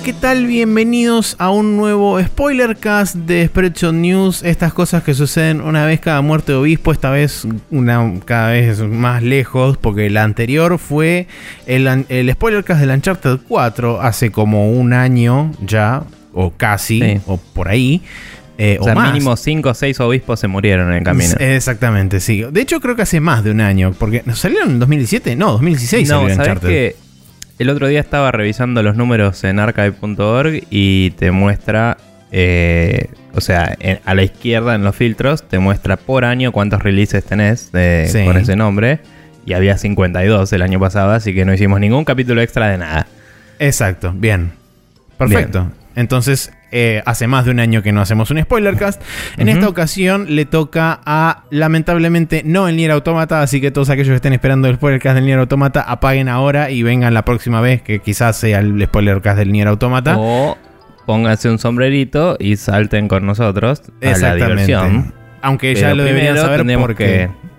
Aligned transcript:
Hola, 0.00 0.04
¿qué 0.06 0.12
tal? 0.14 0.46
Bienvenidos 0.46 1.36
a 1.38 1.50
un 1.50 1.76
nuevo 1.76 2.18
spoilercast 2.22 3.16
de 3.16 3.46
Spreadshot 3.46 3.92
News. 3.92 4.42
Estas 4.42 4.72
cosas 4.72 5.02
que 5.02 5.12
suceden 5.12 5.60
una 5.60 5.84
vez 5.84 6.00
cada 6.00 6.22
muerte 6.22 6.52
de 6.52 6.58
obispo, 6.58 6.92
esta 6.92 7.10
vez 7.10 7.46
una 7.70 8.10
cada 8.24 8.52
vez 8.52 8.80
más 8.80 9.22
lejos, 9.22 9.76
porque 9.76 10.08
la 10.08 10.22
anterior 10.24 10.78
fue 10.78 11.26
el, 11.66 11.86
el 12.08 12.32
spoilercast 12.32 12.80
del 12.80 12.90
Uncharted 12.90 13.40
4 13.46 14.00
hace 14.00 14.30
como 14.30 14.70
un 14.72 14.94
año 14.94 15.52
ya, 15.66 16.04
o 16.32 16.50
casi, 16.56 17.00
Sí. 17.00 17.20
o 17.26 17.36
por 17.36 17.68
ahí. 17.68 18.00
eh, 18.56 18.78
O 18.80 18.84
sea, 18.84 18.94
más. 18.94 19.12
mínimo 19.12 19.36
5 19.36 19.68
o 19.68 19.74
6 19.74 20.00
obispos 20.00 20.40
se 20.40 20.48
murieron 20.48 20.88
en 20.92 20.98
el 20.98 21.04
camino. 21.04 21.34
Exactamente, 21.38 22.20
sí. 22.20 22.42
De 22.50 22.60
hecho, 22.62 22.80
creo 22.80 22.96
que 22.96 23.02
hace 23.02 23.20
más 23.20 23.44
de 23.44 23.50
un 23.50 23.60
año, 23.60 23.92
porque 23.98 24.22
¿no 24.24 24.34
¿salieron 24.34 24.70
en 24.70 24.78
2017? 24.78 25.36
No, 25.36 25.52
2016 25.52 26.08
no, 26.08 26.20
salió 26.20 26.34
¿sabes 26.36 26.38
Uncharted. 26.48 26.68
que 26.68 26.96
El 27.60 27.68
otro 27.68 27.88
día 27.88 28.00
estaba 28.00 28.32
revisando 28.32 28.82
los 28.82 28.96
números 28.96 29.44
en 29.44 29.58
archive.org 29.58 30.62
y 30.70 31.10
te 31.10 31.30
muestra, 31.30 31.98
eh, 32.32 33.08
o 33.34 33.42
sea, 33.42 33.76
en- 33.80 34.00
a 34.06 34.14
la 34.14 34.22
izquierda 34.22 34.74
en 34.74 34.82
los 34.82 34.96
filtros, 34.96 35.46
te 35.46 35.58
muestra 35.58 35.98
por 35.98 36.24
año 36.24 36.52
cuántos 36.52 36.82
releases 36.82 37.22
tenés 37.22 37.70
Sí. 38.10 38.24
con 38.24 38.38
ese 38.38 38.56
nombre. 38.56 39.00
Y 39.44 39.52
había 39.52 39.76
52 39.76 40.50
el 40.54 40.62
año 40.62 40.80
pasado, 40.80 41.10
así 41.12 41.34
que 41.34 41.44
no 41.44 41.52
hicimos 41.52 41.80
ningún 41.80 42.06
capítulo 42.06 42.40
extra 42.40 42.68
de 42.68 42.78
nada. 42.78 43.06
Exacto, 43.58 44.14
bien. 44.16 44.52
Perfecto. 45.18 45.70
Entonces, 45.96 46.52
eh, 46.72 47.02
hace 47.06 47.26
más 47.26 47.44
de 47.44 47.50
un 47.50 47.60
año 47.60 47.82
que 47.82 47.92
no 47.92 48.00
hacemos 48.00 48.30
un 48.30 48.40
spoilercast. 48.40 49.02
En 49.36 49.48
Ujú. 49.48 49.58
esta 49.58 49.68
ocasión 49.68 50.26
le 50.34 50.44
toca 50.44 51.00
a, 51.04 51.44
lamentablemente, 51.50 52.42
no 52.44 52.68
el 52.68 52.76
Nier 52.76 52.90
Automata, 52.90 53.42
así 53.42 53.60
que 53.60 53.70
todos 53.70 53.90
aquellos 53.90 54.10
que 54.10 54.16
estén 54.16 54.32
esperando 54.32 54.68
el 54.68 54.76
spoilercast 54.76 55.14
del 55.14 55.24
Nier 55.24 55.38
Automata, 55.38 55.82
apaguen 55.82 56.28
ahora 56.28 56.70
y 56.70 56.82
vengan 56.82 57.14
la 57.14 57.24
próxima 57.24 57.60
vez, 57.60 57.82
que 57.82 58.00
quizás 58.00 58.36
sea 58.36 58.60
el 58.60 58.82
spoilercast 58.84 59.38
del 59.38 59.52
Nier 59.52 59.68
Automata. 59.68 60.16
O 60.18 60.56
pónganse 61.06 61.50
un 61.50 61.58
sombrerito 61.58 62.36
y 62.38 62.56
salten 62.56 63.08
con 63.08 63.26
nosotros 63.26 63.80
a 63.80 64.04
la 64.04 64.10
Exactamente. 64.12 64.66
diversión. 64.66 65.14
Aunque 65.42 65.74
ya 65.74 65.94
lo 65.94 66.04
deberían 66.04 66.36
saber 66.36 66.64
porque... 66.78 67.04
que 67.04 67.49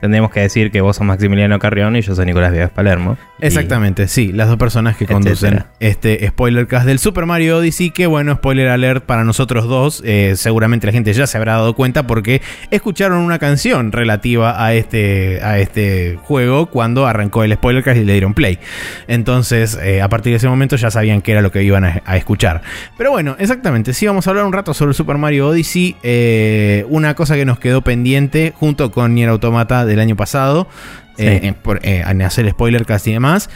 tendríamos 0.00 0.30
que 0.30 0.40
decir 0.40 0.70
que 0.70 0.80
vos 0.80 0.96
sos 0.96 1.06
Maximiliano 1.06 1.58
Carrión 1.58 1.96
y 1.96 2.00
yo 2.02 2.14
soy 2.14 2.26
Nicolás 2.26 2.52
Viegas 2.52 2.70
Palermo. 2.70 3.16
Y- 3.40 3.46
Exactamente, 3.46 4.08
sí, 4.08 4.32
las 4.32 4.48
dos 4.48 4.56
personas 4.56 4.96
que 4.96 5.06
conducen 5.06 5.54
Etcétera. 5.54 5.70
este 5.80 6.26
spoilercast 6.28 6.86
del 6.86 6.98
Super 6.98 7.26
Mario 7.26 7.58
Odyssey, 7.58 7.90
que 7.90 8.06
bueno, 8.06 8.34
spoiler 8.34 8.68
alert 8.68 9.04
para 9.04 9.24
nosotros 9.24 9.66
dos, 9.66 10.02
eh, 10.04 10.34
seguramente 10.36 10.86
la 10.86 10.92
gente 10.92 11.12
ya 11.12 11.26
se 11.26 11.36
habrá 11.38 11.52
dado 11.54 11.74
cuenta 11.74 12.06
porque 12.06 12.42
escucharon 12.70 13.18
una 13.18 13.38
canción 13.38 13.92
relativa 13.92 14.64
a 14.64 14.74
este, 14.74 15.40
a 15.42 15.58
este 15.58 16.18
juego 16.22 16.66
cuando 16.66 17.06
arrancó 17.06 17.44
el 17.44 17.52
spoilercast 17.54 17.96
y 17.98 18.04
le 18.04 18.12
dieron 18.12 18.34
play. 18.34 18.58
Entonces, 19.06 19.78
eh, 19.82 20.02
a 20.02 20.08
partir 20.08 20.32
de 20.32 20.36
ese 20.36 20.48
momento 20.48 20.76
ya 20.76 20.90
sabían 20.90 21.22
qué 21.22 21.32
era 21.32 21.40
lo 21.42 21.50
que 21.50 21.62
iban 21.62 21.84
a, 21.84 22.02
a 22.04 22.16
escuchar. 22.16 22.62
Pero 22.96 23.10
bueno, 23.10 23.36
exactamente, 23.38 23.92
sí 23.94 24.06
vamos 24.06 24.26
a 24.26 24.30
hablar 24.30 24.44
un 24.44 24.52
rato 24.52 24.74
sobre 24.74 24.90
el 24.90 24.94
Super 24.94 25.16
Mario 25.18 25.48
Odyssey, 25.48 25.96
eh, 26.02 26.84
una 26.88 27.14
cosa 27.14 27.36
que 27.36 27.44
nos 27.44 27.58
quedó 27.58 27.82
pendiente 27.82 28.52
junto 28.56 28.90
con 28.90 29.14
Nier 29.14 29.28
Automata 29.30 29.84
del 29.88 30.00
año 30.00 30.14
pasado. 30.16 30.68
Sí. 31.16 31.24
eh, 31.26 31.40
en, 31.42 31.54
por- 31.54 31.80
eh, 31.84 32.04
en 32.08 32.22
hacer 32.22 32.44
el 32.44 32.52
spoilercast 32.52 33.06
y 33.08 33.12
demás. 33.12 33.50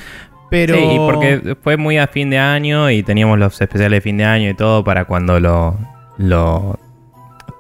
Pero. 0.51 0.75
Sí, 0.75 0.83
y 0.83 0.97
porque 0.99 1.57
fue 1.63 1.77
muy 1.77 1.99
a 1.99 2.09
fin 2.09 2.29
de 2.31 2.39
año 2.39 2.91
y 2.91 3.03
teníamos 3.03 3.39
los 3.39 3.61
especiales 3.61 3.99
de 3.99 4.01
fin 4.01 4.17
de 4.17 4.25
año 4.25 4.51
y 4.51 4.55
todo 4.55 4.83
para 4.85 5.05
cuando 5.05 5.39
lo, 5.41 5.79
lo 6.19 6.79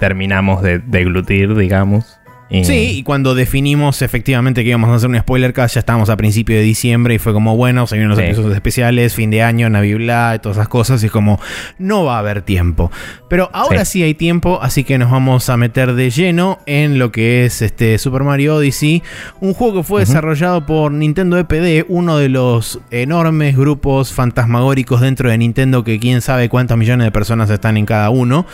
terminamos 0.01 0.63
de 0.63 0.79
deglutir, 0.81 1.55
digamos. 1.55 2.19
Y- 2.53 2.65
Sí, 2.65 2.99
y 2.99 3.03
cuando 3.03 3.35
definimos 3.35 4.03
efectivamente 4.03 4.63
que 4.63 4.69
íbamos 4.71 4.91
a 4.91 4.95
hacer 4.97 5.09
un 5.09 5.19
spoilercast, 5.19 5.75
ya 5.75 5.79
estábamos 5.81 6.11
a 6.11 6.17
principio 6.17 6.55
de 6.57 6.63
diciembre 6.63 7.15
y 7.15 7.19
fue 7.19 7.33
como, 7.33 7.57
bueno, 7.57 7.87
se 7.87 7.97
vienen 7.97 8.11
los 8.11 8.19
Sí. 8.19 8.25
episodios 8.25 8.55
especiales, 8.55 9.15
fin 9.15 9.31
de 9.31 9.43
año, 9.43 9.71
Navibla, 9.71 10.35
y 10.37 10.39
todas 10.39 10.59
esas 10.59 10.69
cosas, 10.69 11.03
y 11.03 11.07
es 11.07 11.13
como, 11.13 11.41
no 11.79 12.05
va 12.05 12.17
a 12.17 12.19
haber 12.19 12.43
tiempo. 12.43 12.91
Pero 13.29 13.49
ahora 13.53 13.85
sí. 13.85 13.93
Sí. 14.01 14.03
hay 14.05 14.15
tiempo, 14.15 14.59
así 14.63 14.85
que 14.85 14.97
nos 14.99 15.11
vamos 15.11 15.49
a 15.51 15.57
meter 15.57 15.95
de 15.95 16.11
lleno 16.11 16.59
en 16.67 16.99
lo 16.99 17.11
que 17.13 17.45
es 17.45 17.63
este 17.63 17.99
Super 17.99 18.23
Mario 18.23 18.57
Odyssey, 18.57 19.03
un 19.41 19.55
juego 19.55 19.79
que 19.79 19.83
fue 19.83 20.01
desarrollado 20.01 20.65
por 20.67 20.93
Nintendo 20.93 21.39
EPD, 21.39 21.85
uno 21.89 22.17
de 22.19 22.29
los 22.29 22.81
enormes 22.91 23.57
grupos 23.57 24.13
fantasmagóricos 24.13 25.01
dentro 25.01 25.31
de 25.31 25.39
Nintendo 25.39 25.85
que 25.85 25.99
quién 25.99 26.21
sabe 26.21 26.49
cuántos 26.49 26.77
millones 26.77 27.07
de 27.07 27.11
personas 27.13 27.49
están 27.51 27.77
en 27.77 27.87
cada 27.87 28.11
uno. 28.11 28.47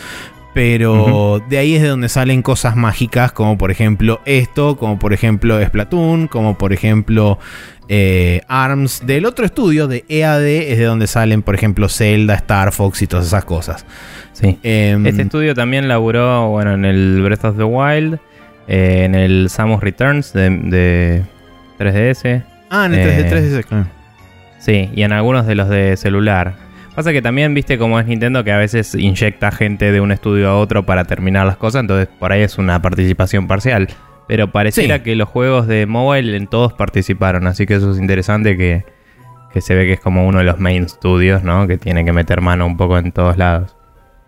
Pero 0.53 1.41
de 1.47 1.57
ahí 1.59 1.75
es 1.75 1.81
de 1.81 1.89
donde 1.89 2.09
salen 2.09 2.41
cosas 2.41 2.75
mágicas, 2.75 3.31
como 3.31 3.57
por 3.57 3.69
ejemplo 3.71 4.19
esto, 4.25 4.77
como 4.77 4.97
por 4.97 5.13
ejemplo 5.13 5.63
Splatoon, 5.63 6.27
como 6.27 6.57
por 6.57 6.73
ejemplo 6.73 7.37
eh, 7.87 8.41
ARMS. 8.47 9.05
Del 9.05 9.25
otro 9.25 9.45
estudio, 9.45 9.87
de 9.87 10.05
EAD, 10.09 10.43
es 10.45 10.77
de 10.79 10.83
donde 10.85 11.07
salen, 11.07 11.43
por 11.43 11.53
ejemplo, 11.55 11.87
Zelda, 11.87 12.33
Star 12.35 12.71
Fox 12.71 13.01
y 13.03 13.07
todas 13.07 13.27
esas 13.27 13.45
cosas. 13.45 13.85
sí. 14.33 14.57
Em, 14.63 15.05
Este 15.05 15.21
estudio 15.21 15.53
también 15.53 15.87
laburó 15.87 16.49
bueno, 16.49 16.73
en 16.73 16.83
el 16.85 17.21
Breath 17.21 17.45
of 17.45 17.57
the 17.57 17.63
Wild, 17.63 18.19
eh, 18.67 19.03
en 19.05 19.15
el 19.15 19.49
Samus 19.49 19.81
Returns 19.81 20.33
de, 20.33 20.49
de 20.49 21.23
3DS. 21.77 22.43
ah, 22.71 22.85
en 22.87 22.95
el 22.95 23.07
3D, 23.07 23.19
eh, 23.19 23.29
3DS, 23.29 23.65
claro. 23.65 23.85
Sí, 24.59 24.89
y 24.93 25.03
en 25.03 25.13
algunos 25.13 25.45
de 25.47 25.55
los 25.55 25.69
de 25.69 25.95
celular. 25.95 26.55
Pasa 26.99 27.13
que 27.13 27.21
también 27.21 27.53
viste 27.53 27.77
cómo 27.77 27.97
es 27.97 28.05
Nintendo 28.07 28.43
que 28.43 28.51
a 28.51 28.57
veces 28.57 28.93
inyecta 28.93 29.51
gente 29.51 29.93
de 29.93 30.01
un 30.01 30.11
estudio 30.11 30.49
a 30.49 30.57
otro 30.59 30.85
para 30.85 31.05
terminar 31.05 31.45
las 31.45 31.55
cosas, 31.55 31.79
entonces 31.79 32.09
por 32.19 32.33
ahí 32.33 32.41
es 32.41 32.57
una 32.57 32.81
participación 32.81 33.47
parcial. 33.47 33.87
Pero 34.27 34.51
pareciera 34.51 34.97
Sí. 34.97 35.03
que 35.03 35.15
los 35.15 35.29
juegos 35.29 35.65
de 35.67 35.85
mobile 35.85 36.35
en 36.35 36.47
todos 36.47 36.73
participaron, 36.73 37.47
así 37.47 37.65
que 37.65 37.75
eso 37.75 37.89
es 37.93 37.99
interesante 37.99 38.57
que, 38.57 38.83
que 39.53 39.61
se 39.61 39.75
ve 39.75 39.85
que 39.85 39.93
es 39.93 40.01
como 40.01 40.27
uno 40.27 40.39
de 40.39 40.43
los 40.43 40.59
main 40.59 40.89
studios, 40.89 41.41
¿no? 41.41 41.67
Que 41.69 41.77
tiene 41.77 42.03
que 42.03 42.11
meter 42.11 42.41
mano 42.41 42.65
un 42.65 42.75
poco 42.75 42.97
en 42.97 43.13
todos 43.13 43.37
lados. 43.37 43.77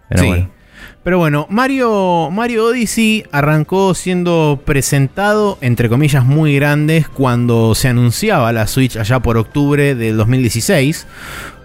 Pero 0.08 0.22
Sí. 0.22 0.28
bueno. 0.30 0.50
Pero 1.03 1.18
bueno, 1.18 1.48
Mario, 1.50 2.30
Mario 2.32 2.66
Odyssey 2.68 3.26
arrancó 3.32 3.94
siendo 3.96 4.62
presentado, 4.66 5.58
entre 5.62 5.90
comillas, 5.90 6.24
muy 6.26 6.56
grandes 6.56 7.08
cuando 7.09 7.76
se 7.76 7.88
anunciaba 7.88 8.52
la 8.53 8.66
Switch 8.68 8.96
allá 8.98 9.20
por 9.20 9.38
octubre 9.38 9.94
del 9.96 10.16
2016. 10.18 11.08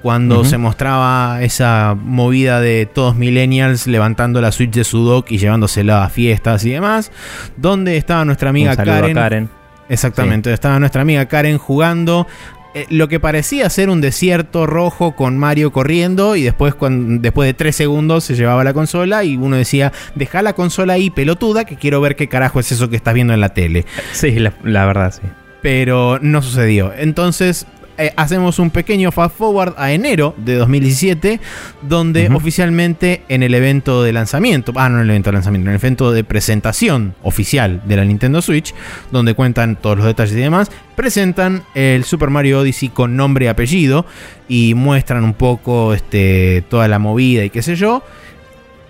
Cuando 0.07 0.45
se 0.45 0.57
mostraba 0.57 1.43
esa 1.43 1.97
movida 2.01 2.61
de 2.61 2.87
todos 2.87 3.17
millennials 3.17 3.89
levantando 3.89 4.41
la 4.41 4.53
Switch 4.53 4.71
de 4.71 4.85
su 4.85 5.05
dock 5.05 5.33
y 5.33 5.39
llevándosela 5.39 6.05
a 6.05 6.11
fiestas 6.11 6.65
y 6.65 6.71
demás. 6.71 7.11
Donde 7.57 7.97
estaba 7.97 8.25
nuestra 8.25 8.51
amiga 8.51 8.77
Karen. 8.77 9.15
Karen. 9.15 9.49
Exactamente, 9.89 10.53
estaba 10.53 10.79
nuestra 10.79 11.03
amiga 11.03 11.27
Karen 11.27 11.59
jugando 11.59 12.29
eh, 12.75 12.87
lo 12.89 13.09
que 13.09 13.19
parecía 13.19 13.69
ser 13.69 13.91
un 13.91 14.01
desierto 14.01 14.65
rojo 14.65 15.17
con 15.17 15.39
Mario 15.39 15.73
corriendo 15.73 16.37
y 16.37 16.45
después, 16.45 16.75
después 16.81 17.49
de 17.49 17.55
tres 17.55 17.75
segundos 17.75 18.23
se 18.23 18.37
llevaba 18.37 18.63
la 18.63 18.75
consola 18.75 19.25
y 19.25 19.37
uno 19.37 19.57
decía, 19.57 19.93
deja 20.15 20.41
la 20.41 20.53
consola 20.53 20.93
ahí 20.93 21.11
pelotuda 21.11 21.65
que 21.65 21.75
quiero 21.75 22.01
ver 22.01 22.15
qué 22.15 22.29
carajo 22.29 22.61
es 22.61 22.71
eso 22.71 22.89
que 22.89 22.95
estás 22.95 23.13
viendo 23.13 23.35
en 23.35 23.41
la 23.41 23.55
tele. 23.55 23.87
Sí, 24.13 24.39
la, 24.39 24.53
la 24.63 24.87
verdad, 24.87 25.13
sí. 25.13 25.27
Pero 25.63 26.21
no 26.23 26.43
sucedió. 26.43 26.93
Entonces 26.97 27.67
eh, 27.99 28.13
hacemos 28.17 28.59
un 28.59 28.71
pequeño 28.71 29.11
fast 29.13 29.37
forward 29.37 29.75
a 29.79 29.93
enero 29.93 30.35
de 30.37 30.55
2017, 30.57 31.41
donde 31.83 32.29
oficialmente 32.29 33.23
en 33.29 33.43
el 33.43 33.55
evento 33.55 34.03
de 34.03 34.13
lanzamiento, 34.13 34.73
ah, 34.77 34.89
no 34.89 34.97
en 34.97 35.05
el 35.05 35.11
evento 35.11 35.31
de 35.31 35.35
lanzamiento, 35.35 35.71
en 35.71 35.75
el 35.75 35.81
evento 35.81 36.13
de 36.13 36.25
presentación 36.25 37.15
oficial 37.23 37.83
de 37.87 37.97
la 37.97 38.05
Nintendo 38.05 38.43
Switch, 38.43 38.75
donde 39.11 39.35
cuentan 39.35 39.77
todos 39.77 39.97
los 39.97 40.07
detalles 40.07 40.35
y 40.35 40.41
demás, 40.41 40.71
presentan 40.95 41.63
el 41.75 42.05
Super 42.05 42.31
Mario 42.31 42.61
Odyssey 42.61 42.89
con 42.89 43.17
nombre 43.17 43.47
y 43.47 43.49
apellido 43.49 44.07
y 44.49 44.75
muestran 44.75 45.25
un 45.25 45.35
poco 45.35 45.95
este, 45.95 46.65
toda 46.69 46.89
la 46.89 46.99
movida 46.99 47.45
y 47.45 47.51
qué 47.51 47.63
sé 47.63 47.77
yo. 47.77 48.03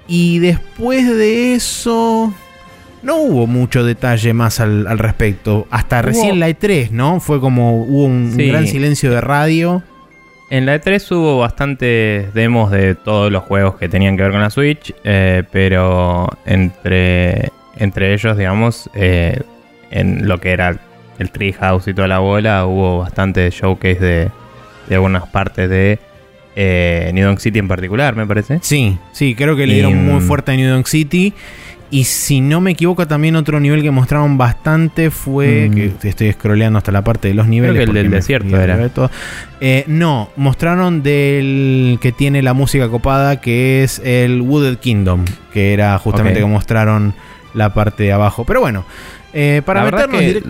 Y 0.09 0.39
después 0.39 1.07
de 1.07 1.55
eso, 1.55 2.33
no 3.07 3.17
hubo 3.21 3.47
mucho 3.47 3.85
detalle 3.85 4.35
más 4.35 4.59
al, 4.61 4.87
al 4.89 4.99
respecto. 4.99 5.67
Hasta 5.71 6.01
Hubo- 6.01 6.07
recién 6.07 6.41
la 6.41 6.49
E3, 6.51 6.91
¿no? 6.91 7.21
Fue 7.21 7.41
como 7.41 7.83
hubo 7.85 8.05
un, 8.05 8.37
gran 8.37 8.67
silencio 8.67 9.11
de 9.13 9.21
radio. 9.21 9.83
En 10.51 10.67
la 10.67 10.77
E3 10.81 11.11
hubo 11.13 11.39
bastantes 11.39 12.35
demos 12.35 12.71
de 12.71 12.95
todos 12.97 13.31
los 13.33 13.45
juegos 13.45 13.77
que 13.77 13.89
tenían 13.89 14.17
que 14.17 14.23
ver 14.25 14.33
con 14.33 14.41
la 14.41 14.51
Switch, 14.51 14.93
eh, 15.05 15.43
pero 15.53 16.29
entre, 16.45 17.51
entre 17.77 18.13
ellos, 18.13 18.37
digamos, 18.37 18.91
eh, 18.95 19.41
en 19.91 20.27
lo 20.29 20.39
que 20.41 20.51
era 20.51 20.77
el 21.19 21.31
Treehouse 21.31 21.89
y 21.89 21.95
toda 21.95 22.09
la 22.09 22.19
bola, 22.19 22.67
hubo 22.67 22.99
bastante 22.99 23.49
showcase 23.51 24.01
de, 24.01 24.29
de 24.89 24.95
algunas 24.95 25.27
partes 25.29 25.69
de 25.71 25.99
eh, 26.57 27.11
New 27.15 27.25
Donk 27.27 27.39
City 27.39 27.59
en 27.59 27.69
particular, 27.69 28.15
me 28.17 28.27
parece. 28.27 28.59
Sí, 28.63 28.99
sí, 29.13 29.35
creo 29.35 29.57
que 29.57 29.67
le 29.67 29.73
Y, 29.73 29.77
dieron 29.77 30.05
muy 30.05 30.21
mm, 30.21 30.27
fuerte 30.27 30.53
a 30.53 30.57
New 30.57 30.71
Donk 30.71 30.87
City. 30.87 31.33
Y 31.91 32.05
si 32.05 32.41
no 32.41 32.61
me 32.61 32.73
equivoco, 32.73 33.07
también 33.07 33.37
otro 33.37 33.61
nivel 33.61 33.81
que 33.83 33.91
mostraron 33.91 34.37
bastante 34.37 35.11
fue. 35.11 35.69
Mm. 35.71 35.75
Que 36.01 36.09
estoy 36.09 36.33
scrolleando 36.33 36.79
hasta 36.79 36.91
la 36.93 37.03
parte 37.03 37.29
de 37.29 37.35
los 37.35 37.47
niveles. 37.47 37.77
que 37.77 37.83
el 37.85 37.93
del 37.93 38.11
desierto 38.11 38.61
era. 38.61 38.79
Eh, 39.61 39.85
no, 39.87 40.31
mostraron 40.37 41.03
del 41.03 41.99
que 42.01 42.13
tiene 42.13 42.43
la 42.43 42.55
música 42.55 42.89
copada, 42.89 43.41
que 43.41 43.85
es 43.85 44.01
el 44.05 44.41
Wooded 44.43 44.79
Kingdom. 44.79 45.25
Que 45.53 45.73
era 45.73 45.97
justamente 45.99 46.41
Ok. 46.41 46.47
que 46.47 46.53
mostraron 46.53 47.15
la 47.55 47.73
parte 47.73 48.03
de 48.03 48.13
abajo. 48.13 48.45
Pero 48.45 48.61
bueno, 48.61 48.85
eh, 49.33 49.63
para 49.65 49.85
La 49.85 49.91
meternos 49.91 50.21
que- 50.21 50.43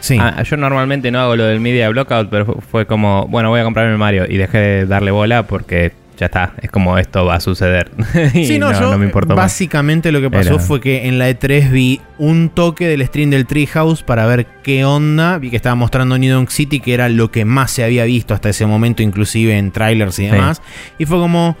Sí. 0.00 0.18
Ah, 0.20 0.42
yo 0.42 0.58
normalmente 0.58 1.10
no 1.10 1.18
hago 1.20 1.34
lo 1.34 1.44
del 1.44 1.60
Media 1.60 1.88
Blockout, 1.88 2.28
pero 2.28 2.44
fu- 2.44 2.60
fue 2.60 2.84
como, 2.84 3.26
bueno, 3.28 3.48
voy 3.48 3.60
a 3.60 3.64
comprarme 3.64 3.92
el 3.92 3.96
Mario 3.98 4.26
y 4.28 4.36
dejé 4.36 4.58
de 4.58 4.86
darle 4.86 5.10
bola 5.12 5.44
porque 5.46 5.92
ya 6.16 6.26
está, 6.26 6.52
es 6.62 6.70
como 6.70 6.96
esto 6.98 7.24
va 7.24 7.34
a 7.36 7.40
suceder. 7.40 7.90
Sí, 8.32 8.58
no, 8.58 8.72
yo 8.72 8.96
me 8.98 9.06
importó 9.06 9.34
más. 9.34 9.44
básicamente 9.44 10.12
lo 10.12 10.20
que 10.20 10.30
pasó 10.30 10.54
Era- 10.54 10.58
fue 10.62 10.80
que 10.80 11.06
en 11.08 11.18
la 11.18 11.28
E3 11.30 11.70
vi 11.70 12.00
un 12.18 12.48
toque 12.50 12.86
del 12.88 13.04
stream 13.06 13.30
del 13.30 13.46
Treehouse 13.46 14.02
para 14.02 14.26
ver 14.26 14.46
qué 14.62 14.84
onda. 14.84 15.38
Vi 15.38 15.50
que 15.50 15.56
estaba 15.56 15.74
mostrando 15.74 16.16
New 16.18 16.32
Donk 16.32 16.50
City, 16.50 16.80
que 16.80 16.94
era 16.94 17.08
lo 17.08 17.30
que 17.30 17.44
más 17.44 17.70
se 17.70 17.82
había 17.84 18.04
visto 18.04 18.34
hasta 18.34 18.48
ese 18.50 18.66
momento, 18.66 19.02
inclusive 19.02 19.56
en 19.58 19.70
trailers 19.72 20.18
y 20.18 20.26
Sí. 20.26 20.30
demás. 20.30 20.62
Y 20.98 21.06
fue 21.06 21.18
como, 21.18 21.56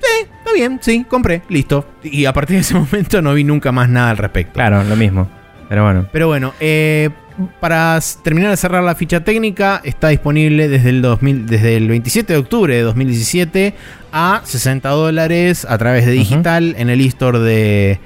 sí, 0.00 0.26
está 0.38 0.52
bien, 0.54 0.78
sí, 0.82 1.04
compré, 1.08 1.42
listo. 1.48 1.88
Y 2.04 2.24
a 2.26 2.32
partir 2.32 2.56
de 2.56 2.60
ese 2.62 2.74
momento 2.78 3.20
no 3.22 3.34
vi 3.34 3.44
nunca 3.44 3.72
más 3.72 3.88
nada 3.88 4.10
al 4.10 4.18
respecto. 4.18 4.52
Claro, 4.54 4.84
lo 4.84 4.96
mismo. 4.96 5.28
Pero 5.68 5.82
bueno. 5.82 6.06
Pero 6.12 6.28
bueno, 6.28 6.52
eh, 6.60 7.10
para 7.60 7.98
terminar 8.22 8.50
de 8.50 8.56
cerrar 8.56 8.82
la 8.82 8.94
ficha 8.94 9.22
técnica, 9.24 9.80
está 9.84 10.08
disponible 10.08 10.68
desde 10.68 10.88
el, 10.90 11.02
2000, 11.02 11.46
desde 11.46 11.76
el 11.76 11.88
27 11.88 12.32
de 12.32 12.38
octubre 12.38 12.74
de 12.74 12.82
2017 12.82 13.74
a 14.12 14.40
60 14.44 14.88
dólares 14.88 15.66
a 15.68 15.76
través 15.78 16.06
de 16.06 16.12
digital 16.12 16.74
en 16.78 16.88
el 16.88 17.00
e-store 17.02 17.38
de, 17.40 18.00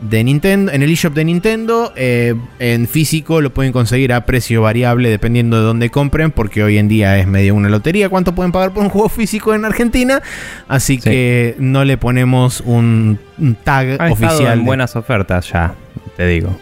de 0.00 0.24
Nintendo, 0.24 0.72
en 0.72 0.82
el 0.82 0.90
eShop 0.90 1.14
de 1.14 1.24
Nintendo. 1.24 1.92
Eh, 1.96 2.34
en 2.58 2.88
físico 2.88 3.40
lo 3.40 3.54
pueden 3.54 3.70
conseguir 3.72 4.12
a 4.12 4.26
precio 4.26 4.62
variable 4.62 5.10
dependiendo 5.10 5.56
de 5.58 5.62
dónde 5.62 5.90
compren, 5.90 6.32
porque 6.32 6.64
hoy 6.64 6.78
en 6.78 6.88
día 6.88 7.16
es 7.18 7.26
medio 7.28 7.54
una 7.54 7.68
lotería 7.68 8.08
cuánto 8.08 8.34
pueden 8.34 8.50
pagar 8.50 8.72
por 8.72 8.82
un 8.82 8.88
juego 8.90 9.08
físico 9.08 9.54
en 9.54 9.64
Argentina. 9.64 10.20
Así 10.66 10.96
Sí. 10.96 11.02
que 11.02 11.54
no 11.60 11.84
le 11.84 11.96
ponemos 11.98 12.60
un, 12.62 13.18
un 13.38 13.54
tag 13.54 14.00
Ha 14.02 14.10
oficial. 14.10 14.58
en 14.58 14.64
buenas 14.64 14.96
ofertas 14.96 15.50
ya, 15.52 15.74
te 16.16 16.26
digo. 16.26 16.58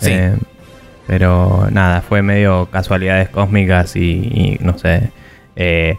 Sí. 0.00 0.10
Eh, 0.10 0.34
pero 1.06 1.68
nada, 1.70 2.00
fue 2.00 2.22
medio 2.22 2.66
casualidades 2.70 3.28
cósmicas 3.28 3.96
y, 3.96 4.00
y 4.00 4.58
no 4.60 4.78
sé. 4.78 5.10
Eh, 5.56 5.96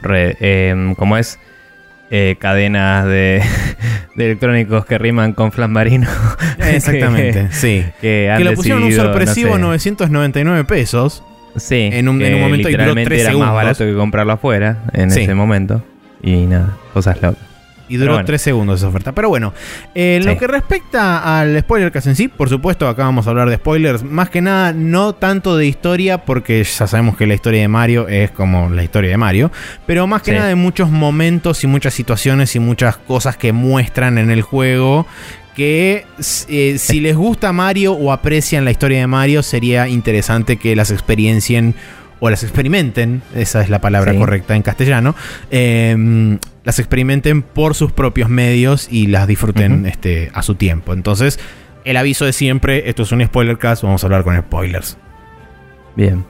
re- 0.00 0.36
eh, 0.40 0.94
¿Cómo 0.96 1.16
es? 1.16 1.38
Eh, 2.10 2.36
cadenas 2.38 3.06
de, 3.06 3.42
de 4.16 4.24
electrónicos 4.26 4.84
que 4.84 4.98
riman 4.98 5.32
con 5.32 5.50
flan 5.52 5.72
marino. 5.72 6.08
Exactamente, 6.58 7.48
sí. 7.52 7.84
que, 8.00 8.30
han 8.30 8.38
que 8.38 8.44
lo 8.44 8.52
pusieron 8.54 8.82
un 8.82 8.88
decidido, 8.90 9.04
no 9.08 9.12
sorpresivo 9.14 9.54
sé. 9.54 9.60
999 9.60 10.64
pesos. 10.64 11.22
Sí, 11.56 11.88
en 11.92 12.08
un- 12.08 12.20
en 12.22 12.28
que 12.28 12.34
un 12.36 12.40
momento 12.40 12.68
y 12.68 12.72
duró 12.72 12.84
literalmente 12.84 13.08
tres 13.10 13.20
era 13.22 13.30
segundos. 13.30 13.48
más 13.48 13.54
barato 13.64 13.84
que 13.84 13.94
comprarlo 13.94 14.32
afuera 14.32 14.84
en 14.92 15.10
Sí. 15.10 15.22
ese 15.22 15.34
momento. 15.34 15.82
Y 16.22 16.46
nada, 16.46 16.76
cosas 16.94 17.20
locas. 17.20 17.42
Y 17.92 17.96
duró 17.98 18.12
bueno. 18.14 18.24
3 18.26 18.40
segundos 18.40 18.80
esa 18.80 18.88
oferta. 18.88 19.12
Pero 19.12 19.28
bueno, 19.28 19.52
eh, 19.94 20.16
en 20.16 20.26
lo 20.26 20.32
Sí. 20.32 20.38
que 20.38 20.46
respecta 20.46 21.38
al 21.40 21.58
spoiler 21.60 21.92
cast 21.92 22.06
en 22.06 22.16
sí, 22.16 22.28
por 22.28 22.48
supuesto, 22.48 22.88
acá 22.88 23.04
vamos 23.04 23.26
a 23.26 23.30
hablar 23.30 23.50
de 23.50 23.56
spoilers. 23.56 24.02
Más 24.02 24.30
que 24.30 24.40
nada, 24.40 24.72
no 24.72 25.14
tanto 25.14 25.56
de 25.56 25.66
historia, 25.66 26.18
porque 26.18 26.64
ya 26.64 26.86
sabemos 26.86 27.16
que 27.16 27.26
la 27.26 27.34
historia 27.34 27.60
de 27.60 27.68
Mario 27.68 28.08
es 28.08 28.30
como 28.30 28.70
la 28.70 28.82
historia 28.82 29.10
de 29.10 29.16
Mario. 29.18 29.52
Pero 29.86 30.06
más 30.06 30.22
que 30.22 30.30
Sí. 30.30 30.36
nada 30.36 30.48
de 30.48 30.54
muchos 30.54 30.90
momentos 30.90 31.62
y 31.64 31.66
muchas 31.66 31.94
situaciones 31.94 32.56
y 32.56 32.60
muchas 32.60 32.96
cosas 32.96 33.36
que 33.36 33.52
muestran 33.52 34.18
en 34.18 34.30
el 34.30 34.42
juego. 34.42 35.06
Que 35.54 36.06
eh, 36.48 36.76
si 36.78 37.00
les 37.00 37.14
gusta 37.14 37.52
Mario 37.52 37.92
o 37.92 38.10
aprecian 38.10 38.64
la 38.64 38.70
historia 38.70 39.00
de 39.00 39.06
Mario, 39.06 39.42
sería 39.42 39.86
interesante 39.86 40.56
que 40.56 40.74
las 40.74 40.90
experiencien 40.90 41.74
o 42.24 42.30
las 42.30 42.44
experimenten, 42.44 43.20
esa 43.34 43.62
es 43.62 43.68
la 43.68 43.80
palabra 43.80 44.12
Sí. 44.12 44.18
correcta 44.18 44.54
en 44.54 44.62
castellano, 44.62 45.16
eh, 45.50 46.38
las 46.62 46.78
experimenten 46.78 47.42
por 47.42 47.74
sus 47.74 47.90
propios 47.90 48.28
medios 48.28 48.86
y 48.88 49.08
las 49.08 49.26
disfruten 49.26 49.86
este, 49.86 50.30
a 50.32 50.42
su 50.44 50.54
tiempo. 50.54 50.92
Entonces, 50.92 51.40
el 51.84 51.96
aviso 51.96 52.24
de 52.24 52.32
siempre, 52.32 52.88
esto 52.88 53.02
es 53.02 53.10
un 53.10 53.24
spoiler 53.26 53.58
cast, 53.58 53.82
vamos 53.82 54.04
a 54.04 54.06
hablar 54.06 54.22
con 54.22 54.38
spoilers. 54.38 54.96
Bien. 55.96 56.24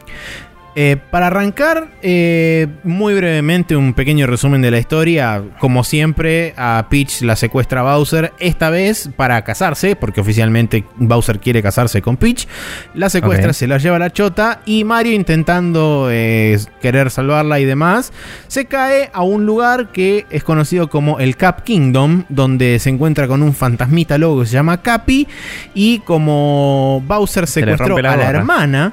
Eh, 0.74 0.96
para 1.10 1.26
arrancar, 1.26 1.88
eh, 2.00 2.66
muy 2.82 3.12
brevemente, 3.14 3.76
un 3.76 3.92
pequeño 3.92 4.26
resumen 4.26 4.62
de 4.62 4.70
la 4.70 4.78
historia. 4.78 5.42
Como 5.58 5.84
siempre, 5.84 6.54
a 6.56 6.86
Peach 6.88 7.20
la 7.20 7.36
secuestra 7.36 7.82
Bowser, 7.82 8.32
esta 8.38 8.70
vez 8.70 9.10
para 9.14 9.42
casarse, 9.42 9.96
porque 9.96 10.22
oficialmente 10.22 10.84
Bowser 10.96 11.40
quiere 11.40 11.62
casarse 11.62 12.00
con 12.00 12.16
Peach. 12.16 12.48
La 12.94 13.10
secuestra, 13.10 13.52
se 13.52 13.66
la 13.66 13.76
lleva 13.76 13.96
a 13.96 13.98
la 13.98 14.12
chota 14.12 14.62
y 14.64 14.84
Mario 14.84 15.12
intentando 15.12 16.08
eh, 16.10 16.58
querer 16.80 17.10
salvarla 17.10 17.60
y 17.60 17.66
demás, 17.66 18.12
se 18.48 18.64
cae 18.64 19.10
a 19.12 19.22
un 19.22 19.44
lugar 19.44 19.92
que 19.92 20.26
es 20.30 20.42
conocido 20.42 20.88
como 20.88 21.19
el 21.19 21.36
Cap 21.36 21.64
Kingdom, 21.64 22.24
donde 22.30 22.78
se 22.78 22.88
encuentra 22.88 23.28
con 23.28 23.42
un 23.42 23.54
fantasmita 23.54 24.16
loco 24.16 24.40
que 24.40 24.46
se 24.46 24.54
llama 24.54 24.80
Capi 24.80 25.28
y 25.74 25.98
como 26.00 27.02
Bowser 27.06 27.46
secuestró 27.46 27.98
la 27.98 28.12
a 28.12 28.16
la 28.16 28.32
gorra. 28.40 28.92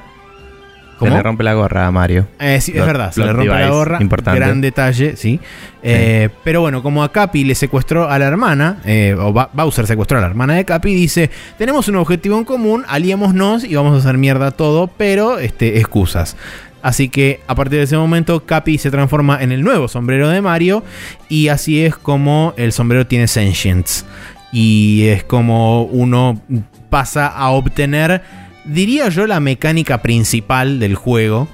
Se 1.08 1.14
le 1.16 1.22
rompe 1.22 1.42
la 1.44 1.54
gorra 1.54 1.86
a 1.86 1.90
Mario. 1.90 2.26
Eh, 2.38 2.60
sí, 2.60 2.72
es 2.74 2.84
verdad, 2.86 3.10
se 3.12 3.20
le 3.24 3.32
rompe 3.32 3.46
la 3.52 3.68
gorra. 3.70 3.98
importante. 4.00 4.38
Gran 4.40 4.60
detalle, 4.60 5.16
sí. 5.16 5.40
Eh, 5.82 6.28
Pero 6.44 6.60
bueno, 6.60 6.82
como 6.82 7.02
a 7.02 7.10
Capi 7.10 7.44
le 7.44 7.54
secuestró 7.54 8.08
a 8.10 8.18
la 8.18 8.26
hermana, 8.26 8.78
eh, 8.84 9.16
o 9.18 9.32
Ba- 9.32 9.48
Bowser 9.52 9.86
secuestró 9.86 10.18
a 10.18 10.20
la 10.20 10.26
hermana 10.26 10.54
de 10.54 10.64
Capi, 10.64 10.94
dice: 10.94 11.30
Tenemos 11.58 11.88
un 11.88 11.96
objetivo 11.96 12.36
en 12.38 12.44
común, 12.44 12.84
aliémonos 12.88 13.64
y 13.64 13.74
vamos 13.74 13.94
a 13.94 13.98
hacer 13.98 14.18
mierda 14.18 14.50
todo, 14.50 14.88
pero 14.88 15.38
este, 15.38 15.78
excusas. 15.78 16.36
Así 16.82 17.10
que 17.10 17.40
a 17.46 17.54
partir 17.54 17.78
de 17.78 17.84
ese 17.84 17.96
momento, 17.98 18.46
Capi 18.46 18.78
se 18.78 18.90
transforma 18.90 19.42
en 19.42 19.52
el 19.52 19.62
nuevo 19.62 19.86
sombrero 19.88 20.28
de 20.30 20.40
Mario. 20.40 20.82
Y 21.28 21.48
así 21.48 21.84
es 21.84 21.94
como 21.96 22.54
el 22.56 22.72
sombrero 22.72 23.06
tiene 23.06 23.26
sentience. 23.26 24.04
Y 24.52 25.06
es 25.08 25.22
como 25.22 25.82
uno 25.84 26.40
pasa 26.88 27.26
a 27.28 27.50
obtener, 27.50 28.22
diría 28.72 29.08
yo, 29.08 29.26
la 29.26 29.40
mecánica 29.40 30.02
principal 30.02 30.78
del 30.80 30.94
juego 30.94 31.48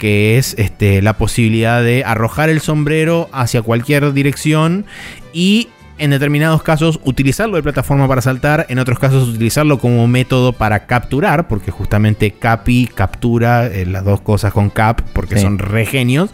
que 0.00 0.38
es 0.38 0.54
este, 0.58 1.02
la 1.02 1.18
posibilidad 1.18 1.82
de 1.82 2.02
arrojar 2.04 2.48
el 2.48 2.60
sombrero 2.60 3.28
hacia 3.32 3.60
cualquier 3.60 4.14
dirección 4.14 4.86
y 5.34 5.68
en 6.00 6.10
determinados 6.10 6.62
casos 6.62 6.98
utilizarlo 7.04 7.56
de 7.56 7.62
plataforma 7.62 8.08
para 8.08 8.20
saltar, 8.22 8.66
en 8.68 8.78
otros 8.78 8.98
casos 8.98 9.28
utilizarlo 9.28 9.78
como 9.78 10.08
método 10.08 10.52
para 10.52 10.86
capturar, 10.86 11.46
porque 11.46 11.70
justamente 11.70 12.32
Capi 12.32 12.88
captura 12.94 13.66
eh, 13.66 13.86
las 13.86 14.04
dos 14.04 14.20
cosas 14.20 14.52
con 14.52 14.70
Cap, 14.70 15.02
porque 15.12 15.36
Sí. 15.36 15.42
son 15.42 15.58
re 15.58 15.86
genios. 15.86 16.30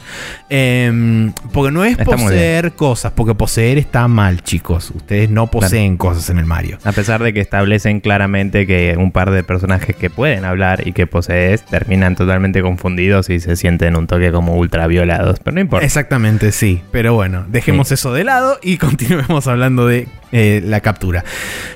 Em, 0.48 1.32
porque 1.52 1.72
no 1.72 1.84
es 1.84 1.92
Está 1.98 2.04
poseer 2.04 2.72
cosas, 2.72 3.12
porque 3.14 3.34
poseer 3.34 3.78
está 3.78 4.06
mal, 4.08 4.42
chicos. 4.42 4.92
Ustedes 4.94 5.28
no 5.28 5.48
poseen 5.48 5.96
cosas 5.96 6.30
en 6.30 6.38
el 6.38 6.46
Mario. 6.46 6.78
A 6.84 6.92
pesar 6.92 7.22
de 7.22 7.32
que 7.32 7.40
establecen 7.40 8.00
claramente 8.00 8.66
que 8.66 8.94
un 8.96 9.10
par 9.10 9.30
de 9.32 9.42
personajes 9.42 9.96
que 9.96 10.08
pueden 10.10 10.44
hablar 10.44 10.86
y 10.86 10.92
que 10.92 11.06
posees 11.06 11.64
terminan 11.64 12.14
totalmente 12.14 12.62
confundidos 12.62 13.28
y 13.30 13.40
se 13.40 13.56
sienten 13.56 13.96
un 13.96 14.06
toque 14.06 14.30
como 14.30 14.54
ultra 14.56 14.86
violados. 14.86 15.40
Pero 15.42 15.54
no 15.56 15.60
importa. 15.60 15.84
Exactamente, 15.84 16.52
sí. 16.52 16.82
Pero 16.92 17.14
bueno, 17.14 17.44
dejemos 17.48 17.88
Sí. 17.88 17.94
eso 17.94 18.12
de 18.12 18.24
lado 18.24 18.58
y 18.62 18.76
continuemos 18.78 19.46
hablando 19.46 19.55
de 19.56 20.08
eh, 20.32 20.60
la 20.64 20.80
captura. 20.80 21.24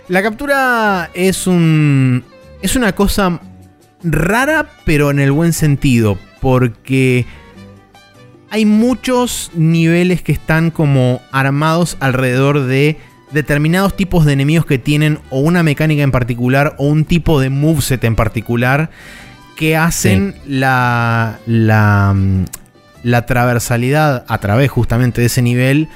La 0.08 0.22
captura 0.22 1.10
es 1.14 1.46
un. 1.46 2.24
Es 2.62 2.76
una 2.76 2.92
cosa 2.92 3.40
rara, 4.02 4.68
pero 4.84 5.10
en 5.10 5.18
el 5.18 5.32
buen 5.32 5.52
sentido. 5.52 6.18
Porque 6.40 7.26
hay 8.50 8.64
muchos 8.64 9.50
niveles 9.54 10.22
que 10.22 10.32
están 10.32 10.70
como 10.70 11.20
armados 11.30 11.96
alrededor 12.00 12.64
de 12.64 12.98
determinados 13.32 13.96
tipos 13.96 14.24
de 14.24 14.32
enemigos 14.32 14.66
que 14.66 14.78
tienen 14.78 15.20
o 15.30 15.38
una 15.38 15.62
mecánica 15.62 16.02
en 16.02 16.10
particular 16.10 16.74
o 16.78 16.86
un 16.86 17.04
tipo 17.04 17.40
de 17.40 17.48
moveset 17.48 18.02
en 18.04 18.16
particular 18.16 18.90
que 19.56 19.76
hacen 19.76 20.34
la, 20.46 21.38
la, 21.46 22.12
mm, 22.16 22.44
la 23.04 23.26
traversalidad 23.26 24.24
a 24.26 24.38
través 24.38 24.70
justamente 24.70 25.20
de 25.20 25.28
ese 25.28 25.42
nivel 25.42 25.88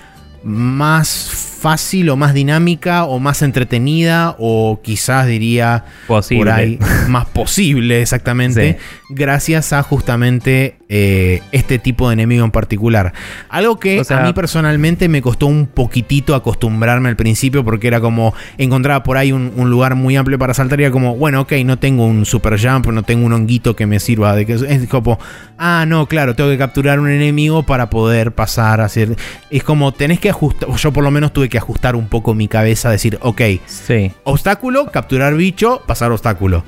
más 0.45 1.54
fácil 1.65 2.11
o 2.11 2.17
más 2.17 2.35
dinámica 2.35 3.05
o 3.05 3.19
más 3.21 3.41
entretenida 3.41 4.37
o 4.39 4.81
quizás 4.83 5.27
diría 5.27 5.87
Posible. 6.07 6.39
por 6.45 6.51
ahí 6.53 6.79
más 7.09 7.25
posible 7.25 8.03
exactamente 8.03 8.77
gracias 9.09 9.73
a 9.73 9.83
justamente 9.83 10.77
eh, 10.91 11.41
este 11.53 11.79
tipo 11.79 12.09
de 12.09 12.13
enemigo 12.13 12.45
en 12.45 12.51
particular 12.51 13.15
algo 13.49 13.79
que 13.81 13.99
O 14.01 14.05
sea- 14.05 14.21
a 14.23 14.27
mí 14.27 14.35
personalmente 14.35 15.09
me 15.09 15.23
costó 15.23 15.47
un 15.47 15.67
poquitito 15.67 16.35
acostumbrarme 16.35 17.09
al 17.09 17.17
principio 17.17 17.65
porque 17.65 17.87
era 17.87 17.99
como 17.99 18.35
encontraba 18.59 19.03
por 19.03 19.17
ahí 19.17 19.33
un, 19.33 19.51
un 19.57 19.71
lugar 19.71 19.95
muy 19.95 20.17
amplio 20.17 20.39
para 20.39 20.53
saltar 20.53 20.79
y 20.81 20.85
era 20.85 20.93
como 20.93 21.17
bueno 21.17 21.41
ok 21.41 21.53
no 21.65 21.79
tengo 21.79 22.05
un 22.07 22.27
super 22.27 22.61
jump 22.61 22.89
no 22.89 23.03
tengo 23.05 23.25
un 23.25 23.33
honguito 23.33 23.75
que 23.75 23.87
me 23.87 24.01
sirva 24.01 24.37
de 24.37 24.45
que 24.45 24.53
es 24.53 24.87
como 24.89 25.19
ah 25.57 25.87
no 25.89 26.07
claro 26.09 26.35
tengo 26.35 26.51
que 26.51 26.59
capturar 26.59 27.01
un 27.01 27.09
enemigo 27.09 27.63
para 27.63 27.89
poder 27.89 28.33
pasar 28.33 28.83
a 28.83 28.85
hacer 28.85 29.17
es 29.51 29.63
como 29.65 29.93
tenés 29.93 30.21
que 30.21 30.29
ajustar 30.29 30.69
yo 30.77 30.93
por 30.93 31.03
lo 31.03 31.11
menos 31.11 31.33
tuve 31.33 31.49
que 31.49 31.54
ajustar 31.59 31.97
un 31.97 32.09
poco 32.09 32.35
mi 32.35 32.49
cabeza 32.49 32.91
decir 32.91 33.19
ok 33.21 33.41
Sí. 33.67 34.13
obstáculo 34.25 34.87
capturar 34.91 35.35
bicho 35.35 35.83
pasar 35.87 36.11
obstáculo 36.13 36.65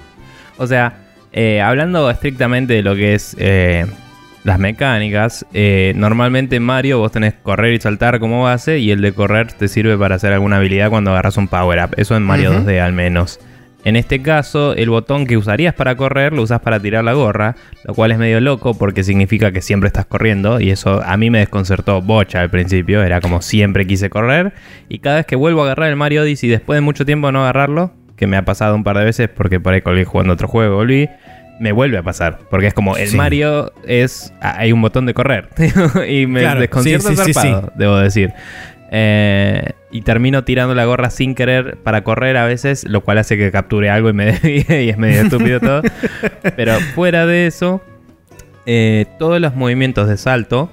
O 0.59 0.67
sea, 0.67 0.99
eh, 1.33 1.61
hablando 1.61 2.09
estrictamente 2.11 2.75
de 2.75 2.83
lo 2.83 2.95
que 2.95 3.15
es 3.15 3.37
eh, 3.39 3.85
las 4.45 4.59
mecánicas, 4.59 5.45
eh, 5.53 5.93
normalmente 5.97 6.57
en 6.57 6.63
Mario 6.63 6.99
vos 6.99 7.11
tenés 7.13 7.35
correr 7.43 7.75
y 7.75 7.81
saltar 7.81 8.21
como 8.21 8.45
base 8.45 8.79
y 8.79 8.91
el 8.93 9.01
de 9.03 9.13
correr 9.13 9.53
te 9.53 9.67
sirve 9.69 9.99
para 9.99 10.15
hacer 10.15 10.33
alguna 10.33 10.57
habilidad 10.59 10.89
cuando 10.89 11.11
agarras 11.11 11.37
un 11.37 11.49
power 11.49 11.85
up. 11.85 11.95
Eso 11.97 12.17
en 12.17 12.23
Mario 12.23 12.53
Ujú. 12.53 12.61
2D 12.61 12.81
al 12.81 12.93
menos. 12.93 13.41
En 13.87 13.95
este 13.95 14.21
caso, 14.21 14.75
el 14.75 14.91
botón 14.91 15.29
que 15.29 15.37
usarías 15.37 15.73
para 15.73 15.95
correr 15.95 16.33
lo 16.33 16.43
usas 16.43 16.59
para 16.59 16.81
tirar 16.81 17.05
la 17.05 17.13
gorra, 17.13 17.55
lo 17.85 17.95
cual 17.95 18.11
es 18.11 18.19
medio 18.19 18.41
loco 18.41 18.75
porque 18.75 19.05
significa 19.05 19.53
que 19.53 19.63
siempre 19.63 19.87
estás 19.87 20.07
corriendo 20.07 20.59
y 20.59 20.71
eso 20.71 21.01
a 21.05 21.17
mí 21.17 21.31
me 21.31 21.39
desconcertó 21.39 22.03
bocha 22.03 22.41
al 22.41 22.51
principio, 22.51 23.05
era 23.05 23.21
como 23.21 23.43
siempre 23.43 23.87
quise 23.87 24.11
correr 24.11 24.53
y 24.89 24.99
cada 24.99 25.19
vez 25.19 25.27
que 25.27 25.37
vuelvo 25.37 25.61
a 25.61 25.67
agarrar 25.67 25.89
el 25.89 25.95
Mario 25.95 26.23
Odyssey 26.23 26.49
después 26.49 26.77
de 26.79 26.81
mucho 26.81 27.07
tiempo 27.07 27.31
no 27.31 27.43
agarrarlo, 27.43 27.93
que 28.17 28.27
me 28.27 28.37
ha 28.37 28.45
pasado 28.45 28.75
un 28.75 28.83
par 28.83 28.99
de 28.99 29.05
veces 29.05 29.29
porque 29.29 29.61
por 29.61 29.73
ahí 29.73 29.83
colgué 29.83 30.05
jugando 30.05 30.33
otro 30.33 30.49
juego, 30.49 30.75
volví, 30.75 31.09
me 31.61 31.71
vuelve 31.71 31.97
a 31.97 32.03
pasar. 32.03 32.41
Porque 32.51 32.67
es 32.67 32.75
como, 32.75 32.97
el 32.97 33.13
Mario 33.15 33.73
es. 33.87 34.35
Hay 34.41 34.73
un 34.73 34.83
botón 34.83 35.07
de 35.07 35.15
correr. 35.15 35.49
y 36.09 36.27
me 36.27 36.41
desconcierta 36.57 37.15
zarpado, 37.15 37.73
debo 37.77 37.97
decir. 37.99 38.33
Eh, 38.91 39.73
y 39.97 40.03
termino 40.03 40.45
tirando 40.45 40.75
la 40.75 40.85
gorra 40.85 41.09
sin 41.09 41.35
querer 41.35 41.79
para 41.83 42.05
correr 42.05 42.37
a 42.37 42.45
veces, 42.45 42.85
lo 42.85 43.01
cual 43.01 43.17
hace 43.17 43.39
que 43.39 43.51
capture 43.51 43.89
algo 43.89 44.11
y 44.11 44.13
me 44.13 44.27
desvíe 44.33 44.85
y 44.85 44.91
es 44.91 44.99
medio 44.99 45.23
estúpido 45.23 45.59
todo. 45.59 45.83
Pero 46.55 46.79
fuera 46.95 47.25
de 47.25 47.47
eso, 47.47 47.83
eh, 48.67 49.07
todos 49.19 49.41
los 49.41 49.55
movimientos 49.55 50.07
de 50.07 50.19
salto, 50.19 50.71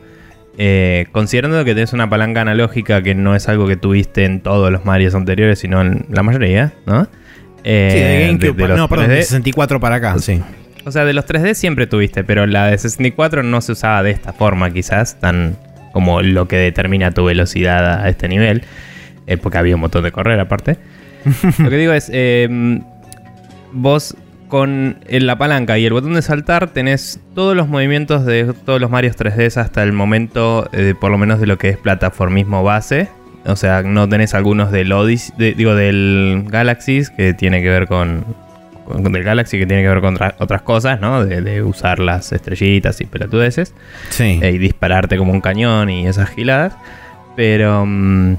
eh, 0.57 1.05
considerando 1.13 1.63
que 1.63 1.73
tienes 1.73 1.93
una 1.93 2.09
palanca 2.09 2.41
analógica 2.41 3.01
que 3.01 3.15
no 3.15 3.33
es 3.33 3.47
algo 3.47 3.65
que 3.65 3.77
tuviste 3.77 4.25
en 4.25 4.41
todos 4.41 4.71
los 4.71 4.83
Marios 4.83 5.15
anteriores, 5.15 5.59
sino 5.59 5.81
en 5.81 6.05
la 6.09 6.21
mayoría, 6.21 6.73
¿no? 6.85 7.05
sí, 7.05 7.69
de 7.69 8.27
GameCube. 8.27 8.75
no, 8.75 8.89
perdón, 8.89 9.07
de 9.07 9.23
64 9.23 9.79
para 9.79 9.95
acá, 9.95 10.19
sí. 10.19 10.41
O 10.85 10.91
sea, 10.91 11.05
de 11.05 11.13
los 11.13 11.25
3D 11.25 11.53
siempre 11.53 11.87
tuviste, 11.87 12.25
pero 12.25 12.45
la 12.45 12.67
de 12.67 12.77
64 12.77 13.41
no 13.41 13.61
se 13.61 13.71
usaba 13.71 14.03
de 14.03 14.11
esta 14.11 14.33
forma, 14.33 14.69
quizás, 14.71 15.17
tan 15.21 15.55
como 15.93 16.21
lo 16.21 16.49
que 16.49 16.57
determina 16.57 17.11
tu 17.11 17.23
velocidad 17.23 18.03
a 18.03 18.09
este 18.09 18.27
nivel, 18.27 18.63
eh, 19.27 19.37
porque 19.37 19.57
había 19.57 19.75
un 19.75 19.81
montón 19.81 20.03
de 20.03 20.11
correr 20.11 20.39
aparte. 20.39 20.77
lo 21.59 21.69
que 21.69 21.77
digo 21.77 21.93
es, 21.93 22.09
eh, 22.13 22.79
vos 23.71 24.15
con 24.53 24.97
la 25.09 25.35
palanca 25.39 25.79
y 25.79 25.85
el 25.87 25.93
botón 25.93 26.13
de 26.13 26.21
saltar 26.21 26.67
tenés 26.67 27.19
todos 27.33 27.55
los 27.55 27.67
movimientos 27.67 28.23
de 28.23 28.53
todos 28.53 28.79
los 28.79 28.91
Marios 28.91 29.17
3D 29.17 29.57
hasta 29.57 29.81
el 29.81 29.93
momento, 29.93 30.69
eh, 30.73 30.93
por 30.99 31.09
lo 31.09 31.17
menos 31.17 31.39
de 31.39 31.47
lo 31.47 31.57
que 31.57 31.69
es 31.69 31.77
plataformismo 31.79 32.63
base. 32.63 33.09
O 33.45 33.55
sea, 33.55 33.81
no 33.81 34.07
tenés 34.07 34.35
algunos 34.35 34.71
del 34.71 34.91
Odyssey, 34.91 35.55
digo, 35.55 35.73
del 35.73 36.45
Galaxies, 36.49 37.09
que 37.09 37.33
tiene 37.33 37.63
que 37.63 37.69
ver 37.69 37.87
con, 37.87 38.25
del 38.99 39.23
Galaxy 39.23 39.57
que 39.57 39.65
tiene 39.65 39.81
que 39.81 39.89
ver 39.89 40.01
con 40.01 40.19
otras 40.37 40.61
cosas, 40.61 41.01
¿no? 41.01 41.25
De, 41.25 41.63
usar 41.63 41.97
las 41.97 42.31
estrellitas 42.31 43.01
y 43.01 43.05
pelotudeces. 43.05 43.73
Sí. 44.09 44.39
Eh, 44.39 44.51
y 44.51 44.59
dispararte 44.59 45.17
como 45.17 45.31
un 45.31 45.41
cañón 45.41 45.89
y 45.89 46.05
esas 46.05 46.29
giladas. 46.29 46.75
Pero. 47.35 47.87
Mm, 47.87 48.35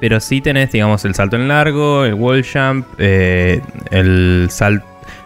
pero 0.00 0.20
sí 0.20 0.40
tenés, 0.40 0.72
digamos, 0.72 1.04
el 1.04 1.14
salto 1.14 1.36
en 1.36 1.48
largo, 1.48 2.04
el 2.04 2.14
wall 2.14 2.44
jump, 2.44 2.86
eh, 2.98 3.60
el, 3.90 4.48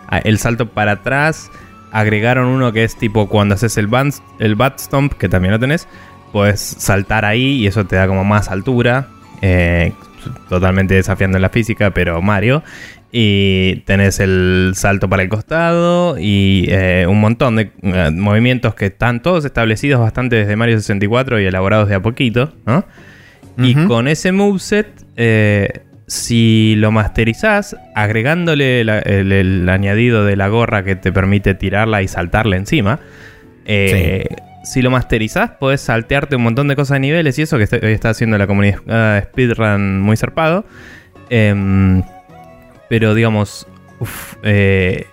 ah, 0.08 0.18
el 0.18 0.38
salto 0.38 0.66
para 0.68 0.92
atrás. 0.92 1.50
Agregaron 1.92 2.46
uno 2.46 2.72
que 2.72 2.84
es 2.84 2.96
tipo 2.96 3.28
cuando 3.28 3.54
haces 3.54 3.76
el, 3.76 3.86
band, 3.86 4.14
el 4.38 4.54
bat 4.54 4.78
stomp, 4.78 5.12
que 5.14 5.28
también 5.28 5.52
lo 5.52 5.60
tenés. 5.60 5.86
Puedes 6.32 6.60
saltar 6.60 7.26
ahí 7.26 7.56
y 7.56 7.66
eso 7.66 7.84
te 7.84 7.96
da 7.96 8.06
como 8.06 8.24
más 8.24 8.48
altura. 8.48 9.08
Eh, 9.42 9.92
totalmente 10.48 10.94
desafiando 10.94 11.38
la 11.38 11.50
física, 11.50 11.90
pero 11.90 12.22
Mario. 12.22 12.62
Y 13.14 13.82
tenés 13.84 14.20
el 14.20 14.72
salto 14.74 15.06
para 15.10 15.22
el 15.22 15.28
costado 15.28 16.16
y 16.18 16.64
eh, 16.70 17.04
un 17.06 17.20
montón 17.20 17.56
de 17.56 17.70
movimientos 18.10 18.74
que 18.74 18.86
están 18.86 19.20
todos 19.20 19.44
establecidos 19.44 20.00
bastante 20.00 20.36
desde 20.36 20.56
Mario 20.56 20.78
64 20.78 21.38
y 21.38 21.44
elaborados 21.44 21.90
de 21.90 21.96
a 21.96 22.00
poquito, 22.00 22.54
¿no? 22.64 22.86
Y 23.58 23.74
con 23.86 24.08
ese 24.08 24.32
moveset, 24.32 24.88
eh, 25.16 25.68
si 26.06 26.74
lo 26.76 26.90
masterizás, 26.90 27.76
agregándole 27.94 28.80
el, 28.80 29.68
añadido 29.68 30.24
de 30.24 30.36
la 30.36 30.48
gorra 30.48 30.84
que 30.84 30.96
te 30.96 31.12
permite 31.12 31.54
tirarla 31.54 32.02
y 32.02 32.08
saltarla 32.08 32.56
encima, 32.56 33.00
si 34.62 34.80
lo 34.80 34.90
masterizás, 34.90 35.50
podés 35.52 35.80
saltearte 35.80 36.36
un 36.36 36.42
montón 36.42 36.68
de 36.68 36.76
cosas 36.76 36.96
de 36.96 37.00
niveles 37.00 37.38
y 37.38 37.42
eso 37.42 37.58
que 37.58 37.64
hoy 37.82 37.92
está 37.92 38.10
haciendo 38.10 38.38
la 38.38 38.46
comunidad 38.46 39.24
speedrun 39.24 40.00
muy 40.00 40.16
zarpado. 40.16 40.64
Em, 41.30 42.02
pero 42.88 43.14
digamos, 43.14 43.66
eh, 44.42 45.06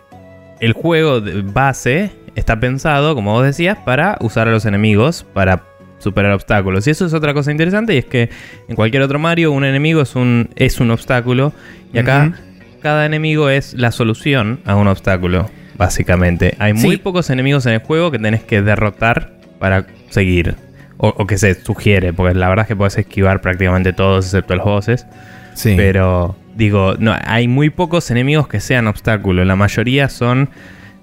el 0.59 0.73
juego 0.73 1.21
de 1.21 1.41
base 1.41 2.11
está 2.35 2.59
pensado, 2.59 3.15
como 3.15 3.31
vos 3.33 3.45
decías, 3.45 3.77
para 3.77 4.17
usar 4.21 4.47
a 4.47 4.51
los 4.51 4.65
enemigos, 4.65 5.25
para 5.33 5.63
superar 5.99 6.31
obstáculos. 6.31 6.87
Y 6.87 6.91
eso 6.91 7.05
es 7.05 7.13
otra 7.13 7.33
cosa 7.33 7.51
interesante, 7.51 7.93
y 7.93 7.99
es 7.99 8.05
que 8.05 8.29
en 8.67 8.75
cualquier 8.75 9.03
otro 9.03 9.19
Mario 9.19 9.51
un 9.51 9.63
enemigo 9.63 10.01
es 10.01 10.15
un, 10.15 10.49
es 10.55 10.79
un 10.79 10.91
obstáculo, 10.91 11.53
y 11.93 11.99
acá 11.99 12.33
cada 12.81 13.05
enemigo 13.05 13.49
es 13.49 13.73
la 13.73 13.91
solución 13.91 14.59
a 14.65 14.75
un 14.75 14.87
obstáculo, 14.87 15.49
básicamente. 15.77 16.55
Hay 16.59 16.73
muy 16.73 16.97
pocos 16.97 17.29
enemigos 17.29 17.65
en 17.65 17.73
el 17.73 17.79
juego 17.79 18.11
que 18.11 18.19
tenés 18.19 18.43
que 18.43 18.61
derrotar 18.61 19.33
para 19.59 19.85
seguir. 20.09 20.55
O, 21.01 21.25
que 21.25 21.37
se 21.37 21.55
sugiere, 21.55 22.11
porque 22.11 22.37
la 22.37 22.49
verdad 22.49 22.63
es 22.63 22.67
que 22.67 22.75
puedes 22.75 22.97
esquivar 22.97 23.39
prácticamente 23.39 23.93
todos 23.93 24.25
excepto 24.25 24.53
los 24.57 24.65
bosses. 24.65 25.05
Sí. 25.53 25.75
Pero 25.77 26.35
digo, 26.57 26.95
no, 26.99 27.15
hay 27.23 27.47
muy 27.47 27.69
pocos 27.69 28.11
enemigos 28.11 28.49
que 28.49 28.59
sean 28.59 28.85
obstáculos. 28.85 29.47
La 29.47 29.55
mayoría 29.55 30.09
son 30.09 30.49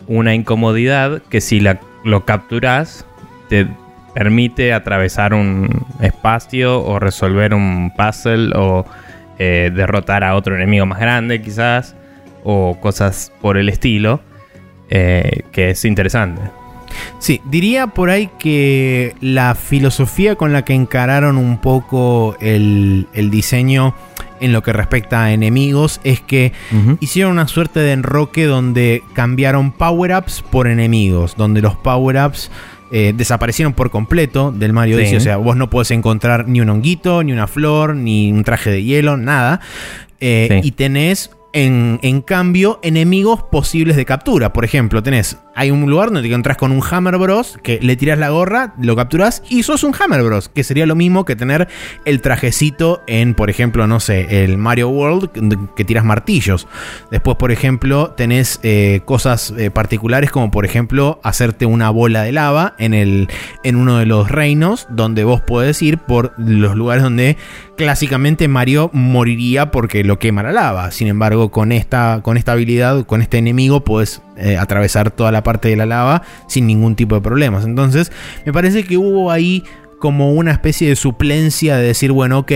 una 0.06 0.34
incomodidad 0.34 1.22
que 1.30 1.40
si 1.40 1.60
la, 1.60 1.80
lo 2.04 2.26
capturas 2.26 3.06
te 3.48 3.66
permite 4.16 4.72
atravesar 4.72 5.34
un 5.34 5.84
espacio 6.00 6.82
o 6.82 6.98
resolver 6.98 7.52
un 7.52 7.92
puzzle 7.94 8.50
o 8.56 8.86
eh, 9.38 9.70
derrotar 9.74 10.24
a 10.24 10.36
otro 10.36 10.56
enemigo 10.56 10.86
más 10.86 10.98
grande 10.98 11.42
quizás 11.42 11.94
o 12.42 12.78
cosas 12.80 13.30
por 13.42 13.58
el 13.58 13.68
estilo 13.68 14.22
eh, 14.88 15.42
que 15.52 15.68
es 15.68 15.84
interesante. 15.84 16.40
Sí, 17.18 17.42
diría 17.44 17.88
por 17.88 18.08
ahí 18.08 18.30
que 18.38 19.14
la 19.20 19.54
filosofía 19.54 20.34
con 20.34 20.54
la 20.54 20.64
que 20.64 20.72
encararon 20.72 21.36
un 21.36 21.58
poco 21.58 22.38
el, 22.40 23.08
el 23.12 23.30
diseño 23.30 23.94
en 24.40 24.54
lo 24.54 24.62
que 24.62 24.72
respecta 24.72 25.24
a 25.24 25.32
enemigos 25.32 26.00
es 26.04 26.22
que 26.22 26.52
hicieron 27.00 27.32
una 27.32 27.48
suerte 27.48 27.80
de 27.80 27.92
enroque 27.92 28.46
donde 28.46 29.02
cambiaron 29.12 29.72
power-ups 29.72 30.42
por 30.50 30.68
enemigos, 30.68 31.36
donde 31.36 31.60
los 31.60 31.76
power-ups 31.76 32.50
eh, 32.92 33.12
desaparecieron 33.16 33.72
por 33.72 33.90
completo 33.90 34.52
del 34.52 34.72
Mario 34.72 34.96
Odyssey. 34.96 35.16
O 35.16 35.20
sea, 35.20 35.36
vos 35.36 35.56
no 35.56 35.70
podés 35.70 35.90
encontrar 35.90 36.48
ni 36.48 36.60
un 36.60 36.68
honguito, 36.68 37.22
ni 37.22 37.32
una 37.32 37.46
flor, 37.46 37.96
ni 37.96 38.32
un 38.32 38.44
traje 38.44 38.70
de 38.70 38.82
hielo, 38.82 39.16
nada. 39.16 39.60
Eh, 40.20 40.60
y 40.62 40.72
tenés 40.72 41.30
en, 41.52 41.98
en, 42.02 42.22
cambio, 42.22 42.78
enemigos 42.82 43.42
posibles 43.42 43.96
de 43.96 44.04
captura. 44.04 44.52
Por 44.52 44.64
ejemplo, 44.64 45.02
tenés 45.02 45.36
hay 45.56 45.70
un 45.70 45.90
lugar 45.90 46.08
donde 46.08 46.20
te 46.20 46.28
encontrás 46.28 46.58
con 46.58 46.70
un 46.70 46.82
Hammer 46.88 47.16
Bros. 47.16 47.58
que 47.62 47.80
le 47.80 47.96
tiras 47.96 48.18
la 48.18 48.28
gorra, 48.28 48.74
lo 48.78 48.94
capturas 48.94 49.42
y 49.48 49.62
sos 49.62 49.84
un 49.84 49.94
Hammer 49.98 50.22
Bros. 50.22 50.50
Que 50.50 50.62
sería 50.62 50.84
lo 50.84 50.94
mismo 50.94 51.24
que 51.24 51.34
tener 51.34 51.66
el 52.04 52.20
trajecito 52.20 53.02
en, 53.06 53.34
por 53.34 53.48
ejemplo, 53.48 53.86
no 53.86 53.98
sé, 53.98 54.44
el 54.44 54.58
Mario 54.58 54.90
World 54.90 55.30
que 55.74 55.84
tiras 55.84 56.04
martillos. 56.04 56.68
Después, 57.10 57.38
por 57.38 57.52
ejemplo, 57.52 58.10
tenés 58.10 58.60
eh, 58.62 59.00
cosas 59.06 59.54
eh, 59.56 59.70
particulares 59.70 60.30
como, 60.30 60.50
por 60.50 60.66
ejemplo, 60.66 61.20
hacerte 61.22 61.64
una 61.64 61.88
bola 61.88 62.22
de 62.22 62.32
lava 62.32 62.74
en, 62.78 62.92
el, 62.92 63.28
en 63.64 63.76
uno 63.76 63.96
de 63.96 64.04
los 64.04 64.30
reinos 64.30 64.86
donde 64.90 65.24
vos 65.24 65.40
podés 65.40 65.80
ir 65.80 65.96
por 65.96 66.34
los 66.36 66.76
lugares 66.76 67.02
donde 67.02 67.38
clásicamente 67.78 68.46
Mario 68.46 68.90
moriría 68.92 69.70
porque 69.70 70.04
lo 70.04 70.18
quema 70.18 70.42
la 70.42 70.52
lava. 70.52 70.90
Sin 70.90 71.08
embargo, 71.08 71.50
con 71.50 71.72
esta, 71.72 72.20
con 72.22 72.36
esta 72.36 72.52
habilidad, 72.52 73.06
con 73.06 73.22
este 73.22 73.38
enemigo, 73.38 73.82
podés 73.84 74.20
eh, 74.36 74.56
atravesar 74.56 75.10
toda 75.10 75.32
la 75.32 75.42
parte 75.42 75.68
de 75.68 75.76
la 75.76 75.86
lava 75.86 76.22
sin 76.46 76.66
ningún 76.66 76.96
tipo 76.96 77.14
de 77.14 77.20
problemas. 77.20 77.64
Entonces, 77.64 78.12
me 78.44 78.52
parece 78.52 78.84
que 78.84 78.96
hubo 78.96 79.30
ahí 79.30 79.64
como 79.98 80.32
una 80.32 80.52
especie 80.52 80.88
de 80.88 80.96
suplencia 80.96 81.76
de 81.76 81.86
decir, 81.86 82.12
bueno, 82.12 82.40
ok, 82.40 82.52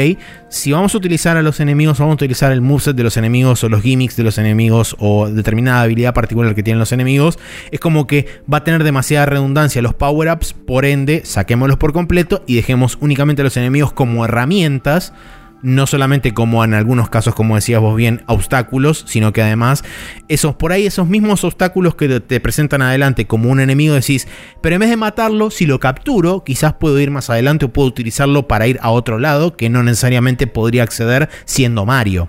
si 0.50 0.72
vamos 0.72 0.94
a 0.94 0.98
utilizar 0.98 1.36
a 1.36 1.42
los 1.42 1.60
enemigos, 1.60 1.98
vamos 1.98 2.12
a 2.12 2.14
utilizar 2.16 2.52
el 2.52 2.60
moveset 2.60 2.94
de 2.94 3.02
los 3.02 3.16
enemigos 3.16 3.64
o 3.64 3.68
los 3.68 3.82
gimmicks 3.82 4.16
de 4.16 4.24
los 4.24 4.38
enemigos 4.38 4.94
o 4.98 5.28
determinada 5.28 5.82
habilidad 5.82 6.12
particular 6.12 6.54
que 6.54 6.62
tienen 6.62 6.78
los 6.78 6.92
enemigos, 6.92 7.38
es 7.70 7.80
como 7.80 8.06
que 8.06 8.26
va 8.52 8.58
a 8.58 8.64
tener 8.64 8.84
demasiada 8.84 9.26
redundancia 9.26 9.80
los 9.82 9.94
power-ups, 9.94 10.52
por 10.52 10.84
ende, 10.84 11.22
saquémoslos 11.24 11.78
por 11.78 11.92
completo 11.92 12.44
y 12.46 12.56
dejemos 12.56 12.98
únicamente 13.00 13.42
a 13.42 13.44
los 13.44 13.56
enemigos 13.56 13.92
como 13.92 14.24
herramientas 14.24 15.12
no 15.62 15.86
solamente 15.86 16.32
como 16.32 16.64
en 16.64 16.74
algunos 16.74 17.08
casos, 17.08 17.34
como 17.34 17.54
decías 17.54 17.80
vos 17.80 17.96
bien, 17.96 18.22
obstáculos, 18.26 19.04
sino 19.06 19.32
que 19.32 19.42
además 19.42 19.84
esos 20.28 20.54
por 20.54 20.72
ahí 20.72 20.86
esos 20.86 21.08
mismos 21.08 21.44
obstáculos 21.44 21.94
que 21.94 22.20
te 22.20 22.40
presentan 22.40 22.82
adelante 22.82 23.26
como 23.26 23.50
un 23.50 23.60
enemigo 23.60 23.94
decís, 23.94 24.28
pero 24.60 24.76
en 24.76 24.80
vez 24.80 24.90
de 24.90 24.96
matarlo, 24.96 25.50
si 25.50 25.66
lo 25.66 25.80
capturo, 25.80 26.44
quizás 26.44 26.74
puedo 26.74 26.98
ir 27.00 27.10
más 27.10 27.30
adelante 27.30 27.66
o 27.66 27.72
puedo 27.72 27.88
utilizarlo 27.88 28.48
para 28.48 28.66
ir 28.66 28.78
a 28.82 28.90
otro 28.90 29.18
lado 29.18 29.56
que 29.56 29.68
no 29.68 29.82
necesariamente 29.82 30.46
podría 30.46 30.82
acceder 30.82 31.28
siendo 31.44 31.86
Mario. 31.86 32.28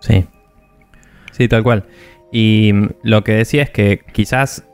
Sí. 0.00 0.26
Sí, 1.32 1.48
tal 1.48 1.62
cual. 1.62 1.86
Y 2.32 2.72
lo 3.02 3.24
que 3.24 3.32
decía 3.32 3.62
es 3.62 3.70
que 3.70 4.00
quizás 4.12 4.64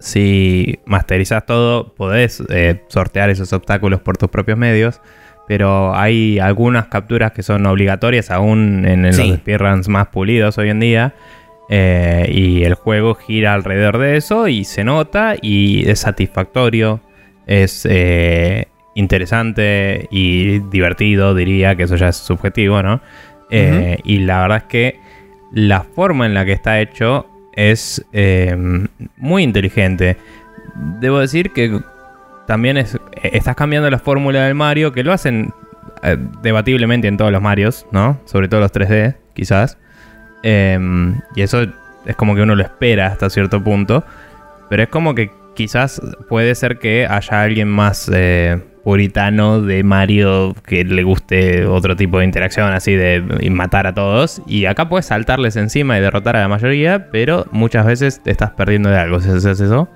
si 0.00 0.80
masterizas 0.84 1.46
todo, 1.46 1.94
podés 1.94 2.42
eh, 2.50 2.82
sortear 2.88 3.30
esos 3.30 3.52
obstáculos 3.52 4.00
por 4.00 4.18
tus 4.18 4.28
propios 4.28 4.58
medios 4.58 5.00
pero 5.46 5.94
hay 5.94 6.38
algunas 6.38 6.86
capturas 6.86 7.32
que 7.32 7.42
son 7.42 7.66
obligatorias 7.66 8.30
aún 8.30 8.84
en, 8.86 9.02
los 9.02 9.16
speedruns 9.16 9.88
más 9.88 10.08
pulidos 10.08 10.58
hoy 10.58 10.70
en 10.70 10.80
día. 10.80 11.14
Eh, 11.70 12.28
y 12.30 12.64
el 12.64 12.74
juego 12.74 13.14
gira 13.14 13.54
alrededor 13.54 13.96
de 13.98 14.18
eso 14.18 14.48
y 14.48 14.64
se 14.64 14.84
nota 14.84 15.34
y 15.40 15.88
es 15.88 16.00
satisfactorio, 16.00 17.00
es 17.46 17.86
eh, 17.88 18.68
interesante 18.94 20.06
y 20.10 20.58
divertido, 20.58 21.34
diría 21.34 21.74
que 21.74 21.84
eso 21.84 21.96
ya 21.96 22.08
es 22.08 22.16
subjetivo, 22.16 22.82
¿no? 22.82 23.00
Eh, 23.50 23.98
y 24.04 24.18
la 24.20 24.42
verdad 24.42 24.58
es 24.58 24.64
que 24.64 25.00
la 25.52 25.82
forma 25.82 26.26
en 26.26 26.34
la 26.34 26.44
que 26.44 26.52
está 26.52 26.80
hecho 26.80 27.26
es 27.54 28.04
muy 29.16 29.42
inteligente. 29.42 30.16
Debo 31.00 31.20
decir 31.20 31.52
que 31.52 31.80
también 32.46 32.76
es, 32.76 32.98
estás 33.22 33.56
cambiando 33.56 33.90
la 33.90 33.98
fórmula 33.98 34.44
del 34.44 34.54
Mario, 34.54 34.92
que 34.92 35.02
lo 35.02 35.12
hacen 35.12 35.52
debatiblemente 36.42 37.08
en 37.08 37.16
todos 37.16 37.32
los 37.32 37.40
Marios, 37.40 37.86
¿no? 37.90 38.20
Sobre 38.24 38.48
todo 38.48 38.60
los 38.60 38.72
3D, 38.72 39.16
quizás. 39.34 39.78
Em, 40.42 41.20
y 41.34 41.42
eso 41.42 41.66
es 42.04 42.16
como 42.16 42.34
que 42.34 42.42
uno 42.42 42.54
lo 42.54 42.62
espera 42.62 43.06
hasta 43.06 43.30
cierto 43.30 43.62
punto. 43.62 44.04
Pero 44.68 44.82
es 44.82 44.88
como 44.88 45.14
que 45.14 45.30
quizás 45.54 46.00
puede 46.28 46.54
ser 46.54 46.78
que 46.78 47.06
haya 47.06 47.42
alguien 47.42 47.68
más 47.68 48.10
eh, 48.12 48.60
puritano 48.82 49.62
de 49.62 49.82
Mario 49.82 50.54
que 50.66 50.84
le 50.84 51.02
guste 51.02 51.64
otro 51.66 51.96
tipo 51.96 52.18
de 52.18 52.26
interacción, 52.26 52.72
así 52.72 52.94
de 52.94 53.22
matar 53.50 53.86
a 53.86 53.94
todos. 53.94 54.42
Y 54.46 54.66
acá 54.66 54.88
puedes 54.88 55.06
saltarles 55.06 55.56
encima 55.56 55.96
y 55.96 56.02
derrotar 56.02 56.36
a 56.36 56.40
la 56.40 56.48
mayoría, 56.48 57.10
pero 57.10 57.46
muchas 57.50 57.86
veces 57.86 58.22
te 58.22 58.30
estás 58.30 58.50
perdiendo 58.50 58.90
de 58.90 58.98
algo 58.98 59.20
si 59.20 59.30
haces 59.30 59.60
eso 59.60 59.88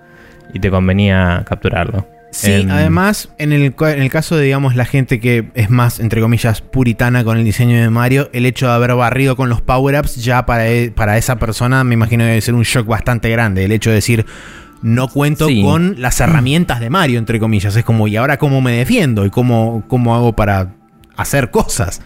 y 0.55 0.61
te 0.61 0.71
convenía 0.71 1.45
capturarlo. 1.47 2.18
Sí, 2.31 2.67
además, 2.71 3.31
en 3.39 3.53
el, 3.53 3.63
en 3.63 4.03
el, 4.03 4.11
caso 4.11 4.37
de, 4.37 4.45
digamos, 4.45 4.77
la 4.77 4.85
gente 4.85 5.19
que 5.19 5.49
es 5.55 5.71
más, 5.71 5.99
entre 5.99 6.21
comillas, 6.21 6.61
puritana 6.61 7.25
con 7.25 7.39
el 7.39 7.45
diseño 7.45 7.81
de 7.81 7.89
Mario, 7.89 8.29
el 8.33 8.45
hecho 8.45 8.67
de 8.67 8.73
haber 8.73 8.95
barrido 8.95 9.35
con 9.35 9.49
los 9.49 9.63
power-ups 9.63 10.23
ya 10.23 10.45
para, 10.45 10.69
e, 10.69 10.91
para 10.91 11.17
esa 11.17 11.39
persona 11.39 11.83
me 11.85 11.95
imagino 11.95 12.25
debe 12.25 12.41
ser 12.41 12.55
un 12.55 12.65
shock 12.65 12.87
bastante 12.87 13.31
grande. 13.31 13.65
El 13.65 13.73
hecho 13.73 13.91
de 13.91 13.97
decir, 13.97 14.27
no 14.83 15.09
cuento 15.09 15.49
con 15.63 16.01
las 16.01 16.21
herramientas 16.21 16.81
de 16.81 16.91
Mario, 16.91 17.19
entre 17.19 17.41
comillas. 17.41 17.75
Es 17.75 17.85
como, 17.85 18.09
¿y 18.09 18.17
ahora 18.17 18.37
cómo 18.37 18.61
me 18.61 18.73
defiendo? 18.73 19.25
¿Y 19.25 19.31
cómo, 19.31 19.85
cómo 19.89 20.15
hago 20.15 20.37
para 20.37 20.75
hacer 21.17 21.51
cosas? 21.51 22.03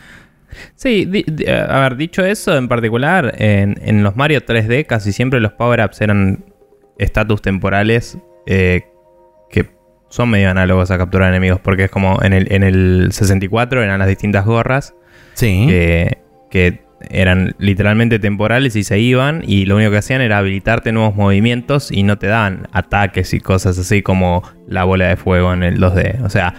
Sí, 0.76 1.09
a 1.49 1.81
ver, 1.81 1.97
dicho 1.97 2.25
eso 2.25 2.57
en 2.57 2.69
particular, 2.69 3.35
en, 3.38 3.81
en 3.83 4.02
los 4.02 4.17
Mario 4.17 4.41
3D 4.41 4.87
casi 4.87 5.12
siempre 5.12 5.41
los 5.41 5.52
power-ups 5.52 6.00
eran 6.00 6.45
estatus 6.99 7.43
temporales 7.43 8.19
eh, 8.47 8.83
son 10.12 10.28
medio 10.28 10.50
análogos 10.50 10.90
a 10.90 10.99
capturar 10.99 11.31
enemigos, 11.31 11.59
porque 11.59 11.85
es 11.85 11.90
como 11.90 12.23
en 12.23 12.35
el, 12.35 12.52
en 12.52 12.62
el 12.62 13.09
64 13.12 13.83
eran 13.83 13.99
las 13.99 14.09
distintas 14.09 14.45
gorras. 14.45 14.95
Sí. 15.33 15.66
Que, 15.66 16.83
eran 17.11 17.57
literalmente 17.59 18.21
temporales 18.21 18.76
y 18.76 18.85
se 18.85 19.00
iban, 19.00 19.42
y 19.45 19.64
lo 19.64 19.75
único 19.75 19.90
que 19.90 19.97
hacían 19.97 20.21
era 20.21 20.38
habilitarte 20.38 20.92
nuevos 20.92 21.16
movimientos 21.16 21.90
y 21.90 22.04
no 22.04 22.16
te 22.16 22.28
daban 22.28 22.69
ataques 22.71 23.35
y 23.35 23.40
cosas 23.40 23.76
así 23.76 24.02
como 24.02 24.45
la 24.69 24.85
bola 24.85 25.09
de 25.09 25.16
fuego 25.16 25.52
en 25.52 25.64
el 25.64 25.81
2D. 25.81 26.23
O 26.23 26.31
sea, 26.31 26.54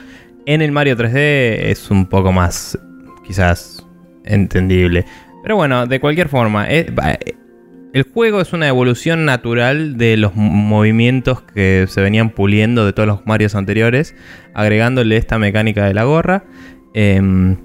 en 0.45 0.62
el 0.62 0.74
Mario 0.74 0.98
3D 0.98 1.69
es 1.69 1.89
un 1.91 2.07
poco 2.07 2.33
más, 2.33 2.77
quizás, 3.25 3.88
entendible. 4.25 5.05
Pero 5.43 5.55
bueno, 5.55 5.86
de 5.86 6.01
cualquier 6.01 6.27
forma, 6.27 6.67
es, 6.69 6.88
el 7.93 8.03
juego 8.12 8.41
es 8.41 8.53
una 8.53 8.67
evolución 8.67 9.23
natural 9.23 9.97
de 9.97 10.17
los 10.17 10.35
movimientos 10.35 11.43
que 11.43 11.85
se 11.88 12.01
venían 12.01 12.31
puliendo 12.31 12.88
de 12.88 12.93
todos 12.93 13.05
los 13.05 13.25
Marios 13.27 13.53
anteriores, 13.53 14.15
agregándole 14.55 15.15
esta 15.15 15.38
mecánica 15.38 15.85
de 15.85 15.93
la 15.93 16.03
gorra. 16.03 16.43
Em, 16.96 17.57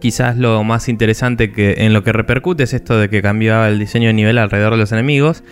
quizás 0.00 0.38
lo 0.38 0.62
más 0.62 0.88
interesante 0.88 1.50
que 1.50 1.74
en 1.78 1.92
lo 1.92 2.04
que 2.04 2.12
repercute 2.12 2.62
es 2.62 2.74
esto 2.74 2.96
de 2.96 3.08
que 3.08 3.22
cambiaba 3.22 3.68
el 3.68 3.80
diseño 3.80 4.06
de 4.06 4.14
nivel 4.14 4.38
alrededor 4.38 4.74
de 4.74 4.78
los 4.78 4.92
enemigos. 4.92 5.42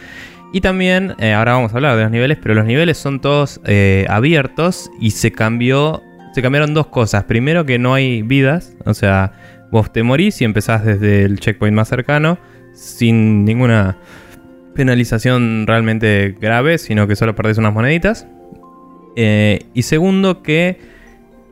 Y 0.53 0.61
también, 0.61 1.15
eh, 1.19 1.33
ahora 1.33 1.55
vamos 1.55 1.73
a 1.73 1.77
hablar 1.77 1.97
de 1.97 2.05
los 2.05 2.13
niveles, 2.13 2.39
pero 2.41 2.55
los 2.55 2.67
niveles 2.67 2.99
son 2.99 3.21
todos 3.21 3.61
eh, 3.65 4.07
abiertos 4.09 4.93
y 5.01 5.11
se 5.11 5.33
cambió, 5.33 6.05
se 6.35 6.41
cambiaron 6.41 6.73
dos 6.73 6.87
cosas. 6.87 7.25
Primero 7.25 7.67
que 7.67 7.81
no 7.81 7.95
hay 7.95 8.23
vidas, 8.23 8.77
o 8.85 8.95
sea, 8.95 9.33
vos 9.73 9.93
te 9.93 10.05
morís 10.05 10.41
y 10.41 10.45
empezás 10.45 10.85
desde 10.85 11.25
el 11.25 11.41
checkpoint 11.41 11.75
más 11.75 11.89
cercano 11.89 12.39
sin 12.79 13.45
ninguna 13.45 13.99
penalización 14.75 15.67
realmente 15.67 16.37
grave, 16.41 16.79
sino 16.79 17.09
que 17.09 17.17
solo 17.17 17.35
perdés 17.35 17.59
unas 17.59 17.75
moneditas. 17.75 18.27
Eh, 19.17 19.67
y 19.75 19.83
segundo, 19.83 20.43
que 20.43 20.79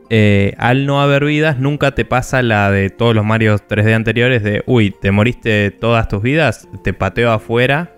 eh, 0.09 0.53
al 0.57 0.85
no 0.85 1.01
haber 1.01 1.25
vidas, 1.25 1.59
nunca 1.59 1.91
te 1.91 2.05
pasa 2.05 2.41
la 2.41 2.71
de 2.71 2.89
todos 2.89 3.13
los 3.13 3.25
Mario 3.25 3.57
3D 3.57 3.93
anteriores 3.93 4.43
de, 4.43 4.63
uy, 4.65 4.91
te 4.91 5.11
moriste 5.11 5.71
todas 5.71 6.07
tus 6.07 6.21
vidas, 6.21 6.69
te 6.83 6.93
pateo 6.93 7.31
afuera 7.31 7.91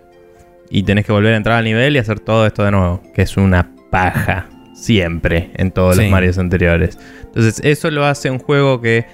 y 0.72 0.82
tenés 0.84 1.06
que 1.06 1.12
volver 1.12 1.36
a 1.36 1.38
entrar 1.38 1.58
al 1.58 1.65
nivel 1.65 1.96
y 1.96 2.00
hacer 2.00 2.20
todo 2.20 2.48
esto 2.48 2.63
de 2.63 2.72
nuevo, 2.72 3.04
que 3.13 3.22
es 3.22 3.38
una 3.38 3.70
paja 3.92 4.50
siempre 4.74 5.52
en 5.56 5.72
todos 5.72 5.98
los 5.98 6.10
Marios 6.10 6.39
anteriores. 6.39 6.98
Entonces 7.26 7.62
eso 7.63 7.92
lo 7.92 8.06
hace 8.06 8.32
un 8.32 8.39
juego 8.39 8.82
que 8.82 9.06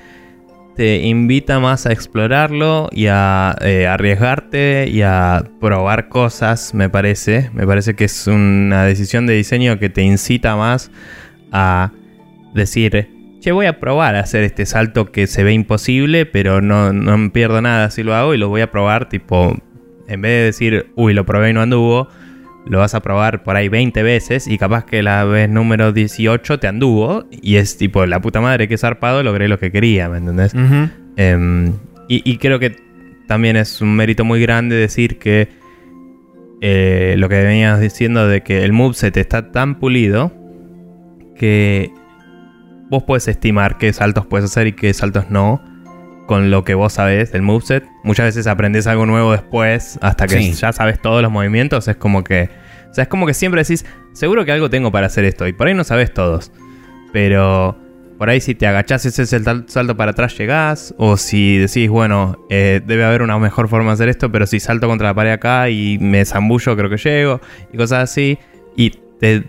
te 0.76 0.98
invita 0.98 1.60
más 1.60 1.86
a 1.86 1.92
explorarlo 1.92 2.90
y 2.92 3.08
a 3.08 3.56
eh, 3.62 3.88
arriesgarte 3.88 4.88
y 4.90 5.02
a 5.02 5.44
probar 5.62 6.10
cosas, 6.10 6.74
me 6.74 6.90
parece. 6.90 7.50
Me 7.54 7.66
parece 7.66 7.96
que 7.96 8.06
es 8.06 8.28
una 8.28 8.84
decisión 8.86 9.26
de 9.26 9.34
diseño 9.36 9.80
que 9.80 9.90
te 9.90 10.02
incita 10.02 10.56
más 10.56 10.92
a 11.52 11.92
decir, 12.54 13.10
che, 13.40 13.52
voy 13.52 13.66
a 13.68 13.80
probar 13.80 14.16
a 14.16 14.20
hacer 14.20 14.44
este 14.44 14.66
salto 14.66 15.12
que 15.12 15.28
se 15.28 15.44
ve 15.44 15.54
imposible, 15.54 16.26
pero 16.26 16.62
no, 16.62 16.92
no 16.92 17.32
pierdo 17.32 17.62
nada 17.62 17.90
si 17.90 18.04
lo 18.04 18.14
hago 18.14 18.34
y 18.34 18.38
lo 18.38 18.50
voy 18.50 18.62
a 18.62 18.72
probar, 18.72 19.08
tipo, 19.08 19.56
en 20.08 20.22
vez 20.22 20.32
de 20.32 20.44
decir, 20.44 20.92
uy, 20.96 21.14
lo 21.14 21.26
probé 21.26 21.52
y 21.52 21.54
no 21.54 21.62
anduvo 21.62 22.10
lo 22.66 22.80
vas 22.80 22.96
a 22.96 23.02
probar 23.02 23.44
por 23.44 23.56
ahí 23.56 23.70
20 23.70 24.02
veces 24.04 24.48
y 24.48 24.58
capaz 24.58 24.86
que 24.86 25.04
la 25.04 25.24
vez 25.24 25.50
número 25.50 25.92
18 25.92 26.60
te 26.60 26.68
anduvo 26.68 27.26
y 27.30 27.58
es 27.58 27.78
tipo 27.78 28.06
la 28.06 28.20
puta 28.22 28.42
madre 28.42 28.68
que 28.68 28.78
zarpado, 28.78 29.22
logré 29.24 29.48
lo 29.48 29.60
que 29.60 29.72
quería, 29.72 30.10
¿me 30.10 30.18
entendés? 30.18 30.54
Em, 31.16 31.74
y, 32.08 32.38
creo 32.38 32.60
que 32.60 32.76
también 33.28 33.56
es 33.56 33.82
un 33.82 33.96
mérito 33.96 34.26
muy 34.26 34.42
grande 34.42 34.76
decir 34.76 35.18
que 35.18 35.50
eh, 36.62 37.16
lo 37.18 37.30
que 37.30 37.44
venías 37.44 37.80
diciendo 37.80 38.28
de 38.28 38.42
que 38.42 38.64
el 38.64 38.74
moveset 38.74 39.16
está 39.18 39.52
tan 39.52 39.80
pulido 39.80 40.34
que 41.36 41.92
vos 42.90 43.04
puedes 43.04 43.28
estimar 43.28 43.78
qué 43.78 43.92
saltos 43.94 44.26
puedes 44.26 44.46
hacer 44.46 44.68
y 44.68 44.74
qué 44.74 44.94
saltos 44.94 45.30
no 45.30 45.62
con 46.26 46.52
lo 46.52 46.64
que 46.64 46.74
vos 46.74 46.94
sabés 46.94 47.32
del 47.32 47.42
moveset. 47.42 47.84
Muchas 48.04 48.28
veces 48.28 48.48
aprendes 48.48 48.88
algo 48.88 49.06
nuevo 49.06 49.32
después, 49.32 50.00
hasta 50.02 50.28
que 50.28 50.52
ya 50.52 50.72
sabes 50.72 51.02
todos 51.02 51.22
los 51.22 51.32
movimientos. 51.32 51.88
Es 51.88 51.96
como 51.96 52.24
que. 52.24 52.50
O 52.90 52.94
sea, 52.94 53.04
es 53.04 53.08
como 53.08 53.26
que 53.26 53.34
siempre 53.34 53.62
decís, 53.62 53.86
seguro 54.14 54.46
que 54.46 54.52
algo 54.52 54.70
tengo 54.70 54.92
para 54.92 55.08
hacer 55.08 55.26
esto. 55.26 55.48
Y 55.48 55.54
por 55.54 55.68
ahí 55.68 55.74
no 55.74 55.84
sabes 55.84 56.14
todos. 56.14 56.52
Pero 57.12 57.78
por 58.18 58.30
ahí 58.30 58.40
si 58.40 58.56
te 58.56 58.66
agachás 58.66 59.06
ese 59.06 59.24
es 59.24 59.34
el 59.34 59.44
salto 59.68 59.98
para 59.98 60.12
atrás 60.12 60.38
llegás. 60.38 60.96
O 60.98 61.18
si 61.18 61.58
decís, 61.58 61.90
bueno, 61.90 62.46
eh, 62.50 62.82
debe 62.86 63.04
haber 63.04 63.22
una 63.22 63.38
mejor 63.38 63.68
forma 63.68 63.92
de 63.92 63.94
hacer 63.96 64.10
esto, 64.10 64.32
pero 64.32 64.48
si 64.48 64.60
salto 64.60 64.88
contra 64.88 65.08
la 65.10 65.14
pared 65.14 65.32
acá 65.32 65.70
y 65.70 65.98
me 66.00 66.24
zambullo, 66.26 66.76
creo 66.76 66.90
que 66.90 66.98
llego. 66.98 67.42
Y 67.74 67.78
cosas 67.78 68.10
así. 68.10 68.38
Y 68.76 68.92
te, 69.20 69.44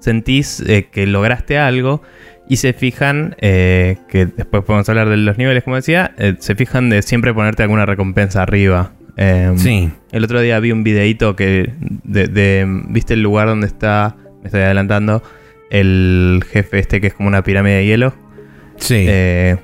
sentís 0.00 0.60
eh, 0.60 0.88
que 0.90 1.06
lograste 1.06 1.58
algo 1.58 2.02
y 2.48 2.56
se 2.56 2.72
fijan, 2.72 3.36
eh, 3.40 3.96
que 4.08 4.26
después 4.26 4.64
podemos 4.64 4.88
hablar 4.88 5.08
de 5.08 5.16
los 5.16 5.38
niveles, 5.38 5.64
como 5.64 5.76
decía, 5.76 6.14
eh, 6.18 6.34
se 6.38 6.54
fijan 6.54 6.90
de 6.90 7.02
siempre 7.02 7.32
ponerte 7.32 7.62
alguna 7.62 7.86
recompensa 7.86 8.42
arriba. 8.42 8.92
Em, 9.16 9.56
sí. 9.58 9.90
El 10.10 10.24
otro 10.24 10.40
día 10.40 10.58
vi 10.58 10.72
un 10.72 10.84
videito 10.84 11.36
que, 11.36 11.72
de, 11.80 12.66
¿viste 12.88 13.14
el 13.14 13.22
lugar 13.22 13.48
donde 13.48 13.66
está, 13.66 14.16
me 14.40 14.46
estoy 14.46 14.62
adelantando, 14.62 15.22
el 15.70 16.44
jefe 16.50 16.78
este 16.78 17.00
que 17.00 17.08
es 17.08 17.14
como 17.14 17.28
una 17.28 17.42
pirámide 17.42 17.76
de 17.76 17.86
hielo? 17.86 18.14
Sí. 18.76 19.04
Eh, 19.08 19.56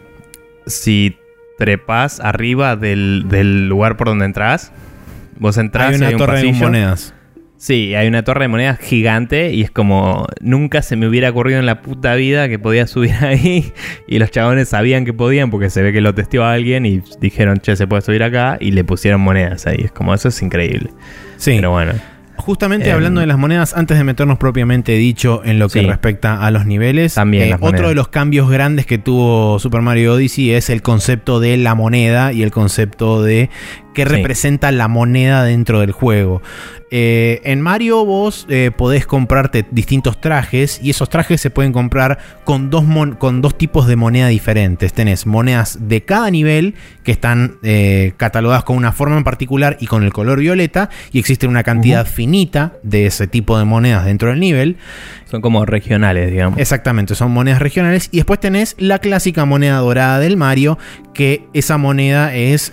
si 0.67 1.17
trepas 1.59 2.21
arriba 2.21 2.77
del, 2.77 3.69
lugar 3.69 3.97
por 3.97 4.07
donde 4.07 4.25
entras, 4.25 4.73
vos 5.39 5.59
entras 5.59 5.91
hay 5.91 5.97
una 5.97 6.17
torre 6.17 6.43
de 6.43 6.53
monedas. 6.53 7.15
Sí, 7.59 7.97
hay 7.97 8.07
una 8.07 8.23
torre 8.23 8.43
de 8.43 8.49
monedas 8.49 8.79
gigante 8.79 9.53
y 9.53 9.63
es 9.63 9.73
como 9.73 10.29
nunca 10.41 10.81
se 10.81 10.95
me 10.95 11.09
hubiera 11.09 11.31
ocurrido 11.31 11.59
en 11.59 11.67
la 11.67 11.83
puta 11.83 12.15
vida 12.15 12.49
que 12.49 12.61
podía 12.61 12.87
subir 12.87 13.15
ahí 13.21 13.73
y 14.07 14.21
los 14.21 14.31
chabones 14.31 14.69
sabían 14.69 15.05
que 15.05 15.13
podían 15.13 15.51
porque 15.51 15.69
se 15.69 15.83
ve 15.83 15.93
que 15.93 16.01
lo 16.01 16.15
testeó 16.15 16.45
a 16.45 16.53
alguien 16.53 16.87
y 16.87 17.03
dijeron, 17.21 17.59
che, 17.59 17.75
se 17.75 17.89
puede 17.89 18.03
subir 18.03 18.23
acá 18.23 18.59
y 18.61 18.71
le 18.71 18.85
pusieron 18.85 19.21
monedas 19.21 19.67
ahí. 19.67 19.81
Es 19.85 19.91
como, 19.91 20.15
eso 20.15 20.29
es 20.29 20.41
increíble. 20.41 20.91
Sí. 21.37 21.53
Pero 21.57 21.73
bueno. 21.73 21.95
Justamente 22.37 22.91
em, 22.91 22.95
hablando 22.95 23.21
de 23.21 23.27
las 23.27 23.37
monedas, 23.37 23.75
antes 23.77 23.99
de 23.99 24.05
meternos 24.05 24.39
propiamente 24.39 24.93
dicho 24.93 25.43
en 25.45 25.59
lo 25.59 25.69
que 25.69 25.83
respecta 25.83 26.47
a 26.47 26.53
los 26.53 26.65
niveles, 26.65 27.15
También 27.15 27.51
eh, 27.51 27.57
otro 27.61 27.89
de 27.89 27.97
los 27.97 28.07
cambios 28.09 28.49
grandes 28.49 28.87
que 28.87 28.99
tuvo 28.99 29.59
Super 29.59 29.83
Mario 29.83 30.15
Odyssey 30.15 30.53
es 30.53 30.71
el 30.71 30.81
concepto 30.81 31.41
de 31.41 31.57
la 31.57 31.75
moneda 31.75 32.33
y 32.33 32.45
el 32.45 32.53
concepto 32.53 33.25
de 33.25 33.51
que 33.95 34.03
Sí. 34.03 34.09
representa 34.09 34.71
la 34.73 34.89
moneda 34.89 35.45
dentro 35.45 35.81
del 35.81 35.93
juego. 35.93 36.41
Eh, 36.91 37.43
en 37.45 37.61
Mario 37.61 38.07
vos 38.07 38.47
eh, 38.49 38.71
podés 38.75 39.07
comprarte 39.07 39.67
distintos 39.71 40.19
trajes 40.21 40.81
y 40.83 40.89
esos 40.89 41.11
trajes 41.11 41.39
se 41.41 41.51
pueden 41.51 41.71
comprar 41.73 42.19
con 42.45 42.71
dos, 42.71 42.85
mon- 42.85 43.15
con 43.17 43.43
dos 43.43 43.59
tipos 43.59 43.87
de 43.87 43.97
moneda 43.97 44.29
diferentes. 44.29 44.95
Tenés 44.95 45.27
monedas 45.27 45.79
de 45.89 46.03
cada 46.05 46.31
nivel 46.31 46.75
que 47.05 47.13
están 47.13 47.57
eh, 47.63 48.15
catalogadas 48.17 48.65
con 48.65 48.77
una 48.79 48.93
forma 48.93 49.19
en 49.19 49.25
particular 49.25 49.77
y 49.81 49.87
con 49.87 50.03
el 50.03 50.13
color 50.15 50.39
violeta 50.41 50.89
y 51.13 51.19
existe 51.19 51.47
una 51.47 51.63
cantidad 51.63 52.07
finita 52.07 52.73
de 52.83 53.05
ese 53.07 53.27
tipo 53.27 53.59
de 53.59 53.65
monedas 53.67 54.07
dentro 54.07 54.31
del 54.31 54.41
nivel. 54.41 54.77
Son 55.31 55.43
como 55.43 55.67
regionales, 55.67 56.31
digamos. 56.31 56.59
Exactamente, 56.59 57.15
son 57.15 57.33
monedas 57.33 57.61
regionales. 57.61 58.09
Y 58.13 58.17
después 58.17 58.41
tenés 58.41 58.77
la 58.79 58.99
clásica 58.99 59.45
moneda 59.45 59.77
dorada 59.79 60.21
del 60.21 60.39
Mario, 60.39 60.79
que 61.13 61.45
esa 61.53 61.77
moneda 61.77 62.35
es, 62.35 62.73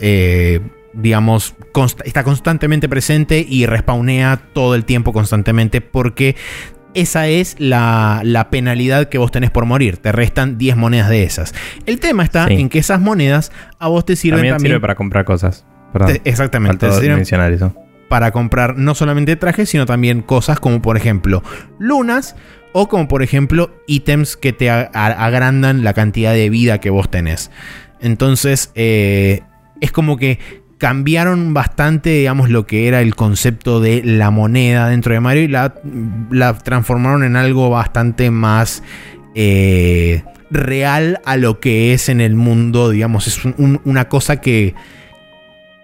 digamos, 0.96 1.56
const- 1.74 2.02
está 2.06 2.24
constantemente 2.24 2.88
presente 2.90 3.46
y 3.48 3.66
respawnea 3.66 4.38
todo 4.54 4.76
el 4.76 4.86
tiempo 4.86 5.14
constantemente 5.14 5.82
porque 5.82 6.36
esa 6.94 7.28
es 7.28 7.56
la, 7.60 8.22
la 8.24 8.50
penalidad 8.50 9.10
que 9.10 9.18
vos 9.18 9.30
tenés 9.32 9.52
por 9.52 9.66
morir. 9.66 9.98
Te 9.98 10.12
restan 10.14 10.58
10 10.58 10.78
monedas 10.78 11.10
de 11.10 11.24
esas. 11.24 11.54
El 11.86 12.00
tema 12.00 12.24
está 12.24 12.48
Sí. 12.48 12.54
en 12.54 12.70
que 12.70 12.80
esas 12.80 13.02
monedas 13.02 13.52
a 13.80 13.90
vos 13.90 14.06
te 14.06 14.16
sirven 14.16 14.38
también, 14.40 14.54
también. 14.56 14.72
sirve 14.72 14.80
para 14.82 14.96
comprar 14.96 15.26
cosas. 15.26 15.66
Te- 16.08 16.22
exactamente, 16.24 16.78
te 16.78 16.86
Faltó 16.88 17.02
sirven 17.02 17.18
mencionar 17.18 17.52
eso. 17.52 17.74
para 18.10 18.32
comprar 18.32 18.78
no 18.78 18.96
solamente 18.96 19.36
trajes, 19.36 19.70
sino 19.70 19.86
también 19.86 20.22
cosas 20.22 20.60
como 20.60 20.82
por 20.82 20.96
ejemplo 20.98 21.42
lunas 21.80 22.36
o 22.74 22.88
como 22.90 23.08
por 23.08 23.24
ejemplo 23.24 23.72
ítems 23.88 24.36
que 24.38 24.52
te 24.54 24.70
agrandan 24.70 25.84
la 25.84 25.94
cantidad 25.94 26.34
de 26.34 26.50
vida 26.50 26.80
que 26.80 26.90
vos 26.90 27.10
tenés. 27.10 27.50
Entonces 28.02 28.72
eh, 28.76 29.42
es 29.82 29.92
como 29.92 30.18
que 30.18 30.40
cambiaron 30.78 31.54
bastante, 31.54 32.10
digamos, 32.12 32.50
lo 32.50 32.66
que 32.68 32.88
era 32.88 33.02
el 33.02 33.16
concepto 33.16 33.80
de 33.80 34.02
la 34.04 34.30
moneda 34.32 34.90
dentro 34.90 35.14
de 35.14 35.20
Mario 35.20 35.44
y 35.44 35.48
la, 35.48 35.76
la 36.32 36.58
transformaron 36.58 37.24
en 37.24 37.36
algo 37.36 37.70
bastante 37.70 38.32
más... 38.32 38.84
eh, 39.36 40.24
real 40.52 41.20
a 41.26 41.38
lo 41.38 41.60
que 41.60 41.94
es 41.94 42.08
en 42.08 42.22
el 42.22 42.36
mundo, 42.36 42.92
digamos, 42.92 43.28
es 43.28 43.44
un- 43.44 43.56
un- 43.58 43.82
una 43.84 44.08
cosa 44.08 44.40
que, 44.40 44.76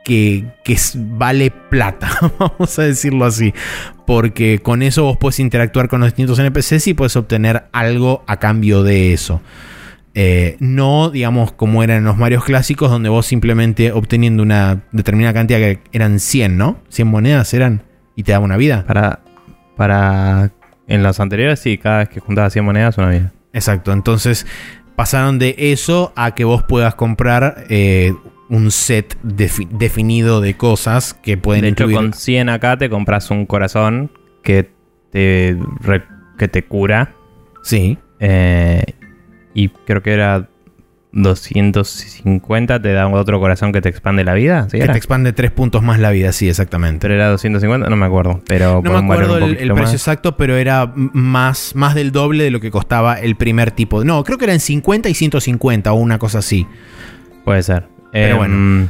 que, 0.05 0.45
que 0.63 0.77
vale 0.95 1.51
plata, 1.51 2.09
vamos 2.39 2.77
a 2.79 2.83
decirlo 2.83 3.25
así. 3.25 3.53
Porque 4.05 4.59
con 4.59 4.83
eso 4.83 5.03
vos 5.03 5.17
puedes 5.17 5.39
interactuar 5.39 5.87
con 5.89 5.99
los 5.99 6.09
distintos 6.09 6.37
NPCs 6.39 6.87
y 6.87 6.93
puedes 6.93 7.15
obtener 7.15 7.63
algo 7.71 8.23
a 8.27 8.37
cambio 8.37 8.83
de 8.83 9.13
eso. 9.13 9.41
Eh, 10.13 10.57
no, 10.59 11.09
digamos, 11.09 11.51
como 11.53 11.83
era 11.83 11.95
en 11.95 12.03
los 12.03 12.17
Marios 12.17 12.43
clásicos, 12.43 12.89
donde 12.91 13.09
vos 13.09 13.25
simplemente 13.25 13.91
obteniendo 13.93 14.43
una 14.43 14.83
determinada 14.91 15.33
cantidad, 15.33 15.59
que 15.59 15.79
eran 15.93 16.19
100, 16.19 16.57
¿no? 16.57 16.79
100 16.89 17.07
monedas 17.07 17.53
eran 17.53 17.83
y 18.15 18.23
te 18.23 18.31
daba 18.33 18.43
una 18.45 18.57
vida. 18.57 18.83
Para, 18.85 19.21
para. 19.77 20.51
En 20.87 21.03
los 21.03 21.19
anteriores, 21.21 21.59
sí, 21.59 21.77
cada 21.77 21.99
vez 21.99 22.09
que 22.09 22.19
juntabas 22.19 22.51
100 22.51 22.65
monedas, 22.65 22.97
una 22.97 23.09
vida. 23.09 23.31
Exacto, 23.53 23.93
entonces 23.93 24.45
pasaron 24.97 25.39
de 25.39 25.55
eso 25.57 26.11
a 26.17 26.35
que 26.35 26.43
vos 26.43 26.63
puedas 26.63 26.95
comprar 26.95 27.63
eh, 27.69 28.13
un 28.49 28.71
set 28.71 29.17
defi- 29.23 29.69
definido 29.69 30.41
de 30.41 30.57
cosas 30.57 31.13
que 31.13 31.37
pueden 31.37 31.61
de 31.61 31.69
hecho, 31.69 31.83
incluir... 31.85 31.95
con 31.97 32.13
100 32.13 32.49
acá 32.49 32.77
te 32.77 32.89
compras 32.89 33.31
un 33.31 33.45
corazón 33.45 34.11
que 34.43 34.69
te, 35.11 35.57
que 36.37 36.47
te 36.49 36.63
cura. 36.63 37.13
Sí, 37.63 37.97
eh, 38.19 38.83
y 39.53 39.69
creo 39.69 40.01
que 40.01 40.13
era 40.13 40.47
250, 41.13 42.81
te 42.81 42.93
da 42.93 43.07
otro 43.07 43.39
corazón 43.39 43.71
que 43.71 43.81
te 43.81 43.89
expande 43.89 44.23
la 44.23 44.33
vida. 44.33 44.67
¿sí 44.69 44.77
que 44.77 44.83
era? 44.83 44.93
te 44.93 44.97
expande 44.97 45.33
tres 45.33 45.51
puntos 45.51 45.83
más 45.83 45.99
la 45.99 46.11
vida, 46.11 46.31
sí, 46.31 46.47
exactamente. 46.49 46.99
Pero 47.01 47.15
era 47.15 47.29
250, 47.29 47.89
no 47.89 47.95
me 47.95 48.05
acuerdo. 48.05 48.41
Pero 48.47 48.81
No 48.83 48.91
me 48.91 48.97
acuerdo 49.13 49.37
el, 49.37 49.43
el 49.57 49.57
precio 49.69 49.73
más. 49.75 49.93
exacto, 49.93 50.37
pero 50.37 50.55
era 50.55 50.91
más, 50.95 51.73
más 51.75 51.95
del 51.95 52.11
doble 52.11 52.43
de 52.45 52.51
lo 52.51 52.59
que 52.59 52.71
costaba 52.71 53.15
el 53.15 53.35
primer 53.35 53.71
tipo. 53.71 54.03
No, 54.03 54.23
creo 54.23 54.37
que 54.37 54.45
eran 54.45 54.59
50 54.59 55.09
y 55.09 55.13
150 55.13 55.91
o 55.91 55.95
una 55.95 56.17
cosa 56.17 56.39
así. 56.39 56.65
Puede 57.43 57.63
ser. 57.63 57.87
Pero 58.11 58.35
Eh, 58.35 58.37
bueno. 58.37 58.87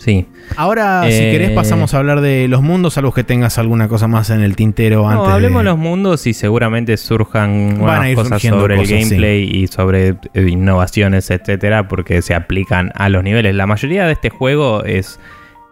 Sí. 0.00 0.26
Ahora, 0.56 1.02
si 1.04 1.12
Eh, 1.12 1.30
querés, 1.30 1.50
pasamos 1.50 1.92
a 1.92 1.98
hablar 1.98 2.22
de 2.22 2.48
los 2.48 2.62
mundos, 2.62 2.94
salvo 2.94 3.12
que 3.12 3.22
tengas 3.22 3.58
alguna 3.58 3.86
cosa 3.86 4.08
más 4.08 4.30
en 4.30 4.40
el 4.40 4.56
tintero 4.56 5.06
antes 5.06 5.28
hablemos 5.28 5.58
de... 5.62 5.64
los 5.68 5.76
mundos 5.78 6.26
y 6.26 6.32
seguramente 6.32 6.96
surjan 6.96 7.76
nuevas 7.78 8.14
cosas 8.14 8.40
sobre 8.40 8.76
cosas, 8.76 8.90
el 8.90 8.98
gameplay 9.00 9.42
y 9.42 9.66
sobre 9.66 10.16
eh, 10.32 10.46
innovaciones, 10.48 11.30
etcétera, 11.30 11.86
porque 11.86 12.22
se 12.22 12.34
aplican 12.34 12.92
a 12.94 13.10
los 13.10 13.22
niveles. 13.22 13.54
La 13.54 13.66
mayoría 13.66 14.06
de 14.06 14.12
este 14.12 14.30
juego 14.30 14.84
es 14.84 15.20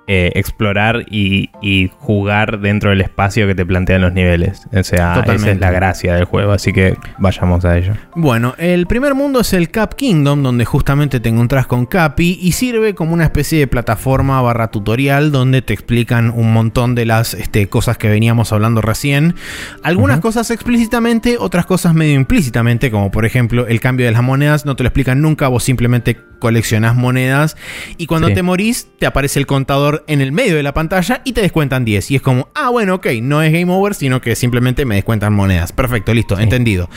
eh, 0.08 0.32
explorar 0.36 1.04
y, 1.10 1.50
y 1.60 1.90
jugar 1.98 2.60
dentro 2.60 2.90
del 2.90 3.02
espacio 3.02 3.46
que 3.46 3.54
te 3.54 3.66
plantean 3.66 4.00
los 4.00 4.12
niveles. 4.14 4.66
O 4.74 4.82
sea, 4.82 5.22
esa 5.26 5.50
es 5.50 5.60
la 5.60 5.70
gracia 5.70 6.14
del 6.14 6.24
juego, 6.24 6.52
así 6.52 6.72
que 6.72 6.96
vayamos 7.18 7.64
a 7.66 7.76
ello. 7.76 7.92
Bueno, 8.14 8.54
el 8.56 8.86
primer 8.86 9.14
mundo 9.14 9.40
es 9.40 9.52
el 9.52 9.70
Cap 9.70 9.94
Kingdom, 9.94 10.42
donde 10.42 10.64
justamente 10.64 11.20
te 11.20 11.28
encontrás 11.28 11.66
con 11.66 11.86
Capi 11.86 12.38
y 12.40 12.52
sirve 12.52 12.94
como 12.94 13.12
una 13.12 13.24
especie 13.24 13.58
de 13.58 13.66
plataforma 13.66 14.40
barra 14.40 14.70
tutorial 14.70 15.30
donde 15.30 15.60
te 15.62 15.74
explican 15.74 16.30
un 16.30 16.52
montón 16.52 16.94
de 16.94 17.04
las 17.04 17.34
este, 17.34 17.68
cosas 17.68 17.98
que 17.98 18.08
veníamos 18.08 18.52
hablando 18.52 18.80
recién. 18.80 19.34
Algunas 19.82 20.20
cosas 20.20 20.50
explícitamente, 20.50 21.36
otras 21.38 21.66
cosas 21.66 21.94
medio 21.94 22.14
implícitamente, 22.14 22.90
como 22.90 23.10
por 23.10 23.24
ejemplo 23.24 23.66
el 23.66 23.80
cambio 23.80 24.06
de 24.06 24.12
las 24.12 24.22
monedas, 24.22 24.64
no 24.64 24.74
te 24.74 24.84
lo 24.84 24.88
explican 24.88 25.20
nunca, 25.20 25.48
vos 25.48 25.64
simplemente 25.64 26.16
coleccionás 26.38 26.94
monedas 26.96 27.56
y 27.96 28.06
cuando 28.06 28.28
Sí. 28.28 28.34
te 28.34 28.42
morís 28.42 28.88
te 28.98 29.06
aparece 29.06 29.38
el 29.40 29.46
contador 29.46 30.04
en 30.06 30.20
el 30.20 30.32
medio 30.32 30.56
de 30.56 30.62
la 30.62 30.72
pantalla 30.74 31.20
y 31.24 31.32
te 31.32 31.40
descuentan 31.40 31.84
10 31.84 32.10
y 32.10 32.16
es 32.16 32.22
como, 32.22 32.48
ah 32.54 32.68
bueno, 32.70 32.94
ok, 32.96 33.06
no 33.22 33.42
es 33.42 33.52
game 33.52 33.72
over, 33.72 33.94
sino 33.94 34.20
que 34.20 34.34
simplemente 34.36 34.84
me 34.84 34.94
descuentan 34.96 35.32
monedas. 35.32 35.72
Perfecto, 35.72 36.14
listo, 36.14 36.36
Sí. 36.36 36.42
entendido. 36.44 36.88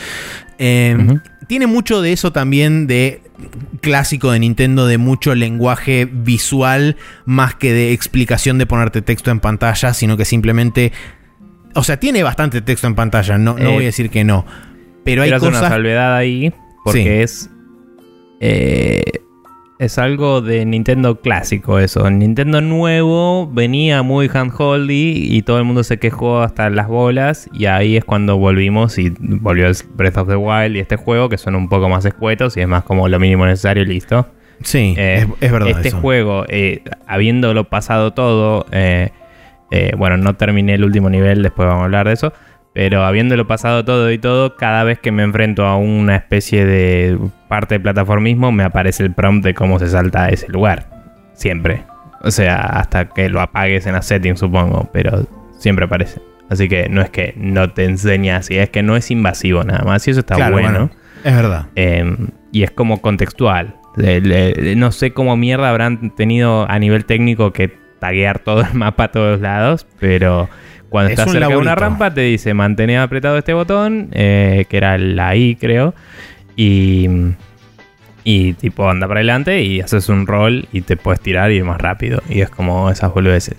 Eh, 0.59 0.95
Ujú. 0.99 1.19
Tiene 1.47 1.67
mucho 1.67 2.01
de 2.01 2.13
eso 2.13 2.31
también 2.31 2.87
de 2.87 3.21
clásico 3.81 4.31
de 4.31 4.39
Nintendo, 4.39 4.87
de 4.87 4.97
mucho 4.97 5.35
lenguaje 5.35 6.07
visual, 6.09 6.95
más 7.25 7.55
que 7.55 7.73
de 7.73 7.91
explicación 7.91 8.57
de 8.57 8.65
ponerte 8.65 9.01
texto 9.01 9.31
en 9.31 9.39
pantalla, 9.41 9.93
sino 9.93 10.15
que 10.15 10.23
simplemente... 10.23 10.93
O 11.73 11.83
sea, 11.83 11.99
tiene 11.99 12.23
bastante 12.23 12.61
texto 12.61 12.87
en 12.87 12.95
pantalla, 12.95 13.37
no, 13.37 13.53
no 13.57 13.69
Eh, 13.69 13.73
voy 13.73 13.83
a 13.83 13.87
decir 13.87 14.09
que 14.09 14.23
no. 14.23 14.45
Pero 15.03 15.23
hay 15.23 15.31
hacer 15.31 15.49
una 15.49 15.57
cosas... 15.57 15.71
salvedad 15.73 16.15
ahí, 16.15 16.53
porque 16.85 17.01
Sí. 17.03 17.09
es. 17.09 17.49
eh, 18.39 19.03
es 19.81 19.97
algo 19.97 20.41
de 20.41 20.63
Nintendo 20.63 21.19
clásico 21.21 21.79
eso. 21.79 22.07
Nintendo 22.11 22.61
nuevo 22.61 23.49
venía 23.51 24.03
muy 24.03 24.29
handholdy 24.31 25.35
y 25.35 25.41
todo 25.41 25.57
el 25.57 25.63
mundo 25.63 25.83
se 25.83 25.97
quejó 25.97 26.41
hasta 26.41 26.69
las 26.69 26.87
bolas. 26.87 27.49
Y 27.51 27.65
ahí 27.65 27.97
es 27.97 28.05
cuando 28.05 28.37
volvimos 28.37 28.99
y 28.99 29.11
volvió 29.19 29.65
el 29.65 29.75
Breath 29.95 30.17
of 30.17 30.29
the 30.29 30.35
Wild 30.35 30.75
y 30.75 30.79
este 30.79 30.97
juego 30.97 31.29
que 31.29 31.39
son 31.39 31.55
un 31.55 31.67
poco 31.67 31.89
más 31.89 32.05
escuetos 32.05 32.55
y 32.57 32.61
es 32.61 32.67
más 32.67 32.83
como 32.83 33.07
lo 33.07 33.17
mínimo 33.19 33.43
necesario 33.47 33.81
y 33.81 33.87
listo. 33.87 34.27
Sí, 34.61 34.93
Eh, 34.95 35.25
es, 35.25 35.27
es 35.41 35.51
verdad. 35.51 35.69
Este 35.71 35.87
eso. 35.87 35.99
juego, 35.99 36.45
eh, 36.47 36.83
habiéndolo 37.07 37.63
pasado 37.63 38.13
todo, 38.13 38.67
eh, 38.71 39.09
eh, 39.71 39.93
bueno, 39.97 40.15
no 40.17 40.35
terminé 40.35 40.75
el 40.75 40.83
último 40.83 41.09
nivel, 41.09 41.41
después 41.41 41.67
vamos 41.67 41.81
a 41.81 41.85
hablar 41.85 42.05
de 42.05 42.13
eso, 42.13 42.33
pero 42.73 43.03
habiéndolo 43.03 43.47
pasado 43.47 43.83
todo 43.85 44.11
y 44.11 44.17
todo, 44.17 44.55
cada 44.55 44.83
vez 44.83 44.99
que 44.99 45.11
me 45.11 45.23
enfrento 45.23 45.65
a 45.65 45.75
una 45.77 46.15
especie 46.15 46.65
de 46.65 47.17
parte 47.47 47.75
de 47.75 47.79
plataformismo, 47.81 48.51
me 48.51 48.63
aparece 48.63 49.03
el 49.03 49.13
prompt 49.13 49.43
de 49.45 49.53
cómo 49.53 49.77
se 49.79 49.87
salta 49.87 50.25
a 50.25 50.29
ese 50.29 50.47
lugar. 50.47 50.87
Siempre. 51.33 51.83
O 52.23 52.31
sea, 52.31 52.57
hasta 52.61 53.09
que 53.09 53.29
lo 53.29 53.41
apagues 53.41 53.85
en 53.87 53.93
la 53.93 54.01
setting, 54.01 54.37
supongo, 54.37 54.89
pero 54.93 55.25
siempre 55.57 55.85
aparece. 55.85 56.21
Así 56.49 56.67
que 56.69 56.87
no 56.89 57.01
es 57.01 57.09
que 57.09 57.33
no 57.37 57.71
te 57.71 57.85
enseña 57.85 58.37
así, 58.37 58.57
es 58.57 58.69
que 58.69 58.83
no 58.83 58.95
es 58.95 59.09
invasivo 59.09 59.63
nada 59.63 59.83
más, 59.83 60.07
y 60.07 60.11
eso 60.11 60.19
está 60.19 60.35
Claro, 60.35 60.53
bueno. 60.53 60.89
Es 61.23 61.35
verdad. 61.35 61.67
Eh, 61.75 62.03
y 62.51 62.63
es 62.63 62.71
como 62.71 63.01
contextual. 63.01 63.75
Le- 63.95 64.75
no 64.75 64.91
sé 64.91 65.11
cómo 65.13 65.35
mierda 65.37 65.69
habrán 65.69 66.11
tenido 66.15 66.69
a 66.69 66.79
nivel 66.79 67.05
técnico 67.05 67.51
que 67.53 67.73
taguear 67.99 68.39
todo 68.39 68.61
el 68.61 68.73
mapa 68.73 69.05
a 69.05 69.11
todos 69.11 69.39
lados, 69.41 69.85
pero 69.99 70.49
cuando 70.91 71.07
Es 71.07 71.13
estás 71.13 71.27
un 71.27 71.31
cerca 71.33 71.47
de 71.47 71.55
una 71.55 71.63
laburito. 71.71 71.81
rampa 71.85 72.13
te 72.13 72.21
dice 72.21 72.53
mantener 72.53 72.99
apretado 72.99 73.37
este 73.37 73.53
botón, 73.53 74.09
eh, 74.11 74.65
que 74.69 74.77
era 74.77 74.97
la 74.99 75.35
I 75.35 75.55
creo, 75.55 75.95
y, 76.55 77.07
y 78.23 78.53
tipo 78.53 78.87
anda 78.89 79.07
para 79.07 79.21
adelante 79.21 79.63
y 79.63 79.79
haces 79.81 80.09
un 80.09 80.27
roll 80.27 80.67
y 80.71 80.81
te 80.81 80.97
puedes 80.97 81.21
tirar 81.21 81.51
y 81.51 81.55
ir 81.55 81.63
más 81.63 81.79
rápido. 81.81 82.21
Y 82.29 82.41
es 82.41 82.49
como 82.49 82.89
esas 82.91 83.13
boludeces. 83.13 83.55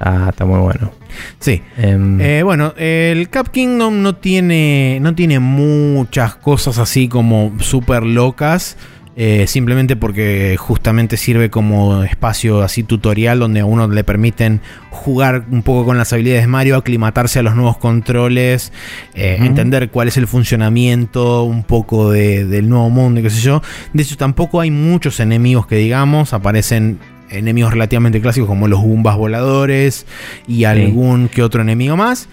Ah, 0.00 0.28
está 0.30 0.44
muy 0.44 0.58
bueno. 0.60 0.92
Sí. 1.38 1.62
Em, 1.76 2.20
Eh, 2.20 2.42
bueno, 2.42 2.72
el 2.76 3.28
Cap 3.30 3.48
Kingdom 3.48 4.02
no 4.02 4.14
tiene, 4.16 4.98
no 5.00 5.14
tiene 5.14 5.38
muchas 5.40 6.34
cosas 6.36 6.78
así 6.78 7.08
como 7.08 7.52
súper 7.60 8.04
locas. 8.04 8.76
Eh, 9.16 9.46
simplemente 9.46 9.94
porque 9.96 10.56
justamente 10.58 11.16
sirve 11.16 11.48
como 11.50 12.02
espacio 12.02 12.62
así 12.62 12.82
tutorial 12.82 13.38
donde 13.38 13.60
a 13.60 13.64
uno 13.64 13.86
le 13.86 14.02
permiten 14.02 14.60
jugar 14.90 15.44
un 15.50 15.62
poco 15.62 15.84
con 15.84 15.98
las 15.98 16.12
habilidades 16.12 16.42
de 16.44 16.48
Mario, 16.48 16.76
aclimatarse 16.76 17.38
a 17.38 17.42
los 17.42 17.54
nuevos 17.54 17.76
controles, 17.78 18.72
eh, 19.14 19.36
entender 19.40 19.90
cuál 19.90 20.08
es 20.08 20.16
el 20.16 20.26
funcionamiento 20.26 21.42
un 21.44 21.62
poco 21.62 22.10
de- 22.10 22.44
del 22.44 22.68
nuevo 22.68 22.90
mundo 22.90 23.20
y 23.20 23.22
qué 23.22 23.30
sé 23.30 23.40
yo. 23.40 23.62
De 23.92 24.02
hecho, 24.02 24.16
tampoco 24.16 24.60
hay 24.60 24.70
muchos 24.70 25.20
enemigos 25.20 25.66
que 25.66 25.76
digamos, 25.76 26.32
aparecen 26.32 26.98
enemigos 27.30 27.72
relativamente 27.72 28.20
clásicos 28.20 28.48
como 28.48 28.68
los 28.68 28.80
Goombas 28.80 29.16
voladores 29.16 30.06
y 30.46 30.64
algún 30.64 31.28
que 31.28 31.42
otro 31.42 31.62
enemigo 31.62 31.96
más. 31.96 32.28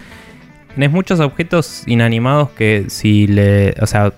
Tienes 0.74 0.90
muchos 0.90 1.20
objetos 1.20 1.82
inanimados 1.86 2.50
que 2.50 2.86
si 2.88 3.26
le... 3.26 3.74
O 3.80 3.86
sea, 3.86 4.12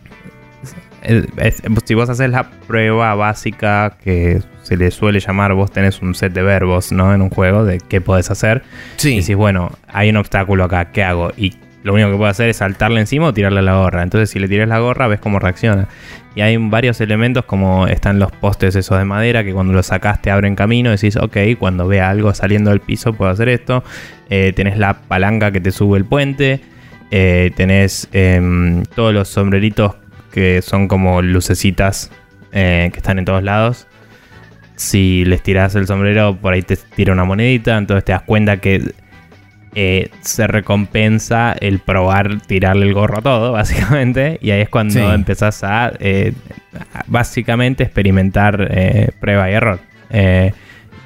si 1.85 1.95
vos 1.95 2.09
haces 2.09 2.31
la 2.31 2.51
prueba 2.67 3.15
básica 3.15 3.97
que 4.03 4.41
se 4.63 4.77
le 4.77 4.91
suele 4.91 5.21
llamar, 5.21 5.55
vos 5.55 5.71
tenés 5.71 6.01
un 6.01 6.15
set 6.15 6.33
de 6.33 6.43
verbos, 6.43 6.93
¿no? 6.93 7.15
En 7.15 7.23
un 7.23 7.31
juego 7.31 7.65
de 7.65 7.79
qué 7.79 8.01
podés 8.01 8.31
hacer. 8.31 8.63
Sí. 8.97 9.15
Y 9.15 9.21
decís, 9.21 9.37
bueno, 9.37 9.71
hay 9.89 10.11
un 10.11 10.17
obstáculo 10.17 10.65
acá, 10.65 10.93
¿qué 10.93 11.05
hago? 11.05 11.33
Y 11.37 11.55
lo 11.85 11.93
único 11.93 12.11
que 12.11 12.17
puedo 12.17 12.31
hacer 12.31 12.49
es 12.49 12.57
saltarle 12.57 13.01
encima 13.01 13.27
o 13.27 13.35
tirarle 13.35 13.61
la 13.61 13.77
gorra. 13.77 14.03
Entonces, 14.03 14.31
si 14.31 14.39
le 14.39 14.49
tiras 14.49 14.67
la 14.69 14.79
gorra, 14.79 15.07
ves 15.07 15.21
cómo 15.21 15.39
reacciona. 15.39 15.87
Y 16.35 16.41
hay 16.41 16.57
varios 16.57 17.01
elementos, 17.03 17.45
como 17.45 17.87
están 17.87 18.19
los 18.19 18.33
postes 18.33 18.75
esos 18.75 18.99
de 18.99 19.05
madera, 19.05 19.45
que 19.45 19.53
cuando 19.53 19.75
los 19.75 19.87
sacas 19.87 20.23
te 20.23 20.31
abren 20.31 20.57
camino. 20.57 20.91
Decís, 20.91 21.17
ok, 21.17 21.37
cuando 21.59 21.87
vea 21.87 22.09
algo 22.09 22.33
saliendo 22.33 22.71
del 22.71 22.81
piso, 22.81 23.13
puedo 23.13 23.31
hacer 23.31 23.51
esto. 23.51 23.85
Eh, 24.31 24.55
tenés 24.57 24.79
la 24.79 24.95
palanca 24.95 25.53
que 25.53 25.61
te 25.61 25.71
sube 25.71 25.99
el 25.99 26.07
puente. 26.07 26.61
Eh, 27.11 27.53
tenés 27.55 28.09
em, 28.13 28.83
todos 28.97 29.13
los 29.13 29.29
sombreritos 29.29 29.95
que 30.35 30.61
son 30.63 30.89
como 30.89 31.23
lucecitas 31.23 32.11
eh, 32.51 32.91
que 32.93 32.99
están 32.99 33.21
en 33.21 33.25
todos 33.25 33.45
lados. 33.45 33.87
Si 34.75 35.25
les 35.25 35.41
tiras 35.45 35.77
el 35.77 35.87
sombrero, 35.87 36.37
por 36.37 36.53
ahí 36.53 36.63
te 36.63 36.77
tira 36.77 37.13
una 37.13 37.23
monedita. 37.25 37.79
Entonces 37.79 38.05
te 38.05 38.11
das 38.11 38.23
cuenta 38.23 38.57
que 38.57 38.93
eh, 39.77 40.11
se 40.23 40.49
recompensa 40.49 41.55
el 41.61 41.79
probar 41.79 42.41
tirarle 42.41 42.87
el 42.87 42.95
gorro 42.95 43.19
a 43.19 43.23
todo, 43.23 43.53
básicamente. 43.61 44.39
Y 44.43 44.51
ahí 44.51 44.63
es 44.63 44.69
cuando 44.69 44.95
Sí. 44.95 45.01
empezás 45.01 45.63
a, 45.63 45.93
eh, 46.01 46.33
básicamente 47.07 47.85
experimentar 47.85 48.69
prueba 49.21 49.49
y 49.49 49.55
error. 49.55 49.79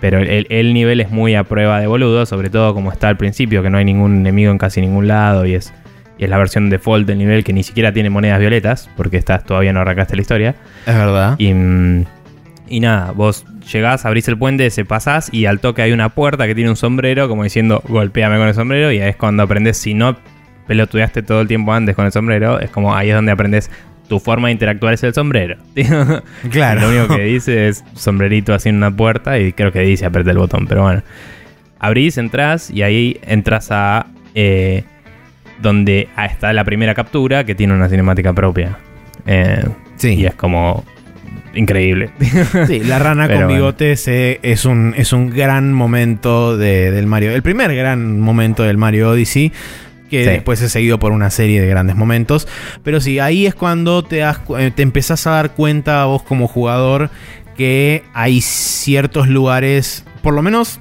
Pero 0.00 0.18
el, 0.20 0.46
el 0.48 0.72
nivel 0.74 1.00
es 1.00 1.10
muy 1.10 1.34
a 1.34 1.42
prueba 1.44 1.80
de 1.80 1.86
boludo, 1.88 2.24
sobre 2.24 2.50
todo 2.50 2.72
como 2.72 2.92
está 2.92 3.08
al 3.08 3.16
principio, 3.16 3.62
que 3.64 3.68
no 3.70 3.78
hay 3.78 3.84
ningún 3.84 4.18
enemigo 4.20 4.52
en 4.52 4.58
casi 4.58 4.80
ningún 4.80 5.08
lado 5.08 5.44
y 5.44 5.54
es, 5.54 5.74
y 6.18 6.24
es 6.24 6.30
la 6.30 6.38
versión 6.38 6.68
default 6.68 7.06
del 7.06 7.18
nivel 7.18 7.44
que 7.44 7.52
ni 7.52 7.62
siquiera 7.62 7.92
tiene 7.92 8.10
monedas 8.10 8.40
violetas, 8.40 8.90
porque 8.96 9.16
estás 9.16 9.44
todavía 9.44 9.72
no 9.72 9.80
arrancaste 9.80 10.16
la 10.16 10.22
historia. 10.22 10.54
Es 10.86 10.94
verdad. 10.94 11.36
Y, 11.38 11.54
mm, 11.54 12.04
y 12.68 12.80
nada, 12.80 13.12
vos 13.12 13.44
llegás, 13.72 14.04
abrís 14.04 14.28
el 14.28 14.36
puente, 14.36 14.68
se 14.70 14.84
pasás 14.84 15.32
y 15.32 15.46
al 15.46 15.60
toque 15.60 15.82
hay 15.82 15.92
una 15.92 16.10
puerta 16.10 16.46
que 16.46 16.54
tiene 16.54 16.70
un 16.70 16.76
sombrero, 16.76 17.28
como 17.28 17.44
diciendo, 17.44 17.82
golpéame 17.88 18.36
con 18.36 18.48
el 18.48 18.54
sombrero. 18.54 18.92
Y 18.92 19.00
ahí 19.00 19.10
es 19.10 19.16
cuando 19.16 19.42
aprendes, 19.44 19.78
si 19.78 19.94
no 19.94 20.16
pelotudeaste 20.66 21.22
todo 21.22 21.40
el 21.40 21.48
tiempo 21.48 21.72
antes 21.72 21.94
con 21.94 22.04
el 22.04 22.12
sombrero, 22.12 22.60
es 22.60 22.70
como 22.70 22.94
ahí 22.94 23.08
es 23.08 23.14
donde 23.14 23.32
aprendes 23.32 23.70
tu 24.08 24.18
forma 24.18 24.48
de 24.48 24.52
interactuar 24.52 24.94
es 24.94 25.02
el 25.04 25.14
sombrero. 25.14 25.56
Claro. 26.50 26.80
Lo 26.80 26.88
único 26.88 27.16
que 27.16 27.22
dice 27.24 27.68
es 27.68 27.84
sombrerito 27.94 28.54
así 28.54 28.70
en 28.70 28.76
una 28.76 28.90
puerta 28.90 29.38
y 29.38 29.52
creo 29.52 29.70
que 29.70 29.80
dice 29.80 30.06
aprieta 30.06 30.30
el 30.30 30.38
botón, 30.38 30.66
pero 30.66 30.82
bueno. 30.82 31.02
Abrís, 31.78 32.18
entras 32.18 32.70
y 32.70 32.82
ahí 32.82 33.20
entras 33.22 33.68
a 33.70 34.06
eh, 34.34 34.82
donde 35.60 36.08
ah, 36.16 36.26
está 36.26 36.52
la 36.52 36.64
primera 36.64 36.94
captura 36.94 37.44
que 37.44 37.54
tiene 37.54 37.74
una 37.74 37.88
cinemática 37.88 38.32
propia. 38.32 38.78
Eh, 39.26 39.64
Sí. 39.96 40.10
Y 40.14 40.26
es 40.26 40.34
como 40.34 40.84
increíble. 41.54 42.10
Sí, 42.68 42.80
la 42.80 42.98
rana 43.00 43.26
Pero 43.28 43.46
con 43.46 43.54
bigotes 43.56 44.06
es, 44.06 44.64
un, 44.64 44.94
es 44.96 45.12
un 45.12 45.30
gran 45.30 45.72
momento 45.72 46.56
de- 46.56 46.90
del 46.92 47.06
Mario. 47.06 47.32
El 47.34 47.42
primer 47.42 47.74
gran 47.74 48.20
momento 48.20 48.62
del 48.62 48.76
Mario 48.76 49.10
Odyssey. 49.10 49.52
Que 50.08 50.24
Sí. 50.24 50.30
después 50.30 50.62
es 50.62 50.72
seguido 50.72 50.98
por 50.98 51.12
una 51.12 51.30
serie 51.30 51.60
de 51.60 51.66
grandes 51.66 51.94
momentos. 51.96 52.46
Pero 52.84 53.00
sí, 53.00 53.18
ahí 53.18 53.44
es 53.46 53.54
cuando 53.54 54.02
te, 54.04 54.18
das 54.18 54.38
cu- 54.38 54.56
eh, 54.56 54.70
te 54.70 54.82
empezás 54.82 55.26
a 55.26 55.32
dar 55.32 55.50
cuenta 55.50 56.04
vos 56.06 56.22
como 56.22 56.46
jugador 56.48 57.10
que 57.56 58.04
hay 58.14 58.40
ciertos 58.40 59.26
lugares, 59.28 60.04
por 60.22 60.32
lo 60.32 60.42
menos 60.42 60.78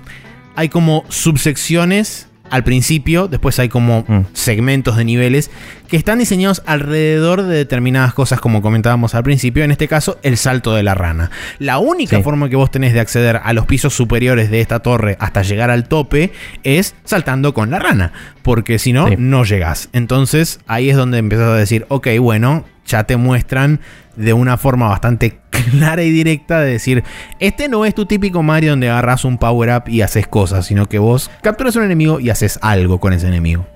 hay 0.56 0.70
como 0.70 1.04
subsecciones 1.10 2.30
al 2.50 2.64
principio, 2.64 3.28
después 3.28 3.60
hay 3.60 3.70
como 3.70 4.06
Mm. 4.08 4.22
segmentos 4.34 4.98
de 4.98 5.06
niveles 5.06 5.52
que 5.88 5.98
están 5.98 6.20
diseñados 6.20 6.62
alrededor 6.66 7.44
de 7.44 7.56
determinadas 7.56 8.14
cosas, 8.14 8.40
como 8.42 8.62
comentábamos 8.62 9.16
al 9.16 9.24
principio, 9.24 9.64
en 9.64 9.72
este 9.72 9.88
caso 9.88 10.18
el 10.24 10.38
salto 10.38 10.74
de 10.76 10.84
la 10.84 10.96
rana. 10.96 11.32
La 11.60 11.78
única 11.80 12.18
Sí. 12.18 12.24
forma 12.24 12.50
que 12.50 12.56
vos 12.56 12.72
tenés 12.72 12.94
de 12.94 13.00
acceder 13.00 13.40
a 13.44 13.54
los 13.54 13.66
pisos 13.66 13.94
superiores 13.94 14.50
de 14.52 14.60
esta 14.62 14.80
torre 14.80 15.16
hasta 15.20 15.42
llegar 15.44 15.70
al 15.70 15.88
tope 15.88 16.32
es 16.64 16.96
saltando 17.06 17.54
con 17.54 17.72
la 17.72 17.80
rana, 17.80 18.12
porque 18.42 18.80
si 18.80 18.92
no, 18.94 19.08
Sí. 19.08 19.16
no 19.18 19.44
llegás. 19.46 19.90
Entonces 19.94 20.60
ahí 20.68 20.90
es 20.90 20.98
donde 20.98 21.18
empezás 21.20 21.50
a 21.50 21.56
decir, 21.56 21.86
ok, 21.90 22.08
bueno, 22.20 22.66
ya 22.88 23.04
te 23.04 23.18
muestran 23.18 23.80
de 24.16 24.34
una 24.34 24.58
forma 24.58 24.88
bastante 24.90 25.40
clara 25.72 26.02
y 26.04 26.10
directa 26.10 26.60
de 26.62 26.72
decir, 26.72 27.04
este 27.40 27.70
no 27.70 27.86
es 27.86 27.94
tu 27.94 28.06
típico 28.08 28.42
Mario 28.42 28.72
donde 28.72 28.90
agarras 28.90 29.26
un 29.26 29.38
power 29.38 29.70
up 29.76 29.84
y 29.90 30.02
haces 30.02 30.26
cosas, 30.28 30.66
sino 30.66 30.88
que 30.88 30.98
vos 31.00 31.30
capturas 31.42 31.76
un 31.76 31.84
enemigo 31.84 32.20
y 32.20 32.30
haces 32.32 32.58
algo 32.62 33.00
con 33.00 33.14
ese 33.14 33.28
enemigo. 33.28 33.68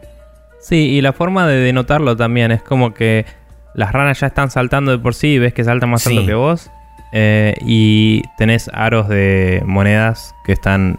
Sí, 0.60 0.76
y 0.76 1.02
la 1.02 1.14
forma 1.14 1.48
de 1.48 1.58
denotarlo 1.58 2.16
también 2.16 2.52
es 2.52 2.62
como 2.64 2.94
que 2.94 3.26
las 3.74 3.92
ranas 3.94 4.20
ya 4.20 4.28
están 4.28 4.50
saltando 4.52 4.92
de 4.92 5.00
por 5.00 5.14
sí 5.16 5.28
y 5.34 5.40
ves 5.40 5.54
que 5.54 5.64
saltan 5.64 5.90
más 5.90 6.02
Sí. 6.04 6.16
alto 6.16 6.26
que 6.28 6.34
vos. 6.34 6.70
eh, 7.14 7.56
y 7.66 8.22
tenés 8.38 8.70
aros 8.74 9.10
de 9.10 9.62
monedas 9.66 10.34
que 10.46 10.54
están 10.54 10.98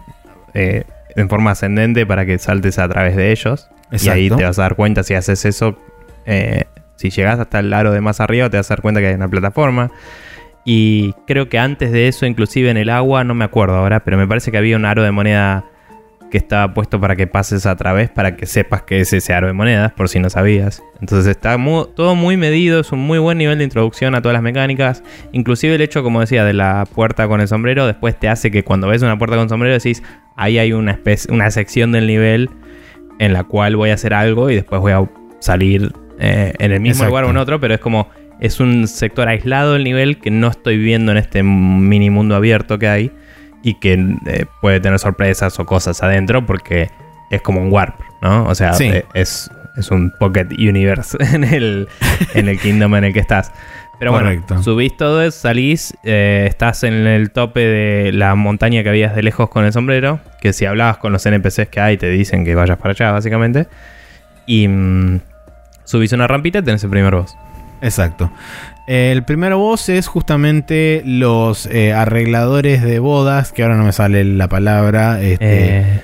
eh, 0.53 0.83
en 1.15 1.27
forma 1.29 1.51
ascendente 1.51 2.05
para 2.05 2.25
que 2.25 2.37
saltes 2.37 2.77
a 2.77 2.87
través 2.87 3.15
de 3.15 3.31
ellos. 3.31 3.67
Y 3.99 4.09
ahí 4.09 4.29
te 4.29 4.43
vas 4.43 4.59
a 4.59 4.63
dar 4.63 4.75
cuenta 4.75 5.01
si 5.03 5.13
haces 5.15 5.43
eso. 5.45 5.77
eh, 6.25 6.65
si 6.95 7.09
llegas 7.09 7.39
hasta 7.39 7.59
el 7.59 7.73
aro 7.73 7.91
de 7.91 8.01
más 8.01 8.19
arriba, 8.19 8.49
te 8.49 8.57
vas 8.57 8.69
a 8.69 8.75
dar 8.75 8.81
cuenta 8.81 9.01
que 9.01 9.07
hay 9.07 9.15
una 9.15 9.27
plataforma. 9.29 9.91
Y 10.65 11.13
creo 11.27 11.49
que 11.49 11.59
antes 11.59 11.91
de 11.91 12.07
eso, 12.07 12.25
inclusive 12.25 12.69
en 12.69 12.77
el 12.77 12.89
agua, 12.89 13.23
no 13.23 13.33
me 13.35 13.43
acuerdo 13.45 13.75
ahora, 13.75 14.03
pero 14.03 14.17
me 14.17 14.27
parece 14.27 14.51
que 14.51 14.57
había 14.57 14.77
un 14.77 14.85
aro 14.85 15.03
de 15.03 15.11
moneda 15.11 15.65
que 16.31 16.37
estaba 16.37 16.73
puesto 16.73 16.99
para 16.99 17.15
que 17.15 17.27
pases 17.27 17.67
a 17.67 17.75
través, 17.75 18.09
para 18.09 18.35
que 18.35 18.47
sepas 18.47 18.81
que 18.81 18.99
es 19.01 19.13
ese 19.13 19.33
aro 19.33 19.45
de 19.45 19.53
monedas, 19.53 19.91
por 19.91 20.09
si 20.09 20.19
no 20.19 20.31
sabías. 20.31 20.81
Entonces 20.99 21.27
está 21.27 21.57
mu- 21.59 21.85
todo 21.85 22.15
muy 22.15 22.37
medido, 22.37 22.79
es 22.79 22.91
un 22.91 23.01
muy 23.01 23.19
buen 23.19 23.37
nivel 23.37 23.59
de 23.59 23.65
introducción 23.65 24.15
a 24.15 24.21
todas 24.21 24.33
las 24.33 24.41
mecánicas. 24.41 25.03
Inclusive 25.31 25.75
el 25.75 25.81
hecho, 25.81 26.01
como 26.01 26.21
decía, 26.21 26.43
de 26.43 26.53
la 26.53 26.87
puerta 26.91 27.27
con 27.27 27.39
el 27.39 27.47
sombrero, 27.47 27.85
después 27.85 28.17
te 28.19 28.29
hace 28.29 28.49
que 28.49 28.63
cuando 28.63 28.87
ves 28.87 29.03
una 29.03 29.17
puerta 29.19 29.35
con 29.35 29.47
sombrero 29.47 29.75
decís, 29.75 30.01
ahí 30.35 30.57
hay 30.57 30.73
una, 30.73 30.93
especie, 30.93 31.31
una 31.31 31.51
sección 31.51 31.91
del 31.91 32.07
nivel 32.07 32.49
en 33.19 33.33
la 33.33 33.43
cual 33.43 33.75
voy 33.75 33.91
a 33.91 33.93
hacer 33.93 34.15
algo 34.15 34.49
y 34.49 34.55
después 34.55 34.81
voy 34.81 34.93
a 34.93 35.07
salir 35.39 35.93
eh, 36.19 36.53
en 36.59 36.71
el 36.71 36.79
mismo 36.79 37.03
Exacto. 37.03 37.09
lugar 37.09 37.23
o 37.25 37.29
en 37.29 37.37
otro, 37.37 37.59
pero 37.59 37.73
es 37.73 37.79
como... 37.79 38.09
Es 38.39 38.59
un 38.59 38.87
sector 38.87 39.29
aislado 39.29 39.73
del 39.73 39.83
nivel 39.85 40.17
que 40.19 40.29
no 40.31 40.47
estoy 40.49 40.77
viendo 40.77 41.11
en 41.13 41.17
este 41.17 41.43
mini 41.43 42.09
mundo 42.09 42.35
abierto 42.35 42.77
que 42.79 42.89
hay 42.89 43.11
y 43.61 43.75
que 43.75 43.93
eh, 44.25 44.45
puede 44.59 44.79
tener 44.81 44.99
sorpresas 44.99 45.57
o 45.59 45.65
cosas 45.65 46.03
adentro 46.03 46.45
porque 46.45 46.89
es 47.29 47.41
como 47.41 47.61
un 47.61 47.71
warp, 47.71 47.95
¿no? 48.21 48.45
O 48.45 48.55
sea, 48.55 48.73
Sí. 48.73 48.85
eh, 48.85 49.05
es, 49.13 49.49
es 49.77 49.91
un 49.91 50.11
pocket 50.19 50.47
universe 50.57 51.15
en 51.33 51.43
el, 51.45 51.87
en 52.33 52.49
el 52.49 52.59
kingdom 52.59 52.95
en 52.95 53.05
el 53.05 53.13
que 53.13 53.19
estás. 53.19 53.51
Pero 53.99 54.11
Correcto. 54.11 54.45
bueno, 54.49 54.63
subís 54.63 54.97
todo 54.97 55.21
eso, 55.23 55.39
salís, 55.39 55.95
eh, 56.03 56.45
estás 56.49 56.83
en 56.83 56.93
el 57.07 57.31
tope 57.31 57.61
de 57.61 58.11
la 58.11 58.35
montaña 58.35 58.83
que 58.83 58.89
habías 58.89 59.15
de 59.15 59.23
lejos 59.23 59.47
con 59.49 59.63
el 59.63 59.71
sombrero, 59.71 60.19
que 60.41 60.51
si 60.51 60.65
hablabas 60.65 60.97
con 60.97 61.13
los 61.13 61.25
NPCs 61.25 61.69
que 61.69 61.79
hay 61.79 61.95
te 61.97 62.09
dicen 62.09 62.43
que 62.43 62.55
vayas 62.55 62.77
para 62.77 62.91
allá, 62.91 63.11
básicamente. 63.11 63.67
Y 64.47 64.67
mm, 64.67 65.19
subís 65.83 66.11
una 66.13 66.27
rampita 66.27 66.59
y 66.59 66.61
tenés 66.63 66.83
el 66.83 66.89
primer 66.89 67.15
boss. 67.15 67.37
Exacto. 67.81 68.31
El 68.87 69.23
primer 69.23 69.53
boss 69.55 69.89
es 69.89 70.07
justamente 70.07 71.01
los 71.05 71.65
eh, 71.67 71.93
arregladores 71.93 72.81
de 72.81 72.99
bodas, 72.99 73.51
que 73.51 73.63
ahora 73.63 73.75
no 73.75 73.83
me 73.83 73.91
sale 73.93 74.23
la 74.23 74.47
palabra. 74.47 75.21
este, 75.21 75.37
Eh, 75.41 76.03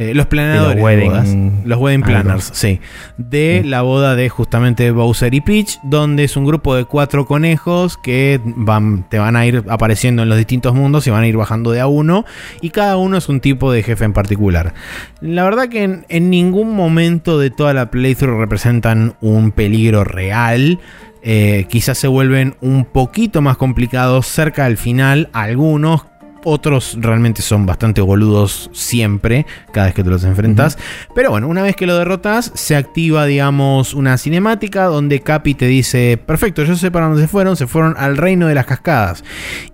eh, 0.00 0.14
los 0.14 0.26
planeadores 0.26 0.68
los 0.68 0.76
de 0.76 0.82
wedding- 0.82 1.08
bodas. 1.10 1.28
Los 1.66 1.78
wedding 1.78 2.02
algo. 2.04 2.22
planners, 2.22 2.50
sí. 2.54 2.80
De 3.18 3.60
Sí. 3.62 3.68
la 3.68 3.82
boda 3.82 4.16
de 4.16 4.28
justamente 4.30 4.90
Bowser 4.90 5.34
y 5.34 5.40
Peach, 5.42 5.78
donde 5.84 6.24
es 6.24 6.36
un 6.36 6.46
grupo 6.46 6.74
de 6.74 6.86
cuatro 6.86 7.26
conejos 7.26 7.98
que 7.98 8.40
van, 8.44 9.06
te 9.08 9.18
van 9.18 9.36
a 9.36 9.44
ir 9.46 9.62
apareciendo 9.68 10.22
en 10.22 10.28
los 10.30 10.38
distintos 10.38 10.74
mundos 10.74 11.06
y 11.06 11.10
van 11.10 11.22
a 11.22 11.26
ir 11.28 11.36
bajando 11.36 11.70
de 11.70 11.80
a 11.80 11.86
uno. 11.86 12.24
Y 12.60 12.70
cada 12.70 12.96
uno 12.96 13.16
es 13.18 13.28
un 13.28 13.40
tipo 13.40 13.70
de 13.70 13.82
jefe 13.82 14.04
en 14.04 14.12
particular. 14.12 14.72
La 15.20 15.44
verdad 15.44 15.68
que 15.68 15.82
en, 15.82 16.06
en 16.08 16.30
ningún 16.30 16.74
momento 16.74 17.38
de 17.38 17.50
toda 17.50 17.74
la 17.74 17.90
playthrough 17.90 18.38
representan 18.40 19.14
un 19.20 19.50
peligro 19.52 20.04
real. 20.04 20.78
Eh, 21.22 21.66
quizás 21.68 21.98
se 21.98 22.08
vuelven 22.08 22.54
un 22.62 22.86
poquito 22.86 23.42
más 23.42 23.58
complicados 23.58 24.26
cerca 24.26 24.64
del 24.64 24.78
final. 24.78 25.28
Algunos, 25.34 26.06
otros 26.44 26.96
realmente 27.00 27.42
son 27.42 27.66
bastante 27.66 28.00
boludos 28.00 28.70
siempre, 28.72 29.46
cada 29.72 29.86
vez 29.86 29.94
que 29.94 30.04
te 30.04 30.10
los 30.10 30.24
enfrentas. 30.24 30.78
Pero 31.14 31.30
bueno, 31.30 31.48
una 31.48 31.62
vez 31.62 31.76
que 31.76 31.86
lo 31.86 31.96
derrotas, 31.96 32.52
se 32.54 32.76
activa, 32.76 33.26
digamos, 33.26 33.94
una 33.94 34.18
cinemática 34.18 34.84
donde 34.84 35.20
Capi 35.20 35.54
te 35.54 35.66
dice: 35.66 36.18
Perfecto, 36.24 36.62
yo 36.64 36.76
sé 36.76 36.90
para 36.90 37.06
dónde 37.06 37.22
se 37.22 37.28
fueron, 37.28 37.56
se 37.56 37.66
fueron 37.66 37.94
al 37.98 38.16
reino 38.16 38.46
de 38.46 38.54
las 38.54 38.66
cascadas. 38.66 39.24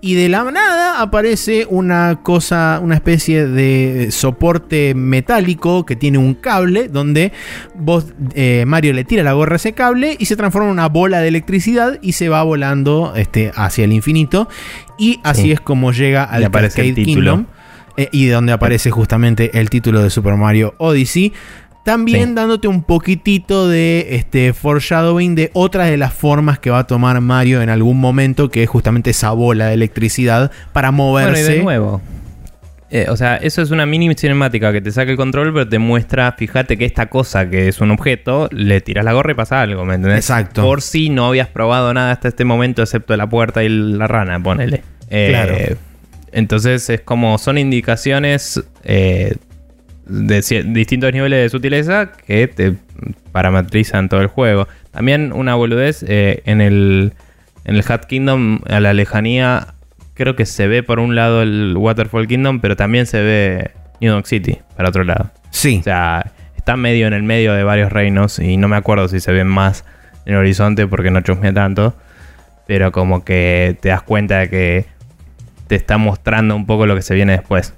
Y 0.01 0.15
de 0.15 0.29
la 0.29 0.43
nada 0.51 1.01
aparece 1.01 1.67
una 1.69 2.19
cosa, 2.23 2.79
una 2.81 2.95
especie 2.95 3.47
de 3.47 4.09
soporte 4.11 4.93
metálico 4.95 5.85
que 5.85 5.95
tiene 5.95 6.17
un 6.17 6.33
cable 6.33 6.87
donde 6.87 7.31
vos, 7.75 8.05
eh, 8.33 8.63
Mario 8.67 8.93
le 8.93 9.03
tira 9.03 9.23
la 9.23 9.33
gorra 9.33 9.53
a 9.53 9.57
ese 9.57 9.73
cable 9.73 10.15
y 10.19 10.25
se 10.25 10.35
transforma 10.35 10.67
en 10.67 10.73
una 10.73 10.87
bola 10.87 11.19
de 11.19 11.27
electricidad 11.27 11.99
y 12.01 12.13
se 12.13 12.29
va 12.29 12.43
volando 12.43 13.13
este, 13.15 13.51
hacia 13.55 13.85
el 13.85 13.93
infinito. 13.93 14.47
Y 14.97 15.19
así 15.23 15.43
Sí. 15.43 15.51
es 15.51 15.61
como 15.61 15.91
llega 15.91 16.23
al 16.23 16.49
título. 16.51 16.93
Kingdom. 16.93 17.45
eh, 17.99 18.09
y 18.11 18.27
donde 18.27 18.51
aparece 18.53 18.91
justamente 18.91 19.59
el 19.59 19.69
título 19.71 20.03
de 20.03 20.09
Super 20.11 20.35
Mario 20.35 20.75
Odyssey. 20.77 21.33
También 21.83 22.29
Sí. 22.29 22.35
dándote 22.35 22.67
un 22.67 22.83
poquitito 22.83 23.67
de 23.69 24.07
este 24.11 24.51
foreshadowing 24.53 25.35
de 25.35 25.51
otras 25.53 25.89
de 25.89 25.97
las 25.97 26.13
formas 26.13 26.59
que 26.59 26.69
va 26.69 26.79
a 26.79 26.83
tomar 26.87 27.19
Mario 27.21 27.61
en 27.61 27.69
algún 27.69 27.99
momento, 27.99 28.49
que 28.49 28.61
es 28.63 28.69
justamente 28.69 29.11
esa 29.11 29.31
bola 29.31 29.67
de 29.67 29.73
electricidad 29.75 30.51
para 30.73 30.91
moverse. 30.91 31.41
Bueno, 31.43 31.49
y 31.49 31.57
de 31.57 31.63
nuevo. 31.63 32.01
Eh, 32.89 33.07
o 33.09 33.17
sea, 33.17 33.35
eso 33.35 33.61
es 33.61 33.71
una 33.71 33.85
mini 33.85 34.13
cinemática 34.15 34.71
que 34.71 34.79
te 34.79 34.91
saca 34.91 35.11
el 35.11 35.17
control, 35.17 35.53
pero 35.53 35.67
te 35.67 35.77
muestra, 35.77 36.31
fíjate 36.31 36.77
que 36.77 36.85
esta 36.85 37.07
cosa 37.07 37.49
que 37.49 37.67
es 37.67 37.81
un 37.81 37.91
objeto, 37.91 38.47
le 38.51 38.79
tiras 38.79 39.03
la 39.03 39.13
gorra 39.13 39.33
y 39.33 39.35
pasa 39.35 39.61
algo, 39.61 39.83
¿me 39.83 39.95
entendés? 39.95 40.19
Exacto. 40.19 40.61
Por 40.61 40.81
si 40.81 41.09
no 41.09 41.27
habías 41.27 41.49
probado 41.49 41.93
nada 41.93 42.13
hasta 42.13 42.29
este 42.29 42.45
momento, 42.45 42.81
excepto 42.81 43.15
la 43.17 43.27
puerta 43.27 43.63
y 43.63 43.69
la 43.69 44.07
rana, 44.07 44.41
ponele. 44.41 44.83
Eh, 45.09 45.27
Claro. 45.29 45.77
Entonces 46.31 46.89
es 46.89 47.01
como 47.01 47.37
son 47.37 47.57
indicaciones 47.57 48.61
eh, 48.83 49.35
de 50.05 50.63
distintos 50.67 51.11
niveles 51.13 51.43
de 51.43 51.49
sutileza 51.49 52.11
que 52.11 52.47
te 52.47 52.75
parametrizan 53.31 54.07
todo 54.09 54.21
el 54.21 54.27
juego. 54.27 54.67
También 54.91 55.31
una 55.33 55.55
boludez 55.55 56.03
en 56.07 56.61
el 56.61 57.13
en 57.67 57.75
el 57.75 57.83
Hat 57.87 58.05
Kingdom 58.05 58.61
a 58.69 58.79
la 58.79 58.93
lejanía 58.93 59.75
creo 60.17 60.35
que 60.35 60.45
se 60.45 60.67
ve 60.67 60.83
por 60.83 60.99
un 60.99 61.15
lado 61.15 61.41
el 61.43 61.75
Waterfall 61.77 62.27
Kingdom, 62.27 62.59
pero 62.59 62.75
también 62.75 63.05
se 63.05 63.21
ve 63.21 63.71
New 64.01 64.11
York 64.11 64.25
City 64.25 64.57
para 64.75 64.89
otro 64.89 65.03
lado. 65.03 65.31
Sí. 65.51 65.77
O 65.79 65.83
sea, 65.83 66.31
está 66.55 66.75
medio 66.75 67.07
en 67.07 67.13
el 67.13 67.23
medio 67.23 67.53
de 67.53 67.63
varios 67.63 67.91
reinos 67.91 68.39
y 68.39 68.57
no 68.57 68.67
me 68.67 68.75
acuerdo 68.75 69.07
si 69.07 69.19
se 69.19 69.31
ven 69.31 69.47
más 69.47 69.85
en 70.25 70.33
el 70.33 70.39
horizonte 70.39 70.87
porque 70.87 71.11
no 71.11 71.21
chusmeé 71.21 71.53
tanto. 71.53 71.95
Pero 72.65 72.91
como 72.91 73.23
que 73.23 73.77
te 73.79 73.89
das 73.89 74.01
cuenta 74.01 74.39
de 74.39 74.49
que 74.49 74.85
te 75.67 75.75
está 75.75 75.97
mostrando 75.97 76.55
un 76.55 76.65
poco 76.65 76.85
lo 76.85 76.95
que 76.95 77.01
se 77.01 77.15
viene 77.15 77.33
después. 77.33 77.73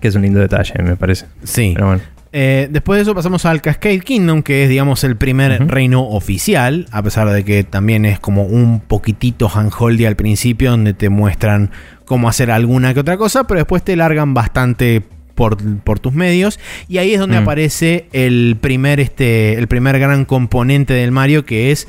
Que 0.00 0.08
es 0.08 0.14
un 0.16 0.22
lindo 0.22 0.40
detalle, 0.40 0.74
me 0.82 0.96
parece. 0.96 1.26
Sí. 1.44 1.72
Pero 1.74 1.86
bueno. 1.86 2.02
Eh, 2.32 2.68
después 2.70 2.96
de 2.96 3.02
eso 3.02 3.14
pasamos 3.14 3.44
al 3.44 3.60
Cascade 3.60 4.00
Kingdom, 4.00 4.42
que 4.42 4.62
es, 4.64 4.68
digamos, 4.70 5.04
el 5.04 5.16
primer 5.16 5.68
reino 5.68 6.02
oficial, 6.08 6.86
a 6.90 7.02
pesar 7.02 7.28
de 7.30 7.44
que 7.44 7.62
también 7.62 8.04
es 8.06 8.18
como 8.18 8.44
un 8.44 8.80
poquitito 8.80 9.48
handholdy 9.48 10.06
al 10.06 10.16
principio, 10.16 10.70
donde 10.70 10.94
te 10.94 11.10
muestran 11.10 11.70
cómo 12.06 12.28
hacer 12.28 12.50
alguna 12.50 12.94
que 12.94 13.00
otra 13.00 13.16
cosa, 13.18 13.46
pero 13.46 13.58
después 13.58 13.82
te 13.82 13.96
largan 13.96 14.32
bastante 14.34 15.02
por, 15.34 15.56
por 15.80 15.98
tus 15.98 16.12
medios. 16.12 16.58
Y 16.88 16.98
ahí 16.98 17.12
es 17.14 17.20
donde 17.20 17.38
Mm. 17.38 17.42
aparece 17.42 18.06
el 18.12 18.56
primer, 18.60 19.00
este, 19.00 19.54
el 19.54 19.66
primer 19.68 19.98
gran 19.98 20.24
componente 20.24 20.94
del 20.94 21.10
Mario, 21.10 21.44
que 21.44 21.70
es 21.70 21.86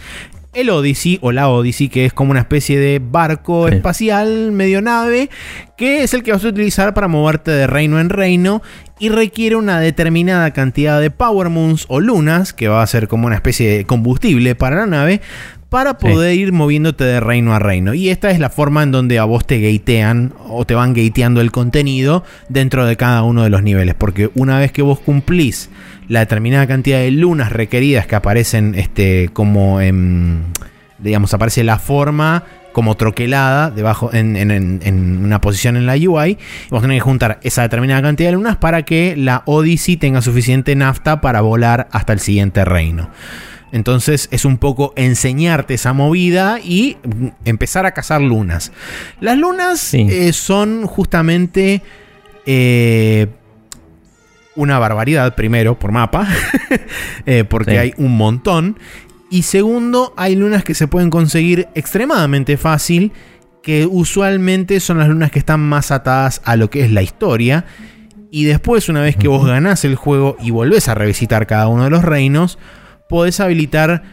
el 0.54 0.70
Odyssey 0.70 1.20
o 1.22 1.32
la 1.32 1.50
Odyssey, 1.50 1.90
que 1.90 2.06
es 2.06 2.14
como 2.14 2.32
una 2.32 2.42
especie 2.42 2.80
de 2.80 3.00
barco 3.04 3.68
Sí. 3.70 3.76
espacial, 3.76 4.52
medio 4.52 4.82
nave, 4.82 5.30
que 5.78 6.04
es 6.04 6.14
el 6.14 6.24
que 6.24 6.32
vas 6.32 6.44
a 6.46 6.50
utilizar 6.50 6.94
para 6.94 7.08
moverte 7.08 7.52
de 7.52 7.68
reino 7.68 8.00
en 8.00 8.10
reino 8.10 8.62
y 9.00 9.10
requiere 9.10 9.56
una 9.56 9.80
determinada 9.80 10.52
cantidad 10.52 11.02
de 11.02 11.12
Power 11.12 11.50
Moons 11.50 11.86
o 11.90 12.00
lunas, 12.00 12.54
que 12.54 12.68
va 12.68 12.82
a 12.84 12.88
ser 12.88 13.08
como 13.08 13.28
una 13.28 13.36
especie 13.36 13.78
de 13.78 13.86
combustible 13.86 14.56
para 14.56 14.78
la 14.78 14.86
nave, 14.86 15.22
para 15.70 15.98
Sí. 16.00 16.06
poder 16.08 16.36
ir 16.36 16.52
moviéndote 16.52 17.04
de 17.04 17.20
reino 17.20 17.56
a 17.56 17.60
reino. 17.60 17.96
Y 17.96 18.10
esta 18.10 18.30
es 18.30 18.38
la 18.40 18.52
forma 18.52 18.84
en 18.84 18.92
donde 18.92 19.18
a 19.18 19.24
vos 19.24 19.48
te 19.48 19.60
gatean 19.60 20.32
o 20.48 20.66
te 20.66 20.76
van 20.76 20.94
gateando 20.94 21.42
el 21.42 21.52
contenido 21.52 22.24
dentro 22.48 22.86
de 22.86 22.96
cada 22.96 23.24
uno 23.24 23.42
de 23.44 23.50
los 23.50 23.64
niveles. 23.64 23.96
Porque 23.96 24.30
una 24.36 24.60
vez 24.60 24.72
que 24.72 24.84
vos 24.84 25.00
cumplís 25.00 25.72
la 26.08 26.20
determinada 26.22 26.68
cantidad 26.68 27.00
de 27.00 27.12
lunas 27.12 27.52
requeridas 27.52 28.08
que 28.08 28.16
aparecen 28.16 28.76
este, 28.76 29.30
como 29.34 29.82
en, 29.82 30.44
digamos, 31.00 31.34
aparece 31.34 31.64
la 31.64 31.80
forma 31.80 32.44
como 32.74 32.96
troquelada 32.98 33.70
debajo 33.70 34.12
en, 34.14 34.36
en- 34.36 34.50
en- 34.50 34.80
en 34.84 35.24
una 35.24 35.40
posición 35.42 35.78
en 35.78 35.86
la 35.86 35.94
UI. 35.94 36.38
Vos 36.72 36.82
tenés 36.82 36.96
que 36.98 37.02
juntar 37.02 37.40
esa 37.44 37.62
determinada 37.62 38.02
cantidad 38.02 38.30
de 38.30 38.36
lunas 38.36 38.58
para 38.58 38.82
que 38.84 39.16
la 39.16 39.44
Odyssey 39.46 39.96
tenga 39.98 40.22
suficiente 40.24 40.76
nafta 40.76 41.22
para 41.22 41.42
volar 41.42 41.88
hasta 41.92 42.14
el 42.14 42.20
siguiente 42.20 42.66
reino. 42.66 43.10
Entonces 43.72 44.28
es 44.32 44.46
un 44.46 44.58
poco 44.58 44.94
enseñarte 44.96 45.76
esa 45.76 45.94
movida 45.94 46.60
y 46.64 46.98
mm, 47.04 47.28
empezar 47.46 47.86
a 47.86 47.92
cazar 47.92 48.22
lunas. 48.22 48.72
Las 49.20 49.38
lunas 49.38 49.80
Sí. 49.80 50.08
eh, 50.10 50.34
son 50.34 50.86
justamente 50.88 51.82
eh, 52.46 53.28
una 54.56 54.80
barbaridad, 54.80 55.36
primero, 55.36 55.78
por 55.80 55.92
mapa, 55.92 56.28
eh, 57.26 57.44
porque 57.44 57.72
Sí. 57.72 57.78
hay 57.78 57.94
un 57.98 58.16
montón. 58.18 58.78
Y 59.30 59.44
segundo, 59.44 60.14
hay 60.16 60.36
lunas 60.36 60.64
que 60.64 60.74
se 60.76 60.88
pueden 60.88 61.10
conseguir 61.10 61.68
extremadamente 61.76 62.56
fácil, 62.58 63.12
que 63.64 63.88
usualmente 63.90 64.80
son 64.80 65.00
las 65.00 65.08
lunas 65.08 65.32
que 65.32 65.40
están 65.40 65.60
más 65.62 65.90
atadas 65.92 66.42
a 66.46 66.56
lo 66.56 66.70
que 66.70 66.84
es 66.84 66.92
la 66.92 67.02
historia. 67.02 67.66
Y 68.30 68.44
después, 68.46 68.90
una 68.90 69.02
vez 69.02 69.16
que 69.16 69.28
vos 69.28 69.46
ganás 69.46 69.86
el 69.86 69.96
juego 69.96 70.38
y 70.40 70.52
volvés 70.52 70.88
a 70.88 70.96
revisitar 70.96 71.48
cada 71.48 71.68
uno 71.68 71.84
de 71.86 71.90
los 71.90 72.04
reinos, 72.04 72.60
podés 73.08 73.40
habilitar 73.40 74.04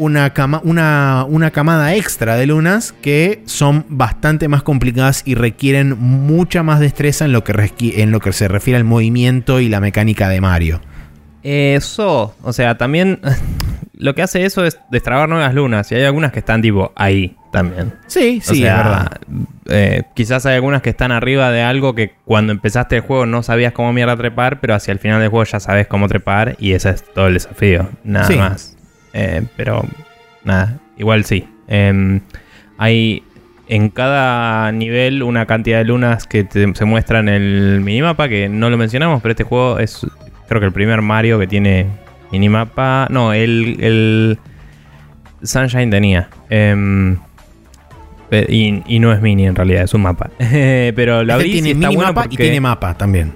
una, 0.00 0.32
cama- 0.34 0.60
una, 0.64 1.24
una 1.28 1.50
camada 1.50 1.94
extra 1.94 2.34
de 2.36 2.46
lunas 2.46 2.92
que 3.02 3.42
son 3.44 3.84
bastante 3.88 4.48
más 4.48 4.62
complicadas 4.62 5.22
y 5.24 5.34
requieren 5.36 5.96
mucha 5.98 6.62
más 6.62 6.80
destreza 6.80 7.24
en 7.26 7.32
lo 7.32 7.44
que, 7.44 7.70
en 8.02 8.10
lo 8.10 8.18
que 8.20 8.32
se 8.32 8.48
refiere 8.48 8.76
al 8.78 8.84
movimiento 8.84 9.60
y 9.60 9.68
la 9.68 9.80
mecánica 9.80 10.28
de 10.28 10.40
Mario. 10.40 10.80
Eso, 11.42 12.34
o 12.42 12.52
sea, 12.52 12.76
también 12.76 13.20
lo 13.94 14.14
que 14.14 14.22
hace 14.22 14.44
eso 14.44 14.64
es 14.64 14.78
destrabar 14.90 15.28
nuevas 15.28 15.54
lunas. 15.54 15.90
Y 15.90 15.94
hay 15.94 16.04
algunas 16.04 16.32
que 16.32 16.40
están 16.40 16.60
tipo 16.62 16.92
ahí 16.96 17.36
también. 17.52 17.94
Sí, 18.06 18.40
O 18.46 18.52
sí, 18.54 18.60
sea, 18.60 18.76
es 18.78 18.84
verdad. 18.84 19.20
eh, 19.68 20.02
quizás 20.14 20.46
hay 20.46 20.54
algunas 20.56 20.82
que 20.82 20.90
están 20.90 21.12
arriba 21.12 21.50
de 21.50 21.62
algo 21.62 21.94
que 21.94 22.14
cuando 22.24 22.52
empezaste 22.52 22.96
el 22.96 23.02
juego 23.02 23.26
no 23.26 23.42
sabías 23.42 23.72
cómo 23.72 23.92
mierda 23.92 24.16
trepar, 24.16 24.60
pero 24.60 24.74
hacia 24.74 24.92
el 24.92 24.98
final 24.98 25.20
del 25.20 25.30
juego 25.30 25.44
ya 25.44 25.60
sabes 25.60 25.86
cómo 25.86 26.08
trepar 26.08 26.56
y 26.60 26.72
ese 26.72 26.90
es 26.90 27.04
todo 27.14 27.26
el 27.26 27.34
desafío. 27.34 27.88
Nada 28.04 28.26
Sí. 28.26 28.36
más. 28.36 28.69
Eh, 29.12 29.42
pero 29.56 29.84
nada, 30.44 30.78
igual 30.96 31.24
sí. 31.24 31.46
Em, 31.68 32.20
hay 32.78 33.22
en 33.68 33.88
cada 33.90 34.72
nivel 34.72 35.22
una 35.22 35.46
cantidad 35.46 35.78
de 35.78 35.84
lunas 35.84 36.26
que 36.26 36.44
te- 36.44 36.74
se 36.74 36.84
muestran 36.84 37.28
en 37.28 37.34
el 37.42 37.80
minimapa, 37.82 38.28
que 38.28 38.48
no 38.48 38.68
lo 38.70 38.76
mencionamos, 38.76 39.22
pero 39.22 39.30
este 39.32 39.44
juego 39.44 39.78
es 39.78 40.06
creo 40.48 40.60
que 40.60 40.66
el 40.66 40.72
primer 40.72 41.00
Mario 41.02 41.38
que 41.38 41.46
tiene 41.46 41.86
minimapa. 42.32 43.06
No, 43.10 43.32
el, 43.32 43.76
el 43.80 44.38
Sunshine 45.42 45.90
tenía. 45.90 46.28
Em, 46.48 47.16
Y, 48.48 48.82
y 48.86 48.98
no 49.00 49.12
es 49.12 49.20
mini 49.20 49.46
en 49.46 49.56
realidad, 49.56 49.82
es 49.84 49.92
un 49.94 50.02
mapa. 50.02 50.30
Pero 50.38 51.24
lo 51.24 51.34
Este 51.38 51.50
tiene 51.50 51.70
está 51.70 51.88
bueno 51.88 51.90
minimapa 52.00 52.20
porque... 52.22 52.34
y 52.34 52.36
tiene 52.36 52.60
mapa 52.60 52.94
también. 52.96 53.32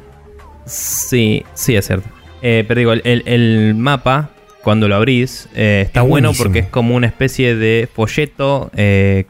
Sí, 0.66 1.44
sí, 1.54 1.74
es 1.76 1.86
cierto. 1.86 2.08
Eh, 2.42 2.64
pero 2.66 2.78
digo, 2.78 2.92
el 2.92 3.74
mapa, 3.76 4.30
cuando 4.64 4.88
lo 4.88 4.96
abrís, 4.96 5.48
eh, 5.54 5.82
está 5.86 6.00
Es 6.00 6.08
bueno 6.08 6.28
buenísimo. 6.28 6.44
porque 6.44 6.58
es 6.60 6.66
como 6.66 6.96
una 6.96 7.06
especie 7.06 7.54
de 7.54 7.88
folleto 7.94 8.70
eh, 8.74 9.24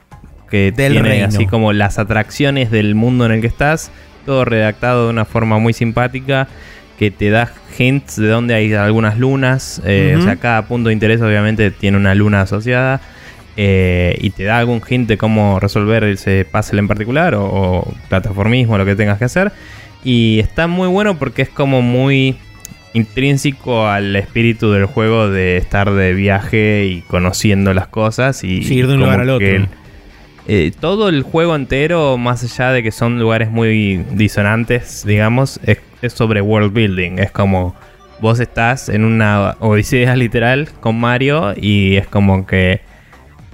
que 0.50 0.72
Del 0.72 0.92
tiene 0.92 1.08
reino. 1.08 1.26
así 1.26 1.46
como 1.46 1.72
las 1.74 1.98
atracciones 1.98 2.70
del 2.70 2.94
mundo 2.94 3.26
en 3.26 3.32
el 3.32 3.40
que 3.40 3.46
estás, 3.48 3.90
todo 4.24 4.44
redactado 4.46 5.04
de 5.06 5.10
una 5.10 5.24
forma 5.26 5.58
muy 5.58 5.72
simpática, 5.74 6.48
que 6.98 7.10
te 7.10 7.28
da 7.30 7.52
hints 7.78 8.16
de 8.16 8.28
dónde 8.28 8.54
hay 8.54 8.72
algunas 8.72 9.18
lunas. 9.18 9.82
eh. 9.84 10.14
O 10.18 10.22
sea, 10.22 10.36
cada 10.36 10.62
punto 10.66 10.88
de 10.88 10.92
interés 10.94 11.20
obviamente 11.20 11.70
tiene 11.72 11.96
una 11.98 12.14
luna 12.14 12.42
asociada. 12.42 13.00
eh, 13.56 14.16
y 14.20 14.30
te 14.30 14.42
da 14.44 14.58
algún 14.58 14.80
hint 14.88 15.08
de 15.08 15.16
cómo 15.16 15.60
resolver 15.60 16.02
ese 16.04 16.44
puzzle 16.50 16.80
en 16.80 16.88
particular 16.88 17.34
o, 17.36 17.44
o 17.44 17.94
plataformismo, 18.08 18.76
lo 18.78 18.84
que 18.84 18.96
tengas 18.96 19.18
que 19.18 19.26
hacer. 19.26 19.52
Y 20.02 20.40
está 20.40 20.66
muy 20.66 20.88
bueno 20.88 21.18
porque 21.18 21.42
es 21.42 21.48
como 21.48 21.80
muy 21.80 22.36
intrínseco 22.94 23.86
al 23.86 24.16
espíritu 24.16 24.70
del 24.72 24.86
juego 24.86 25.28
de 25.28 25.56
estar 25.58 25.90
de 25.92 26.14
viaje 26.14 26.86
y 26.86 27.00
conociendo 27.02 27.74
las 27.74 27.88
cosas 27.88 28.42
y 28.44 28.62
Sí, 28.62 28.76
ir 28.76 28.86
de 28.86 28.94
un 28.94 29.00
lugar 29.00 29.20
al 29.20 29.30
otro. 29.30 29.46
el- 29.46 29.68
eh, 30.46 30.72
todo 30.78 31.08
el 31.08 31.22
juego 31.22 31.56
entero, 31.56 32.18
más 32.18 32.42
allá 32.44 32.70
de 32.72 32.82
que 32.82 32.90
son 32.92 33.18
lugares 33.18 33.50
muy 33.50 33.96
disonantes, 34.12 35.04
digamos, 35.06 35.58
es, 35.64 35.78
es 36.02 36.12
sobre 36.12 36.40
world 36.42 36.72
building. 36.72 37.18
Es 37.18 37.30
como 37.30 37.74
vos 38.20 38.40
estás 38.40 38.88
en 38.90 39.04
una 39.04 39.56
odisea 39.60 40.14
literal 40.16 40.68
con 40.80 41.00
Mario 41.00 41.54
y 41.56 41.96
es 41.96 42.06
como 42.06 42.46
que 42.46 42.80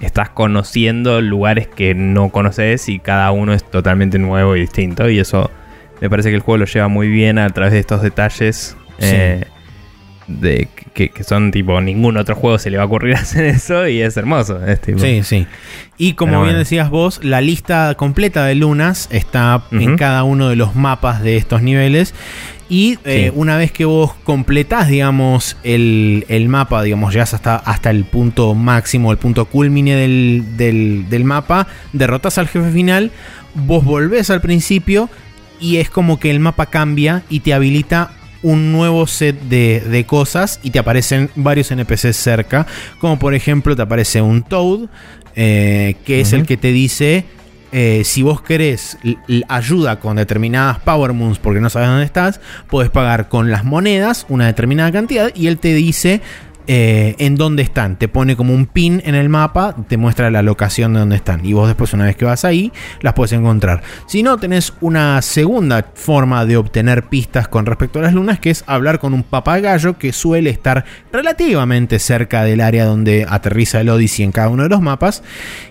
estás 0.01 0.29
conociendo 0.29 1.21
lugares 1.21 1.67
que 1.67 1.93
no 1.95 2.29
conoces 2.29 2.89
y 2.89 2.99
cada 2.99 3.31
uno 3.31 3.53
es 3.53 3.63
totalmente 3.63 4.19
nuevo 4.19 4.55
y 4.57 4.61
distinto. 4.61 5.09
Y 5.09 5.19
eso 5.19 5.49
me 6.01 6.09
parece 6.09 6.29
que 6.29 6.35
el 6.35 6.41
juego 6.41 6.57
lo 6.57 6.65
lleva 6.65 6.87
muy 6.89 7.07
bien 7.07 7.37
a 7.37 7.49
través 7.51 7.71
de 7.73 7.79
estos 7.79 8.01
detalles. 8.01 8.75
Sí. 9.01 9.09
eh, 9.13 9.47
de 10.27 10.69
que, 10.93 11.09
que 11.09 11.23
son 11.25 11.51
tipo 11.51 11.81
ningún 11.81 12.15
otro 12.15 12.35
juego 12.35 12.57
se 12.57 12.69
le 12.69 12.77
va 12.77 12.83
a 12.83 12.85
ocurrir 12.85 13.15
hacer 13.17 13.43
eso 13.45 13.87
y 13.87 14.01
es 14.01 14.15
hermoso. 14.15 14.65
Es 14.65 14.79
tipo, 14.79 14.99
Sí, 14.99 15.23
sí. 15.23 15.45
Y 15.97 16.13
como 16.13 16.31
Pero 16.31 16.39
bien 16.41 16.49
bueno. 16.51 16.59
decías 16.59 16.89
vos, 16.89 17.19
la 17.23 17.41
lista 17.41 17.95
completa 17.95 18.45
de 18.45 18.55
lunas 18.55 19.09
está 19.11 19.63
en 19.71 19.97
cada 19.97 20.23
uno 20.23 20.47
de 20.49 20.55
los 20.55 20.75
mapas 20.75 21.21
de 21.21 21.37
estos 21.37 21.61
niveles. 21.61 22.13
Y 22.69 22.97
eh, 23.03 23.25
Sí. 23.29 23.33
una 23.35 23.57
vez 23.57 23.73
que 23.73 23.83
vos 23.83 24.13
completás, 24.23 24.87
digamos, 24.87 25.57
el, 25.63 26.23
el 26.29 26.47
mapa, 26.47 26.81
digamos, 26.83 27.11
llegas 27.13 27.33
hasta, 27.33 27.57
hasta 27.57 27.89
el 27.89 28.05
punto 28.05 28.55
máximo, 28.55 29.11
el 29.11 29.17
punto 29.17 29.43
culmine 29.45 29.95
del, 29.95 30.45
del- 30.55 31.09
del 31.09 31.25
mapa, 31.25 31.67
derrotas 31.91 32.37
al 32.37 32.47
jefe 32.47 32.71
final, 32.71 33.11
vos 33.53 33.83
volvés 33.83 34.29
al 34.29 34.39
principio 34.39 35.09
y 35.59 35.77
es 35.77 35.89
como 35.89 36.17
que 36.17 36.31
el 36.31 36.39
mapa 36.39 36.67
cambia 36.67 37.23
y 37.29 37.41
te 37.41 37.53
habilita 37.53 38.11
un 38.43 38.71
nuevo 38.71 39.07
set 39.07 39.39
de, 39.41 39.81
de, 39.81 40.05
cosas 40.05 40.59
y 40.63 40.71
te 40.71 40.79
aparecen 40.79 41.29
varios 41.35 41.71
NPCs 41.71 42.15
cerca, 42.15 42.65
como 42.99 43.19
por 43.19 43.33
ejemplo 43.33 43.75
te 43.75 43.81
aparece 43.81 44.21
un 44.21 44.43
Toad, 44.43 44.89
eh, 45.35 45.95
que 46.05 46.21
es 46.21 46.33
el 46.33 46.45
que 46.45 46.57
te 46.57 46.71
dice 46.71 47.25
eh, 47.71 48.01
si 48.03 48.21
vos 48.21 48.41
querés 48.41 48.97
ayuda 49.47 50.01
con 50.01 50.17
determinadas 50.17 50.79
Power 50.79 51.13
Moons 51.13 51.39
porque 51.39 51.61
no 51.61 51.69
sabes 51.69 51.87
dónde 51.87 52.03
estás, 52.03 52.41
puedes 52.67 52.91
pagar 52.91 53.29
con 53.29 53.49
las 53.49 53.63
monedas 53.63 54.25
una 54.27 54.47
determinada 54.47 54.91
cantidad 54.91 55.31
y 55.33 55.47
él 55.47 55.57
te 55.57 55.73
dice 55.73 56.21
eh, 56.73 57.17
en 57.17 57.35
dónde 57.35 57.63
están. 57.63 57.99
Te 57.99 58.07
pone 58.07 58.37
como 58.37 58.53
un 58.53 58.65
pin 58.65 59.01
en 59.03 59.13
el 59.13 59.27
mapa, 59.27 59.75
te 59.89 59.97
muestra 59.97 60.31
la 60.31 60.41
locación 60.41 60.93
de 60.93 61.01
dónde 61.01 61.17
están. 61.17 61.45
Y 61.45 61.51
vos 61.51 61.67
después, 61.67 61.91
una 61.91 62.05
vez 62.05 62.15
que 62.15 62.23
vas 62.23 62.45
ahí, 62.45 62.71
las 63.01 63.13
puedes 63.13 63.33
encontrar. 63.33 63.83
Si 64.07 64.23
no, 64.23 64.37
tenés 64.37 64.71
una 64.79 65.21
segunda 65.21 65.91
forma 65.93 66.45
de 66.45 66.55
obtener 66.55 67.09
pistas 67.09 67.49
con 67.49 67.65
respecto 67.65 67.99
a 67.99 68.03
las 68.03 68.13
lunas, 68.13 68.39
que 68.39 68.51
es 68.51 68.63
hablar 68.67 68.99
con 68.99 69.13
un 69.13 69.23
papagayo 69.23 69.97
que 69.97 70.13
suele 70.13 70.49
estar 70.49 70.85
relativamente 71.11 71.99
cerca 71.99 72.45
del 72.45 72.61
área 72.61 72.85
donde 72.85 73.25
aterriza 73.27 73.81
el 73.81 73.89
Odyssey 73.89 74.23
en 74.23 74.31
cada 74.31 74.47
uno 74.47 74.63
de 74.63 74.69
los 74.69 74.79
mapas. 74.79 75.23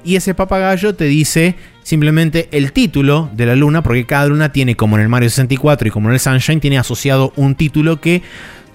Y 0.05 0.17
ese 0.17 0.35
papagayo 0.35 0.95
te 0.97 1.07
dice 1.07 1.57
simplemente 1.83 2.51
el 2.53 2.73
título 2.73 3.31
de 3.33 3.47
la 3.47 3.57
luna, 3.57 3.83
porque 3.83 4.05
cada 4.05 4.27
luna 4.27 4.53
tiene, 4.53 4.77
como 4.77 4.97
en 4.97 5.03
el 5.03 5.09
Mario 5.09 5.31
64 5.31 5.89
y 5.89 5.91
como 5.91 6.11
en 6.11 6.15
el 6.15 6.21
Sunshine, 6.21 6.61
tiene 6.61 6.77
asociado 6.77 7.33
un 7.37 7.55
título 7.55 8.03
que 8.03 8.23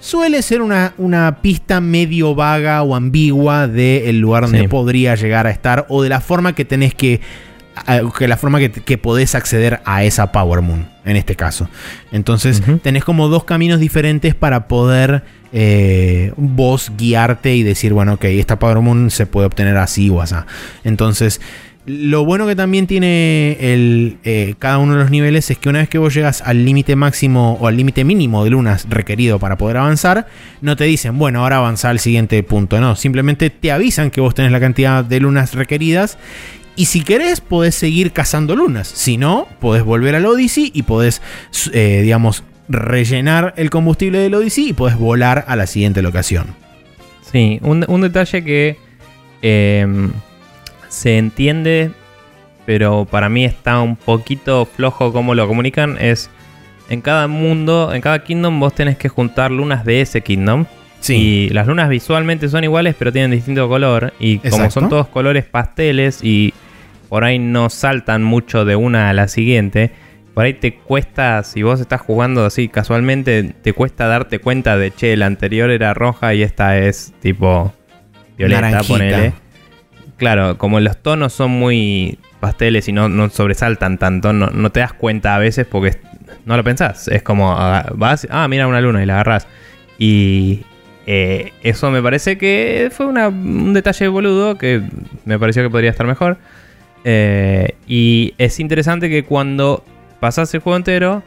suele 0.06 0.40
ser 0.42 0.62
una, 0.62 0.94
una 0.98 1.42
pista 1.42 1.80
medio 1.80 2.34
vaga 2.34 2.82
o 2.82 2.94
ambigua 2.94 3.66
del 3.66 4.20
lugar 4.20 4.44
donde 4.44 4.68
podría 4.68 5.16
llegar 5.16 5.46
a 5.46 5.50
estar 5.50 5.86
o 5.88 6.02
de 6.02 6.08
la 6.08 6.20
forma 6.20 6.54
que 6.54 6.64
tenés 6.64 6.94
que 6.94 7.20
que 8.18 8.26
la 8.26 8.38
forma 8.38 8.58
que, 8.58 8.98
podés 8.98 9.34
acceder 9.34 9.80
a 9.84 10.02
esa 10.02 10.32
Power 10.32 10.62
Moon, 10.62 10.88
en 11.04 11.16
este 11.16 11.36
caso. 11.36 11.68
Entonces, 12.10 12.62
tenés 12.82 13.04
como 13.04 13.28
dos 13.28 13.44
caminos 13.44 13.80
diferentes 13.80 14.34
para 14.34 14.66
poder 14.66 15.24
eh, 15.52 16.32
vos 16.38 16.90
guiarte 16.96 17.54
y 17.54 17.62
decir, 17.62 17.92
bueno, 17.92 18.14
ok, 18.14 18.24
esta 18.24 18.58
Power 18.58 18.80
Moon 18.80 19.10
se 19.10 19.26
puede 19.26 19.46
obtener 19.46 19.76
así 19.76 20.08
o 20.08 20.22
así. 20.22 20.34
Entonces, 20.84 21.42
lo 21.86 22.24
bueno 22.24 22.48
que 22.48 22.56
también 22.56 22.88
tiene 22.88 23.56
el, 23.60 24.18
eh, 24.24 24.54
cada 24.58 24.78
uno 24.78 24.94
de 24.94 24.98
los 24.98 25.10
niveles 25.10 25.50
es 25.52 25.58
que 25.58 25.68
una 25.68 25.78
vez 25.78 25.88
que 25.88 25.98
vos 25.98 26.12
llegas 26.12 26.42
al 26.42 26.64
límite 26.64 26.96
máximo 26.96 27.56
o 27.60 27.68
al 27.68 27.76
límite 27.76 28.04
mínimo 28.04 28.42
de 28.42 28.50
lunas 28.50 28.86
requerido 28.88 29.38
para 29.38 29.56
poder 29.56 29.76
avanzar, 29.76 30.26
no 30.60 30.74
te 30.74 30.84
dicen, 30.84 31.16
bueno, 31.16 31.42
ahora 31.42 31.58
avanza 31.58 31.88
al 31.88 32.00
siguiente 32.00 32.42
punto. 32.42 32.80
No, 32.80 32.96
simplemente 32.96 33.50
te 33.50 33.70
avisan 33.70 34.10
que 34.10 34.20
vos 34.20 34.34
tenés 34.34 34.50
la 34.50 34.58
cantidad 34.58 35.04
de 35.04 35.20
lunas 35.20 35.54
requeridas. 35.54 36.18
Y 36.74 36.86
si 36.86 37.02
querés, 37.02 37.40
podés 37.40 37.76
seguir 37.76 38.12
cazando 38.12 38.56
lunas. 38.56 38.88
Si 38.88 39.16
no, 39.16 39.46
podés 39.60 39.84
volver 39.84 40.16
al 40.16 40.26
Odyssey 40.26 40.72
y 40.74 40.82
podés, 40.82 41.22
eh, 41.72 42.00
digamos, 42.02 42.42
rellenar 42.68 43.54
el 43.56 43.70
combustible 43.70 44.18
del 44.18 44.34
Odyssey 44.34 44.70
y 44.70 44.72
podés 44.72 44.98
volar 44.98 45.44
a 45.46 45.54
la 45.54 45.68
siguiente 45.68 46.02
locación. 46.02 46.48
Sí, 47.30 47.60
un, 47.62 48.00
detalle 48.00 48.42
que... 48.42 48.76
Em, 49.40 50.10
se 50.96 51.18
entiende, 51.18 51.90
pero 52.64 53.04
para 53.04 53.28
mí 53.28 53.44
está 53.44 53.80
un 53.80 53.96
poquito 53.96 54.64
flojo 54.64 55.12
como 55.12 55.34
lo 55.34 55.46
comunican. 55.46 55.98
Es 56.00 56.30
en 56.88 57.02
cada 57.02 57.28
mundo, 57.28 57.92
en 57.92 58.00
cada 58.00 58.24
kingdom, 58.24 58.58
vos 58.58 58.74
tenés 58.74 58.96
que 58.96 59.10
juntar 59.10 59.50
lunas 59.50 59.84
de 59.84 60.00
ese 60.00 60.22
kingdom. 60.22 60.64
Y 61.08 61.50
las 61.50 61.68
lunas 61.68 61.88
visualmente 61.88 62.48
son 62.48 62.64
iguales, 62.64 62.96
pero 62.98 63.12
tienen 63.12 63.30
distinto 63.30 63.68
color. 63.68 64.14
Y 64.18 64.38
como 64.38 64.70
son 64.70 64.88
todos 64.88 65.06
colores 65.06 65.44
pasteles 65.44 66.20
y 66.22 66.52
por 67.08 67.22
ahí 67.22 67.38
no 67.38 67.68
saltan 67.70 68.24
mucho 68.24 68.64
de 68.64 68.74
una 68.74 69.10
a 69.10 69.12
la 69.12 69.28
siguiente, 69.28 69.92
por 70.34 70.46
ahí 70.46 70.54
te 70.54 70.74
cuesta, 70.74 71.44
si 71.44 71.62
vos 71.62 71.80
estás 71.80 72.00
jugando 72.00 72.44
así 72.44 72.68
casualmente, 72.68 73.54
te 73.62 73.72
cuesta 73.72 74.08
darte 74.08 74.40
cuenta 74.40 74.76
de, 74.76 74.90
che, 74.90 75.16
la 75.16 75.26
anterior 75.26 75.70
era 75.70 75.94
roja 75.94 76.34
y 76.34 76.42
esta 76.42 76.78
es 76.78 77.14
tipo 77.20 77.72
violeta, 78.36 78.80
ponele 78.82 79.45
claro, 80.16 80.58
como 80.58 80.80
los 80.80 80.96
tonos 80.96 81.32
son 81.32 81.50
muy 81.50 82.18
pasteles 82.40 82.88
y 82.88 82.92
no, 82.92 83.30
sobresaltan 83.30 83.98
tanto, 83.98 84.32
no, 84.32 84.70
te 84.70 84.80
das 84.80 84.92
cuenta 84.92 85.34
a 85.34 85.38
veces 85.38 85.66
porque 85.66 85.98
no 86.44 86.56
lo 86.56 86.64
pensás. 86.64 87.08
Es 87.08 87.22
como, 87.22 87.54
vas, 87.94 88.26
ah, 88.30 88.46
mira 88.48 88.66
una 88.66 88.80
luna 88.80 89.02
y 89.02 89.06
la 89.06 89.14
agarras. 89.14 89.46
Y 89.98 90.62
eh, 91.06 91.52
eso 91.62 91.90
me 91.90 92.02
parece 92.02 92.36
que 92.36 92.90
fue 92.92 93.06
un 93.06 93.72
detalle 93.72 94.08
boludo 94.08 94.58
que 94.58 94.82
me 95.24 95.38
pareció 95.38 95.62
que 95.62 95.70
podría 95.70 95.90
estar 95.90 96.06
mejor. 96.06 96.38
Eh, 97.04 97.76
y 97.86 98.34
es 98.38 98.58
interesante 98.58 99.08
que 99.08 99.24
cuando 99.24 99.84
pasas 100.18 100.52
el 100.54 100.60
juego 100.60 100.76
entero 100.76 101.22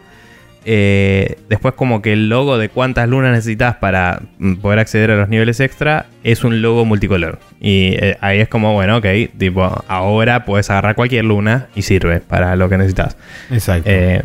eh, 0.65 1.37
después 1.47 1.73
como 1.73 2.01
que 2.01 2.13
el 2.13 2.27
logo 2.27 2.57
de 2.57 2.69
cuántas 2.69 3.07
lunas 3.07 3.31
necesitas 3.31 3.77
para 3.77 4.21
mm, 4.39 4.55
poder 4.55 4.79
acceder 4.79 5.11
a 5.11 5.15
los 5.15 5.29
niveles 5.29 5.59
extra 5.59 6.07
es 6.23 6.43
un 6.43 6.61
logo 6.61 6.85
multicolor. 6.85 7.39
Y 7.61 7.95
eh, 7.95 8.17
ahí 8.21 8.39
es 8.39 8.49
como, 8.49 8.73
bueno, 8.73 8.97
ok, 8.97 9.05
tipo, 9.37 9.83
ahora 9.87 10.45
puedes 10.45 10.69
agarrar 10.69 10.95
cualquier 10.95 11.25
luna 11.25 11.67
y 11.75 11.83
sirve 11.83 12.19
para 12.19 12.55
lo 12.55 12.67
que 12.69 12.77
necesitas. 12.77 13.17
Exacto. 13.49 13.89
Eh, 13.89 14.21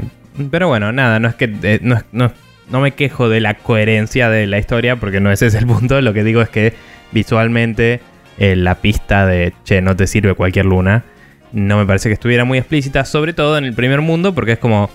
pero 0.50 0.66
bueno, 0.66 0.92
nada, 0.92 1.20
no 1.20 1.28
es 1.28 1.36
que 1.36 1.80
no, 1.82 2.02
no, 2.12 2.80
me 2.80 2.90
quejo 2.90 3.28
de 3.28 3.40
la 3.40 3.54
coherencia 3.54 4.28
de 4.28 4.48
la 4.48 4.58
historia 4.58 4.96
porque 4.96 5.20
no 5.20 5.30
ese 5.30 5.46
es 5.46 5.54
el 5.54 5.66
punto. 5.66 6.00
Lo 6.00 6.12
que 6.12 6.24
digo 6.24 6.42
es 6.42 6.48
que 6.48 6.74
visualmente 7.12 8.00
la 8.38 8.74
pista 8.74 9.26
de, 9.26 9.52
che, 9.62 9.80
no 9.80 9.94
te 9.94 10.08
sirve 10.08 10.34
cualquier 10.34 10.66
luna, 10.66 11.04
no 11.52 11.78
me 11.78 11.86
parece 11.86 12.08
que 12.08 12.14
estuviera 12.14 12.44
muy 12.44 12.58
explícita, 12.58 13.04
sobre 13.04 13.32
todo 13.32 13.56
en 13.56 13.64
el 13.64 13.74
primer 13.74 14.00
mundo 14.00 14.34
porque 14.34 14.52
es 14.52 14.58
como 14.58 14.90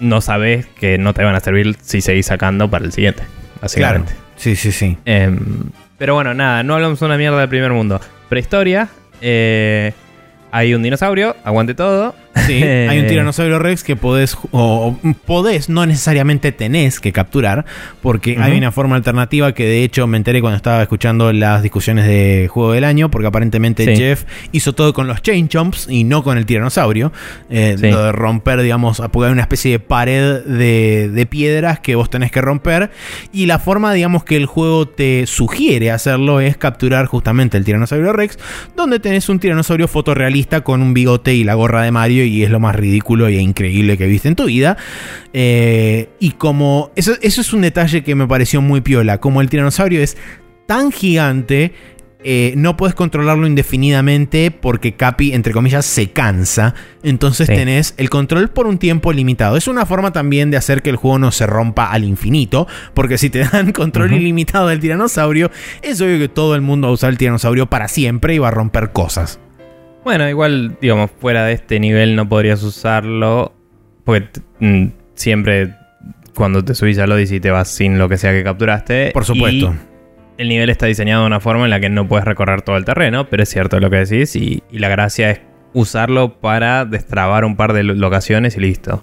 no 0.00 0.20
sabes 0.20 0.66
que 0.66 0.98
no 0.98 1.14
te 1.14 1.24
van 1.24 1.34
a 1.34 1.40
servir 1.40 1.76
si 1.82 2.00
seguís 2.00 2.26
sacando 2.26 2.70
para 2.70 2.84
el 2.84 2.92
siguiente, 2.92 3.22
básicamente. 3.60 4.12
Claro. 4.12 4.26
Sí, 4.36 4.56
sí, 4.56 4.72
sí. 4.72 4.98
Em, 5.04 5.70
pero 5.98 6.14
bueno, 6.14 6.34
nada, 6.34 6.62
no 6.62 6.74
hablamos 6.74 7.00
una 7.02 7.16
mierda 7.16 7.40
del 7.40 7.48
primer 7.48 7.72
mundo. 7.72 8.00
Prehistoria, 8.28 8.88
eh, 9.20 9.92
hay 10.50 10.74
un 10.74 10.82
dinosaurio, 10.82 11.36
aguante 11.44 11.74
todo. 11.74 12.14
Sí, 12.46 12.62
hay 12.62 12.98
un 12.98 13.06
tiranosaurio 13.08 13.58
Rex 13.58 13.82
que 13.82 13.96
podés, 13.96 14.36
o 14.50 14.96
podés, 15.24 15.68
no 15.68 15.86
necesariamente 15.86 16.52
tenés 16.52 17.00
que 17.00 17.12
capturar, 17.12 17.64
porque 18.02 18.38
hay 18.40 18.56
una 18.58 18.72
forma 18.72 18.96
alternativa 18.96 19.52
que 19.52 19.64
de 19.64 19.84
hecho 19.84 20.06
me 20.06 20.16
enteré 20.16 20.40
cuando 20.40 20.56
estaba 20.56 20.82
escuchando 20.82 21.32
las 21.32 21.62
discusiones 21.62 22.06
de 22.06 22.48
Juego 22.50 22.72
del 22.72 22.84
Año, 22.84 23.10
porque 23.10 23.26
aparentemente 23.26 23.96
Jeff 23.96 24.24
hizo 24.52 24.74
todo 24.74 24.92
con 24.92 25.06
los 25.06 25.22
chain 25.22 25.48
jumps 25.52 25.86
y 25.88 26.04
no 26.04 26.22
con 26.22 26.38
el 26.38 26.46
tiranosaurio. 26.46 27.12
Eh, 27.50 27.76
de 27.78 28.12
romper, 28.12 28.60
digamos, 28.60 29.02
porque 29.12 29.26
hay 29.26 29.32
una 29.32 29.42
especie 29.42 29.72
de 29.72 29.78
pared 29.78 30.42
de, 30.44 31.08
de 31.08 31.26
piedras 31.26 31.80
que 31.80 31.94
vos 31.94 32.10
tenés 32.10 32.30
que 32.30 32.40
romper. 32.40 32.90
Y 33.32 33.46
la 33.46 33.58
forma, 33.58 33.92
digamos, 33.92 34.24
que 34.24 34.36
el 34.36 34.46
juego 34.46 34.88
te 34.88 35.26
sugiere 35.26 35.90
hacerlo 35.90 36.40
es 36.40 36.56
capturar 36.56 37.06
justamente 37.06 37.56
el 37.56 37.64
tiranosaurio 37.64 38.12
Rex, 38.12 38.38
donde 38.76 39.00
tenés 39.00 39.28
un 39.28 39.38
tiranosaurio 39.38 39.88
fotorrealista 39.88 40.62
con 40.62 40.82
un 40.82 40.94
bigote 40.94 41.34
y 41.34 41.44
la 41.44 41.54
gorra 41.54 41.82
de 41.82 41.90
Mario 41.90 42.25
y 42.26 42.44
es 42.44 42.50
lo 42.50 42.60
más 42.60 42.74
ridículo 42.74 43.26
e 43.26 43.34
increíble 43.34 43.96
que 43.96 44.06
viste 44.06 44.28
en 44.28 44.36
tu 44.36 44.44
vida. 44.44 44.76
Eh, 45.32 46.08
y 46.20 46.32
como. 46.32 46.90
Eso, 46.96 47.14
eso 47.22 47.40
es 47.40 47.52
un 47.52 47.62
detalle 47.62 48.02
que 48.02 48.14
me 48.14 48.26
pareció 48.26 48.60
muy 48.60 48.80
piola. 48.80 49.18
Como 49.18 49.40
el 49.40 49.48
tiranosaurio 49.48 50.02
es 50.02 50.16
tan 50.66 50.92
gigante. 50.92 51.72
Eh, 52.28 52.54
no 52.56 52.76
puedes 52.76 52.96
controlarlo 52.96 53.46
indefinidamente 53.46 54.50
porque 54.50 54.96
Capi, 54.96 55.32
entre 55.32 55.52
comillas, 55.52 55.86
se 55.86 56.10
cansa. 56.10 56.74
Entonces 57.04 57.46
tenés 57.46 57.94
el 57.98 58.10
control 58.10 58.48
por 58.48 58.66
un 58.66 58.78
tiempo 58.78 59.12
limitado. 59.12 59.56
Es 59.56 59.68
una 59.68 59.86
forma 59.86 60.12
también 60.12 60.50
de 60.50 60.56
hacer 60.56 60.82
que 60.82 60.90
el 60.90 60.96
juego 60.96 61.20
no 61.20 61.30
se 61.30 61.46
rompa 61.46 61.92
al 61.92 62.02
infinito. 62.02 62.66
Porque 62.94 63.16
si 63.16 63.30
te 63.30 63.44
dan 63.44 63.70
control 63.70 64.12
ilimitado 64.12 64.66
del 64.66 64.80
tiranosaurio, 64.80 65.52
es 65.82 66.00
obvio 66.00 66.18
que 66.18 66.28
todo 66.28 66.56
el 66.56 66.62
mundo 66.62 66.88
va 66.88 66.90
a 66.90 66.94
usar 66.94 67.10
el 67.10 67.18
tiranosaurio 67.18 67.66
para 67.66 67.86
siempre 67.86 68.34
y 68.34 68.38
va 68.38 68.48
a 68.48 68.52
romper 68.52 68.90
cosas. 68.90 69.38
Bueno, 70.06 70.28
igual, 70.28 70.76
digamos, 70.80 71.10
fuera 71.10 71.44
de 71.46 71.54
este 71.54 71.80
nivel 71.80 72.14
no 72.14 72.28
podrías 72.28 72.62
usarlo. 72.62 73.52
Porque 74.04 74.40
mm, 74.60 74.86
siempre 75.16 75.74
cuando 76.32 76.64
te 76.64 76.76
subís 76.76 77.00
al 77.00 77.10
Odyssey 77.10 77.40
te 77.40 77.50
vas 77.50 77.66
sin 77.66 77.98
lo 77.98 78.08
que 78.08 78.16
sea 78.16 78.30
que 78.30 78.44
capturaste. 78.44 79.10
Por 79.12 79.24
supuesto. 79.24 79.74
el 80.38 80.48
nivel 80.48 80.70
está 80.70 80.86
diseñado 80.86 81.22
de 81.22 81.26
una 81.26 81.40
forma 81.40 81.64
en 81.64 81.70
la 81.70 81.80
que 81.80 81.88
no 81.88 82.06
puedes 82.06 82.24
recorrer 82.24 82.62
todo 82.62 82.76
el 82.76 82.84
terreno, 82.84 83.28
pero 83.28 83.42
es 83.42 83.48
cierto 83.48 83.80
lo 83.80 83.90
que 83.90 83.96
decís. 83.96 84.36
Y, 84.36 84.62
la 84.70 84.88
gracia 84.88 85.28
es 85.28 85.40
usarlo 85.72 86.38
para 86.38 86.84
destrabar 86.84 87.44
un 87.44 87.56
par 87.56 87.72
de 87.72 87.82
locaciones 87.82 88.56
y 88.56 88.60
listo. 88.60 89.02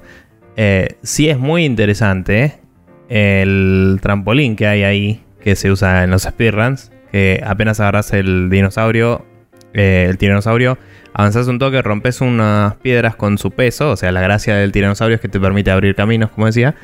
Eh, 0.56 0.95
sí 1.04 1.28
es 1.28 1.38
muy 1.38 1.66
interesante 1.66 2.62
el 3.10 3.99
trampolín 4.01 4.56
que 4.56 4.68
hay 4.68 4.84
ahí, 4.84 5.22
que 5.41 5.58
se 5.58 5.70
usa 5.70 6.06
en 6.06 6.12
los 6.12 6.22
speedruns, 6.22 6.93
que 7.12 7.43
apenas 7.45 7.82
agarras 7.82 8.14
el 8.14 8.49
dinosaurio, 8.49 9.26
eh, 9.74 10.07
el 10.09 10.17
tiranosaurio, 10.17 10.78
avanzas 11.13 11.47
un 11.47 11.59
toque, 11.59 11.82
rompes 11.82 12.21
unas 12.21 12.76
piedras 12.76 13.15
con 13.15 13.38
su 13.38 13.51
peso, 13.51 13.91
o 13.91 13.95
sea, 13.95 14.11
la 14.11 14.21
gracia 14.21 14.55
del 14.55 14.71
tiranosaurio 14.71 15.15
es 15.15 15.21
que 15.21 15.28
te 15.30 15.39
permite 15.39 15.71
abrir 15.71 15.95
caminos, 15.95 16.32
como 16.32 16.47
decía. 16.47 16.76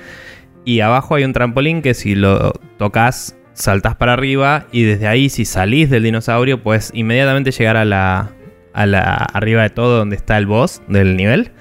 Y 0.65 0.81
abajo 0.81 1.15
hay 1.15 1.23
un 1.23 1.33
trampolín 1.33 1.81
que 1.81 1.93
si 1.93 2.15
lo 2.15 2.53
tocas, 2.77 3.35
saltas 3.53 3.95
para 3.95 4.13
arriba 4.13 4.67
y 4.71 4.83
desde 4.83 5.07
ahí, 5.07 5.29
si 5.29 5.45
salís 5.45 5.89
del 5.89 6.03
dinosaurio, 6.03 6.61
puedes 6.61 6.91
inmediatamente 6.93 7.51
llegar 7.51 7.75
a 7.77 7.85
la, 7.85 8.29
a 8.73 8.85
la, 8.85 9.13
arriba 9.15 9.63
de 9.63 9.69
todo 9.69 9.97
donde 9.97 10.15
está 10.15 10.37
el 10.37 10.45
boss 10.45 10.81
del 10.87 11.15
nivel. 11.17 11.51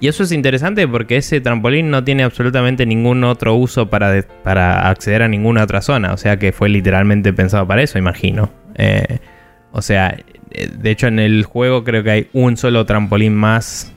Y 0.00 0.08
eso 0.08 0.22
es 0.22 0.32
interesante 0.32 0.88
porque 0.88 1.16
ese 1.18 1.40
trampolín 1.42 1.90
no 1.90 2.02
tiene 2.04 2.22
absolutamente 2.22 2.86
ningún 2.86 3.22
otro 3.24 3.54
uso 3.54 3.90
para, 3.90 4.10
de- 4.10 4.22
para 4.22 4.88
acceder 4.88 5.22
a 5.22 5.28
ninguna 5.28 5.62
otra 5.64 5.82
zona. 5.82 6.14
O 6.14 6.16
sea 6.16 6.38
que 6.38 6.52
fue 6.52 6.70
literalmente 6.70 7.32
pensado 7.34 7.66
para 7.66 7.82
eso, 7.82 7.98
imagino. 7.98 8.50
Eh, 8.76 9.18
o 9.72 9.82
sea, 9.82 10.16
eh, 10.50 10.68
de 10.72 10.90
hecho 10.90 11.06
en 11.08 11.18
el 11.18 11.44
juego 11.44 11.82
creo 11.84 12.02
que 12.04 12.10
hay 12.10 12.28
un 12.32 12.56
solo 12.56 12.86
trampolín 12.86 13.34
más 13.34 13.92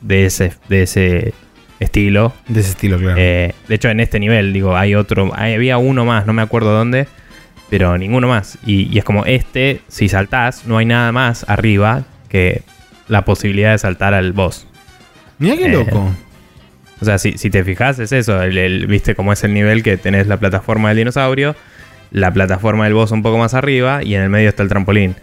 de 0.00 0.26
ese, 0.26 0.52
de 0.68 0.82
ese 0.82 1.34
estilo. 1.80 2.32
De 2.48 2.60
ese 2.60 2.70
estilo, 2.70 2.98
claro. 2.98 3.16
Eh, 3.18 3.54
de 3.68 3.74
hecho 3.74 3.88
en 3.88 4.00
este 4.00 4.20
nivel, 4.20 4.52
digo, 4.52 4.76
hay 4.76 4.94
otro, 4.94 5.30
hay- 5.34 5.54
había 5.54 5.78
uno 5.78 6.04
más, 6.04 6.26
no 6.26 6.32
me 6.32 6.42
acuerdo 6.42 6.72
dónde. 6.72 7.06
Pero 7.70 7.96
ninguno 7.98 8.28
más. 8.28 8.58
Y, 8.66 8.92
y 8.94 8.98
es 8.98 9.04
como 9.04 9.24
este, 9.24 9.80
si 9.88 10.08
saltás, 10.08 10.66
no 10.66 10.76
hay 10.78 10.84
nada 10.86 11.10
más 11.12 11.44
arriba 11.48 12.04
que 12.28 12.62
la 13.08 13.24
posibilidad 13.24 13.72
de 13.72 13.78
saltar 13.78 14.12
al 14.14 14.32
boss. 14.32 14.66
Mira 15.38 15.56
qué 15.56 15.64
eh, 15.66 15.68
loco. 15.70 16.10
O 17.00 17.04
sea, 17.04 17.18
si, 17.18 17.36
si 17.38 17.50
te 17.50 17.64
fijas, 17.64 17.98
es 17.98 18.12
eso. 18.12 18.40
el- 18.42 18.58
el- 18.58 18.86
Viste 18.86 19.14
cómo 19.14 19.32
es 19.32 19.42
el 19.44 19.54
nivel 19.54 19.82
que 19.82 19.96
tenés 19.96 20.26
la 20.26 20.36
plataforma 20.36 20.90
del 20.90 20.98
dinosaurio, 20.98 21.56
la 22.14 22.32
plataforma 22.32 22.84
del 22.84 22.94
boss 22.94 23.10
un 23.10 23.22
poco 23.22 23.36
más 23.38 23.52
arriba 23.54 24.02
y 24.02 24.14
en 24.14 24.22
el 24.22 24.30
medio 24.30 24.48
está 24.48 24.62
el 24.62 24.68
trampolín. 24.70 25.16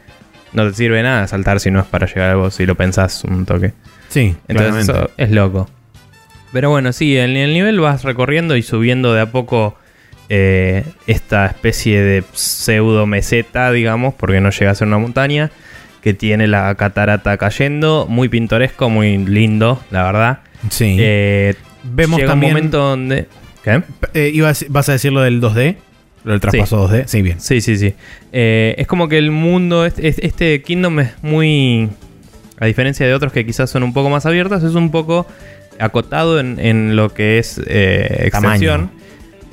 No 0.54 0.68
te 0.68 0.74
sirve 0.76 1.02
nada 1.02 1.26
saltar 1.28 1.60
si 1.62 1.72
no 1.72 1.80
es 1.80 1.86
para 1.86 2.06
llegar 2.06 2.30
al 2.32 2.36
boss, 2.38 2.56
si 2.56 2.66
lo 2.66 2.76
pensás 2.76 3.24
un 3.24 3.46
toque. 3.46 3.72
Sí, 4.10 4.36
Entonces 4.50 4.86
claramente. 4.86 4.92
eso 4.92 5.10
es 5.18 5.32
loco. 5.32 5.70
Pero 6.52 6.70
bueno, 6.70 6.92
sí, 6.92 7.18
en 7.18 7.38
el 7.38 7.54
nivel 7.54 7.80
vas 7.80 8.04
recorriendo 8.04 8.58
y 8.58 8.62
subiendo 8.62 9.14
de 9.14 9.22
a 9.22 9.32
poco 9.32 9.78
eh, 10.28 10.84
esta 11.08 11.46
especie 11.46 12.02
de 12.04 12.24
pseudo 12.34 13.06
meseta, 13.06 13.72
digamos, 13.72 14.14
porque 14.14 14.42
no 14.42 14.50
llega 14.50 14.72
a 14.72 14.76
ser 14.76 14.88
una 14.88 14.98
montaña, 14.98 15.50
que 16.02 16.14
tiene 16.14 16.48
la 16.48 16.76
catarata 16.76 17.38
cayendo, 17.38 18.06
muy 18.10 18.28
pintoresco, 18.28 18.90
muy 18.90 19.18
lindo, 19.18 19.82
la 19.92 20.04
verdad. 20.04 20.40
Sí. 20.70 20.98
Eh, 21.00 21.56
Vemos 21.84 22.20
llega 22.20 22.32
también. 22.32 22.52
un 22.52 22.58
momento 22.58 22.78
donde... 22.80 23.28
¿Qué? 23.64 23.82
Eh, 24.14 24.32
ibas- 24.34 24.66
¿Vas 24.68 24.90
a 24.90 24.94
decir 24.94 25.14
lo 25.14 25.22
del 25.22 25.40
2D? 25.40 25.78
Lo 26.24 26.32
del 26.34 26.40
traspaso 26.42 26.88
2D. 26.88 27.04
Sí, 27.08 27.22
bien. 27.22 27.40
Sí, 27.40 27.62
sí, 27.62 27.78
sí. 27.78 27.94
Eh, 28.32 28.76
es 28.78 28.88
como 28.88 29.08
que 29.08 29.18
el 29.18 29.32
mundo, 29.32 29.86
este, 29.86 30.26
este 30.26 30.62
Kingdom 30.62 31.00
es 31.00 31.12
muy... 31.24 31.90
A 32.60 32.66
diferencia 32.68 33.08
de 33.08 33.14
otros 33.16 33.34
que 33.34 33.44
quizás 33.46 33.70
son 33.72 33.82
un 33.82 33.92
poco 33.92 34.10
más 34.12 34.26
abiertos, 34.28 34.64
es 34.64 34.76
un 34.76 34.92
poco 34.92 35.26
acotado 35.80 36.40
en, 36.40 36.60
en 36.60 36.96
lo 36.96 37.12
que 37.12 37.40
es 37.40 37.60
eh, 37.66 38.26
extensión. 38.28 38.92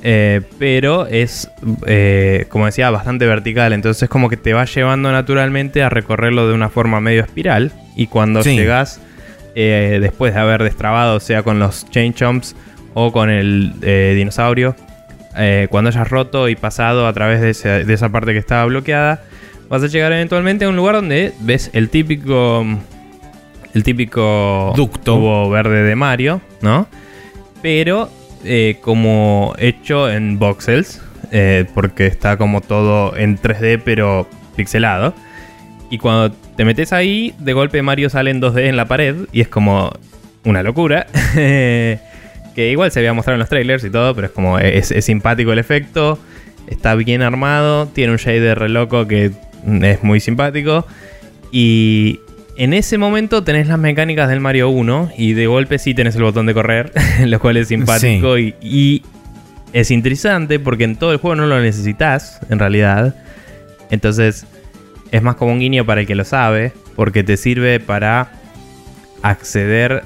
Eh, 0.03 0.43
pero 0.59 1.07
es, 1.07 1.51
eh, 1.87 2.45
como 2.51 2.67
decía, 2.67 2.91
bastante 2.91 3.25
vertical. 3.27 3.73
Entonces 3.73 4.03
es 4.03 4.09
como 4.11 4.29
que 4.29 4.37
te 4.37 4.53
va 4.53 4.67
llevando 4.67 5.11
naturalmente 5.11 5.83
a 5.83 5.89
recorrerlo 5.89 6.47
de 6.49 6.55
una 6.55 6.69
forma 6.69 7.01
medio 7.01 7.23
espiral. 7.23 7.73
Y 7.97 8.09
cuando 8.09 8.43
Sí. 8.43 8.55
llegas, 8.55 9.01
eh, 9.55 9.99
después 10.03 10.35
de 10.35 10.41
haber 10.41 10.63
destrabado, 10.63 11.19
sea 11.19 11.43
con 11.43 11.59
los 11.59 11.89
chain 11.91 12.13
chomps 12.13 12.55
o 12.93 13.11
con 13.11 13.31
el 13.31 13.73
dinosaurio, 13.81 14.77
eh, 15.39 15.69
cuando 15.71 15.89
hayas 15.89 16.09
roto 16.09 16.49
y 16.49 16.57
pasado 16.57 17.07
a 17.07 17.13
través 17.13 17.41
de, 17.41 17.51
ese- 17.51 17.85
de 17.85 17.95
esa 17.95 18.09
parte 18.11 18.33
que 18.33 18.39
estaba 18.39 18.65
bloqueada, 18.67 19.23
vas 19.69 19.83
a 19.83 19.87
llegar 19.87 20.13
eventualmente 20.13 20.65
a 20.65 20.69
un 20.69 20.77
lugar 20.77 20.97
donde 20.97 21.33
ves 21.41 21.71
el 21.73 21.89
típico. 21.89 22.65
El 23.75 23.83
típico 23.83 24.73
Ducto. 24.75 25.15
tubo 25.15 25.51
verde 25.51 25.83
de 25.83 25.95
Mario, 25.95 26.41
¿no? 26.63 26.87
Pero 27.63 28.09
eh, 28.45 28.79
como 28.81 29.55
hecho 29.59 30.11
en 30.11 30.39
voxels, 30.39 31.03
eh, 31.31 31.67
porque 31.75 32.07
está 32.07 32.37
como 32.39 32.61
todo 32.63 33.17
en 33.17 33.39
3D 33.39 33.83
pero 33.85 34.27
pixelado. 34.57 35.13
Y 35.91 35.99
cuando 35.99 36.33
te 36.57 36.65
metes 36.65 36.93
ahí, 36.93 37.35
de 37.39 37.53
golpe 37.53 37.83
Mario 37.83 38.11
sale 38.11 38.31
en 38.31 38.41
2D 38.41 38.69
en 38.69 38.77
la 38.77 38.87
pared 38.87 39.17
y 39.33 39.43
es 39.43 39.49
como 39.49 39.93
una 40.45 40.63
locura. 40.63 41.07
que 42.59 42.73
igual 42.73 42.91
se 42.91 42.99
había 42.99 43.13
mostrado 43.13 43.37
en 43.37 43.39
los 43.39 43.49
trailers 43.49 43.85
y 43.85 43.91
todo, 43.91 44.17
pero 44.17 44.27
es 44.27 44.33
como 44.33 44.59
es, 44.59 44.91
es 44.91 45.05
simpático 45.05 45.53
el 45.53 45.61
efecto, 45.61 46.19
está 46.67 46.97
bien 46.97 47.23
armado, 47.23 47.87
tiene 47.87 48.11
un 48.11 48.19
shader 48.19 48.69
loco 48.69 49.07
que 49.07 49.31
mm, 49.63 49.85
es 49.85 50.03
muy 50.03 50.19
simpático. 50.19 50.85
Y 51.53 52.19
en 52.57 52.73
ese 52.73 52.99
momento 52.99 53.45
tenés 53.45 53.69
las 53.69 53.79
mecánicas 53.79 54.29
del 54.29 54.41
Mario 54.41 54.71
1 54.71 55.13
y 55.17 55.35
de 55.35 55.47
golpe 55.47 55.79
sí 55.79 55.95
tenés 55.95 56.17
el 56.17 56.25
botón 56.25 56.47
de 56.47 56.55
correr, 56.55 56.91
lo 57.27 57.39
cual 57.39 57.59
es 57.59 57.69
simpático 57.69 58.37
y, 58.37 58.57
y 58.61 59.05
es 59.73 59.93
interesante 59.93 60.59
porque 60.59 60.83
en 60.83 60.97
todo 60.97 61.13
el 61.13 61.19
juego 61.19 61.37
no 61.37 61.47
lo 61.47 61.61
necesitas, 61.61 62.41
en 62.51 62.59
realidad. 62.59 63.15
Entonces 63.89 64.47
es 65.13 65.23
más 65.23 65.37
como 65.37 65.53
un 65.53 65.61
guiño 65.61 65.87
para 65.87 66.01
el 66.01 66.09
que 66.09 66.17
lo 66.17 66.25
sabe, 66.25 66.73
porque 66.97 67.23
te 67.23 67.37
sirve 67.37 67.79
para 67.79 68.33
acceder 69.23 70.03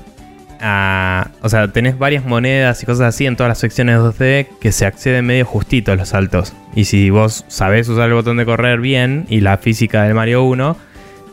a... 0.62 1.28
O 1.42 1.48
sea, 1.48 1.68
tenés 1.68 1.98
varias 1.98 2.24
monedas 2.24 2.82
y 2.82 2.86
cosas 2.86 3.14
así 3.14 3.26
en 3.26 3.36
todas 3.36 3.48
las 3.50 3.58
secciones 3.58 3.98
2D 3.98 4.46
que 4.60 4.72
se 4.72 4.86
acceden 4.86 5.26
medio 5.26 5.44
justito 5.44 5.92
a 5.92 5.96
los 5.96 6.10
saltos. 6.10 6.54
Y 6.74 6.84
si 6.84 7.10
vos 7.10 7.44
sabés 7.48 7.88
usar 7.88 8.08
el 8.08 8.14
botón 8.14 8.36
de 8.38 8.44
correr 8.46 8.80
bien 8.80 9.26
y 9.28 9.40
la 9.40 9.58
física 9.58 10.04
del 10.04 10.14
Mario 10.14 10.44
1, 10.44 10.76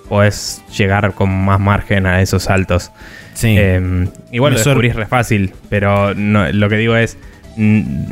podés 0.10 0.62
llegar 0.76 1.14
con 1.14 1.30
más 1.46 1.60
margen 1.60 2.06
a 2.08 2.22
esos 2.22 2.44
saltos. 2.44 2.92
Sí. 3.36 3.56
Eh, 3.58 4.08
igual 4.32 4.54
Me 4.54 4.60
lo 4.60 4.64
descubrís 4.66 4.96
re 4.96 5.06
fácil, 5.06 5.54
pero 5.70 6.14
no- 6.16 6.52
lo 6.52 6.68
que 6.68 6.76
digo 6.78 6.96
es, 6.96 7.18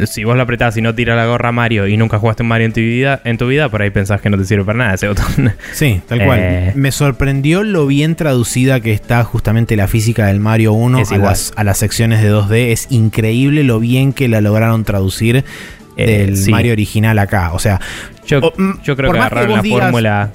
si 0.06 0.24
vos 0.24 0.36
lo 0.36 0.42
apretás 0.44 0.76
y 0.78 0.82
no 0.82 0.94
tira 0.94 1.16
la 1.16 1.26
gorra 1.26 1.50
a 1.50 1.52
Mario 1.52 1.88
y 1.88 1.96
nunca 1.98 2.20
jugaste 2.20 2.44
un 2.44 2.50
Mario 2.50 2.66
en 2.68 2.74
tu 2.74 2.82
vida, 2.82 3.22
en 3.24 3.38
tu 3.38 3.48
vida 3.48 3.70
por 3.70 3.82
ahí 3.82 3.90
pensás 3.90 4.20
que 4.22 4.30
no 4.30 4.38
te 4.38 4.46
sirve 4.46 4.66
para 4.66 4.78
nada 4.80 4.94
ese 4.96 5.08
botón. 5.08 5.54
Sí, 5.74 6.02
tal 6.08 6.24
cual. 6.26 6.40
Eh. 6.42 6.72
Me 6.76 6.92
sorprendió 6.92 7.64
lo 7.64 7.88
bien 7.88 8.16
traducida 8.16 8.80
que 8.80 8.92
está 8.94 9.24
justamente 9.24 9.76
la 9.76 9.88
física 9.88 10.26
del 10.28 10.40
Mario 10.40 10.74
1 10.74 11.00
Es 11.00 11.12
a 11.12 11.18
las, 11.18 11.54
a 11.56 11.64
las 11.64 11.78
secciones 11.78 12.22
de 12.22 12.32
2D. 12.32 12.72
Es 12.72 12.88
increíble 12.90 13.64
lo 13.64 13.80
bien 13.80 14.14
que 14.14 14.28
la 14.28 14.42
lograron 14.42 14.84
traducir 14.84 15.44
Eh, 16.00 16.06
del 16.28 16.38
sí. 16.38 16.52
Mario 16.52 16.74
original 16.74 17.18
acá. 17.18 17.54
O 17.54 17.60
sea, 17.60 17.80
Yo, 18.28 18.40
mm, 18.56 18.82
yo 18.84 18.96
creo 18.96 19.12
que 19.12 19.18
agarraron 19.18 19.54
la 19.56 19.62
digas- 19.64 19.80
fórmula 19.82 20.32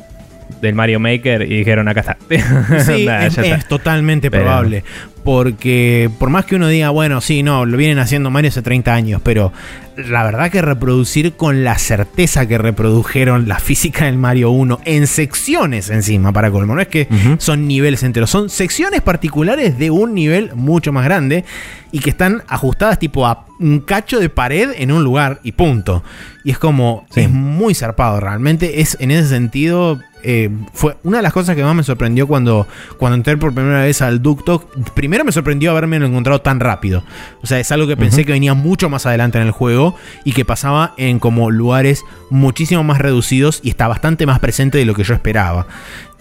del 0.63 0.75
Mario 0.75 0.99
Maker 1.01 1.43
y 1.43 1.59
dijeron 1.59 1.89
acá 1.89 2.01
está. 2.01 2.17
sí, 2.85 3.05
Nah, 3.05 3.27
es, 3.27 3.35
ya 3.35 3.43
está. 3.43 3.57
es 3.57 3.69
totalmente 3.69 4.31
Pero- 4.31 4.45
probable. 4.45 4.85
Porque 5.25 6.11
por 6.19 6.31
más 6.31 6.47
que 6.47 6.57
uno 6.57 6.67
diga, 6.67 6.91
bueno, 6.91 7.21
sí, 7.21 7.45
no, 7.45 7.65
lo 7.65 7.77
vienen 7.77 8.01
haciendo 8.01 8.31
Mario 8.31 8.49
hace 8.49 8.61
30 8.61 8.93
años, 8.93 9.21
pero 9.25 9.53
la 9.97 10.25
verdad 10.25 10.51
que 10.51 10.61
reproducir 10.63 11.35
con 11.35 11.63
la 11.63 11.79
certeza 11.79 12.47
que 12.49 12.59
reprodujeron 12.59 13.47
la 13.47 13.61
física 13.61 14.07
del 14.07 14.17
Mario 14.19 14.51
1 14.51 14.81
en 14.85 15.07
secciones 15.07 15.91
encima, 15.91 16.33
para 16.33 16.51
colmo, 16.51 16.75
no 16.75 16.81
es 16.81 16.89
que 16.89 17.07
son 17.39 17.69
niveles 17.69 18.03
enteros, 18.03 18.31
son 18.31 18.51
secciones 18.51 19.01
particulares 19.01 19.79
de 19.79 19.91
un 19.93 20.13
nivel 20.13 20.51
mucho 20.57 20.93
más 20.93 21.05
grande 21.05 21.45
y 21.93 22.01
que 22.01 22.11
están 22.11 22.43
ajustadas 22.49 22.99
tipo 22.99 23.25
a 23.25 23.47
un 23.61 23.79
cacho 23.79 24.19
de 24.19 24.29
pared 24.29 24.71
en 24.77 24.91
un 24.91 25.05
lugar 25.05 25.39
y 25.45 25.53
punto. 25.53 26.03
Y 26.43 26.51
es 26.51 26.59
como, 26.59 27.07
Sí. 27.15 27.21
es 27.21 27.31
muy 27.31 27.75
zarpado 27.75 28.19
realmente, 28.19 28.81
es 28.81 28.97
en 28.99 29.13
ese 29.13 29.29
sentido... 29.29 30.01
eh, 30.23 30.51
fue 30.73 30.97
una 31.03 31.19
de 31.19 31.23
las 31.23 31.33
cosas 31.33 31.57
que 31.57 31.63
más 31.65 31.75
me 31.75 31.83
sorprendió 31.83 32.27
cuando, 32.27 32.67
cuando 32.99 33.17
entré 33.17 33.37
por 33.37 33.53
primera 33.55 33.83
vez 33.83 34.03
al 34.03 34.23
ducto. 34.23 34.69
Primero 34.95 35.25
me 35.25 35.33
sorprendió 35.33 35.71
haberme 35.71 35.97
encontrado 35.97 36.41
tan 36.41 36.61
rápido. 36.61 37.05
O 37.43 37.47
sea, 37.47 37.59
es 37.61 37.71
algo 37.73 37.87
que 37.87 37.97
pensé 37.97 38.25
que 38.25 38.33
venía 38.33 38.55
mucho 38.55 38.89
más 38.89 39.07
adelante 39.07 39.39
en 39.39 39.47
el 39.47 39.53
juego 39.53 39.97
y 40.25 40.33
que 40.33 40.45
pasaba 40.45 40.95
en 40.97 41.19
como 41.19 41.51
lugares 41.51 42.05
muchísimo 42.31 42.85
más 42.85 42.99
reducidos 42.99 43.61
y 43.63 43.71
está 43.71 43.89
bastante 43.89 44.27
más 44.27 44.39
presente 44.41 44.79
de 44.79 44.85
lo 44.85 44.95
que 44.95 45.05
yo 45.05 45.15
esperaba. 45.15 45.67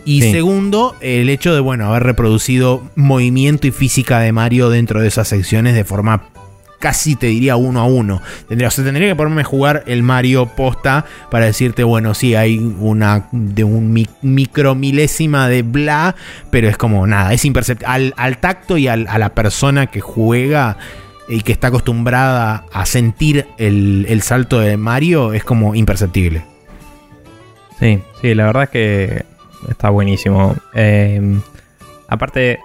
Y 0.03 0.21
Sí. 0.23 0.31
segundo, 0.31 0.95
el 0.99 1.29
hecho 1.29 1.53
de, 1.53 1.59
bueno, 1.59 1.87
haber 1.87 2.01
reproducido 2.01 2.81
movimiento 2.95 3.67
y 3.67 3.71
física 3.71 4.19
de 4.19 4.31
Mario 4.31 4.69
dentro 4.71 4.99
de 4.99 5.07
esas 5.07 5.27
secciones 5.27 5.75
de 5.75 5.83
forma 5.83 6.23
casi 6.81 7.15
te 7.15 7.27
diría 7.27 7.55
uno 7.55 7.79
a 7.79 7.85
uno. 7.85 8.21
Tendría, 8.49 8.67
o 8.67 8.71
sea, 8.71 8.83
tendría 8.83 9.07
que 9.07 9.15
ponerme 9.15 9.41
a 9.41 9.45
jugar 9.45 9.83
el 9.87 10.03
Mario 10.03 10.47
posta 10.47 11.05
para 11.29 11.45
decirte, 11.45 11.85
bueno, 11.85 12.13
sí, 12.13 12.35
hay 12.35 12.57
una 12.57 13.29
de 13.31 13.63
un 13.63 13.93
mi- 13.93 14.09
micro 14.21 14.75
milésima 14.75 15.47
de 15.47 15.61
bla, 15.61 16.15
pero 16.49 16.67
es 16.67 16.75
como 16.75 17.07
nada, 17.07 17.31
es 17.31 17.45
imperceptible. 17.45 17.87
Al, 17.93 18.13
al 18.17 18.37
tacto 18.39 18.77
y 18.77 18.89
al- 18.89 19.07
a 19.07 19.17
la 19.17 19.29
persona 19.33 19.87
que 19.87 20.01
juega 20.01 20.75
y 21.29 21.41
que 21.43 21.53
está 21.53 21.67
acostumbrada 21.67 22.65
a 22.73 22.85
sentir 22.85 23.45
el, 23.57 24.05
el 24.09 24.21
salto 24.21 24.59
de 24.59 24.75
Mario, 24.75 25.31
es 25.31 25.45
como 25.45 25.75
imperceptible. 25.75 26.43
Sí, 27.79 27.99
sí, 28.21 28.35
la 28.35 28.45
verdad 28.47 28.63
es 28.63 28.69
que 28.69 29.25
está 29.69 29.89
buenísimo. 29.89 30.55
Eh, 30.73 31.39
aparte, 32.07 32.59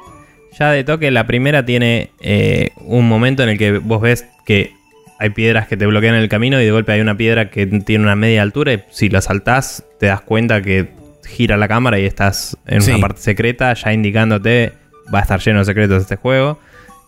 ya 0.59 0.71
de 0.73 0.85
toque, 0.85 1.11
la 1.11 1.27
primera 1.27 1.65
tiene 1.65 2.11
eh, 2.21 2.71
un 2.77 3.09
momento 3.09 3.43
en 3.43 3.51
el 3.51 3.59
que 3.59 3.79
vos 3.79 4.01
ves 4.01 4.27
que 4.45 4.73
hay 5.19 5.31
piedras 5.31 5.67
que 5.67 5.77
te 5.77 5.87
bloquean 5.87 6.15
el 6.15 6.29
camino 6.29 6.61
y 6.61 6.65
de 6.65 6.71
golpe 6.71 6.93
hay 6.93 7.01
una 7.01 7.17
piedra 7.17 7.51
que 7.51 7.67
tiene 7.67 8.05
una 8.05 8.17
media 8.17 8.43
altura 8.43 8.73
y 8.75 8.83
si 8.91 9.09
la 9.09 9.21
saltás 9.21 9.85
te 9.99 10.07
das 10.07 10.21
cuenta 10.21 10.61
que 10.63 10.91
gira 11.27 11.57
la 11.57 11.69
cámara 11.69 11.99
y 11.99 12.05
estás 12.05 12.57
en 12.67 12.83
Sí. 12.83 12.91
una 12.93 13.01
parte 13.01 13.21
secreta 13.23 13.73
ya 13.75 13.93
indicándote 13.93 14.73
va 15.13 15.21
a 15.21 15.23
estar 15.23 15.41
lleno 15.41 15.61
de 15.61 15.65
secretos 15.65 16.03
este 16.03 16.17
juego 16.17 16.59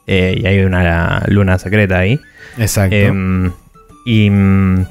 eh, 0.06 0.38
y 0.40 0.46
hay 0.46 0.60
una 0.60 1.22
luna 1.28 1.58
secreta 1.58 1.98
ahí. 1.98 2.18
Exacto. 2.56 2.96
Em, 2.96 3.52
y, 4.06 4.30
mm, 4.30 4.86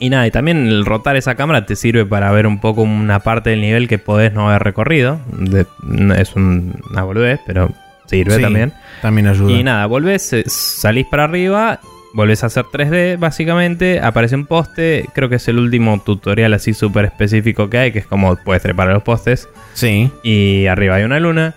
Y 0.00 0.10
nada, 0.10 0.26
y 0.26 0.30
también 0.30 0.68
el 0.68 0.84
rotar 0.86 1.16
esa 1.16 1.34
cámara 1.34 1.66
te 1.66 1.74
sirve 1.74 2.06
para 2.06 2.30
ver 2.30 2.46
un 2.46 2.60
poco 2.60 2.82
una 2.82 3.18
parte 3.20 3.50
del 3.50 3.60
nivel 3.60 3.88
que 3.88 3.98
podés 3.98 4.32
no 4.32 4.48
haber 4.48 4.62
recorrido. 4.62 5.18
De- 5.32 5.66
es 6.16 6.36
un- 6.36 6.80
una 6.90 7.02
boludez, 7.02 7.40
pero 7.46 7.70
sirve 8.06 8.36
Sí, 8.36 8.42
también. 8.42 8.72
También 9.02 9.26
ayuda. 9.26 9.50
Y 9.50 9.64
nada, 9.64 9.86
volvés, 9.86 10.32
eh, 10.32 10.44
salís 10.46 11.04
para 11.10 11.24
arriba, 11.24 11.80
volvés 12.14 12.44
a 12.44 12.46
hacer 12.46 12.64
3D 12.70 13.16
básicamente, 13.18 13.98
aparece 14.00 14.36
un 14.36 14.46
poste, 14.46 15.04
creo 15.14 15.28
que 15.28 15.36
es 15.36 15.48
el 15.48 15.58
último 15.58 16.00
tutorial 16.00 16.54
así 16.54 16.74
súper 16.74 17.04
específico 17.06 17.68
que 17.68 17.78
hay, 17.78 17.92
que 17.92 17.98
es 17.98 18.06
como 18.06 18.36
puedes 18.36 18.62
trepar 18.62 18.88
a 18.90 18.94
los 18.94 19.02
postes, 19.02 19.48
Sí. 19.74 20.10
y 20.22 20.66
arriba 20.66 20.94
hay 20.94 21.02
una 21.04 21.18
luna, 21.18 21.54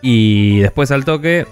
y 0.00 0.60
después 0.60 0.90
al 0.92 1.04
toque 1.04 1.46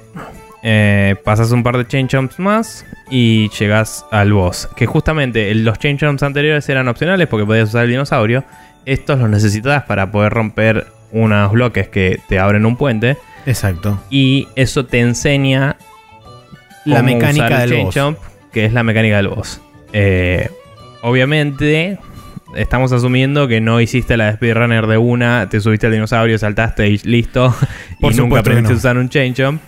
eh, 0.63 1.17
pasas 1.25 1.51
un 1.51 1.63
par 1.63 1.77
de 1.77 1.87
chain 1.87 2.09
jumps 2.09 2.39
más 2.39 2.87
y 3.11 3.49
llegas 3.51 4.07
al 4.11 4.33
boss, 4.33 4.69
que 4.77 4.87
justamente 4.87 5.53
los 5.55 5.79
chain 5.79 5.99
jumps 5.99 6.23
anteriores 6.23 6.69
eran 6.69 6.89
opcionales 6.89 7.27
porque 7.27 7.45
podías 7.45 7.69
usar 7.69 7.85
el 7.85 7.91
dinosaurio, 7.91 8.45
estos 8.85 9.19
los 9.19 9.29
necesitas 9.29 9.85
para 9.85 10.11
poder 10.11 10.33
romper 10.33 10.87
unos 11.11 11.53
bloques 11.53 11.89
que 11.89 12.21
te 12.29 12.39
abren 12.39 12.65
un 12.65 12.77
puente. 12.77 13.17
Exacto. 13.45 14.01
Y 14.09 14.49
eso 14.55 14.87
te 14.87 15.01
enseña 15.01 15.77
La 16.85 17.03
mecánica 17.03 17.47
usar 17.47 17.61
del 17.61 17.71
chain 17.71 17.85
boss. 17.87 17.99
jump, 17.99 18.19
que 18.53 18.65
es 18.65 18.73
la 18.73 18.83
mecánica 18.83 19.17
del 19.17 19.29
boss. 19.29 19.61
Eh, 19.93 20.49
obviamente, 21.03 21.99
estamos 22.57 22.93
asumiendo 22.93 23.49
que 23.49 23.61
no 23.61 23.81
hiciste 23.81 24.17
la 24.17 24.33
speedrunner 24.33 24.87
de 24.87 24.99
una, 24.99 25.49
te 25.49 25.61
subiste 25.61 25.87
al 25.87 25.93
dinosaurio, 25.93 26.39
saltaste 26.39 26.89
y 26.89 26.99
listo, 26.99 27.55
Por 28.01 28.13
y 28.15 28.17
nunca 28.17 28.41
aprendiste 28.41 28.73
no. 28.73 28.77
a 28.77 28.79
usar 28.79 28.99
un 28.99 29.09
chain 29.09 29.35
jump, 29.37 29.61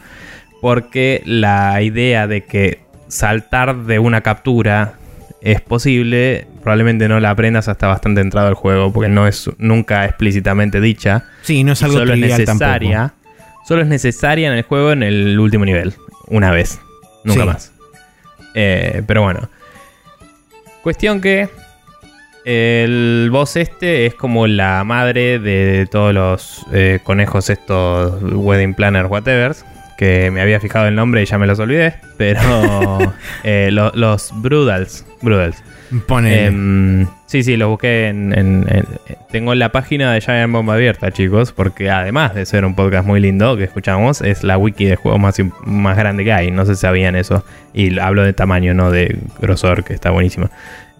porque 0.64 1.20
la 1.26 1.82
idea 1.82 2.26
de 2.26 2.46
que 2.46 2.80
saltar 3.08 3.84
de 3.84 3.98
una 3.98 4.22
captura 4.22 4.94
es 5.42 5.60
posible, 5.60 6.46
probablemente 6.62 7.06
no 7.06 7.20
la 7.20 7.28
aprendas 7.28 7.68
hasta 7.68 7.86
bastante 7.86 8.22
entrado 8.22 8.48
al 8.48 8.54
juego, 8.54 8.90
porque 8.90 9.10
no 9.10 9.28
es 9.28 9.50
nunca 9.58 10.06
explícitamente 10.06 10.80
dicha 10.80 11.24
Sí, 11.42 11.64
no 11.64 11.74
es 11.74 11.82
algo 11.82 11.98
solo 11.98 12.14
es 12.14 12.18
necesaria. 12.18 12.98
tampoco. 12.98 13.64
Solo 13.68 13.82
es 13.82 13.88
necesaria 13.88 14.48
en 14.48 14.54
el 14.54 14.62
juego 14.62 14.92
en 14.92 15.02
el 15.02 15.38
último 15.38 15.66
nivel. 15.66 15.92
Una 16.28 16.50
vez. 16.50 16.80
Nunca 17.24 17.42
Sí. 17.42 17.46
más. 17.46 17.72
Eh, 18.54 19.02
pero 19.06 19.20
bueno. 19.20 19.50
Cuestión 20.82 21.20
que. 21.20 21.50
El 22.46 23.28
boss 23.30 23.56
este 23.56 24.06
es 24.06 24.14
como 24.14 24.46
la 24.46 24.82
madre 24.84 25.38
de 25.38 25.86
todos 25.90 26.14
los 26.14 26.64
eh, 26.72 27.00
conejos 27.04 27.50
estos 27.50 28.22
wedding 28.22 28.72
planner 28.72 29.04
whatever 29.06 29.54
que 30.04 30.30
me 30.30 30.40
había 30.42 30.60
fijado 30.60 30.86
el 30.86 30.94
nombre 30.94 31.22
y 31.22 31.24
ya 31.26 31.38
me 31.38 31.46
los 31.46 31.58
olvidé 31.58 31.94
pero 32.16 32.98
eh, 33.44 33.70
lo- 33.72 33.92
los 33.94 34.30
Brudals 34.42 35.04
Brudals 35.22 35.62
Ponele. 36.08 36.46
Em, 36.46 37.06
sí, 37.26 37.44
sí, 37.44 37.56
lo 37.56 37.68
busqué 37.68 38.08
en, 38.08 38.36
en- 38.36 38.66
en- 38.68 38.84
Tengo 39.30 39.54
la 39.54 39.70
página 39.70 40.12
de 40.12 40.20
Giant 40.20 40.52
Bomb 40.52 40.68
abierta, 40.70 41.12
chicos, 41.12 41.52
porque 41.52 41.88
además 41.88 42.34
de 42.34 42.46
ser 42.46 42.64
un 42.64 42.74
podcast 42.74 43.06
muy 43.06 43.20
lindo 43.20 43.56
que 43.56 43.62
escuchamos, 43.64 44.20
es 44.20 44.42
la 44.42 44.58
wiki 44.58 44.86
de 44.86 44.96
juegos 44.96 45.20
más, 45.20 45.36
más 45.64 45.96
grande 45.96 46.24
que 46.24 46.32
hay. 46.32 46.50
No 46.50 46.64
sé 46.66 46.74
si 46.74 46.80
sabían 46.80 47.14
eso. 47.14 47.44
Y 47.74 47.96
hablo 48.00 48.24
de 48.24 48.32
tamaño, 48.32 48.74
no 48.74 48.90
de 48.90 49.16
grosor, 49.40 49.84
que 49.84 49.92
está 49.94 50.10
buenísimo. 50.10 50.50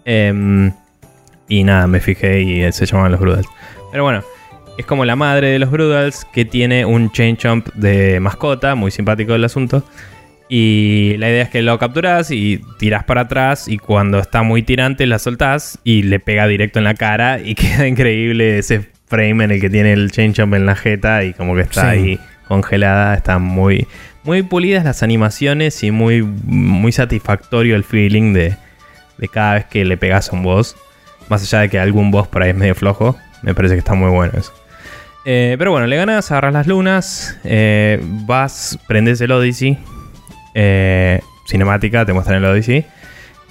Em, 0.05 0.71
y 1.49 1.65
nada, 1.65 1.89
me 1.89 1.99
fijé 2.01 2.43
y 2.43 2.63
eh, 2.63 2.71
se 2.71 2.87
llamaban 2.87 3.11
los 3.13 3.21
Brudals. 3.21 3.49
Pero 3.91 4.05
bueno, 4.05 4.23
es 4.79 4.87
como 4.87 5.05
la 5.05 5.17
madre 5.17 5.49
de 5.49 5.59
los 5.59 5.71
Brudals 5.71 6.25
que 6.33 6.45
tiene 6.45 6.85
un 6.85 7.11
Chain 7.13 7.37
Jump 7.41 7.69
de 7.75 8.19
mascota, 8.21 8.75
muy 8.75 8.91
simpático 8.91 9.35
el 9.35 9.45
asunto. 9.45 9.83
Y 10.49 11.17
la 11.19 11.31
idea 11.31 11.43
es 11.45 11.49
que 11.49 11.63
lo 11.63 11.79
capturas 11.79 12.31
y 12.31 12.61
tiras 12.79 13.05
para 13.05 13.23
atrás 13.23 13.67
y 13.67 13.79
cuando 13.79 14.19
está 14.19 14.43
muy 14.43 14.63
tirante 14.63 15.07
la 15.07 15.19
soltás 15.19 15.79
y 15.85 16.03
le 16.03 16.21
pega 16.21 16.47
directo 16.47 16.79
en 16.79 16.85
la 16.85 16.95
cara 16.95 17.41
y 17.41 17.55
queda 17.57 17.87
increíble 17.89 18.59
ese 18.59 18.87
frame 19.07 19.45
en 19.45 19.51
el 19.53 19.61
que 19.61 19.71
tiene 19.71 19.93
el 19.93 20.11
chain 20.11 20.35
jump 20.35 20.55
en 20.55 20.67
la 20.67 20.75
jeta 20.77 21.25
y 21.25 21.33
como 21.33 21.55
que 21.55 21.63
está 21.63 21.83
Sí. 21.83 21.87
ahí 21.99 22.19
congelada. 22.47 23.15
Está 23.15 23.39
muy, 23.39 23.87
muy 24.23 24.43
pulidas 24.43 24.85
las 24.85 25.03
animaciones 25.03 25.83
y 25.83 25.91
muy, 25.91 26.23
muy 26.23 26.93
satisfactorio 26.93 27.75
el 27.75 27.85
feeling 27.85 28.35
de, 28.35 28.55
de 29.19 29.29
cada 29.29 29.55
vez 29.55 29.65
que 29.65 29.85
le 29.85 29.97
pegas 29.97 30.29
a 30.31 30.37
un 30.37 30.43
boss. 30.43 30.77
Más 31.31 31.43
allá 31.43 31.61
de 31.63 31.71
que 31.71 31.79
algún 31.79 32.11
boss 32.11 32.29
por 32.29 32.43
ahí 32.43 32.51
es 32.51 32.57
medio 32.57 32.75
flojo, 32.75 33.17
me 33.43 33.55
parece 33.55 33.75
que 33.77 33.79
está 33.79 33.95
muy 33.95 34.11
bueno 34.11 34.35
eso. 34.37 34.53
Eh, 35.25 35.57
pero 35.59 35.71
bueno, 35.71 35.87
le 35.87 35.97
ganas, 35.97 36.31
agarras 36.31 36.53
las 36.53 36.67
lunas, 36.67 37.39
eh, 37.45 37.99
vas, 38.03 38.79
prendes 38.87 39.21
el 39.21 39.33
Odyssey, 39.33 39.79
eh, 40.55 41.21
cinemática, 41.47 42.05
te 42.05 42.13
muestran 42.13 42.39
el 42.39 42.51
Odyssey 42.51 42.85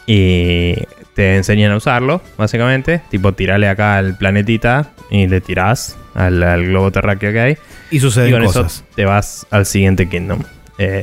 y 0.05 0.75
te 1.15 1.35
enseñan 1.35 1.71
a 1.71 1.77
usarlo, 1.77 2.21
básicamente. 2.37 3.01
Tipo, 3.09 3.33
tirarle 3.33 3.67
acá 3.69 3.97
al 3.97 4.17
planetita 4.17 4.91
y 5.09 5.27
le 5.27 5.41
tirás 5.41 5.97
al, 6.13 6.43
al 6.43 6.65
globo 6.65 6.91
terráqueo 6.91 7.31
que 7.31 7.39
hay. 7.39 7.57
y 7.89 7.97
Y 7.97 7.99
suceden 7.99 8.31
con 8.31 8.43
cosas. 8.45 8.75
eso 8.75 8.85
te 8.95 9.05
vas 9.05 9.47
al 9.49 9.65
siguiente 9.65 10.07
Kingdom. 10.07 10.43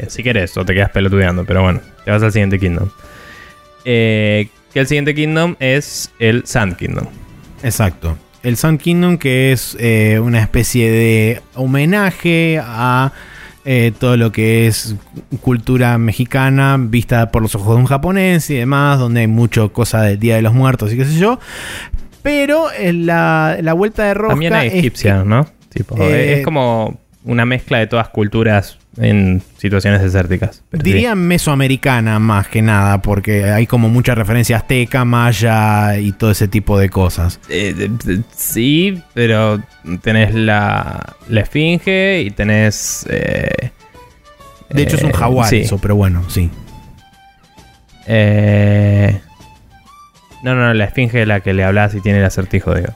Si 0.09 0.23
querés, 0.23 0.57
o 0.59 0.65
te 0.65 0.75
quedas 0.75 0.91
pelotudeando, 0.91 1.45
pero 1.47 1.63
bueno, 1.63 1.81
te 2.05 2.11
vas 2.11 2.23
al 2.23 2.33
siguiente 2.33 2.59
Kingdom. 2.59 2.91
Que 3.83 4.49
el 4.75 4.87
siguiente 4.87 5.15
Kingdom 5.15 5.57
es 5.59 6.13
el 6.19 6.45
Sand 6.47 6.77
Kingdom. 6.77 7.07
Exacto. 7.63 8.17
El 8.43 8.57
Sun 8.57 8.79
Kingdom, 8.79 9.19
que 9.19 9.53
es 9.53 9.77
eh, 9.79 10.19
una 10.23 10.41
especie 10.41 10.91
de 10.91 11.43
homenaje 11.55 12.61
a 12.63 13.13
eh, 13.67 13.93
todo 13.99 14.17
lo 14.17 14.33
que 14.33 14.67
es 14.67 14.97
cultura 15.43 15.99
mexicana 15.99 16.77
vista 16.79 17.31
por 17.31 17.43
los 17.43 17.55
ojos 17.55 17.77
de 17.77 17.81
un 17.83 17.87
japonés 17.87 18.49
y 18.49 18.55
demás, 18.55 18.99
donde 18.99 19.21
hay 19.21 19.27
mucho 19.27 19.73
cosa 19.73 20.03
del 20.03 20.19
Día 20.19 20.37
de 20.37 20.43
los 20.43 20.55
Muertos 20.55 20.93
y 20.93 20.97
qué 20.97 21.05
sé 21.05 21.19
yo. 21.19 21.39
Pero 22.23 22.71
eh, 22.73 22.93
la, 22.93 23.59
la 23.61 23.73
vuelta 23.75 24.05
de 24.05 24.15
rosca 24.15 24.33
También 24.33 24.55
hay 24.55 24.69
egipcia, 24.69 25.23
¿no? 25.25 25.47
Tipo, 25.69 25.97
Eh, 26.03 26.39
es 26.39 26.45
como 26.45 26.99
una 27.25 27.45
mezcla 27.45 27.79
de 27.79 27.87
todas 27.87 28.09
culturas 28.09 28.79
en 28.97 29.43
situaciones 29.57 30.03
desérticas. 30.03 30.63
Sí. 30.73 30.79
Diría 30.83 31.15
mesoamericana 31.15 32.19
más 32.19 32.49
que 32.49 32.61
nada, 32.61 33.01
porque 33.03 33.45
hay 33.45 33.67
como 33.67 33.89
mucha 33.89 34.15
referencia 34.15 34.57
azteca, 34.57 35.05
maya 35.05 35.97
y 35.99 36.13
todo 36.13 36.31
ese 36.33 36.49
tipo 36.49 36.79
de 36.79 36.89
cosas. 36.89 37.39
Eh, 37.49 37.91
sí, 38.35 39.01
pero 39.15 39.63
tenés 40.03 40.35
la, 40.35 41.17
la 41.29 41.41
esfinge 41.41 42.23
y 42.23 42.31
tenés... 42.31 43.07
eh, 43.09 43.71
De 44.71 44.83
hecho 44.83 44.97
es 44.97 45.03
un 45.05 45.11
eh, 45.11 45.15
jaguar 45.15 45.49
sí. 45.49 45.59
eso, 45.59 45.79
pero 45.79 45.95
bueno, 45.97 46.29
sí. 46.29 46.51
Eh, 48.07 49.21
no, 50.43 50.55
no, 50.55 50.63
no, 50.67 50.75
la 50.75 50.85
esfinge 50.85 51.23
es 51.23 51.29
la 51.29 51.41
que 51.41 51.53
le 51.53 51.63
hablas 51.65 51.95
y 51.95 52.01
tiene 52.01 52.19
el 52.19 52.25
acertijo, 52.25 52.75
digo. 52.75 52.93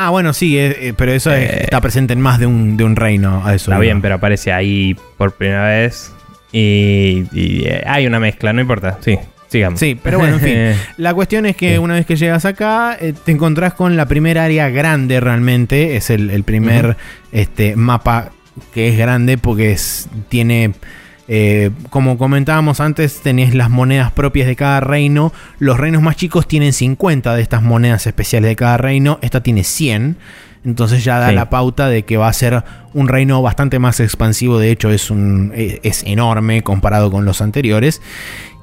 Ah, 0.00 0.10
bueno, 0.10 0.32
sí, 0.32 0.56
eh, 0.56 0.76
eh, 0.80 0.92
pero 0.96 1.12
eso 1.12 1.32
es- 1.32 1.50
Eh, 1.50 1.60
está 1.64 1.80
presente 1.80 2.12
en 2.12 2.20
más 2.20 2.38
de 2.38 2.46
un, 2.46 2.76
de 2.76 2.84
un 2.84 2.94
reino. 2.94 3.42
A 3.44 3.54
eso 3.54 3.64
Está 3.70 3.72
iba. 3.74 3.80
bien, 3.80 4.00
pero 4.00 4.14
aparece 4.14 4.52
ahí 4.52 4.96
por 5.16 5.32
primera 5.32 5.64
vez. 5.66 6.12
Y, 6.52 7.24
y, 7.32 7.64
eh, 7.66 7.82
hay 7.86 8.06
una 8.06 8.20
mezcla, 8.20 8.52
no 8.52 8.60
importa. 8.60 8.98
Sí, 9.00 9.18
sigamos. 9.48 9.80
Sí, 9.80 9.98
pero 10.02 10.18
bueno, 10.18 10.36
en 10.36 10.40
fin. 10.40 10.82
La 10.98 11.14
cuestión 11.14 11.46
es 11.46 11.56
que 11.56 11.72
Sí. 11.72 11.78
una 11.78 11.94
vez 11.94 12.06
que 12.06 12.14
llegas 12.16 12.44
acá, 12.44 12.96
eh, 13.00 13.12
te 13.24 13.32
encontrás 13.32 13.74
con 13.74 13.96
la 13.96 14.06
primera 14.06 14.44
área 14.44 14.68
grande 14.70 15.18
realmente. 15.20 15.96
Es 15.96 16.10
el, 16.10 16.30
el 16.30 16.44
primer 16.44 16.86
Ujú. 16.90 16.96
este, 17.32 17.74
mapa 17.76 18.30
que 18.72 18.88
es 18.88 18.96
grande 18.98 19.36
porque 19.36 19.72
es- 19.72 20.08
tiene, 20.28 20.72
eh, 21.28 21.70
como 21.90 22.16
comentábamos 22.16 22.80
antes, 22.80 23.20
tenés 23.22 23.54
las 23.54 23.68
monedas 23.70 24.10
propias 24.12 24.46
de 24.46 24.56
cada 24.56 24.80
reino. 24.80 25.32
Los 25.58 25.78
reinos 25.78 26.02
más 26.02 26.16
chicos 26.16 26.48
tienen 26.48 26.72
50 26.72 27.34
de 27.36 27.42
estas 27.42 27.62
monedas 27.62 28.06
especiales 28.06 28.48
de 28.50 28.56
cada 28.56 28.78
reino. 28.78 29.18
Esta 29.20 29.42
tiene 29.42 29.62
100. 29.62 30.16
Entonces 30.64 31.04
ya 31.04 31.18
da 31.18 31.28
Sí. 31.28 31.34
la 31.34 31.50
pauta 31.50 31.88
de 31.88 32.02
que 32.04 32.16
va 32.16 32.28
a 32.28 32.32
ser 32.32 32.64
un 32.94 33.08
reino 33.08 33.40
bastante 33.42 33.78
más 33.78 34.00
expansivo. 34.00 34.58
De 34.58 34.70
hecho, 34.70 34.90
es, 34.90 35.10
un, 35.10 35.52
eh, 35.54 35.80
es 35.82 36.02
enorme 36.04 36.62
comparado 36.62 37.10
con 37.10 37.24
los 37.24 37.40
anteriores. 37.42 38.00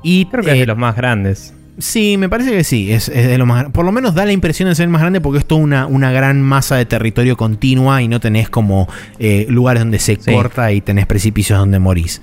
Y 0.04 0.26
Creo 0.26 0.44
que 0.44 0.50
es 0.52 0.56
eh, 0.58 0.60
de 0.62 0.66
los 0.66 0.78
más 0.78 0.96
grandes. 0.96 1.54
Sí, 1.78 2.18
me 2.18 2.30
parece 2.30 2.52
que 2.52 2.64
sí. 2.64 2.92
Es, 2.92 3.10
es 3.10 3.28
de 3.28 3.38
lo 3.38 3.46
más, 3.46 3.66
por 3.72 3.84
lo 3.84 3.92
menos 3.92 4.16
da 4.16 4.26
la 4.26 4.32
impresión 4.32 4.70
de 4.70 4.76
ser 4.76 4.84
el 4.86 4.90
más 4.90 5.02
grande 5.02 5.20
porque 5.20 5.40
es 5.40 5.46
toda 5.46 5.62
una, 5.62 5.88
una 5.88 6.12
gran 6.12 6.42
masa 6.42 6.78
de 6.78 6.86
territorio 6.86 7.36
continua 7.36 8.02
y 8.02 8.08
no 8.08 8.20
tenés 8.22 8.50
como 8.50 8.88
eh, 9.20 9.46
lugares 9.50 9.82
donde 9.82 10.00
se 10.00 10.16
Sí. 10.16 10.32
corta 10.32 10.72
y 10.72 10.80
tenés 10.82 11.06
precipicios 11.06 11.60
donde 11.60 11.80
morís. 11.80 12.22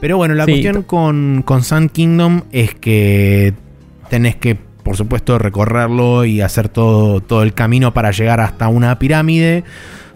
Pero 0.00 0.18
bueno, 0.18 0.34
la 0.34 0.44
Sí. 0.44 0.50
cuestión 0.52 0.82
con, 0.82 1.42
con 1.46 1.62
Sand 1.62 1.92
Kingdom 1.92 2.42
es 2.52 2.74
que 2.74 3.54
tenés 4.10 4.36
que, 4.36 4.54
por 4.82 4.98
supuesto, 4.98 5.38
recorrerlo 5.38 6.26
y 6.26 6.42
hacer 6.42 6.68
todo, 6.68 7.20
todo 7.20 7.42
el 7.42 7.54
camino 7.54 7.94
para 7.94 8.10
llegar 8.10 8.40
hasta 8.40 8.68
una 8.68 8.98
pirámide 8.98 9.64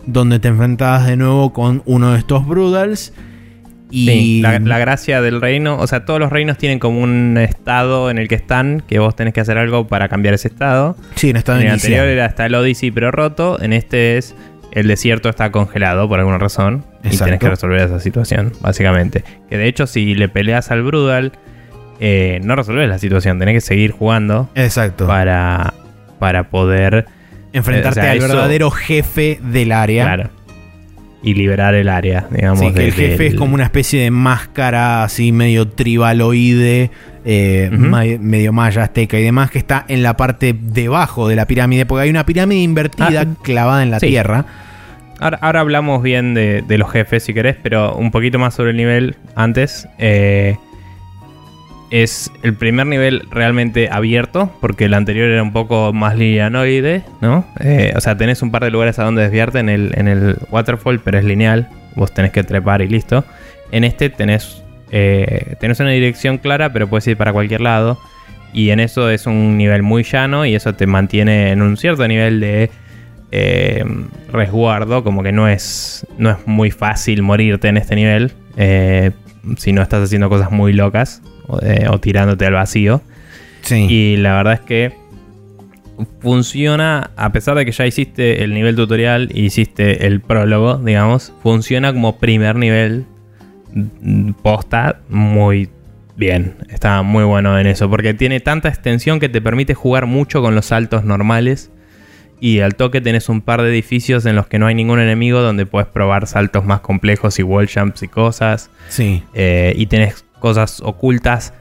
donde 0.04 0.40
te 0.40 0.48
enfrentas 0.48 1.06
de 1.06 1.16
nuevo 1.16 1.54
con 1.54 1.82
uno 1.86 2.12
de 2.12 2.18
estos 2.18 2.46
Brudals. 2.46 3.14
Y 3.90 4.06
Sí, 4.06 4.40
la, 4.42 4.58
la 4.58 4.78
gracia 4.78 5.22
del 5.22 5.40
reino, 5.40 5.78
o 5.78 5.86
sea, 5.86 6.04
todos 6.04 6.20
los 6.20 6.30
reinos 6.30 6.58
tienen 6.58 6.78
como 6.78 7.00
un 7.00 7.38
estado 7.38 8.10
en 8.10 8.18
el 8.18 8.28
que 8.28 8.34
están, 8.34 8.82
que 8.86 8.98
vos 8.98 9.16
tenés 9.16 9.32
que 9.34 9.40
hacer 9.40 9.56
algo 9.58 9.86
para 9.86 10.08
cambiar 10.08 10.34
ese 10.34 10.48
estado. 10.48 10.96
sí, 11.14 11.30
en 11.30 11.36
estado 11.36 11.58
en 11.58 11.66
el 11.66 11.72
inicial. 11.72 11.92
anterior 11.94 12.12
era 12.14 12.26
hasta 12.26 12.46
el 12.46 12.54
Odyssey 12.54 12.90
pero 12.90 13.10
roto, 13.10 13.60
en 13.62 13.72
este 13.72 14.18
es 14.18 14.34
el 14.72 14.86
desierto 14.88 15.30
está 15.30 15.50
congelado 15.50 16.06
por 16.08 16.18
alguna 16.18 16.36
razón 16.38 16.84
y 17.02 17.06
Exacto. 17.06 17.24
tenés 17.24 17.40
que 17.40 17.48
resolver 17.48 17.80
esa 17.80 17.98
situación, 18.00 18.52
básicamente. 18.60 19.24
Que 19.48 19.56
de 19.56 19.66
hecho 19.66 19.86
si 19.86 20.14
le 20.14 20.28
peleas 20.28 20.70
al 20.70 20.82
Brudal 20.82 21.32
eh, 22.00 22.40
no 22.44 22.54
resolvés 22.56 22.88
la 22.88 22.98
situación. 22.98 23.38
Tenés 23.38 23.54
que 23.54 23.60
seguir 23.62 23.92
jugando 23.92 24.50
Exacto. 24.54 25.06
para, 25.06 25.72
para 26.18 26.50
poder 26.50 27.06
Enfrentarte 27.54 28.00
o 28.00 28.02
sea, 28.02 28.10
al 28.12 28.18
eso- 28.18 28.28
verdadero 28.28 28.70
jefe 28.70 29.40
del 29.42 29.72
área. 29.72 30.04
Claro. 30.04 30.30
Y 31.22 31.34
liberar 31.34 31.74
el 31.74 31.88
área, 31.88 32.26
digamos. 32.30 32.60
Sí, 32.60 32.66
que 32.72 32.80
de- 32.80 32.86
el 32.86 32.92
jefe 32.92 33.22
del- 33.24 33.32
es 33.32 33.34
como 33.34 33.54
una 33.54 33.64
especie 33.64 34.00
de 34.02 34.10
máscara 34.12 35.02
así 35.02 35.32
medio 35.32 35.66
tribaloide, 35.68 36.90
eh, 37.24 37.68
ma- 37.72 38.04
medio 38.20 38.52
maya, 38.52 38.84
azteca 38.84 39.18
y 39.18 39.22
demás, 39.24 39.50
que 39.50 39.58
está 39.58 39.84
en 39.88 40.02
la 40.02 40.16
parte 40.16 40.54
debajo 40.58 41.26
de 41.28 41.34
la 41.36 41.46
pirámide, 41.46 41.86
porque 41.86 42.02
hay 42.04 42.10
una 42.10 42.24
pirámide 42.24 42.60
invertida 42.62 43.22
Ah, 43.22 43.26
clavada 43.42 43.82
en 43.82 43.90
la 43.90 43.98
sí. 44.00 44.06
tierra. 44.08 44.44
Ahora, 45.20 45.38
ahora 45.42 45.60
hablamos 45.60 46.02
bien 46.04 46.34
de, 46.34 46.62
de 46.66 46.78
los 46.78 46.90
jefes, 46.92 47.24
si 47.24 47.34
querés, 47.34 47.56
pero 47.60 47.96
un 47.96 48.12
poquito 48.12 48.38
más 48.38 48.54
sobre 48.54 48.70
el 48.70 48.76
nivel 48.76 49.16
antes. 49.34 49.88
Eh, 49.98 50.56
es 51.90 52.30
el 52.42 52.54
primer 52.54 52.86
nivel 52.86 53.26
realmente 53.30 53.88
abierto, 53.90 54.52
porque 54.60 54.86
el 54.86 54.94
anterior 54.94 55.30
era 55.30 55.42
un 55.42 55.52
poco 55.52 55.92
más 55.92 56.16
lineanoide, 56.16 57.02
¿no? 57.20 57.46
Eh, 57.60 57.92
o 57.96 58.00
sea, 58.00 58.16
tenés 58.16 58.42
un 58.42 58.50
par 58.50 58.64
de 58.64 58.70
lugares 58.70 58.98
a 58.98 59.04
donde 59.04 59.22
desviarte 59.22 59.58
en 59.58 59.68
el, 59.68 59.92
en 59.96 60.08
el 60.08 60.36
waterfall, 60.50 61.00
pero 61.00 61.18
es 61.18 61.24
lineal. 61.24 61.68
Vos 61.96 62.12
tenés 62.12 62.32
que 62.32 62.44
trepar 62.44 62.82
y 62.82 62.88
listo. 62.88 63.24
En 63.72 63.84
este 63.84 64.10
tenés, 64.10 64.62
eh, 64.90 65.56
tenés 65.60 65.80
una 65.80 65.90
dirección 65.90 66.38
clara, 66.38 66.72
pero 66.72 66.88
puedes 66.88 67.06
ir 67.06 67.16
para 67.16 67.32
cualquier 67.32 67.62
lado. 67.62 67.98
Y 68.52 68.70
en 68.70 68.80
eso 68.80 69.10
es 69.10 69.26
un 69.26 69.56
nivel 69.56 69.82
muy 69.82 70.02
llano 70.02 70.46
y 70.46 70.54
eso 70.54 70.74
te 70.74 70.86
mantiene 70.86 71.52
en 71.52 71.62
un 71.62 71.76
cierto 71.76 72.06
nivel 72.08 72.40
de 72.40 72.70
eh, 73.30 73.84
resguardo, 74.32 75.04
como 75.04 75.22
que 75.22 75.32
no 75.32 75.48
es, 75.48 76.06
no 76.16 76.30
es 76.30 76.36
muy 76.46 76.70
fácil 76.70 77.22
morirte 77.22 77.68
en 77.68 77.76
este 77.76 77.94
nivel 77.94 78.32
si 79.56 79.72
no 79.72 79.82
estás 79.82 80.02
haciendo 80.02 80.28
cosas 80.28 80.50
muy 80.50 80.72
locas 80.72 81.22
eh, 81.62 81.86
o 81.90 81.98
tirándote 81.98 82.46
al 82.46 82.54
vacío. 82.54 83.02
Sí. 83.62 83.86
Y 83.88 84.16
la 84.16 84.34
verdad 84.36 84.54
es 84.54 84.60
que 84.60 84.92
funciona, 86.20 87.10
a 87.16 87.32
pesar 87.32 87.56
de 87.56 87.64
que 87.64 87.72
ya 87.72 87.86
hiciste 87.86 88.44
el 88.44 88.54
nivel 88.54 88.76
tutorial 88.76 89.28
y 89.32 89.46
hiciste 89.46 90.06
el 90.06 90.20
prólogo, 90.20 90.78
digamos, 90.78 91.32
funciona 91.42 91.92
como 91.92 92.18
primer 92.18 92.56
nivel 92.56 93.06
mm, 93.72 94.32
posta 94.42 95.00
muy 95.08 95.70
bien. 96.16 96.56
Está 96.68 97.02
muy 97.02 97.24
bueno 97.24 97.58
en 97.58 97.66
eso, 97.66 97.88
porque 97.88 98.14
tiene 98.14 98.40
tanta 98.40 98.68
extensión 98.68 99.20
que 99.20 99.28
te 99.28 99.40
permite 99.40 99.74
jugar 99.74 100.06
mucho 100.06 100.42
con 100.42 100.54
los 100.54 100.66
saltos 100.66 101.04
normales. 101.04 101.70
Y 102.40 102.60
al 102.60 102.76
toque 102.76 103.00
tenés 103.00 103.28
un 103.28 103.40
par 103.40 103.62
de 103.62 103.68
edificios 103.68 104.24
en 104.24 104.36
los 104.36 104.46
que 104.46 104.60
no 104.60 104.68
hay 104.68 104.74
ningún 104.76 105.00
enemigo 105.00 105.40
donde 105.40 105.66
puedes 105.66 105.88
probar 105.88 106.28
saltos 106.28 106.64
más 106.64 106.80
complejos 106.80 107.36
y 107.40 107.42
wall 107.42 107.68
jumps 107.68 108.04
y 108.04 108.08
cosas. 108.08 108.70
sí. 108.88 109.24
Eh, 109.34 109.72
y 109.76 109.86
tenés 109.86 110.24
cosas 110.38 110.80
ocultas 110.80 111.52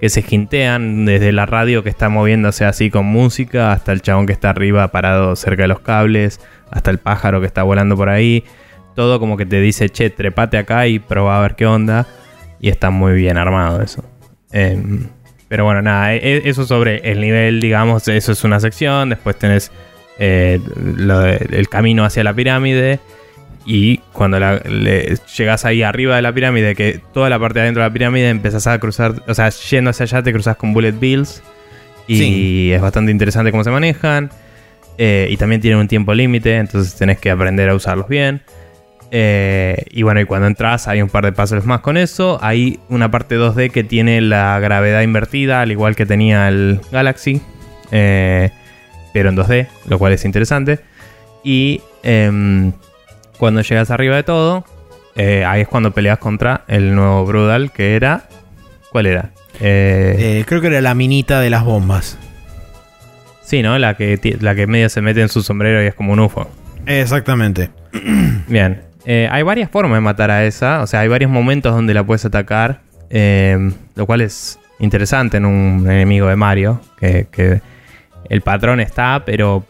que 0.00 0.08
se 0.08 0.22
jintean 0.22 1.04
desde 1.06 1.32
la 1.32 1.46
radio 1.46 1.82
que 1.82 1.88
está 1.88 2.08
moviéndose 2.08 2.64
así 2.64 2.90
con 2.90 3.06
música 3.06 3.72
hasta 3.72 3.92
el 3.92 4.02
chabón 4.02 4.26
que 4.26 4.32
está 4.32 4.50
arriba 4.50 4.88
parado 4.88 5.34
cerca 5.36 5.62
de 5.62 5.68
los 5.68 5.80
cables, 5.80 6.40
hasta 6.70 6.90
el 6.90 6.98
pájaro 6.98 7.40
que 7.40 7.46
está 7.46 7.62
volando 7.62 7.96
por 7.96 8.08
ahí. 8.08 8.44
Todo 8.94 9.18
como 9.18 9.36
que 9.36 9.46
te 9.46 9.60
dice, 9.60 9.88
che, 9.88 10.10
trepate 10.10 10.58
acá 10.58 10.86
y 10.86 10.98
probá 10.98 11.38
a 11.38 11.42
ver 11.42 11.54
qué 11.54 11.66
onda. 11.66 12.06
Y 12.60 12.68
está 12.68 12.90
muy 12.90 13.14
bien 13.14 13.36
armado 13.38 13.82
eso. 13.82 14.04
Em, 14.52 15.08
pero 15.48 15.64
bueno, 15.64 15.82
nada, 15.82 16.14
e- 16.14 16.18
e- 16.18 16.48
eso 16.48 16.64
sobre 16.64 17.10
el 17.10 17.20
nivel, 17.20 17.60
digamos, 17.60 18.06
eso 18.08 18.32
es 18.32 18.44
una 18.44 18.60
sección. 18.60 19.10
Después 19.10 19.36
tenés 19.36 19.72
eh, 20.18 20.60
el 21.50 21.68
camino 21.68 22.04
hacia 22.04 22.24
la 22.24 22.32
pirámide. 22.34 23.00
Y 23.66 23.98
cuando 24.12 24.38
la- 24.38 24.60
le- 24.68 25.16
llegas 25.36 25.64
ahí 25.64 25.82
arriba 25.82 26.16
de 26.16 26.22
la 26.22 26.32
pirámide, 26.32 26.74
que 26.74 27.00
toda 27.14 27.30
la 27.30 27.38
parte 27.38 27.60
de 27.60 27.62
adentro 27.62 27.82
de 27.82 27.88
la 27.88 27.92
pirámide 27.92 28.28
empezás 28.28 28.66
a 28.66 28.78
cruzar, 28.78 29.22
o 29.26 29.34
sea, 29.34 29.48
yendo 29.48 29.90
hacia 29.90 30.04
allá 30.04 30.22
te 30.22 30.32
cruzas 30.32 30.56
con 30.56 30.72
bullet 30.74 30.92
bills. 30.92 31.42
Y 32.06 32.16
Sí. 32.18 32.72
es 32.72 32.80
bastante 32.82 33.10
interesante 33.10 33.50
cómo 33.50 33.64
se 33.64 33.70
manejan. 33.70 34.30
Eh, 34.98 35.28
y 35.30 35.36
también 35.38 35.60
tienen 35.60 35.80
un 35.80 35.88
tiempo 35.88 36.12
límite, 36.14 36.56
entonces 36.56 36.94
tenés 36.94 37.18
que 37.18 37.30
aprender 37.30 37.68
a 37.70 37.74
usarlos 37.74 38.06
bien. 38.08 38.42
Eh, 39.10 39.84
y 39.90 40.02
bueno, 40.02 40.20
y 40.20 40.24
cuando 40.24 40.46
entras 40.46 40.88
hay 40.88 41.00
un 41.00 41.08
par 41.08 41.24
de 41.24 41.32
puzzles 41.32 41.64
más 41.64 41.80
con 41.80 41.96
eso. 41.96 42.38
Hay 42.42 42.80
una 42.88 43.10
parte 43.10 43.36
2D 43.36 43.70
que 43.70 43.84
tiene 43.84 44.20
la 44.20 44.58
gravedad 44.60 45.02
invertida, 45.02 45.60
al 45.62 45.70
igual 45.72 45.96
que 45.96 46.04
tenía 46.04 46.48
el 46.48 46.80
Galaxy. 46.92 47.40
Eh, 47.92 48.50
pero 49.12 49.28
en 49.30 49.36
2D, 49.36 49.68
lo 49.88 49.98
cual 49.98 50.12
es 50.12 50.24
interesante. 50.24 50.80
Y 51.44 51.80
em, 52.02 52.72
cuando 53.38 53.60
llegas 53.62 53.90
arriba 53.90 54.16
de 54.16 54.22
todo, 54.22 54.64
eh, 55.16 55.44
ahí 55.44 55.62
es 55.62 55.68
cuando 55.68 55.92
peleas 55.92 56.18
contra 56.18 56.62
el 56.68 56.94
nuevo 56.94 57.24
Brudal, 57.24 57.72
que 57.72 57.96
era... 57.96 58.24
¿Cuál 58.90 59.06
era? 59.06 59.30
Eh, 59.60 60.16
Eh, 60.40 60.44
creo 60.46 60.60
que 60.60 60.68
era 60.68 60.80
la 60.80 60.94
minita 60.94 61.40
de 61.40 61.50
las 61.50 61.64
bombas. 61.64 62.18
sí, 63.42 63.62
¿no? 63.62 63.78
La 63.78 63.94
que, 63.94 64.18
la 64.40 64.54
que 64.54 64.66
medio 64.66 64.88
se 64.88 65.00
mete 65.00 65.20
en 65.20 65.28
su 65.28 65.42
sombrero 65.42 65.82
y 65.82 65.86
es 65.86 65.94
como 65.94 66.12
un 66.12 66.20
UFO. 66.20 66.48
Exactamente. 66.86 67.70
Bien. 68.48 68.82
Hay 69.06 69.42
varias 69.42 69.70
formas 69.70 69.98
de 69.98 70.00
matar 70.00 70.30
a 70.30 70.44
esa. 70.44 70.80
O 70.82 70.86
sea, 70.86 71.00
hay 71.00 71.08
varios 71.08 71.30
momentos 71.30 71.74
donde 71.74 71.92
la 71.92 72.04
puedes 72.04 72.24
atacar. 72.24 72.80
lo 73.10 74.06
cual 74.06 74.22
es 74.22 74.58
interesante 74.78 75.36
en 75.36 75.44
un 75.44 75.90
enemigo 75.90 76.28
de 76.28 76.36
Mario. 76.36 76.80
Que, 76.98 77.26
que 77.30 77.60
el 78.30 78.40
patrón 78.40 78.80
está, 78.80 79.22
pero 79.26 79.64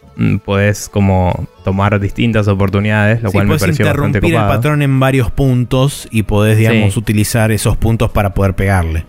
podés 0.45 0.89
como 0.89 1.47
tomar 1.65 1.99
distintas 2.01 2.47
oportunidades. 2.49 3.23
Lo 3.23 3.31
Sí, 3.31 3.35
cual 3.37 3.47
me 3.47 3.59
pareció 3.59 3.87
bastante 3.87 4.19
el 4.19 4.35
patrón 4.35 4.83
en 4.83 5.01
varios 5.01 5.31
puntos 5.31 6.09
y 6.11 6.23
podés, 6.25 6.59
digamos, 6.59 6.93
Sí. 6.95 6.99
utilizar 6.99 7.51
esos 7.53 7.77
puntos 7.77 8.11
para 8.11 8.35
poder 8.35 8.55
pegarle. 8.55 9.07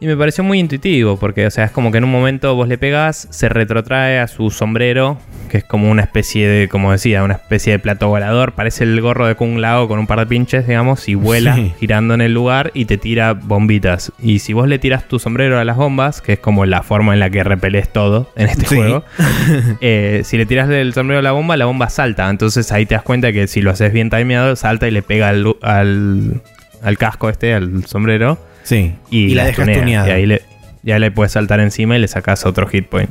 Y 0.00 0.06
me 0.06 0.16
pareció 0.16 0.44
muy 0.44 0.58
intuitivo, 0.58 1.16
porque, 1.16 1.46
o 1.46 1.50
sea, 1.50 1.64
es 1.64 1.70
como 1.70 1.90
que 1.90 1.98
en 1.98 2.04
un 2.04 2.10
momento 2.10 2.54
vos 2.54 2.68
le 2.68 2.76
pegás, 2.76 3.26
se 3.30 3.48
retrotrae 3.48 4.18
a 4.18 4.26
su 4.26 4.50
sombrero, 4.50 5.18
que 5.48 5.58
es 5.58 5.64
como 5.64 5.88
una 5.90 6.02
especie 6.02 6.46
de, 6.46 6.68
como 6.68 6.92
decía, 6.92 7.22
una 7.22 7.34
especie 7.34 7.72
de 7.72 7.78
plato 7.78 8.08
volador. 8.08 8.52
Parece 8.52 8.84
el 8.84 9.00
gorro 9.00 9.26
de 9.26 9.34
Kung 9.34 9.56
Lao 9.58 9.88
con 9.88 9.98
un 9.98 10.06
par 10.06 10.18
de 10.18 10.26
pinches, 10.26 10.66
digamos, 10.66 11.08
y 11.08 11.14
vuela 11.14 11.54
Sí. 11.54 11.72
girando 11.80 12.12
en 12.12 12.20
el 12.20 12.34
lugar 12.34 12.70
y 12.74 12.84
te 12.84 12.98
tira 12.98 13.32
bombitas. 13.32 14.12
Y 14.20 14.40
si 14.40 14.52
vos 14.52 14.68
le 14.68 14.78
tiras 14.78 15.08
tu 15.08 15.18
sombrero 15.18 15.58
a 15.58 15.64
las 15.64 15.76
bombas, 15.76 16.20
que 16.20 16.34
es 16.34 16.38
como 16.38 16.66
la 16.66 16.82
forma 16.82 17.14
en 17.14 17.20
la 17.20 17.30
que 17.30 17.42
repelés 17.44 17.90
todo 17.90 18.30
en 18.36 18.48
este 18.48 18.66
Sí. 18.66 18.74
juego, 18.76 19.04
eh, 19.80 20.20
si 20.24 20.36
le 20.36 20.44
tiras 20.44 20.68
el 20.68 20.92
sombrero 20.92 21.20
a 21.20 21.22
la 21.22 21.32
bomba, 21.32 21.56
la 21.56 21.64
bomba 21.66 21.88
salta. 21.88 22.28
Entonces 22.28 22.70
ahí 22.72 22.84
te 22.84 22.94
das 22.94 23.04
cuenta 23.04 23.32
que 23.32 23.46
si 23.46 23.62
lo 23.62 23.70
haces 23.70 23.92
bien 23.92 24.10
timeado, 24.10 24.54
salta 24.56 24.86
y 24.86 24.90
le 24.90 25.02
pega 25.02 25.28
al, 25.28 25.46
al, 25.62 26.42
al 26.82 26.98
casco 26.98 27.30
este, 27.30 27.54
al 27.54 27.86
sombrero. 27.86 28.38
Sí. 28.64 28.94
Y, 29.10 29.34
la 29.34 29.44
dejas 29.44 29.64
tunea, 29.66 29.78
tuneada. 29.80 30.08
Y 30.08 30.10
ahí 30.10 30.26
le, 30.26 30.42
ya 30.82 30.98
le 30.98 31.10
puedes 31.12 31.30
saltar 31.32 31.60
encima 31.60 31.96
y 31.96 32.00
le 32.00 32.08
sacas 32.08 32.44
otro 32.44 32.66
hit 32.66 32.86
point. 32.88 33.10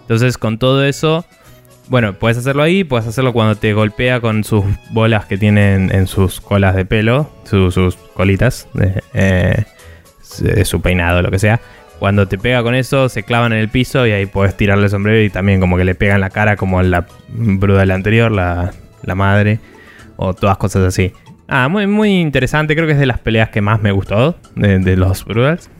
Entonces, 0.00 0.38
con 0.38 0.58
todo 0.58 0.84
eso, 0.84 1.24
bueno, 1.88 2.14
puedes 2.14 2.38
hacerlo 2.38 2.62
ahí, 2.62 2.84
puedes 2.84 3.06
hacerlo 3.06 3.32
cuando 3.32 3.56
te 3.56 3.72
golpea 3.74 4.20
con 4.20 4.44
sus 4.44 4.64
bolas 4.90 5.26
que 5.26 5.36
tienen 5.36 5.90
en 5.94 6.06
sus 6.06 6.40
colas 6.40 6.74
de 6.74 6.84
pelo, 6.84 7.30
su- 7.44 7.70
sus 7.70 7.96
colitas, 7.96 8.66
de, 8.74 9.02
eh, 9.14 9.64
de 10.40 10.64
su 10.64 10.80
peinado, 10.80 11.20
lo 11.22 11.30
que 11.30 11.38
sea. 11.38 11.60
Cuando 11.98 12.26
te 12.26 12.36
pega 12.38 12.62
con 12.64 12.74
eso, 12.74 13.08
se 13.08 13.22
clavan 13.22 13.52
en 13.52 13.58
el 13.58 13.68
piso 13.68 14.06
y 14.06 14.10
ahí 14.12 14.26
puedes 14.26 14.56
tirarle 14.56 14.84
el 14.84 14.90
sombrero 14.90 15.20
y 15.22 15.30
también 15.30 15.60
como 15.60 15.76
que 15.76 15.84
le 15.84 15.94
pegan 15.94 16.20
la 16.20 16.30
cara 16.30 16.56
como 16.56 16.82
la 16.82 17.06
bruda 17.28 17.80
de 17.80 17.86
la 17.86 17.94
anterior, 17.94 18.32
la, 18.32 18.72
la 19.02 19.14
madre, 19.14 19.60
o 20.16 20.34
todas 20.34 20.56
cosas 20.56 20.82
así. 20.84 21.12
Ah, 21.48 21.68
muy, 21.68 21.86
muy 21.86 22.20
interesante, 22.20 22.74
creo 22.74 22.86
que 22.86 22.94
es 22.94 22.98
de 22.98 23.06
las 23.06 23.18
peleas 23.18 23.50
que 23.50 23.60
más 23.60 23.82
me 23.82 23.92
gustó 23.92 24.36
de, 24.54 24.78
de 24.78 24.96
los 24.96 25.24
Brudals. 25.24 25.70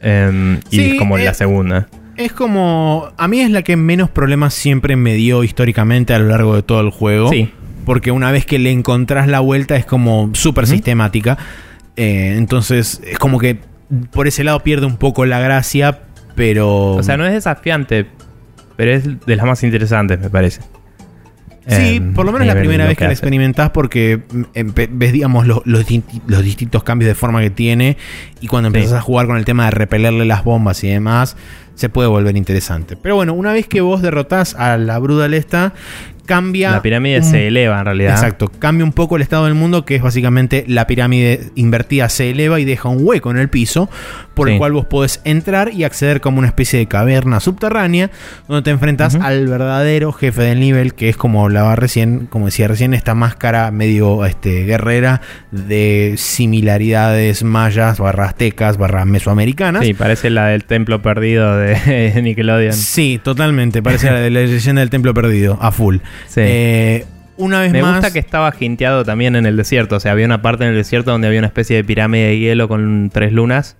Em, 0.00 0.58
y 0.70 0.76
Sí, 0.76 0.90
es 0.90 0.98
como 0.98 1.16
la 1.16 1.32
segunda. 1.32 1.88
Es 2.16 2.32
como. 2.32 3.08
A 3.16 3.28
mí 3.28 3.40
es 3.40 3.50
la 3.50 3.62
que 3.62 3.76
menos 3.76 4.10
problemas 4.10 4.52
siempre 4.52 4.96
me 4.96 5.14
dio 5.14 5.44
históricamente 5.44 6.12
a 6.12 6.18
lo 6.18 6.28
largo 6.28 6.54
de 6.54 6.62
todo 6.62 6.80
el 6.80 6.90
juego. 6.90 7.30
Sí. 7.30 7.50
Porque 7.86 8.10
una 8.10 8.30
vez 8.30 8.44
que 8.44 8.58
le 8.58 8.70
encontrás 8.70 9.28
la 9.28 9.40
vuelta 9.40 9.76
es 9.76 9.86
como 9.86 10.30
súper 10.34 10.66
sistemática. 10.66 11.38
Eh, 11.96 12.34
entonces 12.36 13.00
es 13.04 13.18
como 13.18 13.38
que 13.38 13.58
por 14.12 14.26
ese 14.26 14.44
lado 14.44 14.60
pierde 14.60 14.86
un 14.86 14.96
poco 14.96 15.24
la 15.24 15.40
gracia, 15.40 16.00
pero. 16.34 16.92
O 16.92 17.02
sea, 17.02 17.16
no 17.16 17.26
es 17.26 17.32
desafiante, 17.32 18.06
pero 18.76 18.92
es 18.92 19.24
de 19.24 19.36
las 19.36 19.46
más 19.46 19.62
interesantes, 19.62 20.20
me 20.20 20.30
parece. 20.30 20.60
Sí, 21.68 21.96
Em, 21.96 22.12
por 22.12 22.26
lo 22.26 22.32
menos 22.32 22.46
la 22.48 22.54
primera 22.58 22.86
vez 22.86 22.98
que 22.98 23.04
la 23.04 23.12
experimentás 23.12 23.70
porque 23.70 24.20
empe- 24.54 24.88
ves, 24.90 25.12
digamos, 25.12 25.46
lo- 25.46 25.62
los, 25.64 25.86
distintos 25.86 26.82
cambios 26.82 27.08
de 27.08 27.14
forma 27.14 27.40
que 27.40 27.50
tiene 27.50 27.96
y 28.40 28.48
cuando 28.48 28.68
Sí. 28.70 28.76
empezás 28.76 28.98
a 28.98 29.00
jugar 29.00 29.26
con 29.28 29.36
el 29.36 29.44
tema 29.44 29.66
de 29.66 29.70
repelerle 29.70 30.24
las 30.24 30.42
bombas 30.42 30.82
y 30.82 30.88
demás, 30.88 31.36
se 31.74 31.88
puede 31.88 32.08
volver 32.08 32.36
interesante. 32.36 32.96
Pero 32.96 33.14
bueno, 33.14 33.32
una 33.32 33.52
vez 33.52 33.66
que 33.68 33.80
vos 33.80 34.02
derrotás 34.02 34.54
a 34.56 34.76
la 34.76 34.98
Brudal 34.98 35.34
esta, 35.34 35.72
cambia. 36.26 36.70
La 36.70 36.82
pirámide 36.82 37.18
un- 37.18 37.24
se 37.24 37.46
eleva 37.48 37.78
en 37.80 37.84
realidad. 37.84 38.12
Exacto, 38.12 38.50
cambia 38.58 38.84
un 38.84 38.92
poco 38.92 39.16
el 39.16 39.22
estado 39.22 39.44
del 39.46 39.54
mundo, 39.54 39.84
que 39.84 39.96
es 39.96 40.02
básicamente 40.02 40.64
la 40.68 40.86
pirámide 40.86 41.50
invertida 41.54 42.08
se 42.08 42.30
eleva 42.30 42.60
y 42.60 42.64
deja 42.64 42.88
un 42.88 42.98
hueco 43.00 43.30
en 43.30 43.38
el 43.38 43.48
piso, 43.48 43.88
por 44.34 44.48
el 44.48 44.58
cual 44.58 44.72
vos 44.72 44.86
podés 44.86 45.20
entrar 45.24 45.72
y 45.72 45.84
acceder 45.84 46.20
como 46.20 46.38
una 46.38 46.48
especie 46.48 46.78
de 46.78 46.86
caverna 46.86 47.40
subterránea, 47.40 48.10
donde 48.48 48.62
te 48.62 48.70
enfrentas 48.70 49.14
al 49.16 49.46
verdadero 49.46 50.12
jefe 50.12 50.42
del 50.42 50.60
nivel, 50.60 50.94
que 50.94 51.08
es 51.08 51.16
como 51.16 51.42
hablaba 51.44 51.76
recién, 51.76 52.26
como 52.30 52.46
decía 52.46 52.66
recién, 52.68 52.94
esta 52.94 53.14
máscara 53.14 53.70
medio 53.70 54.24
este, 54.24 54.64
guerrera 54.64 55.20
de 55.50 56.14
similaridades 56.16 57.42
mayas, 57.44 57.98
barra 57.98 58.26
aztecas, 58.26 58.76
barra 58.78 59.04
mesoamericanas. 59.04 59.84
Sí, 59.84 59.94
parece 59.94 60.30
la 60.30 60.46
del 60.46 60.64
templo 60.64 61.02
perdido 61.02 61.56
de 61.56 62.20
Nickelodeon. 62.22 62.72
Sí, 62.74 63.20
totalmente. 63.22 63.82
Parece 63.82 64.10
la 64.10 64.20
de 64.20 64.30
la 64.30 64.40
leyenda 64.40 64.80
del 64.80 64.90
templo 64.90 65.12
perdido, 65.14 65.58
a 65.60 65.72
full. 65.72 65.96
Sí. 66.26 66.40
Eh, 66.44 67.04
una 67.36 67.60
vez 67.60 67.72
Me 67.72 67.82
más. 67.82 67.94
gusta 67.96 68.12
que 68.12 68.18
estaba 68.18 68.52
jinteado 68.52 69.04
también 69.04 69.36
en 69.36 69.46
el 69.46 69.56
desierto. 69.56 69.96
O 69.96 70.00
sea, 70.00 70.12
había 70.12 70.26
una 70.26 70.42
parte 70.42 70.64
en 70.64 70.70
el 70.70 70.76
desierto 70.76 71.10
donde 71.10 71.26
había 71.28 71.40
una 71.40 71.48
especie 71.48 71.76
de 71.76 71.84
pirámide 71.84 72.28
de 72.28 72.38
hielo 72.38 72.68
con 72.68 73.10
tres 73.12 73.32
lunas. 73.32 73.76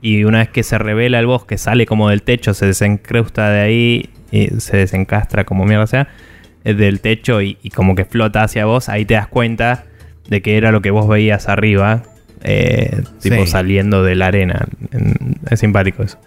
Y 0.00 0.24
una 0.24 0.38
vez 0.38 0.48
que 0.48 0.62
se 0.62 0.78
revela 0.78 1.18
el 1.20 1.26
bosque, 1.26 1.58
sale 1.58 1.86
como 1.86 2.08
del 2.08 2.22
techo, 2.22 2.54
se 2.54 2.66
desencrusta 2.66 3.50
de 3.50 3.60
ahí 3.60 4.10
y 4.32 4.48
se 4.60 4.76
desencastra 4.76 5.44
como 5.44 5.64
mierda 5.64 5.86
sea, 5.86 6.08
eh, 6.64 6.74
del 6.74 7.00
techo 7.00 7.40
y, 7.40 7.58
y 7.62 7.70
como 7.70 7.94
que 7.94 8.04
flota 8.04 8.42
hacia 8.42 8.64
vos. 8.64 8.88
Ahí 8.88 9.04
te 9.04 9.14
das 9.14 9.28
cuenta 9.28 9.84
de 10.28 10.42
que 10.42 10.56
era 10.56 10.72
lo 10.72 10.80
que 10.82 10.90
vos 10.90 11.06
veías 11.08 11.48
arriba, 11.48 12.02
eh, 12.44 13.02
tipo 13.20 13.36
Sí. 13.44 13.46
saliendo 13.46 14.02
de 14.02 14.14
la 14.14 14.26
arena. 14.28 14.66
En- 14.90 15.36
Es 15.50 15.60
simpático 15.60 16.02
eso. 16.02 16.18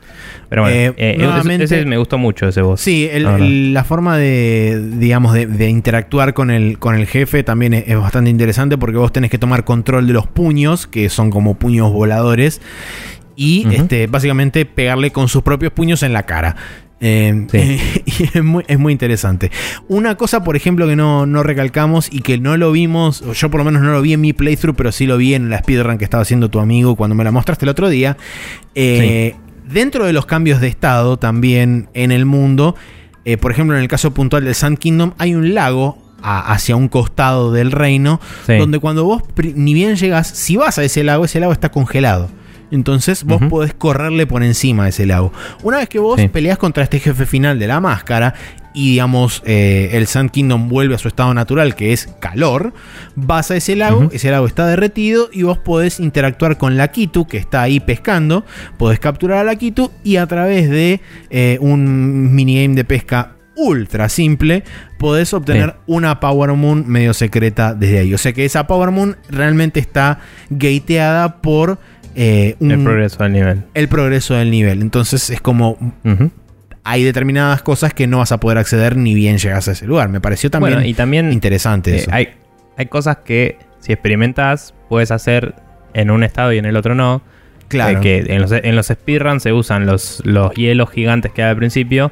Pero 0.49 0.63
bueno, 0.63 0.75
Eh, 0.75 0.93
eh, 0.97 1.57
ese, 1.61 1.85
me 1.85 1.97
gustó 1.97 2.17
mucho 2.17 2.47
ese 2.47 2.61
boss. 2.61 2.81
Sí, 2.81 3.07
el- 3.11 3.23
la 3.23 3.31
verdad. 3.31 3.47
el- 3.47 3.73
la 3.73 3.83
forma 3.83 4.17
de, 4.17 4.81
digamos, 4.97 5.33
de, 5.33 5.47
de 5.47 5.69
interactuar 5.69 6.33
con 6.33 6.51
el, 6.51 6.77
con 6.79 6.95
el 6.95 7.07
jefe 7.07 7.43
también 7.43 7.73
es, 7.73 7.85
es 7.87 7.97
bastante 7.97 8.29
interesante 8.29 8.77
porque 8.77 8.97
vos 8.97 9.11
tenés 9.11 9.31
que 9.31 9.37
tomar 9.37 9.63
control 9.63 10.05
de 10.07 10.13
los 10.13 10.27
puños, 10.27 10.85
que 10.87 11.09
son 11.09 11.29
como 11.31 11.55
puños 11.55 11.91
voladores, 11.91 12.61
y 13.35 13.67
este, 13.73 14.07
básicamente 14.07 14.65
pegarle 14.65 15.11
con 15.11 15.27
sus 15.27 15.43
propios 15.43 15.71
puños 15.73 16.03
en 16.03 16.13
la 16.13 16.23
cara. 16.23 16.55
Eh, 17.01 17.45
Sí. 17.51 18.01
y 18.05 18.37
es 18.37 18.43
muy, 18.43 18.63
es 18.67 18.79
muy 18.79 18.93
interesante. 18.93 19.51
Una 19.87 20.15
cosa, 20.15 20.43
por 20.43 20.55
ejemplo, 20.55 20.87
que 20.87 20.95
no, 20.95 21.25
no 21.25 21.43
recalcamos 21.43 22.07
y 22.11 22.21
que 22.21 22.37
no 22.37 22.55
lo 22.57 22.71
vimos, 22.71 23.21
o 23.21 23.33
yo 23.33 23.49
por 23.51 23.59
lo 23.59 23.65
menos 23.65 23.81
no 23.81 23.91
lo 23.91 24.01
vi 24.01 24.13
en 24.13 24.21
mi 24.21 24.33
playthrough, 24.33 24.75
pero 24.75 24.91
sí 24.91 25.05
lo 25.05 25.17
vi 25.17 25.33
en 25.33 25.49
la 25.49 25.59
speedrun 25.59 25.97
que 25.97 26.05
estaba 26.05 26.21
haciendo 26.23 26.49
tu 26.49 26.59
amigo 26.59 26.95
cuando 26.95 27.15
me 27.15 27.23
la 27.23 27.31
mostraste 27.31 27.65
el 27.65 27.69
otro 27.69 27.89
día. 27.89 28.17
Eh, 28.75 29.35
Dentro 29.67 30.05
de 30.05 30.13
los 30.13 30.27
cambios 30.27 30.61
de 30.61 30.67
estado 30.67 31.17
también 31.17 31.89
en 31.95 32.11
el 32.11 32.25
mundo, 32.27 32.75
eh, 33.25 33.37
por 33.37 33.51
ejemplo 33.51 33.75
en 33.75 33.81
el 33.81 33.87
caso 33.87 34.13
puntual 34.13 34.45
del 34.45 34.53
Sand 34.53 34.77
Kingdom, 34.77 35.13
hay 35.17 35.33
un 35.33 35.55
lago 35.55 35.97
hacia 36.21 36.75
un 36.75 36.87
costado 36.87 37.51
del 37.51 37.71
reino, 37.71 38.19
Sí. 38.45 38.57
donde 38.57 38.77
cuando 38.79 39.05
vos 39.05 39.23
ni 39.55 39.73
bien 39.73 39.95
llegas, 39.95 40.27
si 40.27 40.55
vas 40.55 40.77
a 40.77 40.83
ese 40.83 41.03
lago, 41.03 41.25
ese 41.25 41.39
lago 41.39 41.51
está 41.51 41.69
congelado. 41.71 42.29
Entonces 42.71 43.23
vos 43.23 43.41
podés 43.49 43.73
correrle 43.73 44.25
por 44.27 44.43
encima 44.43 44.83
de 44.85 44.89
ese 44.89 45.05
lago. 45.05 45.31
Una 45.63 45.77
vez 45.77 45.89
que 45.89 45.99
vos 45.99 46.19
Sí. 46.19 46.27
peleas 46.27 46.57
contra 46.57 46.83
este 46.83 46.99
jefe 46.99 47.25
final 47.25 47.59
de 47.59 47.67
la 47.67 47.79
máscara 47.79 48.33
y 48.73 48.91
digamos 48.91 49.41
eh, 49.45 49.91
el 49.93 50.05
Sand 50.07 50.31
Kingdom 50.31 50.67
vuelve 50.67 50.95
a 50.95 50.97
su 50.97 51.07
estado 51.07 51.33
natural 51.33 51.75
que 51.75 51.93
es 51.93 52.09
calor, 52.19 52.73
vas 53.15 53.49
a 53.51 53.55
ese 53.55 53.75
lago, 53.77 54.09
ese 54.11 54.31
lago 54.31 54.47
está 54.47 54.67
derretido 54.67 55.29
y 55.31 55.43
vos 55.43 55.57
podés 55.57 55.99
interactuar 56.01 56.57
con 56.57 56.75
la 56.75 56.89
Kitu 56.89 57.25
que 57.27 57.37
está 57.37 57.61
ahí 57.61 57.79
pescando, 57.79 58.43
podés 58.77 58.99
capturar 58.99 59.37
a 59.37 59.43
la 59.45 59.55
Kitu 59.55 59.91
y 60.03 60.17
a 60.17 60.27
través 60.27 60.69
de 60.69 60.99
eh, 61.29 61.57
un 61.61 62.35
minigame 62.35 62.75
de 62.75 62.83
pesca 62.83 63.31
ultra 63.57 64.09
simple, 64.09 64.65
podés 64.99 65.33
obtener 65.33 65.69
Sí. 65.69 65.75
una 65.87 66.19
Power 66.19 66.51
Moon 66.55 66.83
medio 66.87 67.13
secreta 67.13 67.73
desde 67.73 67.99
ahí. 67.99 68.13
O 68.13 68.17
sea 68.17 68.33
que 68.33 68.43
esa 68.43 68.67
Power 68.67 68.91
Moon 68.91 69.15
realmente 69.29 69.79
está 69.79 70.19
gateada 70.49 71.41
por 71.41 71.79
eh, 72.15 72.55
un- 72.59 72.71
el 72.71 72.83
progreso 72.83 73.23
del 73.23 73.33
nivel. 73.33 73.63
el 73.73 73.87
progreso 73.87 74.33
del 74.35 74.51
nivel. 74.51 74.81
Entonces 74.81 75.29
es 75.29 75.41
como 75.41 75.77
hay 76.83 77.03
determinadas 77.03 77.61
cosas 77.63 77.93
que 77.93 78.05
no 78.07 78.19
vas 78.19 78.31
a 78.31 78.39
poder 78.39 78.57
acceder 78.59 78.95
ni 78.95 79.15
bien 79.15 79.37
llegas 79.37 79.67
a 79.67 79.71
ese 79.71 79.87
lugar. 79.87 80.09
Me 80.09 80.21
pareció 80.21 80.49
también 80.51 80.75
Bueno, 80.75 80.87
y 80.87 80.93
también 80.93 81.31
interesante 81.33 81.91
eh, 81.91 81.97
eso. 81.97 82.11
hay, 82.13 82.29
hay 82.77 82.85
cosas 82.85 83.17
que 83.25 83.57
si 83.79 83.91
experimentas 83.91 84.73
puedes 84.87 85.11
hacer 85.11 85.55
en 85.93 86.11
un 86.11 86.23
estado 86.23 86.53
y 86.53 86.57
en 86.59 86.65
el 86.65 86.75
otro 86.77 86.93
no. 86.93 87.21
claro. 87.69 87.99
Eh, 87.99 88.01
que 88.01 88.17
en 88.35 88.41
los, 88.41 88.51
en 88.51 88.75
los 88.75 88.87
speedruns 88.87 89.41
se 89.43 89.51
usan 89.53 89.85
los, 89.87 90.21
los 90.25 90.53
hielos 90.53 90.91
gigantes 90.91 91.31
que 91.31 91.41
hay 91.43 91.49
al 91.49 91.57
principio 91.57 92.11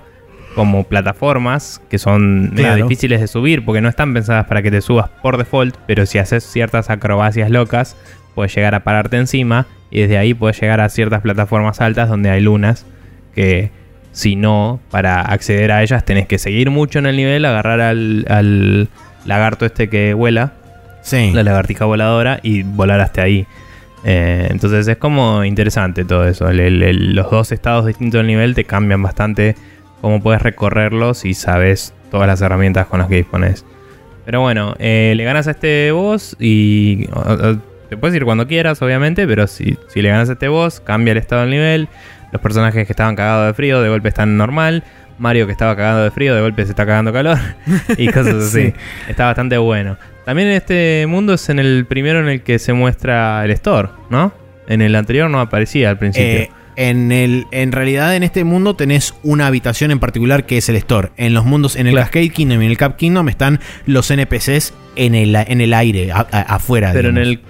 como 0.56 0.84
plataformas 0.84 1.82
que 1.90 1.98
son 1.98 2.54
medio 2.54 2.76
difíciles 2.76 3.20
de 3.22 3.28
subir 3.28 3.66
porque 3.66 3.82
no 3.82 3.90
están 3.90 4.14
pensadas 4.14 4.46
para 4.46 4.62
que 4.62 4.70
te 4.72 4.82
subas 4.82 5.10
por 5.22 5.38
default, 5.38 5.76
pero 5.88 6.06
si 6.06 6.18
haces 6.20 6.44
ciertas 6.44 6.90
acrobacias 6.92 7.50
locas 7.52 7.96
puedes 8.36 8.56
llegar 8.56 8.76
a 8.76 8.84
pararte 8.84 9.18
encima 9.18 9.68
y 9.92 10.02
desde 10.02 10.18
ahí 10.18 10.34
puedes 10.34 10.60
llegar 10.60 10.82
a 10.82 10.90
ciertas 10.90 11.22
plataformas 11.22 11.80
altas 11.82 12.10
donde 12.10 12.30
hay 12.30 12.42
lunas 12.42 12.86
que 13.36 13.72
si 14.12 14.36
no, 14.36 14.80
para 14.92 15.22
acceder 15.22 15.72
a 15.72 15.82
ellas 15.82 16.06
tenés 16.06 16.28
que 16.28 16.38
seguir 16.38 16.70
mucho 16.70 17.00
en 17.00 17.08
el 17.08 17.16
nivel, 17.16 17.46
agarrar 17.46 17.82
al, 17.82 18.26
al 18.30 18.90
lagarto 19.26 19.66
este 19.66 19.90
que 19.90 20.14
vuela, 20.14 20.54
sí. 21.02 21.32
la 21.34 21.42
lagartija 21.44 21.86
voladora 21.86 22.40
y 22.44 22.62
volar 22.64 23.00
hasta 23.02 23.24
ahí. 23.24 23.48
Eh, 24.06 24.48
entonces 24.52 24.88
es 24.88 24.98
como 24.98 25.44
interesante 25.46 26.06
todo 26.06 26.28
eso. 26.28 26.48
El- 26.50 26.60
el- 26.60 26.84
el- 26.84 27.16
los 27.16 27.32
dos 27.32 27.52
estados 27.52 27.86
distintos 27.88 28.20
del 28.20 28.28
nivel 28.28 28.54
te 28.54 28.66
cambian 28.66 29.02
bastante 29.02 29.56
cómo 30.02 30.22
puedes 30.22 30.42
recorrerlos 30.42 31.26
y 31.26 31.34
sabes 31.34 31.94
todas 32.12 32.28
las 32.28 32.42
herramientas 32.42 32.86
con 32.88 33.00
las 33.00 33.08
que 33.08 33.16
dispones. 33.16 33.66
Pero 34.26 34.42
bueno, 34.42 34.76
eh, 34.78 35.14
le 35.16 35.24
ganas 35.24 35.48
a 35.48 35.52
este 35.52 35.92
boss 35.92 36.36
y 36.40 37.08
te 37.94 37.98
puedes 37.98 38.16
ir 38.16 38.24
cuando 38.26 38.48
quieras, 38.48 38.82
obviamente, 38.82 39.26
pero 39.28 39.48
si, 39.48 39.78
si 39.88 40.02
le 40.02 40.10
ganas 40.10 40.30
a 40.30 40.34
este 40.34 40.48
boss, 40.48 40.80
cambia 40.80 41.12
el 41.12 41.18
estado 41.18 41.42
del 41.42 41.52
nivel. 41.52 41.88
Los 42.32 42.42
personajes 42.42 42.86
que 42.88 42.94
estaban 42.94 43.16
cagados 43.16 43.48
de 43.48 43.54
frío 43.54 43.82
de 43.82 43.90
golpe 43.90 44.10
están 44.10 44.38
normal. 44.38 44.84
Mario 45.20 45.46
que 45.46 45.52
estaba 45.52 45.76
cagado 45.76 46.04
de 46.04 46.10
frío 46.12 46.34
de 46.34 46.42
golpe 46.42 46.64
se 46.66 46.72
está 46.72 46.86
cagando 46.86 47.14
calor. 47.14 47.38
y 47.98 48.08
cosas 48.08 48.36
así. 48.36 48.68
Sí. 48.70 48.74
Está 49.08 49.26
bastante 49.26 49.58
bueno. 49.58 49.98
También 50.26 50.48
en 50.48 50.56
este 50.56 51.06
mundo 51.08 51.34
es 51.36 51.48
en 51.50 51.60
el 51.60 51.86
primero 51.88 52.20
en 52.20 52.28
el 52.30 52.42
que 52.42 52.58
se 52.58 52.74
muestra 52.74 53.46
el 53.46 53.52
store, 53.52 53.90
¿no? 54.10 54.34
En 54.68 54.82
el 54.82 54.96
anterior 54.96 55.30
no 55.30 55.40
aparecía 55.40 55.90
al 55.92 55.98
principio. 56.00 56.28
Eh, 56.40 56.52
en, 56.76 57.12
el, 57.12 57.46
en 57.52 57.72
realidad, 57.72 58.16
en 58.16 58.24
este 58.24 58.44
mundo 58.44 58.76
tenés 58.76 59.14
una 59.22 59.46
habitación 59.46 59.92
en 59.92 60.00
particular 60.00 60.46
que 60.48 60.58
es 60.58 60.68
el 60.70 60.76
store. 60.78 61.10
En 61.18 61.36
los 61.36 61.46
mundos, 61.46 61.76
en 61.76 61.86
el 61.86 61.94
Claro. 61.94 62.06
Cascade 62.06 62.30
Kingdom 62.30 62.62
y 62.64 62.66
en 62.66 62.72
el 62.72 62.78
Cap 62.78 62.96
Kingdom 62.96 63.30
están 63.30 63.60
los 63.86 64.10
NPCs 64.10 64.74
en 64.96 65.14
el, 65.14 65.36
en 65.36 65.62
el 65.62 65.74
aire, 65.76 66.12
a- 66.12 66.26
a- 66.32 66.56
afuera. 66.56 66.90
pero 66.94 67.10
en 67.10 67.18
el 67.20 67.42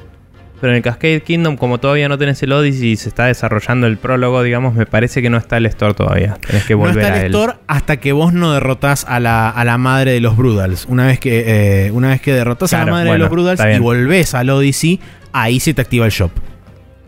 pero 0.63 0.71
en 0.71 0.77
el 0.77 0.81
Cascade 0.81 1.19
Kingdom, 1.19 1.57
como 1.57 1.77
todavía 1.77 2.07
no 2.07 2.17
tenés 2.17 2.41
el 2.41 2.53
Odyssey 2.53 2.91
y 2.91 2.95
se 2.95 3.09
está 3.09 3.25
desarrollando 3.25 3.85
el 3.85 3.97
prólogo, 3.97 4.41
digamos, 4.43 4.73
me 4.75 4.85
parece 4.85 5.21
que 5.21 5.29
no 5.29 5.35
está 5.35 5.57
el 5.57 5.65
store 5.65 5.93
todavía. 5.93 6.37
Tenés 6.47 6.63
que 6.63 6.73
no 6.75 6.79
volver 6.79 6.99
está 7.03 7.13
a 7.15 7.17
el 7.17 7.25
él. 7.25 7.31
store 7.31 7.55
hasta 7.67 7.97
que 7.97 8.13
vos 8.13 8.31
no 8.31 8.53
derrotás 8.53 9.03
a 9.09 9.19
la, 9.19 9.49
a 9.49 9.65
la 9.65 9.77
madre 9.77 10.13
de 10.13 10.21
los 10.21 10.37
Brudals. 10.37 10.85
Una 10.85 11.05
vez 11.07 11.19
que, 11.19 11.87
eh, 11.87 11.91
una 11.91 12.11
vez 12.11 12.21
que 12.21 12.31
derrotás 12.31 12.71
a 12.71 12.85
la 12.85 12.91
madre 12.93 13.11
de 13.11 13.17
los 13.17 13.29
Brudals 13.29 13.59
está 13.59 13.73
y 13.73 13.79
volvés 13.79 14.33
al 14.35 14.49
Odyssey, 14.51 15.01
ahí 15.33 15.59
se 15.59 15.73
te 15.73 15.81
activa 15.81 16.05
el 16.05 16.13
shop. 16.13 16.31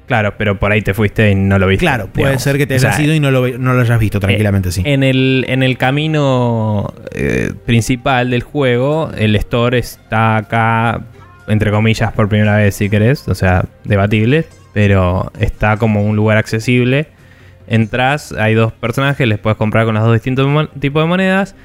Claro, 0.06 0.34
pero 0.38 0.60
por 0.60 0.74
ahí 0.74 0.82
te 0.82 0.94
fuiste 0.94 1.32
y 1.32 1.36
no 1.36 1.58
lo 1.58 1.66
viste. 1.68 1.86
Claro, 1.86 2.08
puede 2.08 2.26
digamos. 2.28 2.44
ser 2.44 2.58
que 2.58 2.68
te 2.68 2.74
O 2.74 2.78
hayas 2.78 2.98
sea, 2.98 3.06
ido 3.06 3.14
y 3.14 3.22
no 3.22 3.32
lo, 3.32 3.58
no 3.58 3.74
lo 3.74 3.80
hayas 3.80 4.00
visto 4.02 4.20
tranquilamente, 4.20 4.74
sí. 4.74 4.82
En 4.84 5.02
el, 5.02 5.46
en 5.48 5.64
el 5.64 5.78
camino 5.78 6.94
eh, 7.14 7.54
principal 7.66 8.32
del 8.32 8.44
juego, 8.44 9.12
el 9.18 9.34
store 9.38 9.78
está 9.80 10.36
acá, 10.36 11.04
entre 11.48 11.72
comillas, 11.72 12.12
por 12.14 12.30
primera 12.30 12.58
vez, 12.58 12.76
si 12.76 12.90
querés. 12.90 13.28
O 13.28 13.36
sea, 13.36 13.66
debatible, 13.84 14.46
pero 14.74 15.32
está 15.40 15.78
como 15.78 16.04
un 16.04 16.16
lugar 16.16 16.38
accesible. 16.38 17.08
Entras, 17.68 18.32
hay 18.34 18.54
dos 18.54 18.74
personajes, 18.74 19.28
les 19.28 19.40
puedes 19.40 19.58
comprar 19.58 19.86
con 19.86 19.96
los 19.96 20.04
dos 20.04 20.14
distintos 20.14 20.70
tipos 20.80 21.04
de 21.04 21.08
monedas. 21.08 21.56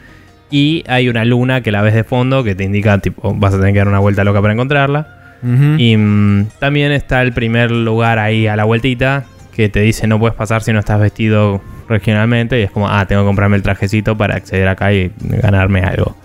Y 0.51 0.85
hay 0.89 1.09
una 1.09 1.25
luna 1.25 1.63
que 1.63 1.71
la 1.71 1.83
ves 1.83 1.95
de 1.95 2.05
fondo 2.05 2.43
que 2.43 2.55
te 2.55 2.65
indica, 2.65 2.99
tipo, 2.99 3.35
vas 3.35 3.55
a 3.55 3.59
tener 3.59 3.73
que 3.73 3.79
dar 3.79 3.89
una 3.89 4.01
vuelta 4.01 4.25
loca 4.25 4.41
para 4.41 4.53
encontrarla. 4.53 5.17
Y 5.43 5.97
mm, 5.97 6.49
también 6.59 6.93
está 6.93 7.23
el 7.23 7.33
primer 7.33 7.71
lugar 7.71 8.19
ahí 8.19 8.47
a 8.47 8.57
la 8.57 8.65
vueltita 8.65 9.25
que 9.55 9.71
te 9.71 9.81
dice 9.81 10.07
no 10.07 10.19
puedes 10.19 10.37
pasar 10.37 10.63
si 10.63 10.73
no 10.73 10.81
estás 10.81 11.01
vestido 11.01 11.63
regionalmente. 11.89 12.61
Y 12.61 12.63
es 12.63 12.71
como, 12.71 12.89
ah, 12.89 13.07
tengo 13.07 13.23
que 13.23 13.27
comprarme 13.27 13.57
el 13.57 13.63
trajecito 13.63 14.17
para 14.17 14.37
acceder 14.37 14.69
acá 14.69 14.93
y 14.93 15.13
ganarme 15.21 15.81
algo. 15.83 16.17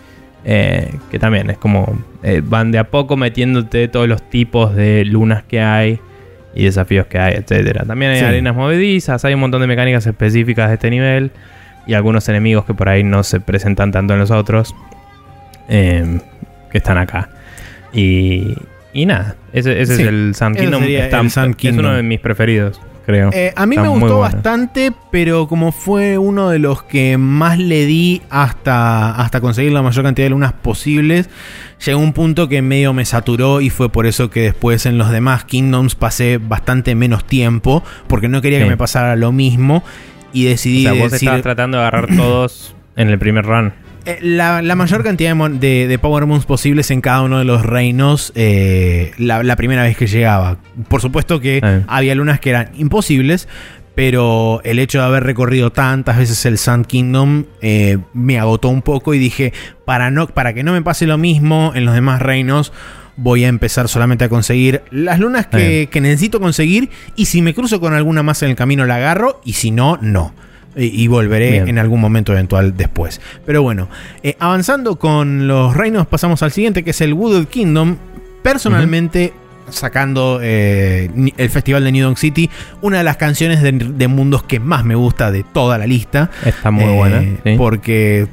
Eh, 0.43 0.93
que 1.09 1.17
también 1.17 1.49
es 1.49 1.57
como, 1.57 1.97
eh, 2.27 2.41
van 2.43 2.71
de 2.71 2.79
a 2.79 2.85
poco 2.85 3.15
metiéndote 3.17 3.87
todos 3.87 4.07
los 4.07 4.27
tipos 4.29 4.75
de 4.75 5.05
lunas 5.05 5.43
que 5.43 5.61
hay 5.61 5.99
y 6.55 6.63
desafíos 6.63 7.05
que 7.05 7.19
hay, 7.19 7.35
etcétera. 7.35 7.85
También 7.85 8.11
hay 8.13 8.19
Sí. 8.19 8.25
arenas 8.25 8.55
movedizas, 8.55 9.23
hay 9.25 9.33
un 9.35 9.41
montón 9.41 9.61
de 9.61 9.67
mecánicas 9.67 10.07
específicas 10.07 10.69
de 10.69 10.73
este 10.75 10.89
nivel 10.89 11.31
y 11.85 11.93
algunos 11.93 12.27
enemigos 12.29 12.65
que 12.65 12.73
por 12.73 12.89
ahí 12.89 13.03
no 13.03 13.21
se 13.23 13.39
presentan 13.41 13.91
tanto 13.91 14.13
en 14.13 14.19
los 14.19 14.31
otros 14.31 14.73
eh, 15.69 16.19
que 16.71 16.77
están 16.79 16.97
acá. 16.97 17.29
Y, 17.93 18.55
y 18.93 19.05
nada, 19.05 19.35
ese, 19.53 19.81
ese 19.81 19.95
Sí, 19.97 20.01
es 20.03 20.07
el 20.07 20.33
Sun 20.35 20.55
Kingdom. 20.55 20.83
Está- 20.83 21.19
el 21.21 21.29
Sun 21.29 21.49
Es 21.51 21.55
Kingdom. 21.55 21.85
uno 21.85 21.95
de 21.95 22.03
mis 22.03 22.19
preferidos. 22.19 22.81
Creo. 23.05 23.29
Eh, 23.33 23.53
a 23.55 23.65
mí 23.65 23.75
Está 23.75 23.83
me 23.83 23.89
gustó 23.89 24.17
bueno. 24.17 24.19
bastante, 24.19 24.91
pero 25.11 25.47
como 25.47 25.71
fue 25.71 26.17
uno 26.17 26.49
de 26.49 26.59
los 26.59 26.83
que 26.83 27.17
más 27.17 27.57
le 27.59 27.85
di 27.85 28.21
hasta, 28.29 29.11
hasta 29.15 29.41
conseguir 29.41 29.71
la 29.71 29.81
mayor 29.81 30.03
cantidad 30.03 30.25
de 30.25 30.29
lunas 30.31 30.53
posibles, 30.53 31.29
llegó 31.85 31.99
un 31.99 32.13
punto 32.13 32.47
que 32.49 32.61
medio 32.61 32.93
me 32.93 33.05
saturó 33.05 33.61
y 33.61 33.69
fue 33.69 33.89
por 33.89 34.05
eso 34.05 34.29
que 34.29 34.41
después 34.41 34.85
en 34.85 34.97
los 34.97 35.11
demás 35.11 35.45
Kingdoms 35.45 35.95
pasé 35.95 36.37
bastante 36.37 36.95
menos 36.95 37.25
tiempo, 37.25 37.83
porque 38.07 38.27
no 38.27 38.41
quería 38.41 38.59
Sí. 38.59 38.63
que 38.65 38.69
me 38.69 38.77
pasara 38.77 39.15
lo 39.15 39.31
mismo 39.31 39.83
y 40.33 40.45
O 40.47 40.49
decidí 40.49 40.83
sea, 40.83 40.93
vos 40.93 41.11
decir... 41.11 41.27
estabas 41.27 41.41
tratando 41.43 41.77
de 41.77 41.83
agarrar 41.83 42.07
todos 42.15 42.75
en 42.95 43.09
el 43.09 43.19
primer 43.19 43.45
run. 43.45 43.73
Eh, 44.05 44.19
La, 44.21 44.61
la 44.61 44.75
mayor 44.75 45.03
cantidad 45.03 45.35
de, 45.35 45.57
de- 45.59 45.87
de 45.87 45.99
Power 45.99 46.25
Moons 46.25 46.45
posibles 46.45 46.91
en 46.91 47.01
cada 47.01 47.21
uno 47.23 47.39
de 47.39 47.45
los 47.45 47.65
reinos 47.65 48.31
eh, 48.35 49.11
la, 49.17 49.43
la 49.43 49.55
primera 49.55 49.83
vez 49.83 49.97
que 49.97 50.07
llegaba. 50.07 50.57
Por 50.87 51.01
supuesto 51.01 51.39
que 51.39 51.59
había 51.87 52.13
lunas 52.15 52.39
que 52.39 52.51
eran 52.51 52.69
imposibles, 52.77 53.47
pero 53.95 54.61
el 54.63 54.79
hecho 54.79 54.99
de 54.99 55.05
haber 55.05 55.23
recorrido 55.23 55.71
tantas 55.71 56.17
veces 56.17 56.45
el 56.45 56.57
Sand 56.57 56.85
Kingdom 56.85 57.45
eh, 57.61 57.97
me 58.13 58.37
agotó 58.37 58.67
un 58.69 58.81
poco 58.81 59.13
y 59.13 59.19
dije, 59.19 59.53
para, 59.85 60.11
no, 60.11 60.27
para 60.27 60.53
que 60.53 60.63
no 60.63 60.73
me 60.73 60.81
pase 60.81 61.07
lo 61.07 61.17
mismo 61.17 61.71
en 61.75 61.85
los 61.85 61.95
demás 61.95 62.21
reinos, 62.21 62.73
voy 63.17 63.45
a 63.45 63.47
empezar 63.47 63.87
solamente 63.87 64.25
a 64.25 64.29
conseguir 64.29 64.81
las 64.91 65.19
lunas 65.19 65.47
que, 65.47 65.87
que 65.89 66.01
necesito 66.01 66.41
conseguir 66.41 66.89
y 67.15 67.25
si 67.27 67.41
me 67.41 67.53
cruzo 67.53 67.79
con 67.79 67.93
alguna 67.93 68.21
más 68.21 68.43
en 68.43 68.49
el 68.49 68.55
camino 68.57 68.85
la 68.85 68.97
agarro 68.97 69.39
y 69.45 69.53
si 69.53 69.71
no, 69.71 69.97
no. 70.01 70.33
Y, 70.77 71.07
volveré 71.07 71.51
Bien. 71.51 71.69
en 71.69 71.79
algún 71.79 72.01
momento 72.01 72.33
eventual 72.33 72.75
después. 72.75 73.21
Pero 73.45 73.61
bueno, 73.61 73.87
eh, 74.23 74.35
avanzando 74.39 74.97
con 74.97 75.47
los 75.47 75.75
reinos, 75.75 76.05
pasamos 76.07 76.43
al 76.43 76.51
siguiente, 76.51 76.83
que 76.83 76.89
es 76.91 76.99
el 77.01 77.13
Wooded 77.13 77.47
Kingdom. 77.47 77.95
Personalmente, 78.43 79.33
sacando 79.69 80.39
eh, 80.41 81.09
el 81.37 81.49
festival 81.49 81.83
de 81.83 81.91
New 81.91 82.05
Donk 82.05 82.17
City, 82.17 82.49
una 82.81 82.99
de 82.99 83.03
las 83.03 83.17
canciones 83.17 83.61
de, 83.61 83.71
de 83.71 84.07
mundos 84.07 84.43
que 84.43 84.59
más 84.59 84.85
me 84.85 84.95
gusta 84.95 85.31
de 85.31 85.43
toda 85.43 85.77
la 85.77 85.87
lista. 85.87 86.29
Está 86.45 86.71
muy 86.71 86.83
Eh, 86.85 86.95
buena. 86.95 87.21
sí. 87.43 87.55
Porque. 87.57 88.27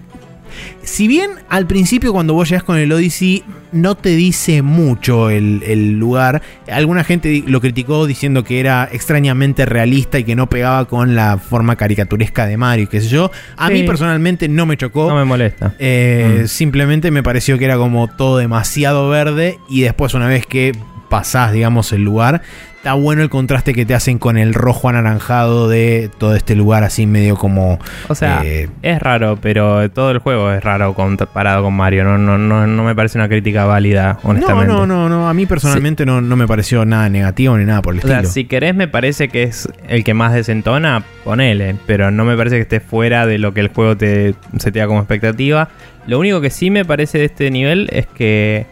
Si 0.82 1.06
bien 1.08 1.30
al 1.48 1.66
principio 1.66 2.12
cuando 2.12 2.34
vos 2.34 2.48
llegas 2.48 2.64
con 2.64 2.76
el 2.76 2.92
Odyssey 2.92 3.44
no 3.72 3.94
te 3.94 4.10
dice 4.10 4.60
mucho 4.62 5.30
el, 5.30 5.62
el 5.66 5.98
lugar, 5.98 6.42
alguna 6.70 7.04
gente 7.04 7.42
lo 7.46 7.60
criticó 7.60 8.06
diciendo 8.06 8.44
que 8.44 8.60
era 8.60 8.88
extrañamente 8.92 9.64
realista 9.64 10.18
y 10.18 10.24
que 10.24 10.36
no 10.36 10.48
pegaba 10.48 10.84
con 10.86 11.14
la 11.14 11.38
forma 11.38 11.76
caricaturesca 11.76 12.46
de 12.46 12.56
Mario, 12.56 12.88
qué 12.90 13.00
sé 13.00 13.08
yo. 13.08 13.30
A 13.56 13.68
Sí. 13.68 13.74
mí 13.74 13.82
personalmente 13.84 14.48
no 14.48 14.66
me 14.66 14.76
chocó. 14.76 15.08
No 15.08 15.16
me 15.16 15.24
molesta. 15.24 15.74
Eh, 15.78 16.40
Mm. 16.42 16.46
Simplemente 16.48 17.10
me 17.10 17.22
pareció 17.22 17.58
que 17.58 17.64
era 17.64 17.76
como 17.76 18.08
todo 18.08 18.38
demasiado 18.38 19.08
verde 19.08 19.58
y 19.68 19.82
después 19.82 20.14
una 20.14 20.26
vez 20.28 20.46
que 20.46 20.72
pasás, 21.08 21.52
digamos, 21.52 21.92
el 21.92 22.02
lugar, 22.02 22.42
está 22.82 22.94
bueno 22.94 23.22
el 23.22 23.30
contraste 23.30 23.74
que 23.74 23.86
te 23.86 23.94
hacen 23.94 24.18
con 24.18 24.36
el 24.36 24.54
rojo 24.54 24.88
anaranjado 24.88 25.68
de 25.68 26.10
todo 26.18 26.34
este 26.34 26.56
lugar 26.56 26.82
así 26.82 27.06
medio 27.06 27.36
como... 27.36 27.78
O 28.08 28.16
sea, 28.16 28.42
eh, 28.44 28.68
es 28.82 29.00
raro, 29.00 29.38
pero 29.40 29.88
todo 29.92 30.10
el 30.10 30.18
juego 30.18 30.50
es 30.50 30.64
raro 30.64 30.92
comparado 30.92 31.62
con 31.62 31.74
Mario. 31.74 32.02
No, 32.02 32.18
no, 32.18 32.36
no, 32.38 32.66
no 32.66 32.82
me 32.82 32.96
parece 32.96 33.18
una 33.18 33.28
crítica 33.28 33.66
válida, 33.66 34.18
no, 34.24 34.30
honestamente. 34.30 34.66
no, 34.72 34.84
no, 34.84 35.08
no, 35.08 35.28
a 35.28 35.32
mí 35.32 35.46
personalmente 35.46 36.04
no, 36.04 36.20
no 36.20 36.34
me 36.34 36.48
pareció 36.48 36.84
nada 36.84 37.08
negativo 37.08 37.56
ni 37.56 37.64
nada 37.64 37.82
por 37.82 37.94
el 37.94 38.00
O 38.00 38.02
sea, 38.02 38.16
estilo. 38.16 38.32
si 38.32 38.44
querés, 38.46 38.74
me 38.74 38.88
parece 38.88 39.28
que 39.28 39.44
es 39.44 39.68
el 39.86 40.02
que 40.02 40.12
más 40.12 40.34
desentona, 40.34 41.04
ponele. 41.22 41.76
Pero 41.86 42.10
no 42.10 42.24
me 42.24 42.36
parece 42.36 42.56
que 42.56 42.62
esté 42.62 42.80
fuera 42.80 43.26
de 43.26 43.38
lo 43.38 43.54
que 43.54 43.60
el 43.60 43.68
juego 43.68 43.96
te 43.96 44.34
setea 44.58 44.88
como 44.88 44.98
expectativa. 44.98 45.68
Lo 46.08 46.18
único 46.18 46.40
que 46.40 46.50
sí 46.50 46.72
me 46.72 46.84
parece 46.84 47.18
de 47.18 47.26
este 47.26 47.48
nivel 47.52 47.88
es 47.92 48.08
que. 48.08 48.66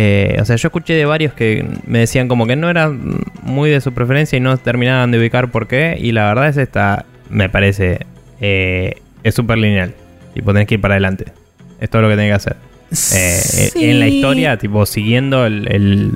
Eh, 0.00 0.36
o 0.40 0.44
sea, 0.44 0.54
yo 0.54 0.68
escuché 0.68 0.94
de 0.94 1.04
varios 1.06 1.32
que 1.32 1.66
me 1.86 1.98
decían 1.98 2.28
como 2.28 2.46
que 2.46 2.54
no 2.54 2.70
era 2.70 2.88
muy 3.42 3.68
de 3.68 3.80
su 3.80 3.92
preferencia 3.92 4.36
y 4.36 4.40
no 4.40 4.56
terminaban 4.56 5.10
de 5.10 5.18
ubicar 5.18 5.50
por 5.50 5.66
qué. 5.66 5.96
Y 5.98 6.12
la 6.12 6.26
verdad 6.28 6.48
es 6.50 6.56
esta, 6.56 7.04
me 7.30 7.48
parece, 7.48 8.06
eh, 8.40 8.94
es 9.24 9.34
súper 9.34 9.58
lineal. 9.58 9.94
Tipo, 10.34 10.52
tenés 10.52 10.68
que 10.68 10.74
ir 10.76 10.80
para 10.80 10.94
adelante. 10.94 11.24
Es 11.80 11.90
todo 11.90 12.02
lo 12.02 12.08
que 12.10 12.14
tenés 12.14 12.30
que 12.30 12.34
hacer. 12.34 12.56
Eh, 12.92 13.70
Sí. 13.72 13.90
En 13.90 13.98
la 13.98 14.06
historia, 14.06 14.56
tipo, 14.56 14.86
siguiendo 14.86 15.44
el, 15.46 15.66
el- 15.72 16.12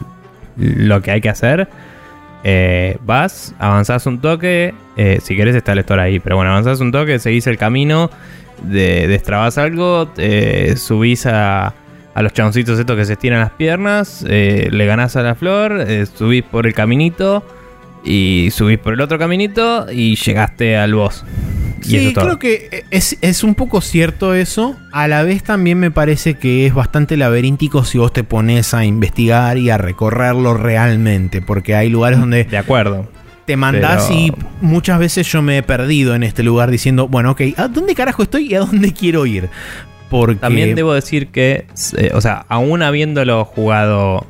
lo 0.57 1.03
que 1.03 1.11
hay 1.11 1.20
que 1.20 1.28
hacer, 1.30 1.66
eh, 2.45 2.99
vas, 3.05 3.53
avanzás 3.59 4.07
un 4.07 4.20
toque. 4.20 4.74
si 5.22 5.35
querés, 5.37 5.57
está 5.57 5.72
el 5.72 5.78
store 5.80 6.03
ahí. 6.03 6.20
Pero 6.20 6.37
bueno, 6.37 6.53
avanzás 6.53 6.78
un 6.80 6.93
toque, 6.93 7.18
seguís 7.18 7.47
el 7.49 7.57
camino, 7.59 8.11
de, 8.62 9.09
destrabás 9.09 9.59
algo, 9.59 10.09
subís 10.76 11.26
a, 11.26 11.74
a 12.14 12.22
los 12.22 12.32
chaboncitos 12.32 12.78
estos 12.78 12.96
que 12.96 13.04
se 13.04 13.14
estiran 13.14 13.40
las 13.40 13.50
piernas, 13.52 14.24
eh, 14.28 14.68
le 14.70 14.86
ganás 14.86 15.16
a 15.16 15.22
la 15.22 15.34
flor, 15.34 15.84
eh, 15.86 16.06
subís 16.06 16.42
por 16.44 16.66
el 16.66 16.74
caminito. 16.74 17.44
Y 18.04 18.48
subís 18.50 18.78
por 18.78 18.94
el 18.94 19.00
otro 19.00 19.16
caminito 19.16 19.86
y 19.92 20.16
llegaste 20.16 20.76
al 20.76 20.92
boss. 20.92 21.24
Y 21.82 21.84
Sí, 21.84 21.96
eso 21.98 22.08
es 22.08 22.14
todo. 22.14 22.24
creo 22.24 22.38
que 22.40 22.84
es, 22.90 23.16
es 23.20 23.44
un 23.44 23.54
poco 23.54 23.80
cierto 23.80 24.34
eso. 24.34 24.76
A 24.90 25.06
la 25.06 25.22
vez 25.22 25.44
también 25.44 25.78
me 25.78 25.92
parece 25.92 26.34
que 26.34 26.66
es 26.66 26.74
bastante 26.74 27.16
laberíntico 27.16 27.84
si 27.84 27.98
vos 27.98 28.12
te 28.12 28.24
pones 28.24 28.74
a 28.74 28.84
investigar 28.84 29.56
y 29.56 29.70
a 29.70 29.78
recorrerlo 29.78 30.54
realmente. 30.54 31.42
Porque 31.42 31.76
hay 31.76 31.90
lugares 31.90 32.18
donde 32.18 32.42
De 32.42 32.58
acuerdo. 32.58 33.08
te 33.46 33.56
mandás 33.56 34.06
Pero- 34.08 34.18
y 34.18 34.32
muchas 34.60 34.98
veces 34.98 35.30
yo 35.30 35.40
me 35.40 35.58
he 35.58 35.62
perdido 35.62 36.16
en 36.16 36.24
este 36.24 36.42
lugar 36.42 36.72
diciendo, 36.72 37.06
bueno, 37.06 37.30
ok, 37.30 37.40
¿a 37.56 37.68
dónde 37.68 37.94
carajo 37.94 38.24
estoy 38.24 38.48
y 38.50 38.54
a 38.56 38.60
dónde 38.60 38.92
quiero 38.92 39.26
ir? 39.26 39.48
Porque... 40.12 40.36
También 40.36 40.74
debo 40.74 40.92
decir 40.92 41.28
que, 41.28 41.64
eh, 41.96 42.10
o 42.12 42.20
sea, 42.20 42.44
aún 42.50 42.82
habiéndolo 42.82 43.46
jugado, 43.46 44.26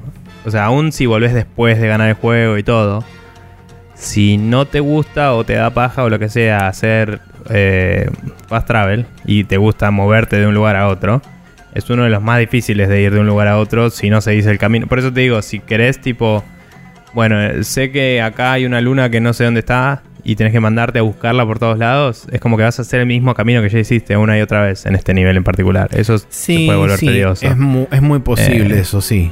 o 0.47 0.51
sea, 0.51 0.67
aún 0.67 0.93
si 0.93 1.07
volvés 1.07 1.35
después 1.35 1.81
de 1.81 1.89
ganar 1.89 2.09
el 2.09 2.15
juego 2.15 2.57
y 2.57 2.63
todo, 2.63 3.05
si 3.95 4.39
no 4.39 4.65
te 4.65 4.79
gusta 4.79 5.35
o 5.35 5.43
te 5.43 5.55
da 5.55 5.71
paja 5.71 6.05
o 6.05 6.09
lo 6.09 6.21
que 6.21 6.29
sea 6.29 6.69
hacer 6.69 7.21
eh, 7.51 8.09
fast 8.47 8.69
travel 8.69 9.07
y 9.25 9.43
te 9.43 9.57
gusta 9.57 9.91
moverte 9.91 10.37
de 10.37 10.47
un 10.47 10.55
lugar 10.55 10.77
a 10.77 10.87
otro, 10.87 11.21
es 11.75 11.91
uno 11.91 12.05
de 12.05 12.11
los 12.11 12.23
más 12.23 12.39
difíciles 12.39 12.89
de 12.89 13.03
ir 13.03 13.13
de 13.13 13.19
un 13.19 13.27
lugar 13.27 13.49
a 13.49 13.59
otro 13.59 13.91
si 13.91 14.09
no 14.09 14.21
seguís 14.21 14.47
el 14.47 14.59
camino. 14.59 14.87
Por 14.87 15.01
eso 15.01 15.13
te 15.13 15.23
digo, 15.23 15.43
si 15.43 15.59
querés 15.59 16.01
tipo, 16.01 16.45
bueno, 17.13 17.43
eh, 17.43 17.65
sé 17.65 17.91
que 17.91 18.23
acá 18.23 18.53
hay 18.53 18.67
una 18.67 18.81
luna 18.81 19.11
que 19.11 19.21
no 19.21 19.33
sé 19.33 19.43
dónde 19.43 19.59
está 19.59 20.05
y 20.25 20.37
tenés 20.37 20.53
que 20.53 20.61
mandarte 20.61 20.99
a 21.01 21.03
buscarla 21.03 21.45
por 21.45 21.59
todos 21.59 21.79
lados, 21.79 22.27
es 22.31 22.41
como 22.41 22.57
que 22.57 22.63
vas 22.63 22.79
a 22.79 22.83
hacer 22.83 23.01
el 23.01 23.07
mismo 23.07 23.35
camino 23.35 23.61
que 23.63 23.69
ya 23.69 23.79
hiciste 23.81 24.17
una 24.17 24.39
y 24.39 24.41
otra 24.41 24.63
vez 24.63 24.87
en 24.87 24.95
este 24.95 25.15
nivel 25.15 25.37
en 25.37 25.45
particular. 25.45 25.89
Eso 25.93 26.19
se 26.19 26.27
Sí, 26.31 26.67
puede 26.67 26.79
volver 26.79 26.99
sí, 26.99 27.07
tedioso. 27.07 27.47
es, 27.47 27.57
mu- 27.57 27.87
es 27.91 28.03
muy 28.03 28.21
posible 28.21 28.77
Eh, 28.77 28.81
eso, 28.81 29.01
sí. 29.01 29.31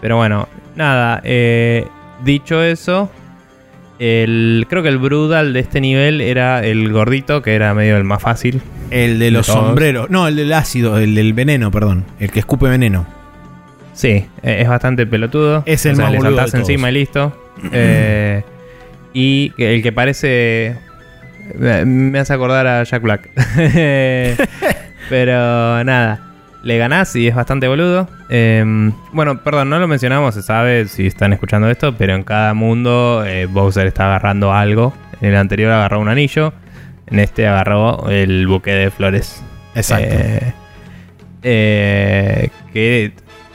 Pero 0.00 0.16
bueno, 0.16 0.48
nada, 0.76 1.20
eh, 1.24 1.86
dicho 2.24 2.62
eso, 2.62 3.10
el, 3.98 4.66
creo 4.68 4.82
que 4.82 4.88
el 4.88 4.98
Brudal 4.98 5.52
de 5.52 5.60
este 5.60 5.80
nivel 5.80 6.20
era 6.20 6.64
el 6.64 6.90
gordito, 6.92 7.42
que 7.42 7.54
era 7.54 7.74
medio 7.74 7.96
el 7.96 8.04
más 8.04 8.22
fácil. 8.22 8.60
El 8.90 9.18
de 9.18 9.30
los 9.30 9.46
de 9.46 9.52
sombreros. 9.52 10.10
No, 10.10 10.26
el 10.26 10.36
del 10.36 10.52
ácido, 10.52 10.98
el 10.98 11.14
del 11.14 11.32
veneno, 11.34 11.70
perdón. 11.70 12.04
El 12.18 12.30
que 12.30 12.40
escupe 12.40 12.66
veneno. 12.68 13.06
Sí, 13.92 14.08
eh, 14.42 14.58
es 14.62 14.68
bastante 14.68 15.06
pelotudo. 15.06 15.62
Es 15.66 15.84
el 15.84 15.92
o 15.92 15.96
sea, 15.96 16.04
más 16.06 16.12
le 16.14 16.20
saltás 16.20 16.46
de 16.46 16.58
todos. 16.58 16.68
encima 16.70 16.90
y 16.90 16.92
listo. 16.94 17.36
Eh, 17.72 18.42
y 19.12 19.52
el 19.58 19.82
que 19.82 19.92
parece. 19.92 20.76
me- 21.56 22.18
hace 22.18 22.32
acordar 22.32 22.66
a 22.66 22.82
Jack 22.84 23.02
Black. 23.02 23.28
Pero 25.08 25.82
nada. 25.84 26.26
Le 26.62 26.76
ganás 26.76 27.16
y 27.16 27.26
es 27.26 27.34
bastante 27.34 27.68
boludo. 27.68 28.06
Eh, 28.28 28.62
bueno, 29.12 29.42
perdón, 29.42 29.70
no 29.70 29.78
lo 29.78 29.88
mencionamos, 29.88 30.34
se 30.34 30.42
sabe 30.42 30.86
si 30.88 31.06
están 31.06 31.32
escuchando 31.32 31.70
esto, 31.70 31.96
pero 31.96 32.14
en 32.14 32.22
cada 32.22 32.52
mundo 32.52 33.24
eh, 33.26 33.46
Bowser 33.46 33.86
está 33.86 34.04
agarrando 34.04 34.52
algo. 34.52 34.92
En 35.22 35.30
el 35.30 35.36
anterior 35.36 35.72
agarró 35.72 36.00
un 36.00 36.08
anillo, 36.10 36.52
en 37.06 37.18
este 37.18 37.46
agarró 37.46 38.10
el 38.10 38.46
buque 38.46 38.72
de 38.72 38.90
flores. 38.90 39.42
Exacto. 39.74 40.14
Eh, 40.14 40.52
eh, 41.44 42.50
que 42.74 43.12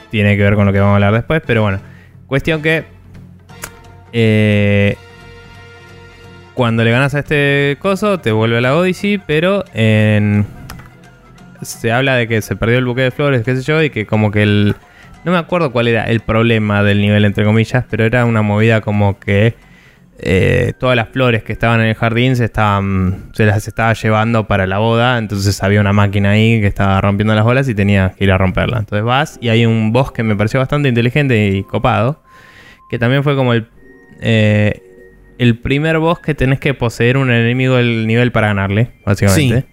tiene 0.10 0.36
que 0.36 0.41
ver 0.41 0.56
con 0.56 0.66
lo 0.66 0.74
que 0.74 0.80
vamos 0.80 0.93
a 0.93 0.95
hablar 0.95 1.14
después, 1.14 1.43
pero 1.45 1.62
bueno. 1.62 1.80
Cuestión 2.26 2.64
que. 2.64 2.86
Cuando 6.56 6.84
le 6.84 6.91
ganas 6.91 7.14
a 7.14 7.20
este 7.20 7.78
coso, 7.80 8.20
te 8.20 8.32
vuelve 8.32 8.58
a 8.58 8.62
la 8.62 8.76
Odyssey, 8.76 9.20
pero. 9.20 9.64
Se 11.62 11.91
habla 11.91 12.16
de 12.16 12.28
que 12.28 12.41
se 12.41 12.56
perdió 12.56 12.78
el 12.78 12.86
buque 12.86 13.01
de 13.01 13.12
flores, 13.12 13.43
qué 13.43 13.56
sé 13.56 13.62
yo, 13.62 13.82
y 13.84 13.89
que 13.89 14.06
como 14.06 14.32
que 14.32 14.43
el. 14.43 14.76
No 15.24 15.32
me 15.32 15.38
acuerdo 15.38 15.72
cuál 15.72 15.88
era 15.88 16.03
el 16.06 16.20
problema 16.20 16.84
del 16.84 17.01
nivel, 17.01 17.26
entre 17.26 17.45
comillas, 17.45 17.86
pero 17.89 18.06
era 18.06 18.26
una 18.26 18.41
movida 18.41 18.82
como 18.82 19.20
que 19.20 19.56
eh, 20.18 20.74
todas 20.80 20.95
las 20.95 21.10
flores 21.10 21.43
que 21.43 21.51
estaban 21.51 21.82
en 21.82 21.88
el 21.88 21.95
jardín 21.95 22.38
se 22.38 22.45
estaban 22.45 23.32
se 23.34 23.45
las 23.45 23.68
estaba 23.68 23.91
llevando 23.91 24.47
para 24.47 24.66
la 24.66 24.78
boda 24.78 25.18
entonces 25.18 25.62
había 25.62 25.82
una 25.82 25.91
máquina 25.91 26.32
ahí 26.32 26.62
que 26.62 26.68
estaba 26.68 27.01
rompiendo 27.01 27.36
las 27.36 27.43
bolas 27.43 27.68
y 27.68 27.76
tenías 27.76 28.16
que 28.16 28.24
ir 28.24 28.32
a 28.32 28.38
romperla 28.38 28.78
entonces 28.78 29.03
vas 29.03 29.38
y 29.41 29.49
hay 29.49 29.66
un 29.66 29.91
boss 29.91 30.14
que 30.14 30.24
me 30.24 30.38
pareció 30.38 30.62
bastante 30.62 30.88
inteligente 30.88 31.49
y 31.49 31.64
copado 31.64 32.24
que 32.89 32.97
también 32.97 33.26
fue 33.26 33.36
como 33.36 33.51
el 33.51 33.68
eh, 34.22 34.84
el 35.38 35.57
primer 35.59 35.99
boss 35.99 36.19
que 36.19 36.33
tenés 36.36 36.59
que 36.59 36.73
poseer 36.73 37.17
un 37.17 37.29
enemigo 37.31 37.75
del 37.75 38.07
nivel 38.07 38.31
para 38.31 38.47
ganarle 38.47 38.91
básicamente 39.05 39.61
Sí. 39.61 39.65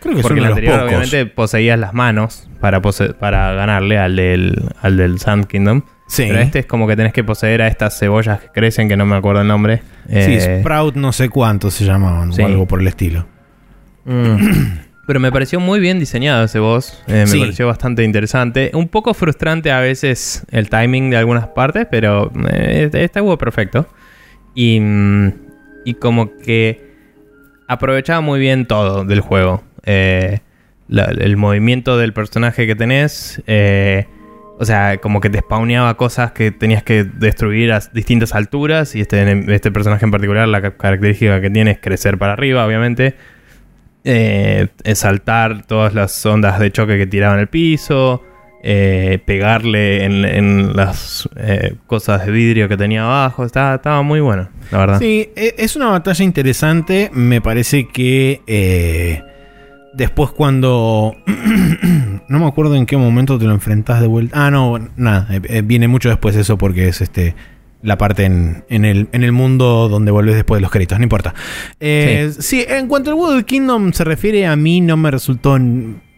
Creo 0.00 0.16
que 0.16 0.22
porque 0.22 0.36
son 0.36 0.44
el 0.44 0.50
anterior 0.50 0.72
pocos. 0.74 0.86
obviamente 0.88 1.26
poseías 1.26 1.78
las 1.78 1.94
manos 1.94 2.50
para, 2.60 2.82
pose- 2.82 3.14
para 3.14 3.52
ganarle 3.54 3.96
al 3.98 4.16
del, 4.16 4.68
al 4.82 4.96
del 4.98 5.18
Sand 5.18 5.46
Kingdom. 5.46 5.80
Sí. 6.08 6.24
Pero 6.28 6.40
este 6.40 6.58
es 6.58 6.66
como 6.66 6.86
que 6.86 6.94
tenés 6.94 7.14
que 7.14 7.24
poseer 7.24 7.62
a 7.62 7.68
estas 7.68 7.98
cebollas 7.98 8.38
que 8.40 8.48
crecen, 8.48 8.86
que 8.88 8.96
no 8.98 9.06
me 9.06 9.16
acuerdo 9.16 9.40
el 9.40 9.48
nombre. 9.48 9.78
Sí, 10.08 10.34
Eh, 10.34 10.58
Sprout 10.60 10.96
no 10.96 11.12
sé 11.12 11.30
cuánto 11.30 11.70
se 11.70 11.84
llamaban 11.86 12.34
Sí. 12.34 12.42
o 12.42 12.46
algo 12.46 12.66
por 12.66 12.80
el 12.82 12.88
estilo. 12.88 13.26
Mm. 14.04 14.36
Pero 15.06 15.20
me 15.20 15.30
pareció 15.30 15.60
muy 15.60 15.80
bien 15.80 15.98
diseñado 15.98 16.44
ese 16.44 16.58
boss. 16.58 17.02
Eh, 17.06 17.12
me 17.12 17.26
Sí. 17.26 17.38
pareció 17.38 17.66
bastante 17.66 18.04
interesante. 18.04 18.70
Un 18.74 18.88
poco 18.88 19.12
frustrante 19.14 19.70
a 19.70 19.80
veces 19.80 20.44
el 20.50 20.68
timing 20.70 21.10
de 21.10 21.16
algunas 21.18 21.48
partes, 21.48 21.86
pero 21.90 22.32
eh, 22.50 22.84
este 22.86 23.04
estuvo 23.04 23.36
perfecto. 23.36 23.86
Y, 24.54 24.80
como 26.00 26.36
que 26.38 26.92
aprovechaba 27.68 28.20
muy 28.20 28.40
bien 28.40 28.66
todo 28.66 29.04
del 29.04 29.20
juego. 29.20 29.62
Eh, 29.84 30.40
el 30.88 31.36
movimiento 31.36 31.98
del 31.98 32.12
personaje 32.12 32.66
que 32.66 32.74
tenés. 32.74 33.42
eh, 33.46 34.06
o 34.56 34.64
sea, 34.64 34.98
como 34.98 35.20
que 35.20 35.30
te 35.30 35.40
spawneaba 35.40 35.96
cosas 35.96 36.30
que 36.30 36.52
tenías 36.52 36.84
que 36.84 37.02
destruir 37.02 37.72
a 37.72 37.80
distintas 37.92 38.34
alturas. 38.36 38.94
Y 38.94 39.00
este, 39.00 39.52
este 39.52 39.72
personaje 39.72 40.04
en 40.04 40.12
particular, 40.12 40.46
la 40.46 40.62
ca- 40.62 40.76
característica 40.76 41.40
que 41.40 41.50
tiene 41.50 41.72
es 41.72 41.78
crecer 41.80 42.18
para 42.18 42.34
arriba, 42.34 42.64
obviamente. 42.64 43.16
Eh, 44.04 44.68
saltar 44.94 45.66
todas 45.66 45.94
las 45.94 46.24
ondas 46.24 46.60
de 46.60 46.70
choque 46.70 46.98
que 46.98 47.06
tiraban 47.06 47.40
el 47.40 47.48
piso. 47.48 48.22
Eh, 48.66 49.18
pegarle 49.26 50.04
en, 50.04 50.24
en 50.24 50.74
las 50.74 51.28
eh, 51.36 51.74
cosas 51.86 52.24
de 52.24 52.32
vidrio 52.32 52.66
que 52.66 52.78
tenía 52.78 53.04
abajo. 53.04 53.44
Estaba, 53.44 53.74
estaba 53.74 54.00
muy 54.00 54.20
bueno, 54.20 54.48
la 54.70 54.78
verdad. 54.78 54.98
Sí, 54.98 55.28
e- 55.36 55.54
es 55.58 55.76
una 55.76 55.88
batalla 55.90 56.24
interesante. 56.24 57.10
Me 57.12 57.42
parece 57.42 57.86
que 57.88 58.40
eh, 58.46 59.22
después 59.92 60.30
cuando... 60.30 61.14
no 62.28 62.38
me 62.38 62.46
acuerdo 62.46 62.74
en 62.76 62.86
qué 62.86 62.96
momento 62.96 63.38
te 63.38 63.44
lo 63.44 63.52
enfrentás 63.52 64.00
de 64.00 64.06
vuelta. 64.06 64.46
Ah, 64.46 64.50
no, 64.50 64.78
nada. 64.96 65.28
viene 65.62 65.86
mucho 65.86 66.08
después 66.08 66.34
eso 66.34 66.56
porque 66.56 66.88
es 66.88 67.02
este 67.02 67.34
la 67.82 67.98
parte 67.98 68.24
en, 68.24 68.64
en 68.70 68.86
el, 68.86 69.08
en 69.12 69.24
el 69.24 69.32
mundo 69.32 69.90
donde 69.90 70.10
volvés 70.10 70.36
después 70.36 70.56
de 70.56 70.62
los 70.62 70.70
créditos. 70.70 70.96
No 70.98 71.04
importa. 71.04 71.34
Eh, 71.80 72.32
sí. 72.38 72.64
en 72.66 72.88
cuanto 72.88 73.10
al 73.10 73.16
World 73.16 73.44
Kingdom 73.44 73.92
se 73.92 74.04
refiere, 74.04 74.46
a 74.46 74.56
mí 74.56 74.80
no 74.80 74.96
me 74.96 75.10
resultó... 75.10 75.58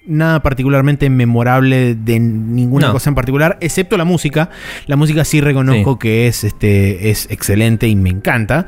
Nada 0.06 0.40
particularmente 0.42 1.10
memorable 1.10 1.94
de 1.94 2.20
ninguna 2.20 2.86
No. 2.88 2.92
cosa 2.92 3.10
en 3.10 3.14
particular, 3.14 3.58
excepto 3.60 3.96
la 3.96 4.04
música. 4.04 4.50
La 4.86 4.96
música 4.96 5.24
sí 5.24 5.40
reconozco 5.40 5.92
Sí. 5.94 5.98
que 6.00 6.26
es, 6.28 6.44
este, 6.44 7.10
es 7.10 7.28
excelente 7.30 7.88
y 7.88 7.96
me 7.96 8.10
encanta. 8.10 8.66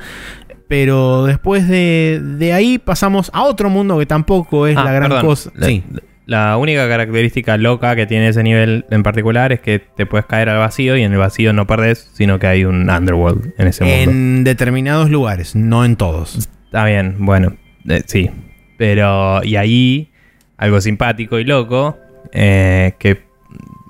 Pero 0.68 1.24
después 1.24 1.66
de, 1.68 2.20
de 2.22 2.52
ahí 2.52 2.78
pasamos 2.78 3.30
a 3.32 3.44
otro 3.44 3.70
mundo 3.70 3.98
que 3.98 4.06
tampoco 4.06 4.66
es 4.66 4.76
Ah, 4.76 4.84
la 4.84 4.92
gran 4.92 5.08
perdón. 5.10 5.26
cosa. 5.26 5.50
La, 5.54 5.66
sí. 5.66 5.82
la 6.26 6.56
única 6.58 6.86
característica 6.88 7.56
loca 7.56 7.96
que 7.96 8.04
tiene 8.06 8.28
ese 8.28 8.42
nivel 8.42 8.84
en 8.90 9.02
particular 9.02 9.50
es 9.52 9.60
que 9.60 9.78
te 9.78 10.04
puedes 10.04 10.26
caer 10.26 10.50
al 10.50 10.58
vacío 10.58 10.96
y 10.98 11.02
en 11.04 11.12
el 11.12 11.18
vacío 11.18 11.54
no 11.54 11.66
perdés, 11.66 12.10
sino 12.12 12.38
que 12.38 12.48
hay 12.48 12.64
un 12.66 12.90
underworld 12.90 13.54
en 13.56 13.68
ese 13.68 13.84
mundo. 13.84 14.10
En 14.10 14.44
determinados 14.44 15.08
lugares, 15.08 15.56
no 15.56 15.84
en 15.86 15.96
todos. 15.96 16.36
Está 16.66 16.84
bien, 16.84 17.14
bueno, 17.20 17.54
eh, 17.88 18.02
sí. 18.04 18.28
Pero, 18.76 19.42
y 19.42 19.56
ahí, 19.56 20.10
algo 20.58 20.80
simpático 20.80 21.38
y 21.38 21.44
loco, 21.44 21.96
eh, 22.32 22.92
que 22.98 23.22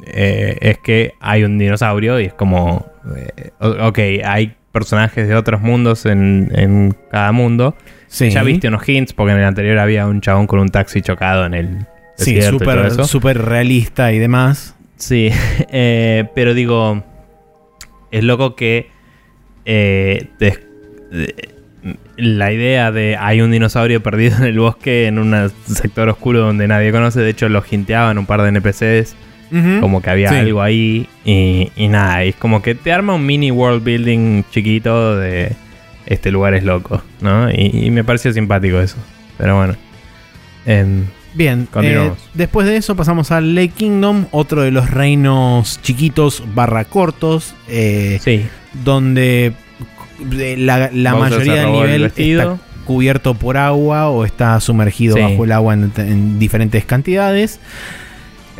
eh, 0.07 0.57
es 0.61 0.79
que 0.79 1.15
hay 1.21 1.45
un 1.45 1.59
dinosaurio 1.59 2.21
y 2.21 2.27
es 2.27 2.35
como, 2.35 2.87
eh, 3.17 3.51
ok, 3.61 3.99
hay 4.25 4.55
personajes 4.71 5.27
de 5.27 5.35
otros 5.35 5.61
mundos 5.61 6.07
en, 6.07 6.51
en 6.55 6.95
cada 7.11 7.33
mundo. 7.33 7.75
Sí. 8.07 8.31
Ya 8.31 8.43
viste 8.43 8.69
unos 8.69 8.89
hints, 8.89 9.13
porque 9.13 9.33
en 9.33 9.39
el 9.39 9.45
anterior 9.45 9.79
había 9.79 10.07
un 10.07 10.21
chabón 10.21 10.47
con 10.47 10.61
un 10.61 10.69
taxi 10.69 11.03
chocado 11.03 11.45
en 11.47 11.55
el 11.55 11.87
Sí, 12.17 12.41
súper 13.05 13.39
realista 13.39 14.13
y 14.13 14.19
demás. 14.19 14.77
Sí, 14.97 15.31
pero 15.71 16.55
digo, 16.55 17.03
es 18.11 18.25
loco 18.25 18.57
que 18.57 18.91
te- 19.65 20.59
la 22.17 22.53
idea 22.53 22.91
de 22.91 23.17
hay 23.17 23.41
un 23.41 23.51
dinosaurio 23.51 24.03
perdido 24.03 24.37
en 24.39 24.45
el 24.45 24.59
bosque 24.59 25.07
en 25.07 25.19
un 25.19 25.51
sector 25.67 26.09
oscuro 26.09 26.41
donde 26.41 26.67
nadie 26.69 26.91
conoce, 26.93 27.21
de 27.21 27.31
hecho 27.31 27.49
lo 27.49 27.63
hinteaban 27.71 28.19
un 28.19 28.27
par 28.27 28.43
de 28.43 28.49
NPCs, 28.49 29.15
como 29.81 30.03
que 30.03 30.11
había 30.11 30.29
Sí. 30.31 30.35
algo 30.37 30.61
ahí 30.63 31.07
y, 31.25 31.71
y 31.77 31.89
nada, 31.89 32.25
y 32.25 32.31
es 32.31 32.37
como 32.37 32.61
que 32.61 32.75
te 32.75 32.93
arma 32.93 33.15
un 33.15 33.25
mini 33.25 33.51
world 33.51 33.83
building 33.83 34.43
chiquito 34.51 35.17
de 35.17 35.53
este 36.07 36.31
lugar 36.31 36.55
es 36.55 36.65
loco, 36.65 37.03
¿no? 37.21 37.51
Y, 37.51 37.71
y 37.87 37.91
me 37.91 38.05
pareció 38.05 38.33
simpático 38.33 38.79
eso, 38.81 38.97
pero 39.39 39.57
bueno. 39.57 39.75
Em, 40.67 41.05
Bien, 41.35 41.69
Continuamos. 41.71 42.19
eh, 42.19 42.31
después 42.35 42.67
de 42.67 42.77
eso 42.79 42.97
pasamos 42.97 43.31
al 43.31 43.55
Lake 43.55 43.73
Kingdom, 43.77 44.27
otro 44.33 44.63
de 44.63 44.71
los 44.71 44.91
reinos 44.91 45.79
chiquitos 45.83 46.43
barra 46.55 46.85
cortos, 46.85 47.55
eh, 47.69 48.19
sí, 48.23 48.45
donde 48.85 49.53
la, 50.19 50.91
mayoría 51.15 51.55
del 51.55 51.73
nivel 51.73 52.05
está 52.17 52.57
cubierto 52.85 53.35
por 53.35 53.57
agua 53.57 54.09
o 54.09 54.25
está 54.25 54.59
sumergido 54.61 55.17
Sí. 55.17 55.23
bajo 55.23 55.45
el 55.45 55.53
agua 55.53 55.75
en, 55.75 55.93
en 55.97 56.39
diferentes 56.39 56.85
cantidades. 56.85 57.61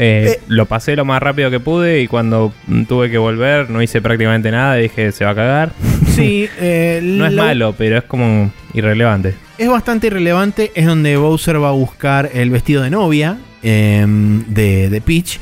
Eh, 0.01 0.37
Eh. 0.37 0.41
lo 0.47 0.67
pasé 0.67 0.95
lo 0.95 1.05
más 1.05 1.21
rápido 1.21 1.51
que 1.51 1.59
pude 1.59 2.03
y 2.03 2.07
cuando 2.07 2.53
tuve 2.87 3.11
que 3.11 3.19
volver 3.19 3.69
no 3.69 3.83
hice 3.83 4.01
prácticamente 4.01 4.51
nada 4.53 4.79
y 4.79 4.83
dije 4.83 5.11
se 5.13 5.25
va 5.25 5.31
a 5.33 5.35
cagar. 5.35 5.73
Sí, 6.15 6.49
eh, 6.61 7.01
No 7.03 7.27
es 7.27 7.33
lo- 7.33 7.43
malo, 7.43 7.75
pero 7.77 7.99
es 7.99 8.05
como 8.05 8.53
irrelevante. 8.75 9.35
Es 9.57 9.69
bastante 9.69 10.07
irrelevante, 10.09 10.71
es 10.77 10.87
donde 10.87 11.17
Bowser 11.17 11.61
va 11.63 11.71
a 11.71 11.73
buscar 11.73 12.31
el 12.33 12.51
vestido 12.51 12.83
de 12.83 12.91
novia 12.91 13.39
em, 13.63 14.45
de, 14.47 14.89
de 14.89 15.01
Peach. 15.01 15.41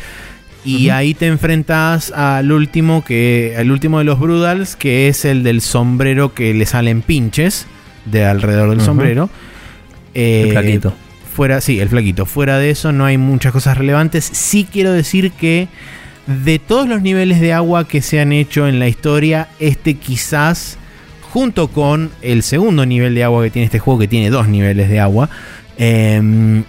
Y 0.67 0.91
ahí 0.91 1.14
te 1.14 1.27
enfrentas 1.27 2.11
al 2.11 2.51
último 2.53 3.05
que. 3.05 3.55
al 3.59 3.71
último 3.71 3.99
de 3.99 4.05
los 4.05 4.19
Brudals, 4.19 4.77
que 4.77 5.09
es 5.09 5.25
el 5.25 5.43
del 5.43 5.61
sombrero 5.61 6.35
que 6.35 6.53
le 6.55 6.67
salen 6.67 7.03
pinches 7.03 7.67
de 8.05 8.25
alrededor 8.25 8.71
del 8.71 8.81
sombrero. 8.81 9.31
Eh, 10.14 10.45
El 10.47 10.51
flaquito. 10.53 10.95
Fuera, 11.35 11.61
sí, 11.61 11.79
el 11.81 11.89
flaquito. 11.89 12.25
Fuera 12.25 12.59
de 12.59 12.71
eso 12.71 12.93
no 12.93 13.05
hay 13.05 13.19
muchas 13.19 13.53
cosas 13.53 13.77
relevantes. 13.77 14.25
Sí 14.25 14.67
quiero 14.71 14.93
decir 14.93 15.33
que 15.33 15.69
de 16.27 16.59
todos 16.59 16.89
los 16.89 17.03
niveles 17.03 17.41
de 17.41 17.53
agua 17.53 17.87
que 17.87 18.03
se 18.03 18.21
han 18.21 18.33
hecho 18.33 18.67
en 18.67 18.79
la 18.79 18.89
historia, 18.89 19.49
este 19.61 19.95
quizás, 19.95 20.79
junto 21.31 21.69
con 21.69 22.11
el 22.23 22.43
segundo 22.43 22.87
nivel 22.87 23.14
de 23.14 23.25
agua 23.25 23.45
que 23.45 23.51
tiene 23.51 23.67
este 23.67 23.79
juego, 23.79 24.01
que 24.01 24.09
tiene 24.09 24.31
dos 24.31 24.49
niveles 24.49 24.89
de 24.89 24.99
agua, 24.99 25.29
em, 25.77 26.64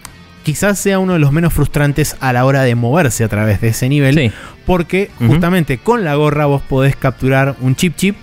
quizás 0.48 0.80
sea 0.80 0.98
uno 1.00 1.12
de 1.12 1.20
los 1.20 1.34
menos 1.34 1.52
frustrantes 1.52 2.16
a 2.22 2.32
la 2.32 2.46
hora 2.46 2.62
de 2.62 2.74
moverse 2.74 3.26
a 3.26 3.28
través 3.28 3.60
de 3.60 3.68
ese 3.68 3.90
nivel. 3.90 4.16
Sí, 4.16 4.32
Porque 4.66 5.12
justamente 5.20 5.78
con 5.78 6.06
la 6.06 6.16
gorra 6.16 6.46
vos 6.46 6.62
podés 6.62 6.96
capturar 6.96 7.58
un 7.60 7.76
chip 7.76 7.98
chip 7.98 8.16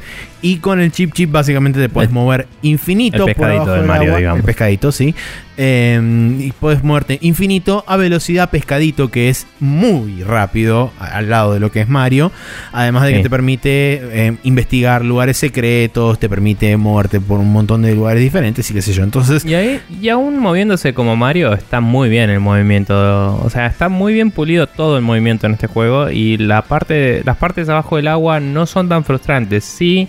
y 0.44 0.58
con 0.58 0.78
el 0.78 0.92
chip 0.92 1.14
chip 1.14 1.32
básicamente 1.32 1.78
te 1.88 1.98
El- 2.00 2.10
mover 2.10 2.46
infinito 2.60 3.16
el 3.16 3.22
por 3.22 3.28
pescadito 3.34 3.62
abajo 3.62 3.72
del 3.78 3.86
Mario, 3.86 4.08
agua. 4.08 4.18
digamos. 4.18 4.38
El 4.40 4.44
pescadito, 4.44 4.92
sí. 4.92 5.14
Eh, 5.56 6.36
y 6.40 6.50
podés 6.52 6.82
moverte 6.84 7.16
infinito 7.22 7.82
a 7.86 7.96
velocidad 7.96 8.50
pescadito 8.50 9.08
que 9.10 9.28
es 9.30 9.46
muy 9.60 10.22
rápido 10.24 10.90
al 10.98 11.30
lado 11.30 11.54
de 11.54 11.60
lo 11.60 11.70
que 11.72 11.80
es 11.80 11.88
Mario. 11.88 12.30
Además 12.72 13.04
de 13.04 13.14
que 13.14 13.20
te 13.20 13.30
permite 13.30 14.00
eh, 14.02 14.36
investigar 14.42 15.02
lugares 15.02 15.38
secretos, 15.38 16.18
te 16.18 16.28
permite 16.28 16.76
moverte 16.76 17.20
por 17.20 17.38
un 17.40 17.50
montón 17.50 17.80
de 17.80 17.94
lugares 17.94 18.20
diferentes 18.20 18.70
y 18.70 18.74
qué 18.74 18.82
sé 18.82 18.92
yo. 18.92 19.02
Entonces, 19.02 19.46
y, 19.46 19.54
ahí, 19.54 19.80
y 20.02 20.08
aún 20.10 20.38
moviéndose 20.38 20.92
como 20.92 21.16
Mario, 21.16 21.54
está 21.54 21.80
muy 21.80 22.10
bien 22.10 22.28
el 22.28 22.40
movimiento. 22.40 23.40
O 23.42 23.48
sea, 23.48 23.64
está 23.66 23.88
muy 23.88 24.12
bien 24.12 24.30
pulido 24.30 24.66
todo 24.66 24.98
el 24.98 25.02
movimiento 25.02 25.46
en 25.46 25.54
este 25.54 25.68
juego. 25.68 26.10
Y 26.10 26.36
la 26.36 26.60
parte, 26.62 27.22
las 27.24 27.38
partes 27.38 27.68
abajo 27.70 27.96
del 27.96 28.08
agua 28.08 28.40
no 28.40 28.66
son 28.66 28.90
tan 28.90 29.04
frustrantes. 29.04 29.64
Sí, 29.64 30.08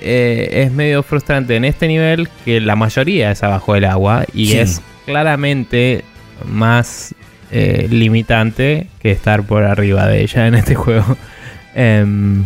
eh, 0.00 0.62
es 0.66 0.72
medio 0.72 1.02
frustrante 1.02 1.56
en 1.56 1.64
este 1.64 1.88
nivel 1.88 2.28
que 2.44 2.60
la 2.60 2.76
mayoría 2.76 3.30
es 3.30 3.42
abajo 3.42 3.74
del 3.74 3.84
agua. 3.86 4.24
Y 4.34 4.48
Sí. 4.48 4.58
es 4.58 4.82
claramente 5.06 6.04
más 6.44 7.14
eh, 7.50 7.86
limitante 7.90 8.88
que 9.00 9.12
estar 9.12 9.42
por 9.44 9.62
arriba 9.64 10.06
de 10.06 10.22
ella 10.22 10.46
en 10.48 10.54
este 10.56 10.74
juego. 10.76 11.16
Em, 11.74 12.44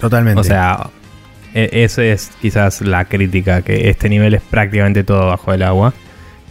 totalmente. 0.00 0.40
o 0.40 0.44
sea, 0.44 0.88
e- 1.54 1.70
esa 1.84 2.04
es 2.04 2.30
quizás 2.40 2.80
la 2.82 3.04
crítica, 3.06 3.62
que 3.62 3.88
este 3.88 4.08
nivel 4.08 4.34
es 4.34 4.42
prácticamente 4.42 5.04
todo 5.04 5.26
bajo 5.28 5.52
el 5.52 5.62
agua. 5.62 5.94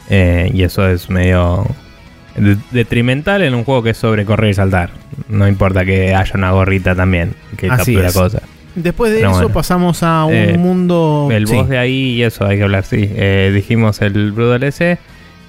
Eh, 0.09 0.51
y 0.53 0.63
eso 0.63 0.87
es 0.87 1.09
medio 1.09 1.65
de- 2.35 2.57
detrimental 2.71 3.41
en 3.43 3.53
un 3.55 3.63
juego 3.63 3.83
que 3.83 3.91
es 3.91 3.97
sobre 3.97 4.25
correr 4.25 4.51
y 4.51 4.53
saltar. 4.53 4.89
No 5.29 5.47
importa 5.47 5.85
que 5.85 6.13
haya 6.13 6.31
una 6.35 6.51
gorrita 6.51 6.95
también 6.95 7.33
que 7.57 7.67
Así 7.69 7.93
captura 7.95 8.11
cosas. 8.11 8.41
Después 8.75 9.11
de 9.11 9.19
pero 9.19 9.29
eso 9.31 9.39
bueno. 9.39 9.53
pasamos 9.53 10.03
a 10.03 10.25
un 10.25 10.33
Eh, 10.33 10.57
mundo... 10.57 11.29
El 11.31 11.47
sí. 11.47 11.55
boss 11.55 11.69
de 11.69 11.77
ahí 11.77 12.13
y 12.15 12.23
eso 12.23 12.45
hay 12.45 12.57
que 12.57 12.63
hablar, 12.63 12.83
sí. 12.83 13.09
Eh, 13.15 13.51
dijimos 13.53 14.01
el 14.01 14.31
Brudal 14.33 14.63
ese. 14.63 14.97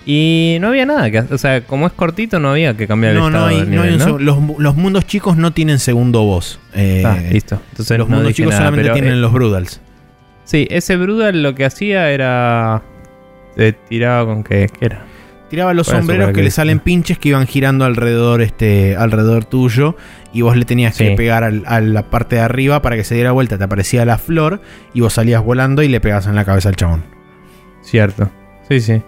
Y 0.09 0.59
no 0.61 0.69
había 0.69 0.87
nada 0.87 1.11
que 1.11 1.19
O 1.19 1.37
sea, 1.37 1.63
como 1.63 1.89
es 1.89 1.93
cortito, 1.93 2.39
no 2.39 2.51
había 2.51 2.77
que 2.77 2.87
cambiar 2.87 3.15
el 3.15 3.19
No, 3.19 3.29
no 3.29 3.39
estado 3.39 3.47
hay, 3.49 3.61
del 3.63 3.75
no 3.75 3.83
hay 3.83 3.93
un 3.95 3.99
¿no? 3.99 4.19
los, 4.19 4.39
los 4.61 4.77
mundos 4.77 5.05
chicos 5.07 5.37
no 5.37 5.53
tienen 5.53 5.81
segundo 5.81 6.23
voz. 6.23 6.61
Eh, 6.75 7.03
Ah, 7.05 7.19
listo. 7.33 7.61
Entonces 7.71 7.99
los 7.99 8.09
no 8.09 8.17
mundos 8.19 8.35
chicos 8.35 8.53
nada, 8.53 8.67
solamente 8.67 8.93
tienen 8.93 9.15
eh, 9.15 9.17
los 9.17 9.33
Brudals. 9.33 9.81
Sí, 10.45 10.69
ese 10.71 10.97
Brudal 10.97 11.43
lo 11.43 11.57
que 11.57 11.65
hacía 11.65 12.11
era. 12.13 12.83
Te 13.57 13.73
tiraba 13.73 14.25
con 14.27 14.45
que. 14.45 14.69
¿Qué 14.79 14.87
era? 14.87 15.05
Tiraba 15.49 15.75
los 15.75 15.87
sombreros 15.87 16.29
que 16.29 16.33
que- 16.35 16.43
le 16.43 16.51
salen 16.51 16.81
pinches 16.81 17.19
que 17.19 17.29
iban 17.29 17.47
girando 17.47 17.85
alrededor, 17.85 18.43
este, 18.43 18.97
alrededor 18.97 19.45
tuyo. 19.45 19.97
Y 20.33 20.43
vos 20.43 20.57
le 20.57 20.65
tenías 20.65 20.97
que 20.97 21.11
Sí. 21.11 21.15
pegar 21.17 21.45
al- 21.45 21.63
a 21.67 21.81
la 21.81 22.11
parte 22.11 22.37
de 22.37 22.43
arriba 22.43 22.83
para 22.83 22.97
que 22.97 23.05
se 23.05 23.15
diera 23.15 23.31
vuelta. 23.33 23.57
Te 23.57 23.65
aparecía 23.65 24.05
la 24.05 24.19
flor 24.19 24.61
y 24.93 25.01
vos 25.03 25.13
salías 25.15 25.43
volando 25.45 25.83
y 25.83 25.89
le 25.89 26.01
pegabas 26.01 26.27
en 26.27 26.35
la 26.35 26.45
cabeza 26.45 26.69
al 26.69 26.77
chabón. 26.77 27.05
Cierto. 27.83 28.29
Sí, 28.69 28.81
sí. 28.81 29.03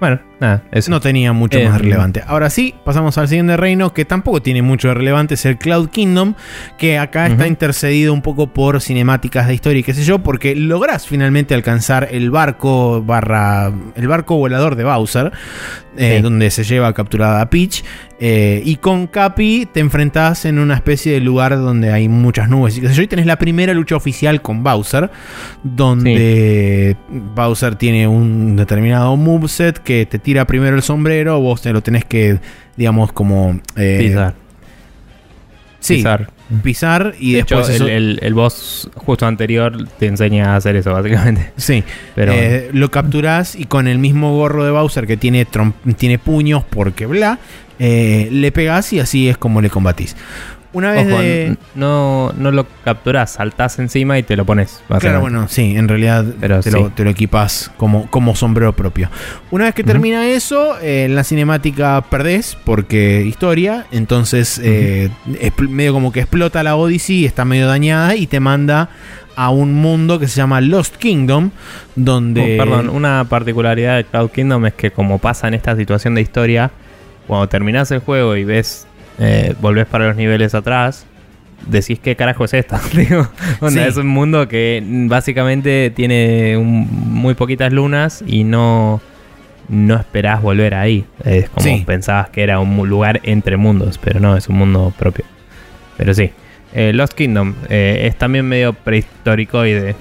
Bueno, 0.00 0.18
nada, 0.40 0.62
eso. 0.72 0.90
No 0.90 0.98
tenía 1.00 1.32
mucho 1.34 1.58
Eh, 1.58 1.68
más 1.68 1.78
relevante. 1.78 2.22
Ahora 2.26 2.48
sí, 2.48 2.74
pasamos 2.84 3.18
al 3.18 3.28
siguiente 3.28 3.56
reino 3.58 3.92
que 3.92 4.06
tampoco 4.06 4.40
tiene 4.40 4.62
mucho 4.62 4.88
de 4.88 4.94
relevante, 4.94 5.34
es 5.34 5.44
el 5.44 5.58
Cloud 5.58 5.90
Kingdom, 5.90 6.34
que 6.78 6.98
acá 6.98 7.26
está 7.26 7.46
intercedido 7.46 8.14
un 8.14 8.22
poco 8.22 8.46
por 8.46 8.80
cinemáticas 8.80 9.46
de 9.46 9.52
historia 9.54 9.80
y 9.80 9.82
qué 9.82 9.92
sé 9.92 10.04
yo, 10.04 10.20
porque 10.20 10.56
lográs 10.56 11.06
finalmente 11.06 11.54
alcanzar 11.54 12.08
el 12.10 12.30
barco 12.30 13.02
barra 13.04 13.72
el 13.94 14.08
barco 14.08 14.36
volador 14.36 14.74
de 14.74 14.84
Bowser, 14.84 15.32
eh, 15.98 16.14
Sí. 16.16 16.22
donde 16.22 16.50
se 16.50 16.64
lleva 16.64 16.92
capturada 16.94 17.42
a 17.42 17.50
Peach, 17.50 17.84
eh, 18.22 18.60
y 18.64 18.76
con 18.76 19.06
Capi 19.06 19.66
te 19.72 19.80
enfrentás 19.80 20.44
en 20.44 20.58
una 20.58 20.74
especie 20.74 21.12
de 21.12 21.20
lugar 21.20 21.56
donde 21.56 21.90
hay 21.90 22.06
muchas 22.08 22.50
nubes 22.50 22.76
y 22.76 22.82
qué 22.82 22.88
sé 22.88 22.94
yo, 22.94 23.02
y 23.02 23.06
tenés 23.06 23.24
la 23.26 23.38
primera 23.38 23.72
lucha 23.72 23.96
oficial 23.96 24.42
con 24.42 24.62
Bowser, 24.62 25.10
donde 25.62 26.96
Bowser 27.08 27.76
tiene 27.76 28.06
un 28.06 28.56
determinado 28.56 29.16
moveset 29.16 29.78
que 29.78 30.06
te 30.06 30.18
tira 30.18 30.46
primero 30.46 30.76
el 30.76 30.82
sombrero, 30.82 31.40
vos 31.40 31.62
te 31.62 31.72
lo 31.72 31.82
tenés 31.82 32.04
que, 32.04 32.38
digamos, 32.76 33.12
como... 33.12 33.58
eh, 33.76 33.98
Pisar. 34.00 34.34
Sí, 35.82 35.94
Pisar. 35.94 36.28
pisar 36.62 37.14
y 37.18 37.32
de 37.32 37.36
después 37.38 37.70
hecho, 37.70 37.76
eso- 37.76 37.86
el, 37.86 37.90
el- 37.90 38.18
el 38.22 38.34
boss 38.34 38.90
justo 38.96 39.26
anterior 39.26 39.88
te 39.98 40.06
enseña 40.08 40.52
a 40.52 40.56
hacer 40.56 40.76
eso, 40.76 40.92
básicamente. 40.92 41.52
Sí, 41.56 41.82
Pero 42.14 42.32
eh, 42.34 42.68
lo 42.74 42.90
capturás 42.90 43.56
y 43.56 43.64
con 43.64 43.88
el 43.88 43.98
mismo 43.98 44.36
gorro 44.36 44.62
de 44.64 44.70
Bowser 44.72 45.06
que 45.06 45.16
tiene, 45.16 45.46
tiene 45.96 46.18
puños 46.18 46.64
porque 46.68 47.06
bla, 47.06 47.38
eh, 47.80 48.28
le 48.30 48.52
pegás 48.52 48.92
y 48.92 49.00
así 49.00 49.28
es 49.28 49.36
como 49.36 49.60
le 49.60 49.70
combatís. 49.70 50.14
Una 50.72 50.92
vez 50.92 51.08
ojo, 51.08 51.20
de... 51.20 51.46
n- 51.46 51.56
no, 51.74 52.32
no 52.38 52.52
lo 52.52 52.64
capturas, 52.84 53.32
saltás 53.32 53.80
encima 53.80 54.16
y 54.18 54.22
te 54.22 54.36
lo 54.36 54.44
pones. 54.44 54.80
Claro, 55.00 55.20
bueno, 55.20 55.48
sí, 55.48 55.74
en 55.76 55.88
realidad 55.88 56.24
Pero 56.40 56.60
te, 56.60 56.70
sí. 56.70 56.78
lo, 56.78 56.90
te 56.90 57.02
lo 57.02 57.10
equipas 57.10 57.72
como, 57.76 58.08
como 58.08 58.36
sombrero 58.36 58.72
propio. 58.76 59.10
Una 59.50 59.64
vez 59.64 59.74
que 59.74 59.82
termina 59.82 60.28
eso, 60.28 60.78
eh, 60.80 61.06
en 61.06 61.16
la 61.16 61.24
cinemática 61.24 62.04
perdés 62.08 62.56
porque 62.64 63.24
historia, 63.26 63.86
entonces 63.90 64.60
eh, 64.62 65.10
expl- 65.42 65.68
medio 65.68 65.92
como 65.92 66.12
que 66.12 66.20
explota 66.20 66.62
la 66.62 66.76
Odyssey, 66.76 67.24
está 67.24 67.44
medio 67.44 67.66
dañada 67.66 68.14
y 68.14 68.28
te 68.28 68.38
manda 68.38 68.90
a 69.34 69.50
un 69.50 69.74
mundo 69.74 70.20
que 70.20 70.28
se 70.28 70.36
llama 70.36 70.60
Lost 70.60 70.94
Kingdom, 70.98 71.50
donde... 71.96 72.54
Oh, 72.54 72.64
perdón, 72.64 72.90
una 72.90 73.24
particularidad 73.28 73.96
de 73.96 74.04
Cloud 74.04 74.30
Kingdom 74.30 74.66
es 74.66 74.74
que 74.74 74.92
como 74.92 75.18
pasa 75.18 75.48
en 75.48 75.54
esta 75.54 75.74
situación 75.74 76.14
de 76.14 76.20
historia, 76.20 76.70
cuando 77.30 77.48
terminás 77.48 77.90
el 77.92 78.00
juego 78.00 78.34
y 78.36 78.44
ves, 78.44 78.86
eh, 79.20 79.54
volvés 79.60 79.86
para 79.86 80.08
los 80.08 80.16
niveles 80.16 80.54
atrás, 80.54 81.06
decís 81.66 82.00
qué 82.00 82.16
carajo 82.16 82.44
es 82.44 82.54
esto. 82.54 82.76
Digo, 82.94 83.28
onda, 83.60 83.82
Sí. 83.84 83.88
Es 83.88 83.96
un 83.96 84.08
mundo 84.08 84.48
que 84.48 84.82
básicamente 85.06 85.90
tiene 85.94 86.56
un- 86.56 86.88
muy 86.90 87.34
poquitas 87.34 87.72
lunas 87.72 88.24
y 88.26 88.42
no, 88.44 89.00
no 89.68 89.94
esperás 89.96 90.42
volver 90.42 90.74
ahí. 90.74 91.04
Es 91.24 91.48
como 91.50 91.64
Sí. 91.64 91.84
pensabas 91.86 92.30
que 92.30 92.42
era 92.42 92.58
un 92.58 92.88
lugar 92.88 93.20
entre 93.22 93.56
mundos, 93.56 93.98
pero 94.02 94.18
no, 94.18 94.36
es 94.36 94.48
un 94.48 94.56
mundo 94.58 94.92
propio. 94.98 95.24
Pero 95.96 96.12
sí. 96.14 96.30
Eh, 96.72 96.92
Lost 96.92 97.12
Kingdom 97.14 97.54
eh, 97.68 98.06
es 98.08 98.16
también 98.16 98.46
medio 98.48 98.72
prehistóricoide. 98.72 99.94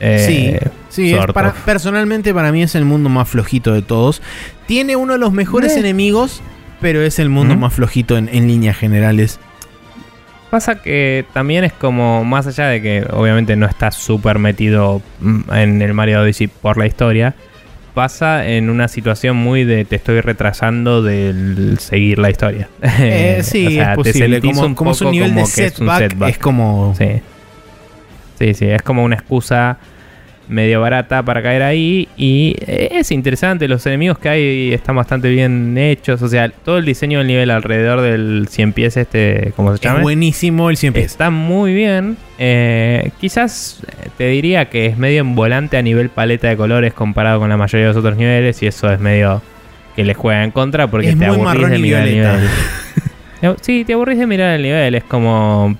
Sí, 0.00 0.48
Eh, 0.50 0.60
sí 0.90 1.14
es 1.14 1.26
para- 1.32 1.48
of. 1.50 1.60
personalmente 1.64 2.34
para 2.34 2.50
mí 2.52 2.62
es 2.62 2.74
el 2.74 2.84
mundo 2.84 3.08
más 3.08 3.26
flojito 3.28 3.72
de 3.72 3.80
todos. 3.82 4.20
Tiene 4.66 4.96
uno 4.96 5.14
de 5.14 5.18
los 5.18 5.32
mejores 5.32 5.76
enemigos, 5.78 6.42
pero 6.84 7.00
es 7.00 7.18
el 7.18 7.30
mundo 7.30 7.56
más 7.56 7.72
flojito 7.72 8.18
en, 8.18 8.28
en 8.30 8.46
líneas 8.46 8.76
generales. 8.76 9.40
Pasa 10.50 10.82
que 10.82 11.24
también 11.32 11.64
es 11.64 11.72
como, 11.72 12.26
más 12.26 12.46
allá 12.46 12.68
de 12.68 12.82
que 12.82 13.06
obviamente 13.10 13.56
no 13.56 13.64
está 13.64 13.90
súper 13.90 14.38
metido 14.38 15.00
mm, 15.20 15.50
en 15.54 15.80
el 15.80 15.94
Mario 15.94 16.20
Odyssey 16.20 16.46
por 16.46 16.76
la 16.76 16.84
historia, 16.84 17.36
pasa 17.94 18.46
en 18.46 18.68
una 18.68 18.88
situación 18.88 19.34
muy 19.34 19.64
de 19.64 19.86
te 19.86 19.96
estoy 19.96 20.20
retrasando 20.20 21.02
del 21.02 21.78
seguir 21.78 22.18
la 22.18 22.28
historia. 22.28 22.68
Eh, 23.00 23.40
sí, 23.42 23.66
O 23.66 23.70
sea, 23.70 23.92
es 23.92 23.96
posible. 23.96 24.40
Como, 24.42 24.60
un 24.60 24.74
como 24.74 24.90
es 24.90 25.00
un 25.00 25.10
nivel 25.10 25.30
de 25.30 25.34
como 25.36 25.44
un 25.44 25.50
setback, 25.50 26.28
es, 26.28 26.38
como... 26.38 26.94
Sí. 26.98 27.22
Sí, 28.38 28.52
sí, 28.52 28.66
es 28.66 28.82
como 28.82 29.04
una 29.04 29.14
excusa 29.14 29.78
medio 30.48 30.80
barata 30.80 31.22
para 31.22 31.42
caer 31.42 31.62
ahí 31.62 32.06
y 32.16 32.54
eh, 32.66 32.88
es 32.92 33.10
interesante, 33.12 33.66
los 33.66 33.84
enemigos 33.86 34.18
que 34.18 34.28
hay 34.28 34.72
están 34.74 34.94
bastante 34.96 35.30
bien 35.30 35.76
hechos, 35.78 36.20
o 36.20 36.28
sea, 36.28 36.48
todo 36.50 36.76
el 36.78 36.84
diseño 36.84 37.18
del 37.18 37.26
nivel 37.28 37.50
alrededor 37.50 38.02
del 38.02 38.46
100 38.50 38.72
pies 38.74 38.96
este, 38.98 39.52
¿cómo 39.56 39.70
se 39.70 39.76
Es 39.76 39.80
llama? 39.80 40.00
buenísimo 40.02 40.68
el 40.68 40.76
100 40.76 40.92
pies. 40.92 41.06
Está 41.06 41.30
muy 41.30 41.72
bien. 41.72 42.16
Eh, 42.38 43.10
quizás 43.20 43.80
eh, 43.86 44.08
te 44.18 44.26
diría 44.28 44.68
que 44.68 44.86
es 44.86 44.98
medio 44.98 45.20
en 45.22 45.34
volante 45.34 45.76
a 45.78 45.82
nivel 45.82 46.10
paleta 46.10 46.48
de 46.48 46.56
colores 46.56 46.92
comparado 46.92 47.40
con 47.40 47.48
la 47.48 47.56
mayoría 47.56 47.86
de 47.86 47.94
los 47.94 47.96
otros 48.04 48.16
niveles. 48.18 48.62
Y 48.62 48.66
eso 48.66 48.92
es 48.92 49.00
medio 49.00 49.40
que 49.96 50.04
le 50.04 50.12
juega 50.14 50.44
en 50.44 50.50
contra 50.50 50.88
porque 50.88 51.10
Es 51.10 51.18
te 51.18 51.24
aburrís 51.26 51.70
de 51.70 51.78
mirar 51.78 52.06
el 52.06 52.14
nivel. 52.14 52.40
Sí, 53.60 53.84
te 53.84 53.92
aburrís 53.92 54.18
de 54.18 54.26
mirar 54.26 54.54
el 54.56 54.62
nivel. 54.62 54.94
Es 54.94 55.04
como 55.04 55.76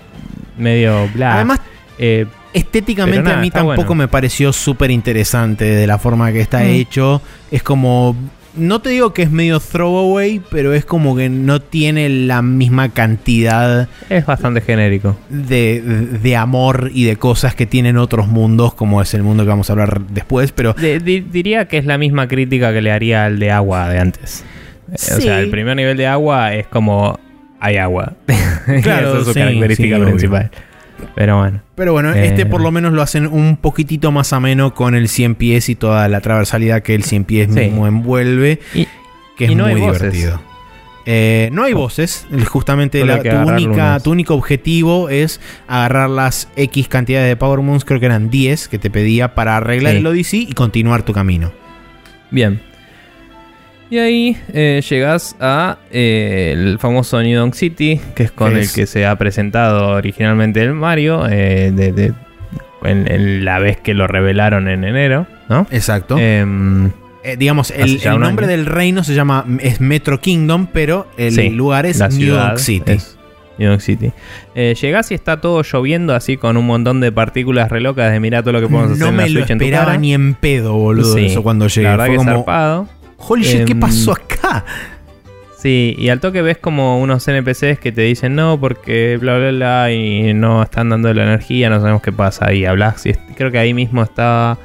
medio 0.59 1.09
bla. 1.15 1.35
Además, 1.37 1.61
Eh, 1.99 2.27
estéticamente 2.55 3.23
nada, 3.23 3.39
a 3.39 3.41
mí 3.43 3.51
tampoco 3.51 3.89
bueno. 3.89 3.95
me 4.05 4.09
pareció 4.09 4.53
súper 4.53 4.91
interesante 4.91 5.65
de 5.65 5.87
la 5.87 5.99
forma 5.99 6.33
que 6.33 6.41
está 6.41 6.61
Mm. 6.61 6.67
hecho. 6.69 7.21
Es 7.51 7.63
como... 7.63 8.17
No 8.57 8.81
te 8.81 8.91
digo 8.91 9.13
que 9.13 9.23
es 9.23 9.33
medio 9.33 9.59
throwaway, 9.59 10.41
pero 10.49 10.73
es 10.75 10.85
como 10.85 11.17
que 11.17 11.29
no 11.29 11.61
tiene 11.61 12.09
la 12.09 12.41
misma 12.41 12.89
cantidad 12.91 13.89
es 14.09 14.25
bastante 14.27 14.61
genérico. 14.61 15.17
de, 15.29 15.81
de 16.23 16.37
amor 16.37 16.93
y 16.95 17.03
de 17.03 17.17
cosas 17.17 17.57
que 17.57 17.67
tienen 17.67 17.97
otros 17.97 18.29
mundos, 18.29 18.73
como 18.73 19.03
es 19.03 19.13
el 19.15 19.25
mundo 19.25 19.43
que 19.43 19.49
vamos 19.49 19.71
a 19.71 19.73
hablar 19.73 20.03
después, 20.03 20.53
pero 20.53 20.73
De- 20.75 21.01
di- 21.01 21.19
diría 21.23 21.67
que 21.67 21.79
es 21.79 21.85
la 21.85 21.99
misma 21.99 22.29
crítica 22.29 22.73
que 22.73 22.81
le 22.81 22.93
haría 22.93 23.25
al 23.25 23.41
de 23.41 23.51
agua 23.51 23.89
de 23.89 23.99
antes. 23.99 24.45
Eh, 24.93 24.95
O 25.17 25.21
sea, 25.21 25.41
el 25.41 25.51
primer 25.51 25.75
nivel 25.75 25.97
de 25.97 26.07
agua 26.07 26.55
es 26.55 26.69
como 26.69 27.19
hay 27.59 27.79
agua. 27.79 28.13
Claro, 28.85 29.09
Esa 29.11 29.19
es 29.19 29.25
su 29.25 29.33
sí, 29.33 29.41
característica 29.41 29.97
sí, 29.97 30.03
obvio. 30.03 30.51
Pero 31.15 31.39
bueno. 31.39 31.61
Pero 31.75 31.93
bueno, 31.93 32.13
Eh. 32.15 32.27
este 32.27 32.47
por 32.47 32.61
lo 32.61 32.71
menos 32.71 32.93
lo 32.93 33.03
hacen 33.03 33.27
un 33.27 33.57
poquitito 33.57 34.11
más 34.13 34.33
ameno 34.33 34.75
con 34.75 34.95
el 34.95 35.09
100 35.09 35.35
pies 35.35 35.69
y 35.69 35.75
toda 35.75 36.09
la 36.09 36.21
transversalidad 36.21 36.83
que 36.83 36.95
el 36.95 37.05
100 37.05 37.25
pies 37.25 37.49
Sí. 37.53 37.61
mismo 37.61 37.87
envuelve, 37.87 38.61
Y- 38.75 38.87
que 39.37 39.47
es 39.47 39.51
y 39.51 39.55
no 39.55 39.67
muy 39.67 39.75
divertido. 39.81 40.41
Eh, 41.07 41.51
no 41.53 41.65
hay 41.65 41.75
voces, 41.75 42.27
justamente 42.49 43.05
la- 43.05 43.21
tu, 43.23 43.29
agarrar 43.29 43.55
única, 43.55 43.69
lunas. 43.69 44.03
tu 44.03 44.11
único 44.13 44.35
objetivo 44.35 45.11
es 45.11 45.39
agarrar 45.69 46.09
las 46.09 46.49
X 46.57 46.89
cantidades 46.89 47.29
de 47.29 47.37
Power 47.37 47.61
Moons, 47.61 47.85
creo 47.85 48.01
que 48.01 48.07
eran 48.07 48.31
10 48.31 48.69
que 48.69 48.79
te 48.79 48.89
pedía 48.91 49.35
para 49.35 49.57
arreglar 49.59 49.93
Sí. 49.93 49.99
el 49.99 50.07
Odyssey 50.07 50.47
y 50.49 50.53
continuar 50.55 51.03
tu 51.03 51.13
camino. 51.13 51.53
Bien. 52.31 52.63
Y 53.91 53.99
ahí 53.99 54.37
eh, 54.53 54.83
llegas 54.89 55.37
a 55.41 55.79
eh, 55.93 56.53
el 56.57 56.79
famoso 56.79 57.23
New 57.23 57.39
Donk 57.39 57.55
City, 57.55 58.01
que 58.15 58.25
es 58.25 58.33
con 58.33 58.57
el 58.57 58.71
que 58.73 58.87
se 58.87 59.07
ha 59.07 59.17
presentado 59.17 59.89
originalmente 59.91 60.63
el 60.63 60.73
Mario, 60.73 61.27
eh, 61.29 61.71
de, 61.73 61.93
de- 61.93 62.13
en, 62.83 63.11
en 63.11 63.45
la 63.45 63.59
vez 63.61 63.79
que 63.79 63.95
lo 63.95 64.07
revelaron 64.07 64.69
en 64.69 64.85
enero, 64.85 65.27
¿no? 65.49 65.67
Exacto. 65.71 66.19
Em, 66.19 66.91
digamos, 67.39 67.71
el, 67.71 68.01
el 68.03 68.21
nombre 68.21 68.47
del 68.47 68.67
reino 68.67 69.05
se 69.05 69.15
llama 69.15 69.45
es 69.61 69.81
Metro 69.81 70.21
Kingdom, 70.21 70.67
pero 70.73 71.07
el 71.17 71.33
Sí, 71.33 71.51
lugar 71.51 71.87
es 71.87 71.99
New 72.01 72.27
York 72.35 72.59
City. 72.59 72.93
es 72.93 73.17
New 73.59 73.71
York 73.71 73.81
City. 73.81 74.13
Eh, 74.55 74.75
llegás 74.81 75.11
y 75.13 75.15
está 75.15 75.41
todo 75.41 75.63
lloviendo 75.63 76.15
así 76.15 76.37
con 76.37 76.57
un 76.59 76.67
montón 76.67 77.01
de 77.01 77.13
partículas 77.13 77.71
re 77.71 77.81
locas 77.81 78.13
de 78.13 78.19
mira 78.21 78.43
todo 78.43 78.53
lo 78.53 78.61
que 78.61 78.67
podemos 78.67 78.93
hacer 78.93 78.99
No 79.03 79.09
en 79.11 79.17
la 79.17 79.23
lo 79.29 79.33
Switch 79.33 79.51
en 79.51 79.59
tu 79.59 79.65
esperaba 79.65 79.87
cara. 79.87 79.99
ni 79.99 80.13
en 80.13 80.35
pedo, 80.35 80.75
boludo, 80.75 81.15
Sí, 81.15 81.27
eso 81.27 81.43
cuando 81.43 81.69
llegué. 81.69 81.85
La 81.85 81.91
verdad 81.93 82.07
Fue 82.07 82.13
que 82.15 82.19
como, 82.19 82.31
zarpado. 82.33 82.89
Holy 83.19 83.43
shit, 83.43 83.65
¿qué 83.65 83.73
Em, 83.73 83.81
pasó 83.81 84.13
acá? 84.13 84.65
Sí, 85.59 85.95
y 85.99 86.11
al 86.11 86.21
toque 86.21 86.43
ves 86.43 86.59
como 86.59 87.01
unos 87.01 87.27
NPCs 87.27 87.79
que 87.79 87.91
te 87.91 88.03
dicen 88.03 88.35
no, 88.35 88.61
porque 88.61 89.17
bla 89.19 89.39
bla 89.39 89.51
bla, 89.51 89.93
y 89.93 90.35
no 90.35 90.63
están 90.63 90.91
dando 90.91 91.13
la 91.15 91.23
energía, 91.23 91.71
no 91.71 91.81
sabemos 91.81 92.03
qué 92.03 92.13
pasa. 92.13 92.53
Y 92.53 92.67
hablas, 92.67 93.07
y 93.07 93.15
creo 93.35 93.51
que 93.51 93.59
ahí 93.59 93.73
mismo 93.73 94.03
estaba. 94.03 94.59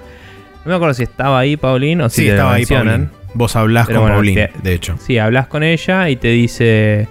No 0.65 0.71
me 0.71 0.75
acuerdo 0.75 0.93
si 0.93 1.03
estaba 1.03 1.39
ahí 1.39 1.55
Paulín 1.55 2.01
o 2.01 2.09
si 2.09 2.17
Sí, 2.21 2.27
te 2.27 2.31
estaba 2.31 2.53
ahí. 2.55 2.65
Paulín. 2.65 3.09
Vos 3.33 3.55
hablás 3.55 3.87
Pero 3.87 3.99
con 3.99 4.09
bueno, 4.09 4.15
Paulín, 4.17 4.35
te- 4.35 4.51
de 4.61 4.73
hecho. 4.73 4.95
Sí, 4.99 5.17
hablas 5.19 5.47
con 5.47 5.63
ella 5.63 6.09
y 6.09 6.17
te 6.17 6.27
dice. 6.29 7.07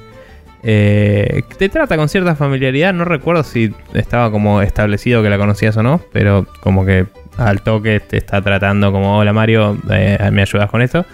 eh, 0.63 1.43
te 1.57 1.69
trata 1.71 1.97
con 1.97 2.11
cierta 2.11 2.35
familiaridad. 2.35 2.93
No 2.93 3.07
recuerdo 3.07 3.43
si 3.43 3.73
estaba 3.95 4.31
como 4.31 4.61
establecido 4.61 5.23
que 5.23 5.31
la 5.31 5.39
conocías 5.39 5.75
o 5.79 5.83
no, 5.83 6.03
pero 6.13 6.47
como 6.61 6.85
que 6.85 7.07
al 7.39 7.63
toque 7.63 8.01
te 8.01 8.17
está 8.19 8.43
tratando 8.43 8.93
como: 8.93 9.19
Hola 9.19 9.33
Mario, 9.33 9.79
eh, 9.91 10.29
¿me 10.33 10.43
ayudas 10.43 10.69
con 10.71 10.83
esto? 10.83 11.07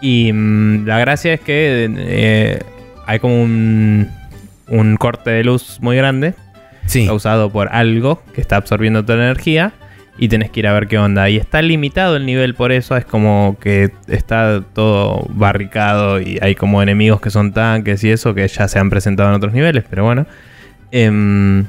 Y 0.00 0.32
mm, 0.32 0.86
la 0.86 0.98
gracia 0.98 1.34
es 1.34 1.40
que 1.40 1.90
eh, 1.96 2.60
hay 3.06 3.18
como 3.18 3.42
un, 3.42 4.08
un 4.68 4.96
corte 4.96 5.30
de 5.30 5.44
luz 5.44 5.78
muy 5.80 5.96
grande 5.96 6.34
Sí. 6.86 7.06
causado 7.06 7.50
por 7.50 7.68
algo 7.72 8.22
que 8.34 8.40
está 8.42 8.56
absorbiendo 8.56 9.04
toda 9.04 9.18
la 9.18 9.24
energía. 9.26 9.72
y 10.16 10.28
tenés 10.28 10.50
que 10.50 10.60
ir 10.60 10.68
a 10.68 10.72
ver 10.72 10.86
qué 10.86 10.96
onda. 10.96 11.28
Y 11.28 11.38
está 11.38 11.60
limitado 11.60 12.14
el 12.16 12.24
nivel 12.24 12.54
por 12.54 12.70
eso, 12.70 12.96
es 12.96 13.04
como 13.04 13.56
que 13.60 13.90
está 14.06 14.62
todo 14.72 15.26
barricado 15.30 16.20
y 16.20 16.38
hay 16.40 16.54
como 16.54 16.80
enemigos 16.82 17.20
que 17.20 17.30
son 17.30 17.52
tanques 17.52 18.04
y 18.04 18.10
eso 18.12 18.32
que 18.32 18.46
ya 18.46 18.68
se 18.68 18.78
han 18.78 18.90
presentado 18.90 19.30
en 19.30 19.34
otros 19.34 19.52
niveles, 19.52 19.82
pero 19.90 20.04
bueno. 20.04 20.24
Em, 20.92 21.64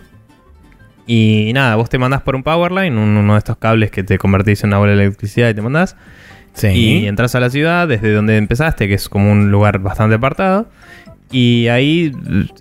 y 1.08 1.52
nada, 1.54 1.76
vos 1.76 1.90
te 1.90 1.98
mandás 1.98 2.22
por 2.22 2.36
un 2.36 2.44
powerline, 2.44 2.98
uno 2.98 3.34
de 3.34 3.38
estos 3.38 3.58
cables 3.58 3.92
que 3.92 4.04
te 4.04 4.18
convertís 4.18 4.64
en 4.64 4.70
una 4.70 4.80
bola 4.80 4.94
de 4.94 5.04
electricidad 5.04 5.50
y 5.50 5.54
te 5.54 5.62
mandás. 5.62 5.96
Y 6.64 7.06
entras 7.06 7.36
a 7.36 7.40
la 7.40 7.50
ciudad 7.50 7.88
desde 7.88 8.14
donde 8.14 8.38
empezaste, 8.38 8.88
que 8.88 8.94
es 8.94 9.10
como 9.10 9.32
un 9.32 9.52
lugar 9.52 9.80
bastante 9.80 10.16
apartado. 10.16 10.68
Y 11.32 11.68
ahí, 11.68 12.14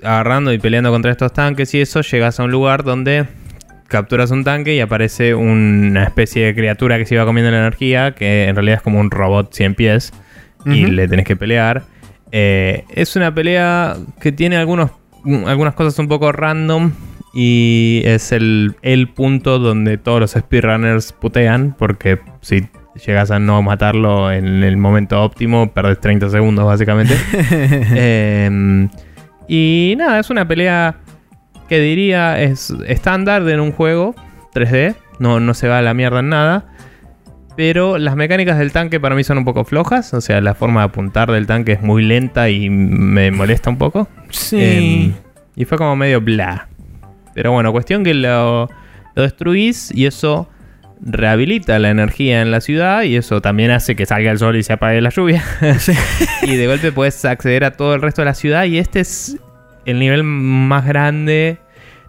agarrando 0.02 0.52
y 0.52 0.58
peleando 0.58 0.90
contra 0.90 1.12
estos 1.12 1.32
tanques 1.32 1.72
y 1.74 1.80
eso, 1.80 2.00
llegas 2.00 2.40
a 2.40 2.44
un 2.44 2.50
lugar 2.50 2.82
donde 2.82 3.26
capturas 3.86 4.30
un 4.30 4.42
tanque 4.42 4.74
y 4.74 4.80
aparece 4.80 5.34
una 5.34 6.04
especie 6.04 6.46
de 6.46 6.54
criatura 6.54 6.98
que 6.98 7.06
se 7.06 7.14
iba 7.14 7.24
comiendo 7.24 7.50
la 7.52 7.58
energía, 7.58 8.12
que 8.12 8.48
en 8.48 8.56
realidad 8.56 8.78
es 8.78 8.82
como 8.82 8.98
un 8.98 9.10
robot 9.10 9.52
100 9.52 9.74
pies, 9.74 10.12
y 10.66 10.86
le 10.86 11.06
tenés 11.06 11.26
que 11.26 11.36
pelear. 11.36 11.84
Eh, 12.32 12.84
es 12.88 13.14
una 13.16 13.32
pelea 13.32 13.96
que 14.20 14.32
tiene 14.32 14.56
algunos, 14.56 14.90
algunas 15.46 15.74
cosas 15.74 15.96
un 15.98 16.08
poco 16.08 16.32
random. 16.32 16.92
Y 17.34 18.02
es 18.04 18.30
el, 18.32 18.76
el 18.82 19.08
punto 19.08 19.58
donde 19.58 19.98
todos 19.98 20.20
los 20.20 20.30
speedrunners 20.32 21.12
putean. 21.12 21.74
Porque 21.76 22.20
si 22.40 22.68
llegas 23.04 23.30
a 23.30 23.38
no 23.38 23.62
matarlo 23.62 24.30
en 24.30 24.62
el 24.62 24.76
momento 24.76 25.22
óptimo, 25.22 25.72
perdes 25.72 26.00
30 26.00 26.30
segundos 26.30 26.64
básicamente. 26.64 27.16
Em, 28.46 28.88
y 29.48 29.94
nada, 29.98 30.20
es 30.20 30.30
una 30.30 30.46
pelea 30.46 30.96
que 31.68 31.80
diría 31.80 32.40
es 32.40 32.72
estándar 32.86 33.48
en 33.48 33.60
un 33.60 33.72
juego 33.72 34.14
3D. 34.54 34.94
No, 35.18 35.40
no 35.40 35.54
se 35.54 35.68
va 35.68 35.78
a 35.78 35.82
la 35.82 35.94
mierda 35.94 36.20
en 36.20 36.28
nada. 36.28 36.66
Pero 37.56 37.98
las 37.98 38.16
mecánicas 38.16 38.58
del 38.58 38.72
tanque 38.72 38.98
para 38.98 39.14
mí 39.14 39.22
son 39.22 39.38
un 39.38 39.44
poco 39.44 39.64
flojas. 39.64 40.12
O 40.14 40.20
sea, 40.20 40.40
la 40.40 40.54
forma 40.54 40.80
de 40.80 40.86
apuntar 40.86 41.30
del 41.30 41.46
tanque 41.46 41.72
es 41.72 41.82
muy 41.82 42.02
lenta 42.02 42.48
y 42.50 42.68
me 42.68 43.30
molesta 43.30 43.70
un 43.70 43.78
poco. 43.78 44.08
Sí. 44.30 44.58
Em, 44.60 45.12
y 45.54 45.64
fue 45.64 45.78
como 45.78 45.94
medio 45.94 46.20
bla. 46.20 46.68
Pero 47.34 47.52
bueno, 47.52 47.72
cuestión 47.72 48.04
que 48.04 48.14
lo, 48.14 48.68
lo 49.14 49.22
destruís 49.22 49.90
y 49.94 50.06
eso 50.06 50.48
rehabilita 51.00 51.78
la 51.78 51.90
energía 51.90 52.40
en 52.40 52.50
la 52.50 52.60
ciudad 52.60 53.02
y 53.02 53.16
eso 53.16 53.40
también 53.40 53.70
hace 53.70 53.94
que 53.94 54.06
salga 54.06 54.30
el 54.30 54.38
sol 54.38 54.56
y 54.56 54.62
se 54.62 54.72
apague 54.72 55.00
la 55.00 55.10
lluvia. 55.10 55.44
y 56.42 56.56
de 56.56 56.66
golpe 56.66 56.92
puedes 56.92 57.24
acceder 57.24 57.64
a 57.64 57.72
todo 57.72 57.94
el 57.94 58.02
resto 58.02 58.22
de 58.22 58.26
la 58.26 58.34
ciudad 58.34 58.64
y 58.64 58.78
este 58.78 59.00
es 59.00 59.36
el 59.84 59.98
nivel 59.98 60.24
más 60.24 60.86
grande. 60.86 61.58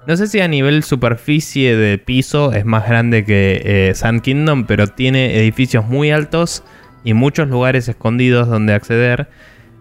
No 0.08 0.16
sé 0.16 0.28
si 0.28 0.40
a 0.40 0.48
nivel 0.48 0.84
superficie 0.84 1.76
de 1.76 1.98
piso 1.98 2.54
es 2.54 2.64
más 2.64 2.88
grande 2.88 3.26
que 3.26 3.62
eh, 3.66 3.96
Sun 3.96 4.22
Kingdom, 4.22 4.66
pero 4.66 4.88
tiene 4.88 5.40
edificios 5.40 5.86
muy 5.86 6.12
altos 6.12 6.64
y 7.04 7.14
muchos 7.14 7.50
lugares 7.50 7.88
escondidos 7.88 8.48
donde 8.48 8.74
acceder. 8.74 9.28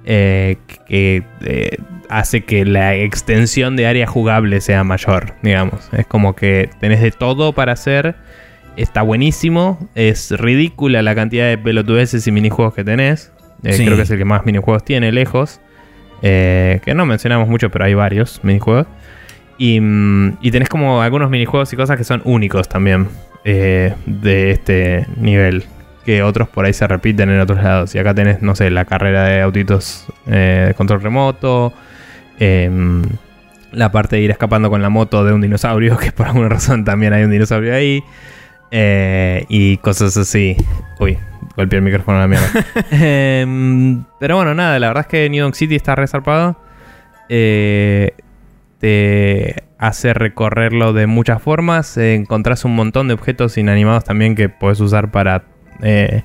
Eh, 0.07 0.59
que 0.87 1.23
eh, 1.41 1.79
hace 2.11 2.43
que 2.43 2.67
la 2.67 2.95
extensión 2.95 3.75
de 3.75 3.87
área 3.87 4.07
jugable 4.07 4.61
sea 4.61 4.85
mayor, 4.85 5.35
digamos. 5.43 5.89
Es 5.97 6.07
como 6.07 6.37
que 6.37 6.69
tenés 6.79 7.01
de 7.01 7.11
todo 7.11 7.53
para 7.53 7.73
hacer 7.73 8.15
está 8.77 9.03
buenísimo. 9.03 9.89
Es 9.95 10.31
ridícula 10.31 11.01
la 11.03 11.15
cantidad 11.15 11.49
de 11.49 11.57
pelotudeces 11.57 12.27
y 12.27 12.33
minijuegos 12.33 12.75
que 12.75 12.85
tenés. 12.85 13.33
Eh, 13.63 13.77
creo 13.77 13.97
que 13.97 14.03
es 14.03 14.11
el 14.11 14.19
que 14.19 14.25
más 14.27 14.45
minijuegos 14.45 14.85
tiene, 14.85 15.11
lejos. 15.11 15.61
Que 16.21 16.93
no 16.95 17.07
mencionamos 17.07 17.49
mucho, 17.49 17.71
pero 17.71 17.85
hay 17.85 17.95
varios 17.95 18.41
minijuegos. 18.43 18.87
Y, 19.57 19.81
mm, 19.81 20.39
y, 20.43 20.51
tenés 20.51 20.69
como 20.69 21.01
algunos 21.01 21.31
minijuegos 21.31 21.73
y 21.73 21.77
cosas 21.77 21.97
que 21.97 22.05
son 22.05 22.21
únicos 22.25 22.69
también 22.69 23.09
de 23.45 24.51
este 24.51 25.07
nivel. 25.17 25.65
Que 26.05 26.23
otros 26.23 26.49
por 26.49 26.65
ahí 26.65 26.73
se 26.73 26.87
repiten 26.87 27.31
en 27.31 27.41
otros 27.41 27.63
lados. 27.63 27.95
Y 27.95 27.99
acá 27.99 28.15
tenés, 28.15 28.43
no 28.43 28.55
sé, 28.55 28.71
la 28.71 28.85
carrera 28.85 29.25
de 29.25 29.41
autitos 29.41 30.07
de 30.27 30.75
control 30.77 31.01
remoto. 31.01 31.73
Em, 32.39 33.03
la 33.73 33.91
parte 33.91 34.17
de 34.17 34.23
ir 34.23 34.31
escapando 34.31 34.71
con 34.71 34.83
la 34.83 34.89
moto 34.89 35.25
de 35.25 35.33
un 35.33 35.41
dinosaurio, 35.41 35.97
que 35.99 36.13
por 36.13 36.27
alguna 36.27 36.49
razón 36.49 36.85
también 36.85 37.13
hay 37.13 37.25
un 37.25 37.31
dinosaurio 37.31 37.75
ahí. 37.75 38.03
Eh, 38.71 39.45
y 39.49 39.77
cosas 39.79 40.17
así. 40.17 40.57
Uy, 40.99 41.17
golpeé 41.57 41.79
el 41.79 41.85
micrófono 41.85 42.19
a 42.19 42.23
la 42.23 42.29
mierda. 42.29 42.49
Em, 42.91 44.05
pero 44.19 44.37
bueno, 44.37 44.55
nada, 44.55 44.79
la 44.79 44.89
verdad 44.89 45.03
es 45.03 45.07
que 45.07 45.31
New 45.31 45.39
York 45.39 45.55
City 45.55 45.77
está 45.77 45.95
resarpado. 45.95 46.57
Eh, 47.29 48.13
te 48.79 49.63
hace 49.79 50.13
recorrerlo 50.13 50.93
de 50.93 51.07
muchas 51.07 51.41
formas. 51.41 51.97
encontrás 51.97 52.65
un 52.65 52.75
montón 52.75 53.09
de 53.09 53.15
objetos 53.15 53.57
inanimados 53.59 54.05
también 54.05 54.35
que 54.35 54.49
puedes 54.49 54.81
usar 54.81 55.11
para, 55.11 55.45
eh, 55.83 56.23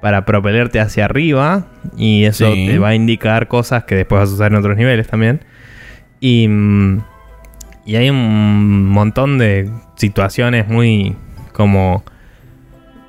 para 0.00 0.24
propelerte 0.24 0.80
hacia 0.80 1.06
arriba. 1.06 1.66
Y 1.96 2.24
eso 2.24 2.52
te 2.52 2.78
va 2.78 2.88
a 2.88 2.94
indicar 2.94 3.48
cosas 3.48 3.84
que 3.84 3.94
después 3.94 4.20
vas 4.20 4.30
a 4.30 4.34
usar 4.34 4.52
en 4.52 4.58
otros 4.58 4.76
niveles 4.76 5.06
también. 5.08 5.40
Y, 6.20 6.48
mm, 6.48 7.00
y 7.86 7.96
hay 7.96 8.10
un 8.10 8.88
montón 8.88 9.38
de 9.38 9.70
situaciones 9.96 10.68
muy 10.68 11.16
como 11.52 12.02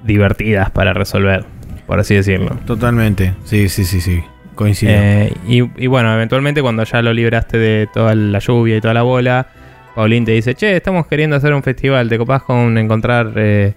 divertidas 0.03 0.69
para 0.69 0.93
resolver, 0.93 1.45
por 1.87 1.99
así 1.99 2.15
decirlo. 2.15 2.57
Totalmente, 2.65 3.33
sí, 3.43 3.69
sí, 3.69 3.85
sí, 3.85 4.01
sí. 4.01 4.23
Coincido. 4.53 4.93
Eh, 4.95 5.33
y, 5.47 5.87
bueno, 5.87 6.13
eventualmente 6.13 6.61
cuando 6.61 6.83
ya 6.85 7.01
lo 7.01 7.13
libraste 7.13 7.57
de 7.57 7.89
toda 7.93 8.15
la 8.15 8.39
lluvia 8.39 8.77
y 8.77 8.81
toda 8.81 8.93
la 8.93 9.01
bola, 9.01 9.47
Paulín 9.95 10.23
te 10.23 10.31
dice, 10.31 10.55
che, 10.55 10.77
estamos 10.77 11.07
queriendo 11.07 11.35
hacer 11.35 11.53
un 11.53 11.63
festival, 11.63 12.07
¿te 12.07 12.17
copás 12.17 12.43
con 12.43 12.77
encontrar 12.77 13.33
eh, 13.35 13.73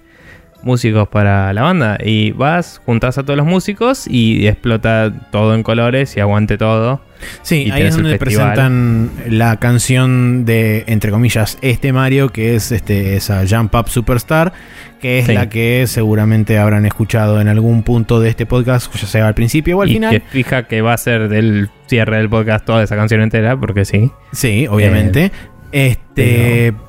músicos 0.63 1.07
para 1.07 1.51
la 1.53 1.61
banda? 1.61 1.97
Y 2.03 2.31
vas, 2.31 2.81
juntas 2.85 3.17
a 3.17 3.23
todos 3.23 3.37
los 3.37 3.45
músicos 3.45 4.07
y 4.07 4.47
explota 4.47 5.11
todo 5.31 5.55
en 5.55 5.63
colores 5.63 6.15
y 6.17 6.19
aguante 6.19 6.57
todo. 6.57 7.01
Sí, 7.41 7.69
ahí 7.71 7.83
es 7.83 7.95
donde 7.95 8.17
presentan 8.17 9.11
la 9.27 9.57
canción 9.57 10.45
de, 10.45 10.85
entre 10.87 11.11
comillas, 11.11 11.57
este 11.61 11.91
Mario, 11.91 12.29
que 12.29 12.55
es 12.55 12.71
este, 12.71 13.15
esa 13.15 13.43
Jump 13.47 13.75
Up 13.75 13.89
Superstar, 13.89 14.53
que 15.01 15.19
es 15.19 15.27
la 15.27 15.49
que 15.49 15.85
seguramente 15.87 16.57
habrán 16.57 16.85
escuchado 16.85 17.41
en 17.41 17.47
algún 17.47 17.83
punto 17.83 18.19
de 18.19 18.29
este 18.29 18.45
podcast, 18.45 18.93
ya 18.95 19.07
sea 19.07 19.27
al 19.27 19.33
principio 19.33 19.77
o 19.77 19.81
al 19.81 19.89
final. 19.89 20.11
Que 20.11 20.19
fija 20.21 20.67
que 20.67 20.81
va 20.81 20.93
a 20.93 20.97
ser 20.97 21.29
del 21.29 21.69
cierre 21.87 22.17
del 22.17 22.29
podcast 22.29 22.65
toda 22.65 22.83
esa 22.83 22.95
canción 22.95 23.21
entera, 23.21 23.59
porque 23.59 23.85
sí. 23.85 24.11
Sí, 24.31 24.67
obviamente. 24.67 25.31
Eh, 25.71 25.97
este. 25.97 26.73
Pero 26.73 26.88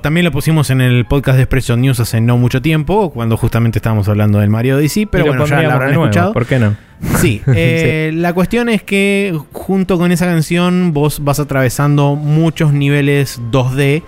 también 0.00 0.24
lo 0.24 0.32
pusimos 0.32 0.70
en 0.70 0.80
el 0.80 1.06
podcast 1.06 1.36
de 1.36 1.42
Expression 1.42 1.80
News 1.80 2.00
hace 2.00 2.20
no 2.20 2.38
mucho 2.38 2.62
tiempo, 2.62 3.10
cuando 3.10 3.36
justamente 3.36 3.78
estábamos 3.78 4.08
hablando 4.08 4.38
del 4.38 4.50
Mario 4.50 4.76
Odyssey, 4.76 5.06
pero 5.06 5.26
bueno, 5.26 5.46
ya 5.46 5.62
lo 5.62 5.72
habrán 5.72 5.92
escuchado. 5.92 6.32
¿Por 6.32 6.46
qué 6.46 6.58
no? 6.58 6.76
Sí, 7.16 7.42
eh, 7.54 8.12
la 8.14 8.32
cuestión 8.32 8.68
es 8.68 8.82
que 8.82 9.36
junto 9.52 9.98
con 9.98 10.12
esa 10.12 10.26
canción 10.26 10.92
vos 10.92 11.22
vas 11.24 11.40
atravesando 11.40 12.14
muchos 12.14 12.72
niveles 12.72 13.40
2D 13.50 14.02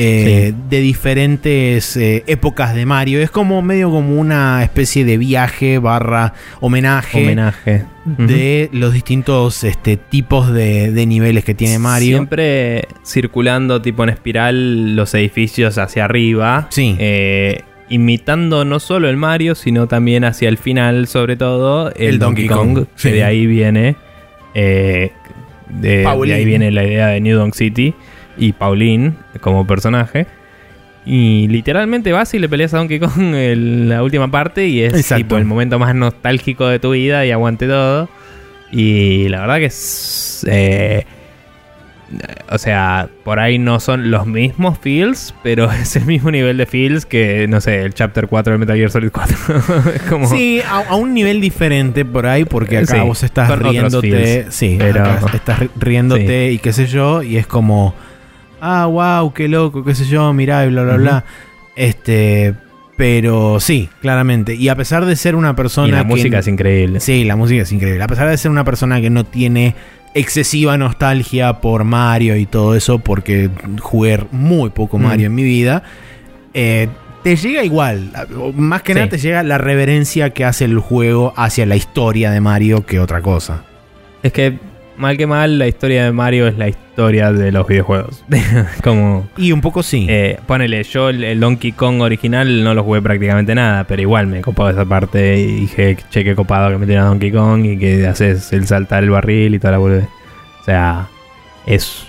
eh, 0.00 0.54
de 0.70 0.80
diferentes 0.80 1.96
eh, 1.96 2.22
épocas 2.28 2.72
de 2.72 2.86
Mario. 2.86 3.20
Es 3.20 3.32
como 3.32 3.62
medio 3.62 3.90
como 3.90 4.14
una 4.14 4.62
especie 4.62 5.04
de 5.04 5.18
viaje 5.18 5.78
barra 5.78 6.34
homenaje, 6.60 7.20
homenaje. 7.20 7.84
de 8.04 8.68
los 8.72 8.92
distintos 8.92 9.64
este, 9.64 9.96
tipos 9.96 10.52
de, 10.52 11.04
niveles 11.04 11.44
que 11.44 11.54
tiene 11.54 11.80
Mario. 11.80 12.18
Siempre 12.18 12.86
circulando 13.04 13.82
tipo 13.82 14.04
en 14.04 14.10
espiral 14.10 14.94
los 14.94 15.14
edificios 15.14 15.78
hacia 15.78 16.04
arriba. 16.04 16.68
Sí. 16.70 16.94
Eh, 17.00 17.62
imitando 17.88 18.64
no 18.64 18.78
solo 18.78 19.08
el 19.08 19.16
Mario, 19.16 19.56
sino 19.56 19.88
también 19.88 20.22
hacia 20.22 20.48
el 20.48 20.58
final, 20.58 21.08
sobre 21.08 21.34
todo, 21.34 21.92
el, 21.96 22.20
Donkey, 22.20 22.46
Kong, 22.46 22.84
que 23.02 23.10
de 23.10 23.24
ahí 23.24 23.46
viene. 23.46 23.96
de, 24.54 25.12
ahí 26.06 26.44
viene 26.44 26.70
la 26.70 26.84
idea 26.84 27.08
de 27.08 27.20
New 27.20 27.36
Donk 27.36 27.54
City 27.54 27.94
y 28.38 28.52
Pauline 28.52 29.14
como 29.40 29.66
personaje. 29.66 30.26
Y 31.04 31.48
literalmente 31.48 32.12
vas 32.12 32.34
y 32.34 32.38
le 32.38 32.48
peleas 32.48 32.74
a 32.74 32.78
Donkey 32.78 32.98
Kong 32.98 33.12
en 33.34 33.88
la 33.88 34.02
última 34.02 34.30
parte 34.30 34.66
y 34.66 34.82
es 34.82 35.08
tipo 35.08 35.36
el 35.36 35.44
momento 35.44 35.78
más 35.78 35.94
nostálgico 35.94 36.66
de 36.66 36.78
tu 36.78 36.92
vida 36.92 37.24
y 37.24 37.30
aguante 37.30 37.66
todo. 37.66 38.08
Y 38.70 39.28
la 39.28 39.40
verdad 39.40 39.56
que 39.56 39.66
es... 39.66 40.46
Eh, 40.48 41.06
o 42.50 42.56
sea, 42.56 43.10
por 43.22 43.38
ahí 43.38 43.58
no 43.58 43.80
son 43.80 44.10
los 44.10 44.26
mismos 44.26 44.78
feels, 44.78 45.34
pero 45.42 45.70
es 45.82 45.96
el 45.96 46.06
mismo 46.06 46.30
nivel 46.30 46.56
de 46.56 46.66
feels 46.66 47.04
que, 47.04 47.46
no 47.48 47.60
sé, 47.60 47.82
el 47.82 47.94
Chapter 47.94 48.28
4 48.28 48.52
de 48.52 48.58
Metal 48.58 48.76
Gear 48.76 48.90
Solid 48.90 49.10
4. 49.10 49.36
Sí, 50.28 50.60
a, 50.66 50.94
un 50.94 51.12
nivel 51.12 51.40
diferente 51.40 52.04
por 52.04 52.26
ahí, 52.26 52.44
porque 52.44 52.78
acá 52.78 53.02
vos 53.02 53.22
estás 53.22 53.58
riéndote. 53.58 54.46
Sí, 54.50 54.76
pero... 54.78 55.04
estás 55.32 55.60
riéndote 55.76 56.52
y 56.52 56.58
qué 56.58 56.72
sé 56.72 56.86
yo, 56.86 57.22
y 57.22 57.36
es 57.36 57.46
como 57.46 57.94
ah, 58.60 58.86
wow, 58.86 59.32
qué 59.32 59.48
loco, 59.48 59.84
qué 59.84 59.94
sé 59.94 60.04
yo, 60.06 60.32
mirá 60.32 60.64
y 60.66 60.70
bla, 60.70 60.82
bla, 60.82 60.96
bla. 60.96 61.24
Este, 61.76 62.54
pero 62.96 63.60
sí, 63.60 63.88
claramente. 64.00 64.54
Y 64.54 64.68
a 64.68 64.76
pesar 64.76 65.06
de 65.06 65.14
ser 65.16 65.34
una 65.34 65.54
persona. 65.54 65.88
Y 65.88 65.92
la 65.92 66.04
música 66.04 66.40
es 66.40 66.48
increíble. 66.48 67.00
Sí, 67.00 67.24
la 67.24 67.36
música 67.36 67.62
es 67.62 67.72
increíble. 67.72 68.02
A 68.02 68.08
pesar 68.08 68.28
de 68.28 68.36
ser 68.36 68.50
una 68.50 68.64
persona 68.64 69.00
que 69.00 69.10
no 69.10 69.24
tiene 69.24 69.74
excesiva 70.14 70.76
nostalgia 70.78 71.60
por 71.60 71.84
Mario 71.84 72.36
y 72.36 72.46
todo 72.46 72.74
eso, 72.74 72.98
porque 72.98 73.50
jugué 73.80 74.24
muy 74.32 74.70
poco 74.70 74.98
Mario 74.98 75.26
en 75.26 75.34
mi 75.34 75.44
vida. 75.44 75.82
Eh, 76.54 76.88
te 77.22 77.36
llega 77.36 77.62
igual. 77.62 78.10
Más 78.56 78.82
que 78.82 78.92
Sí. 78.94 78.98
nada 78.98 79.08
te 79.10 79.18
llega 79.18 79.42
la 79.42 79.58
reverencia 79.58 80.30
que 80.30 80.44
hace 80.44 80.64
el 80.64 80.78
juego 80.78 81.34
hacia 81.36 81.66
la 81.66 81.76
historia 81.76 82.30
de 82.30 82.40
Mario 82.40 82.84
que 82.86 82.98
otra 83.00 83.20
cosa. 83.20 83.62
Es 84.22 84.32
que, 84.32 84.58
mal 84.98 85.16
que 85.16 85.26
mal, 85.26 85.58
la 85.58 85.66
historia 85.66 86.04
de 86.04 86.12
Mario 86.12 86.46
es 86.46 86.58
la 86.58 86.68
historia 86.68 87.32
de 87.32 87.52
los 87.52 87.66
videojuegos. 87.66 88.24
Como. 88.82 89.28
Y 89.36 89.52
un 89.52 89.60
poco 89.60 89.82
sí. 89.82 90.06
Eh, 90.08 90.38
ponele, 90.46 90.82
yo 90.82 91.08
el, 91.08 91.24
el 91.24 91.40
Donkey 91.40 91.72
Kong 91.72 92.00
original 92.00 92.62
no 92.64 92.74
lo 92.74 92.84
jugué 92.84 93.00
prácticamente 93.00 93.54
nada, 93.54 93.84
pero 93.84 94.02
igual 94.02 94.26
me 94.26 94.40
copaba 94.40 94.70
esa 94.70 94.84
parte 94.84 95.38
y 95.38 95.60
dije, 95.60 95.96
che, 96.10 96.24
qué 96.24 96.34
copado 96.34 96.70
que 96.70 96.78
metieron 96.78 97.06
a 97.06 97.08
Donkey 97.08 97.30
Kong 97.30 97.64
y 97.64 97.78
que 97.78 98.06
haces 98.06 98.52
el 98.52 98.66
saltar 98.66 99.04
el 99.04 99.10
barril 99.10 99.54
y 99.54 99.58
toda 99.58 99.72
la 99.72 99.78
boludez. 99.78 100.08
O 100.60 100.64
sea, 100.64 101.08
es, 101.66 102.04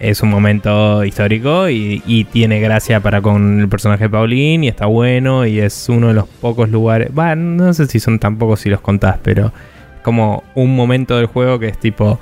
es 0.00 0.22
un 0.22 0.30
momento 0.30 1.04
histórico 1.04 1.68
y, 1.68 2.02
y 2.06 2.24
tiene 2.24 2.60
gracia 2.60 3.00
para 3.00 3.20
con 3.20 3.60
el 3.60 3.68
personaje 3.68 4.04
de 4.04 4.10
Pauline 4.10 4.64
y 4.64 4.68
está 4.68 4.86
bueno 4.86 5.46
y 5.46 5.60
es 5.60 5.88
uno 5.88 6.08
de 6.08 6.14
los 6.14 6.26
pocos 6.26 6.68
lugares, 6.70 7.10
va, 7.16 7.36
no 7.36 7.72
sé 7.74 7.86
si 7.86 8.00
son 8.00 8.18
tan 8.18 8.38
pocos 8.38 8.60
si 8.60 8.70
los 8.70 8.80
contás, 8.80 9.18
pero 9.22 9.52
como 10.02 10.44
un 10.54 10.74
momento 10.76 11.16
del 11.16 11.26
juego 11.26 11.58
que 11.58 11.68
es 11.68 11.78
tipo, 11.78 12.18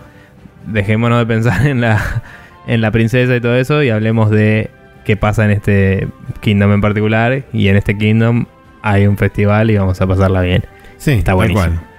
dejémonos 0.67 1.19
de 1.19 1.27
pensar 1.27 1.67
en 1.67 1.81
la, 1.81 2.23
en 2.67 2.81
la 2.81 2.91
princesa 2.91 3.35
y 3.35 3.41
todo 3.41 3.57
eso 3.57 3.83
y 3.83 3.91
hablemos 3.91 4.31
de 4.31 4.71
qué 5.05 5.17
pasa 5.17 5.45
en 5.45 5.51
este 5.51 6.09
Kingdom 6.41 6.73
en 6.73 6.81
particular. 6.81 7.43
Y 7.53 7.69
en 7.69 7.77
este 7.77 7.97
Kingdom 7.97 8.47
hay 8.83 9.07
un 9.07 9.17
festival 9.17 9.71
y 9.71 9.77
vamos 9.77 10.01
a 10.01 10.07
pasarla 10.07 10.43
bien. 10.43 10.65
sí, 10.99 11.13
está 11.13 11.35
buenísimo. 11.35 11.90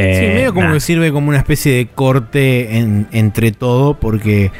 Eh, 0.00 0.16
sí, 0.28 0.34
medio 0.34 0.54
como 0.54 0.72
que 0.74 0.78
sirve 0.80 1.10
como 1.10 1.28
una 1.30 1.38
especie 1.38 1.74
de 1.74 1.86
corte 1.88 2.78
en- 2.78 3.08
entre 3.10 3.50
todo, 3.50 3.94
porque 3.94 4.52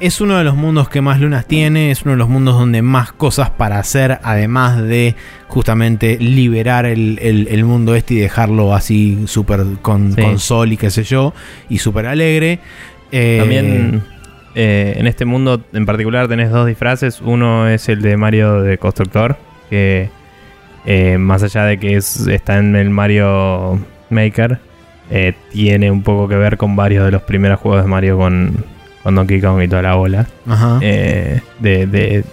es 0.00 0.20
uno 0.22 0.38
de 0.38 0.44
los 0.44 0.56
mundos 0.56 0.88
que 0.88 1.02
más 1.02 1.20
lunas 1.20 1.44
tiene, 1.46 1.90
es 1.90 2.02
uno 2.02 2.12
de 2.12 2.16
los 2.16 2.28
mundos 2.30 2.58
donde 2.58 2.80
más 2.80 3.12
cosas 3.12 3.50
para 3.50 3.78
hacer, 3.78 4.18
además 4.22 4.82
de 4.82 5.14
justamente 5.46 6.16
liberar 6.18 6.86
el, 6.86 7.18
el- 7.20 7.48
el 7.50 7.64
mundo 7.66 7.94
este 7.94 8.14
y 8.14 8.18
dejarlo 8.18 8.74
así 8.74 9.24
súper 9.26 9.60
con, 9.82 10.14
Sí. 10.14 10.22
con 10.22 10.38
sol 10.38 10.72
y 10.72 10.78
qué 10.78 10.90
sé 10.90 11.02
yo, 11.04 11.34
y 11.68 11.78
súper 11.78 12.06
alegre. 12.06 12.60
Eh, 13.12 13.36
También 13.40 14.02
eh, 14.54 14.94
en 14.96 15.06
este 15.06 15.26
mundo 15.26 15.62
en 15.74 15.84
particular 15.84 16.28
tenés 16.28 16.50
dos 16.50 16.66
disfraces. 16.66 17.20
Uno 17.20 17.68
es 17.68 17.90
el 17.90 18.00
de 18.00 18.16
Mario 18.16 18.62
de 18.62 18.78
Constructor, 18.78 19.36
que 19.68 20.08
eh, 20.86 21.18
más 21.18 21.42
allá 21.42 21.64
de 21.64 21.78
que 21.78 21.96
es, 21.96 22.26
está 22.26 22.56
en 22.56 22.74
el 22.74 22.88
Mario 22.88 23.78
Maker, 24.08 24.60
eh, 25.10 25.34
tiene 25.50 25.90
un 25.90 26.02
poco 26.02 26.28
que 26.28 26.36
ver 26.36 26.56
con 26.56 26.76
varios 26.76 27.04
de 27.04 27.10
los 27.10 27.22
primeros 27.22 27.58
juegos 27.60 27.82
de 27.82 27.88
Mario 27.88 28.18
con, 28.18 28.64
con 29.02 29.14
Donkey 29.14 29.40
Kong 29.40 29.62
y 29.62 29.68
toda 29.68 29.82
la 29.82 29.94
bola. 29.94 30.26
Ajá. 30.48 30.78
Eh, 30.82 31.40
de, 31.60 31.86
de- 31.86 32.24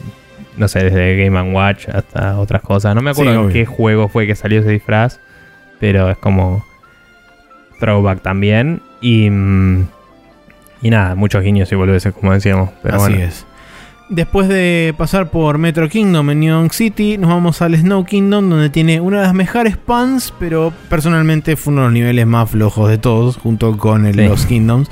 no 0.58 0.68
sé, 0.70 0.84
desde 0.86 1.22
Game 1.26 1.54
Watch 1.54 1.90
hasta 1.90 2.38
otras 2.40 2.62
cosas. 2.62 2.96
No 2.96 3.02
me 3.02 3.12
acuerdo 3.12 3.34
Sí, 3.34 3.40
en 3.40 3.50
qué 3.52 3.66
juego 3.66 4.08
fue 4.08 4.26
que 4.26 4.36
salió 4.36 4.62
ese 4.62 4.70
disfraz, 4.70 5.20
pero 5.80 6.10
es 6.10 6.18
como 6.18 6.64
throwback 7.80 8.22
también. 8.22 8.82
Y, 9.02 9.30
mm, 9.30 9.88
y 10.82 10.90
nada, 10.90 11.16
muchos 11.16 11.44
guiños 11.44 11.72
y 11.72 11.76
boludeces, 11.76 12.14
como 12.14 12.32
decíamos. 12.34 12.70
Pero 12.82 12.96
Así 12.96 13.12
bueno, 13.14 13.26
es. 13.26 13.46
Después 14.08 14.48
de 14.48 14.94
pasar 14.96 15.32
por 15.32 15.58
Metro 15.58 15.90
Kingdom 15.90 16.30
en 16.30 16.40
New 16.40 16.62
York 16.62 16.74
City, 16.74 17.18
nos 17.18 17.30
vamos 17.32 17.62
al 17.64 17.76
Snow 17.76 18.06
Kingdom, 18.06 18.48
donde 18.50 18.70
tiene 18.70 19.02
una 19.02 19.18
de 19.18 19.24
las 19.24 19.34
mejores 19.34 19.78
puns, 19.78 20.32
pero 20.40 20.72
personalmente 20.90 21.56
fue 21.56 21.74
uno 21.74 21.82
de 21.82 21.88
los 21.88 21.94
niveles 21.94 22.28
más 22.28 22.52
flojos 22.52 22.88
de 22.90 23.00
todos, 23.00 23.38
junto 23.38 23.76
con 23.78 24.06
el 24.06 24.14
Sí. 24.14 24.28
Los 24.28 24.46
Kingdoms. 24.46 24.92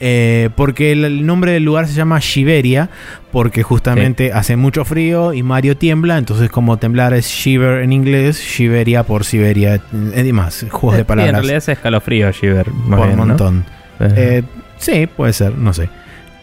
Eh, 0.00 0.48
porque 0.56 0.92
el, 0.92 1.04
el 1.04 1.26
nombre 1.26 1.52
del 1.52 1.62
lugar 1.62 1.86
se 1.86 1.92
llama 1.94 2.18
Shiveria, 2.20 2.88
porque 3.30 3.62
justamente 3.62 4.32
hace 4.32 4.56
mucho 4.56 4.84
frío 4.84 5.32
y 5.32 5.42
Mario 5.44 5.76
tiembla, 5.76 6.18
entonces 6.18 6.50
como 6.50 6.76
temblar 6.78 7.12
es 7.14 7.26
shiver 7.28 7.82
en 7.82 7.92
inglés, 7.92 8.40
Shiveria 8.40 9.04
por 9.04 9.24
Siberia, 9.24 9.80
y 9.92 10.22
demás, 10.22 10.66
juegos 10.70 10.94
de 10.96 10.98
Sí, 10.98 11.02
en 11.02 11.06
palabras 11.06 11.34
realidad 11.34 11.56
es 11.58 11.68
escalofrío, 11.68 12.32
Shiver. 12.32 12.66
por 12.88 13.06
bien, 13.06 13.16
¿no? 13.16 13.26
montón. 13.26 13.64
Eh, 14.00 14.14
Eh, 14.16 14.42
sí, 14.78 15.06
puede 15.06 15.34
ser, 15.34 15.56
no 15.56 15.72
sé. 15.72 15.88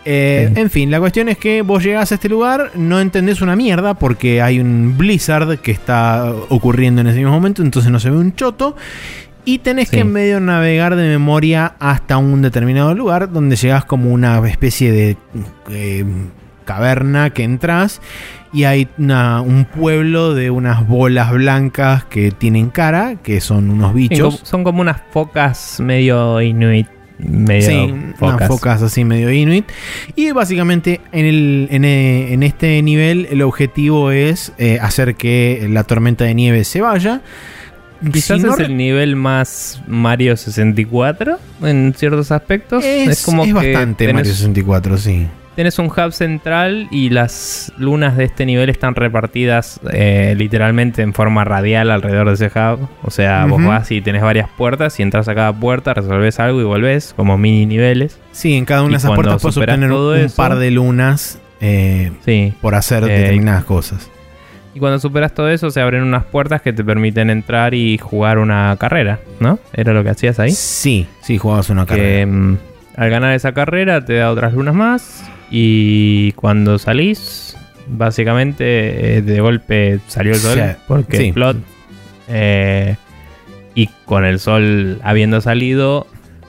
Eh, 0.09 0.51
Sí. 0.55 0.61
En 0.61 0.69
fin, 0.69 0.89
la 0.89 0.99
cuestión 1.01 1.27
es 1.27 1.37
que 1.37 1.61
vos 1.63 1.83
llegás 1.83 2.11
a 2.13 2.15
este 2.15 2.29
lugar, 2.29 2.71
no 2.75 3.01
entendés 3.01 3.41
una 3.41 3.57
mierda 3.57 3.93
porque 3.95 4.41
hay 4.41 4.59
un 4.61 4.97
blizzard 4.97 5.57
que 5.59 5.71
está 5.71 6.31
ocurriendo 6.47 7.01
en 7.01 7.07
ese 7.07 7.17
mismo 7.17 7.31
momento, 7.33 7.61
entonces 7.61 7.91
no 7.91 7.99
se 7.99 8.09
ve 8.09 8.15
un 8.17 8.33
choto. 8.33 8.77
Y 9.43 9.59
tenés 9.59 9.89
Sí. 9.89 9.97
que 9.97 10.03
medio 10.05 10.39
navegar 10.39 10.95
de 10.95 11.07
memoria 11.09 11.73
hasta 11.79 12.17
un 12.17 12.41
determinado 12.41 12.93
lugar 12.95 13.31
donde 13.31 13.55
llegás 13.57 13.83
como 13.85 14.11
una 14.11 14.39
especie 14.47 14.91
de 14.93 15.17
eh, 15.69 16.05
caverna 16.65 17.29
que 17.29 17.43
entras 17.43 18.01
y 18.51 18.63
hay 18.65 18.87
una- 18.97 19.39
un 19.41 19.63
pueblo 19.65 20.33
de 20.35 20.49
unas 20.51 20.85
bolas 20.87 21.31
blancas 21.31 22.03
que 22.05 22.31
tienen 22.31 22.69
cara, 22.69 23.15
que 23.23 23.39
son 23.41 23.69
unos 23.69 23.93
bichos. 23.93 24.39
son 24.43 24.63
como 24.65 24.81
unas 24.81 25.01
focas 25.11 25.79
medio 25.79 26.41
inuit. 26.41 26.87
Medio 27.19 27.67
Sí, 27.67 27.93
unas 28.19 28.47
focas 28.47 28.81
así 28.83 29.03
medio 29.03 29.31
inuit. 29.31 29.65
Y 30.15 30.31
básicamente 30.31 31.01
en, 31.11 31.25
el, 31.25 31.67
en, 31.71 31.83
eh, 31.85 32.33
en 32.33 32.43
este 32.43 32.81
nivel 32.83 33.27
el 33.31 33.41
objetivo 33.41 34.11
es 34.11 34.51
eh, 34.59 34.77
hacer 34.81 35.15
que 35.15 35.67
la 35.69 35.83
tormenta 35.83 36.25
de 36.25 36.33
nieve 36.35 36.63
se 36.63 36.81
vaya. 36.81 37.21
Quizás 38.13 38.37
Si 38.39 38.43
no 38.45 38.51
es 38.53 38.59
re- 38.59 38.65
el 38.65 38.77
nivel 38.77 39.15
más 39.15 39.81
Mario 39.87 40.37
64 40.37 41.39
en 41.63 41.95
ciertos 41.97 42.31
aspectos. 42.31 42.83
es, 42.85 43.07
Es, 43.09 43.25
como 43.25 43.41
es 43.43 43.47
que 43.47 43.53
bastante 43.53 44.05
tenés, 44.05 44.13
Mario 44.13 44.31
64, 44.33 44.97
sí. 44.99 45.25
Tenés 45.57 45.79
un 45.79 45.87
hub 45.87 46.13
central 46.13 46.87
y 46.91 47.09
las 47.09 47.73
lunas 47.79 48.15
de 48.15 48.25
este 48.25 48.45
nivel 48.45 48.69
están 48.69 48.93
repartidas 48.95 49.81
eh, 49.91 50.35
literalmente 50.37 51.01
en 51.01 51.13
forma 51.15 51.43
radial 51.43 51.89
alrededor 51.91 52.27
de 52.27 52.33
ese 52.35 52.45
hub. 52.47 52.87
O 53.03 53.09
sea, 53.09 53.45
vos 53.47 53.59
Ujú. 53.59 53.67
vas 53.67 53.91
y 53.91 53.99
tenés 54.01 54.21
varias 54.21 54.47
puertas 54.55 54.99
y 54.99 55.03
entras 55.03 55.27
a 55.27 55.33
cada 55.35 55.51
puerta, 55.51 55.95
resolvés 55.95 56.39
algo 56.39 56.61
y 56.61 56.63
volvés, 56.63 57.13
como 57.17 57.37
mini 57.39 57.65
niveles. 57.65 58.19
Sí, 58.31 58.53
en 58.55 58.65
cada 58.65 58.81
una 58.83 58.91
Y 58.91 58.93
de 58.93 58.97
esas 58.99 59.11
puertas 59.15 59.41
puedes 59.41 59.57
obtener 59.57 59.89
todo 59.89 60.13
un 60.13 60.19
eso- 60.19 60.35
par 60.35 60.55
de 60.57 60.69
lunas 60.71 61.39
eh, 61.59 62.11
Sí. 62.23 62.53
por 62.61 62.75
hacer 62.75 63.03
Eh, 63.03 63.07
determinadas 63.07 63.63
cosas. 63.63 64.11
Y 64.75 64.79
cuando 64.79 64.99
superas 64.99 65.33
todo 65.33 65.49
eso, 65.49 65.71
se 65.71 65.81
abren 65.81 66.03
unas 66.03 66.23
puertas 66.25 66.61
que 66.61 66.71
te 66.71 66.83
permiten 66.83 67.31
entrar 67.31 67.73
y 67.73 67.97
jugar 67.97 68.37
una 68.37 68.77
carrera, 68.79 69.19
¿no? 69.39 69.57
Era 69.73 69.91
lo 69.91 70.03
que 70.03 70.11
hacías 70.11 70.39
ahí. 70.39 70.51
Sí, 70.51 71.07
sí, 71.21 71.39
jugabas 71.39 71.71
una 71.71 71.87
que 71.87 71.95
carrera. 71.95 72.25
mm, 72.27 72.57
al 72.95 73.09
ganar 73.09 73.33
esa 73.33 73.53
carrera 73.53 74.05
te 74.05 74.13
da 74.17 74.29
otras 74.29 74.53
lunas 74.53 74.75
más 74.75 75.23
y 75.49 76.31
cuando 76.33 76.77
salís 76.79 77.55
básicamente 77.87 79.17
eh, 79.17 79.21
de 79.21 79.39
golpe 79.39 79.99
salió 80.07 80.33
el 80.33 80.39
sol 80.39 80.53
Sí, 80.59 80.75
porque 80.87 81.17
sí. 81.17 81.31
plot 81.31 81.57
eh, 82.27 82.95
y 83.75 83.87
con 84.05 84.25
el 84.25 84.39
sol 84.39 84.99
habiendo 85.03 85.39
salido 85.41 86.07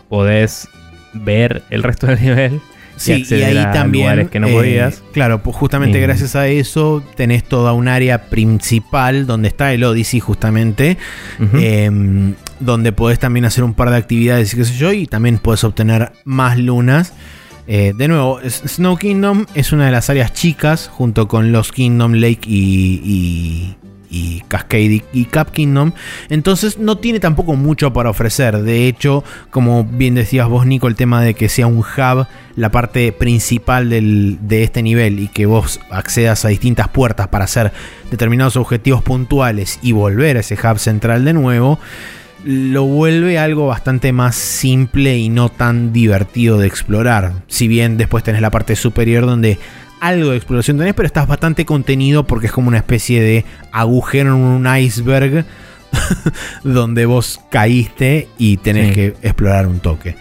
podés 0.08 0.68
ver 1.14 1.62
el 1.70 1.82
resto 1.82 2.06
del 2.06 2.20
nivel 2.20 2.60
Sí, 2.96 3.24
y 3.30 3.34
ahí 3.34 3.56
a 3.56 3.70
también. 3.70 4.06
lugares 4.06 4.28
que 4.28 4.40
no 4.40 4.48
eh, 4.48 4.52
podías. 4.52 5.04
Claro, 5.12 5.40
pues 5.40 5.54
justamente 5.54 5.98
Y- 5.98 6.02
gracias 6.02 6.34
a 6.34 6.48
eso 6.48 7.00
tenés 7.14 7.44
toda 7.44 7.72
un 7.72 7.86
área 7.86 8.24
principal 8.28 9.24
donde 9.24 9.46
está 9.46 9.72
el 9.72 9.84
Odyssey, 9.84 10.18
justamente. 10.18 10.96
Eh, 11.54 11.88
donde 12.58 12.90
podés 12.90 13.20
también 13.20 13.44
hacer 13.44 13.62
un 13.62 13.74
par 13.74 13.90
de 13.90 13.98
actividades 13.98 14.52
y 14.52 14.56
qué 14.56 14.64
sé 14.64 14.74
yo, 14.76 14.92
y 14.92 15.06
también 15.06 15.38
podés 15.38 15.62
obtener 15.62 16.10
más 16.24 16.58
lunas. 16.58 17.12
Eh, 17.70 17.92
de 17.94 18.08
nuevo, 18.08 18.40
Snow 18.48 18.96
Kingdom 18.96 19.44
es 19.54 19.72
una 19.72 19.84
de 19.86 19.92
las 19.92 20.08
áreas 20.08 20.32
chicas, 20.32 20.88
junto 20.90 21.28
con 21.28 21.52
Los 21.52 21.70
Kingdom, 21.70 22.14
Lake 22.14 22.40
y, 22.46 23.02
y, 23.04 23.76
y 24.08 24.40
Cascade 24.48 24.84
y, 24.84 25.02
y 25.12 25.24
Cap 25.26 25.50
Kingdom. 25.50 25.92
Entonces 26.30 26.78
no 26.78 26.96
tiene 26.96 27.20
tampoco 27.20 27.56
mucho 27.56 27.92
para 27.92 28.08
ofrecer. 28.08 28.62
De 28.62 28.88
hecho, 28.88 29.22
como 29.50 29.84
bien 29.84 30.14
decías 30.14 30.48
vos, 30.48 30.64
Nico, 30.64 30.88
el 30.88 30.96
tema 30.96 31.20
de 31.22 31.34
que 31.34 31.50
sea 31.50 31.66
un 31.66 31.80
hub, 31.80 32.26
la 32.56 32.70
parte 32.70 33.12
principal 33.12 33.90
del- 33.90 34.38
de 34.40 34.62
este 34.62 34.82
nivel 34.82 35.20
y 35.20 35.28
que 35.28 35.44
vos 35.44 35.78
accedas 35.90 36.46
a 36.46 36.48
distintas 36.48 36.88
puertas 36.88 37.28
para 37.28 37.44
hacer 37.44 37.70
determinados 38.10 38.56
objetivos 38.56 39.02
puntuales 39.02 39.78
y 39.82 39.92
volver 39.92 40.38
a 40.38 40.40
ese 40.40 40.54
hub 40.54 40.78
central 40.78 41.22
de 41.26 41.34
nuevo 41.34 41.78
lo 42.44 42.85
vuelve 42.85 43.39
algo 43.39 43.66
bastante 43.66 44.12
más 44.12 44.35
simple 44.36 45.16
y 45.19 45.28
no 45.28 45.48
tan 45.48 45.93
divertido 45.93 46.59
de 46.59 46.66
explorar. 46.66 47.32
Si 47.48 47.66
bien 47.69 47.97
después 47.97 48.23
tenés 48.24 48.40
la 48.40 48.51
parte 48.51 48.77
superior 48.77 49.27
donde 49.27 49.59
algo 50.01 50.31
de 50.31 50.36
exploración 50.36 50.78
tenés, 50.78 50.94
pero 50.94 51.06
estás 51.06 51.27
bastante 51.27 51.65
contenido 51.65 52.24
porque 52.27 52.47
es 52.47 52.52
como 52.52 52.69
una 52.69 52.77
especie 52.78 53.20
de 53.20 53.44
agujero 53.73 54.31
en 54.36 54.43
un 54.43 54.77
iceberg 54.77 55.44
donde 56.65 57.06
vos 57.06 57.40
caíste 57.51 58.28
y 58.39 58.59
tenés 58.59 58.89
Sí. 58.89 58.94
que 58.94 59.06
explorar 59.23 59.66
un 59.66 59.81
toque. 59.81 60.15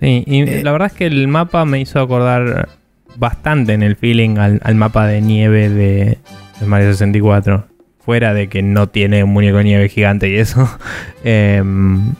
Sí, 0.00 0.22
y 0.26 0.42
Eh, 0.42 0.60
la 0.62 0.72
verdad 0.72 0.88
es 0.92 0.92
que 0.92 1.06
el 1.06 1.26
mapa 1.28 1.64
me 1.64 1.80
hizo 1.80 2.00
acordar 2.00 2.68
bastante 3.16 3.72
en 3.72 3.82
el 3.82 3.96
feeling 3.96 4.36
al, 4.36 4.60
al 4.62 4.74
mapa 4.74 5.06
de 5.06 5.22
nieve 5.22 5.70
de, 5.70 6.18
de 6.60 6.66
Mario 6.66 6.92
64. 6.92 7.66
Fuera 8.06 8.32
de 8.32 8.48
que 8.48 8.62
no 8.62 8.88
tiene 8.88 9.22
un 9.24 9.30
muñeco 9.30 9.58
de 9.58 9.64
nieve 9.64 9.88
gigante 9.88 10.30
y 10.30 10.36
eso. 10.36 10.68
Em, 11.24 12.14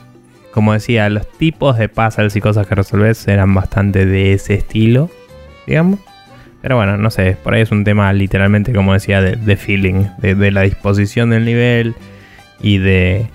como 0.51 0.73
decía, 0.73 1.09
los 1.09 1.25
tipos 1.37 1.77
de 1.77 1.87
puzzles 1.87 2.35
y 2.35 2.41
cosas 2.41 2.67
que 2.67 2.75
resolvés 2.75 3.27
eran 3.27 3.53
bastante 3.53 4.05
de 4.05 4.33
ese 4.33 4.55
estilo, 4.55 5.09
digamos. 5.65 5.99
pero 6.61 6.75
bueno, 6.75 6.97
no 6.97 7.09
sé, 7.09 7.37
por 7.41 7.53
ahí 7.53 7.61
es 7.61 7.71
un 7.71 7.85
tema 7.85 8.11
literalmente, 8.11 8.73
como 8.73 8.91
decía, 8.91 9.21
de, 9.21 9.55
feeling, 9.55 10.07
de, 10.17 10.51
la 10.51 10.63
disposición 10.63 11.29
del 11.29 11.45
nivel 11.45 11.95
y 12.59 12.79
de 12.79 13.27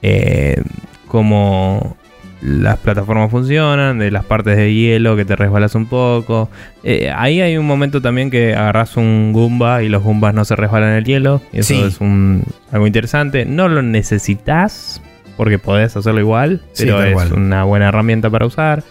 eh, 0.00 0.62
cómo 1.08 1.96
las 2.46 2.78
plataformas 2.78 3.28
funcionan, 3.28 3.98
de 3.98 4.12
las 4.12 4.24
partes 4.24 4.56
de 4.56 4.72
hielo 4.72 5.16
que 5.16 5.24
te 5.24 5.34
resbalas 5.34 5.74
un 5.74 5.86
poco. 5.86 6.48
Eh, 6.84 7.12
ahí 7.14 7.40
hay 7.40 7.56
un 7.56 7.66
momento 7.66 8.00
también 8.00 8.30
que 8.30 8.54
agarras 8.54 8.96
un 8.96 9.32
Goomba 9.32 9.82
y 9.82 9.88
los 9.88 10.04
Goombas 10.04 10.32
no 10.32 10.44
se 10.44 10.54
resbalan 10.54 10.90
en 10.90 10.96
el 10.96 11.04
hielo. 11.04 11.42
Y 11.52 11.58
eso 11.58 11.86
es 11.86 12.00
un, 12.00 12.44
algo 12.70 12.86
interesante. 12.86 13.44
No 13.46 13.68
lo 13.68 13.82
necesitas 13.82 15.02
porque 15.36 15.58
podés 15.58 15.96
hacerlo 15.96 16.20
igual, 16.20 16.62
pero 16.78 17.02
es 17.02 17.32
una 17.32 17.64
buena 17.64 17.88
herramienta 17.88 18.30
para 18.30 18.46
usar. 18.46 18.84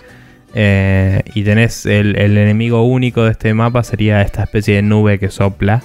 Eh, 0.54 1.22
y 1.34 1.44
tenés 1.44 1.86
el, 1.86 2.18
enemigo 2.18 2.84
único 2.84 3.24
de 3.24 3.32
este 3.32 3.54
mapa 3.54 3.84
sería 3.84 4.22
esta 4.22 4.44
especie 4.44 4.76
de 4.76 4.82
nube 4.82 5.18
que 5.18 5.30
sopla. 5.30 5.82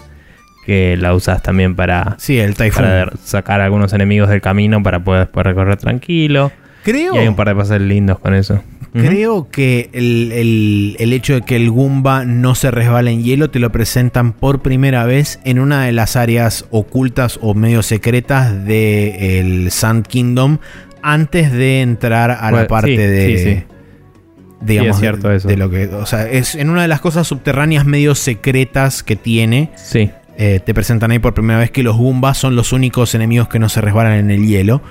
Que 0.67 0.97
la 0.97 1.15
usas 1.15 1.41
también 1.41 1.77
para, 1.77 2.17
sí, 2.19 2.39
el 2.39 2.55
para 2.55 3.13
sacar 3.25 3.61
algunos 3.61 3.93
enemigos 3.93 4.29
del 4.29 4.41
camino 4.41 4.83
para 4.83 5.03
poder 5.03 5.21
después 5.23 5.47
recorrer 5.47 5.77
tranquilo. 5.77 6.51
Creo. 6.83 7.15
Y 7.15 7.19
hay 7.19 7.29
un 7.29 7.37
par 7.37 7.49
de 7.49 7.55
pases 7.55 7.81
lindos 7.81 8.19
con 8.19 8.35
eso. 8.35 8.61
Creo 8.93 9.49
que 9.51 9.89
el, 9.93 11.13
hecho 11.13 11.35
de 11.35 11.43
que 11.43 11.57
el 11.57 11.71
Goomba 11.71 12.25
no 12.25 12.55
se 12.55 12.71
resbale 12.71 13.13
en 13.13 13.23
hielo 13.23 13.49
te 13.49 13.61
lo 13.61 13.71
presentan 13.71 14.33
por 14.33 14.63
primera 14.63 15.05
vez 15.05 15.39
en 15.45 15.61
una 15.61 15.85
de 15.85 15.93
las 15.93 16.17
áreas 16.17 16.67
ocultas 16.71 17.39
o 17.41 17.55
medio 17.55 17.83
secretas 17.83 18.65
del 18.65 19.71
Sand 19.71 20.07
Kingdom 20.07 20.59
antes 21.03 21.53
de 21.53 21.83
entrar 21.83 22.33
a 22.33 22.51
la 22.51 22.67
parte 22.67 22.97
de. 22.97 23.39
Sí, 23.39 23.45
sí. 23.45 23.65
Digamos, 24.61 24.97
es 24.97 25.01
cierto 25.01 25.33
eso. 25.33 25.49
de 25.49 25.57
lo 25.57 25.71
que. 25.71 25.87
O 25.87 26.07
sea, 26.07 26.29
es 26.29 26.55
en 26.55 26.69
una 26.69 26.83
de 26.83 26.89
las 26.89 27.01
cosas 27.01 27.27
subterráneas 27.27 27.87
medio 27.87 28.15
secretas 28.15 29.03
que 29.03 29.17
tiene. 29.17 29.71
Sí. 29.77 30.11
Eh, 30.37 30.61
te 30.65 30.75
presentan 30.75 31.11
ahí 31.11 31.19
por 31.19 31.35
primera 31.35 31.61
vez 31.61 31.71
que 31.71 31.83
los 31.83 31.97
Goombas 31.97 32.39
son 32.39 32.57
los 32.57 32.73
únicos 32.73 33.15
enemigos 33.15 33.49
que 33.49 33.59
no 33.59 33.69
se 33.69 33.81
resbalan 33.81 34.15
en 34.15 34.31
el 34.31 34.47
hielo. 34.47 34.83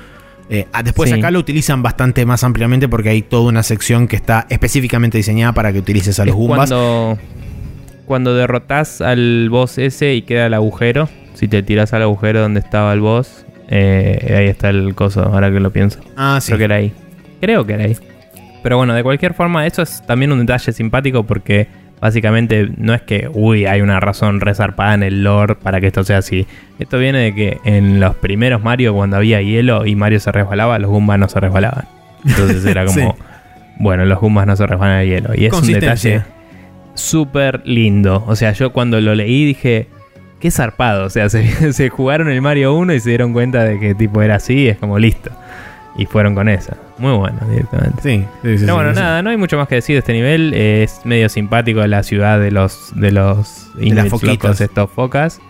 Eh, 0.49 0.67
ah, 0.73 0.81
después 0.81 1.11
acá 1.13 1.29
lo 1.29 1.39
utilizan 1.39 1.83
bastante 1.83 2.25
más 2.25 2.43
ampliamente 2.43 2.89
porque 2.89 3.09
hay 3.09 3.21
toda 3.21 3.49
una 3.49 3.61
sección 3.61 4.07
que 4.07 4.15
está 4.15 4.47
específicamente 4.49 5.17
diseñada 5.17 5.53
para 5.53 5.71
que 5.71 5.79
utilices 5.79 6.19
a 6.19 6.25
los 6.25 6.35
Goombas. 6.35 6.69
Cuando, 6.69 7.17
cuando 8.05 8.33
derrotas 8.33 9.01
al 9.01 9.49
boss 9.51 9.77
ese 9.77 10.15
y 10.15 10.23
queda 10.23 10.47
el 10.47 10.55
agujero, 10.55 11.07
si 11.35 11.47
te 11.47 11.61
tiras 11.61 11.93
al 11.93 12.01
agujero 12.01 12.41
donde 12.41 12.61
estaba 12.61 12.91
el 12.93 12.99
boss, 12.99 13.45
eh, 13.69 14.35
ahí 14.35 14.47
está 14.47 14.69
el 14.69 14.95
coso, 14.95 15.21
ahora 15.21 15.51
que 15.51 15.59
lo 15.59 15.71
pienso. 15.71 15.99
Ah, 16.17 16.39
sí. 16.41 16.47
Creo 16.47 16.57
que 16.57 16.63
era 16.65 16.75
ahí. 16.77 16.93
Creo 17.39 17.65
que 17.65 17.73
era 17.73 17.83
ahí. 17.83 17.95
Pero 18.63 18.77
bueno, 18.77 18.95
de 18.95 19.03
cualquier 19.03 19.35
forma, 19.35 19.67
eso 19.67 19.83
es 19.83 20.05
también 20.05 20.31
un 20.31 20.39
detalle 20.39 20.73
simpático 20.73 21.23
porque 21.23 21.67
Básicamente 22.01 22.69
no 22.77 22.93
es 22.93 23.01
que, 23.01 23.29
uy, 23.33 23.65
hay 23.65 23.81
una 23.81 23.99
razón 23.99 24.39
resarpada 24.39 24.93
en 24.93 25.03
el 25.03 25.23
lore 25.23 25.55
para 25.55 25.81
que 25.81 25.87
esto 25.87 26.03
sea 26.03 26.19
así. 26.19 26.47
Esto 26.79 26.97
viene 26.97 27.19
de 27.19 27.35
que 27.35 27.57
en 27.65 27.99
los 27.99 28.15
primeros 28.15 28.63
Mario, 28.63 28.93
cuando 28.93 29.17
había 29.17 29.41
hielo 29.41 29.85
y 29.85 29.95
Mario 29.95 30.19
se 30.19 30.31
resbalaba, 30.31 30.79
los 30.79 30.89
Goombas 30.89 31.19
no 31.19 31.27
se 31.27 31.39
resbalaban. 31.39 31.85
Entonces 32.25 32.65
era 32.65 32.85
como, 32.87 33.17
bueno, 33.79 34.05
los 34.05 34.19
Goombas 34.19 34.47
no 34.47 34.55
se 34.55 34.65
resbalan 34.65 35.01
el 35.01 35.09
hielo. 35.09 35.35
Y 35.35 35.45
es 35.45 35.53
un 35.53 35.67
detalle 35.67 36.23
súper 36.93 37.61
lindo. 37.65 38.23
O 38.27 38.35
sea, 38.35 38.53
yo 38.53 38.71
cuando 38.71 39.01
lo 39.01 39.15
leí 39.15 39.45
dije, 39.45 39.87
qué 40.39 40.51
zarpado. 40.51 41.05
O 41.05 41.09
sea, 41.09 41.29
se, 41.29 41.73
se 41.73 41.89
jugaron 41.89 42.29
el 42.29 42.41
Mario 42.41 42.73
1 42.75 42.93
y 42.93 42.99
se 42.99 43.09
dieron 43.09 43.33
cuenta 43.33 43.63
de 43.63 43.79
que 43.79 43.95
tipo 43.95 44.21
era 44.21 44.35
así, 44.35 44.67
es 44.67 44.77
como 44.77 44.99
listo. 44.99 45.31
Y 45.99 46.05
fueron 46.05 46.33
con 46.33 46.47
esa. 46.47 46.77
Muy 46.97 47.11
bueno, 47.11 47.37
directamente. 47.49 48.01
Sí, 48.01 48.25
sí, 48.41 48.61
Pero 48.61 48.75
bueno, 48.75 48.93
nada, 48.93 49.21
no 49.21 49.31
hay 49.31 49.35
mucho 49.35 49.57
más 49.57 49.67
que 49.67 49.75
decir 49.75 49.95
de 49.95 49.99
este 49.99 50.13
nivel. 50.13 50.53
Es 50.53 51.01
medio 51.03 51.27
simpático 51.27 51.85
la 51.85 52.03
ciudad 52.03 52.39
de 52.39 52.51
los 52.51 52.93
de 52.95 53.11
los 53.11 53.69
de 53.75 53.93
las 53.93 54.07
foquitas. 54.07 54.61
estos 54.61 54.89
focas. 54.89 55.41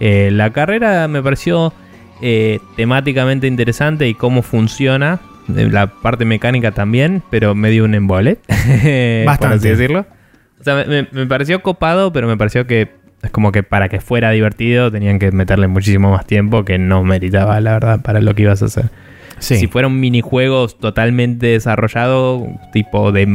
Eh, 0.00 0.28
la 0.30 0.52
carrera 0.52 1.08
me 1.08 1.22
pareció 1.22 1.72
eh, 2.20 2.60
temáticamente 2.76 3.46
interesante 3.46 4.06
y 4.06 4.12
cómo 4.12 4.42
funciona. 4.42 5.20
Eh, 5.56 5.70
la 5.72 5.86
parte 5.86 6.26
mecánica 6.26 6.72
también, 6.72 7.22
pero 7.30 7.54
me 7.54 7.70
dio 7.70 7.84
un 7.84 7.94
embole. 7.94 8.36
Bastante. 8.46 9.36
por 9.38 9.52
así 9.52 9.68
decirlo. 9.70 10.06
O 10.60 10.64
sea, 10.64 10.84
me, 10.86 11.08
me 11.10 11.26
pareció 11.26 11.62
copado, 11.62 12.12
pero 12.12 12.28
me 12.28 12.36
pareció 12.36 12.66
que 12.66 12.90
es 13.22 13.30
como 13.30 13.52
que 13.52 13.62
para 13.62 13.88
que 13.88 14.00
fuera 14.00 14.32
divertido 14.32 14.92
tenían 14.92 15.18
que 15.18 15.32
meterle 15.32 15.66
muchísimo 15.66 16.10
más 16.10 16.26
tiempo 16.26 16.66
que 16.66 16.76
no 16.76 17.04
meritaba, 17.04 17.58
la 17.62 17.72
verdad, 17.72 18.02
para 18.02 18.20
lo 18.20 18.34
que 18.34 18.42
ibas 18.42 18.60
a 18.60 18.66
hacer. 18.66 18.90
Si 19.44 19.66
fuera 19.66 19.88
un 19.88 20.00
minijuego 20.00 20.68
totalmente 20.68 21.48
desarrollado, 21.48 22.46
tipo 22.72 23.12
de 23.12 23.26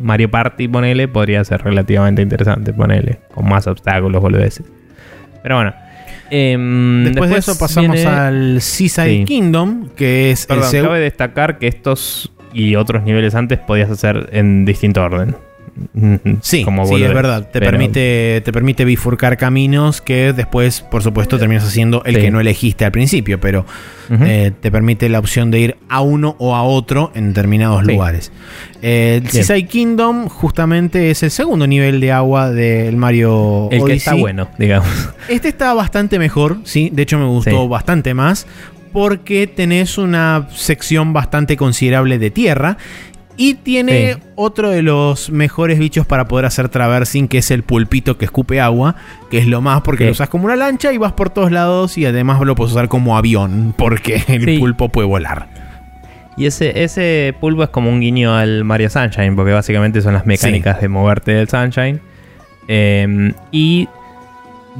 Mario 0.00 0.30
Party, 0.30 0.68
ponele, 0.68 1.08
podría 1.08 1.44
ser 1.44 1.62
relativamente 1.62 2.22
interesante, 2.22 2.72
ponele, 2.72 3.18
con 3.34 3.48
más 3.48 3.66
obstáculos, 3.66 4.20
boludeces. 4.22 4.66
Pero 5.42 5.56
bueno. 5.56 5.74
Em, 6.30 7.04
después, 7.04 7.30
de 7.30 7.38
eso 7.38 7.56
pasamos 7.58 8.04
al 8.04 8.60
Seaside 8.60 9.24
Kingdom, 9.24 9.90
que 9.90 10.32
es... 10.32 10.46
Perdón, 10.46 10.70
cabe 10.82 11.00
destacar 11.00 11.58
que 11.58 11.68
estos 11.68 12.32
y 12.52 12.74
otros 12.74 13.04
niveles 13.04 13.34
antes 13.34 13.58
podías 13.58 13.90
hacer 13.90 14.30
en 14.32 14.64
distinto 14.64 15.02
orden. 15.02 15.36
Sí, 16.40 16.64
sí 16.64 17.02
es 17.02 17.14
verdad. 17.14 17.50
Te, 17.50 17.60
permite, 17.60 18.40
te 18.44 18.52
permite 18.52 18.84
bifurcar 18.84 19.36
caminos 19.36 20.00
que 20.00 20.32
después, 20.32 20.80
por 20.80 21.02
supuesto, 21.02 21.38
terminas 21.38 21.64
haciendo 21.64 22.02
el 22.04 22.18
que 22.18 22.30
no 22.30 22.40
elegiste 22.40 22.84
al 22.84 22.92
principio, 22.92 23.40
pero 23.40 23.66
eh, 24.10 24.52
te 24.60 24.70
permite 24.70 25.08
la 25.08 25.18
opción 25.18 25.50
de 25.50 25.60
ir 25.60 25.76
a 25.88 26.00
uno 26.00 26.36
o 26.38 26.54
a 26.54 26.62
otro 26.62 27.12
en 27.14 27.28
determinados 27.28 27.84
lugares. 27.84 28.32
Eh, 28.80 29.20
el 29.22 29.30
Seaside 29.30 29.66
Kingdom 29.66 30.28
justamente 30.28 31.10
es 31.10 31.22
el 31.22 31.30
segundo 31.30 31.66
nivel 31.66 32.00
de 32.00 32.12
agua 32.12 32.50
del 32.50 32.96
Mario 32.96 33.68
el 33.70 33.84
que 33.84 33.94
está 33.94 34.14
bueno, 34.14 34.48
digamos. 34.58 34.88
Este 35.28 35.48
está 35.48 35.74
bastante 35.74 36.18
mejor, 36.18 36.58
sí. 36.64 36.90
De 36.92 37.02
hecho, 37.02 37.18
me 37.18 37.26
gustó 37.26 37.68
bastante 37.68 38.14
más 38.14 38.46
porque 38.92 39.46
tenés 39.46 39.98
una 39.98 40.48
sección 40.54 41.12
bastante 41.12 41.56
considerable 41.58 42.18
de 42.18 42.30
tierra 42.30 42.78
y 43.36 43.54
tiene 43.54 44.16
otro 44.34 44.70
de 44.70 44.82
los 44.82 45.30
mejores 45.30 45.78
bichos 45.78 46.06
para 46.06 46.26
poder 46.26 46.46
hacer 46.46 46.68
traversing, 46.68 47.28
que 47.28 47.38
es 47.38 47.50
el 47.50 47.62
pulpito 47.62 48.16
que 48.16 48.24
escupe 48.24 48.60
agua, 48.60 48.96
que 49.30 49.38
es 49.38 49.46
lo 49.46 49.60
más 49.60 49.82
porque 49.82 50.06
lo 50.06 50.12
usas 50.12 50.28
como 50.28 50.46
una 50.46 50.56
lancha 50.56 50.92
y 50.92 50.98
vas 50.98 51.12
por 51.12 51.30
todos 51.30 51.52
lados 51.52 51.98
y 51.98 52.06
además 52.06 52.40
lo 52.40 52.54
puedes 52.54 52.72
usar 52.72 52.88
como 52.88 53.16
avión, 53.16 53.74
porque 53.76 54.22
el 54.28 54.58
pulpo 54.58 54.88
puede 54.88 55.06
volar. 55.06 55.48
Y 56.38 56.46
ese, 56.46 56.82
ese 56.82 57.34
pulpo 57.40 57.62
es 57.62 57.70
como 57.70 57.90
un 57.90 58.00
guiño 58.00 58.34
al 58.34 58.64
Mario 58.64 58.90
Sunshine, 58.90 59.36
porque 59.36 59.52
básicamente 59.52 60.02
son 60.02 60.14
las 60.14 60.26
mecánicas 60.26 60.80
de 60.80 60.88
moverte 60.88 61.32
del 61.32 61.48
Sunshine. 61.48 62.00
Em, 62.68 63.32
y 63.52 63.88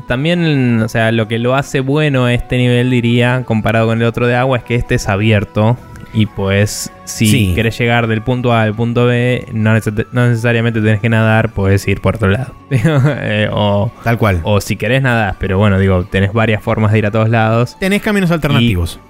también, 0.07 0.83
o 0.83 0.89
sea, 0.89 1.12
lo 1.12 1.28
que 1.28 1.39
lo 1.39 1.55
hace 1.55 1.81
bueno 1.81 2.27
a 2.27 2.35
este 2.35 2.59
nivel, 2.59 2.91
diría, 2.91 3.43
comparado 3.47 3.87
con 3.87 4.03
el 4.03 4.05
otro 4.07 4.27
de 4.27 4.35
agua, 4.35 4.59
es 4.59 4.65
que 4.65 4.74
este 4.74 4.97
es 4.97 5.09
abierto 5.09 5.78
y 6.12 6.27
pues, 6.27 6.91
si 7.05 7.53
quieres 7.55 7.78
llegar 7.78 8.07
del 8.07 8.23
punto 8.23 8.53
A 8.53 8.62
al 8.62 8.74
punto 8.74 9.07
B, 9.07 9.47
no, 9.53 9.74
necesariamente 9.74 10.81
tenés 10.81 11.01
que 11.01 11.09
nadar, 11.09 11.53
puedes 11.53 11.87
ir 11.89 12.01
por 12.01 12.16
otro 12.16 12.28
lado. 12.28 12.55
Eh, 13.19 13.49
o, 13.53 13.91
Tal 14.05 14.19
cual. 14.19 14.41
O 14.43 14.61
si 14.61 14.77
querés 14.77 15.03
nadar, 15.03 15.37
pero 15.39 15.59
bueno, 15.59 15.78
digo, 15.78 16.05
tenés 16.05 16.33
varias 16.33 16.62
formas 16.62 16.93
de 16.93 16.99
ir 16.99 17.07
a 17.07 17.11
todos 17.11 17.28
lados. 17.28 17.77
Tenés 17.78 18.03
caminos 18.03 18.31
alternativos. 18.31 19.01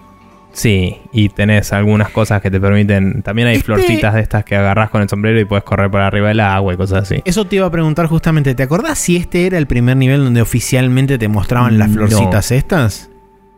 sí, 0.53 0.99
y 1.13 1.29
tenés 1.29 1.73
algunas 1.73 2.11
cosas 2.11 2.41
que 2.43 2.51
te 2.51 2.61
permiten. 2.61 3.23
También 3.23 3.49
hay 3.49 3.57
este 3.57 3.67
florcitas 3.67 4.15
de 4.15 4.21
estas 4.21 4.45
que 4.45 4.57
agarrás 4.57 4.91
con 4.91 5.03
el 5.03 5.09
sombrero 5.09 5.39
y 5.41 5.45
puedes 5.45 5.65
correr 5.65 5.91
por 5.91 6.01
arriba 6.01 6.29
del 6.29 6.41
agua 6.41 6.75
y 6.75 6.77
cosas 6.77 7.03
así. 7.03 7.23
Eso 7.25 7.45
te 7.47 7.57
iba 7.57 7.67
a 7.67 7.71
preguntar 7.71 8.07
justamente. 8.07 8.55
¿Te 8.55 8.63
acordás 8.63 8.99
si 8.99 9.17
este 9.17 9.47
era 9.47 9.59
el 9.59 9.67
primer 9.67 9.97
nivel 9.97 10.25
donde 10.25 10.43
oficialmente 10.43 11.19
te 11.19 11.29
mostraban 11.29 11.79
las 11.79 11.91
florcitas 11.91 12.51
estas? 12.51 13.11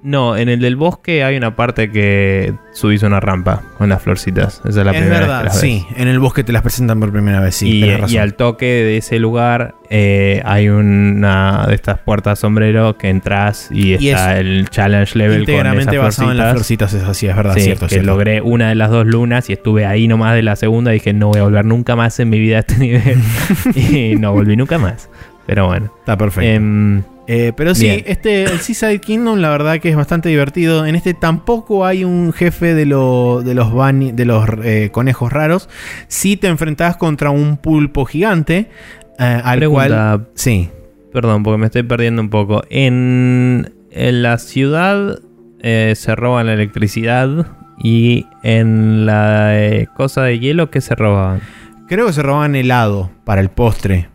No, 0.02 0.36
en 0.36 0.48
el 0.48 0.60
del 0.60 0.76
bosque 0.76 1.24
hay 1.24 1.36
una 1.36 1.56
parte 1.56 1.90
que 1.90 2.54
subís 2.72 3.02
una 3.02 3.18
rampa 3.18 3.62
con 3.78 3.88
las 3.88 4.00
florcitas. 4.00 4.60
Esa 4.64 4.80
es 4.80 4.86
la 4.86 4.92
primera 4.92 5.20
verdad, 5.20 5.44
vez 5.44 5.54
sí. 5.54 5.84
En 5.96 6.06
el 6.06 6.20
bosque 6.20 6.44
te 6.44 6.52
las 6.52 6.62
presentan 6.62 7.00
por 7.00 7.10
primera 7.10 7.40
vez, 7.40 7.56
sí. 7.56 7.84
Y, 7.84 8.16
al 8.16 8.34
toque 8.34 8.66
de 8.66 8.98
ese 8.98 9.18
lugar 9.18 9.74
eh, 9.90 10.40
hay 10.44 10.68
una 10.68 11.66
de 11.66 11.74
estas 11.74 11.98
puertas 11.98 12.38
sombrero 12.38 12.96
que 12.96 13.08
entras 13.08 13.68
y, 13.72 13.94
está 13.94 14.38
el 14.38 14.68
challenge 14.70 15.18
level 15.18 15.44
con 15.44 15.78
esas 15.78 15.96
basado 15.96 16.30
en 16.30 16.38
las 16.38 16.52
florcitas, 16.52 16.94
es 16.94 17.02
así, 17.02 17.26
es 17.26 17.34
verdad, 17.34 17.54
sí, 17.54 17.62
cierto. 17.62 17.88
Que 17.88 18.02
logré 18.02 18.40
una 18.40 18.68
de 18.68 18.76
las 18.76 18.90
dos 18.90 19.06
lunas 19.06 19.50
y 19.50 19.52
estuve 19.52 19.84
ahí 19.84 20.06
nomás 20.06 20.34
de 20.34 20.42
la 20.42 20.54
segunda. 20.54 20.92
Y 20.92 20.94
dije, 20.94 21.12
no 21.12 21.28
voy 21.28 21.40
a 21.40 21.42
volver 21.42 21.64
nunca 21.64 21.96
más 21.96 22.18
en 22.20 22.30
mi 22.30 22.38
vida 22.38 22.58
a 22.58 22.60
este 22.60 22.76
nivel. 22.78 23.18
y 23.74 24.14
no 24.16 24.32
volví 24.32 24.56
nunca 24.56 24.78
más. 24.78 25.10
Pero 25.46 25.66
bueno. 25.66 25.92
Está 26.00 26.16
perfecto. 26.16 26.48
Em, 26.48 27.02
eh, 27.30 27.52
pero 27.54 27.74
sí, 27.74 28.02
este, 28.06 28.44
el 28.44 28.58
Seaside 28.60 29.00
Kingdom, 29.00 29.38
la 29.38 29.50
verdad 29.50 29.80
que 29.80 29.90
es 29.90 29.96
bastante 29.96 30.30
divertido. 30.30 30.86
En 30.86 30.94
este 30.94 31.12
tampoco 31.12 31.84
hay 31.84 32.02
un 32.02 32.32
jefe 32.32 32.72
de, 32.72 32.86
lo, 32.86 33.42
de 33.44 33.54
los, 33.54 33.70
de 33.70 34.24
los 34.24 34.48
eh, 34.64 34.88
conejos 34.90 35.30
raros. 35.30 35.68
Sí 36.08 36.38
te 36.38 36.46
enfrentás 36.46 36.96
contra 36.96 37.28
un 37.28 37.58
pulpo 37.58 38.06
gigante. 38.06 38.70
Eh, 39.18 39.40
al 39.44 39.68
cual. 39.68 40.26
Sí. 40.34 40.70
Perdón, 41.12 41.42
porque 41.42 41.58
me 41.58 41.66
estoy 41.66 41.82
perdiendo 41.82 42.22
un 42.22 42.30
poco. 42.30 42.62
En, 42.70 43.74
en 43.90 44.22
la 44.22 44.38
ciudad 44.38 45.18
se 45.60 46.16
roban 46.16 46.46
la 46.46 46.54
electricidad. 46.54 47.46
Y 47.80 48.26
en 48.42 49.06
la 49.06 49.84
cosa 49.96 50.22
de 50.22 50.38
hielo, 50.38 50.70
¿qué 50.70 50.80
se 50.80 50.94
robaban? 50.94 51.42
Creo 51.88 52.06
que 52.06 52.12
se 52.12 52.22
roban 52.22 52.56
helado 52.56 53.10
para 53.24 53.40
el 53.42 53.50
postre. 53.50 54.08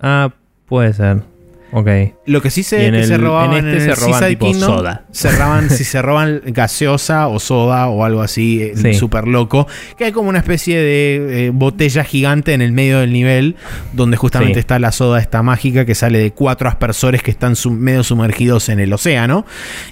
Ah, 0.00 0.32
puede 0.66 0.92
ser. 0.94 1.31
Ok. 1.72 1.88
Lo 2.26 2.42
que 2.42 2.50
sí 2.50 2.62
sé 2.62 2.86
es 2.88 2.92
en 2.94 3.06
se 3.06 3.16
robaban 3.18 3.56
en 3.56 3.68
en, 3.68 3.76
este 3.76 3.90
el 3.90 3.96
se 3.96 4.00
roban 4.04 4.18
Seaside 4.20 4.28
tipo 4.36 4.46
Kingdom, 4.46 4.76
soda. 4.76 5.04
Se 5.10 5.30
roban, 5.32 5.70
si 5.70 5.84
se 5.84 6.02
roban 6.02 6.42
gaseosa 6.46 7.28
o 7.28 7.40
soda 7.40 7.86
o 7.88 8.04
algo 8.04 8.20
así, 8.22 8.62
eh, 8.62 8.72
Sí. 8.76 8.94
súper 8.94 9.26
loco. 9.26 9.66
Que 9.96 10.04
hay 10.04 10.12
como 10.12 10.28
una 10.28 10.38
especie 10.38 10.78
de 10.78 11.46
eh, 11.46 11.50
botella 11.50 12.04
gigante 12.04 12.52
en 12.52 12.60
el 12.62 12.72
medio 12.72 13.00
del 13.00 13.12
nivel, 13.12 13.56
donde 13.92 14.16
justamente 14.16 14.54
Sí. 14.54 14.60
está 14.60 14.78
la 14.78 14.92
soda 14.92 15.18
esta 15.18 15.42
mágica 15.42 15.84
que 15.86 15.94
sale 15.94 16.18
de 16.18 16.30
cuatro 16.32 16.68
aspersores 16.68 17.22
que 17.22 17.30
están 17.30 17.56
sum- 17.56 17.78
medio 17.78 18.04
sumergidos 18.04 18.68
en 18.68 18.78
el 18.78 18.92
océano. 18.92 19.46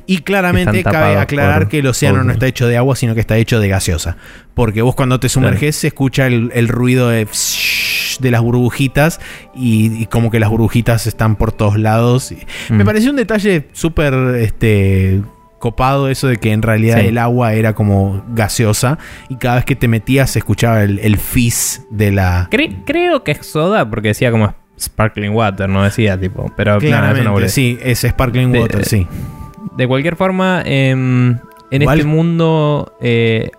Y 0.07 0.19
claramente 0.19 0.83
cabe 0.85 1.17
aclarar 1.17 1.63
por- 1.63 1.69
que 1.71 1.79
el 1.79 1.87
océano 1.87 2.19
por- 2.19 2.27
no 2.27 2.33
está 2.33 2.47
hecho 2.47 2.67
de 2.67 2.77
agua, 2.77 2.95
sino 2.95 3.15
que 3.15 3.21
está 3.21 3.37
hecho 3.39 3.59
de 3.59 3.69
gaseosa. 3.69 4.17
Porque 4.53 4.83
vos 4.83 4.95
cuando 4.95 5.19
te 5.19 5.29
sumerges 5.31 5.77
se 5.77 5.87
escucha 5.87 6.27
el, 6.27 6.51
el 6.53 6.69
ruido 6.69 7.09
de 7.09 7.27
de 8.21 8.31
las 8.31 8.41
burbujitas 8.43 9.21
y, 9.55 10.03
y 10.03 10.07
como 10.07 10.31
que 10.31 10.41
las 10.41 10.49
burbujitas 10.51 11.07
están 11.07 11.37
por 11.37 11.53
todos 11.53 11.79
lados. 11.79 12.33
Y 12.33 12.39
Me 12.73 12.85
Mm. 12.85 12.87
pareció 12.87 13.11
un 13.11 13.17
detalle 13.17 13.69
súper 13.73 14.15
este, 14.37 15.23
copado 15.59 16.09
eso 16.09 16.27
de 16.29 16.37
que 16.39 16.53
en 16.53 16.63
realidad 16.63 17.01
Sí. 17.01 17.07
el 17.09 17.19
agua 17.19 17.53
era 17.55 17.75
como 17.75 18.23
gaseosa 18.35 18.99
y 19.29 19.37
cada 19.37 19.57
vez 19.57 19.65
que 19.65 19.77
te 19.77 19.89
metías 19.89 20.31
se 20.31 20.39
escuchaba 20.39 20.83
el, 20.83 20.99
el 21.01 21.17
fizz 21.19 21.83
de 21.91 22.13
la... 22.13 22.49
Cre- 22.51 22.83
creo 22.87 23.25
que 23.25 23.33
es 23.33 23.47
soda 23.47 23.89
porque 23.89 24.09
decía 24.09 24.31
como 24.31 24.55
sparkling 24.79 25.33
water, 25.35 25.69
no 25.69 25.83
decía 25.83 26.19
tipo. 26.19 26.51
Pero 26.57 26.79
Claramente, 26.79 27.49
sí, 27.51 27.79
es 27.83 28.01
sparkling 28.01 28.53
De- 28.53 28.61
water, 28.61 28.85
sí. 28.87 29.07
De 29.77 29.87
cualquier 29.87 30.17
forma, 30.17 30.63
em, 30.65 31.37
en 31.71 31.83
este 31.83 32.05
mundo 32.05 32.97
eh, 33.03 33.51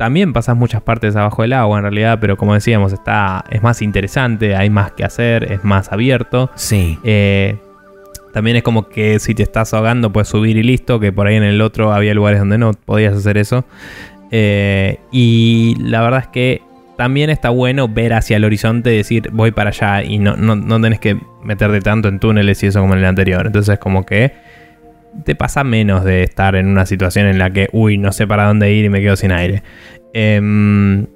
también 0.00 0.32
pasas 0.32 0.56
muchas 0.56 0.80
partes 0.80 1.14
abajo 1.14 1.42
del 1.42 1.52
agua 1.52 1.76
en 1.76 1.82
realidad, 1.82 2.20
pero 2.22 2.38
como 2.38 2.54
decíamos, 2.54 2.94
está, 2.94 3.44
es 3.50 3.62
más 3.62 3.82
interesante, 3.82 4.56
hay 4.56 4.70
más 4.70 4.92
que 4.92 5.04
hacer, 5.04 5.52
es 5.52 5.62
más 5.62 5.92
abierto. 5.92 6.50
Sí. 6.54 6.98
Eh, 7.04 7.58
también 8.32 8.56
es 8.56 8.62
como 8.62 8.88
que 8.88 9.18
si 9.18 9.34
te 9.34 9.42
estás 9.42 9.74
ahogando 9.74 10.10
puedes 10.10 10.28
subir 10.28 10.56
y 10.56 10.62
listo, 10.62 11.00
que 11.00 11.12
por 11.12 11.26
ahí 11.26 11.36
en 11.36 11.42
el 11.42 11.60
otro 11.60 11.92
había 11.92 12.14
lugares 12.14 12.40
donde 12.40 12.56
no 12.56 12.72
podías 12.72 13.14
hacer 13.14 13.36
eso. 13.36 13.66
Eh, 14.30 15.00
y 15.12 15.76
la 15.78 16.00
verdad 16.00 16.20
es 16.20 16.28
que 16.28 16.62
también 16.96 17.28
está 17.28 17.50
bueno 17.50 17.86
ver 17.86 18.14
hacia 18.14 18.38
el 18.38 18.46
horizonte 18.46 18.94
y 18.94 18.96
decir 18.96 19.28
voy 19.32 19.50
para 19.50 19.68
allá 19.68 20.02
y 20.02 20.18
no, 20.18 20.34
no, 20.34 20.56
no 20.56 20.80
tenés 20.80 21.00
que 21.00 21.18
meterte 21.44 21.82
tanto 21.82 22.08
en 22.08 22.20
túneles 22.20 22.62
y 22.62 22.68
eso 22.68 22.80
como 22.80 22.94
en 22.94 23.00
el 23.00 23.04
anterior. 23.04 23.46
Entonces 23.46 23.78
como 23.78 24.06
que 24.06 24.32
te 25.24 25.34
pasa 25.34 25.64
menos 25.64 26.04
de 26.04 26.22
estar 26.22 26.54
en 26.56 26.66
una 26.66 26.86
situación 26.86 27.26
en 27.26 27.38
la 27.38 27.52
que, 27.52 27.68
uy, 27.72 27.98
no 27.98 28.12
sé 28.12 28.26
para 28.26 28.46
dónde 28.46 28.72
ir 28.72 28.84
y 28.84 28.88
me 28.88 29.00
quedo 29.00 29.16
sin 29.16 29.32
aire. 29.32 29.62
Em, 30.12 31.06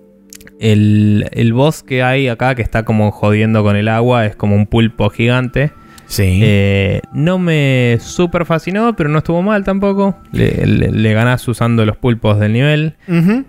el, 0.61 1.29
el 1.33 1.53
boss 1.53 1.83
que 1.83 2.03
hay 2.03 2.29
acá 2.29 2.55
que 2.55 2.63
está 2.63 2.85
como 2.85 3.11
jodiendo 3.11 3.63
con 3.63 3.77
el 3.77 3.89
agua 3.89 4.27
es 4.27 4.37
como 4.37 4.55
un 4.57 4.67
pulpo 4.67 5.11
gigante. 5.11 5.73
Sí. 6.07 6.41
Eh, 6.43 7.01
no 7.13 7.39
me 7.39 7.97
super 8.01 8.45
fascinó, 8.45 8.95
pero 8.95 9.09
no 9.09 9.19
estuvo 9.19 9.43
mal 9.43 9.65
tampoco. 9.65 10.17
Le, 10.33 10.67
le, 10.67 10.91
le 10.91 11.13
ganás 11.15 11.47
usando 11.49 11.85
los 11.87 11.97
pulpos 11.97 12.39
del 12.39 12.53
nivel. 12.53 12.95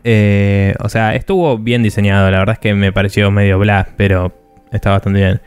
Eh, 0.03 0.73
o 0.80 0.89
sea, 0.89 1.15
estuvo 1.15 1.57
bien 1.57 1.84
diseñado. 1.84 2.31
La 2.31 2.39
verdad 2.39 2.53
es 2.53 2.59
que 2.59 2.73
me 2.73 2.91
pareció 2.93 3.30
medio 3.30 3.59
bla, 3.59 3.89
pero 3.97 4.34
está 4.72 4.91
bastante 4.91 5.19
bien. 5.19 5.41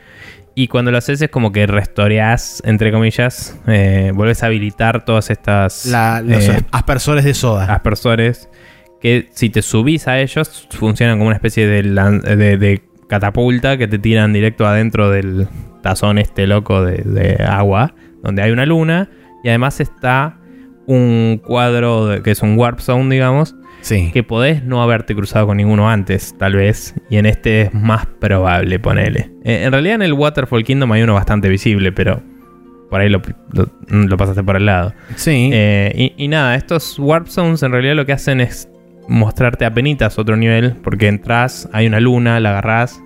Y 0.61 0.67
cuando 0.67 0.91
lo 0.91 0.97
haces 0.97 1.21
es 1.21 1.29
como 1.29 1.53
que 1.53 1.65
restoreás, 1.67 2.61
entre 2.65 2.91
comillas, 2.91 3.57
eh, 3.65 4.11
vuelves 4.13 4.43
a 4.43 4.47
habilitar 4.47 5.05
todas 5.05 5.29
estas 5.29 5.85
La- 5.85 6.21
los 6.21 6.49
eh, 6.49 6.65
aspersores 6.71 7.23
de 7.23 7.33
soda. 7.33 7.73
aspersores 7.73 8.49
que 8.99 9.29
si 9.31 9.49
te 9.49 9.61
subís 9.61 10.09
a 10.09 10.19
ellos 10.19 10.67
funcionan 10.71 11.17
como 11.17 11.27
una 11.27 11.35
especie 11.37 11.65
de, 11.65 11.81
de- 11.83 12.57
de 12.57 12.81
catapulta 13.07 13.77
que 13.77 13.87
te 13.87 13.99
tiran 13.99 14.33
directo 14.33 14.67
adentro 14.67 15.09
del 15.09 15.47
tazón 15.81 16.17
este 16.17 16.45
loco 16.45 16.83
de, 16.83 17.03
de 17.05 17.41
agua, 17.41 17.95
donde 18.21 18.41
hay 18.41 18.51
una 18.51 18.65
luna 18.65 19.09
y 19.45 19.47
además 19.47 19.79
está 19.79 20.39
un 20.87 21.39
cuadro 21.41 22.07
de- 22.07 22.21
que 22.21 22.31
es 22.31 22.41
un 22.41 22.57
warp 22.57 22.79
zone, 22.81 23.15
digamos, 23.15 23.55
Sí. 23.81 24.11
que 24.11 24.23
podés 24.23 24.63
no 24.63 24.81
haberte 24.83 25.15
cruzado 25.15 25.47
con 25.47 25.57
ninguno 25.57 25.89
antes, 25.89 26.35
tal 26.37 26.55
vez, 26.55 26.93
y 27.09 27.17
en 27.17 27.25
este 27.25 27.61
es 27.63 27.73
más 27.73 28.05
probable, 28.19 28.77
ponele. 28.79 29.31
Eh, 29.43 29.63
en 29.63 29.71
realidad 29.71 29.95
en 29.95 30.01
el 30.01 30.13
Waterfall 30.13 30.63
Kingdom 30.63 30.91
hay 30.91 31.01
uno 31.03 31.13
bastante 31.13 31.47
visible, 31.49 31.91
pero 31.91 32.21
por 32.89 33.01
ahí 33.01 33.09
lo, 33.09 33.21
lo- 33.53 33.69
lo 33.89 34.17
pasaste 34.17 34.43
por 34.43 34.55
el 34.57 34.65
lado. 34.65 34.93
Sí. 35.15 35.49
Eh, 35.53 36.13
y, 36.17 36.23
y 36.23 36.27
nada, 36.27 36.55
estos 36.55 36.97
Warp 36.99 37.27
Zones 37.27 37.63
en 37.63 37.71
realidad 37.71 37.95
lo 37.95 38.05
que 38.05 38.13
hacen 38.13 38.41
es 38.41 38.67
mostrarte 39.07 39.65
apenitas 39.65 40.19
otro 40.19 40.35
nivel, 40.37 40.75
porque 40.83 41.07
entras, 41.07 41.69
hay 41.73 41.87
una 41.87 41.99
luna, 41.99 42.39
la 42.39 42.49
agarrás, 42.51 43.01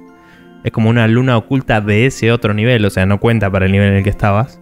es 0.63 0.71
como 0.71 0.89
una 0.89 1.07
luna 1.07 1.37
oculta 1.37 1.81
de 1.81 2.05
ese 2.07 2.31
otro 2.31 2.53
nivel, 2.53 2.83
o 2.85 2.89
sea, 2.89 3.05
no 3.05 3.19
cuenta 3.19 3.49
para 3.51 3.65
el 3.67 3.71
nivel 3.71 3.89
en 3.89 3.95
el 3.95 4.03
que 4.03 4.09
estabas. 4.09 4.59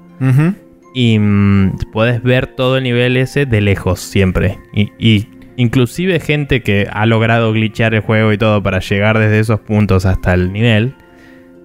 Y 0.93 1.17
mm, 1.19 1.77
puedes 1.93 2.21
ver 2.21 2.47
todo 2.47 2.77
el 2.77 2.83
nivel 2.83 3.17
ese 3.17 3.45
de 3.45 3.61
lejos 3.61 3.99
siempre. 3.99 4.57
Y, 4.73 4.91
y 4.99 5.27
inclusive 5.61 6.19
gente 6.19 6.61
que 6.61 6.87
ha 6.91 7.05
logrado 7.05 7.53
glitchear 7.53 7.93
el 7.93 8.01
juego 8.01 8.33
y 8.33 8.37
todo 8.37 8.61
para 8.63 8.79
llegar 8.79 9.19
desde 9.19 9.39
esos 9.39 9.59
puntos 9.59 10.05
hasta 10.05 10.33
el 10.33 10.51
nivel, 10.51 10.95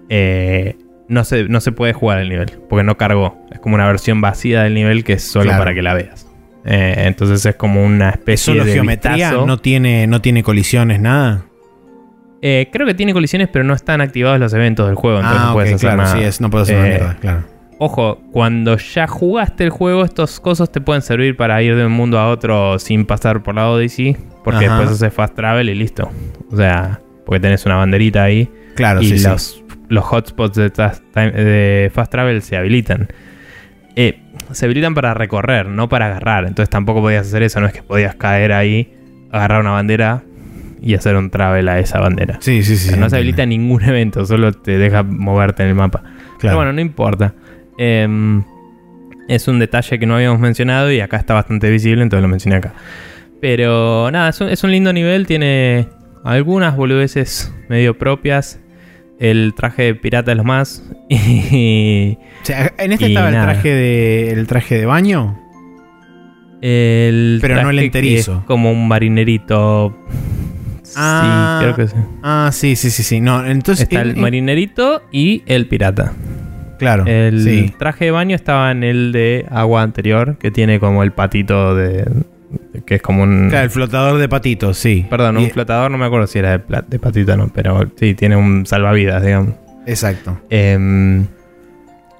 eh, 0.09 0.75
no, 1.07 1.23
se, 1.23 1.45
no 1.45 1.59
se 1.61 1.71
puede 1.71 1.93
jugar 1.93 2.19
el 2.19 2.29
nivel, 2.29 2.51
porque 2.69 2.83
no 2.83 2.97
cargó. 2.97 3.39
Es 3.51 3.59
como 3.59 3.75
una 3.75 3.87
versión 3.87 4.21
vacía 4.21 4.63
del 4.63 4.73
nivel 4.73 5.03
que 5.03 5.13
es 5.13 5.23
solo 5.23 5.45
Claro. 5.45 5.59
para 5.59 5.73
que 5.73 5.81
la 5.81 5.93
veas. 5.93 6.27
Eh, 6.65 7.05
entonces 7.07 7.45
es 7.45 7.55
como 7.55 7.83
una 7.83 8.09
¿Es 8.09 8.15
especie 8.15 8.53
solo 8.53 8.65
de 8.65 8.73
geometría? 8.73 9.13
vistazo. 9.29 9.45
¿No 9.47 9.57
tiene, 9.57 10.05
¿No 10.07 10.21
tiene 10.21 10.43
colisiones, 10.43 10.99
nada? 10.99 11.45
Eh, 12.41 12.67
creo 12.71 12.85
que 12.85 12.93
tiene 12.93 13.13
colisiones, 13.13 13.47
pero 13.51 13.63
no 13.65 13.73
están 13.73 14.01
activados 14.01 14.39
los 14.39 14.53
eventos 14.53 14.85
del 14.85 14.95
juego. 14.95 15.17
Entonces 15.19 15.41
ah, 15.41 15.47
no 15.47 15.53
puedes 15.53 15.73
hacer 15.73 15.87
claro, 15.89 16.03
nada. 16.03 16.17
sí, 16.17 16.23
es, 16.23 16.41
no 16.41 16.49
hacer 16.55 16.75
Eh, 16.75 16.89
mierda, 16.89 17.17
claro. 17.19 17.43
Ojo, 17.79 18.19
cuando 18.31 18.77
ya 18.77 19.05
jugaste 19.07 19.63
el 19.63 19.69
juego, 19.69 20.03
estos 20.03 20.39
cosas 20.39 20.71
te 20.71 20.81
pueden 20.81 21.01
servir 21.03 21.37
para 21.37 21.61
ir 21.61 21.75
de 21.75 21.85
un 21.85 21.91
mundo 21.91 22.17
a 22.19 22.29
otro 22.29 22.79
sin 22.79 23.05
pasar 23.05 23.43
por 23.43 23.53
la 23.55 23.69
Odyssey. 23.69 24.17
Porque 24.43 24.65
Ajá. 24.65 24.77
después 24.79 24.95
haces 25.01 25.13
fast 25.13 25.35
travel 25.35 25.69
y 25.69 25.75
listo. 25.75 26.09
O 26.51 26.55
sea, 26.55 27.01
porque 27.25 27.39
tenés 27.39 27.65
una 27.65 27.75
banderita 27.75 28.23
ahí. 28.23 28.49
Claro, 28.75 29.01
y 29.01 29.09
sí, 29.09 29.19
sí. 29.19 29.27
los, 29.27 29.63
los 29.89 30.03
hotspots 30.05 30.55
de, 30.55 31.91
fast 31.93 32.11
travel 32.11 32.41
se 32.41 32.57
habilitan. 32.57 33.09
Eh, 33.95 34.21
se 34.51 34.65
habilitan 34.65 34.93
para 34.95 35.13
recorrer, 35.13 35.67
no 35.67 35.89
para 35.89 36.07
agarrar. 36.07 36.45
Entonces 36.47 36.69
tampoco 36.69 37.01
podías 37.01 37.27
hacer 37.27 37.43
eso. 37.43 37.59
No 37.59 37.67
es 37.67 37.73
que 37.73 37.83
podías 37.83 38.15
caer 38.15 38.53
ahí, 38.53 38.93
agarrar 39.31 39.61
una 39.61 39.71
bandera 39.71 40.23
y 40.81 40.93
hacer 40.95 41.15
un 41.15 41.29
travel 41.29 41.67
a 41.69 41.79
esa 41.79 41.99
bandera. 41.99 42.37
Sí, 42.39 42.63
sí, 42.63 42.77
sí. 42.77 42.87
O 42.87 42.91
sea, 42.91 42.99
no 42.99 43.09
se 43.09 43.17
habilita 43.17 43.45
ningún 43.45 43.83
evento, 43.87 44.25
solo 44.25 44.51
te 44.53 44.77
deja 44.77 45.03
moverte 45.03 45.63
en 45.63 45.69
el 45.69 45.75
mapa. 45.75 46.01
Pero 46.03 46.37
Claro. 46.39 46.55
bueno, 46.57 46.73
no 46.73 46.81
importa. 46.81 47.33
Em, 47.77 48.43
es 49.27 49.47
un 49.47 49.59
detalle 49.59 49.99
que 49.99 50.05
no 50.05 50.15
habíamos 50.15 50.39
mencionado 50.39 50.91
y 50.91 50.99
acá 50.99 51.17
está 51.17 51.33
bastante 51.33 51.69
visible, 51.69 52.01
entonces 52.03 52.21
lo 52.21 52.27
mencioné 52.29 52.57
acá. 52.57 52.73
Pero 53.41 54.09
nada, 54.11 54.29
es 54.29 54.41
un, 54.41 54.49
es 54.49 54.63
un 54.63 54.71
lindo 54.71 54.91
nivel, 54.93 55.27
tiene 55.27 55.87
algunas 56.23 56.75
boludeces 56.75 57.53
medio 57.69 57.97
propias. 57.97 58.59
El 59.19 59.53
traje 59.55 59.83
de 59.83 59.95
pirata 59.95 60.31
es 60.31 60.37
lo 60.37 60.43
más. 60.43 60.83
Y 61.09 62.17
O 62.43 62.45
sea, 62.45 62.71
en 62.77 62.91
este 62.93 63.07
estaba 63.07 63.29
el 63.29 63.35
traje 63.35 63.69
de 63.73 64.31
el 64.31 64.47
traje 64.47 64.75
de 64.77 64.85
baño. 64.85 65.39
el 66.61 67.39
Pero 67.41 67.61
no 67.63 67.69
el 67.69 67.79
enterizo. 67.79 68.43
como 68.47 68.71
un 68.71 68.87
marinerito. 68.87 69.95
Ah. 70.95 71.59
sí, 71.59 71.65
creo 71.65 71.75
que 71.75 71.87
sí. 71.93 72.01
Ah, 72.23 72.49
sí, 72.53 72.75
sí, 72.75 72.89
sí, 72.89 73.03
sí. 73.03 73.19
No, 73.21 73.45
entonces 73.45 73.83
Está 73.83 74.01
el 74.01 74.11
en- 74.11 74.21
marinerito 74.21 75.03
y 75.11 75.43
el 75.45 75.67
pirata. 75.67 76.13
Claro. 76.77 77.05
El 77.05 77.43
sí. 77.43 77.73
traje 77.77 78.05
de 78.05 78.11
baño 78.11 78.35
estaba 78.35 78.71
en 78.71 78.83
el 78.83 79.11
de 79.11 79.45
agua 79.49 79.81
anterior, 79.81 80.37
que 80.37 80.51
tiene 80.51 80.79
como 80.79 81.03
el 81.03 81.11
patito 81.11 81.75
de. 81.75 82.05
que 82.85 82.95
es 82.95 83.01
como 83.01 83.23
un. 83.23 83.47
Claro, 83.49 83.65
el 83.65 83.69
flotador 83.71 84.17
de 84.19 84.29
patitos, 84.29 84.77
sí. 84.77 85.05
Perdón, 85.09 85.39
Y- 85.39 85.45
un 85.45 85.49
flotador, 85.51 85.91
no 85.91 85.97
me 85.97 86.05
acuerdo 86.05 86.27
si 86.27 86.39
era 86.39 86.57
de, 86.57 86.63
de 86.87 86.99
patito 86.99 87.33
o 87.33 87.37
no, 87.37 87.49
pero 87.53 87.91
sí, 87.95 88.13
tiene 88.15 88.35
un 88.35 88.65
salvavidas, 88.65 89.23
digamos. 89.23 89.53
Exacto. 89.85 90.39
Em, 90.49 91.25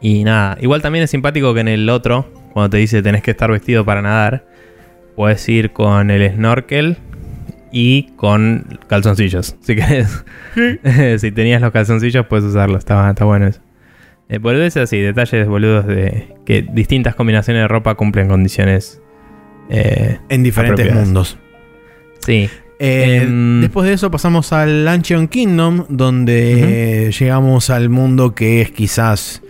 y 0.02 0.24
nada, 0.24 0.58
igual 0.62 0.82
también 0.82 1.04
es 1.04 1.10
simpático 1.12 1.54
que 1.54 1.60
en 1.62 1.68
el 1.68 1.90
otro, 1.90 2.32
cuando 2.54 2.70
te 2.72 2.78
dice 2.78 3.02
tenés 3.02 3.22
que 3.24 3.32
estar 3.32 3.52
vestido 3.52 3.84
para 3.86 4.02
nadar, 4.02 4.46
puedes 5.16 5.48
ir 5.50 5.72
con 5.72 6.12
el 6.12 6.32
snorkel 6.34 6.98
y 7.72 8.04
con 8.16 8.80
calzoncillos, 8.88 9.56
si 9.62 9.76
querés. 9.76 10.24
si 11.22 11.32
tenías 11.32 11.62
los 11.62 11.72
calzoncillos, 11.72 12.26
puedes 12.28 12.46
usarlos, 12.46 12.80
está, 12.80 13.10
está 13.10 13.26
bueno 13.26 13.48
eso. 13.48 13.60
Eh, 14.30 14.40
boludeces 14.40 14.84
así, 14.84 15.00
detalles 15.00 15.48
boludos 15.48 15.86
de 15.88 16.36
que 16.46 16.62
distintas 16.62 17.16
combinaciones 17.16 17.64
de 17.64 17.68
ropa 17.68 17.96
cumplen 17.96 18.28
condiciones. 18.28 19.02
eh, 19.70 20.18
En 20.30 20.44
diferentes 20.44 20.94
mundos. 20.94 21.38
sí, 22.20 22.50
Eh, 22.80 23.22
Em, 23.24 23.62
después 23.62 23.88
de 23.88 23.94
eso 23.94 24.12
pasamos 24.12 24.54
al 24.54 24.88
Ancient 24.88 25.30
Kingdom, 25.32 25.86
donde 25.90 27.12
llegamos 27.18 27.70
al 27.72 27.90
mundo 27.90 28.36
que 28.36 28.62
es 28.62 28.70
quizás 28.72 29.42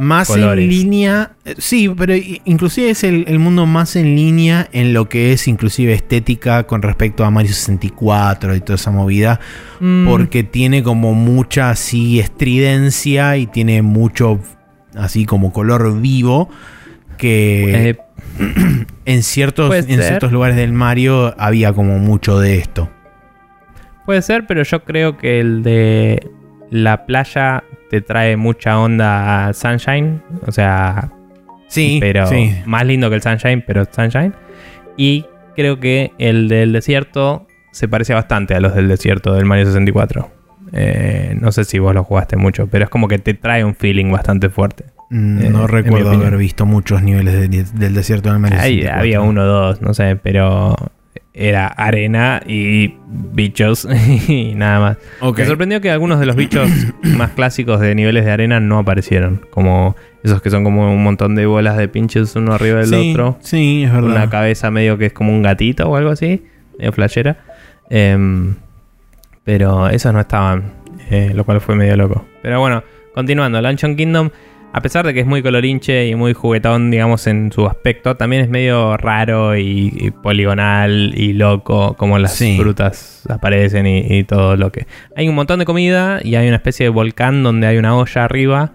más 0.00 0.28
colores. 0.28 0.62
en 0.64 0.70
línea. 0.70 1.32
eh, 1.44 1.56
Sí, 1.58 1.88
pero 1.96 2.14
inclusive 2.44 2.90
es 2.90 3.02
el, 3.02 3.24
el 3.26 3.40
mundo 3.40 3.66
más 3.66 3.96
en 3.96 4.14
línea 4.14 4.68
en 4.72 4.92
lo 4.94 5.08
que 5.08 5.32
es 5.32 5.48
inclusive 5.48 5.92
estética 5.92 6.62
con 6.68 6.82
respecto 6.82 7.24
a 7.24 7.30
Mario 7.32 7.52
64 7.52 8.54
y 8.54 8.60
toda 8.60 8.76
esa 8.76 8.92
movida. 8.92 9.40
Mm, 9.80 10.06
Porque 10.06 10.44
tiene 10.44 10.84
como 10.84 11.14
mucha 11.14 11.70
así 11.70 12.20
estridencia 12.20 13.36
y 13.36 13.46
tiene 13.48 13.82
mucho 13.82 14.38
así 14.94 15.26
como 15.26 15.52
color 15.52 16.00
vivo. 16.00 16.48
Que 17.16 17.90
eh, 17.90 17.98
en, 19.04 19.22
ciertos, 19.24 19.74
en 19.74 19.84
ser. 19.86 20.02
ciertos 20.04 20.30
lugares 20.30 20.56
del 20.56 20.72
Mario 20.72 21.34
había 21.38 21.72
como 21.72 21.98
mucho 21.98 22.38
de 22.38 22.58
esto. 22.58 22.88
puede 24.06 24.22
ser, 24.22 24.46
pero 24.46 24.62
yo 24.62 24.84
creo 24.84 25.18
que 25.18 25.40
el 25.40 25.64
de 25.64 26.30
la 26.70 27.04
playa 27.06 27.64
te 27.90 28.00
trae 28.00 28.36
mucha 28.36 28.78
onda 28.78 29.48
a 29.48 29.52
Sunshine. 29.52 30.22
O 30.46 30.52
sea, 30.52 31.10
Sí, 31.68 31.98
pero 32.00 32.26
sí. 32.26 32.54
más 32.64 32.84
lindo 32.86 33.08
que 33.10 33.16
el 33.16 33.22
Sunshine, 33.22 33.62
pero 33.66 33.84
Sunshine. 33.90 34.32
Y 34.96 35.26
creo 35.56 35.78
que 35.80 36.12
el 36.18 36.48
del 36.48 36.72
desierto 36.72 37.46
se 37.72 37.88
parece 37.88 38.14
bastante 38.14 38.54
a 38.54 38.60
los 38.60 38.74
del 38.74 38.88
desierto 38.88 39.34
del 39.34 39.44
Mario 39.44 39.66
64. 39.66 40.30
Eh, 40.72 41.36
no 41.40 41.50
sé 41.52 41.64
si 41.64 41.78
vos 41.78 41.94
lo 41.94 42.04
jugaste 42.04 42.36
mucho, 42.36 42.66
pero 42.66 42.84
es 42.84 42.90
como 42.90 43.08
que 43.08 43.18
te 43.18 43.34
trae 43.34 43.64
un 43.64 43.74
feeling 43.74 44.10
bastante 44.10 44.48
fuerte. 44.50 44.84
Mm, 45.10 45.42
Eh, 45.42 45.50
no 45.50 45.66
recuerdo 45.66 46.10
haber 46.10 46.36
visto 46.36 46.66
muchos 46.66 47.02
niveles 47.02 47.48
de- 47.50 47.64
del 47.78 47.94
desierto 47.94 48.30
del 48.30 48.38
Mario 48.40 48.58
Ahí 48.60 48.76
64. 48.80 49.00
había 49.00 49.20
uno 49.22 49.42
o 49.42 49.46
dos, 49.46 49.80
no 49.80 49.94
sé, 49.94 50.16
pero 50.16 50.74
era 51.38 51.68
arena 51.68 52.42
y 52.46 52.94
bichos 53.06 53.86
y 54.28 54.54
nada 54.56 54.80
más. 54.80 54.96
Me 55.36 55.46
sorprendió 55.46 55.80
que 55.80 55.90
algunos 55.90 56.18
de 56.18 56.26
los 56.26 56.34
bichos 56.36 56.68
más 57.16 57.30
clásicos 57.30 57.80
de 57.80 57.94
niveles 57.94 58.24
de 58.24 58.32
arena 58.32 58.58
no 58.58 58.78
aparecieron. 58.78 59.46
Como 59.50 59.94
esos 60.24 60.42
que 60.42 60.50
son 60.50 60.64
como 60.64 60.92
un 60.92 61.02
montón 61.02 61.36
de 61.36 61.46
bolas 61.46 61.76
de 61.76 61.88
pinches 61.88 62.34
uno 62.34 62.52
arriba 62.54 62.80
del 62.80 62.88
sí, 62.88 63.10
otro. 63.12 63.38
Sí, 63.40 63.84
es 63.84 63.92
verdad. 63.92 64.10
Una 64.10 64.30
cabeza 64.30 64.70
medio 64.70 64.98
que 64.98 65.06
es 65.06 65.12
como 65.12 65.32
un 65.32 65.42
gatito 65.42 65.88
o 65.88 65.96
algo 65.96 66.10
así. 66.10 66.44
Medio 66.78 66.92
flashera. 66.92 67.38
Em, 67.88 68.54
pero 69.44 69.88
esos 69.88 70.12
no 70.12 70.20
estaban. 70.20 70.72
eh, 71.10 71.32
lo 71.34 71.44
cual 71.44 71.60
fue 71.60 71.74
medio 71.74 71.96
loco. 71.96 72.26
Pero 72.42 72.60
bueno, 72.60 72.82
continuando. 73.14 73.62
Luncheon 73.62 73.96
Kingdom. 73.96 74.30
A 74.72 74.80
pesar 74.82 75.04
de 75.06 75.14
que 75.14 75.20
es 75.20 75.26
muy 75.26 75.42
colorinche 75.42 76.06
y 76.06 76.14
muy 76.14 76.34
juguetón, 76.34 76.90
digamos, 76.90 77.26
en 77.26 77.50
su 77.50 77.66
aspecto, 77.66 78.16
también 78.16 78.42
es 78.42 78.48
medio 78.50 78.96
raro 78.96 79.56
y, 79.56 79.92
y 79.96 80.10
poligonal 80.10 81.14
y 81.16 81.32
loco, 81.32 81.94
como 81.96 82.18
las 82.18 82.34
Sí. 82.34 82.56
frutas 82.60 83.24
aparecen 83.28 83.86
y, 83.86 83.98
y 84.18 84.24
todo 84.24 84.56
lo 84.56 84.70
que... 84.70 84.86
Hay 85.16 85.28
un 85.28 85.34
montón 85.34 85.58
de 85.58 85.64
comida 85.64 86.20
y 86.22 86.36
hay 86.36 86.46
una 86.46 86.56
especie 86.56 86.84
de 86.84 86.90
volcán 86.90 87.42
donde 87.42 87.66
hay 87.66 87.78
una 87.78 87.96
olla 87.96 88.24
arriba 88.24 88.72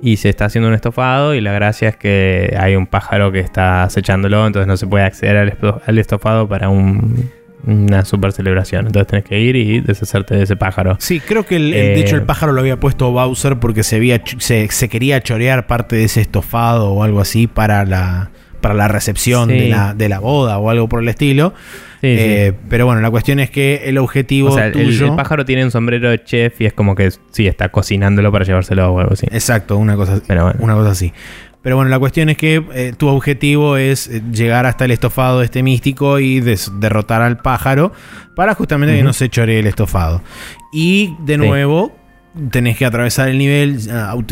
y 0.00 0.16
se 0.16 0.28
está 0.30 0.46
haciendo 0.46 0.68
un 0.68 0.74
estofado 0.74 1.34
y 1.34 1.40
la 1.40 1.52
gracia 1.52 1.88
es 1.90 1.96
que 1.96 2.56
hay 2.58 2.74
un 2.76 2.86
pájaro 2.86 3.30
que 3.32 3.40
está 3.40 3.82
acechándolo, 3.82 4.46
entonces 4.46 4.66
no 4.68 4.76
se 4.76 4.86
puede 4.86 5.04
acceder 5.04 5.56
al 5.86 5.98
estofado 5.98 6.48
para 6.48 6.68
un- 6.70 7.30
una 7.66 8.04
super 8.04 8.32
celebración. 8.32 8.86
Entonces 8.86 9.06
tenés 9.08 9.24
que 9.24 9.38
ir 9.40 9.56
y 9.56 9.80
deshacerte 9.80 10.34
de 10.36 10.42
ese 10.44 10.56
pájaro. 10.56 10.96
Sí, 10.98 11.20
creo 11.20 11.44
que 11.46 11.56
el, 11.56 11.72
Eh, 11.72 11.94
de 11.94 12.00
hecho 12.00 12.16
el 12.16 12.22
pájaro 12.22 12.52
lo 12.52 12.60
había 12.60 12.78
puesto 12.78 13.10
Bowser 13.12 13.58
porque 13.58 13.82
se, 13.82 13.96
había, 13.96 14.20
se, 14.38 14.68
se 14.68 14.88
quería 14.88 15.20
chorear 15.22 15.66
parte 15.66 15.96
de 15.96 16.04
ese 16.04 16.20
estofado 16.20 16.90
o 16.92 17.02
algo 17.04 17.20
así 17.20 17.46
para 17.46 17.84
la, 17.84 18.30
para 18.60 18.74
la 18.74 18.88
recepción 18.88 19.48
Sí. 19.48 19.56
de, 19.58 19.68
la, 19.68 19.94
de 19.94 20.08
la 20.08 20.18
boda 20.18 20.58
o 20.58 20.70
algo 20.70 20.88
por 20.88 21.02
el 21.02 21.08
estilo. 21.08 21.54
Sí, 22.00 22.08
sí. 22.08 22.16
Eh, 22.18 22.52
Pero 22.68 22.84
bueno, 22.86 23.00
la 23.00 23.10
cuestión 23.12 23.38
es 23.38 23.48
que 23.50 23.82
el 23.84 23.96
objetivo 23.98 24.50
O 24.50 24.54
sea, 24.56 24.66
el, 24.66 24.72
tuyo... 24.72 25.06
el 25.06 25.14
pájaro 25.14 25.44
tiene 25.44 25.64
un 25.64 25.70
sombrero 25.70 26.10
de 26.10 26.22
chef 26.24 26.60
y 26.60 26.66
es 26.66 26.72
como 26.72 26.96
que 26.96 27.10
sí, 27.30 27.46
está 27.46 27.68
cocinándolo 27.68 28.32
para 28.32 28.44
llevárselo 28.44 28.92
o 28.92 28.98
algo 28.98 29.12
así. 29.12 29.26
Exacto, 29.30 29.76
una 29.76 29.94
cosa, 29.94 30.20
Pero 30.26 30.42
bueno. 30.44 30.58
una 30.62 30.74
cosa 30.74 30.90
así. 30.90 31.12
Pero 31.62 31.76
bueno, 31.76 31.88
la 31.90 31.98
cuestión 31.98 32.28
es 32.28 32.36
que 32.36 32.64
eh, 32.74 32.92
tu 32.96 33.06
objetivo 33.08 33.76
es 33.76 34.08
eh, 34.08 34.20
llegar 34.32 34.66
hasta 34.66 34.84
el 34.84 34.90
estofado 34.90 35.38
de 35.38 35.44
este 35.44 35.62
místico 35.62 36.18
y 36.18 36.40
derrotar 36.40 37.22
al 37.22 37.38
pájaro 37.38 37.92
para 38.34 38.54
justamente 38.54 38.96
que 38.96 39.02
no 39.02 39.12
se 39.12 39.28
choree 39.28 39.60
el 39.60 39.66
estofado. 39.68 40.22
Y 40.72 41.14
de 41.24 41.34
Sí. 41.34 41.38
nuevo, 41.40 41.96
tenés 42.50 42.76
que 42.78 42.84
atravesar 42.84 43.28
el 43.28 43.38
nivel 43.38 43.78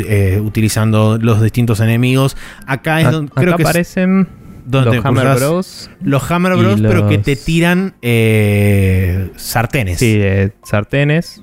eh, 0.09 0.41
utilizando 0.43 1.19
los 1.19 1.41
distintos 1.41 1.79
enemigos. 1.81 2.37
Acá 2.67 3.01
es 3.01 3.07
A- 3.07 3.11
donde 3.13 3.31
acá 3.33 3.41
creo 3.43 3.57
que 3.57 3.63
aparecen 3.63 4.29
donde 4.67 4.97
los 4.97 5.05
Hammer 5.05 5.37
Bros. 5.37 5.91
los 6.03 6.31
Hammer 6.31 6.57
Bros, 6.57 6.81
pero 6.81 7.09
que 7.09 7.19
te 7.19 7.37
tiran 7.37 7.95
eh, 8.03 9.31
sartenes. 9.37 9.99
Sí, 9.99 10.21
sartenes. 10.65 11.43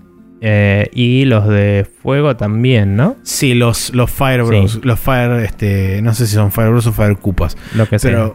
Eh, 0.50 0.90
y 0.94 1.26
los 1.26 1.46
de 1.46 1.86
fuego 2.02 2.38
también, 2.38 2.96
¿no? 2.96 3.18
Sí, 3.24 3.54
los, 3.54 3.94
los 3.94 4.10
Fire 4.10 4.44
Bros. 4.44 4.72
Sí. 4.72 4.80
Los 4.82 4.98
Fire, 4.98 5.44
este, 5.44 6.02
no 6.02 6.14
sé 6.14 6.26
si 6.26 6.36
son 6.36 6.54
Fire 6.54 6.70
Bros 6.70 6.88
o 6.88 6.94
Fire 6.94 7.18
Cupas. 7.18 7.58
Lo 7.76 7.86
que 7.86 8.00
sea. 8.00 8.32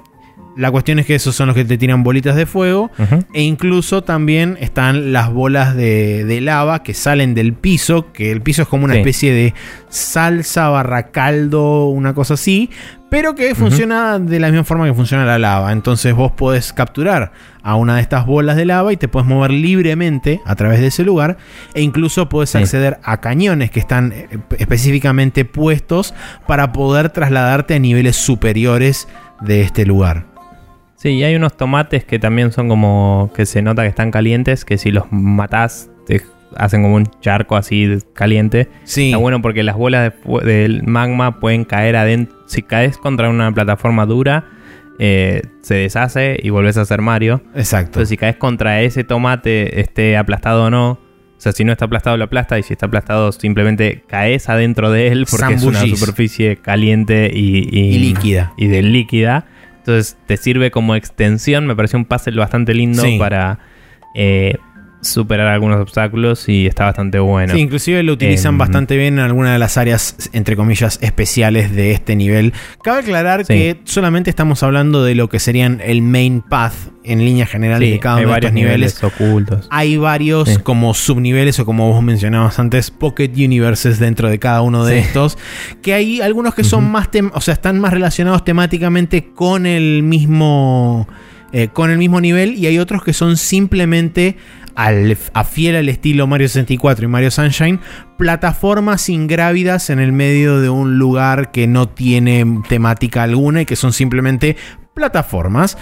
La 0.56 0.70
cuestión 0.70 0.98
es 0.98 1.06
que 1.06 1.14
esos 1.14 1.34
son 1.34 1.46
los 1.46 1.56
que 1.56 1.64
te 1.64 1.78
tiran 1.78 2.02
bolitas 2.02 2.36
de 2.36 2.44
fuego. 2.46 2.90
E 3.32 3.42
incluso 3.42 4.02
también 4.02 4.58
están 4.60 5.12
las 5.12 5.32
bolas 5.32 5.74
de, 5.74 6.24
de 6.26 6.40
lava 6.42 6.82
que 6.82 6.92
salen 6.94 7.32
del 7.34 7.54
piso. 7.54 8.12
Que 8.12 8.30
el 8.30 8.42
piso 8.42 8.62
es 8.62 8.68
como 8.68 8.84
una 8.84 8.92
Sí. 8.94 8.98
especie 9.00 9.32
de 9.32 9.54
salsa 9.88 10.68
barra 10.68 11.10
caldo, 11.10 11.86
una 11.88 12.12
cosa 12.14 12.34
así. 12.34 12.68
Pero 13.08 13.34
que 13.34 13.54
funciona 13.54 14.18
de 14.18 14.40
la 14.40 14.48
misma 14.48 14.64
forma 14.64 14.86
que 14.86 14.94
funciona 14.94 15.24
la 15.26 15.38
lava. 15.38 15.72
Entonces 15.72 16.14
vos 16.14 16.32
podés 16.32 16.72
capturar 16.72 17.32
a 17.62 17.74
una 17.76 17.96
de 17.96 18.00
estas 18.02 18.26
bolas 18.26 18.56
de 18.56 18.64
lava 18.64 18.92
y 18.92 18.96
te 18.96 19.08
puedes 19.08 19.26
mover 19.28 19.50
libremente 19.52 20.40
a 20.46 20.54
través 20.54 20.80
de 20.80 20.86
ese 20.88 21.02
lugar. 21.02 21.36
E 21.74 21.82
incluso 21.82 22.28
podés 22.28 22.50
Sí. 22.50 22.58
acceder 22.58 22.98
a 23.02 23.20
cañones 23.20 23.70
que 23.70 23.80
están 23.80 24.12
eh, 24.12 24.28
específicamente 24.58 25.44
puestos 25.44 26.14
para 26.46 26.72
poder 26.72 27.10
trasladarte 27.10 27.74
a 27.74 27.78
niveles 27.78 28.16
superiores 28.16 29.08
de 29.40 29.62
este 29.62 29.84
lugar. 29.86 30.31
Sí, 31.02 31.08
y 31.14 31.24
hay 31.24 31.34
unos 31.34 31.56
tomates 31.56 32.04
que 32.04 32.20
también 32.20 32.52
son 32.52 32.68
como 32.68 33.32
que 33.34 33.44
se 33.44 33.60
nota 33.60 33.82
que 33.82 33.88
están 33.88 34.12
calientes, 34.12 34.64
que 34.64 34.78
si 34.78 34.92
los 34.92 35.10
matás 35.10 35.90
te 36.06 36.22
hacen 36.56 36.82
como 36.82 36.94
un 36.94 37.06
charco 37.20 37.56
así 37.56 37.98
caliente. 38.12 38.68
Sí. 38.84 39.06
Está 39.06 39.16
bueno 39.16 39.42
porque 39.42 39.64
las 39.64 39.76
bolas 39.76 40.12
de 40.24 40.46
del 40.46 40.84
magma 40.84 41.40
pueden 41.40 41.64
caer 41.64 41.96
adentro. 41.96 42.36
Si 42.46 42.62
caes 42.62 42.98
contra 42.98 43.28
una 43.30 43.52
plataforma 43.52 44.06
dura, 44.06 44.44
eh, 45.00 45.42
se 45.62 45.74
deshace 45.74 46.38
y 46.40 46.50
volvés 46.50 46.76
a 46.76 46.84
ser 46.84 47.02
Mario. 47.02 47.42
Exacto. 47.56 47.86
Entonces, 47.86 48.08
si 48.10 48.16
caes 48.16 48.36
contra 48.36 48.80
ese 48.82 49.02
tomate, 49.02 49.80
esté 49.80 50.16
aplastado 50.16 50.66
o 50.66 50.70
no. 50.70 50.92
O 50.92 51.40
sea, 51.42 51.50
si 51.50 51.64
no 51.64 51.72
está 51.72 51.86
aplastado, 51.86 52.16
lo 52.16 52.22
aplasta. 52.22 52.60
Y 52.60 52.62
si 52.62 52.74
está 52.74 52.86
aplastado, 52.86 53.32
simplemente 53.32 54.04
caes 54.06 54.48
adentro 54.48 54.92
de 54.92 55.08
él 55.08 55.26
porque 55.28 55.54
es 55.54 55.64
una 55.64 55.80
superficie 55.80 56.58
caliente 56.58 57.28
y, 57.34 57.68
Y 57.76 57.98
líquida. 57.98 58.52
Y 58.56 58.68
de 58.68 58.82
líquida. 58.82 59.46
Entonces, 59.82 60.16
te 60.26 60.36
sirve 60.36 60.70
como 60.70 60.94
extensión. 60.94 61.66
Me 61.66 61.74
pareció 61.74 61.98
un 61.98 62.04
puzzle 62.04 62.38
bastante 62.38 62.72
lindo 62.72 63.02
Sí. 63.02 63.18
para 63.18 63.58
eh, 64.14 64.58
superar 65.02 65.48
algunos 65.48 65.78
obstáculos. 65.80 66.48
Y 66.48 66.66
está 66.66 66.84
bastante 66.86 67.18
bueno. 67.18 67.52
Sí, 67.52 67.60
inclusive 67.60 68.02
lo 68.02 68.14
utilizan 68.14 68.54
Em, 68.54 68.58
bastante 68.58 68.96
bien 68.96 69.14
en 69.14 69.20
alguna 69.20 69.52
de 69.52 69.58
las 69.58 69.76
áreas, 69.76 70.30
entre 70.32 70.56
comillas, 70.56 70.98
especiales 71.02 71.74
de 71.74 71.90
este 71.92 72.16
nivel. 72.16 72.52
Cabe 72.82 73.00
aclarar 73.00 73.44
Sí. 73.44 73.52
que 73.52 73.80
solamente 73.84 74.30
estamos 74.30 74.62
hablando 74.62 75.04
de 75.04 75.14
lo 75.14 75.28
que 75.28 75.38
serían 75.40 75.80
el 75.84 76.00
main 76.02 76.40
path 76.40 76.72
en 77.04 77.18
líneas 77.24 77.50
generales 77.50 77.88
Sí, 77.88 77.92
de 77.94 77.98
cada 77.98 78.18
uno 78.18 78.28
de 78.28 78.34
estos 78.34 78.52
niveles. 78.52 79.02
niveles 79.02 79.04
ocultos. 79.04 79.66
Hay 79.70 79.96
varios 79.96 80.48
Sí. 80.48 80.56
como 80.62 80.94
subniveles 80.94 81.58
o 81.58 81.66
como 81.66 81.92
vos 81.92 82.02
mencionabas 82.02 82.58
antes, 82.60 82.92
pocket 82.92 83.32
universes 83.34 83.98
dentro 83.98 84.30
de 84.30 84.38
cada 84.38 84.62
uno 84.62 84.84
de 84.84 85.00
estos. 85.00 85.36
Que 85.82 85.94
hay 85.94 86.20
algunos 86.20 86.54
que 86.54 86.62
son 86.62 86.84
Ujú. 86.84 86.92
más, 86.92 87.10
tem- 87.10 87.32
o 87.34 87.40
sea, 87.40 87.54
están 87.54 87.80
más 87.80 87.92
relacionados 87.92 88.44
temáticamente 88.44 89.32
con 89.34 89.66
el 89.66 90.04
mismo, 90.04 91.08
eh, 91.52 91.68
con 91.72 91.90
el 91.90 91.98
mismo 91.98 92.20
nivel 92.20 92.54
y 92.56 92.66
hay 92.66 92.78
otros 92.78 93.02
que 93.02 93.12
son 93.12 93.36
simplemente 93.36 94.36
al, 94.74 95.16
a 95.32 95.44
fiel 95.44 95.76
al 95.76 95.88
estilo 95.88 96.26
Mario 96.26 96.48
64 96.48 97.04
y 97.04 97.08
Mario 97.08 97.30
Sunshine, 97.30 97.80
plataformas 98.16 99.08
ingrávidas 99.08 99.90
en 99.90 99.98
el 99.98 100.12
medio 100.12 100.60
de 100.60 100.70
un 100.70 100.98
lugar 100.98 101.50
que 101.50 101.66
no 101.66 101.88
tiene 101.88 102.62
temática 102.68 103.22
alguna 103.22 103.62
y 103.62 103.66
que 103.66 103.76
son 103.76 103.92
simplemente 103.92 104.56
plataformas. 104.94 105.76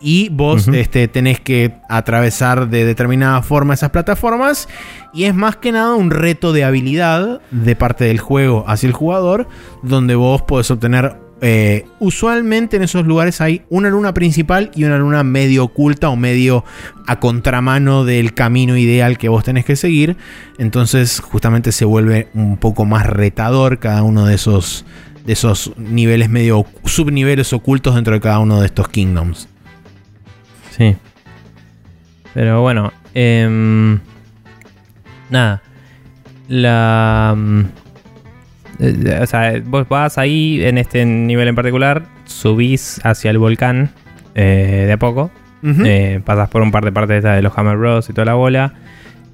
Y 0.00 0.28
vos 0.28 0.68
este, 0.68 1.08
tenés 1.08 1.40
que 1.40 1.74
atravesar 1.88 2.68
de 2.68 2.84
determinada 2.84 3.42
forma 3.42 3.74
esas 3.74 3.90
plataformas. 3.90 4.68
Y 5.12 5.24
es 5.24 5.34
más 5.34 5.56
que 5.56 5.72
nada 5.72 5.94
un 5.94 6.10
reto 6.10 6.52
de 6.52 6.62
habilidad 6.62 7.40
de 7.50 7.74
parte 7.74 8.04
del 8.04 8.20
juego 8.20 8.64
hacia 8.68 8.86
el 8.86 8.92
jugador. 8.92 9.48
Donde 9.82 10.14
vos 10.14 10.42
podés 10.42 10.70
obtener. 10.70 11.27
Eh, 11.40 11.86
usualmente 12.00 12.76
en 12.76 12.82
esos 12.82 13.06
lugares 13.06 13.40
hay 13.40 13.62
una 13.68 13.90
luna 13.90 14.12
principal 14.12 14.72
y 14.74 14.84
una 14.84 14.98
luna 14.98 15.22
medio 15.22 15.64
oculta 15.64 16.08
o 16.08 16.16
medio 16.16 16.64
a 17.06 17.20
contramano 17.20 18.04
del 18.04 18.34
camino 18.34 18.76
ideal 18.76 19.18
que 19.18 19.28
vos 19.28 19.44
tenés 19.44 19.64
que 19.64 19.76
seguir. 19.76 20.16
Entonces, 20.58 21.20
justamente 21.20 21.70
se 21.70 21.84
vuelve 21.84 22.28
un 22.34 22.56
poco 22.56 22.84
más 22.84 23.06
retador 23.06 23.78
cada 23.78 24.02
uno 24.02 24.26
de 24.26 24.34
esos, 24.34 24.84
de 25.24 25.32
esos 25.32 25.72
niveles 25.76 26.28
medio 26.28 26.66
subniveles 26.84 27.52
ocultos 27.52 27.94
dentro 27.94 28.14
de 28.14 28.20
cada 28.20 28.40
uno 28.40 28.60
de 28.60 28.66
estos 28.66 28.88
kingdoms. 28.88 29.48
Sí. 30.76 30.96
Pero 32.34 32.62
bueno, 32.62 32.92
em, 33.14 34.00
nada. 35.30 35.62
La, 36.48 37.34
mm, 37.36 37.62
o 38.80 39.26
sea, 39.26 39.60
vos 39.64 39.88
vas 39.88 40.18
ahí 40.18 40.60
en 40.64 40.78
este 40.78 41.04
nivel 41.04 41.48
en 41.48 41.54
particular, 41.54 42.02
subís 42.24 43.00
hacia 43.04 43.30
el 43.30 43.38
volcán 43.38 43.90
eh, 44.34 44.84
de 44.86 44.92
a 44.92 44.96
poco, 44.98 45.30
Ujú. 45.62 45.82
eh, 45.84 46.20
pasas 46.24 46.48
por 46.48 46.62
un 46.62 46.70
par 46.70 46.84
de 46.84 46.92
partes 46.92 47.22
de 47.24 47.42
los 47.42 47.56
Hammer 47.58 47.76
Bros 47.76 48.08
y 48.08 48.12
toda 48.12 48.24
la 48.26 48.34
bola. 48.34 48.74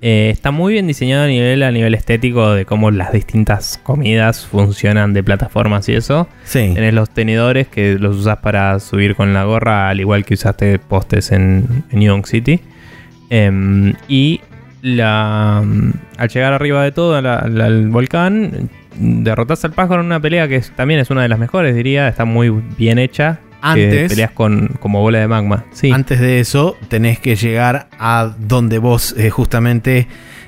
Eh, 0.07 0.29
está 0.31 0.51
muy 0.51 0.75
bien 0.75 0.87
diseñado 0.87 1.25
a 1.25 1.27
nivel, 1.27 1.63
a 1.63 1.71
nivel 1.71 1.95
estético 1.95 2.53
de 2.53 2.67
cómo 2.67 2.91
las 2.91 3.11
distintas 3.13 3.81
comidas 3.83 4.45
funcionan 4.47 5.15
de 5.15 5.23
plataformas 5.23 5.89
y 5.89 5.95
eso. 5.95 6.29
sí. 6.45 6.73
Tenés 6.75 6.93
los 6.93 7.09
tenedores 7.09 7.69
que 7.69 7.99
los 7.99 8.17
usas 8.17 8.39
para 8.39 8.79
subir 8.81 9.15
con 9.17 9.33
la 9.33 9.45
gorra, 9.45 9.89
al 9.89 10.01
igual 10.01 10.27
que 10.27 10.35
usaste 10.35 10.79
postes 10.79 11.33
en, 11.33 11.85
en 11.91 11.99
New 11.99 12.09
York 12.15 12.27
City. 12.27 12.61
Em, 13.31 13.95
y 14.09 14.41
la, 14.83 15.59
al 16.19 16.29
llegar 16.29 16.53
arriba 16.53 16.83
de 16.85 16.93
todo 16.93 17.17
al, 17.17 17.25
al- 17.27 17.61
al 17.61 17.89
volcán, 17.89 18.69
derrotas 18.97 19.65
al 19.65 19.73
pájaro 19.73 20.01
en 20.01 20.07
una 20.07 20.21
pelea 20.21 20.49
que 20.49 20.57
es- 20.57 20.71
también 20.77 21.01
es 21.01 21.11
una 21.11 21.23
de 21.23 21.29
las 21.29 21.39
mejores, 21.39 21.75
diría. 21.75 22.09
Está 22.09 22.25
muy 22.25 22.51
bien 22.79 22.99
hecha. 22.99 23.41
Antes- 23.61 24.11
peleas 24.11 24.31
con, 24.33 24.69
como 24.81 25.01
bola 25.01 25.21
de 25.21 25.27
magma. 25.29 25.65
Sí. 25.73 25.91
Antes 25.91 26.21
de 26.21 26.39
eso, 26.41 26.77
tenés 26.89 27.19
que 27.19 27.35
llegar 27.37 27.89
a 27.99 28.35
donde 28.39 28.77
vos 28.79 29.15
eh, 29.17 29.31
justamente 29.31 30.07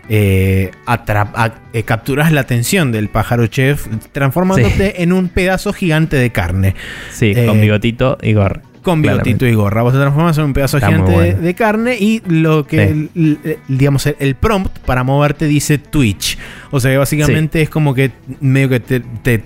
eh, 0.08 0.70
a- 0.86 1.52
eh, 1.72 1.82
capturás 1.82 2.30
la 2.30 2.42
atención 2.42 2.92
del 2.92 3.08
pájaro 3.08 3.46
chef, 3.48 3.86
transformándote 4.12 5.02
en 5.02 5.12
un 5.12 5.28
pedazo 5.28 5.72
gigante 5.72 6.16
de 6.16 6.30
carne. 6.30 6.74
sí, 7.10 7.32
eh, 7.34 7.46
con 7.46 7.60
bigotito 7.60 8.16
y 8.22 8.34
gorra. 8.34 8.60
Con 8.86 9.02
Claramente. 9.02 9.30
bigotito 9.30 9.46
y 9.46 9.54
gorra. 9.54 9.82
Vos 9.82 9.92
te 9.92 9.98
transformas 9.98 10.38
en 10.38 10.44
un 10.44 10.52
pedazo 10.52 10.76
Está 10.76 10.86
gigante 10.88 11.10
de, 11.10 11.16
bueno. 11.16 11.40
de 11.40 11.54
carne 11.54 11.96
y 11.98 12.22
lo 12.28 12.66
que, 12.66 12.86
Sí. 12.86 13.10
el- 13.16 13.38
el- 13.44 13.58
digamos, 13.66 14.06
el, 14.06 14.14
el 14.20 14.34
prompt 14.36 14.78
para 14.86 15.02
moverte 15.02 15.46
dice 15.46 15.78
Twitch. 15.78 16.38
O 16.70 16.78
sea 16.78 16.92
que 16.92 16.98
básicamente 16.98 17.62
es 17.62 17.68
como 17.68 17.94
que 17.94 18.12
medio 18.40 18.68
que 18.68 18.78
te, 18.78 19.00
te 19.00 19.42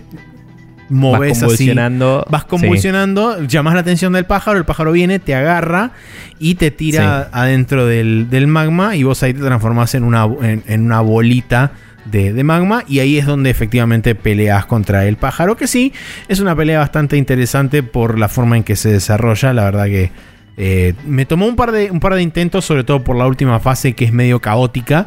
moves 0.88 1.30
vas 1.30 1.36
así. 1.38 1.40
convulsionando. 1.40 2.26
Vas 2.28 2.42
sí. 2.42 2.48
convulsionando, 2.48 3.42
llamas 3.46 3.74
la 3.74 3.80
atención 3.80 4.12
del 4.12 4.24
pájaro, 4.26 4.58
el 4.58 4.64
pájaro 4.64 4.92
viene, 4.92 5.18
te 5.20 5.34
agarra 5.34 5.92
y 6.38 6.56
te 6.56 6.70
tira 6.70 7.28
adentro 7.32 7.86
del, 7.86 8.28
del 8.28 8.46
magma 8.46 8.96
y 8.96 9.04
vos 9.04 9.22
ahí 9.22 9.32
te 9.32 9.40
transformás 9.40 9.94
en 9.94 10.04
una, 10.04 10.24
en, 10.42 10.62
en 10.66 10.82
una 10.84 11.00
bolita 11.00 11.72
de, 12.04 12.32
de 12.32 12.44
magma 12.44 12.84
y 12.88 13.00
ahí 13.00 13.18
es 13.18 13.26
donde 13.26 13.50
efectivamente 13.50 14.14
peleas 14.14 14.66
contra 14.66 15.06
el 15.06 15.16
pájaro, 15.16 15.56
que 15.56 15.66
sí, 15.66 15.92
es 16.28 16.40
una 16.40 16.56
pelea 16.56 16.78
bastante 16.78 17.16
interesante 17.16 17.82
por 17.82 18.18
la 18.18 18.28
forma 18.28 18.56
en 18.56 18.64
que 18.64 18.76
se 18.76 18.90
desarrolla, 18.90 19.52
la 19.52 19.64
verdad 19.64 19.86
que 19.86 20.10
eh, 20.56 20.94
me 21.06 21.24
tomó 21.24 21.46
un 21.46 21.56
par, 21.56 21.72
de, 21.72 21.90
un 21.90 22.00
par 22.00 22.14
de 22.14 22.22
intentos, 22.22 22.64
sobre 22.64 22.84
todo 22.84 23.02
por 23.02 23.16
la 23.16 23.26
última 23.26 23.60
fase 23.60 23.94
que 23.94 24.04
es 24.04 24.12
medio 24.12 24.40
caótica, 24.40 25.06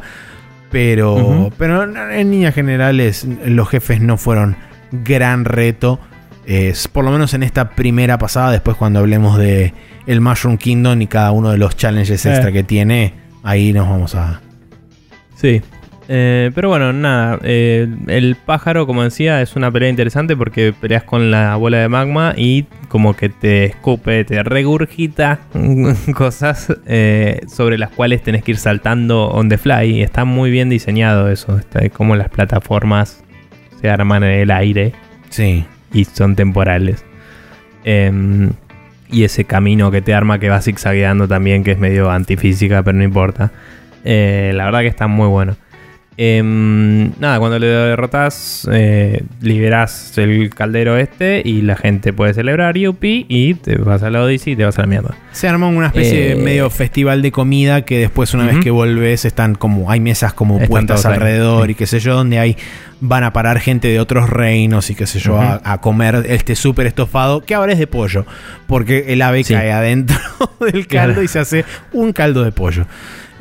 pero, 0.70 1.52
pero 1.56 1.84
en 1.84 2.30
líneas 2.32 2.54
generales 2.54 3.24
los 3.46 3.68
jefes 3.68 4.00
no 4.00 4.16
fueron 4.16 4.56
gran 4.90 5.44
reto. 5.44 6.00
Es, 6.46 6.88
por 6.88 7.04
lo 7.04 7.12
menos 7.12 7.32
en 7.34 7.44
esta 7.44 7.70
primera 7.70 8.18
pasada, 8.18 8.50
después 8.50 8.76
cuando 8.76 8.98
hablemos 8.98 9.38
de 9.38 9.72
el 10.06 10.20
Mushroom 10.20 10.58
Kingdom 10.58 11.00
y 11.02 11.06
cada 11.06 11.30
uno 11.30 11.50
de 11.50 11.58
los 11.58 11.76
challenges 11.76 12.26
Eh. 12.26 12.30
extra 12.30 12.50
que 12.50 12.64
tiene, 12.64 13.14
ahí 13.44 13.72
nos 13.72 13.88
vamos 13.88 14.16
a... 14.16 14.40
Sí. 15.36 15.62
Eh, 16.08 16.50
pero 16.54 16.68
bueno, 16.68 16.92
nada. 16.92 17.38
eh, 17.42 17.88
el 18.08 18.36
pájaro, 18.36 18.86
como 18.86 19.02
decía, 19.02 19.40
es 19.40 19.56
una 19.56 19.70
pelea 19.70 19.88
interesante 19.88 20.36
porque 20.36 20.74
peleas 20.78 21.02
con 21.04 21.30
la 21.30 21.56
bola 21.56 21.78
de 21.78 21.88
magma 21.88 22.34
y 22.36 22.64
como 22.88 23.16
que 23.16 23.30
te 23.30 23.64
escupe, 23.64 24.24
te 24.24 24.42
regurgita 24.42 25.38
cosas 26.14 26.72
eh, 26.86 27.40
sobre 27.48 27.78
las 27.78 27.90
cuales 27.90 28.22
tenés 28.22 28.44
que 28.44 28.50
ir 28.52 28.58
saltando 28.58 29.28
on 29.28 29.48
the 29.48 29.56
fly. 29.58 30.02
Está 30.02 30.24
muy 30.26 30.50
bien 30.50 30.68
diseñado 30.68 31.30
eso. 31.30 31.58
Está 31.58 31.88
como 31.88 32.16
las 32.16 32.28
plataformas 32.28 33.24
se 33.80 33.88
arman 33.88 34.22
en 34.24 34.30
el 34.30 34.50
aire 34.50 34.92
Sí. 35.30 35.64
y 35.92 36.04
son 36.04 36.36
temporales. 36.36 37.04
Em, 37.84 38.50
y 39.10 39.24
ese 39.24 39.44
camino 39.44 39.90
que 39.90 40.00
te 40.02 40.14
arma 40.14 40.38
que 40.38 40.48
va 40.48 40.60
zigzagueando 40.60 41.28
también, 41.28 41.64
que 41.64 41.72
es 41.72 41.78
medio 41.78 42.10
antifísica, 42.10 42.82
pero 42.82 42.96
no 42.98 43.04
importa. 43.04 43.52
La 44.04 44.64
verdad 44.66 44.80
que 44.80 44.86
está 44.88 45.06
muy 45.06 45.28
bueno. 45.28 45.56
Em, 46.16 47.10
nada, 47.18 47.38
cuando 47.40 47.58
le 47.58 47.66
derrotas, 47.66 48.68
eh, 48.72 49.22
liberás 49.40 50.16
el 50.16 50.50
caldero 50.54 50.96
este 50.96 51.42
y 51.44 51.62
la 51.62 51.74
gente 51.76 52.12
puede 52.12 52.34
celebrar 52.34 52.76
Yuppie 52.78 53.26
y 53.28 53.54
te 53.54 53.76
vas 53.76 54.02
a 54.04 54.10
la 54.10 54.22
Odyssey 54.22 54.52
y 54.52 54.56
te 54.56 54.64
vas 54.64 54.78
a 54.78 54.82
la 54.82 54.86
mierda. 54.86 55.16
Se 55.32 55.48
armó 55.48 55.68
una 55.68 55.88
especie 55.88 56.32
Eh, 56.32 56.34
de 56.36 56.42
medio 56.42 56.70
festival 56.70 57.20
de 57.20 57.32
comida 57.32 57.82
que 57.82 57.98
después 57.98 58.32
una 58.32 58.44
vez 58.46 58.58
que 58.60 58.70
volves 58.70 59.24
están 59.24 59.56
como 59.56 59.90
hay 59.90 59.98
mesas 59.98 60.32
como 60.32 60.60
Están 60.60 60.88
ahí, 60.88 60.98
alrededor 61.04 61.70
y 61.70 61.74
qué 61.74 61.86
sé 61.86 61.98
yo 61.98 62.14
donde 62.14 62.38
hay 62.38 62.56
van 63.00 63.24
a 63.24 63.32
parar 63.32 63.58
gente 63.58 63.88
de 63.88 63.98
otros 64.00 64.30
reinos 64.30 64.88
y 64.90 64.94
qué 64.94 65.06
sé 65.06 65.18
yo 65.18 65.38
a, 65.40 65.80
comer 65.80 66.24
este 66.28 66.54
súper 66.54 66.86
estofado 66.86 67.40
que 67.44 67.54
ahora 67.54 67.72
es 67.72 67.78
de 67.78 67.86
pollo 67.88 68.24
porque 68.66 69.06
el 69.12 69.20
ave 69.20 69.42
Sí. 69.44 69.52
cae 69.52 69.72
adentro 69.72 70.16
del 70.60 70.86
caldo 70.86 71.14
Claro. 71.14 71.22
y 71.22 71.28
se 71.28 71.40
hace 71.40 71.64
un 71.92 72.12
caldo 72.12 72.44
de 72.44 72.52
pollo. 72.52 72.86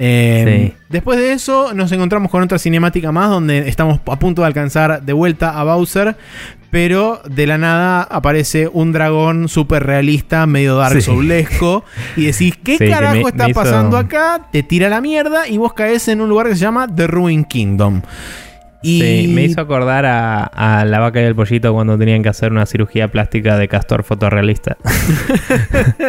Eh, 0.05 0.67
Sí. 0.69 0.83
Después 0.89 1.17
de 1.17 1.31
eso 1.31 1.73
nos 1.73 1.91
encontramos 1.91 2.29
con 2.29 2.43
otra 2.43 2.59
cinemática 2.59 3.11
más 3.11 3.29
donde 3.29 3.69
estamos 3.69 3.99
a 4.05 4.19
punto 4.19 4.41
de 4.41 4.47
alcanzar 4.47 5.01
de 5.01 5.13
vuelta 5.13 5.57
a 5.59 5.63
Bowser, 5.63 6.15
pero 6.69 7.21
de 7.29 7.47
la 7.47 7.57
nada 7.57 8.03
aparece 8.03 8.69
un 8.71 8.91
dragón 8.91 9.47
súper 9.47 9.83
realista, 9.85 10.45
medio 10.45 10.75
Dark 10.75 10.95
Sí. 10.95 11.01
Soulesco, 11.01 11.83
y 12.17 12.25
decís, 12.25 12.55
¿qué 12.63 12.77
Sí, 12.79 12.89
carajo 12.89 13.13
me- 13.15 13.21
está 13.21 13.45
me 13.45 13.51
hizo- 13.51 13.59
pasando 13.61 13.97
acá? 13.97 14.47
Te 14.51 14.61
tira 14.61 14.89
la 14.89 14.99
mierda 15.01 15.47
y 15.47 15.57
vos 15.57 15.73
caes 15.73 16.07
en 16.09 16.19
un 16.21 16.29
lugar 16.29 16.47
que 16.47 16.55
se 16.55 16.61
llama 16.61 16.87
The 16.93 17.07
Ruin 17.07 17.45
Kingdom. 17.45 18.01
Y 18.83 19.01
Sí, 19.01 19.27
me 19.33 19.43
hizo 19.45 19.61
acordar 19.61 20.05
a, 20.05 20.43
a 20.43 20.83
la 20.85 20.99
vaca 20.99 21.21
y 21.21 21.23
el 21.23 21.35
pollito 21.35 21.73
cuando 21.73 21.97
tenían 21.97 22.21
que 22.21 22.29
hacer 22.29 22.51
una 22.51 22.65
cirugía 22.65 23.07
plástica 23.07 23.57
de 23.57 23.67
castor 23.69 24.03
fotorrealista. 24.03 24.75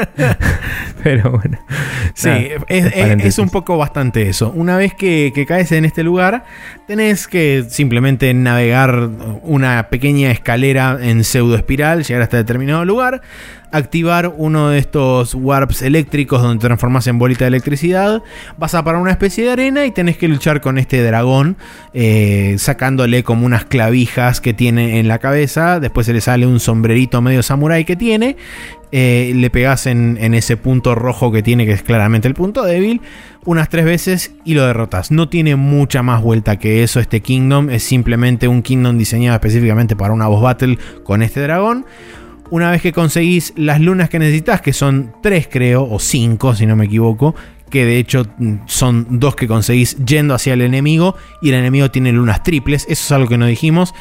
Pero 1.03 1.33
bueno. 1.33 1.59
Sí, 2.15 2.29
Nada, 2.29 2.41
es, 2.69 3.27
es- 3.27 3.39
un 3.39 3.51
poco 3.51 3.77
bastante 3.77 4.29
eso. 4.29 4.51
Una 4.55 4.77
vez 4.77 4.95
que, 4.95 5.33
que 5.35 5.47
caes 5.47 5.73
en 5.73 5.85
este 5.85 6.03
lugar, 6.03 6.45
tenés 6.87 7.29
que 7.29 7.65
simplemente 7.69 8.33
navegar 8.35 9.09
una 9.43 9.89
pequeña 9.89 10.31
escalera 10.31 10.99
en 11.01 11.25
pseudo 11.25 11.57
espiral, 11.57 12.05
llegar 12.05 12.23
hasta 12.23 12.37
determinado 12.39 12.85
lugar, 12.85 13.21
activar 13.75 14.33
uno 14.37 14.69
de 14.69 14.79
estos 14.79 15.35
warps 15.35 15.83
eléctricos 15.83 16.41
donde 16.41 16.61
te 16.61 16.67
transformas 16.69 17.09
en 17.09 17.19
bolita 17.19 17.45
de 17.45 17.49
electricidad, 17.49 18.23
vas 18.57 18.75
a 18.75 18.85
parar 18.85 19.01
una 19.01 19.11
especie 19.11 19.45
de 19.45 19.51
arena 19.51 19.85
y 19.85 19.91
tenés 19.91 20.17
que 20.17 20.29
luchar 20.29 20.61
con 20.61 20.79
este 20.79 21.03
dragón, 21.03 21.57
eh, 21.93 22.55
sacándole 22.59 23.25
como 23.25 23.45
unas 23.45 23.65
clavijas 23.65 24.41
que 24.41 24.55
tiene 24.55 25.01
en 25.01 25.09
la 25.09 25.19
cabeza, 25.19 25.81
después 25.81 26.07
se 26.07 26.13
le 26.13 26.21
sale 26.21 26.47
un 26.47 26.61
sombrerito 26.61 27.21
medio 27.21 27.43
samurai 27.43 27.85
que 27.85 27.97
tiene, 27.97 28.37
eh, 28.93 29.33
le 29.35 29.51
pegas 29.51 29.89
en, 29.89 30.19
en 30.21 30.35
ese 30.35 30.57
punto 30.57 30.95
rojo 30.95 31.33
que 31.33 31.43
tiene, 31.43 31.67
que 31.67 31.73
es 31.73 31.83
claramente 31.83 32.29
el 32.29 32.35
punto 32.35 32.63
débil, 32.63 33.01
unas 33.45 33.69
tres 33.71 33.85
veces 33.85 34.37
y 34.45 34.55
lo 34.55 34.65
derrotas. 34.65 35.11
No 35.11 35.29
tiene 35.29 35.57
mucha 35.57 36.05
más 36.05 36.23
vuelta 36.23 36.61
que 36.61 36.85
eso 36.85 37.01
este 37.01 37.21
Kingdom, 37.21 37.71
es 37.71 37.83
simplemente 37.83 38.47
un 38.47 38.63
Kingdom 38.63 38.97
diseñado 38.97 39.35
específicamente 39.35 39.97
para 39.97 40.15
una 40.15 40.29
boss 40.29 40.43
battle 40.43 40.79
con 41.03 41.23
este 41.23 41.41
dragón. 41.41 41.87
Una 42.55 42.71
vez 42.71 42.81
que 42.83 42.93
conseguís 42.93 43.53
las 43.57 43.81
lunas 43.81 44.09
que 44.09 44.21
necesitas, 44.21 44.61
que 44.61 44.73
son 44.73 45.13
tres 45.25 45.49
creo, 45.51 45.89
o 45.91 45.99
cinco 45.99 46.55
si 46.55 46.67
no 46.67 46.77
me 46.77 46.85
equivoco, 46.85 47.35
que 47.69 47.85
de 47.85 47.99
hecho 47.99 48.27
mm, 48.39 48.55
son 48.67 49.19
dos 49.19 49.35
que 49.35 49.49
conseguís 49.49 49.97
yendo 50.05 50.35
hacia 50.35 50.53
el 50.55 50.61
enemigo 50.61 51.17
y 51.43 51.49
el 51.49 51.57
enemigo 51.57 51.91
tiene 51.91 52.13
lunas 52.13 52.45
triples, 52.45 52.85
eso 52.85 52.93
es 52.93 53.11
algo 53.11 53.27
que 53.29 53.39
no 53.39 53.47
dijimos. 53.47 53.93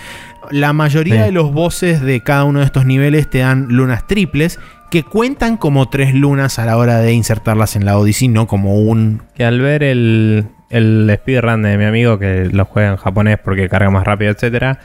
La 0.52 0.72
mayoría 0.72 1.16
Sí. 1.16 1.22
de 1.22 1.32
los 1.32 1.52
bosses 1.52 2.02
de 2.02 2.22
cada 2.22 2.44
uno 2.44 2.60
de 2.60 2.66
estos 2.66 2.86
niveles 2.86 3.28
te 3.28 3.40
dan 3.40 3.70
lunas 3.70 4.06
triples 4.06 4.60
que 4.92 5.02
cuentan 5.02 5.58
como 5.58 5.90
tres 5.90 6.14
lunas 6.14 6.60
a 6.60 6.66
la 6.68 6.78
hora 6.78 7.00
de 7.00 7.12
insertarlas 7.12 7.76
en 7.76 7.86
la 7.86 7.98
Odyssey, 7.98 8.28
no 8.28 8.46
como 8.46 8.76
un... 8.76 9.24
Que 9.34 9.46
al 9.46 9.62
ver 9.62 9.82
el, 9.82 10.46
el 10.70 11.12
speedrun 11.22 11.64
de 11.64 11.76
mi 11.80 11.86
amigo 11.86 12.20
que 12.20 12.50
lo 12.52 12.66
juega 12.66 12.92
en 12.92 12.98
japonés 12.98 13.40
porque 13.44 13.68
carga 13.68 13.90
más 13.90 14.04
rápido, 14.04 14.30
etcétera, 14.32 14.78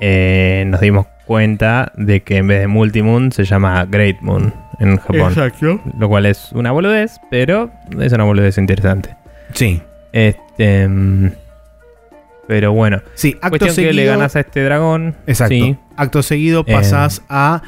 eh, 0.00 0.64
nos 0.66 0.80
dimos 0.80 1.06
cuenta 1.26 1.92
de 1.96 2.22
que 2.22 2.38
en 2.38 2.48
vez 2.48 2.60
de 2.60 2.66
Multimoon 2.66 3.30
se 3.32 3.44
llama 3.44 3.84
Great 3.88 4.20
Moon 4.20 4.52
en 4.80 4.96
Japón. 4.96 5.20
Exacto. 5.32 5.80
Lo 5.98 6.08
cual 6.08 6.26
es 6.26 6.50
una 6.52 6.72
boludez, 6.72 7.20
pero 7.30 7.70
es 8.00 8.12
una 8.12 8.24
boludez 8.24 8.58
interesante. 8.58 9.14
Sí. 9.52 9.80
Este. 10.12 10.88
mm, 10.88 11.30
Pero 12.48 12.72
bueno. 12.72 13.00
Sí, 13.14 13.34
acto 13.40 13.50
Cuestión 13.50 13.74
seguido... 13.74 13.90
que 13.90 13.94
le 13.96 14.04
ganas 14.06 14.34
a 14.34 14.40
este 14.40 14.64
dragón. 14.64 15.14
Exacto. 15.26 15.54
Sí. 15.54 15.76
Acto 15.96 16.22
seguido 16.22 16.64
Eh. 16.66 16.72
pasas 16.72 17.22
a 17.28 17.62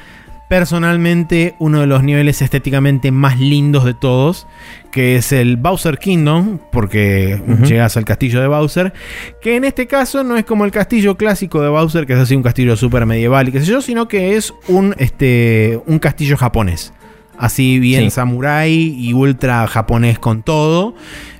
personalmente 0.48 1.54
uno 1.58 1.80
de 1.80 1.86
los 1.86 2.02
niveles 2.02 2.42
estéticamente 2.42 3.10
más 3.10 3.40
lindos 3.40 3.84
de 3.84 3.94
todos, 3.94 4.46
que 4.90 5.16
es 5.16 5.32
el 5.32 5.56
Bowser 5.56 5.98
Kingdom, 5.98 6.58
porque 6.70 7.40
llegas 7.64 7.96
al 7.96 8.04
castillo 8.04 8.40
de 8.40 8.46
Bowser, 8.48 8.92
que 9.40 9.56
en 9.56 9.64
este 9.64 9.86
caso 9.86 10.22
no 10.24 10.36
es 10.36 10.44
como 10.44 10.64
el 10.64 10.70
castillo 10.70 11.16
clásico 11.16 11.62
de 11.62 11.68
Bowser, 11.68 12.06
que 12.06 12.12
es 12.12 12.18
así 12.18 12.34
un 12.36 12.42
castillo 12.42 12.76
súper 12.76 13.06
medieval 13.06 13.48
y 13.48 13.52
qué 13.52 13.60
sé 13.60 13.66
yo, 13.66 13.80
sino 13.80 14.08
que 14.08 14.36
es 14.36 14.52
un, 14.68 14.94
este, 14.98 15.80
un 15.86 15.98
castillo 15.98 16.36
japonés. 16.36 16.92
Así 17.38 17.80
bien 17.80 18.04
Sí. 18.04 18.10
samurai 18.10 18.70
y 18.72 19.14
ultra 19.14 19.66
japonés 19.66 20.18
con 20.18 20.42
todo. 20.42 20.94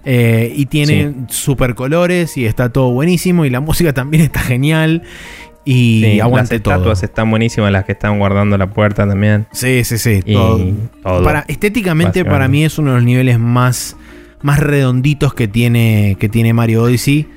eh, 0.05 0.53
y 0.57 0.66
tiene 0.66 1.15
super 1.29 1.77
colores 1.77 2.37
y 2.37 2.45
está 2.47 2.73
todo 2.73 2.91
buenísimo. 2.91 3.45
Y 3.45 3.51
la 3.51 3.61
música 3.61 3.93
también 3.93 4.24
está 4.24 4.41
genial. 4.41 5.03
Y 5.64 6.02
Sí, 6.05 6.20
aguante 6.20 6.55
las 6.55 6.62
todo. 6.62 6.74
estatuas 6.74 7.02
están 7.02 7.30
buenísimas, 7.30 7.70
las 7.72 7.84
que 7.84 7.93
están 7.93 8.18
guardando 8.18 8.59
la 8.59 8.68
puerta 8.68 9.06
también. 9.06 9.47
Sí, 9.52 9.84
sí, 9.84 9.98
sí. 9.98 10.20
Y 10.24 10.34
todo. 10.34 10.60
todo. 11.02 11.22
Para, 11.24 11.44
estéticamente, 11.48 12.24
para 12.24 12.48
mí 12.48 12.64
es 12.64 12.78
uno 12.78 12.90
de 12.90 12.97
los 12.97 13.05
niveles 13.05 13.39
más, 13.39 13.97
más 14.43 14.59
redonditos 14.60 15.34
que 15.34 15.47
tiene, 15.48 16.16
que 16.18 16.28
tiene 16.28 16.52
Mario 16.52 16.82
Odyssey. 16.82 17.28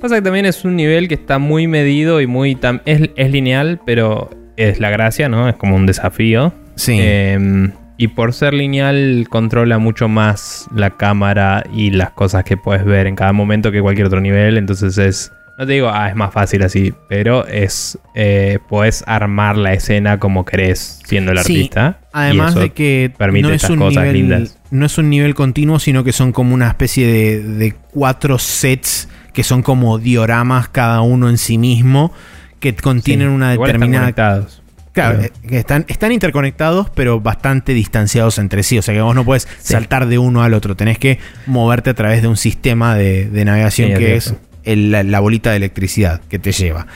Pasa 0.00 0.14
que 0.16 0.22
también 0.22 0.46
es 0.46 0.64
un 0.64 0.76
nivel 0.76 1.08
que 1.08 1.14
está 1.14 1.38
muy 1.38 1.66
medido 1.66 2.22
y 2.22 2.26
muy... 2.26 2.54
tam- 2.56 2.80
es, 2.86 3.10
es 3.16 3.30
lineal, 3.30 3.80
pero 3.84 4.30
es 4.56 4.80
la 4.80 4.88
gracia, 4.88 5.28
¿no? 5.28 5.46
Es 5.48 5.56
como 5.56 5.76
un 5.76 5.84
desafío. 5.84 6.54
Sí. 6.76 6.96
Eh, 6.98 7.68
y 7.98 8.08
por 8.08 8.32
ser 8.32 8.54
lineal 8.54 9.26
controla 9.28 9.76
mucho 9.76 10.08
más 10.08 10.66
la 10.74 10.88
cámara 10.96 11.64
y 11.70 11.90
las 11.90 12.12
cosas 12.12 12.44
que 12.44 12.56
puedes 12.56 12.86
ver 12.86 13.06
en 13.06 13.14
cada 13.14 13.34
momento 13.34 13.70
que 13.70 13.82
cualquier 13.82 14.06
otro 14.06 14.22
nivel. 14.22 14.56
Entonces 14.56 14.96
es... 14.96 15.32
No 15.60 15.66
te 15.66 15.74
digo, 15.74 15.90
ah, 15.92 16.08
es 16.08 16.16
más 16.16 16.32
fácil 16.32 16.62
así, 16.62 16.94
pero 17.06 17.46
es... 17.46 17.98
Eh, 18.14 18.60
puedes 18.66 19.04
armar 19.06 19.58
la 19.58 19.74
escena 19.74 20.18
como 20.18 20.46
querés 20.46 21.00
siendo 21.04 21.32
el 21.32 21.38
Sí, 21.40 21.52
artista. 21.52 22.00
Además 22.14 22.54
de 22.54 22.70
que 22.70 23.12
permite 23.18 23.46
no 23.48 23.52
es, 23.52 23.56
estas 23.62 23.70
un 23.72 23.78
cosas 23.78 24.04
nivel, 24.04 24.14
lindas. 24.14 24.58
no 24.70 24.86
es 24.86 24.96
un 24.96 25.10
nivel 25.10 25.34
continuo, 25.34 25.78
sino 25.78 26.02
que 26.02 26.12
son 26.12 26.32
como 26.32 26.54
una 26.54 26.68
especie 26.68 27.06
de, 27.06 27.42
de 27.42 27.74
cuatro 27.90 28.38
sets 28.38 29.10
que 29.34 29.42
son 29.42 29.62
como 29.62 29.98
dioramas 29.98 30.68
cada 30.70 31.02
uno 31.02 31.28
en 31.28 31.36
sí 31.36 31.58
mismo, 31.58 32.10
que 32.58 32.74
contienen 32.74 33.28
Sí, 33.28 33.34
una 33.34 33.52
igual 33.52 33.68
están 33.68 33.80
determinada 33.80 34.04
conectados. 34.06 34.62
Claro, 34.92 35.18
Pero- 35.20 35.28
eh, 35.44 35.48
que 35.48 35.58
están, 35.58 35.84
están 35.88 36.12
interconectados, 36.12 36.88
pero 36.94 37.20
bastante 37.20 37.74
distanciados 37.74 38.38
entre 38.38 38.62
sí. 38.62 38.78
O 38.78 38.82
sea 38.82 38.94
que 38.94 39.02
vos 39.02 39.14
no 39.14 39.26
puedes 39.26 39.46
saltar 39.60 40.06
de 40.06 40.16
uno 40.16 40.42
al 40.42 40.54
otro. 40.54 40.74
Tenés 40.74 40.98
que 40.98 41.18
moverte 41.44 41.90
a 41.90 41.94
través 41.94 42.22
de 42.22 42.28
un 42.28 42.38
sistema 42.38 42.94
de, 42.94 43.28
de 43.28 43.44
navegación 43.44 43.92
que 43.98 44.16
es 44.16 44.28
es 44.28 44.34
el- 44.64 44.90
la, 44.90 45.02
la 45.02 45.20
bolita 45.20 45.50
de 45.50 45.56
electricidad 45.56 46.20
que 46.28 46.38
te 46.38 46.52
lleva. 46.52 46.86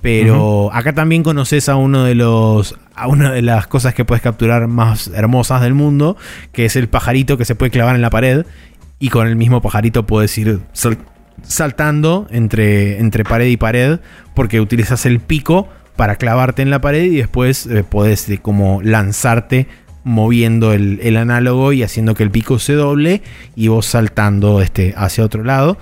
Pero 0.00 0.70
acá 0.72 0.92
también 0.92 1.22
conoces 1.24 1.68
a 1.68 1.76
uno 1.76 2.04
de 2.04 2.14
los. 2.14 2.76
a 2.94 3.08
una 3.08 3.32
de 3.32 3.42
las 3.42 3.66
cosas 3.66 3.94
que 3.94 4.04
puedes 4.04 4.22
capturar 4.22 4.68
más 4.68 5.08
hermosas 5.08 5.60
del 5.60 5.74
mundo. 5.74 6.16
Que 6.52 6.64
es 6.66 6.76
el 6.76 6.88
pajarito 6.88 7.36
que 7.36 7.44
se 7.44 7.54
puede 7.56 7.70
clavar 7.70 7.96
en 7.96 8.02
la 8.02 8.10
pared. 8.10 8.46
Y 9.00 9.08
con 9.08 9.26
el 9.26 9.34
mismo 9.36 9.60
pajarito 9.60 10.06
puedes 10.06 10.36
ir 10.38 10.60
sal- 10.72 10.98
saltando 11.42 12.26
entre, 12.30 12.98
entre 13.00 13.24
pared 13.24 13.46
y 13.46 13.56
pared. 13.56 13.98
Porque 14.34 14.60
utilizas 14.60 15.04
el 15.04 15.18
pico 15.18 15.68
para 15.96 16.14
clavarte 16.14 16.62
en 16.62 16.70
la 16.70 16.80
pared 16.80 17.02
y 17.04 17.16
después 17.16 17.66
eh, 17.66 17.82
podés 17.82 18.28
eh, 18.28 18.38
como 18.38 18.80
lanzarte 18.82 19.66
moviendo 20.04 20.72
el, 20.72 21.00
el 21.02 21.16
análogo 21.16 21.72
y 21.72 21.82
haciendo 21.82 22.14
que 22.14 22.22
el 22.22 22.30
pico 22.30 22.60
se 22.60 22.74
doble 22.74 23.20
y 23.56 23.66
vos 23.66 23.84
saltando 23.86 24.62
este, 24.62 24.94
hacia 24.96 25.24
otro 25.24 25.42
lado. 25.42 25.76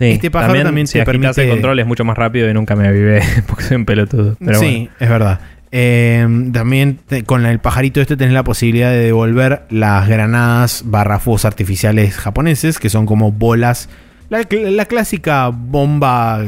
Sí, 0.00 0.06
Este 0.12 0.30
pájaro 0.30 0.60
también 0.62 0.86
si 0.88 0.98
te 0.98 1.04
permite- 1.04 1.42
el 1.44 1.50
control 1.50 1.78
es 1.78 1.86
mucho 1.86 2.04
más 2.04 2.16
rápido 2.18 2.50
y 2.50 2.54
nunca 2.54 2.74
me 2.74 2.88
avivé 2.88 3.22
porque 3.46 3.64
soy 3.64 3.76
un 3.76 3.84
pelotudo. 3.84 4.34
Pero 4.44 4.58
sí, 4.58 4.88
bueno. 4.88 4.90
es 4.98 5.08
verdad. 5.08 5.40
Eh, 5.72 6.26
también 6.52 6.98
te- 7.06 7.22
con 7.22 7.46
el 7.46 7.60
pajarito 7.60 8.00
este 8.00 8.16
tenés 8.16 8.32
la 8.34 8.42
posibilidad 8.42 8.90
de 8.90 8.98
devolver 8.98 9.62
las 9.70 10.08
granadas 10.08 10.82
barra 10.86 11.18
fuegos 11.20 11.44
artificiales 11.44 12.16
japoneses, 12.16 12.78
que 12.80 12.88
son 12.88 13.06
como 13.06 13.30
bolas. 13.30 13.88
La, 14.30 14.40
cl- 14.40 14.70
la 14.70 14.86
clásica 14.86 15.48
bomba 15.48 16.44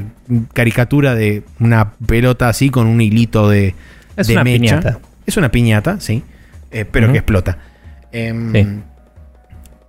caricatura 0.54 1.14
de 1.14 1.42
una 1.60 1.92
pelota 2.06 2.48
así 2.48 2.70
con 2.70 2.86
un 2.86 3.00
hilito 3.00 3.48
de, 3.50 3.74
Es 4.16 4.28
de 4.28 4.32
una 4.34 4.44
mecha. 4.44 4.58
piñata. 4.80 4.98
Es 5.26 5.36
una 5.36 5.50
piñata, 5.50 6.00
sí. 6.00 6.22
eh, 6.70 6.84
pero 6.90 7.12
que 7.12 7.18
explota. 7.18 7.58
Em, 8.12 8.52
Sí. 8.52 8.66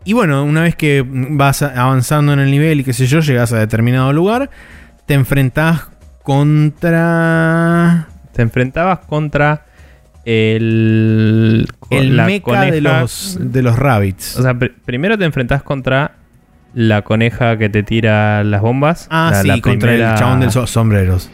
Y 0.05 0.13
bueno, 0.13 0.43
una 0.43 0.63
vez 0.63 0.75
que 0.75 1.03
vas 1.07 1.61
avanzando 1.61 2.34
en 2.34 2.39
el 2.39 2.51
nivel 2.51 2.81
y 2.81 2.84
qué 2.84 2.93
sé 2.93 3.05
yo, 3.07 3.19
llegas 3.21 3.53
a 3.53 3.59
determinado 3.59 4.11
lugar, 4.13 4.49
te 5.05 5.13
enfrentás 5.13 5.88
contra 6.23 8.07
Te 8.34 8.41
enfrentabas 8.41 8.99
contra 8.99 9.65
el. 10.25 11.67
el 11.89 12.17
la 12.17 12.25
mecha 12.25 12.43
coneja- 12.43 12.71
de 12.71 12.81
los, 12.81 13.38
de 13.39 13.61
los 13.61 13.77
rabbits. 13.77 14.38
O 14.38 14.41
sea, 14.41 14.53
pr- 14.53 14.73
primero 14.85 15.17
te 15.17 15.25
enfrentás 15.25 15.63
contra 15.63 16.15
la 16.73 17.01
coneja 17.03 17.57
que 17.57 17.69
te 17.69 17.84
tira 17.84 18.43
las 18.43 18.61
bombas. 18.61 19.07
ah, 19.11 19.30
la- 19.31 19.41
sí, 19.41 19.47
la 19.47 19.59
contra 19.61 19.89
primera- 19.91 20.11
el 20.13 20.17
chabón 20.19 20.39
de 20.39 20.45
los 20.47 20.69
sombreros. 20.69 21.30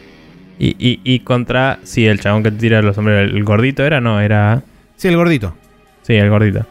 Y, 0.58 0.76
y, 0.78 1.00
y 1.04 1.20
contra. 1.20 1.78
Sí, 1.84 2.06
el 2.06 2.20
chabón 2.20 2.42
que 2.42 2.50
te 2.50 2.58
tira 2.58 2.82
los 2.82 2.94
sombreros. 2.96 3.32
¿El 3.34 3.44
gordito 3.44 3.84
era? 3.84 4.00
No, 4.00 4.20
era. 4.20 4.62
Sí, 4.96 5.08
el 5.08 5.16
gordito. 5.16 5.54
Sí, 6.02 6.14
el 6.14 6.28
gordito. 6.28 6.66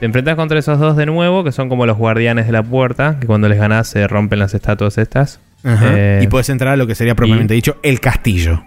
Te 0.00 0.06
enfrentas 0.06 0.34
contra 0.36 0.58
esos 0.58 0.78
dos 0.78 0.96
de 0.96 1.06
nuevo, 1.06 1.44
que 1.44 1.52
son 1.52 1.68
como 1.68 1.86
los 1.86 1.96
guardianes 1.96 2.46
de 2.46 2.52
la 2.52 2.62
puerta, 2.62 3.16
que 3.20 3.26
cuando 3.26 3.48
les 3.48 3.58
ganás 3.58 3.88
se 3.88 4.06
rompen 4.08 4.38
las 4.38 4.52
estatuas 4.54 4.98
estas. 4.98 5.40
Ajá. 5.62 5.86
Eh, 5.94 6.20
y 6.22 6.26
puedes 6.26 6.48
entrar 6.50 6.74
a 6.74 6.76
lo 6.76 6.86
que 6.86 6.94
sería 6.94 7.14
propiamente 7.14 7.54
dicho 7.54 7.76
el 7.82 8.00
castillo. 8.00 8.62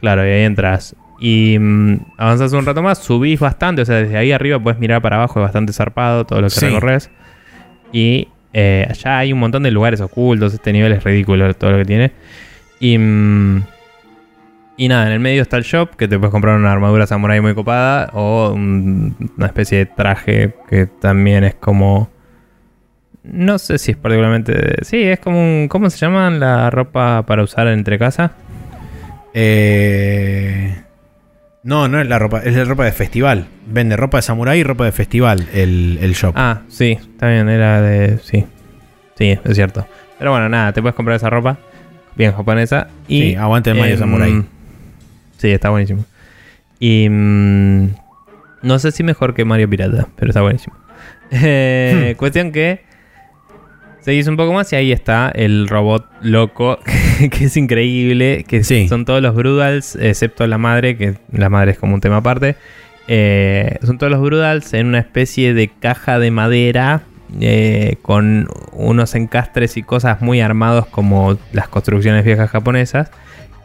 Claro, 0.00 0.26
y 0.26 0.30
ahí 0.30 0.44
entras. 0.44 0.94
Y 1.20 1.56
mm, 1.58 1.96
avanzas 2.16 2.52
un 2.52 2.64
rato 2.64 2.82
más, 2.82 2.98
subís 2.98 3.40
bastante, 3.40 3.82
o 3.82 3.84
sea, 3.84 3.96
desde 3.96 4.16
ahí 4.16 4.30
arriba 4.32 4.58
puedes 4.60 4.78
mirar 4.78 5.02
para 5.02 5.16
abajo, 5.16 5.40
es 5.40 5.44
bastante 5.44 5.72
zarpado 5.72 6.24
todo 6.24 6.40
lo 6.40 6.46
que 6.46 6.54
Sí. 6.54 6.66
recorres. 6.66 7.10
Y 7.92 8.28
eh, 8.54 8.86
allá 8.88 9.18
hay 9.18 9.32
un 9.32 9.40
montón 9.40 9.64
de 9.64 9.70
lugares 9.72 10.00
ocultos, 10.00 10.54
este 10.54 10.72
nivel 10.72 10.92
es 10.92 11.02
ridículo 11.04 11.52
todo 11.54 11.72
lo 11.72 11.78
que 11.78 11.84
tiene. 11.84 12.12
Y, 12.80 12.96
mm, 12.96 13.62
y 14.78 14.88
nada, 14.88 15.06
en 15.06 15.12
el 15.12 15.20
medio 15.20 15.42
está 15.42 15.56
el 15.58 15.64
shop, 15.64 15.96
que 15.96 16.08
te 16.08 16.18
puedes 16.18 16.30
comprar 16.30 16.56
una 16.56 16.72
armadura 16.72 17.06
samurai 17.06 17.40
muy 17.42 17.54
copada, 17.54 18.08
o 18.14 18.52
un- 18.54 19.14
una 19.36 19.46
especie 19.46 19.78
de 19.78 19.86
traje 19.86 20.54
que 20.70 20.86
también 20.86 21.44
es 21.44 21.54
como... 21.56 22.08
No 23.24 23.58
sé 23.58 23.76
si 23.78 23.90
es 23.90 23.96
particularmente... 23.98 24.76
Sí, 24.86 25.02
es 25.02 25.18
como 25.20 25.38
un... 25.40 25.68
¿Cómo 25.68 25.90
se 25.90 25.98
llaman 25.98 26.40
la 26.40 26.70
ropa 26.70 27.24
para 27.26 27.42
usar 27.42 27.66
entre 27.68 27.98
casa? 27.98 28.32
Eh, 29.34 30.74
no, 31.62 31.88
no 31.88 32.00
es 32.00 32.08
la 32.08 32.18
ropa, 32.18 32.40
es 32.40 32.56
la 32.56 32.64
ropa 32.64 32.84
de 32.84 32.92
festival. 32.92 33.46
Vende 33.66 33.96
ropa 33.96 34.18
de 34.18 34.22
samurái 34.22 34.60
y 34.60 34.62
ropa 34.62 34.84
de 34.84 34.92
festival 34.92 35.46
el, 35.52 35.98
el 36.00 36.12
shop. 36.14 36.32
Ah, 36.36 36.62
sí, 36.68 36.92
está 37.00 37.28
bien, 37.28 37.48
era 37.48 37.82
de. 37.82 38.18
Sí. 38.18 38.46
Sí, 39.16 39.38
es 39.44 39.54
cierto. 39.56 39.86
Pero 40.18 40.30
bueno, 40.30 40.48
nada, 40.48 40.72
te 40.72 40.80
puedes 40.80 40.94
comprar 40.94 41.16
esa 41.16 41.28
ropa. 41.30 41.58
Bien 42.16 42.32
japonesa. 42.32 42.88
Y, 43.06 43.20
Sí, 43.22 43.34
aguante 43.36 43.70
el 43.70 43.78
Mario 43.78 43.94
em, 43.94 44.00
Samurai. 44.00 44.44
Sí, 45.38 45.48
está 45.50 45.70
buenísimo. 45.70 46.04
Y. 46.78 47.08
mm, 47.08 47.86
no 48.62 48.78
sé 48.78 48.92
si 48.92 49.02
mejor 49.02 49.34
que 49.34 49.44
Mario 49.44 49.68
Pirata, 49.70 50.06
pero 50.16 50.30
está 50.30 50.42
buenísimo. 50.42 50.76
Eh, 51.30 52.14
Cuestión 52.18 52.52
que. 52.52 52.86
Seguís 54.00 54.26
un 54.28 54.36
poco 54.36 54.52
más 54.54 54.72
y 54.72 54.76
ahí 54.76 54.92
está 54.92 55.30
el 55.34 55.68
robot 55.68 56.06
loco, 56.22 56.78
que 57.30 57.44
es 57.44 57.56
increíble, 57.56 58.44
que 58.48 58.64
Sí. 58.64 58.88
son 58.88 59.04
todos 59.04 59.20
los 59.20 59.34
Brudals, 59.34 59.96
excepto 59.96 60.46
la 60.46 60.56
madre, 60.56 60.96
que 60.96 61.18
la 61.32 61.50
madre 61.50 61.72
es 61.72 61.78
como 61.78 61.94
un 61.94 62.00
tema 62.00 62.18
aparte. 62.18 62.56
Eh, 63.08 63.76
son 63.82 63.98
todos 63.98 64.10
los 64.10 64.22
Brudals 64.22 64.72
en 64.72 64.86
una 64.86 64.98
especie 65.00 65.52
de 65.52 65.68
caja 65.68 66.18
de 66.18 66.30
madera 66.30 67.02
eh, 67.40 67.96
con 68.00 68.48
unos 68.72 69.14
encastres 69.14 69.76
y 69.76 69.82
cosas 69.82 70.22
muy 70.22 70.40
armados 70.40 70.86
como 70.86 71.36
las 71.52 71.68
construcciones 71.68 72.24
viejas 72.24 72.48
japonesas, 72.50 73.10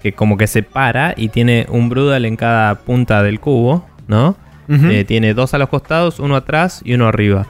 que 0.04 0.12
como 0.12 0.38
que 0.38 0.48
se 0.48 0.64
para 0.64 1.14
y 1.16 1.30
tiene 1.30 1.66
un 1.70 1.88
Brudal 1.88 2.26
en 2.26 2.36
cada 2.36 2.76
punta 2.76 3.24
del 3.24 3.40
cubo, 3.40 3.88
¿no? 4.08 4.36
Eh, 4.70 5.06
tiene 5.06 5.34
dos 5.34 5.54
a 5.54 5.58
los 5.58 5.70
costados, 5.70 6.20
uno 6.20 6.36
atrás 6.36 6.82
y 6.84 6.94
uno 6.94 7.08
arriba. 7.08 7.48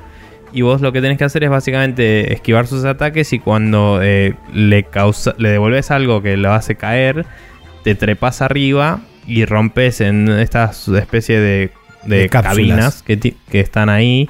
Y 0.51 0.61
vos 0.61 0.81
lo 0.81 0.91
que 0.91 1.01
tenés 1.01 1.17
que 1.17 1.23
hacer 1.23 1.43
es 1.43 1.49
básicamente 1.49 2.31
esquivar 2.33 2.67
sus 2.67 2.85
ataques 2.85 3.33
y 3.33 3.39
cuando 3.39 4.01
eh, 4.03 4.35
le, 4.53 4.83
causa, 4.83 5.33
le 5.37 5.49
devolves 5.49 5.89
algo 5.89 6.21
que 6.21 6.37
lo 6.37 6.51
hace 6.51 6.75
caer, 6.75 7.25
te 7.83 7.95
trepas 7.95 8.41
arriba 8.41 9.01
y 9.25 9.45
rompes 9.45 10.01
en 10.01 10.29
estas 10.29 10.87
especie 10.89 11.39
de, 11.39 11.71
de 12.03 12.17
De 12.17 12.29
cápsulas. 12.29 12.55
cabinas 12.55 13.03
que 13.03 13.59
están 13.59 13.89
ahí. 13.89 14.29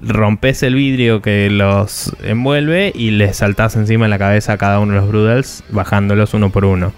Rompes 0.00 0.64
el 0.64 0.74
vidrio 0.74 1.22
que 1.22 1.48
los 1.50 2.12
envuelve 2.24 2.92
y 2.94 3.10
les 3.12 3.36
saltás 3.36 3.76
encima 3.76 4.06
en 4.06 4.10
la 4.10 4.18
cabeza 4.18 4.54
a 4.54 4.58
cada 4.58 4.80
uno 4.80 4.94
de 4.94 5.00
los 5.00 5.08
Brudels, 5.08 5.62
bajándolos 5.70 6.34
uno 6.34 6.50
por 6.50 6.64
uno. 6.64 6.92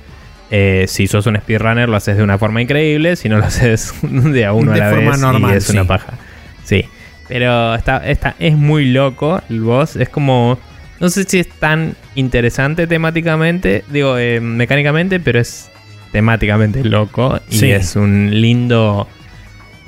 Eh, 0.51 0.85
si 0.89 1.07
sos 1.07 1.27
un 1.27 1.37
speedrunner 1.37 1.89
lo 1.89 1.97
haces 1.97 2.17
de 2.17 2.23
una 2.23 2.39
forma 2.39 2.61
increíble, 2.63 3.17
si 3.17 3.29
no 3.29 3.39
lo 3.39 3.45
haces 3.45 3.95
de 4.03 4.45
a 4.45 4.53
uno 4.53 4.73
De 4.73 4.81
a 4.81 4.85
la 4.85 4.95
forma 4.95 5.11
vez 5.13 5.21
normal, 5.21 5.55
y 5.55 5.57
es 5.57 5.71
una 5.71 5.85
paja. 5.85 6.15
Sí, 6.65 6.85
pero 7.29 7.75
está, 7.75 8.09
está, 8.09 8.35
es 8.39 8.57
muy 8.57 8.87
loco 8.93 9.41
el 9.49 9.61
boss, 9.61 9.97
es 9.97 10.09
como... 10.09 10.59
No 11.01 11.09
sé 11.09 11.25
si 11.25 11.41
es 11.41 11.49
tan 11.49 11.97
interesante 12.15 12.87
temáticamente, 12.87 13.85
digo, 13.91 14.17
eh, 14.17 14.41
mecánicamente, 14.41 15.19
pero 15.19 15.41
es 15.41 15.71
temáticamente 16.13 16.85
loco 16.85 17.41
y 17.51 17.57
Sí. 17.57 17.71
es 17.73 17.97
un 17.97 18.31
lindo 18.41 19.09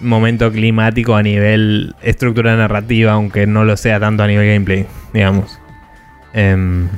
momento 0.01 0.51
climático 0.51 1.15
a 1.15 1.23
nivel 1.23 1.95
estructura 2.03 2.57
narrativa, 2.57 3.13
aunque 3.13 3.47
no 3.47 3.65
lo 3.65 3.77
sea 3.77 4.01
tanto 4.01 4.25
a 4.25 4.27
nivel 4.27 4.49
gameplay, 4.53 4.87
digamos. 5.15 5.59
Em, 6.35 6.89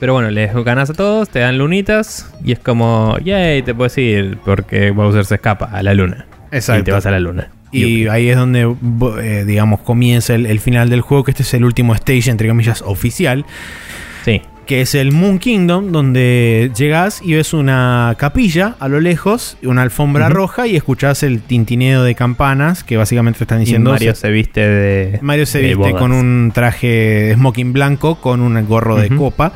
pero 0.00 0.12
bueno, 0.12 0.30
les 0.30 0.52
ganas 0.64 0.90
a 0.90 0.94
todos, 0.94 1.28
te 1.28 1.38
dan 1.40 1.58
lunitas 1.58 2.32
y 2.44 2.52
es 2.52 2.58
como, 2.58 3.16
yay, 3.24 3.62
te 3.62 3.74
puedes 3.74 3.96
ir 3.98 4.38
porque 4.44 4.90
Bowser 4.90 5.24
se 5.24 5.36
escapa 5.36 5.66
a 5.66 5.82
la 5.82 5.94
luna. 5.94 6.26
Y 6.52 6.56
Exacto. 6.56 6.84
te 6.84 6.92
vas 6.92 7.06
a 7.06 7.10
la 7.10 7.20
luna. 7.20 7.50
Y 7.72 8.06
ahí 8.08 8.28
es 8.30 8.36
donde, 8.36 8.74
eh, 9.22 9.44
digamos, 9.46 9.80
comienza 9.80 10.34
el, 10.34 10.46
el 10.46 10.60
final 10.60 10.88
del 10.88 11.02
juego, 11.02 11.24
que 11.24 11.32
este 11.32 11.42
es 11.42 11.52
el 11.52 11.64
último 11.64 11.94
stage, 11.94 12.30
entre 12.30 12.48
comillas, 12.48 12.82
oficial. 12.82 13.44
Sí. 14.24 14.40
que 14.66 14.80
es 14.80 14.94
el 14.96 15.12
Moon 15.12 15.38
Kingdom, 15.38 15.92
donde 15.92 16.72
llegas 16.76 17.20
y 17.22 17.34
ves 17.34 17.52
una 17.54 18.14
capilla 18.18 18.74
a 18.80 18.88
lo 18.88 18.98
lejos, 19.00 19.56
una 19.62 19.82
alfombra 19.82 20.28
roja 20.28 20.66
y 20.66 20.74
escuchás 20.74 21.22
el 21.22 21.40
tintineo 21.40 22.02
de 22.02 22.16
campanas 22.16 22.82
que 22.82 22.96
básicamente 22.96 23.38
te 23.38 23.44
están 23.44 23.58
Y 23.58 23.66
diciendo... 23.66 23.90
Mario 23.92 24.14
se 24.16 24.28
viste 24.30 24.60
de. 24.66 25.18
Mario 25.22 25.46
se 25.46 25.58
de 25.58 25.64
viste 25.68 25.76
bodas. 25.90 25.94
con 26.00 26.10
un 26.12 26.50
traje 26.52 26.86
de 26.88 27.34
smoking 27.34 27.72
blanco, 27.72 28.16
con 28.16 28.40
un 28.40 28.66
gorro 28.66 28.96
de 28.96 29.10
copa. 29.10 29.52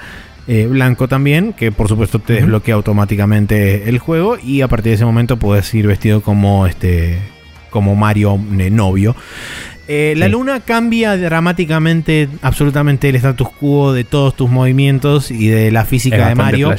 Eh, 0.53 0.67
blanco 0.67 1.07
también, 1.07 1.53
que 1.53 1.71
por 1.71 1.87
supuesto 1.87 2.19
te 2.19 2.33
desbloquea 2.33 2.75
automáticamente 2.75 3.89
el 3.89 4.01
juego 4.01 4.37
y 4.37 4.63
a 4.63 4.67
partir 4.67 4.91
de 4.91 4.95
ese 4.95 5.05
momento 5.05 5.37
puedes 5.37 5.73
ir 5.75 5.87
vestido 5.87 6.23
como 6.23 6.67
este 6.67 7.21
como 7.71 7.95
Mario 7.95 8.37
eh, 8.59 8.69
novio. 8.69 9.15
Eh, 9.87 10.15
La 10.17 10.27
luna 10.27 10.59
cambia 10.59 11.17
dramáticamente, 11.17 12.29
absolutamente 12.43 13.09
el 13.09 13.15
status 13.15 13.49
quo 13.49 13.93
de 13.93 14.03
todos 14.03 14.35
tus 14.35 14.51
movimientos 14.51 15.31
y 15.31 15.47
de 15.47 15.71
la 15.71 15.85
física 15.85 16.29
de 16.29 16.35
Mario 16.35 16.75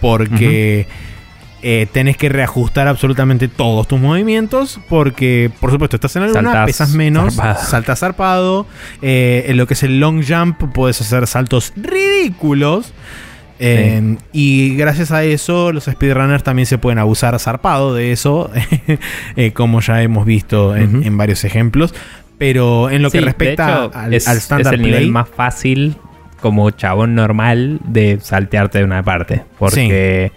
porque 0.00 0.88
eh, 1.62 1.86
tenés 1.92 2.16
que 2.16 2.28
reajustar 2.28 2.88
absolutamente 2.88 3.48
todos 3.48 3.86
tus 3.88 4.00
movimientos 4.00 4.80
porque, 4.88 5.50
por 5.60 5.70
supuesto, 5.70 5.96
estás 5.96 6.16
en 6.16 6.22
la 6.22 6.28
luna, 6.28 6.42
Saltás 6.42 6.66
pesas 6.66 6.90
menos, 6.90 7.34
zarpado. 7.36 7.66
saltas 7.66 7.98
zarpado, 8.00 8.66
eh, 9.00 9.44
en 9.48 9.56
lo 9.56 9.66
que 9.66 9.74
es 9.74 9.82
el 9.82 10.00
long 10.00 10.24
jump 10.26 10.60
puedes 10.72 11.00
hacer 11.00 11.26
saltos 11.26 11.72
ridículos. 11.76 12.92
eh, 13.58 14.16
Y 14.32 14.74
gracias 14.76 15.12
a 15.12 15.22
eso, 15.24 15.72
los 15.72 15.84
speedrunners 15.84 16.42
también 16.42 16.66
se 16.66 16.78
pueden 16.78 16.98
abusar 16.98 17.38
zarpado 17.38 17.94
de 17.94 18.10
eso, 18.12 18.50
eh, 19.36 19.52
como 19.52 19.80
ya 19.80 20.02
hemos 20.02 20.26
visto 20.26 20.74
en, 20.74 21.16
varios 21.16 21.44
ejemplos. 21.44 21.94
Pero 22.38 22.90
en 22.90 23.02
lo 23.02 23.10
Sí, 23.10 23.18
que 23.18 23.24
respecta 23.24 23.84
hecho, 23.86 23.90
al, 23.94 24.14
es, 24.14 24.26
al 24.26 24.38
es 24.38 24.42
standard 24.42 24.74
el 24.74 24.80
play, 24.80 24.90
nivel 24.92 25.10
más 25.12 25.28
fácil 25.28 25.96
como 26.40 26.70
chabón 26.72 27.14
normal 27.14 27.78
de 27.84 28.18
saltearte 28.20 28.78
de 28.78 28.84
una 28.84 29.04
parte. 29.04 29.44
Porque 29.60 30.32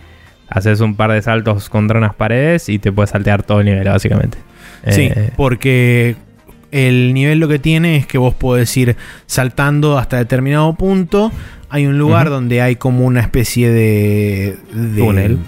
haces 0.50 0.80
un 0.82 0.96
par 0.96 1.12
de 1.12 1.22
saltos 1.22 1.70
contra 1.70 1.98
unas 1.98 2.14
paredes 2.16 2.70
y 2.70 2.80
te 2.80 2.92
puedes 2.92 3.10
saltear 3.12 3.44
todo 3.44 3.60
el 3.62 3.66
nivel, 3.66 3.88
básicamente. 3.88 4.38
Sí, 4.90 5.10
Eh, 5.14 5.32
porque 5.36 6.16
el 6.72 7.14
nivel 7.14 7.40
lo 7.40 7.48
que 7.48 7.58
tiene 7.60 7.96
es 7.98 8.06
que 8.06 8.18
vos 8.18 8.34
podés 8.36 8.76
ir 8.78 8.96
saltando 9.26 9.98
hasta 9.98 10.18
determinado 10.18 10.74
punto. 10.76 11.32
Hay 11.70 11.88
un 11.88 11.98
lugar 11.98 12.30
donde 12.30 12.62
hay 12.62 12.76
como 12.76 13.06
una 13.06 13.22
especie 13.22 13.70
de, 13.70 14.58
de- 14.74 15.02
Túnel. 15.02 15.40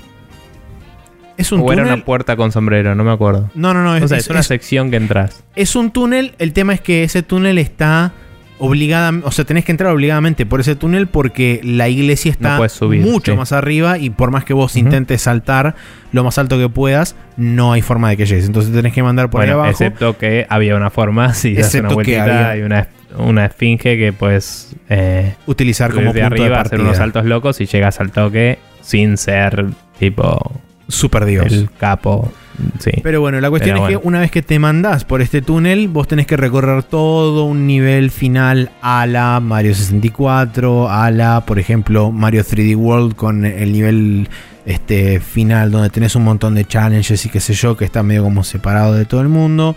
Es 1.37 1.51
un 1.51 1.61
o 1.61 1.71
era 1.71 1.83
una 1.83 2.03
puerta 2.03 2.35
con 2.35 2.51
sombrero, 2.51 2.95
no 2.95 3.03
me 3.03 3.11
acuerdo. 3.11 3.51
No, 3.53 3.71
no, 3.73 3.83
no. 3.83 3.95
Es, 3.95 4.03
o 4.03 4.07
sea, 4.07 4.17
es- 4.17 4.23
es 4.25 4.29
una 4.31 4.39
es- 4.39 4.47
sección 4.47 4.89
que 4.89 4.97
entras. 4.97 5.43
es 5.55 5.75
un 5.75 5.91
túnel. 5.91 6.33
El 6.39 6.51
tema 6.53 6.73
es 6.73 6.81
que 6.81 7.03
ese 7.03 7.21
túnel 7.21 7.59
está 7.59 8.13
obligada, 8.59 9.11
o 9.23 9.31
sea, 9.31 9.45
tenés 9.45 9.65
que 9.65 9.71
entrar 9.71 9.91
obligadamente 9.93 10.45
por 10.45 10.59
ese 10.59 10.75
túnel 10.75 11.07
porque 11.07 11.61
la 11.63 11.89
iglesia 11.89 12.31
está 12.31 12.51
No 12.51 12.57
puedes 12.57 12.71
subir, 12.71 13.01
mucho 13.01 13.31
sí. 13.33 13.37
más 13.37 13.51
arriba 13.51 13.97
y 13.99 14.09
por 14.09 14.31
más 14.31 14.43
que 14.45 14.53
vos 14.53 14.75
intentes 14.75 15.21
saltar 15.21 15.75
lo 16.11 16.23
más 16.23 16.37
alto 16.37 16.57
que 16.57 16.67
puedas, 16.69 17.15
no 17.37 17.73
hay 17.73 17.81
forma 17.81 18.09
de 18.09 18.17
que 18.17 18.25
llegues. 18.25 18.45
Entonces 18.45 18.73
tenés 18.73 18.93
que 18.93 19.03
mandar 19.03 19.29
por 19.29 19.41
ahí 19.41 19.49
abajo. 19.49 19.69
excepto 19.69 20.17
que 20.17 20.45
había 20.49 20.75
una 20.75 20.89
forma, 20.89 21.33
si 21.35 21.53
das 21.53 21.65
Excepto 21.67 21.87
una 21.87 21.93
vueltita 21.95 22.23
había- 22.51 22.57
y 22.57 22.61
una, 22.65 22.87
una 23.17 23.45
esfinge 23.45 23.97
que 23.97 24.13
puedes 24.13 24.75
eh, 24.89 25.35
utilizar 25.45 25.91
como 25.91 26.05
punto 26.05 26.19
de 26.19 26.23
arriba 26.23 26.47
partida. 26.55 26.61
hacer 26.61 26.81
unos 26.81 26.97
saltos 26.97 27.25
locos 27.25 27.61
y 27.61 27.65
llegas 27.65 27.99
al 27.99 28.11
toque 28.11 28.57
sin 28.81 29.17
ser 29.17 29.65
tipo 29.99 30.61
Super 30.87 31.25
Dios. 31.25 31.51
el 31.51 31.69
capo. 31.77 32.31
Sí. 32.79 32.91
Pero 33.03 33.21
bueno, 33.21 33.39
la 33.39 33.49
cuestión 33.49 33.75
Pero 33.75 33.85
es 33.85 33.91
bueno. 33.91 34.01
que 34.01 34.07
una 34.07 34.19
vez 34.19 34.31
que 34.31 34.41
te 34.41 34.57
mandás 34.59 35.03
por 35.03 35.21
este 35.21 35.41
túnel, 35.41 35.87
vos 35.87 36.07
tenés 36.07 36.25
que 36.25 36.37
recorrer 36.37 36.83
todo 36.83 37.45
un 37.45 37.67
nivel 37.67 38.11
final 38.11 38.71
a 38.81 39.05
la 39.05 39.39
Mario 39.39 39.75
64, 39.75 40.89
a 40.89 41.11
la, 41.11 41.45
por 41.45 41.59
ejemplo, 41.59 42.11
Mario 42.11 42.43
3D 42.43 42.75
World 42.75 43.15
con 43.15 43.45
el 43.45 43.71
nivel 43.71 44.29
este 44.65 45.19
final 45.19 45.71
donde 45.71 45.89
tenés 45.89 46.15
un 46.15 46.23
montón 46.23 46.55
de 46.55 46.65
challenges 46.65 47.25
y 47.25 47.29
qué 47.29 47.39
sé 47.39 47.53
yo, 47.53 47.77
que 47.77 47.85
está 47.85 48.03
medio 48.03 48.23
como 48.23 48.43
separado 48.43 48.93
de 48.93 49.05
todo 49.05 49.21
el 49.21 49.29
mundo. 49.29 49.75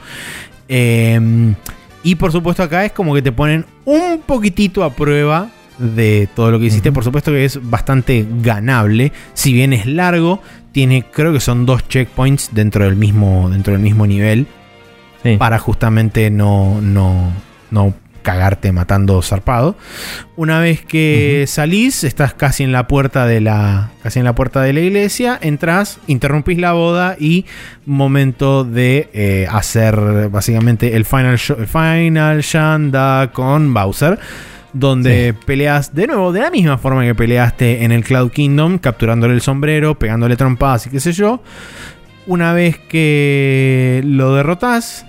Eh, 0.69 1.55
y 2.03 2.15
por 2.15 2.33
supuesto 2.33 2.63
acá 2.63 2.85
es 2.85 2.93
como 2.93 3.15
que 3.15 3.23
te 3.23 3.33
ponen 3.33 3.67
un 3.85 4.23
poquitito 4.27 4.85
a 4.85 4.95
prueba 4.95 5.51
de 5.79 6.29
todo 6.35 6.51
lo 6.51 6.59
que 6.59 6.67
hiciste. 6.67 6.93
Por 6.93 7.05
supuesto 7.05 7.31
que 7.31 7.45
es 7.45 7.59
bastante 7.69 8.27
ganable. 8.43 9.13
Si 9.35 9.53
bien 9.53 9.73
es 9.73 9.87
largo, 9.87 10.43
tiene, 10.73 11.05
creo 11.11 11.33
que 11.33 11.41
son 11.41 11.67
dos 11.67 11.87
checkpoints 11.89 12.51
dentro 12.53 12.85
del 12.85 12.97
mismo, 12.97 13.49
dentro 13.51 13.73
del 13.73 13.83
mismo 13.83 14.07
nivel. 14.07 14.47
Sí. 15.23 15.37
Para 15.37 15.59
justamente 15.59 16.31
no, 16.31 16.81
no, 16.81 17.33
no 17.71 17.95
cagarte 18.23 18.73
matando 18.73 19.21
zarpado. 19.23 19.77
Una 20.37 20.61
vez 20.61 20.85
que 20.85 21.45
salís, 21.47 22.05
estás 22.05 22.35
casi 22.35 22.65
en 22.65 22.73
la 22.73 22.87
puerta 22.87 23.27
de 23.27 23.41
la. 23.41 23.91
Casi 24.03 24.19
en 24.19 24.25
la 24.25 24.35
puerta 24.35 24.63
de 24.63 24.73
la 24.73 24.81
iglesia. 24.81 25.39
Entras, 25.41 25.99
interrumpís 26.07 26.59
la 26.59 26.73
boda 26.73 27.17
y 27.19 27.47
momento 27.87 28.65
de 28.65 29.09
eh, 29.13 29.47
hacer 29.51 30.29
básicamente 30.31 30.97
el 30.97 31.05
final, 31.05 31.39
el 31.59 31.67
final 31.67 32.41
Shanda 32.41 33.31
con 33.33 33.73
Bowser. 33.75 34.19
Donde 34.73 35.35
peleas 35.47 35.95
de 35.95 36.07
nuevo 36.07 36.33
de 36.33 36.41
la 36.41 36.51
misma 36.51 36.79
forma 36.79 37.05
que 37.05 37.15
peleaste 37.15 37.85
en 37.85 37.91
el 37.93 38.05
Cloud 38.05 38.31
Kingdom, 38.31 38.79
capturándole 38.79 39.35
el 39.35 39.41
sombrero, 39.41 39.99
pegándole 39.99 40.37
trompadas 40.37 40.87
y 40.87 40.91
qué 40.91 41.01
sé 41.01 41.13
yo. 41.13 41.43
Una 42.27 42.53
vez 42.53 42.79
que 42.79 44.01
lo 44.05 44.35
derrotas, 44.35 45.07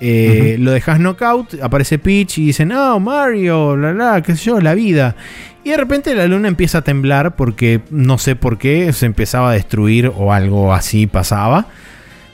eh, 0.00 0.56
lo 0.60 0.70
dejas 0.70 1.00
knockout, 1.00 1.54
aparece 1.62 1.98
Peach 1.98 2.38
y 2.38 2.46
dicen, 2.46 2.70
oh 2.72 3.00
Mario, 3.00 3.76
la 3.76 3.92
la, 3.94 4.22
qué 4.22 4.36
sé 4.36 4.44
yo, 4.44 4.60
la 4.60 4.74
vida. 4.74 5.16
Y 5.64 5.70
de 5.70 5.76
repente 5.76 6.14
la 6.14 6.26
luna 6.26 6.48
empieza 6.48 6.78
a 6.78 6.82
temblar 6.82 7.36
porque 7.36 7.80
no 7.90 8.18
sé 8.18 8.36
por 8.36 8.58
qué 8.58 8.92
se 8.92 9.06
empezaba 9.06 9.50
a 9.50 9.54
destruir 9.54 10.12
o 10.14 10.32
algo 10.32 10.72
así 10.72 11.06
pasaba. 11.06 11.66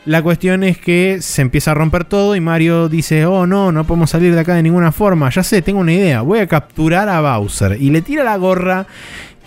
La 0.06 0.22
cuestión 0.22 0.64
es 0.64 0.76
que 0.76 1.22
se 1.22 1.40
empieza 1.40 1.70
a 1.70 1.74
romper 1.74 2.04
todo 2.04 2.36
y 2.36 2.40
Mario 2.40 2.90
dice, 2.90 3.24
oh 3.24 3.46
no, 3.46 3.72
no 3.72 3.84
podemos 3.84 4.10
salir 4.10 4.34
de 4.34 4.40
acá 4.40 4.54
de 4.54 4.62
ninguna 4.62 4.92
forma. 4.92 5.30
Ya 5.30 5.42
sé, 5.42 5.62
tengo 5.62 5.80
una 5.80 5.92
idea, 5.94 6.20
voy 6.20 6.40
a 6.40 6.46
capturar 6.46 7.08
a 7.08 7.20
Bowser. 7.22 7.78
Y 7.80 7.88
le 7.90 8.02
tira 8.02 8.22
la 8.22 8.36
gorra 8.36 8.86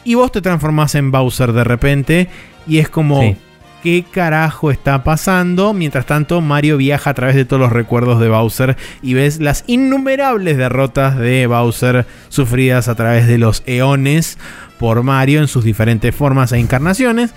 y 0.04 0.16
vos 0.16 0.32
te 0.32 0.42
transformás 0.42 0.96
en 0.96 1.12
Bowser 1.12 1.54
de 1.54 1.64
repente. 1.64 2.28
Y 2.68 2.80
es 2.80 2.90
como, 2.90 3.22
Sí. 3.22 3.38
¿qué 3.84 4.04
carajo 4.10 4.72
está 4.72 5.04
pasando? 5.04 5.74
Mientras 5.74 6.08
tanto, 6.08 6.42
Mario 6.42 6.78
viaja 6.78 7.12
a 7.12 7.14
través 7.14 7.36
de 7.36 7.46
todos 7.46 7.62
los 7.62 7.72
recuerdos 7.72 8.20
de 8.20 8.28
Bowser 8.30 8.78
y 9.04 9.14
ves 9.14 9.40
las 9.40 9.64
innumerables 9.68 10.58
derrotas 10.58 11.18
de 11.18 11.46
Bowser 11.46 12.08
sufridas 12.30 12.88
a 12.88 12.96
través 12.96 13.28
de 13.28 13.38
los 13.38 13.62
eones 13.68 14.40
por 14.80 15.04
Mario 15.04 15.40
en 15.40 15.48
sus 15.48 15.64
diferentes 15.64 16.16
formas 16.16 16.52
e 16.52 16.58
encarnaciones. 16.58 17.36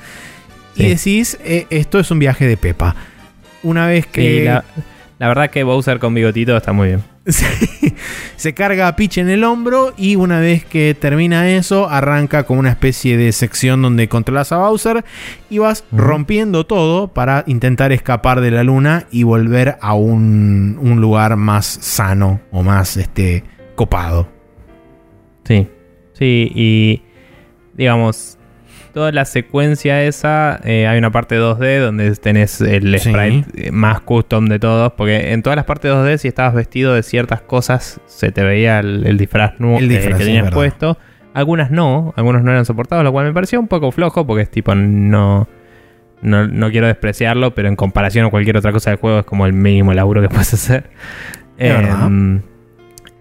Y 0.76 0.88
decís, 0.88 1.36
eh, 1.44 1.66
esto 1.68 1.98
es 1.98 2.10
un 2.10 2.18
viaje 2.20 2.46
de 2.46 2.56
Pepa. 2.56 2.96
Una 3.62 3.86
vez 3.86 4.06
que 4.06 4.40
Sí, 4.40 4.44
la, 4.44 4.64
la 5.20 5.28
verdad 5.28 5.50
que 5.50 5.62
Bowser 5.64 5.98
con 5.98 6.14
bigotito 6.14 6.56
está 6.56 6.72
muy 6.72 6.88
bien. 6.88 7.04
se, 7.26 7.46
se 8.36 8.54
carga 8.54 8.88
a 8.88 8.96
Peach 8.96 9.18
en 9.18 9.28
el 9.28 9.44
hombro 9.44 9.92
y 9.98 10.16
una 10.16 10.40
vez 10.40 10.64
que 10.64 10.96
termina 10.98 11.50
eso, 11.50 11.90
arranca 11.90 12.44
como 12.44 12.60
una 12.60 12.70
especie 12.70 13.18
de 13.18 13.30
sección 13.32 13.82
donde 13.82 14.08
controlas 14.08 14.50
a 14.52 14.56
Bowser 14.56 15.04
y 15.50 15.58
vas 15.58 15.84
rompiendo 15.92 16.64
todo 16.64 17.08
para 17.08 17.44
intentar 17.46 17.92
escapar 17.92 18.40
de 18.40 18.50
la 18.50 18.64
luna 18.64 19.06
y 19.10 19.24
volver 19.24 19.76
a 19.82 19.92
un, 19.92 20.78
un 20.80 21.02
lugar 21.02 21.36
más 21.36 21.66
sano 21.66 22.40
o 22.50 22.62
más 22.62 22.96
este, 22.96 23.44
copado. 23.74 24.26
Sí. 25.44 25.68
Sí, 26.14 26.50
y 26.54 27.02
digamos, 27.74 28.38
toda 28.92 29.12
la 29.12 29.24
secuencia 29.24 30.02
esa, 30.04 30.60
eh, 30.64 30.86
hay 30.86 30.98
una 30.98 31.10
parte 31.10 31.38
2D 31.38 31.80
donde 31.80 32.14
tenés 32.16 32.60
el 32.60 32.98
sprite 32.98 33.44
eh, 33.54 33.70
más 33.72 34.00
custom 34.00 34.46
de 34.46 34.58
todos, 34.58 34.92
porque 34.92 35.32
en 35.32 35.42
todas 35.42 35.56
las 35.56 35.64
partes 35.64 35.90
2D 35.90 36.18
si 36.18 36.28
estabas 36.28 36.54
vestido 36.54 36.94
de 36.94 37.02
ciertas 37.02 37.40
cosas 37.40 38.00
se 38.06 38.32
te 38.32 38.42
veía 38.42 38.80
el, 38.80 39.06
el 39.06 39.18
disfraz 39.18 39.58
nuevo 39.58 39.78
El 39.78 39.88
disfraz, 39.88 40.18
que 40.18 40.24
tenías 40.24 40.50
puesto. 40.50 40.98
Algunas 41.32 41.70
no, 41.70 42.12
algunos 42.16 42.42
no 42.42 42.50
eran 42.50 42.64
soportados, 42.64 43.04
lo 43.04 43.12
cual 43.12 43.26
me 43.26 43.32
parecía 43.32 43.58
un 43.58 43.68
poco 43.68 43.90
flojo 43.92 44.26
porque 44.26 44.42
es 44.42 44.50
tipo 44.50 44.74
no... 44.74 45.48
No, 46.22 46.46
no 46.46 46.70
quiero 46.70 46.86
despreciarlo, 46.86 47.54
pero 47.54 47.68
en 47.68 47.76
comparación 47.76 48.26
a 48.26 48.30
cualquier 48.30 48.58
otra 48.58 48.72
cosa 48.72 48.90
del 48.90 48.98
juego 48.98 49.20
es 49.20 49.24
como 49.24 49.46
el 49.46 49.54
mínimo 49.54 49.94
laburo 49.94 50.20
que 50.20 50.28
puedes 50.28 50.52
hacer. 50.52 50.90
Em, 51.56 52.42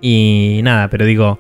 y 0.01 0.59
nada, 0.63 0.89
pero 0.89 1.05
digo, 1.05 1.39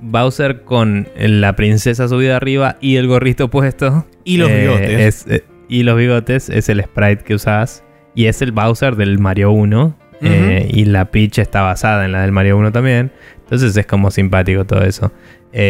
Bowser 0.00 0.62
con 0.62 1.08
la 1.16 1.54
princesa 1.56 2.08
subida 2.08 2.36
arriba 2.36 2.76
y 2.80 2.96
el 2.96 3.06
gorrito 3.06 3.48
puesto. 3.48 4.06
Y 4.24 4.36
los 4.38 4.50
eh, 4.50 4.60
bigotes. 4.62 4.90
es, 5.00 5.26
eh, 5.28 5.44
y 5.68 5.82
los 5.82 5.96
bigotes 5.98 6.48
es 6.50 6.68
el 6.68 6.82
sprite 6.82 7.24
que 7.24 7.34
usás. 7.34 7.84
Y 8.14 8.26
es 8.26 8.42
el 8.42 8.52
Bowser 8.52 8.96
del 8.96 9.18
Mario 9.18 9.50
1. 9.52 9.96
eh, 10.20 10.68
y 10.72 10.84
la 10.86 11.10
Peach 11.12 11.38
está 11.38 11.62
basada 11.62 12.04
en 12.04 12.12
la 12.12 12.22
del 12.22 12.32
Mario 12.32 12.56
1 12.58 12.72
también. 12.72 13.12
Entonces 13.44 13.76
es 13.76 13.86
como 13.86 14.10
simpático 14.10 14.64
todo 14.64 14.82
eso. 14.82 15.12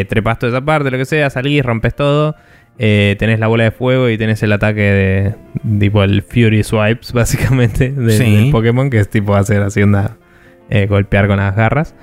Trepas 0.09 0.39
toda 0.39 0.53
esa 0.57 0.65
parte, 0.65 0.91
lo 0.91 0.99
que 0.99 1.05
sea, 1.05 1.31
salís, 1.31 1.63
rompes 1.65 1.95
todo. 1.95 2.35
tenés 2.79 3.39
la 3.41 3.47
bola 3.49 3.65
de 3.65 3.71
fuego 3.71 4.09
y 4.09 4.17
tenés 4.19 4.43
el 4.43 4.53
ataque 4.53 4.81
de 4.81 5.35
tipo 5.79 6.03
el 6.03 6.23
Fury 6.23 6.63
Swipes, 6.65 7.13
básicamente, 7.15 7.91
de- 7.91 8.13
Sí. 8.19 8.37
del 8.37 8.51
Pokémon, 8.51 8.89
que 8.91 8.99
es 9.01 9.09
tipo 9.11 9.35
hacer 9.37 9.63
así 9.63 9.83
una. 9.83 10.17
golpear 10.89 11.27
con 11.29 11.37
las 11.39 11.55
garras. 11.57 11.95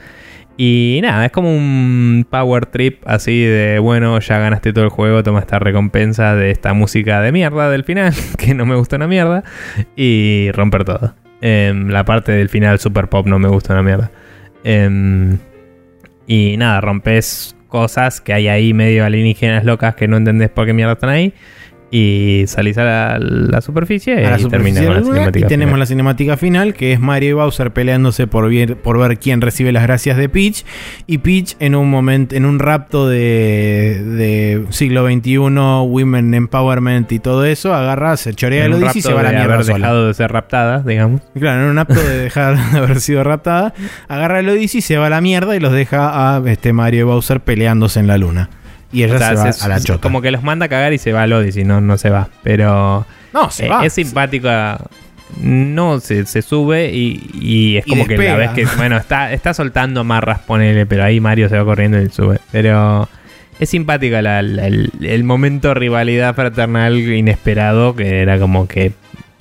Y 0.57 0.99
nada, 1.01 1.25
es 1.25 1.31
como 1.31 1.53
un 1.53 2.25
power 2.29 2.65
trip 2.65 3.01
así 3.05 3.43
de, 3.43 3.79
bueno, 3.79 4.17
ya 4.19 4.39
ganaste 4.39 4.71
todo 4.71 4.85
el 4.85 4.89
juego, 4.89 5.21
toma 5.21 5.39
esta 5.39 5.59
recompensa 5.59 6.35
de 6.35 6.51
esta 6.51 6.73
música 6.73 7.21
de 7.21 7.31
mierda 7.33 7.69
del 7.69 7.83
final, 7.83 8.13
que 8.37 8.53
no 8.53 8.65
me 8.65 8.75
gusta 8.75 8.95
una 8.95 9.07
mierda, 9.07 9.43
y 9.95 10.49
romper 10.53 10.85
todo. 10.85 11.13
Em, 11.41 11.89
la 11.89 12.05
parte 12.05 12.31
del 12.31 12.47
final 12.47 12.79
super 12.79 13.09
pop 13.09 13.27
no 13.27 13.37
me 13.37 13.49
gusta 13.49 13.73
una 13.73 13.83
mierda. 13.83 14.11
Em, 14.63 15.37
y 16.25 16.55
nada, 16.57 16.79
rompes 16.79 17.55
cosas 17.67 18.21
que 18.21 18.33
hay 18.33 18.47
ahí 18.47 18.73
medio 18.73 19.03
alienígenas 19.03 19.65
locas 19.65 19.95
que 19.95 20.07
no 20.07 20.15
entendés 20.15 20.49
por 20.49 20.65
qué 20.65 20.73
mierda 20.73 20.93
están 20.93 21.09
ahí 21.09 21.33
y 21.91 22.43
salís 22.47 22.77
a 22.77 23.17
la, 23.19 23.61
superficie 23.61 24.21
y 24.37 24.45
termina 24.45 24.83
con 24.83 24.95
la 24.95 25.03
cinemática. 25.03 25.45
Y 25.45 25.47
tenemos 25.47 25.79
la 25.79 25.85
cinemática 25.85 26.37
final, 26.37 26.73
que 26.73 26.93
es 26.93 26.99
Mario 26.99 27.29
y 27.29 27.33
Bowser 27.33 27.71
peleándose 27.71 28.27
por 28.27 28.49
ver, 28.49 28.75
por 28.77 28.99
ver 28.99 29.17
quién 29.19 29.41
recibe 29.41 29.71
las 29.71 29.83
gracias 29.83 30.17
de 30.17 30.27
Peach. 30.27 30.65
Y 31.07 31.19
Peach 31.19 31.55
en 31.59 31.75
un 31.75 31.89
momento, 31.89 32.35
en 32.35 32.45
un 32.45 32.59
rapto 32.59 33.07
de, 33.07 34.01
de 34.03 34.65
siglo 34.69 35.07
XXI, 35.07 35.37
Women 35.37 36.33
Empowerment 36.33 37.11
y 37.11 37.19
todo 37.19 37.45
eso, 37.45 37.73
agarra, 37.73 38.17
se 38.17 38.33
chorea 38.33 38.65
el 38.65 38.73
Odyssey 38.73 38.99
y 38.99 39.01
se 39.01 39.13
va 39.13 39.21
a 39.21 39.23
la 39.23 39.31
mierda. 39.31 39.53
haber 39.55 39.65
dejado 39.65 40.07
de 40.07 40.13
ser 40.13 40.31
raptada, 40.31 40.79
digamos. 40.81 41.21
Claro, 41.37 41.63
en 41.63 41.69
un 41.69 41.75
rapto 41.75 42.01
de 42.01 42.17
dejar 42.17 42.57
de 42.71 42.77
haber 42.77 42.99
sido 42.99 43.23
raptada, 43.23 43.73
agarra 44.07 44.39
el 44.39 44.49
Odyssey, 44.49 44.81
se 44.81 44.97
va 44.97 45.07
a 45.07 45.09
la 45.09 45.21
mierda 45.21 45.55
y 45.55 45.59
los 45.59 45.71
deja 45.71 46.35
a 46.35 46.41
este 46.49 46.73
Mario 46.73 47.01
y 47.01 47.03
Bowser 47.03 47.41
peleándose 47.41 47.99
en 47.99 48.07
la 48.07 48.17
luna. 48.17 48.49
Y 48.95 49.03
ella 49.03 49.19
se 49.19 49.35
va 49.35 49.49
a 49.49 49.67
la 49.67 49.81
chota. 49.81 49.99
Como 49.99 50.21
que 50.21 50.31
los 50.31 50.41
manda 50.41 50.67
a 50.67 50.69
cagar 50.69 50.93
y 50.93 50.97
se 50.97 51.11
va 51.11 51.23
al 51.23 51.33
Odyssey, 51.33 51.65
no, 51.65 51.81
no 51.81 51.97
se 51.97 52.09
va. 52.09 52.29
Pero. 52.43 53.05
No, 53.33 53.51
se 53.51 53.65
eh, 53.65 53.69
va. 53.69 53.85
Es 53.85 53.91
simpática. 53.91 54.79
No, 55.41 55.99
se, 55.99 56.25
se 56.25 56.41
sube 56.41 56.91
y, 56.93 57.77
es 57.77 57.85
como 57.85 58.07
que 58.07 58.17
la 58.17 58.37
vez 58.37 58.51
que. 58.51 58.65
Bueno, 58.77 58.95
está, 58.95 59.33
está 59.33 59.53
soltando 59.53 59.99
amarras, 59.99 60.39
ponele, 60.39 60.85
pero 60.85 61.03
ahí 61.03 61.19
Mario 61.19 61.49
se 61.49 61.57
va 61.57 61.65
corriendo 61.65 62.01
y 62.01 62.09
sube. 62.09 62.39
Pero. 62.51 63.09
Es 63.59 63.69
simpática 63.69 64.19
el, 64.19 65.23
momento 65.23 65.73
rivalidad 65.73 66.35
fraternal 66.35 66.97
inesperado, 66.97 67.95
que 67.95 68.21
era 68.21 68.37
como 68.37 68.67
que 68.67 68.91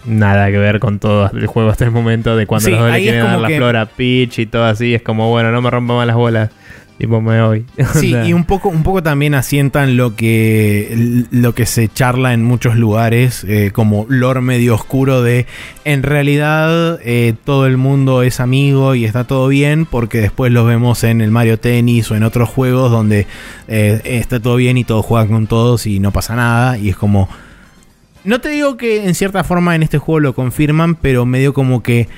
nada 0.05 0.52
que 0.52 0.59
ver 0.59 0.78
con 0.78 1.01
todo 1.01 1.31
el 1.32 1.47
juego 1.47 1.70
hasta 1.70 1.85
el 1.85 1.90
momento, 1.90 2.36
de 2.36 2.47
cuando 2.47 2.70
los 2.70 2.78
dos 2.78 2.93
le 2.93 3.01
quieren 3.01 3.24
dar 3.24 3.40
la 3.40 3.48
flor 3.48 3.76
a 3.76 3.86
Peach 3.86 4.39
y 4.39 4.47
todo 4.47 4.64
así. 4.64 4.94
Es 4.94 5.02
como, 5.02 5.31
bueno, 5.31 5.51
no 5.51 5.62
me 5.62 5.70
rompa 5.70 5.94
más 5.94 6.06
las 6.06 6.16
bolas. 6.16 6.51
Tipo, 6.98 7.20
me 7.20 7.42
voy. 7.42 7.64
Sí, 7.94 8.14
y 8.14 8.32
un 8.32 8.44
poco, 8.44 8.68
un 8.68 8.82
poco 8.82 9.02
también 9.02 9.34
asientan 9.34 9.96
lo 9.96 10.14
que, 10.14 11.26
lo 11.30 11.54
que 11.54 11.66
se 11.66 11.88
charla 11.88 12.32
en 12.32 12.44
muchos 12.44 12.76
lugares, 12.76 13.44
eh, 13.48 13.70
como 13.72 14.06
lore 14.08 14.40
medio 14.40 14.74
oscuro 14.74 15.22
de 15.22 15.46
en 15.84 16.02
realidad 16.02 17.00
eh, 17.04 17.34
todo 17.44 17.66
el 17.66 17.76
mundo 17.76 18.22
es 18.22 18.40
amigo 18.40 18.94
y 18.94 19.04
está 19.04 19.24
todo 19.24 19.48
bien, 19.48 19.86
porque 19.86 20.20
después 20.20 20.52
los 20.52 20.66
vemos 20.66 21.02
en 21.04 21.20
el 21.20 21.30
Mario 21.30 21.58
Tennis 21.58 22.10
o 22.10 22.16
en 22.16 22.22
otros 22.22 22.48
juegos 22.48 22.90
donde 22.90 23.26
eh, 23.66 24.00
está 24.04 24.40
todo 24.40 24.56
bien 24.56 24.78
y 24.78 24.84
todos 24.84 25.04
juegan 25.04 25.28
con 25.28 25.46
todos 25.46 25.86
y 25.86 25.98
no 25.98 26.12
pasa 26.12 26.36
nada. 26.36 26.78
Y 26.78 26.90
es 26.90 26.96
como. 26.96 27.28
No 28.22 28.40
te 28.40 28.48
digo 28.48 28.76
que 28.76 29.06
en 29.06 29.14
cierta 29.14 29.44
forma 29.44 29.74
en 29.74 29.82
este 29.82 29.98
juego 29.98 30.20
lo 30.20 30.34
confirman, 30.34 30.94
pero 30.94 31.26
medio 31.26 31.52
como 31.52 31.82
que 31.82 32.08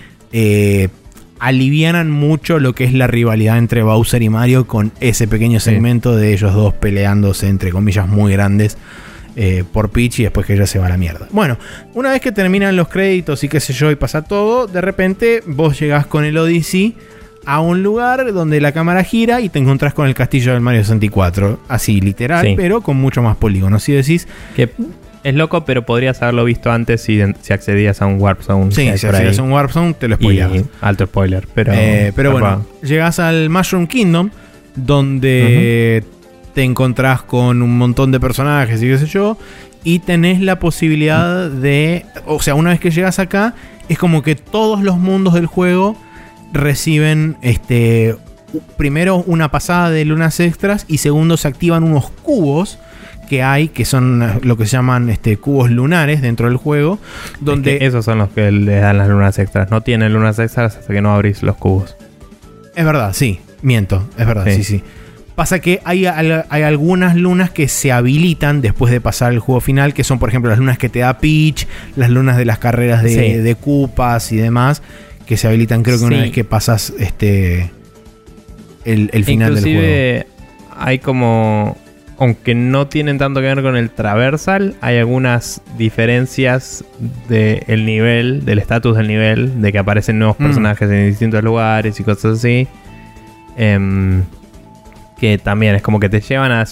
alivianan 1.39 2.11
mucho 2.11 2.59
lo 2.59 2.75
que 2.75 2.85
es 2.85 2.93
la 2.93 3.07
rivalidad 3.07 3.59
entre 3.59 3.83
Bowser 3.83 4.23
y 4.23 4.29
Mario 4.29 4.67
con 4.67 4.93
ese 5.01 5.29
pequeño 5.29 5.61
segmento 5.61 6.17
de 6.17 6.33
ellos 6.33 6.55
dos 6.55 6.75
peleándose 6.75 7.49
entre 7.49 7.71
comillas 7.71 8.09
muy 8.09 8.33
grandes 8.33 8.79
eh, 9.39 9.65
por 9.71 9.91
Peach 9.91 10.21
y 10.21 10.23
después 10.23 10.47
que 10.47 10.55
ella 10.55 10.67
se 10.67 10.79
va 10.79 10.87
a 10.87 10.89
la 10.89 10.97
mierda. 10.97 11.29
Bueno, 11.31 11.59
una 11.93 12.11
vez 12.11 12.23
que 12.23 12.33
terminan 12.33 12.75
los 12.75 12.89
créditos 12.89 13.45
y 13.45 13.49
qué 13.49 13.61
sé 13.61 13.75
yo 13.75 13.91
y 13.91 13.97
pasa 13.97 14.23
todo, 14.23 14.67
de 14.67 14.81
repente 14.81 15.43
vos 15.47 15.79
llegás 15.79 16.07
con 16.07 16.25
el 16.25 16.39
Odyssey 16.39 16.97
a 17.45 17.61
un 17.61 17.83
lugar 17.83 18.33
donde 18.33 18.61
la 18.61 18.73
cámara 18.73 19.05
gira 19.05 19.41
y 19.41 19.49
te 19.49 19.59
encontrás 19.59 19.95
con 19.95 20.09
el 20.09 20.15
castillo 20.15 20.53
del 20.53 20.63
Mario 20.63 20.83
64. 20.83 21.61
Así, 21.69 22.01
literal, 22.01 22.55
pero 22.57 22.81
con 22.81 22.97
mucho 22.97 23.23
más 23.23 23.37
polígonos. 23.37 23.85
Si 23.85 23.93
decís 23.93 24.27
que 24.57 24.71
es 25.27 25.35
loco, 25.35 25.65
pero 25.65 25.85
podrías 25.85 26.23
haberlo 26.23 26.45
visto 26.45 26.71
antes 26.71 27.01
si, 27.01 27.21
si 27.43 27.53
accedías 27.53 28.01
a 28.01 28.07
un 28.07 28.21
Warp 28.21 28.43
Zone. 28.43 28.71
Sí, 28.71 28.83
si 28.97 29.07
accedías 29.09 29.41
a 29.41 29.43
un 29.43 29.51
Warp 29.51 29.73
Zone, 29.73 29.95
te 29.95 30.07
lo 30.07 30.15
spoileabas. 30.15 30.63
Alto 30.81 31.07
spoiler, 31.07 31.49
pero. 31.53 31.73
Eh, 31.75 32.13
pero 32.15 32.31
bueno, 32.31 32.65
llegas 32.81 33.19
al 33.19 33.51
Mushroom 33.51 33.89
Kingdom, 33.89 34.31
donde 34.77 36.05
te 36.55 36.63
encontrás 36.63 37.23
con 37.23 37.61
un 37.61 37.77
montón 37.77 38.13
de 38.13 38.21
personajes 38.21 38.81
y 38.81 38.87
qué 38.87 38.99
sé 38.99 39.07
yo. 39.07 39.37
Y 39.83 39.99
tenés 39.99 40.41
la 40.41 40.61
posibilidad 40.61 41.51
de. 41.51 42.07
O 42.27 42.41
sea, 42.41 42.55
una 42.55 42.71
vez 42.71 42.79
que 42.79 42.93
llegas 42.93 43.19
acá, 43.19 43.55
es 43.89 43.99
como 43.99 44.23
que 44.23 44.37
todos 44.37 44.85
los 44.85 44.97
mundos 44.97 45.35
del 45.35 45.47
juego 45.47 45.97
reciben 46.53 47.37
este. 47.43 48.15
Primero 48.77 49.25
una 49.27 49.51
pasada 49.51 49.91
de 49.91 50.05
lunas 50.05 50.39
extras 50.39 50.85
y 50.87 50.99
segundo 50.99 51.37
se 51.37 51.49
activan 51.49 51.83
unos 51.83 52.11
cubos 52.11 52.79
que 53.27 53.43
hay, 53.43 53.69
que 53.69 53.85
son 53.85 54.41
lo 54.43 54.57
que 54.57 54.65
se 54.65 54.73
llaman 54.73 55.11
este, 55.11 55.37
cubos 55.37 55.71
lunares 55.71 56.23
dentro 56.23 56.49
del 56.49 56.57
juego. 56.57 56.99
Donde 57.41 57.79
esos 57.83 58.05
son 58.05 58.19
los 58.19 58.31
que 58.31 58.51
le 58.51 58.77
dan 58.77 58.99
las 58.99 59.09
lunas 59.09 59.39
extras. 59.39 59.71
No 59.71 59.83
tienen 59.83 60.13
lunas 60.13 60.39
extras 60.39 60.77
hasta 60.77 60.93
que 60.93 61.01
no 61.01 61.15
abrís 61.15 61.43
los 61.43 61.57
cubos. 61.57 61.97
Es 62.75 62.85
verdad, 62.85 63.13
sí. 63.13 63.41
Miento, 63.63 64.09
es 64.19 64.27
verdad, 64.27 64.47
sí, 64.47 64.63
sí. 64.63 64.83
Pasa 65.35 65.59
que 65.59 65.81
hay, 65.85 66.07
hay, 66.07 66.63
algunas 66.63 67.15
lunas 67.15 67.51
que 67.51 67.69
se 67.69 67.93
habilitan 67.93 68.63
después 68.63 68.91
de 68.91 69.03
pasar 69.03 69.35
el 69.35 69.39
juego 69.39 69.61
final, 69.61 69.93
que 69.93 70.03
son 70.03 70.19
por 70.19 70.31
ejemplo 70.31 70.49
las 70.49 70.59
lunas 70.59 70.79
que 70.79 70.89
te 70.89 71.01
da 71.01 71.19
Peach, 71.19 71.67
las 71.95 72.09
lunas 72.09 72.39
de 72.39 72.47
las 72.47 72.59
carreras 72.59 73.03
de, 73.03 73.43
de 73.43 73.55
Cupas 73.55 74.33
y 74.33 74.37
demás, 74.37 74.83
que 75.27 75.37
se 75.37 75.47
habilitan 75.47 75.83
creo 75.83 75.99
que 75.99 76.05
una 76.05 76.21
vez 76.23 76.31
que 76.31 76.45
pasas 76.45 76.95
este 76.99 77.71
el, 78.87 79.25
final 79.25 79.55
del 79.57 79.65
juego. 79.65 80.27
Hay 80.79 80.99
como 81.01 81.77
aunque 82.19 82.55
no 82.55 82.87
tienen 82.87 83.19
tanto 83.19 83.41
que 83.41 83.47
ver 83.47 83.63
con 83.63 83.77
el 83.77 83.91
traversal, 83.91 84.75
hay 84.81 84.97
algunas 84.97 85.61
diferencias 85.77 86.85
del 87.29 87.85
nivel, 87.85 88.45
del 88.45 88.59
estatus 88.59 88.97
del 88.97 89.09
nivel, 89.09 89.61
de 89.61 89.73
que 89.73 89.79
aparecen 89.79 90.19
nuevos 90.19 90.39
mm. 90.39 90.45
personajes 90.45 90.91
en 90.91 91.09
distintos 91.09 91.43
lugares 91.45 92.01
y 92.01 92.05
cosas 92.05 92.39
así. 92.39 92.67
Em, 93.57 94.23
que 95.19 95.39
también 95.39 95.75
es 95.75 95.83
como 95.83 96.01
que 96.01 96.09
te 96.09 96.21
llevan 96.21 96.53
a 96.53 96.65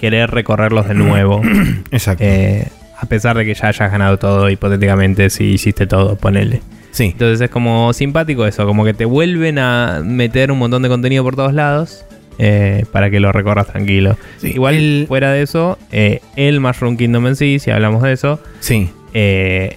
querer 0.00 0.30
recorrerlos 0.30 0.88
de 0.88 0.94
nuevo. 0.94 1.42
Exacto. 1.90 2.24
Eh, 2.24 2.68
a 2.98 3.06
pesar 3.06 3.36
de 3.36 3.44
que 3.44 3.54
ya 3.54 3.68
hayas 3.68 3.90
ganado 3.90 4.18
todo, 4.18 4.48
hipotéticamente, 4.48 5.30
si 5.30 5.44
hiciste 5.44 5.86
todo, 5.86 6.16
ponele. 6.16 6.62
Sí. 6.90 7.06
Entonces 7.06 7.40
es 7.40 7.50
como 7.50 7.92
simpático 7.92 8.46
eso, 8.46 8.66
como 8.66 8.84
que 8.84 8.94
te 8.94 9.04
vuelven 9.04 9.58
a 9.58 10.00
meter 10.04 10.52
un 10.52 10.58
montón 10.58 10.82
de 10.82 10.88
contenido 10.88 11.24
por 11.24 11.34
todos 11.34 11.52
lados. 11.52 12.04
Eh, 12.38 12.84
para 12.90 13.10
que 13.10 13.20
lo 13.20 13.32
recorras 13.32 13.68
tranquilo. 13.68 14.16
Igual, 14.42 15.04
fuera 15.06 15.32
de 15.32 15.42
eso, 15.42 15.78
eh, 15.92 16.20
el 16.36 16.60
Mushroom 16.60 16.96
Kingdom 16.96 17.28
en 17.28 17.36
sí, 17.36 17.58
si 17.58 17.70
hablamos 17.70 18.02
de 18.02 18.12
eso, 18.12 18.40
sí. 18.60 18.90
Eh, 19.12 19.76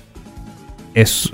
es, 0.96 1.34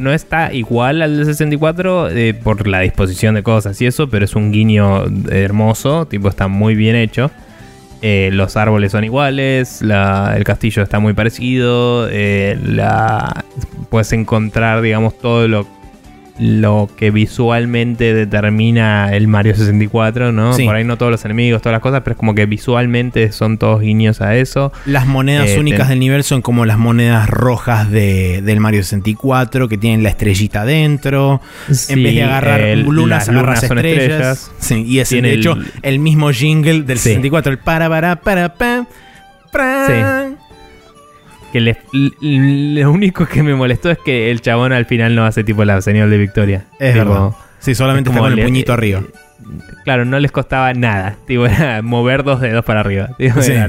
no 0.00 0.12
está 0.12 0.52
igual 0.52 1.02
al 1.02 1.18
del 1.18 1.26
64 1.26 2.08
por 2.42 2.66
la 2.66 2.80
disposición 2.80 3.34
de 3.36 3.42
cosas 3.42 3.80
y 3.80 3.86
eso, 3.86 4.08
pero 4.08 4.24
es 4.24 4.34
un 4.34 4.50
guiño 4.50 5.04
hermoso, 5.30 6.06
tipo 6.06 6.28
está 6.28 6.48
muy 6.48 6.74
bien 6.74 6.96
hecho. 6.96 7.30
los 8.02 8.56
árboles 8.56 8.90
son 8.90 9.04
iguales, 9.04 9.82
el 9.82 10.44
castillo 10.44 10.82
está 10.82 10.98
muy 10.98 11.12
parecido, 11.12 12.08
la, 12.08 13.44
puedes 13.90 14.12
encontrar, 14.12 14.80
digamos, 14.80 15.16
todo 15.18 15.46
lo 15.46 15.66
lo 16.40 16.88
que 16.96 17.10
visualmente 17.10 18.14
determina 18.14 19.14
el 19.14 19.28
Mario 19.28 19.54
64, 19.54 20.32
¿no? 20.32 20.56
Por 20.56 20.74
ahí 20.74 20.84
no 20.84 20.96
todos 20.96 21.12
los 21.12 21.24
enemigos, 21.26 21.60
todas 21.60 21.74
las 21.74 21.82
cosas, 21.82 22.00
pero 22.02 22.12
es 22.12 22.18
como 22.18 22.34
que 22.34 22.46
visualmente 22.46 23.30
son 23.30 23.58
todos 23.58 23.82
guiños 23.82 24.22
a 24.22 24.36
eso. 24.36 24.72
Las 24.86 25.06
monedas 25.06 25.50
eh, 25.50 25.60
únicas 25.60 25.90
del 25.90 26.00
nivel 26.00 26.24
son 26.24 26.40
como 26.40 26.64
las 26.64 26.78
monedas 26.78 27.28
rojas 27.28 27.90
de, 27.90 28.40
del 28.40 28.58
Mario 28.58 28.82
64, 28.82 29.68
que 29.68 29.76
tienen 29.76 30.02
la 30.02 30.08
estrellita 30.08 30.64
dentro. 30.64 31.42
en 31.88 32.02
vez 32.02 32.14
de 32.14 32.22
agarrar 32.22 32.78
lunas, 32.78 33.28
agarras 33.28 33.62
estrellas. 33.62 34.50
Sí, 34.58 34.82
y 34.86 35.00
es 35.00 35.10
de 35.10 35.34
hecho 35.34 35.58
el, 35.82 35.98
mismo 35.98 36.32
jingle 36.32 36.82
del 36.82 36.98
64, 36.98 37.52
el 37.52 37.58
para 37.58 37.90
para 37.90 38.16
para 38.16 38.54
pa, 38.54 38.86
para 39.52 40.29
que 41.50 41.76
lo 42.20 42.90
único 42.90 43.26
que 43.26 43.42
me 43.42 43.54
molestó 43.54 43.90
es 43.90 43.98
que 43.98 44.30
el 44.30 44.40
chabón 44.40 44.72
al 44.72 44.86
final 44.86 45.14
no 45.14 45.24
hace 45.24 45.44
tipo 45.44 45.64
la 45.64 45.80
señal 45.80 46.10
de 46.10 46.18
victoria. 46.18 46.64
Es 46.78 46.94
verdad. 46.94 47.30
Sí, 47.58 47.74
solamente 47.74 48.10
como 48.10 48.26
el 48.26 48.42
puñito 48.42 48.72
arriba. 48.72 49.02
Claro, 49.84 50.04
no 50.04 50.18
les 50.18 50.32
costaba 50.32 50.72
nada. 50.74 51.16
Tipo, 51.26 51.46
era 51.46 51.82
mover 51.82 52.24
dos 52.24 52.40
dedos 52.40 52.64
para 52.64 52.80
arriba. 52.80 53.10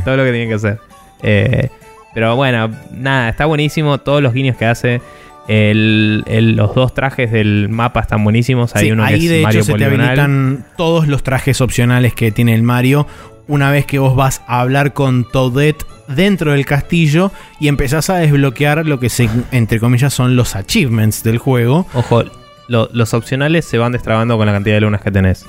todo 0.05 0.17
lo 0.17 0.23
que 0.23 0.31
tenían 0.31 0.49
que 0.49 0.55
hacer. 0.55 0.79
Eh, 1.23 1.69
pero 2.13 2.35
bueno, 2.35 2.69
nada, 2.91 3.29
está 3.29 3.45
buenísimo. 3.45 3.97
Todos 3.97 4.21
los 4.21 4.33
guiños 4.33 4.57
que 4.57 4.65
hace. 4.65 5.01
los 5.47 6.75
dos 6.75 6.93
trajes 6.93 7.31
del 7.31 7.69
mapa 7.69 8.01
están 8.01 8.23
buenísimos. 8.23 8.75
Hay 8.75 8.91
uno 8.91 9.03
ahí 9.03 9.21
que 9.21 9.29
de 9.29 9.41
hecho 9.43 9.63
se 9.63 9.73
te 9.73 9.85
habilitan 9.85 10.65
todos 10.77 11.07
los 11.07 11.23
trajes 11.23 11.61
opcionales 11.61 12.13
que 12.13 12.31
tiene 12.31 12.53
el 12.53 12.63
Mario. 12.63 13.07
Una 13.47 13.71
vez 13.71 13.85
que 13.85 13.99
vos 13.99 14.15
vas 14.15 14.41
a 14.47 14.61
hablar 14.61 14.93
con 14.93 15.29
Toadette 15.29 15.85
dentro 16.07 16.51
del 16.53 16.65
castillo 16.65 17.31
y 17.59 17.67
empezás 17.67 18.09
a 18.09 18.17
desbloquear 18.17 18.85
lo 18.85 18.99
que 18.99 19.09
se, 19.09 19.29
entre 19.51 19.79
comillas 19.79 20.13
son 20.13 20.35
los 20.35 20.55
achievements 20.55 21.23
del 21.23 21.37
juego. 21.37 21.87
Ojo, 21.93 22.23
los 22.67 23.13
opcionales 23.13 23.65
se 23.65 23.77
van 23.77 23.91
destrabando 23.91 24.37
con 24.37 24.45
la 24.45 24.53
cantidad 24.53 24.75
de 24.75 24.81
lunas 24.81 25.01
que 25.01 25.11
tenés. 25.11 25.45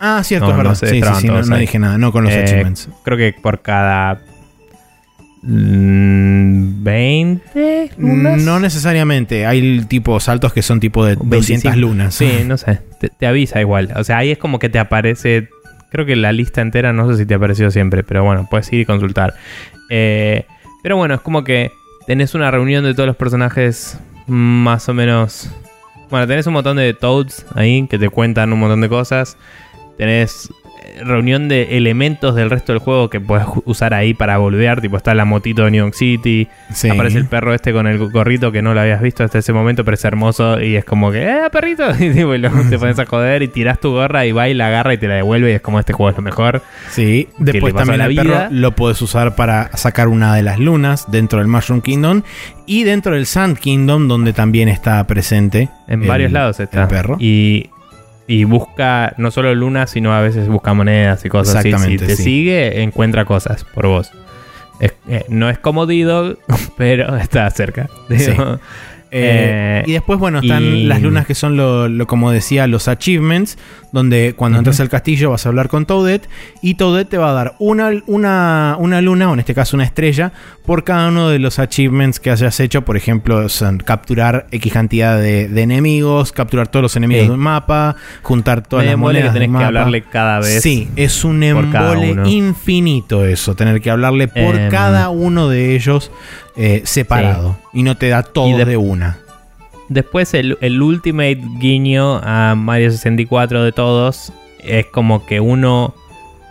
Ah, 0.00 0.22
cierto, 0.22 0.54
No, 0.54 0.62
no 0.62 0.74
se 0.74 0.88
sí, 0.88 1.00
sí, 1.20 1.28
no, 1.28 1.56
dije 1.56 1.78
nada, 1.78 1.96
no 1.98 2.12
con 2.12 2.24
los 2.24 2.32
Eh, 2.32 2.42
achievements. 2.42 2.88
Creo 3.04 3.16
que 3.16 3.34
por 3.40 3.62
cada 3.62 4.20
mm, 5.42 6.82
20 6.84 7.90
lunas. 7.98 8.42
No 8.42 8.60
necesariamente. 8.60 9.46
Hay 9.46 9.84
tipo 9.86 10.18
saltos 10.20 10.52
que 10.52 10.62
son 10.62 10.80
tipo 10.80 11.04
de 11.04 11.14
200 11.16 11.30
25. 11.72 11.76
lunas. 11.76 12.14
Sí, 12.14 12.30
no 12.46 12.56
sé. 12.56 12.80
Te, 13.00 13.08
te 13.08 13.26
avisa 13.26 13.60
igual. 13.60 13.92
O 13.96 14.04
sea, 14.04 14.18
ahí 14.18 14.30
es 14.32 14.38
como 14.38 14.58
que 14.58 14.68
te 14.68 14.78
aparece. 14.78 15.48
Creo 15.94 16.06
que 16.06 16.16
la 16.16 16.32
lista 16.32 16.60
entera, 16.60 16.92
no 16.92 17.08
sé 17.08 17.18
si 17.18 17.24
te 17.24 17.34
apareció 17.34 17.70
siempre, 17.70 18.02
pero 18.02 18.24
bueno, 18.24 18.48
puedes 18.50 18.72
ir 18.72 18.80
y 18.80 18.84
consultar. 18.84 19.32
Eh, 19.90 20.44
pero 20.82 20.96
bueno, 20.96 21.14
es 21.14 21.20
como 21.20 21.44
que 21.44 21.70
tenés 22.08 22.34
una 22.34 22.50
reunión 22.50 22.82
de 22.82 22.94
todos 22.94 23.06
los 23.06 23.14
personajes 23.14 23.96
más 24.26 24.88
o 24.88 24.94
menos. 24.94 25.48
Bueno, 26.10 26.26
tenés 26.26 26.48
un 26.48 26.54
montón 26.54 26.78
de 26.78 26.94
Toads 26.94 27.46
ahí 27.54 27.86
que 27.86 27.96
te 27.96 28.08
cuentan 28.08 28.52
un 28.52 28.58
montón 28.58 28.80
de 28.80 28.88
cosas. 28.88 29.36
Tenés 29.96 30.50
reunión 31.02 31.48
de 31.48 31.76
elementos 31.76 32.34
del 32.34 32.50
resto 32.50 32.72
del 32.72 32.78
juego 32.80 33.10
que 33.10 33.20
puedes 33.20 33.46
usar 33.64 33.94
ahí 33.94 34.14
para 34.14 34.38
volver. 34.38 34.80
Tipo, 34.80 34.96
está 34.96 35.14
la 35.14 35.24
motito 35.24 35.64
de 35.64 35.70
New 35.70 35.84
York 35.84 35.94
City. 35.94 36.48
Sí. 36.72 36.88
Aparece 36.90 37.18
el 37.18 37.26
perro 37.26 37.54
este 37.54 37.72
con 37.72 37.86
el 37.86 37.98
gorrito 38.10 38.52
que 38.52 38.62
no 38.62 38.74
lo 38.74 38.80
habías 38.80 39.00
visto 39.02 39.24
hasta 39.24 39.38
ese 39.38 39.52
momento, 39.52 39.84
pero 39.84 39.94
es 39.94 40.04
hermoso 40.04 40.60
y 40.60 40.76
es 40.76 40.84
como 40.84 41.10
que, 41.10 41.22
¡eh, 41.24 41.50
perrito! 41.50 41.84
Y 42.00 42.10
tipo, 42.10 42.34
luego 42.36 42.60
te 42.68 42.78
pones 42.78 42.98
a 42.98 43.06
joder 43.06 43.42
y 43.42 43.48
tirás 43.48 43.80
tu 43.80 43.90
gorra 43.92 44.26
y 44.26 44.32
va 44.32 44.48
y 44.48 44.54
la 44.54 44.68
agarra 44.68 44.94
y 44.94 44.98
te 44.98 45.08
la 45.08 45.14
devuelve 45.14 45.50
y 45.50 45.54
es 45.54 45.60
como 45.60 45.78
este 45.80 45.92
juego 45.92 46.10
es 46.10 46.16
lo 46.16 46.22
mejor. 46.22 46.62
Sí, 46.90 47.28
después 47.38 47.74
también 47.74 48.00
el 48.00 48.14
perro 48.14 48.48
lo 48.50 48.72
puedes 48.72 49.00
usar 49.02 49.34
para 49.36 49.76
sacar 49.76 50.08
una 50.08 50.34
de 50.34 50.42
las 50.42 50.58
lunas 50.58 51.10
dentro 51.10 51.38
del 51.38 51.48
Mushroom 51.48 51.80
Kingdom 51.80 52.22
y 52.66 52.84
dentro 52.84 53.14
del 53.14 53.26
Sand 53.26 53.58
Kingdom 53.58 54.08
donde 54.08 54.32
también 54.32 54.68
está 54.68 55.06
presente. 55.06 55.68
En 55.88 56.02
el- 56.02 56.08
varios 56.08 56.32
lados 56.32 56.60
está. 56.60 56.82
El 56.82 56.88
perro. 56.88 57.16
Y, 57.20 57.70
y 58.26 58.44
busca 58.44 59.14
no 59.18 59.30
solo 59.30 59.54
lunas, 59.54 59.90
sino 59.90 60.14
a 60.14 60.20
veces 60.20 60.48
busca 60.48 60.72
monedas 60.74 61.24
y 61.24 61.28
cosas 61.28 61.56
así. 61.56 61.72
Si 61.78 61.96
te 61.98 62.16
sí. 62.16 62.22
sigue, 62.22 62.82
encuentra 62.82 63.24
cosas 63.24 63.64
por 63.64 63.86
vos. 63.86 64.10
Es- 64.80 64.94
eh, 65.08 65.24
no 65.28 65.48
es 65.50 65.58
como 65.58 65.86
Diddle, 65.86 66.36
pero 66.76 67.16
está 67.16 67.48
cerca. 67.50 67.88
Digo, 68.08 68.58
Eh, 69.16 69.82
eh, 69.82 69.84
y 69.86 69.92
después, 69.92 70.18
bueno, 70.18 70.40
están 70.40 70.62
y- 70.64 70.84
las 70.84 71.00
lunas 71.00 71.24
que 71.24 71.34
son, 71.36 71.56
lo, 71.56 71.88
lo- 71.88 72.06
como 72.08 72.32
decía, 72.32 72.66
los 72.66 72.88
achievements, 72.88 73.56
donde 73.92 74.34
cuando 74.36 74.58
entras 74.58 74.80
al 74.80 74.88
castillo 74.88 75.30
vas 75.30 75.46
a 75.46 75.50
hablar 75.50 75.68
con 75.68 75.86
Toadette 75.86 76.28
y 76.62 76.74
Toadette 76.74 77.10
te 77.10 77.18
va 77.18 77.30
a 77.30 77.32
dar 77.32 77.54
una, 77.60 77.90
una, 78.06 78.76
una 78.80 79.00
luna, 79.00 79.30
o 79.30 79.34
en 79.34 79.38
este 79.38 79.54
caso 79.54 79.76
una 79.76 79.84
estrella, 79.84 80.32
por 80.66 80.82
cada 80.82 81.08
uno 81.10 81.28
de 81.28 81.38
los 81.38 81.60
achievements 81.60 82.18
que 82.18 82.30
hayas 82.32 82.58
hecho. 82.58 82.82
Por 82.84 82.96
ejemplo, 82.96 83.48
son 83.48 83.78
capturar 83.78 84.46
X 84.50 84.72
cantidad 84.72 85.16
de, 85.16 85.46
de 85.48 85.62
enemigos, 85.62 86.32
capturar 86.32 86.66
todos 86.66 86.82
los 86.82 86.96
enemigos 86.96 87.22
Sí. 87.22 87.28
de 87.28 87.34
un 87.34 87.40
mapa, 87.40 87.94
juntar 88.22 88.66
todas 88.66 88.84
me 88.84 88.86
las 88.86 88.94
que 88.94 89.00
monedas 89.00 89.32
tenés 89.32 89.34
del 89.34 89.42
que 89.42 89.48
mapa. 89.52 89.66
hablarle 89.66 90.02
cada 90.02 90.40
vez. 90.40 90.60
Sí, 90.60 90.88
es 90.96 91.24
un 91.24 91.40
embole 91.44 92.16
infinito 92.26 93.24
eso, 93.24 93.54
tener 93.54 93.80
que 93.80 93.90
hablarle 93.90 94.26
por 94.26 94.56
Em. 94.56 94.70
cada 94.70 95.08
uno 95.10 95.48
de 95.48 95.76
ellos 95.76 96.10
eh, 96.56 96.82
separado. 96.84 97.56
Y 97.72 97.82
no 97.82 97.96
te 97.96 98.08
da 98.08 98.22
todo 98.22 98.64
de 98.64 98.76
una. 98.76 99.18
Después 99.88 100.32
el, 100.34 100.56
el 100.60 100.80
ultimate 100.80 101.40
guiño 101.58 102.20
a 102.22 102.54
Mario 102.54 102.90
64 102.90 103.64
de 103.64 103.72
todos 103.72 104.32
es 104.60 104.86
como 104.86 105.26
que 105.26 105.40
uno 105.40 105.94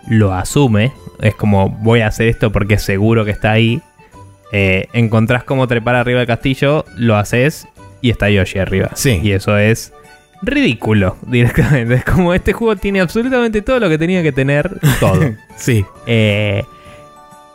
lo 0.08 0.34
asume. 0.34 0.94
Es 1.20 1.36
como 1.36 1.70
voy 1.70 2.02
a 2.02 2.08
hacer 2.08 2.28
esto 2.28 2.52
porque 2.52 2.78
seguro 2.78 3.26
que 3.26 3.32
está 3.32 3.52
ahí. 3.52 3.82
Eh, 4.52 4.88
encontrás 4.94 5.44
cómo 5.44 5.68
trepar 5.68 5.96
arriba 5.96 6.20
del 6.20 6.28
castillo, 6.28 6.86
lo 6.96 7.16
haces 7.16 7.68
y 8.02 8.12
está 8.12 8.30
Yoshi 8.30 8.60
arriba. 8.60 8.92
Sí. 8.94 9.20
Y 9.24 9.32
eso 9.32 9.58
es 9.58 9.94
ridículo 10.44 11.18
directamente. 11.28 11.96
Es 11.96 12.06
como 12.06 12.34
este 12.34 12.54
juego 12.54 12.76
tiene 12.76 13.02
absolutamente 13.02 13.62
todo 13.62 13.80
lo 13.80 13.90
que 13.90 13.98
tenía 13.98 14.22
que 14.22 14.32
tener. 14.32 14.80
Todo. 15.00 15.20
Sí. 15.56 15.86
Eh, 16.08 16.64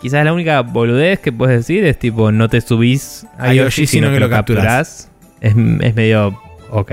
quizás 0.00 0.24
la 0.24 0.32
única 0.32 0.60
boludez 0.62 1.20
que 1.20 1.32
puedes 1.32 1.56
decir 1.58 1.84
es 1.84 1.98
tipo 1.98 2.32
no 2.32 2.48
te 2.48 2.60
subís 2.60 3.26
a, 3.38 3.52
Yoshi, 3.54 3.86
sino 3.86 4.10
que 4.12 4.20
lo 4.20 4.28
capturás. 4.30 5.10
Es, 5.40 5.54
es 5.80 5.94
medio 5.94 6.40
ok. 6.70 6.92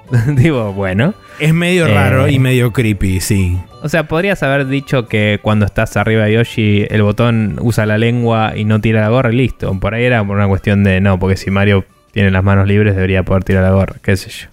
Digo, 0.36 0.72
bueno. 0.72 1.14
Es 1.40 1.52
medio 1.52 1.86
Eh. 1.86 1.94
raro 1.94 2.28
y 2.28 2.38
medio 2.38 2.72
creepy, 2.72 3.20
sí. 3.20 3.58
O 3.82 3.88
sea, 3.88 4.08
podrías 4.08 4.42
haber 4.42 4.66
dicho 4.66 5.06
que 5.06 5.38
cuando 5.42 5.64
estás 5.66 5.96
arriba 5.96 6.24
de 6.24 6.32
Yoshi 6.34 6.86
el 6.90 7.02
botón 7.02 7.58
usa 7.60 7.86
la 7.86 7.98
lengua 7.98 8.54
y 8.56 8.64
no 8.64 8.80
tira 8.80 9.00
la 9.02 9.08
gorra 9.10 9.32
y 9.32 9.36
listo. 9.36 9.78
Por 9.78 9.94
ahí 9.94 10.04
era 10.04 10.24
por 10.24 10.36
una 10.36 10.48
cuestión 10.48 10.82
de 10.84 11.00
no, 11.00 11.18
porque 11.18 11.36
si 11.36 11.50
Mario 11.50 11.84
tiene 12.12 12.30
las 12.30 12.42
manos 12.42 12.66
libres 12.66 12.94
debería 12.94 13.22
poder 13.22 13.44
tirar 13.44 13.62
la 13.62 13.70
gorra, 13.70 13.96
qué 14.02 14.16
sé 14.16 14.30
yo. 14.30 14.46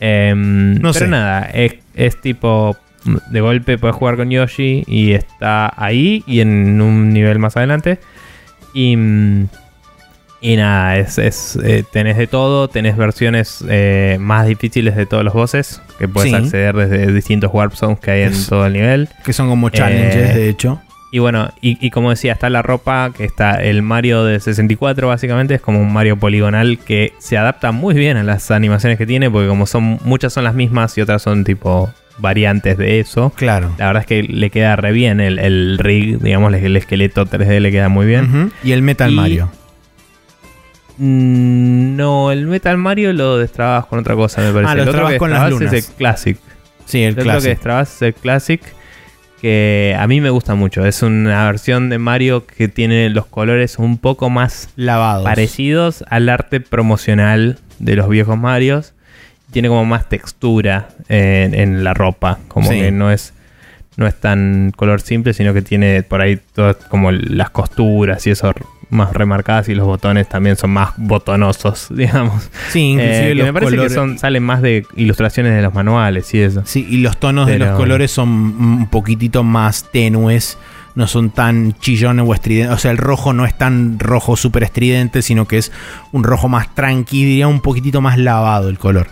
Em, 0.00 0.74
No 0.74 0.92
pero 0.92 1.04
sé. 1.04 1.08
nada, 1.08 1.42
es, 1.52 1.74
es 1.94 2.20
tipo 2.20 2.76
de 3.30 3.40
golpe 3.40 3.78
puedes 3.78 3.96
jugar 3.96 4.16
con 4.16 4.30
Yoshi 4.30 4.84
y 4.86 5.12
está 5.12 5.72
ahí 5.76 6.22
y 6.26 6.40
en 6.40 6.80
un 6.80 7.12
nivel 7.12 7.38
más 7.38 7.56
adelante. 7.56 7.98
Y, 8.74 8.96
mm, 8.96 9.48
y 10.40 10.56
nada, 10.56 10.96
es, 10.98 11.18
es, 11.18 11.58
eh, 11.64 11.84
tenés 11.92 12.16
de 12.16 12.26
todo, 12.28 12.68
tenés 12.68 12.96
versiones 12.96 13.64
eh, 13.68 14.18
más 14.20 14.46
difíciles 14.46 14.94
de 14.94 15.04
todos 15.06 15.24
los 15.24 15.34
bosses 15.34 15.82
que 15.98 16.06
puedes 16.06 16.30
Sí. 16.30 16.36
acceder 16.36 16.76
desde 16.76 17.12
distintos 17.12 17.50
warp 17.52 17.74
zones 17.74 17.98
que 17.98 18.10
hay 18.12 18.22
en 18.22 18.32
Es- 18.32 18.46
todo 18.48 18.66
el 18.66 18.72
nivel. 18.74 19.08
Que 19.24 19.32
son 19.32 19.48
como 19.48 19.68
challenges, 19.70 20.30
Eh, 20.30 20.38
de 20.38 20.48
hecho. 20.48 20.80
Y 21.10 21.20
bueno, 21.20 21.50
y, 21.62 21.84
y 21.84 21.88
como 21.90 22.10
decía, 22.10 22.34
está 22.34 22.50
la 22.50 22.60
ropa, 22.60 23.10
que 23.16 23.24
está 23.24 23.54
el 23.62 23.80
Mario 23.82 24.24
de 24.24 24.38
64 24.40 25.08
básicamente, 25.08 25.54
es 25.54 25.60
como 25.62 25.80
un 25.80 25.90
Mario 25.90 26.18
poligonal 26.18 26.78
que 26.78 27.14
se 27.18 27.38
adapta 27.38 27.72
muy 27.72 27.94
bien 27.94 28.18
a 28.18 28.22
las 28.22 28.50
animaciones 28.50 28.98
que 28.98 29.06
tiene, 29.06 29.30
porque 29.30 29.48
como 29.48 29.64
son 29.66 29.98
muchas 30.04 30.34
son 30.34 30.44
las 30.44 30.54
mismas 30.54 30.96
y 30.98 31.00
otras 31.00 31.22
son 31.22 31.44
tipo 31.44 31.90
variantes 32.18 32.76
de 32.78 33.00
eso. 33.00 33.30
Claro. 33.36 33.72
La 33.78 33.86
verdad 33.86 34.00
es 34.02 34.06
que 34.06 34.22
le 34.22 34.50
queda 34.50 34.76
re 34.76 34.92
bien 34.92 35.20
el, 35.20 35.38
el 35.38 35.78
rig, 35.78 36.18
digamos, 36.20 36.52
el 36.54 36.76
esqueleto 36.76 37.26
3D 37.26 37.60
le 37.60 37.70
queda 37.70 37.88
muy 37.88 38.06
bien. 38.06 38.52
Y 38.64 38.72
el 38.72 38.82
Metal 38.82 39.10
Y- 39.10 39.14
Mario. 39.14 39.50
Mm, 40.98 41.96
No, 41.96 42.32
el 42.32 42.46
Metal 42.46 42.76
Mario 42.76 43.12
lo 43.12 43.38
destrabas 43.38 43.86
con 43.86 43.98
otra 44.00 44.14
cosa, 44.14 44.40
me 44.42 44.52
parece. 44.52 44.70
Ah, 44.72 44.74
lo 44.74 44.82
el 44.82 44.88
otro 44.88 45.08
destrabas 45.08 45.12
que 45.12 45.18
con 45.18 45.30
las 45.30 45.40
destrabas 45.50 45.62
es 45.62 45.70
lunas. 45.70 45.90
el 45.90 45.96
Classic. 45.96 46.38
Sí, 46.84 47.02
el 47.02 47.18
El 47.18 47.28
otro 47.28 47.40
que 47.40 47.48
destrabas 47.48 47.94
es 47.96 48.02
el 48.02 48.14
Classic, 48.14 48.60
que 49.40 49.96
a 49.98 50.06
mí 50.06 50.20
me 50.20 50.30
gusta 50.30 50.54
mucho. 50.54 50.84
Es 50.84 51.02
una 51.02 51.44
versión 51.46 51.88
de 51.90 51.98
Mario 51.98 52.46
que 52.46 52.68
tiene 52.68 53.10
los 53.10 53.26
colores 53.26 53.78
un 53.78 53.98
poco 53.98 54.30
más 54.30 54.70
Lavados. 54.76 55.24
parecidos 55.24 56.02
al 56.08 56.28
arte 56.28 56.60
promocional 56.60 57.58
de 57.78 57.94
los 57.96 58.08
viejos 58.08 58.36
Marios. 58.38 58.94
Tiene 59.50 59.68
como 59.68 59.84
más 59.84 60.08
textura 60.08 60.88
en, 61.08 61.54
en 61.54 61.84
la 61.84 61.94
ropa, 61.94 62.38
como 62.48 62.70
Sí. 62.70 62.80
que 62.80 62.90
no 62.90 63.10
es 63.10 63.32
no 63.96 64.06
es 64.06 64.14
tan 64.14 64.72
color 64.76 65.00
simple, 65.00 65.32
sino 65.34 65.52
que 65.52 65.60
tiene 65.60 66.04
por 66.04 66.20
ahí 66.20 66.38
todas 66.54 66.76
como 66.88 67.10
las 67.10 67.50
costuras 67.50 68.24
y 68.28 68.30
eso 68.30 68.52
más 68.90 69.12
remarcadas 69.12 69.68
y 69.68 69.74
los 69.74 69.86
botones 69.86 70.28
también 70.28 70.56
son 70.56 70.70
más 70.70 70.90
botonosos, 70.96 71.88
digamos. 71.94 72.48
Sí, 72.70 72.92
inclusive 72.92 73.24
Eh, 73.24 73.28
que 73.30 73.34
los 73.34 73.46
me 73.46 73.52
parece 73.52 73.70
colores. 73.72 73.92
que 73.92 73.94
son, 73.98 74.18
salen 74.18 74.44
más 74.44 74.62
de 74.62 74.84
ilustraciones 74.94 75.52
de 75.52 75.62
los 75.62 75.74
manuales 75.74 76.32
y 76.32 76.40
eso. 76.40 76.62
Sí, 76.64 76.86
y 76.88 76.98
los 76.98 77.16
tonos 77.18 77.48
de 77.48 77.58
los 77.58 77.76
colores 77.76 78.12
son 78.12 78.28
un 78.28 78.86
poquitito 78.88 79.42
más 79.42 79.90
tenues. 79.90 80.58
No 80.94 81.06
son 81.06 81.30
tan 81.30 81.74
chillones 81.78 82.24
o 82.26 82.34
estridentes. 82.34 82.74
O 82.76 82.78
sea, 82.78 82.90
el 82.92 82.98
rojo 82.98 83.32
no 83.32 83.46
es 83.46 83.56
tan 83.58 83.98
rojo 83.98 84.36
súper 84.36 84.62
estridente, 84.64 85.22
sino 85.22 85.46
que 85.46 85.58
es 85.58 85.70
un 86.12 86.22
rojo 86.24 86.48
más 86.48 86.74
tranqui, 86.74 87.24
diría 87.24 87.46
un 87.48 87.60
poquitito 87.60 88.00
más 88.00 88.16
lavado 88.18 88.68
el 88.68 88.78
color. 88.78 89.08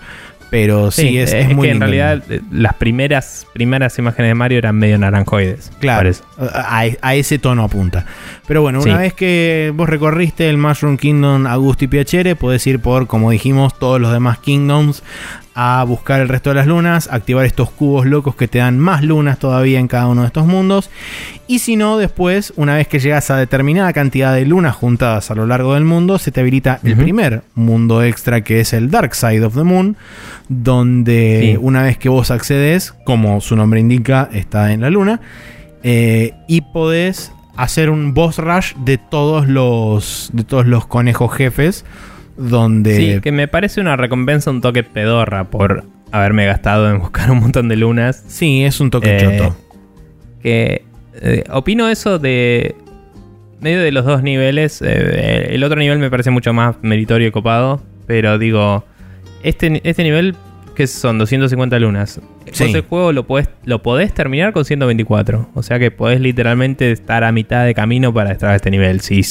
Pero 0.50 0.90
sí, 0.92 1.18
es, 1.18 1.32
es 1.32 1.48
muy 1.54 1.66
que 1.68 1.72
en 1.74 1.80
realidad 1.80 2.22
eh, 2.30 2.40
las 2.52 2.74
primeras 2.74 3.46
primeras 3.52 3.98
imágenes 3.98 4.30
de 4.30 4.34
Mario 4.34 4.58
eran 4.58 4.76
medio 4.76 4.96
naranjoides. 4.98 5.72
Claro, 5.80 6.10
a, 6.38 6.84
a 7.02 7.14
ese 7.16 7.38
tono 7.38 7.64
apunta. 7.64 8.06
Pero 8.46 8.62
bueno, 8.62 8.80
una 8.80 8.94
Sí. 8.96 8.98
vez 9.02 9.12
que 9.14 9.72
vos 9.74 9.88
recorriste 9.88 10.48
el 10.48 10.56
Mushroom 10.56 10.96
Kingdom 10.98 11.46
a 11.46 11.56
gusto 11.56 11.84
y 11.84 11.88
piacere, 11.88 12.36
podés 12.36 12.64
ir 12.66 12.78
por, 12.80 13.06
como 13.08 13.30
dijimos, 13.32 13.76
todos 13.78 14.00
los 14.00 14.12
demás 14.12 14.38
Kingdoms 14.38 15.02
a 15.58 15.82
buscar 15.84 16.20
el 16.20 16.28
resto 16.28 16.50
de 16.50 16.56
las 16.56 16.66
lunas, 16.66 17.08
activar 17.10 17.46
estos 17.46 17.70
cubos 17.70 18.04
locos 18.04 18.36
que 18.36 18.46
te 18.46 18.58
dan 18.58 18.78
más 18.78 19.02
lunas 19.02 19.38
todavía 19.38 19.80
en 19.80 19.88
cada 19.88 20.06
uno 20.06 20.20
de 20.20 20.26
estos 20.26 20.46
mundos. 20.46 20.90
Y 21.46 21.60
si 21.60 21.76
no, 21.76 21.96
después, 21.96 22.52
una 22.56 22.74
vez 22.74 22.88
que 22.88 22.98
llegas 22.98 23.30
a 23.30 23.38
determinada 23.38 23.90
cantidad 23.94 24.34
de 24.34 24.44
lunas 24.44 24.76
juntadas 24.76 25.30
a 25.30 25.34
lo 25.34 25.46
largo 25.46 25.72
del 25.72 25.84
mundo, 25.84 26.18
se 26.18 26.30
te 26.30 26.40
habilita 26.40 26.78
el 26.84 26.94
primer 26.96 27.42
mundo 27.54 28.02
extra 28.02 28.42
que 28.42 28.60
es 28.60 28.74
el 28.74 28.90
Dark 28.90 29.14
Side 29.14 29.42
of 29.46 29.54
the 29.54 29.62
Moon, 29.62 29.96
donde 30.50 31.52
Sí. 31.54 31.58
una 31.60 31.82
vez 31.82 31.96
que 31.96 32.08
vos 32.10 32.30
accedes, 32.30 32.92
como 33.04 33.40
su 33.40 33.56
nombre 33.56 33.80
indica, 33.80 34.28
está 34.32 34.72
en 34.72 34.82
la 34.82 34.90
luna, 34.90 35.20
eh, 35.82 36.34
y 36.48 36.60
podés 36.60 37.32
hacer 37.56 37.88
un 37.88 38.12
boss 38.12 38.36
rush 38.38 38.74
de 38.84 38.98
todos 38.98 39.48
los 39.48 40.28
de 40.34 40.44
todos 40.44 40.66
los 40.66 40.86
conejos 40.86 41.32
jefes 41.34 41.86
donde 42.36 42.96
Sí, 42.96 43.20
que 43.20 43.32
me 43.32 43.48
parece 43.48 43.80
una 43.80 43.96
recompensa 43.96 44.50
un 44.50 44.60
toque 44.60 44.82
pedorra 44.82 45.50
por 45.50 45.84
haberme 46.12 46.46
gastado 46.46 46.90
en 46.90 46.98
buscar 46.98 47.30
un 47.30 47.40
montón 47.40 47.68
de 47.68 47.76
lunas. 47.76 48.24
Sí, 48.28 48.64
es 48.64 48.80
un 48.80 48.90
toque 48.90 49.16
Eh, 49.16 49.20
choto. 49.20 49.56
Que 50.42 50.84
eh, 51.20 51.44
opino 51.50 51.88
eso 51.88 52.18
de 52.18 52.74
medio 53.60 53.80
de 53.80 53.92
los 53.92 54.04
dos 54.04 54.22
niveles. 54.22 54.82
Eh, 54.82 55.48
el 55.54 55.64
otro 55.64 55.78
nivel 55.78 55.98
me 55.98 56.10
parece 56.10 56.30
mucho 56.30 56.52
más 56.52 56.76
meritorio 56.82 57.28
y 57.28 57.30
copado. 57.30 57.80
Pero 58.06 58.38
digo, 58.38 58.84
este, 59.42 59.80
este 59.84 60.02
nivel 60.04 60.36
que 60.76 60.86
son 60.86 61.18
250 61.18 61.78
lunas. 61.78 62.20
Sí. 62.52 62.64
Vos 62.64 62.74
el 62.74 62.82
juego 62.82 63.12
lo 63.12 63.26
podés, 63.26 63.48
lo 63.64 63.82
podés 63.82 64.12
terminar 64.12 64.52
con 64.52 64.64
124. 64.64 65.48
O 65.54 65.62
sea 65.62 65.78
que 65.78 65.90
podés 65.90 66.20
literalmente 66.20 66.92
estar 66.92 67.24
a 67.24 67.32
mitad 67.32 67.64
de 67.64 67.74
camino 67.74 68.12
para 68.12 68.30
estar 68.30 68.50
a 68.50 68.56
este 68.56 68.70
nivel. 68.70 69.00
Si 69.00 69.22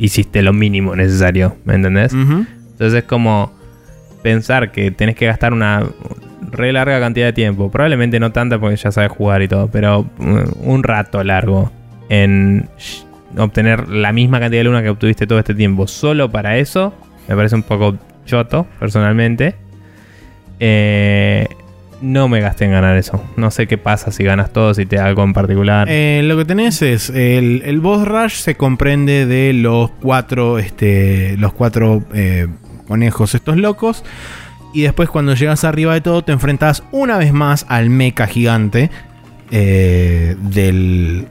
hiciste 0.00 0.42
lo 0.42 0.52
mínimo 0.52 0.96
necesario. 0.96 1.56
¿Me 1.64 1.74
entendés? 1.74 2.12
Entonces 2.12 2.94
es 2.94 3.04
como 3.04 3.52
pensar 4.22 4.72
que 4.72 4.90
tenés 4.90 5.14
que 5.14 5.26
gastar 5.26 5.52
una 5.52 5.84
re 6.50 6.72
larga 6.72 6.98
cantidad 6.98 7.26
de 7.26 7.32
tiempo. 7.34 7.70
Probablemente 7.70 8.18
no 8.18 8.32
tanta 8.32 8.58
porque 8.58 8.76
ya 8.76 8.90
sabes 8.90 9.12
jugar 9.12 9.42
y 9.42 9.48
todo, 9.48 9.68
pero 9.68 10.06
mm, 10.18 10.68
un 10.68 10.82
rato 10.82 11.22
largo 11.22 11.70
en 12.08 12.68
obtener 13.36 13.88
la 13.88 14.12
misma 14.12 14.40
cantidad 14.40 14.60
de 14.60 14.64
luna 14.64 14.82
que 14.82 14.88
obtuviste 14.88 15.26
todo 15.26 15.38
este 15.38 15.54
tiempo 15.54 15.86
solo 15.86 16.30
para 16.30 16.56
eso, 16.56 16.92
me 17.28 17.36
parece 17.36 17.54
un 17.54 17.62
poco 17.62 17.96
choto, 18.24 18.66
personalmente. 18.78 19.54
Eh, 20.58 21.46
no 22.00 22.28
me 22.28 22.40
gasté 22.40 22.64
en 22.66 22.72
ganar 22.72 22.96
eso. 22.96 23.22
No 23.36 23.50
sé 23.50 23.66
qué 23.66 23.76
pasa 23.78 24.10
si 24.10 24.24
ganas 24.24 24.52
todo, 24.52 24.72
si 24.74 24.86
te 24.86 24.96
da 24.96 25.06
algo 25.06 25.22
en 25.22 25.32
particular. 25.32 25.86
Eh, 25.90 26.22
lo 26.24 26.36
que 26.36 26.44
tenés 26.44 26.80
es 26.82 27.10
el, 27.10 27.80
boss 27.80 28.06
rush 28.06 28.34
se 28.34 28.54
comprende 28.56 29.26
de 29.26 29.52
los 29.52 29.90
cuatro, 29.90 30.58
este, 30.58 31.36
los 31.36 31.52
cuatro 31.52 32.02
eh, 32.14 32.46
conejos 32.88 33.34
estos 33.34 33.56
locos. 33.56 34.04
Y 34.72 34.82
después 34.82 35.08
cuando 35.10 35.34
llegas 35.34 35.64
arriba 35.64 35.94
de 35.94 36.00
todo 36.00 36.22
te 36.22 36.32
enfrentas 36.32 36.82
una 36.92 37.18
vez 37.18 37.32
más 37.32 37.66
al 37.68 37.90
mecha 37.90 38.26
gigante 38.28 38.90
eh, 39.50 40.36
del 40.40 41.26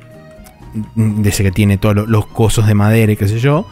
de 0.96 1.30
ese 1.30 1.44
que 1.44 1.52
tiene 1.52 1.78
todos 1.78 1.96
lo- 1.96 2.06
los 2.06 2.28
cosos 2.28 2.68
de 2.68 2.76
madera 2.76 3.12
y 3.12 3.16
qué 3.16 3.28
sé 3.28 3.40
yo. 3.40 3.66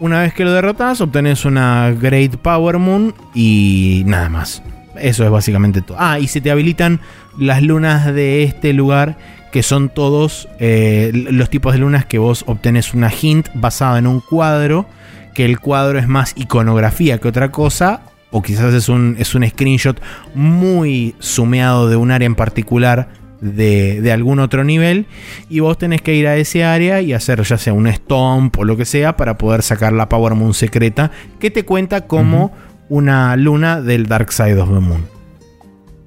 Una 0.00 0.20
vez 0.22 0.32
que 0.34 0.44
lo 0.44 0.52
derrotas, 0.52 1.00
obtenés 1.00 1.44
una 1.44 1.90
Great 1.98 2.36
Power 2.36 2.78
Moon 2.78 3.14
y 3.34 4.02
nada 4.06 4.28
más. 4.28 4.62
Eso 5.00 5.24
es 5.24 5.30
básicamente 5.30 5.82
todo. 5.82 5.96
Ah, 6.00 6.18
y 6.18 6.28
se 6.28 6.40
te 6.40 6.50
habilitan 6.50 7.00
las 7.38 7.62
lunas 7.62 8.12
de 8.12 8.42
este 8.42 8.72
lugar, 8.72 9.16
que 9.52 9.62
son 9.62 9.88
todos 9.88 10.48
eh, 10.58 11.10
los 11.12 11.50
tipos 11.50 11.72
de 11.72 11.80
lunas 11.80 12.04
que 12.04 12.18
vos 12.18 12.44
obtenés 12.46 12.94
una 12.94 13.10
hint 13.10 13.48
basada 13.54 13.98
en 13.98 14.06
un 14.06 14.20
cuadro, 14.20 14.86
que 15.34 15.44
el 15.44 15.58
cuadro 15.58 15.98
es 15.98 16.06
más 16.06 16.34
iconografía 16.36 17.18
que 17.18 17.28
otra 17.28 17.50
cosa, 17.50 18.02
o 18.30 18.42
quizás 18.42 18.74
es 18.74 18.88
un, 18.88 19.16
es 19.18 19.34
un 19.34 19.46
screenshot 19.48 20.00
muy 20.34 21.14
sumeado 21.18 21.88
de 21.88 21.96
un 21.96 22.10
área 22.10 22.26
en 22.26 22.36
particular 22.36 23.08
de, 23.40 24.02
de 24.02 24.12
algún 24.12 24.38
otro 24.38 24.64
nivel, 24.64 25.06
y 25.48 25.60
vos 25.60 25.78
tenés 25.78 26.02
que 26.02 26.14
ir 26.14 26.26
a 26.26 26.36
ese 26.36 26.62
área 26.62 27.00
y 27.00 27.12
hacer 27.12 27.42
ya 27.42 27.58
sea 27.58 27.72
un 27.72 27.88
stomp 27.88 28.58
o 28.58 28.64
lo 28.64 28.76
que 28.76 28.84
sea 28.84 29.16
para 29.16 29.38
poder 29.38 29.62
sacar 29.62 29.92
la 29.92 30.08
Power 30.08 30.34
Moon 30.34 30.54
secreta, 30.54 31.10
que 31.40 31.50
te 31.50 31.64
cuenta 31.64 32.06
como 32.06 32.52
una 32.90 33.34
luna 33.36 33.80
del 33.80 34.06
Dark 34.06 34.30
Side 34.32 34.60
of 34.60 34.68
the 34.68 34.80
Moon. 34.80 35.06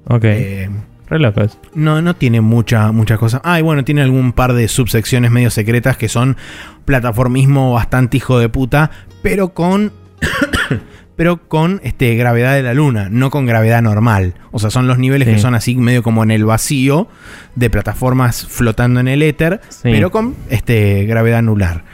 ok, 0.08 0.24
Eh, 0.24 0.70
re 1.08 1.18
locos. 1.18 1.58
no, 1.74 2.00
no 2.02 2.14
tiene 2.14 2.40
mucha, 2.40 2.92
mucha 2.92 3.16
cosa. 3.18 3.40
Ah, 3.42 3.58
y 3.58 3.62
bueno, 3.62 3.84
tiene 3.84 4.02
algún 4.02 4.32
par 4.32 4.52
de 4.52 4.68
subsecciones 4.68 5.30
medio 5.32 5.50
secretas 5.50 5.96
que 5.96 6.08
son 6.08 6.36
plataformismo 6.84 7.72
bastante 7.72 8.18
hijo 8.18 8.38
de 8.38 8.48
puta, 8.48 8.90
pero 9.22 9.48
con. 9.54 9.92
pero 11.16 11.48
con 11.48 11.80
este, 11.84 12.14
gravedad 12.16 12.54
de 12.54 12.62
la 12.64 12.74
luna, 12.74 13.08
no 13.10 13.30
con 13.30 13.46
gravedad 13.46 13.80
normal. 13.82 14.34
O 14.50 14.58
sea, 14.58 14.70
son 14.70 14.86
los 14.88 14.98
niveles 14.98 15.28
Sí. 15.28 15.34
que 15.34 15.40
son 15.40 15.54
así 15.54 15.76
medio 15.76 16.02
como 16.02 16.22
en 16.24 16.30
el 16.32 16.44
vacío 16.44 17.06
de 17.54 17.70
plataformas 17.70 18.46
flotando 18.46 18.98
en 19.00 19.08
el 19.08 19.22
éter, 19.22 19.60
Sí. 19.68 19.82
pero 19.92 20.10
con 20.10 20.34
este, 20.50 21.04
gravedad 21.06 21.38
anular. 21.38 21.84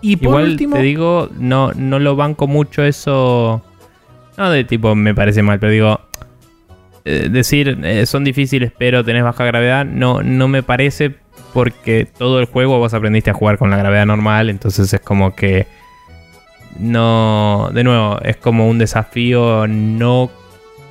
Y 0.00 0.16
por 0.16 0.26
Igual 0.28 0.44
último. 0.50 0.76
te 0.76 0.82
digo, 0.82 1.30
no, 1.38 1.72
no 1.72 1.98
lo 1.98 2.14
banco 2.14 2.46
mucho 2.46 2.84
eso. 2.84 3.64
No 4.36 4.50
de 4.50 4.64
tipo, 4.64 4.94
me 4.94 5.14
parece 5.14 5.42
mal, 5.42 5.58
pero 5.58 5.72
digo. 5.72 6.00
eh, 7.04 7.28
decir, 7.30 7.78
eh, 7.84 8.06
son 8.06 8.24
difíciles, 8.24 8.72
pero 8.76 9.04
tenés 9.04 9.22
baja 9.24 9.44
gravedad, 9.44 9.84
no, 9.84 10.22
no 10.22 10.48
me 10.48 10.62
parece 10.62 11.14
porque 11.52 12.06
todo 12.18 12.40
el 12.40 12.46
juego 12.46 12.78
vos 12.78 12.94
aprendiste 12.94 13.30
a 13.30 13.34
jugar 13.34 13.58
con 13.58 13.70
la 13.70 13.76
gravedad 13.76 14.06
normal, 14.06 14.50
entonces 14.50 14.92
es 14.92 15.00
como 15.00 15.34
que. 15.36 15.66
No. 16.78 17.70
De 17.72 17.84
nuevo, 17.84 18.18
es 18.22 18.36
como 18.36 18.68
un 18.68 18.78
desafío 18.78 19.66
no. 19.68 20.30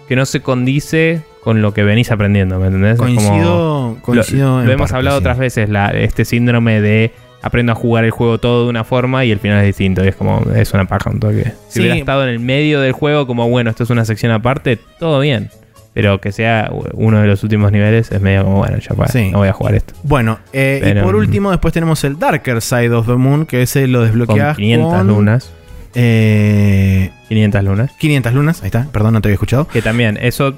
que 0.08 0.16
no 0.16 0.26
se 0.26 0.42
condice 0.42 1.22
con 1.44 1.62
lo 1.62 1.74
que 1.74 1.84
venís 1.84 2.12
aprendiendo, 2.12 2.58
¿me 2.60 2.68
entendés? 2.68 2.94
Es 2.94 3.00
como- 3.00 3.16
coincido. 3.16 3.98
coincido 4.02 4.60
lo, 4.60 4.66
lo 4.66 4.72
hemos 4.72 4.92
parte, 4.92 4.96
hablado 4.98 5.18
sí. 5.18 5.22
otras 5.24 5.38
veces, 5.38 5.70
la- 5.70 5.90
este 5.92 6.24
síndrome 6.26 6.80
de 6.80 7.12
aprendo 7.44 7.74
a 7.74 7.76
jugar 7.76 8.04
el 8.06 8.12
juego 8.12 8.40
todo 8.40 8.64
de 8.64 8.70
una 8.72 8.84
forma 8.84 9.24
y 9.26 9.32
el 9.32 9.38
final 9.40 9.60
es 9.60 9.66
distinto. 9.68 10.04
Y 10.04 10.08
es 10.08 10.16
como, 10.16 10.42
es 10.56 10.74
una 10.74 10.86
paja 10.86 11.12
un 11.12 11.20
toque. 11.20 11.44
Si 11.68 11.74
Sí. 11.76 11.80
hubiera 11.82 11.96
estado 11.98 12.24
en 12.24 12.30
el 12.30 12.40
medio 12.40 12.80
del 12.82 12.94
juego, 12.94 13.28
como 13.28 13.48
bueno, 13.50 13.70
esto 13.70 13.84
es 13.84 13.90
una 13.92 14.06
sección 14.06 14.32
aparte, 14.32 14.80
todo 14.98 15.20
bien. 15.20 15.50
Pero 15.94 16.20
que 16.20 16.32
sea 16.32 16.72
uno 16.94 17.22
de 17.22 17.28
los 17.28 17.44
últimos 17.44 17.72
niveles 17.72 18.12
es 18.12 18.20
medio 18.20 18.46
como, 18.46 18.58
bueno, 18.60 18.78
ya 18.80 19.08
Sí. 19.10 19.30
no 19.30 19.38
voy 19.38 19.48
a 19.50 19.54
jugar 19.54 19.76
esto. 19.76 19.94
Bueno, 20.02 20.40
eh, 20.52 20.96
y 20.98 21.02
por 21.04 21.14
mm. 21.14 21.20
último, 21.20 21.52
después 21.52 21.72
tenemos 21.72 22.04
el 22.04 22.18
Darker 22.18 22.62
Side 22.62 22.90
of 22.92 23.06
the 23.06 23.14
Moon, 23.14 23.46
que 23.46 23.62
ese 23.62 23.86
lo 23.88 24.00
Con 24.00 24.08
desbloqueas 24.08 24.56
500 24.58 24.92
con, 24.98 25.08
lunas. 25.08 25.52
eh, 25.94 27.12
500 27.28 27.64
lunas. 27.64 27.92
500 28.00 28.34
lunas, 28.34 28.62
ahí 28.64 28.68
está, 28.68 28.88
perdón, 28.92 29.14
no 29.14 29.22
te 29.22 29.28
había 29.28 29.36
escuchado. 29.36 29.68
Que 29.68 29.82
también, 29.82 30.18
eso. 30.22 30.54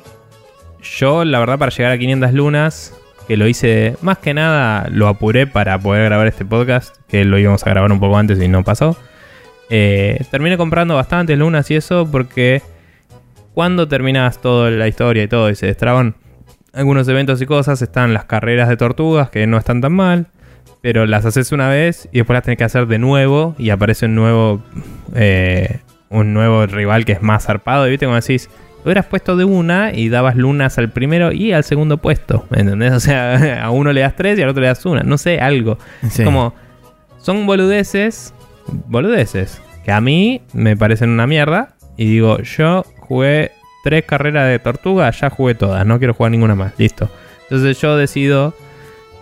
Yo, 0.99 1.26
la 1.26 1.40
verdad, 1.40 1.57
para 1.57 1.72
llegar 1.72 1.91
a 1.91 1.98
500 1.98 2.32
lunas, 2.34 2.94
que 3.27 3.38
lo 3.38 3.47
hice 3.47 3.95
más 4.02 4.18
que 4.19 4.34
nada, 4.34 4.88
lo 4.89 5.07
apuré 5.07 5.47
para 5.47 5.80
poder 5.80 6.06
grabar 6.06 6.27
este 6.27 6.45
podcast, 6.45 6.95
que 7.07 7.26
lo 7.26 7.38
íbamos 7.38 7.65
a 7.65 7.69
grabar 7.69 7.91
un 7.91 7.99
poco 7.99 8.18
antes 8.18 8.41
y 8.41 8.47
no 8.47 8.64
pasó. 8.64 8.97
Eh, 9.69 10.23
terminé 10.30 10.57
comprando 10.57 10.95
bastantes 10.95 11.38
lunas 11.38 11.69
y 11.72 11.76
eso 11.76 12.07
porque 12.11 12.61
cuando 13.53 13.88
terminas 13.88 14.41
toda 14.41 14.69
la 14.69 14.88
historia 14.88 15.23
y 15.23 15.27
todo 15.27 15.49
y 15.49 15.56
se 15.56 15.65
destraban 15.65 16.15
algunos 16.73 17.07
eventos 17.07 17.41
y 17.41 17.45
cosas, 17.45 17.81
están 17.81 18.14
las 18.14 18.26
carreras 18.26 18.69
de 18.69 18.77
tortugas 18.77 19.30
que 19.30 19.47
no 19.47 19.57
están 19.57 19.81
tan 19.81 19.93
mal, 19.93 20.27
pero 20.81 21.06
las 21.06 21.26
haces 21.26 21.52
una 21.52 21.69
vez 21.69 22.10
y 22.11 22.18
después 22.19 22.35
las 22.35 22.43
tenés 22.43 22.57
que 22.57 22.65
hacer 22.65 22.85
de 22.85 22.99
nuevo 22.99 23.56
y 23.57 23.69
aparece 23.69 24.06
un 24.06 24.15
nuevo, 24.15 24.61
eh, 25.15 25.80
un 26.10 26.34
nuevo 26.34 26.65
rival 26.68 27.06
que 27.06 27.14
es 27.14 27.22
más 27.22 27.45
zarpado 27.45 27.88
y 27.88 27.91
viste 27.91 28.06
como 28.06 28.18
decís, 28.18 28.49
hubieras 28.86 29.07
puesto 29.07 29.36
de 29.36 29.44
una 29.44 29.91
y 29.94 30.10
dabas 30.10 30.36
lunas 30.36 30.78
al 30.78 30.90
primero 30.90 31.32
y 31.32 31.52
al 31.52 31.64
segundo 31.64 31.98
puesto, 31.98 32.45
¿me 32.49 32.62
entendés? 32.62 32.94
O 32.94 32.99
sea, 32.99 33.64
a 33.66 33.72
uno 33.72 33.91
le 33.91 34.02
das 34.02 34.16
tres 34.16 34.38
y 34.40 34.44
al 34.44 34.49
otro 34.49 34.62
le 34.62 34.68
das 34.68 34.86
una, 34.86 35.02
no 35.02 35.18
sé, 35.18 35.40
algo. 35.40 35.78
Sí. 36.10 36.24
Como, 36.24 36.53
son 37.20 37.45
boludeces, 37.45 38.34
boludeces, 38.68 39.62
que 39.84 39.91
a 39.91 40.02
mí 40.02 40.41
me 40.53 40.78
parecen 40.78 41.10
una 41.10 41.28
mierda. 41.28 41.76
Y 41.98 42.06
digo, 42.06 42.40
yo 42.41 42.86
jugué 42.99 43.52
tres 43.84 44.06
carreras 44.06 44.49
de 44.49 44.60
tortuga, 44.60 45.10
ya 45.12 45.30
jugué 45.30 45.56
todas, 45.56 45.86
no 45.86 45.98
quiero 45.98 46.14
jugar 46.14 46.32
ninguna 46.32 46.56
más, 46.56 46.74
listo. 46.78 47.10
Entonces 47.44 47.80
yo 47.80 47.95
decido, 47.95 48.53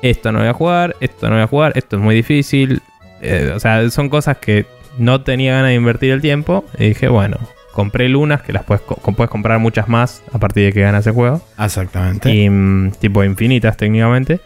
esto 0.01 0.31
no 0.31 0.39
voy 0.39 0.47
a 0.47 0.53
jugar, 0.53 0.95
esto 0.99 1.27
no 1.29 1.35
voy 1.35 1.43
a 1.43 1.47
jugar, 1.47 1.73
esto 1.75 1.97
es 1.97 2.01
muy 2.01 2.15
difícil. 2.15 2.81
Eh, 3.21 3.53
o 3.55 3.59
sea, 3.59 3.89
son 3.89 4.09
cosas 4.09 4.37
que 4.37 4.65
no 4.97 5.21
tenía 5.21 5.53
ganas 5.53 5.69
de 5.69 5.75
invertir 5.75 6.11
el 6.11 6.21
tiempo. 6.21 6.65
Y 6.77 6.89
dije, 6.89 7.07
bueno, 7.07 7.37
compré 7.73 8.07
lunas, 8.07 8.41
que 8.41 8.53
las 8.53 8.63
puedes, 8.63 8.81
co- 8.83 8.95
puedes 8.95 9.29
comprar 9.29 9.59
muchas 9.59 9.87
más 9.89 10.23
a 10.31 10.37
partir 10.39 10.63
de 10.65 10.71
que 10.73 10.81
ganas 10.81 11.05
el 11.07 11.13
juego 11.13 11.41
Exactamente. 11.59 12.33
y 12.33 12.49
mm, 12.49 12.91
tipo 12.99 13.23
infinitas 13.23 13.75
técnicamente. 13.75 14.39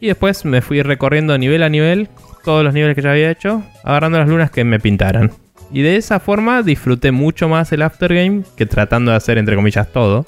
Y 0.00 0.08
después 0.08 0.44
me 0.44 0.60
fui 0.62 0.82
recorriendo 0.82 1.36
nivel 1.38 1.62
a 1.62 1.68
nivel 1.68 2.08
todos 2.44 2.64
los 2.64 2.74
niveles 2.74 2.94
que 2.96 3.02
ya 3.02 3.10
había 3.12 3.30
hecho, 3.30 3.62
agarrando 3.84 4.18
las 4.18 4.28
lunas 4.28 4.50
que 4.50 4.64
me 4.64 4.78
pintaran. 4.80 5.30
Y 5.72 5.82
de 5.82 5.96
esa 5.96 6.20
forma 6.20 6.62
disfruté 6.62 7.10
mucho 7.12 7.48
más 7.48 7.72
el 7.72 7.82
aftergame 7.82 8.42
que 8.56 8.66
tratando 8.66 9.10
de 9.10 9.16
hacer 9.16 9.36
entre 9.38 9.56
comillas 9.56 9.88
todo. 9.92 10.24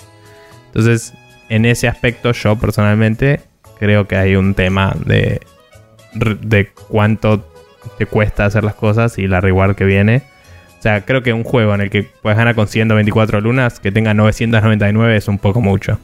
Entonces, 0.66 1.14
en 1.48 1.64
ese 1.64 1.86
aspecto 1.88 2.32
yo 2.32 2.56
personalmente 2.59 3.40
creo 3.78 4.09
que 4.09 4.16
hay 4.16 4.36
un 4.36 4.55
tema 4.55 4.94
de 5.06 5.40
de 6.14 6.70
cuánto 6.88 7.46
te 7.98 8.06
cuesta 8.06 8.46
hacer 8.46 8.64
las 8.64 8.74
cosas 8.74 9.18
y 9.18 9.28
la 9.28 9.40
reward 9.40 9.76
que 9.76 9.84
viene. 9.84 10.22
O 10.78 10.82
sea, 10.82 11.05
creo 11.05 11.22
que 11.22 11.32
un 11.32 11.42
juego 11.42 11.74
en 11.74 11.80
el 11.80 11.90
que 11.90 12.05
puedes 12.05 12.38
ganar 12.38 12.55
con 12.55 12.68
124 12.68 13.40
lunas 13.40 13.80
que 13.80 13.90
tenga 13.90 14.14
999 14.14 15.16
es 15.16 15.26
un 15.26 15.38
poco 15.38 15.60
mucho. 15.60 15.98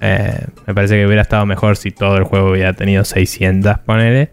Eh, 0.00 0.46
me 0.66 0.74
parece 0.74 0.96
que 0.96 1.06
hubiera 1.06 1.22
estado 1.22 1.46
mejor 1.46 1.76
si 1.76 1.90
todo 1.90 2.18
el 2.18 2.24
juego 2.24 2.50
hubiera 2.50 2.74
tenido 2.74 3.04
600, 3.04 3.78
ponele. 3.80 4.30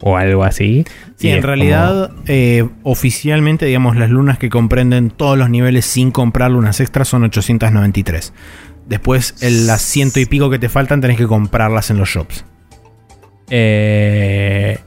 O 0.00 0.16
algo 0.16 0.44
así. 0.44 0.84
Sí, 1.16 1.28
Y 1.28 1.30
en 1.30 1.42
realidad, 1.42 2.10
eh, 2.26 2.68
oficialmente, 2.82 3.64
digamos, 3.64 3.96
las 3.96 4.10
lunas 4.10 4.38
que 4.38 4.50
comprenden 4.50 5.10
todos 5.10 5.38
los 5.38 5.48
niveles 5.48 5.86
sin 5.86 6.10
comprar 6.10 6.50
lunas 6.50 6.80
extras 6.80 7.08
son 7.08 7.22
893. 7.22 8.34
Después, 8.86 9.36
el, 9.40 9.66
las 9.66 9.80
ciento 9.80 10.20
y 10.20 10.26
pico 10.26 10.50
que 10.50 10.58
te 10.58 10.68
faltan 10.68 11.00
tenés 11.00 11.16
que 11.16 11.26
comprarlas 11.26 11.90
en 11.90 11.98
los 11.98 12.08
shops. 12.08 12.44
Eh, 13.48 14.78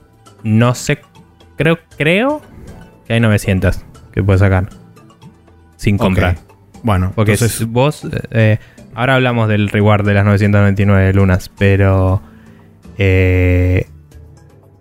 no 0.43 0.76
sé. 0.76 0.99
Creo, 1.55 1.80
creo 1.97 2.41
que 3.08 3.14
hay 3.14 3.20
900 3.20 3.84
que 4.12 4.24
puedes 4.24 4.42
sacar. 4.42 4.70
Sin 5.78 5.98
comprar. 5.98 6.38
Bueno, 6.84 7.12
Porque 7.16 7.34
entonces, 7.34 7.66
vos. 7.68 8.08
eh, 8.32 8.60
ahora 8.96 9.16
hablamos 9.16 9.48
del 9.50 9.70
reward 9.70 10.06
de 10.06 10.14
las 10.14 10.26
999 10.26 11.14
lunas, 11.14 11.50
pero. 11.58 12.22
eh, 12.98 13.88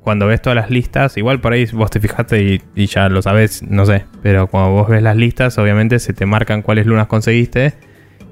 cuando 0.02 0.28
ves 0.28 0.40
todas 0.40 0.54
las 0.56 0.70
listas, 0.70 1.16
igual 1.16 1.40
por 1.40 1.52
ahí 1.52 1.66
vos 1.72 1.90
te 1.90 1.98
fijaste 1.98 2.40
y, 2.40 2.62
y 2.76 2.86
ya 2.86 3.08
lo 3.08 3.22
sabes, 3.22 3.64
no 3.64 3.84
sé. 3.86 4.04
Pero 4.22 4.46
cuando 4.46 4.70
vos 4.70 4.88
ves 4.88 5.02
las 5.02 5.16
listas, 5.16 5.58
obviamente 5.58 5.98
se 5.98 6.12
te 6.12 6.26
marcan 6.26 6.62
cuáles 6.62 6.86
lunas 6.86 7.08
conseguiste. 7.08 7.74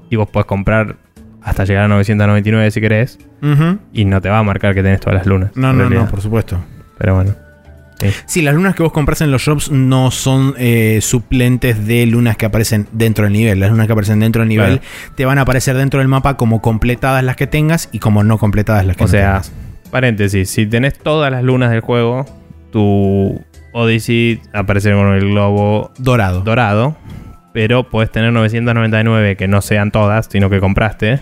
Y 0.09 0.15
vos 0.15 0.29
podés 0.29 0.45
comprar 0.45 0.95
hasta 1.41 1.65
llegar 1.65 1.83
a 1.83 1.87
999 1.89 2.71
si 2.71 2.79
querés. 2.79 3.19
Y 3.91 4.05
no 4.05 4.21
te 4.21 4.29
va 4.29 4.39
a 4.39 4.43
marcar 4.43 4.73
que 4.73 4.81
tenés 4.83 5.01
todas 5.01 5.15
las 5.17 5.25
lunas. 5.27 5.51
No, 5.55 5.73
no, 5.73 5.89
no, 5.89 6.07
por 6.07 6.21
supuesto. 6.21 6.57
Pero 6.97 7.15
bueno. 7.15 7.35
Sí, 8.25 8.41
las 8.41 8.53
lunas 8.55 8.75
que 8.75 8.83
vos 8.83 8.91
compras 8.91 9.21
en 9.21 9.31
los 9.31 9.41
shops 9.41 9.71
no 9.71 10.11
son 10.11 10.53
eh, 10.57 10.99
suplentes 11.01 11.85
de 11.87 12.05
lunas 12.05 12.35
que 12.37 12.45
aparecen 12.45 12.87
dentro 12.91 13.23
del 13.25 13.33
nivel. 13.33 13.59
Las 13.59 13.69
lunas 13.71 13.87
que 13.87 13.93
aparecen 13.93 14.19
dentro 14.19 14.41
del 14.41 14.49
nivel 14.49 14.81
te 15.15 15.25
van 15.25 15.37
a 15.37 15.41
aparecer 15.41 15.77
dentro 15.77 15.99
del 15.99 16.07
mapa 16.07 16.35
como 16.37 16.61
completadas 16.61 17.23
las 17.23 17.35
que 17.35 17.47
tengas 17.47 17.89
y 17.91 17.99
como 17.99 18.23
no 18.23 18.37
completadas 18.37 18.85
las 18.85 18.97
que 18.97 19.03
O 19.03 19.07
no 19.07 19.11
sea, 19.11 19.27
tengas. 19.41 19.51
paréntesis, 19.91 20.49
si 20.49 20.65
tenés 20.65 20.97
todas 20.97 21.31
las 21.31 21.43
lunas 21.43 21.71
del 21.71 21.79
juego, 21.81 22.25
tu 22.71 23.41
Odyssey 23.71 24.41
aparece 24.53 24.91
con 24.93 25.13
el 25.13 25.21
globo 25.29 25.91
Dorado. 25.97 26.41
dorado, 26.41 26.97
pero 27.53 27.89
puedes 27.89 28.11
tener 28.11 28.31
999 28.33 29.35
que 29.37 29.47
no 29.47 29.61
sean 29.61 29.91
todas, 29.91 30.27
sino 30.29 30.49
que 30.49 30.59
compraste, 30.59 31.19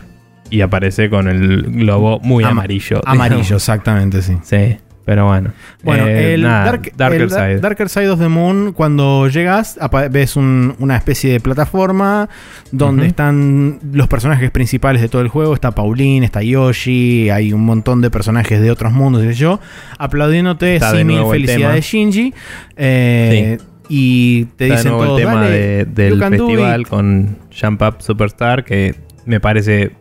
y 0.50 0.62
aparece 0.62 1.10
con 1.10 1.28
el 1.28 1.64
globo 1.64 2.20
muy 2.20 2.44
Ama- 2.44 2.52
amarillo. 2.62 3.02
Amarillo, 3.06 3.38
digamos. 3.44 3.62
exactamente, 3.62 4.22
sí. 4.22 4.38
Sí, 4.44 4.78
pero 5.05 5.25
bueno. 5.27 5.51
Bueno, 5.84 6.07
Eh, 6.07 6.34
el, 6.35 6.43
nada, 6.43 6.65
Dark- 6.65 6.91
Darker 6.95 7.21
el 7.21 7.30
Side. 7.30 7.59
Darker 7.59 7.89
Side 7.89 8.09
of 8.09 8.19
the 8.19 8.30
Moon, 8.30 8.71
cuando 8.73 9.27
llegas, 9.27 9.77
ves 10.11 10.35
un- 10.35 10.75
una 10.80 10.95
especie 10.95 11.31
de 11.34 11.39
plataforma 11.39 12.30
donde 12.71 13.07
están 13.07 13.80
los 13.91 14.07
personajes 14.07 14.49
principales 14.51 15.01
de 15.01 15.09
todo 15.09 15.21
el 15.21 15.27
juego. 15.27 15.53
Está 15.53 15.71
Pauline, 15.71 16.23
está 16.25 16.41
Yoshi, 16.41 17.30
hay 17.30 17.51
un 17.53 17.65
montón 17.65 18.01
de 18.01 18.09
personajes 18.09 18.61
de 18.61 18.71
otros 18.71 18.93
mundos, 18.93 19.23
y 19.25 19.34
yo, 19.34 19.59
aplaudiéndote, 19.97 20.80
sí, 20.80 21.03
mil 21.03 21.25
felicidades, 21.30 21.85
Shinji. 21.85 22.34
Eh, 22.77 23.57
Y 23.89 24.45
te 24.55 24.63
Está 24.63 24.65
de 24.65 24.71
dicen 24.71 24.91
nuevo 24.93 25.05
todos, 25.05 25.19
el 25.19 25.27
tema 25.27 25.41
"Dale, 25.41 25.57
de- 25.59 25.85
you 26.09 26.15
del 26.17 26.19
festival 26.30 26.81
it". 26.81 26.88
con 26.88 27.38
Jump 27.61 27.81
Up 27.81 27.95
Superstar, 27.99 28.63
que 28.63 28.95
me 29.25 29.41
parece 29.41 29.91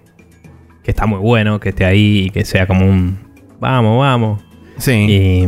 que 0.84 0.90
está 0.92 1.04
muy 1.06 1.18
bueno, 1.18 1.58
que 1.58 1.70
esté 1.70 1.84
ahí 1.84 2.26
y 2.26 2.30
que 2.30 2.44
sea 2.44 2.68
como 2.68 2.86
un 2.86 3.18
vamos, 3.60 3.98
vamos. 3.98 4.40
Sí. 4.78 4.92
Y 4.92 5.46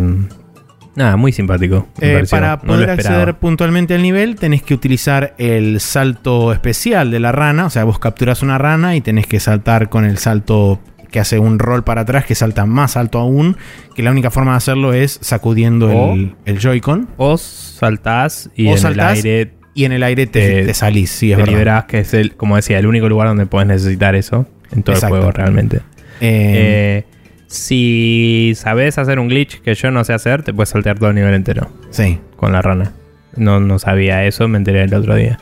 nada, 0.97 1.17
muy 1.17 1.33
simpático. 1.33 1.89
Eh, 2.01 2.25
para 2.31 2.61
poder 2.61 2.91
acceder 2.91 3.35
puntualmente 3.35 3.95
al 3.95 4.03
nivel, 4.03 4.37
tenés 4.37 4.63
que 4.63 4.75
utilizar 4.75 5.35
el 5.39 5.81
salto 5.81 6.53
especial 6.53 7.11
de 7.11 7.21
la 7.21 7.33
rana. 7.33 7.67
O 7.67 7.71
sea, 7.71 7.85
vos 7.85 7.99
capturas 7.99 8.43
una 8.43 8.59
rana 8.59 8.97
y 8.97 9.01
tenés 9.01 9.27
que 9.27 9.41
saltar 9.41 9.89
con 9.89 10.05
el 10.05 10.19
salto 10.19 10.81
que 11.11 11.21
hace 11.21 11.39
un 11.39 11.61
rol 11.61 11.85
para 11.85 12.01
atrás, 12.01 12.25
que 12.25 12.35
salta 12.35 12.67
más 12.67 12.97
alto 12.97 13.19
aún. 13.19 13.57
Que 13.95 14.03
la 14.03 14.11
única 14.11 14.31
forma 14.31 14.53
de 14.53 14.57
hacerlo 14.59 14.93
es 14.93 15.19
sacudiendo 15.23 15.89
O- 15.89 16.15
el, 16.15 16.35
el 16.45 16.59
Joy-Con. 16.59 17.09
O 17.17 17.37
saltás 17.39 18.51
y 18.57 18.67
O 18.69 18.73
en 18.73 18.79
saltás 18.79 19.25
el 19.25 19.31
aire 19.31 19.53
Y 19.75 19.85
en 19.85 19.93
el 19.93 20.03
aire 20.03 20.27
te, 20.27 20.65
te 20.65 20.75
salís, 20.75 21.11
sí, 21.11 21.31
es 21.33 21.37
te 21.37 21.43
verdad. 21.43 21.53
liberás, 21.53 21.85
que 21.87 21.99
es 22.01 22.15
el, 22.15 22.35
como 22.37 22.57
decía, 22.57 22.79
el 22.79 22.87
único 22.87 23.09
lugar 23.09 23.29
donde 23.29 23.47
puedes 23.47 23.67
necesitar 23.69 24.15
eso 24.15 24.47
en 24.73 24.83
todo 24.83 24.95
Exacto. 24.97 25.17
el 25.17 25.21
juego 25.23 25.33
realmente. 25.37 25.77
Eh, 26.21 27.05
Eh, 27.05 27.05
si 27.55 28.53
sabes 28.57 28.99
hacer 28.99 29.19
un 29.19 29.29
glitch 29.29 29.61
que 29.61 29.75
yo 29.75 29.91
no 29.91 30.05
sé 30.05 30.13
hacer, 30.13 30.43
te 30.43 30.53
puedes 30.53 30.71
saltear 30.71 30.99
todo 30.99 31.11
el 31.11 31.15
nivel 31.15 31.35
entero 31.35 31.69
sí. 31.91 32.19
con 32.37 32.53
la 32.53 32.63
rana. 32.63 32.93
No, 33.37 33.61
no 33.61 33.79
sabía 33.79 34.25
eso, 34.25 34.49
me 34.49 34.59
enteré 34.59 34.83
el 34.83 34.95
otro 34.95 35.15
día. 35.15 35.39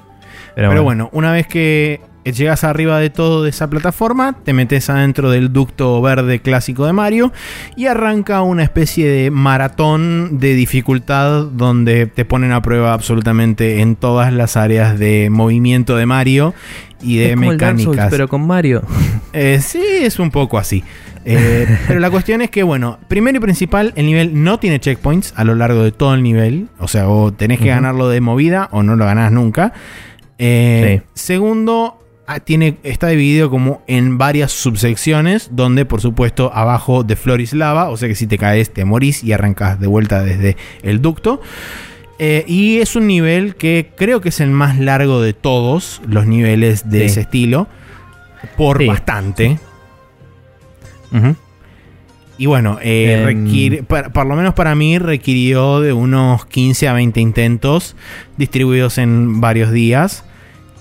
Pero, 0.54 0.68
Pero 0.68 0.82
bueno, 0.82 0.84
bueno, 0.84 1.10
una 1.12 1.32
vez 1.32 1.46
que 1.46 2.00
llegas 2.24 2.64
arriba 2.64 2.98
de 2.98 3.10
todo 3.10 3.42
de 3.42 3.50
esa 3.50 3.68
plataforma, 3.68 4.36
te 4.44 4.52
metes 4.52 4.90
adentro 4.90 5.30
del 5.30 5.52
ducto 5.52 6.00
verde 6.02 6.40
clásico 6.40 6.86
de 6.86 6.92
Mario 6.92 7.32
y 7.76 7.86
arranca 7.86 8.42
una 8.42 8.62
especie 8.62 9.08
de 9.08 9.30
maratón 9.30 10.38
de 10.38 10.54
dificultad 10.54 11.46
donde 11.46 12.06
te 12.06 12.24
ponen 12.24 12.52
a 12.52 12.60
prueba 12.62 12.92
absolutamente 12.92 13.80
en 13.80 13.96
todas 13.96 14.32
las 14.32 14.56
áreas 14.56 14.98
de 14.98 15.30
movimiento 15.30 15.96
de 15.96 16.06
Mario 16.06 16.54
y 17.00 17.16
de 17.16 17.30
es 17.30 17.34
como 17.36 17.52
el 17.52 17.58
Dark 17.58 17.76
Souls, 17.78 17.88
mecánicas. 17.88 18.10
pero 18.10 18.28
con 18.28 18.46
Mario. 18.46 18.82
Eh, 19.34 19.60
sí, 19.62 19.82
es 19.82 20.18
un 20.18 20.30
poco 20.30 20.58
así. 20.58 20.84
Eh, 21.24 21.66
pero 21.86 22.00
la 22.00 22.10
cuestión 22.10 22.42
es 22.42 22.50
que, 22.50 22.62
bueno, 22.62 22.98
primero 23.08 23.38
y 23.38 23.40
principal, 23.40 23.92
el 23.96 24.06
nivel 24.06 24.42
no 24.42 24.58
tiene 24.58 24.80
checkpoints 24.80 25.32
a 25.36 25.44
lo 25.44 25.54
largo 25.54 25.82
de 25.82 25.92
todo 25.92 26.14
el 26.14 26.22
nivel. 26.22 26.68
O 26.78 26.88
sea, 26.88 27.08
o 27.08 27.32
tenés 27.32 27.60
que 27.60 27.68
ganarlo 27.68 28.08
de 28.08 28.20
movida 28.20 28.68
o 28.72 28.82
no 28.82 28.96
lo 28.96 29.04
ganás 29.04 29.30
nunca. 29.32 29.72
Eh, 30.38 31.02
Segundo, 31.14 31.98
ah, 32.26 32.40
tiene, 32.40 32.76
está 32.82 33.08
dividido 33.08 33.50
como 33.50 33.82
en 33.86 34.18
varias 34.18 34.50
subsecciones, 34.52 35.50
donde 35.52 35.84
por 35.84 36.00
supuesto 36.00 36.50
abajo 36.52 37.04
de 37.04 37.14
Floris 37.16 37.52
lava, 37.52 37.90
o 37.90 37.96
sea 37.96 38.08
que 38.08 38.14
si 38.16 38.26
te 38.26 38.38
caes 38.38 38.72
te 38.72 38.84
morís 38.84 39.22
y 39.22 39.32
arrancas 39.32 39.78
de 39.78 39.86
vuelta 39.86 40.22
desde 40.22 40.56
el 40.82 41.00
ducto. 41.00 41.40
Eh, 42.18 42.44
y 42.46 42.78
es 42.78 42.94
un 42.96 43.06
nivel 43.06 43.56
que 43.56 43.90
creo 43.96 44.20
que 44.20 44.28
es 44.30 44.40
el 44.40 44.50
más 44.50 44.78
largo 44.78 45.20
de 45.20 45.32
todos 45.32 46.00
los 46.06 46.26
niveles 46.26 46.88
de 46.90 47.00
Sí. 47.00 47.04
ese 47.06 47.20
estilo. 47.22 47.66
Por 48.56 48.78
Sí. 48.78 48.86
bastante. 48.86 49.58
Ujú. 51.12 51.36
Y 52.38 52.46
bueno, 52.46 52.78
eh, 52.82 53.26
Em. 53.30 53.84
par- 53.84 54.12
por, 54.12 54.26
lo 54.26 54.34
menos 54.34 54.54
para 54.54 54.74
mí 54.74 54.98
requirió 54.98 55.80
de 55.80 55.92
unos 55.92 56.46
15 56.46 56.88
a 56.88 56.92
20 56.94 57.20
intentos 57.20 57.94
distribuidos 58.36 58.98
en 58.98 59.40
varios 59.40 59.70
días 59.70 60.24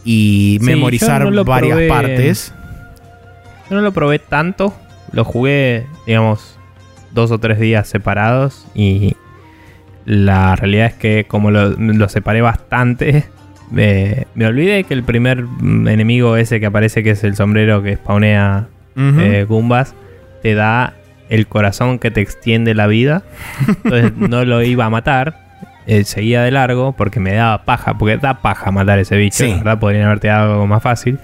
y 0.03 0.57
Sí, 0.59 0.65
memorizar 0.65 1.29
no 1.29 1.43
varias 1.43 1.73
probé. 1.73 1.87
partes. 1.87 2.53
Yo 3.69 3.75
no 3.75 3.81
lo 3.81 3.91
probé 3.91 4.19
tanto. 4.19 4.73
Lo 5.11 5.23
jugué, 5.25 5.85
digamos, 6.07 6.57
dos 7.13 7.31
o 7.31 7.37
tres 7.37 7.59
días 7.59 7.87
separados. 7.87 8.65
Y 8.73 9.15
la 10.05 10.55
realidad 10.55 10.87
es 10.87 10.93
que 10.93 11.25
como 11.27 11.51
lo, 11.51 11.69
lo 11.71 12.09
separé 12.09 12.41
bastante, 12.41 13.25
me, 13.71 14.25
me 14.35 14.45
olvidé 14.47 14.83
que 14.85 14.93
el 14.95 15.03
primer 15.03 15.45
enemigo 15.61 16.37
ese 16.37 16.59
que 16.59 16.65
aparece, 16.65 17.03
que 17.03 17.11
es 17.11 17.23
el 17.23 17.35
sombrero 17.35 17.83
que 17.83 17.97
spawnea 17.97 18.67
eh, 18.97 19.45
Goombas, 19.47 19.93
te 20.41 20.53
da 20.55 20.93
el 21.29 21.47
corazón 21.47 21.97
que 21.99 22.11
te 22.11 22.21
extiende 22.21 22.73
la 22.73 22.87
vida. 22.87 23.23
Entonces 23.67 24.13
no 24.17 24.43
lo 24.45 24.61
iba 24.63 24.85
a 24.85 24.89
matar. 24.89 25.39
eh, 25.87 26.03
seguía 26.03 26.43
de 26.43 26.51
largo 26.51 26.93
porque 26.93 27.19
me 27.19 27.33
daba 27.33 27.63
paja. 27.63 27.97
Porque 27.97 28.17
da 28.17 28.41
paja 28.41 28.71
matar 28.71 28.99
ese 28.99 29.15
bicho. 29.17 29.43
Sí. 29.45 29.49
La 29.51 29.57
verdad, 29.57 29.79
podrían 29.79 30.05
haberte 30.05 30.27
dado 30.27 30.53
algo 30.53 30.67
más 30.67 30.83
fácil. 30.83 31.19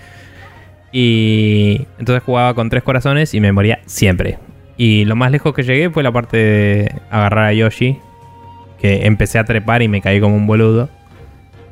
Y 0.91 1.85
entonces 1.99 2.23
jugaba 2.23 2.53
con 2.53 2.69
tres 2.69 2.84
corazones 2.84 3.34
y 3.34 3.41
me 3.41 3.52
moría 3.52 3.80
siempre. 3.85 4.38
Y 4.77 5.06
lo 5.06 5.15
más 5.15 5.31
lejos 5.31 5.53
que 5.53 5.64
llegué 5.64 5.89
fue 5.89 6.03
la 6.03 6.11
parte 6.11 6.38
de 6.38 6.95
agarrar 7.11 7.45
a 7.45 7.53
Yoshi. 7.53 7.98
Que 8.80 9.07
empecé 9.07 9.39
a 9.39 9.44
trepar 9.44 9.81
y 9.81 9.88
me 9.88 10.02
caí 10.02 10.19
como 10.19 10.35
un 10.35 10.45
boludo. 10.48 10.89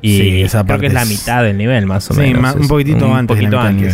Y 0.02 0.18
Sí, 0.20 0.42
esa 0.42 0.58
creo 0.58 0.66
parte 0.66 0.80
que 0.82 0.86
es 0.88 0.92
la 0.92 1.04
mitad 1.04 1.42
del 1.42 1.56
nivel, 1.56 1.86
más 1.86 2.10
o 2.10 2.14
Sí, 2.14 2.20
menos. 2.20 2.42
ma- 2.42 2.52
un 2.52 2.68
poquitito 2.68 3.12
antes 3.14 3.36
de 3.36 3.42
la 3.44 3.48
mitad 3.48 3.70
del 3.72 3.92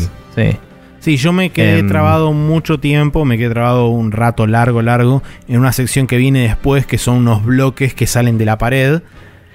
Sí. 0.53 0.57
Sí, 1.03 1.17
yo 1.17 1.33
me 1.33 1.51
quedé 1.51 1.81
Em. 1.81 1.89
trabado 1.89 2.33
mucho 2.33 2.79
tiempo, 2.79 3.25
me 3.25 3.37
quedé 3.37 3.51
trabado 3.51 3.89
un 3.89 4.13
rato 4.13 4.47
largo, 4.47 4.83
largo, 4.83 5.23
en 5.49 5.59
una 5.59 5.73
sección 5.73 6.07
que 6.07 6.17
viene 6.17 6.43
después, 6.43 6.87
que 6.87 6.97
son 6.97 7.17
unos 7.17 7.45
bloques 7.45 7.93
que 7.93 8.07
salen 8.07 8.39
de 8.39 8.45
la 8.45 8.57
pared. 8.57 9.03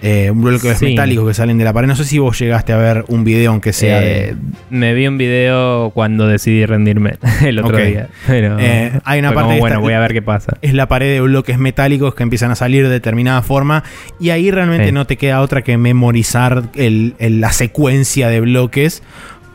eh, 0.04 0.30
un 0.30 0.44
bloque 0.44 0.76
Sí. 0.76 0.86
metálicos 0.86 1.28
que 1.28 1.34
salen 1.34 1.58
de 1.58 1.64
la 1.64 1.74
pared. 1.74 1.88
No 1.88 1.96
sé 1.96 2.04
si 2.04 2.20
vos 2.20 2.38
llegaste 2.38 2.72
a 2.72 2.78
ver 2.78 3.04
un 3.08 3.24
video, 3.24 3.50
aunque 3.50 3.74
sea 3.74 4.00
Eh, 4.06 4.36
de. 4.36 4.36
Me 4.70 4.94
vi 4.94 5.08
un 5.08 5.18
video 5.18 5.90
cuando 5.90 6.28
decidí 6.28 6.68
rendirme 6.68 7.16
el 7.44 7.58
otro 7.58 7.78
día. 7.78 8.08
Pero 8.28 8.58
Eh, 8.60 8.92
hay 9.06 9.18
una 9.20 9.30
parte 9.30 9.42
como, 9.46 9.54
de 9.56 9.60
bueno, 9.60 9.80
voy 9.82 9.94
a 9.94 10.00
ver 10.00 10.14
qué 10.14 10.22
pasa. 10.22 10.56
es 10.62 10.76
la 10.76 10.88
pared 10.88 11.12
de 11.14 11.22
bloques 11.22 11.58
metálicos 11.58 12.14
que 12.14 12.22
empiezan 12.22 12.52
a 12.52 12.56
salir 12.56 12.84
de 12.84 12.90
determinada 12.92 13.42
forma 13.42 13.84
y 14.20 14.30
ahí 14.30 14.52
realmente 14.52 14.92
no 14.92 15.08
te 15.08 15.18
queda 15.18 15.42
otra 15.42 15.64
que 15.64 15.80
memorizar 15.80 16.66
el- 16.76 17.16
el- 17.18 17.42
la 17.42 17.52
secuencia 17.52 18.30
de 18.30 18.40
bloques 18.42 19.02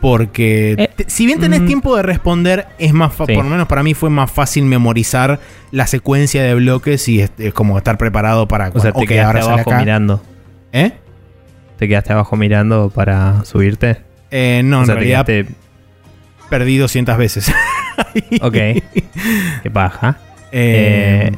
porque 0.03 0.75
Eh, 0.77 0.89
te- 0.97 1.09
si 1.09 1.25
bien 1.25 1.39
tenés 1.39 1.61
mm. 1.61 1.65
tiempo 1.65 1.95
de 1.95 2.03
responder 2.03 2.67
es 2.77 2.91
más 2.93 3.13
Sí. 3.13 3.33
por 3.33 3.45
lo 3.45 3.49
menos 3.49 3.67
para 3.69 3.83
mí 3.83 3.93
fue 3.93 4.09
más 4.09 4.29
fácil 4.29 4.65
memorizar 4.65 5.39
la 5.71 5.87
secuencia 5.87 6.43
de 6.43 6.53
bloques 6.55 7.07
y 7.07 7.21
es, 7.21 7.31
es 7.37 7.53
como 7.53 7.77
estar 7.77 7.97
preparado 7.97 8.45
para 8.49 8.67
O 8.73 8.79
sea, 8.81 8.91
te 8.91 9.07
quedaste 9.07 9.39
ahora 9.39 9.53
abajo 9.53 9.69
acá. 9.71 9.79
mirando. 9.79 10.21
¿Eh? 10.73 10.91
¿Te 11.77 11.87
quedaste 11.87 12.11
abajo 12.11 12.35
mirando 12.35 12.89
para 12.93 13.45
subirte? 13.45 14.01
Eh, 14.29 14.61
no, 14.65 14.79
o 14.79 14.81
en 14.81 14.85
sea, 14.87 14.95
te 14.95 14.99
realidad 14.99 15.25
quedaste... 15.25 15.55
perdí 16.49 16.77
200 16.77 17.17
veces. 17.17 17.51
Ok. 18.41 18.53
qué 18.53 19.71
paja. 19.71 20.17
Eh, 20.51 21.31
Eh, 21.31 21.37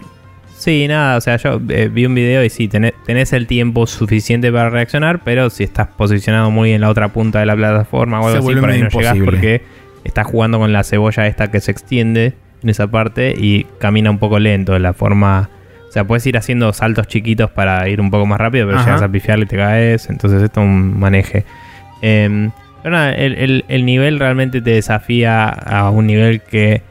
sí, 0.65 0.87
nada, 0.87 1.17
o 1.17 1.21
sea, 1.21 1.37
yo 1.37 1.61
eh, 1.69 1.89
vi 1.91 2.05
un 2.05 2.13
video 2.15 2.43
y 2.43 2.49
sí, 2.49 2.67
tenés, 2.67 2.93
tenés 3.05 3.31
el 3.33 3.47
tiempo 3.47 3.87
suficiente 3.87 4.51
para 4.51 4.69
reaccionar, 4.69 5.21
pero 5.23 5.49
si 5.49 5.63
estás 5.63 5.87
posicionado 5.87 6.51
muy 6.51 6.71
en 6.73 6.81
la 6.81 6.89
otra 6.89 7.09
punta 7.09 7.39
de 7.39 7.45
la 7.45 7.55
plataforma 7.55 8.19
o 8.19 8.23
Se 8.23 8.27
algo 8.37 8.37
así, 8.39 8.43
vuelve 8.45 8.61
por 8.61 8.69
ahí 8.71 8.79
no 8.81 8.85
medio 8.85 8.99
llegás 8.99 9.15
imposible. 9.15 9.31
porque 9.61 9.61
estás 10.03 10.27
jugando 10.27 10.59
con 10.59 10.73
la 10.73 10.83
cebolla 10.83 11.27
esta 11.27 11.49
que 11.51 11.61
se 11.61 11.71
extiende 11.71 12.33
en 12.63 12.69
esa 12.69 12.87
parte 12.87 13.33
y 13.37 13.65
camina 13.79 14.09
un 14.11 14.17
poco 14.19 14.39
lento 14.39 14.73
de 14.73 14.79
la 14.79 14.93
forma... 14.93 15.49
O 15.87 15.91
sea, 15.95 16.03
puedes 16.03 16.25
ir 16.27 16.35
haciendo 16.35 16.73
saltos 16.73 17.07
chiquitos 17.07 17.49
para 17.51 17.87
ir 17.87 18.01
un 18.01 18.11
poco 18.11 18.25
más 18.25 18.37
rápido, 18.37 18.65
pero 18.67 18.79
Ajá. 18.79 18.87
llegas 18.87 19.01
a 19.03 19.07
pifiarle 19.09 19.45
y 19.45 19.47
te 19.47 19.55
caes, 19.55 20.09
entonces 20.09 20.41
esto 20.43 20.59
es 20.59 20.65
un 20.67 20.99
maneje. 20.99 21.45
Em, 22.01 22.51
pero 22.83 22.95
nada, 22.95 23.13
el, 23.13 23.33
el- 23.35 23.65
el 23.69 23.85
nivel 23.85 24.19
realmente 24.19 24.61
te 24.61 24.71
desafía 24.71 25.47
a 25.47 25.89
un 25.91 26.05
nivel 26.07 26.41
que 26.41 26.81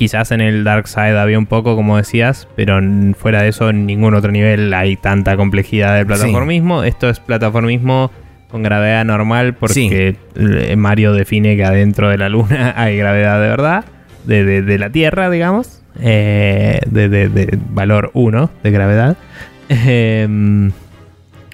quizás 0.00 0.30
en 0.32 0.40
el 0.40 0.64
Dark 0.64 0.88
Side 0.88 1.18
había 1.18 1.38
un 1.38 1.44
poco, 1.44 1.76
como 1.76 1.98
decías, 1.98 2.48
pero 2.56 2.80
fuera 3.18 3.42
de 3.42 3.48
eso 3.50 3.68
en 3.68 3.84
ningún 3.84 4.14
otro 4.14 4.32
nivel 4.32 4.72
hay 4.72 4.96
tanta 4.96 5.36
complejidad 5.36 5.94
de 5.94 6.06
plataformismo. 6.06 6.84
Esto 6.84 7.10
es 7.10 7.20
plataformismo 7.20 8.10
con 8.50 8.62
gravedad 8.62 9.04
normal 9.04 9.52
porque 9.52 10.16
eh, 10.36 10.74
Mario 10.76 11.12
define 11.12 11.54
que 11.54 11.64
adentro 11.66 12.08
de 12.08 12.16
la 12.16 12.30
luna 12.30 12.72
hay 12.78 12.96
gravedad 12.96 13.42
de 13.42 13.48
verdad, 13.48 13.84
de, 14.24 14.42
de- 14.46 14.62
de 14.62 14.78
la 14.78 14.88
Tierra, 14.88 15.28
digamos, 15.28 15.82
eh, 16.00 16.80
de, 16.86 17.10
de- 17.10 17.28
de 17.28 17.58
valor 17.68 18.10
1 18.14 18.50
de 18.62 18.70
gravedad. 18.70 19.16
Em, 19.68 20.72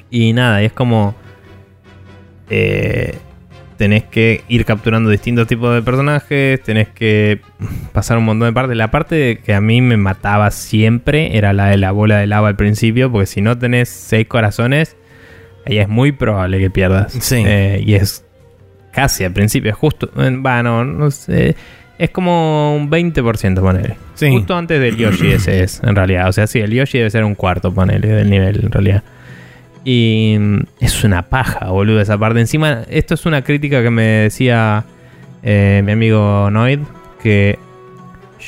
y 0.09 0.33
nada, 0.35 0.63
y 0.63 0.67
es 0.67 0.73
como... 0.73 1.17
eh, 2.49 3.19
tenés 3.77 4.05
que 4.05 4.43
ir 4.49 4.65
capturando 4.65 5.11
distintos 5.11 5.47
tipos 5.47 5.75
de 5.75 5.83
personajes, 5.83 6.63
tenés 6.63 6.89
que 6.89 7.41
pasar 7.93 8.19
un 8.19 8.25
montón 8.25 8.49
de 8.49 8.53
partes. 8.53 8.77
La 8.77 8.91
parte 8.91 9.41
que 9.45 9.55
a 9.55 9.61
mí 9.61 9.81
me 9.81 9.97
mataba 9.97 10.51
siempre 10.51 11.37
era 11.37 11.53
la 11.53 11.67
de 11.67 11.77
la 11.77 11.93
bola 11.93 12.19
de 12.19 12.27
lava 12.27 12.49
al 12.49 12.57
principio, 12.57 13.11
porque 13.11 13.27
si 13.27 13.41
no 13.41 13.57
tenés 13.59 13.89
seis 13.89 14.27
corazones, 14.27 14.97
ahí 15.67 15.79
es 15.79 15.89
muy 15.89 16.13
probable 16.13 16.59
que 16.59 16.71
pierdas. 16.71 17.13
Sí. 17.13 17.43
Eh, 17.47 17.83
y 17.85 17.95
es 17.95 18.25
casi 18.93 19.25
al 19.25 19.33
principio, 19.33 19.71
es 19.71 19.77
justo, 19.77 20.11
eh, 20.17 20.37
va, 20.45 20.63
no, 20.63 20.85
no 20.85 21.11
sé, 21.11 21.55
es 21.99 22.11
como 22.11 22.75
un 22.75 22.91
20%, 22.91 23.61
ponele. 23.61 23.97
Sí. 24.15 24.31
Justo 24.31 24.57
antes 24.57 24.81
del 24.81 24.97
Yoshi 24.97 25.33
ese 25.33 25.63
es, 25.63 25.83
en 25.83 25.95
realidad. 25.95 26.29
O 26.29 26.33
sea, 26.33 26.47
sí, 26.47 26.59
el 26.61 26.73
Yoshi 26.73 26.99
debe 26.99 27.11
ser 27.11 27.25
un 27.25 27.35
cuarto, 27.35 27.73
ponele, 27.73 28.09
del 28.09 28.31
nivel, 28.31 28.65
en 28.65 28.73
realidad. 28.73 29.03
Y 29.89 30.37
mm, 30.41 30.59
es 30.81 31.05
una 31.05 31.23
paja, 31.23 31.67
boludo, 31.71 32.01
esa 32.01 32.19
parte. 32.19 32.41
Encima, 32.41 32.83
esto 32.91 33.15
es 33.15 33.25
una 33.25 33.43
crítica 33.43 33.85
que 33.85 33.91
me 33.91 34.03
decía 34.03 34.83
eh, 35.45 35.81
mi 35.85 35.93
amigo 35.93 36.51
Noid, 36.51 36.81
que 37.23 37.57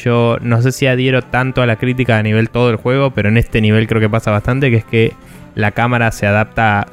yo 0.02 0.36
no 0.42 0.60
sé 0.62 0.72
si 0.72 0.88
adhiero 0.88 1.22
tanto 1.22 1.62
a 1.62 1.66
la 1.66 1.76
crítica 1.76 2.18
a 2.18 2.22
nivel 2.24 2.50
todo 2.50 2.70
el 2.70 2.76
juego, 2.76 3.12
pero 3.12 3.28
en 3.28 3.36
este 3.36 3.60
nivel 3.60 3.86
creo 3.86 4.00
que 4.00 4.10
pasa 4.10 4.32
bastante, 4.32 4.68
que 4.68 4.78
es 4.78 4.84
que 4.84 5.12
la 5.54 5.70
cámara 5.70 6.10
se 6.10 6.26
adapta 6.26 6.88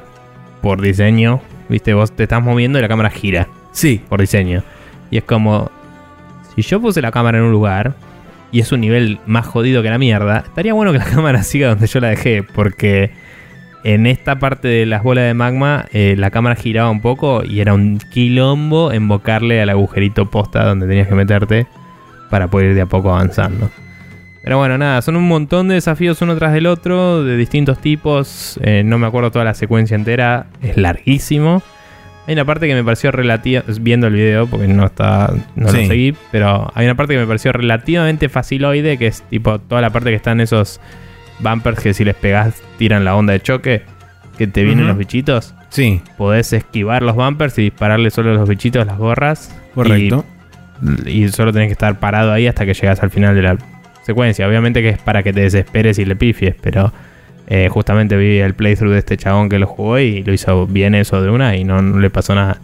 por 0.62 0.80
diseño. 0.80 1.40
Viste, 1.68 1.92
vos 1.94 2.12
te 2.12 2.22
estás 2.22 2.40
moviendo 2.40 2.78
y 2.78 2.82
la 2.82 2.88
cámara 2.88 3.10
gira 3.10 3.48
Sí. 3.72 4.00
por 4.08 4.20
diseño. 4.20 4.62
Y 5.10 5.18
es 5.18 5.24
como, 5.24 5.72
si 6.54 6.62
yo 6.62 6.80
puse 6.80 7.02
la 7.02 7.10
cámara 7.10 7.38
en 7.38 7.44
un 7.44 7.50
lugar 7.50 7.94
y 8.52 8.60
es 8.60 8.70
un 8.70 8.80
nivel 8.80 9.18
más 9.26 9.44
jodido 9.44 9.82
que 9.82 9.90
la 9.90 9.98
mierda, 9.98 10.44
estaría 10.46 10.72
bueno 10.72 10.92
que 10.92 10.98
la 10.98 11.04
cámara 11.10 11.42
siga 11.42 11.70
donde 11.70 11.88
yo 11.88 11.98
la 11.98 12.10
dejé, 12.10 12.44
porque 12.44 13.10
en 13.84 14.06
esta 14.06 14.38
parte 14.38 14.68
de 14.68 14.86
las 14.86 15.02
bolas 15.02 15.24
de 15.26 15.34
magma 15.34 15.86
eh, 15.92 16.14
la 16.18 16.30
cámara 16.30 16.56
giraba 16.56 16.90
un 16.90 17.00
poco 17.00 17.44
y 17.44 17.60
era 17.60 17.72
un 17.74 17.98
quilombo 18.10 18.92
invocarle 18.92 19.60
al 19.62 19.68
agujerito 19.70 20.28
posta 20.30 20.64
donde 20.64 20.86
tenías 20.86 21.06
que 21.08 21.14
meterte 21.14 21.66
para 22.30 22.48
poder 22.48 22.70
ir 22.70 22.74
de 22.74 22.80
a 22.82 22.86
poco 22.86 23.10
avanzando. 23.14 23.70
Pero 24.42 24.58
bueno, 24.58 24.78
nada, 24.78 25.02
son 25.02 25.16
un 25.16 25.26
montón 25.26 25.68
de 25.68 25.74
desafíos 25.74 26.22
uno 26.22 26.36
tras 26.36 26.52
del 26.52 26.66
otro, 26.66 27.24
de 27.24 27.36
distintos 27.36 27.78
tipos. 27.80 28.58
eh, 28.62 28.82
no 28.84 28.96
me 28.98 29.06
acuerdo 29.06 29.30
toda 29.32 29.44
la 29.44 29.54
secuencia 29.54 29.94
entera, 29.94 30.46
es 30.62 30.76
larguísimo. 30.76 31.62
Hay 32.28 32.34
una 32.34 32.44
parte 32.44 32.66
que 32.66 32.74
me 32.74 32.82
pareció 32.82 33.12
relativa, 33.12 33.62
viendo 33.80 34.08
el 34.08 34.14
video, 34.14 34.46
porque 34.48 34.66
no 34.66 34.86
está, 34.86 35.32
no 35.54 35.68
Sí. 35.68 35.82
lo 35.82 35.86
seguí, 35.86 36.14
pero 36.32 36.70
hay 36.74 36.84
una 36.86 36.96
parte 36.96 37.14
que 37.14 37.20
me 37.20 37.26
pareció 37.26 37.52
relativamente 37.52 38.28
faciloide, 38.28 38.98
que 38.98 39.06
es 39.08 39.22
tipo 39.22 39.60
toda 39.60 39.80
la 39.80 39.90
parte 39.90 40.10
que 40.10 40.16
están 40.16 40.40
esos 40.40 40.80
bumpers 41.40 41.80
que 41.80 41.94
si 41.94 42.04
les 42.04 42.14
pegas 42.14 42.62
tiran 42.78 43.04
la 43.04 43.16
onda 43.16 43.32
de 43.32 43.40
choque, 43.40 43.82
que 44.38 44.46
te 44.46 44.64
vienen 44.64 44.86
los 44.86 44.96
bichitos. 44.98 45.54
Sí. 45.70 46.00
Podés 46.16 46.52
esquivar 46.52 47.02
los 47.02 47.16
bumpers 47.16 47.58
y 47.58 47.62
dispararle 47.62 48.10
solo 48.10 48.30
a 48.30 48.34
los 48.34 48.48
bichitos 48.48 48.86
las 48.86 48.98
gorras. 48.98 49.54
Correcto. 49.74 50.24
Y, 51.06 51.24
y 51.24 51.28
solo 51.28 51.52
tenés 51.52 51.68
que 51.68 51.72
estar 51.72 51.98
parado 51.98 52.32
ahí 52.32 52.46
hasta 52.46 52.66
que 52.66 52.74
llegas 52.74 53.02
al 53.02 53.10
final 53.10 53.34
de 53.34 53.42
la 53.42 53.56
secuencia. 54.02 54.46
Obviamente 54.46 54.82
que 54.82 54.90
es 54.90 54.98
para 54.98 55.22
que 55.22 55.32
te 55.32 55.40
desesperes 55.40 55.98
y 55.98 56.04
le 56.04 56.16
pifies, 56.16 56.54
pero 56.60 56.92
eh, 57.48 57.68
justamente 57.70 58.16
vi 58.16 58.38
el 58.38 58.54
playthrough 58.54 58.92
de 58.92 58.98
este 58.98 59.16
chabón 59.16 59.48
que 59.48 59.58
lo 59.58 59.66
jugó 59.66 59.98
y 59.98 60.22
lo 60.22 60.32
hizo 60.32 60.66
bien 60.66 60.94
eso 60.94 61.22
de 61.22 61.30
una 61.30 61.56
y 61.56 61.64
no, 61.64 61.82
no 61.82 61.98
le 61.98 62.10
pasó 62.10 62.34
nada. 62.34 62.58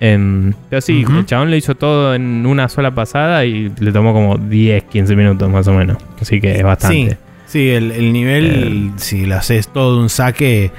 Em, 0.00 0.54
pero 0.70 0.80
sí, 0.80 1.04
el 1.06 1.26
chabón 1.26 1.50
lo 1.50 1.56
hizo 1.56 1.74
todo 1.74 2.14
en 2.14 2.46
una 2.46 2.68
sola 2.68 2.94
pasada 2.94 3.44
y 3.44 3.70
le 3.78 3.92
tomó 3.92 4.14
como 4.14 4.38
10, 4.38 4.84
15 4.84 5.14
minutos 5.14 5.50
más 5.50 5.68
o 5.68 5.74
menos. 5.74 5.98
Así 6.20 6.40
que 6.40 6.52
es 6.52 6.62
bastante. 6.62 7.10
Sí, 7.10 7.16
sí, 7.50 7.68
el, 7.70 7.92
el 7.92 8.12
nivel, 8.12 8.92
si 8.96 9.26
lo 9.26 9.36
haces 9.36 9.68
todo 9.68 9.96
de 9.96 10.02
un 10.02 10.08
saque, 10.08 10.70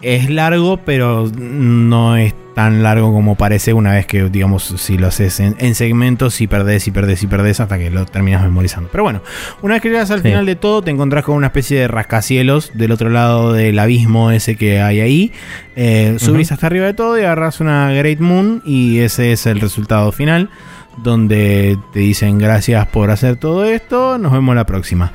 es 0.00 0.30
largo, 0.30 0.76
pero 0.78 1.28
no 1.36 2.16
es 2.16 2.32
tan 2.54 2.82
largo 2.82 3.12
como 3.12 3.36
parece 3.36 3.72
una 3.72 3.92
vez 3.92 4.06
que, 4.06 4.24
digamos, 4.30 4.62
si 4.78 4.96
lo 4.98 5.06
haces 5.08 5.38
en, 5.40 5.54
en 5.58 5.74
segmentos 5.76 6.40
y 6.40 6.46
perdés 6.48 6.86
y 6.88 6.90
perdés 6.92 7.22
y 7.22 7.26
perdés 7.28 7.60
hasta 7.60 7.78
que 7.78 7.88
lo 7.90 8.04
terminas 8.04 8.42
memorizando. 8.42 8.88
Pero 8.90 9.04
bueno, 9.04 9.22
una 9.62 9.74
vez 9.74 9.82
que 9.82 9.90
llegas 9.90 10.10
al 10.10 10.22
Sí. 10.22 10.28
final 10.28 10.44
de 10.46 10.56
todo, 10.56 10.82
te 10.82 10.90
encontrás 10.90 11.24
con 11.24 11.36
una 11.36 11.48
especie 11.48 11.78
de 11.80 11.88
rascacielos 11.88 12.72
del 12.74 12.90
otro 12.92 13.10
lado 13.10 13.52
del 13.52 13.78
abismo 13.78 14.30
ese 14.32 14.56
que 14.56 14.80
hay 14.80 15.00
ahí. 15.00 15.32
Eh, 15.76 16.16
subís 16.18 16.50
hasta 16.52 16.66
arriba 16.66 16.86
de 16.86 16.94
todo 16.94 17.16
y 17.18 17.22
agarras 17.22 17.60
una 17.60 17.92
Great 17.92 18.18
Moon 18.20 18.62
y 18.64 18.98
ese 18.98 19.32
es 19.32 19.46
el 19.46 19.60
resultado 19.60 20.10
final. 20.12 20.48
Donde 20.96 21.78
te 21.92 22.00
dicen 22.00 22.38
gracias 22.38 22.86
por 22.88 23.10
hacer 23.12 23.36
todo 23.36 23.64
esto, 23.64 24.18
nos 24.18 24.32
vemos 24.32 24.56
la 24.56 24.66
próxima. 24.66 25.12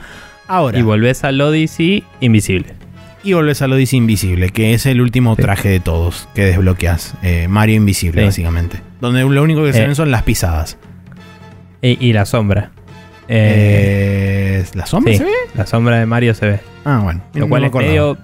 Ahora, 0.48 0.78
Y 0.78 0.82
volvés 0.82 1.24
al 1.24 1.40
Odyssey 1.42 2.04
invisible. 2.20 2.74
y 3.24 3.32
volvés 3.34 3.62
al 3.62 3.72
Odyssey 3.72 3.98
Invisible, 4.00 4.50
que 4.50 4.74
es 4.74 4.86
el 4.86 5.00
último 5.00 5.36
traje 5.38 5.70
de 5.70 5.80
todos 5.80 6.28
que 6.36 6.44
desbloqueas. 6.44 7.16
Eh, 7.24 7.48
Mario 7.50 7.76
Invisible, 7.78 8.22
Sí. 8.22 8.26
básicamente. 8.26 8.82
Donde 9.00 9.22
lo 9.22 9.42
único 9.44 9.64
que 9.64 9.72
se 9.74 9.80
Eh. 9.80 9.86
ven 9.88 9.96
son 9.96 10.12
las 10.12 10.24
pisadas. 10.24 10.78
Y, 11.82 12.06
y 12.06 12.12
la 12.14 12.26
sombra. 12.26 12.72
Eh, 13.30 14.64
¿La 14.74 14.86
sombra 14.86 15.14
sí, 15.14 15.20
se 15.20 15.24
ve? 15.26 15.32
la 15.56 15.66
sombra 15.66 16.00
de 16.00 16.06
Mario 16.06 16.34
se 16.34 16.46
ve. 16.48 16.60
Ah, 16.86 17.00
bueno. 17.04 17.22
Lo 17.34 17.42
no 17.42 17.50
cual 17.50 17.62
me 17.62 17.68
es 17.68 17.74
medio, 17.74 18.18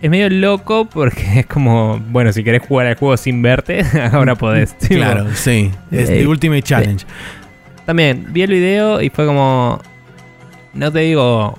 es 0.00 0.10
medio 0.10 0.30
loco 0.30 0.86
porque 0.86 1.22
es 1.40 1.46
como, 1.46 1.98
bueno, 2.10 2.32
si 2.32 2.42
querés 2.42 2.62
jugar 2.66 2.86
al 2.86 2.94
juego 2.96 3.16
sin 3.16 3.42
verte, 3.42 3.82
ahora 4.12 4.34
podés. 4.36 4.74
Claro, 4.88 5.26
sí. 5.34 5.70
Es 5.90 6.08
Eh, 6.10 6.20
The 6.20 6.26
Ultimate 6.26 6.62
Challenge. 6.62 7.04
También 7.84 8.26
vi 8.30 8.42
el 8.42 8.50
video 8.50 9.02
y 9.02 9.10
fue 9.10 9.26
como, 9.26 9.80
no 10.74 10.92
te 10.92 11.00
digo, 11.00 11.58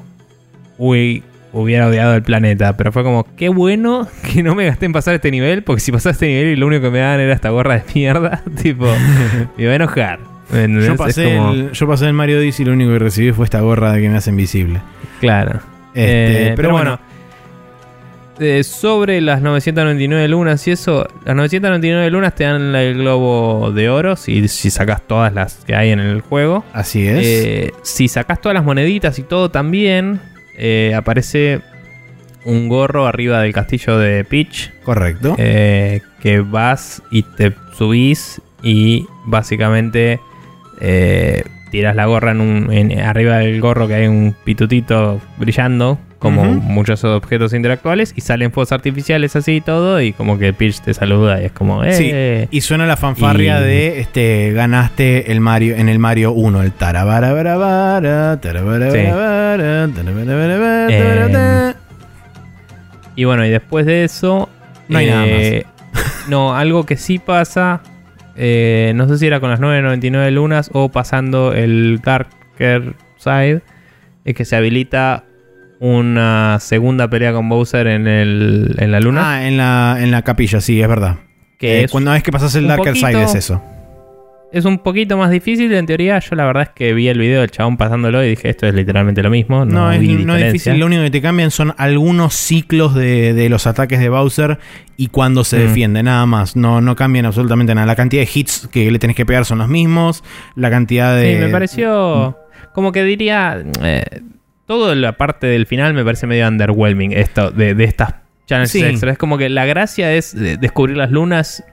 uy, 0.77 1.23
hubiera 1.53 1.87
odiado 1.87 2.15
el 2.15 2.23
planeta, 2.23 2.77
pero 2.77 2.91
fue 2.91 3.03
como, 3.03 3.25
qué 3.35 3.49
bueno 3.49 4.07
que 4.33 4.43
no 4.43 4.55
me 4.55 4.65
gasté 4.65 4.85
en 4.85 4.93
pasar 4.93 5.15
este 5.15 5.31
nivel, 5.31 5.63
porque 5.63 5.81
si 5.81 5.91
pasaba 5.91 6.11
este 6.13 6.27
nivel 6.27 6.47
y 6.47 6.55
lo 6.55 6.67
único 6.67 6.83
que 6.83 6.91
me 6.91 6.99
daban 6.99 7.19
era 7.19 7.33
esta 7.33 7.49
gorra 7.49 7.75
de 7.75 7.83
mierda, 7.93 8.41
tipo, 8.61 8.85
me 9.57 9.63
iba 9.63 9.71
a 9.73 9.75
enojar. 9.75 10.19
Yo 10.51 10.95
pasé, 10.97 11.35
como- 11.37 11.53
el, 11.53 11.71
yo 11.71 11.87
pasé 11.87 12.07
el 12.07 12.13
Mario 12.13 12.37
Odyssey 12.39 12.63
y 12.63 12.67
lo 12.67 12.73
único 12.73 12.91
que 12.91 12.99
recibí 12.99 13.31
fue 13.31 13.45
esta 13.45 13.61
gorra 13.61 13.93
de 13.93 14.01
que 14.01 14.09
me 14.09 14.17
hace 14.17 14.31
invisible. 14.31 14.81
Claro. 15.21 15.61
Este, 15.93 16.47
Eh, 16.49 16.53
pero, 16.57 16.71
bueno, 16.71 16.99
eh, 18.41 18.63
sobre 18.63 19.21
las 19.21 19.41
999 19.41 20.27
lunas 20.27 20.67
y 20.67 20.71
eso, 20.71 21.07
las 21.25 21.35
999 21.35 22.09
lunas 22.11 22.35
te 22.35 22.43
dan 22.43 22.75
el 22.75 22.95
globo 22.97 23.71
de 23.71 23.89
oro 23.89 24.15
si, 24.15 24.47
si 24.47 24.69
sacas 24.69 25.01
todas 25.07 25.33
las 25.33 25.55
que 25.65 25.75
hay 25.75 25.91
en 25.91 25.99
el 25.99 26.21
juego. 26.21 26.63
así 26.73 27.07
es. 27.07 27.19
Eh, 27.25 27.73
si 27.83 28.07
sacas 28.07 28.41
todas 28.41 28.53
las 28.55 28.63
moneditas 28.63 29.17
y 29.19 29.23
todo 29.23 29.49
también, 29.51 30.19
eh, 30.57 30.93
aparece 30.95 31.61
un 32.43 32.67
gorro 32.69 33.05
arriba 33.07 33.41
del 33.41 33.53
castillo 33.53 33.97
de 33.97 34.23
Peach. 34.25 34.71
Correcto. 34.83 35.35
eh, 35.37 36.01
que 36.21 36.39
vas 36.41 37.01
y 37.11 37.23
te 37.23 37.53
subís 37.77 38.41
y 38.63 39.05
básicamente 39.25 40.19
eh, 40.79 41.43
tiras 41.71 41.95
la 41.95 42.05
gorra 42.05 42.31
en 42.31 42.41
un, 42.41 42.71
en- 42.73 42.99
arriba 42.99 43.37
del 43.37 43.59
gorro 43.61 43.87
que 43.87 43.93
hay 43.95 44.07
un 44.07 44.35
pitutito 44.43 45.19
brillando 45.37 45.99
como 46.21 46.43
muchos 46.45 47.03
objetos 47.03 47.51
intelectuales 47.53 48.13
y 48.15 48.21
salen 48.21 48.51
fuegos 48.51 48.71
artificiales 48.71 49.35
así 49.35 49.55
y 49.55 49.61
todo 49.61 49.99
y 49.99 50.13
como 50.13 50.37
que 50.37 50.53
Peach 50.53 50.79
te 50.79 50.93
saluda 50.93 51.41
y 51.41 51.45
es 51.45 51.51
como 51.51 51.83
eh, 51.83 52.47
Y 52.51 52.61
suena 52.61 52.85
la 52.85 52.95
fanfarria 52.95 53.59
Y- 53.59 53.63
de 53.63 53.99
este 54.01 54.53
ganaste 54.53 55.31
el 55.31 55.39
Mario 55.41 55.75
en 55.75 55.89
el 55.89 55.97
Mario 55.97 56.31
1, 56.33 56.61
el 56.61 56.71
tarabarabarabara, 56.73 58.39
tarabarabarabara, 58.39 59.87
tarabarabarabara, 59.93 60.87
tarabara. 60.87 61.75
y 63.15 63.23
bueno 63.25 63.45
y 63.45 63.49
después 63.49 63.85
de 63.85 64.03
eso 64.03 64.47
No 64.87 64.97
hay 64.99 65.07
nada 65.09 65.25
eh, 65.27 65.65
no 66.29 66.55
algo 66.55 66.85
que 66.85 66.97
sí 66.97 67.17
pasa 67.19 67.81
eh, 68.35 68.93
no 68.95 69.07
sé 69.09 69.17
si 69.17 69.25
era 69.27 69.39
con 69.39 69.49
las 69.49 69.59
9.99 69.59 70.31
lunas 70.31 70.69
o 70.73 70.89
pasando 70.89 71.53
el 71.53 71.99
Darker 72.03 72.93
Side 73.17 73.61
es 74.23 74.35
que 74.35 74.45
se 74.45 74.55
habilita 74.55 75.23
una 75.81 76.57
segunda 76.59 77.09
pelea 77.09 77.33
con 77.33 77.49
Bowser 77.49 77.87
en, 77.87 78.07
el, 78.07 78.75
en 78.77 78.91
la 78.91 78.99
luna. 78.99 79.33
Ah, 79.33 79.47
en 79.47 79.57
la, 79.57 79.97
en 79.99 80.11
la 80.11 80.21
capilla, 80.21 80.61
sí, 80.61 80.79
es 80.81 80.87
verdad. 80.87 81.17
que 81.57 81.79
Eh, 81.79 81.83
es, 81.85 81.91
Cuando 81.91 82.11
vez 82.11 82.21
que 82.23 82.31
pasas 82.31 82.53
el 82.55 82.67
Darker 82.67 82.93
poquito- 82.93 83.07
Side 83.07 83.23
es 83.23 83.33
eso. 83.35 83.63
es 84.53 84.65
un 84.65 84.77
poquito 84.77 85.17
más 85.17 85.31
difícil 85.31 85.73
en 85.73 85.87
teoría. 85.87 86.19
Yo 86.19 86.35
la 86.35 86.45
verdad 86.45 86.63
es 86.63 86.69
que 86.75 86.93
vi 86.93 87.07
el 87.07 87.17
video 87.17 87.41
del 87.41 87.49
chabón 87.49 87.77
pasándolo 87.77 88.23
y 88.23 88.29
dije 88.29 88.49
esto 88.49 88.67
es 88.67 88.75
literalmente 88.75 89.23
lo 89.23 89.31
mismo. 89.31 89.65
No, 89.65 89.85
No, 89.85 89.91
es, 89.91 90.01
no 90.23 90.35
es 90.35 90.45
difícil. 90.53 90.77
Lo 90.77 90.85
único 90.85 91.01
que 91.01 91.09
te 91.09 91.21
cambian 91.21 91.49
son 91.49 91.73
algunos 91.77 92.35
ciclos 92.35 92.93
de, 92.93 93.33
de 93.33 93.49
los 93.49 93.65
ataques 93.65 93.99
de 93.99 94.09
Bowser 94.09 94.59
y 94.97 95.07
cuando 95.07 95.43
se 95.43 95.57
Mm. 95.57 95.61
defiende, 95.61 96.03
nada 96.03 96.27
más. 96.27 96.55
No, 96.55 96.79
no 96.81 96.95
cambian 96.95 97.25
absolutamente 97.25 97.73
nada. 97.73 97.87
La 97.87 97.95
cantidad 97.95 98.21
de 98.21 98.29
hits 98.31 98.67
que 98.71 98.91
le 98.91 98.99
tenés 98.99 99.15
que 99.15 99.25
pegar 99.25 99.45
son 99.45 99.57
los 99.57 99.67
mismos. 99.67 100.23
La 100.55 100.69
cantidad 100.69 101.15
de. 101.15 101.33
Sí, 101.37 101.39
me 101.43 101.49
pareció 101.49 102.37
como 102.75 102.91
que 102.91 103.03
diría... 103.03 103.63
Eh, 103.81 104.03
toda 104.79 104.95
la 104.95 105.17
parte 105.17 105.47
del 105.47 105.65
final 105.65 105.93
me 105.93 106.03
parece 106.05 106.27
medio 106.27 106.47
underwhelming 106.47 107.11
esto 107.11 107.51
de, 107.51 107.75
de 107.75 107.83
estas 107.83 108.15
challenges 108.47 108.71
Sí. 108.71 108.83
extra. 108.83 109.11
Es 109.11 109.17
como 109.17 109.37
que 109.37 109.49
la 109.49 109.65
gracia 109.65 110.13
es 110.13 110.33
eh, 110.33 110.57
descubrir 110.59 110.95
las 110.95 111.11
lunas 111.11 111.63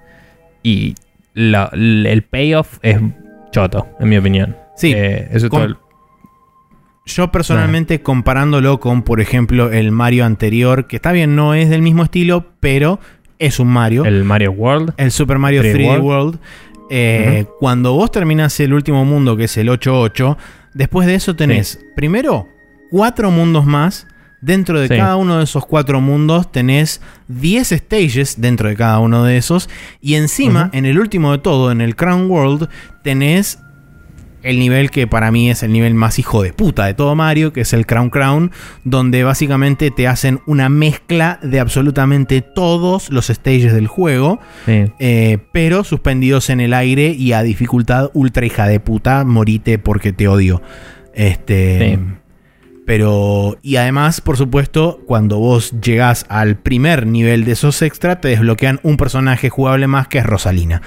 y 0.65 0.95
la- 1.35 1.71
el 1.73 2.23
payoff 2.29 2.79
es 2.83 2.99
choto, 3.53 3.87
en 4.01 4.09
mi 4.09 4.17
opinión. 4.17 4.57
Sí, 4.77 4.93
Eh, 4.97 5.29
eso 5.31 5.47
es 5.47 5.51
con- 5.51 5.61
todo 5.61 5.65
el- 5.69 5.77
Yo 7.07 7.31
personalmente 7.33 8.03
comparándolo 8.03 8.81
con, 8.81 9.03
por 9.03 9.21
ejemplo, 9.21 9.71
el 9.73 9.93
Mario 9.93 10.25
anterior, 10.27 10.87
que 10.87 10.97
está 10.97 11.11
bien, 11.13 11.37
no 11.37 11.55
es 11.55 11.71
del 11.71 11.81
mismo 11.81 12.03
estilo, 12.03 12.47
pero 12.61 13.01
es 13.39 13.59
un 13.61 13.69
Mario. 13.69 14.05
el 14.05 14.25
Mario 14.25 14.51
World. 14.53 14.93
el 14.99 15.11
Super 15.11 15.39
Mario 15.39 15.63
3D 15.63 15.73
3D 15.73 15.87
World. 16.01 16.05
World. 16.05 16.39
eh, 16.91 17.47
Cuando 17.61 17.93
vos 17.95 18.11
terminás 18.11 18.59
el 18.61 18.73
último 18.75 19.05
mundo, 19.05 19.37
que 19.37 19.45
es 19.45 19.57
el 19.57 19.69
8-8, 19.71 20.37
después 20.75 21.07
de 21.07 21.15
eso 21.15 21.35
tenés, 21.37 21.79
primero, 21.97 22.49
cuatro 22.91 23.31
mundos 23.31 23.65
más. 23.67 24.07
Dentro 24.41 24.79
de 24.81 24.87
Sí. 24.87 24.95
cada 24.97 25.17
uno 25.17 25.39
de 25.39 25.45
esos 25.45 25.67
cuatro 25.67 26.01
mundos 26.01 26.53
tenés 26.53 27.01
10 27.27 27.71
stages 27.71 28.41
dentro 28.41 28.69
de 28.69 28.77
cada 28.77 29.01
uno 29.01 29.25
de 29.25 29.37
esos. 29.37 29.69
Y 30.01 30.15
encima, 30.15 30.71
en 30.73 30.87
el 30.87 31.01
último 31.01 31.33
de 31.33 31.39
todo, 31.39 31.73
en 31.73 31.81
el 31.81 31.97
Crown 31.97 32.31
World, 32.31 32.69
tenés 33.03 33.59
el 34.45 34.61
nivel 34.61 34.93
que 34.93 35.09
para 35.09 35.33
mí 35.33 35.51
es 35.51 35.65
el 35.65 35.73
nivel 35.73 35.95
más 35.95 36.21
hijo 36.21 36.45
de 36.45 36.53
puta 36.53 36.87
de 36.87 36.95
todo 36.95 37.17
Mario, 37.17 37.53
que 37.53 37.63
es 37.63 37.73
el 37.73 37.85
Crown 37.85 38.11
Crown, 38.11 38.53
donde 38.85 39.25
básicamente 39.25 39.91
te 39.91 40.07
hacen 40.07 40.39
una 40.47 40.69
mezcla 40.69 41.41
de 41.43 41.59
absolutamente 41.59 42.41
todos 42.41 43.11
los 43.11 43.27
stages 43.27 43.73
del 43.75 43.89
juego, 43.89 44.39
Sí. 44.67 44.85
eh, 45.01 45.39
pero 45.53 45.83
suspendidos 45.83 46.49
en 46.49 46.61
el 46.61 46.73
aire 46.75 47.09
y 47.11 47.33
a 47.33 47.43
dificultad 47.43 48.11
ultra 48.15 48.47
hija 48.47 48.69
de 48.69 48.79
puta, 48.79 49.25
morite 49.25 49.81
porque 49.81 50.13
te 50.13 50.29
odio. 50.29 50.63
Este. 51.13 51.97
Sí. 51.97 52.03
Pero, 52.89 53.59
y 53.61 53.77
además, 53.77 54.23
por 54.23 54.39
supuesto, 54.39 55.03
cuando 55.07 55.37
vos 55.39 55.75
llegás 55.83 56.25
al 56.31 56.57
primer 56.57 57.07
nivel 57.07 57.45
de 57.45 57.53
esos 57.53 57.83
extra, 57.83 58.19
te 58.19 58.29
desbloquean 58.29 58.81
un 58.83 58.97
personaje 58.97 59.51
jugable 59.51 59.87
más 59.87 60.09
que 60.09 60.17
es 60.17 60.25
Rosalina. 60.25 60.81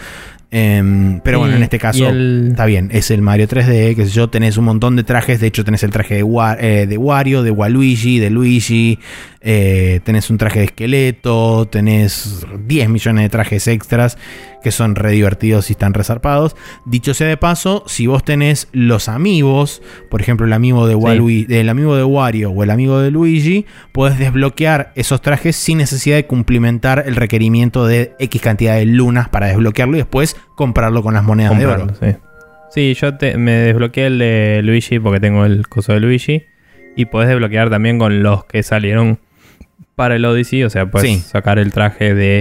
Em, 0.53 1.21
pero 1.23 1.37
bueno, 1.39 1.55
en 1.57 1.63
este 1.63 1.77
caso 1.79 2.09
el- 2.09 2.47
está 2.49 2.65
bien, 2.65 2.89
es 2.91 3.09
el 3.11 3.21
Mario 3.21 3.47
3D, 3.47 3.95
que 3.95 4.05
sé 4.05 4.11
yo, 4.11 4.29
tenés 4.29 4.57
un 4.57 4.65
montón 4.65 4.95
de 4.97 5.03
trajes, 5.03 5.39
de 5.39 5.47
hecho 5.47 5.63
tenés 5.63 5.83
el 5.83 5.91
traje 5.91 6.15
de, 6.15 6.23
Wa- 6.23 6.57
eh, 6.59 6.87
de 6.87 6.97
Wario, 6.97 7.41
de 7.43 7.51
Waluigi, 7.51 8.17
de 8.19 8.31
Luigi, 8.31 8.99
eh, 9.43 9.99
tenés 10.03 10.29
un 10.29 10.37
traje 10.37 10.59
de 10.59 10.65
esqueleto, 10.65 11.65
tenés 11.67 12.45
10 12.67 12.89
millones 12.89 13.23
de 13.23 13.29
trajes 13.29 13.67
extras 13.67 14.17
que 14.63 14.69
son 14.71 14.93
re 14.95 15.11
divertidos 15.11 15.69
y 15.69 15.73
están 15.73 15.93
resarpados. 15.95 16.55
Dicho 16.85 17.13
sea 17.15 17.27
de 17.27 17.37
paso, 17.37 17.83
si 17.87 18.05
vos 18.05 18.23
tenés 18.23 18.67
los 18.71 19.09
amigos, 19.09 19.81
por 20.11 20.21
ejemplo 20.21 20.45
el 20.45 20.53
amigo 20.53 20.85
de, 20.85 20.95
Walui- 20.95 21.51
el 21.51 21.69
amigo 21.69 21.95
de 21.95 22.03
Wario 22.03 22.51
o 22.51 22.61
el 22.63 22.69
amigo 22.69 22.99
de 22.99 23.09
Luigi, 23.09 23.65
podés 23.91 24.19
desbloquear 24.19 24.91
esos 24.95 25.21
trajes 25.21 25.55
sin 25.55 25.79
necesidad 25.79 26.17
de 26.17 26.25
cumplimentar 26.27 27.03
el 27.07 27.15
requerimiento 27.15 27.87
de 27.87 28.13
X 28.19 28.41
cantidad 28.41 28.75
de 28.75 28.85
lunas 28.85 29.29
para 29.29 29.47
desbloquearlo 29.47 29.95
y 29.95 30.01
después 30.01 30.35
comprarlo 30.55 31.01
con 31.01 31.15
las 31.15 31.23
monedas 31.23 31.57
de 31.57 31.65
oro. 31.65 31.87
sí. 31.99 32.15
Sí, 32.73 32.93
yo 32.93 33.17
te- 33.17 33.35
me 33.37 33.51
desbloqueé 33.51 34.05
el 34.05 34.19
de 34.19 34.61
Luigi 34.63 34.97
porque 34.99 35.19
tengo 35.19 35.43
el 35.45 35.67
coso 35.67 35.91
de 35.91 35.99
Luigi. 35.99 36.43
Y 36.95 37.05
podés 37.05 37.27
desbloquear 37.29 37.69
también 37.69 37.97
con 37.99 38.21
los 38.23 38.45
que 38.45 38.63
salieron 38.63 39.19
para 40.01 40.15
el 40.15 40.25
Odyssey. 40.25 40.63
O 40.63 40.69
sea, 40.69 40.85
puedes 40.87 41.07
Sí. 41.09 41.19
sacar 41.19 41.59
el 41.59 41.71
traje 41.71 42.13
de 42.15 42.39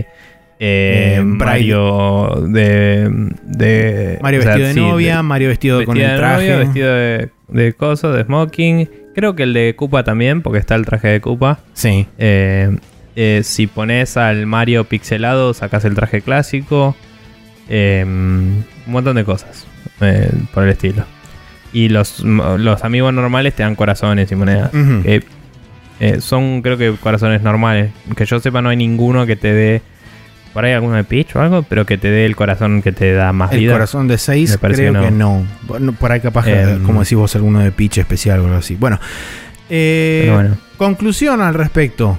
eh, 0.62 1.16
Eh, 1.18 1.22
Mario 1.22 2.44
de, 2.48 3.08
de 3.44 4.18
Mario 4.22 4.40
o 4.40 4.42
sea, 4.42 4.52
vestido 4.56 4.68
de 4.68 4.74
sí, 4.74 4.80
novia, 4.80 5.22
Mario 5.22 5.48
vestido 5.48 5.84
con 5.84 5.97
el 5.97 6.10
de 6.10 6.16
traje. 6.16 6.34
novia, 6.50 6.56
vestido 6.58 6.94
de, 6.94 7.28
de 7.48 7.72
coso, 7.74 8.12
de 8.12 8.24
smoking. 8.24 8.89
Creo 9.14 9.34
que 9.34 9.42
el 9.44 9.52
de 9.55 9.74
Koopa 9.76 10.05
también, 10.05 10.40
porque 10.42 10.58
está 10.58 10.74
el 10.74 10.84
traje 10.86 11.08
de 11.08 11.20
Koopa. 11.20 11.60
Sí. 11.72 12.06
Eh, 12.18 12.76
eh, 13.16 13.40
si 13.42 13.66
pones 13.66 14.16
al 14.16 14.47
Mario 14.47 14.84
pixelado, 14.84 15.52
sacas 15.55 15.84
el 15.84 15.94
traje 15.94 16.20
clásico. 16.22 16.94
Un 17.70 18.64
montón 18.86 19.16
de 19.16 19.24
cosas 19.24 19.66
por 20.52 20.64
el 20.64 20.70
estilo. 20.70 21.05
Y 21.72 21.89
los, 21.89 22.20
los 22.20 22.84
amigos 22.84 23.14
normales 23.14 23.55
te 23.55 23.62
dan 23.62 23.76
corazones 23.76 24.30
y 24.32 24.34
monedas. 24.36 24.70
Que, 24.70 25.22
eh, 26.00 26.20
son, 26.20 26.62
creo 26.62 26.76
que, 26.76 26.92
corazones 27.00 27.42
normales. 27.42 27.92
Que 28.16 28.24
yo 28.26 28.40
sepa, 28.40 28.60
no 28.62 28.68
hay 28.70 28.76
ninguno 28.76 29.26
que 29.26 29.36
te 29.36 29.52
dé. 29.52 29.82
Por 30.52 30.64
ahí 30.64 30.72
alguno 30.72 30.96
de 30.96 31.04
Peach 31.04 31.36
o 31.36 31.40
algo, 31.40 31.62
pero 31.62 31.86
que 31.86 31.96
te 31.96 32.10
dé 32.10 32.26
el 32.26 32.34
corazón 32.34 32.82
que 32.82 32.90
te 32.90 33.12
da 33.12 33.32
más 33.32 33.52
El 33.52 33.60
vida. 33.60 33.72
corazón 33.74 34.08
de 34.08 34.18
6 34.18 34.50
Me 34.50 34.58
parece 34.58 34.88
creo 34.88 34.94
que 35.04 35.10
no. 35.12 35.44
que 35.72 35.80
no. 35.80 35.92
Por 35.92 36.10
ahí 36.10 36.18
capaz, 36.20 36.44
que, 36.46 36.60
Em. 36.60 36.82
como 36.82 37.00
decís 37.04 37.16
vos, 37.16 37.36
alguno 37.36 37.60
de 37.60 37.70
pitch 37.70 37.98
especial 37.98 38.40
o 38.40 38.44
algo 38.46 38.56
así. 38.56 38.74
Bueno. 38.74 38.98
eh, 39.68 40.30
bueno. 40.34 40.56
Conclusión 40.76 41.40
al 41.40 41.54
respecto 41.54 42.18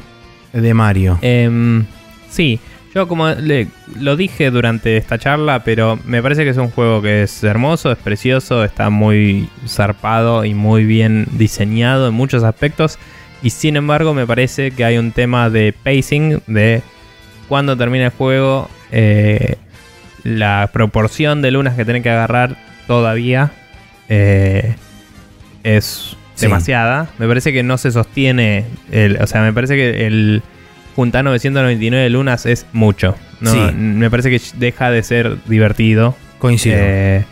de 0.53 0.73
Mario. 0.73 1.17
Em, 1.21 1.85
sí, 2.29 2.59
yo 2.95 3.07
como 3.07 3.29
le- 3.29 3.67
lo 3.99 4.15
dije 4.15 4.51
durante 4.51 4.95
esta 4.97 5.17
charla, 5.17 5.63
pero 5.63 5.99
me 6.05 6.21
parece 6.21 6.43
que 6.43 6.51
es 6.51 6.57
un 6.57 6.69
juego 6.69 7.01
que 7.01 7.23
es 7.23 7.43
hermoso, 7.43 7.91
es 7.91 7.97
precioso, 7.97 8.63
está 8.63 8.89
muy 8.89 9.49
zarpado 9.67 10.45
y 10.45 10.53
muy 10.53 10.85
bien 10.85 11.27
diseñado 11.33 12.07
en 12.07 12.13
muchos 12.13 12.43
aspectos. 12.43 12.97
Y 13.43 13.49
sin 13.49 13.75
embargo, 13.75 14.13
me 14.13 14.25
parece 14.27 14.71
que 14.71 14.83
hay 14.85 14.97
un 14.97 15.11
tema 15.11 15.49
de 15.49 15.73
pacing, 15.73 16.41
de 16.47 16.81
cuando 17.47 17.75
termina 17.75 18.05
el 18.05 18.11
juego, 18.11 18.69
eh, 18.91 19.55
la 20.23 20.69
proporción 20.71 21.41
de 21.41 21.51
lunas 21.51 21.75
que 21.75 21.83
tienen 21.85 22.03
que 22.03 22.09
agarrar 22.11 22.55
todavía 22.87 23.51
eh, 24.09 24.75
es 25.63 26.15
Sí. 26.35 26.45
demasiada. 26.47 27.09
Me 27.19 27.27
parece 27.27 27.53
que 27.53 27.61
no 27.63 27.77
se 27.77 27.91
sostiene. 27.91 28.65
El, 28.91 29.17
o 29.21 29.27
sea, 29.27 29.41
me 29.41 29.53
parece 29.53 29.75
que 29.75 30.07
el 30.07 30.41
juntar 30.95 31.23
999 31.23 32.09
lunas 32.09 32.45
es 32.45 32.65
mucho. 32.73 33.15
No, 33.41 33.51
Sí. 33.51 33.59
Me 33.75 34.09
parece 34.09 34.29
que 34.29 34.41
deja 34.57 34.89
de 34.91 35.03
ser 35.03 35.37
divertido. 35.45 36.15
Coincido. 36.39 36.75
Eh, 36.79 37.25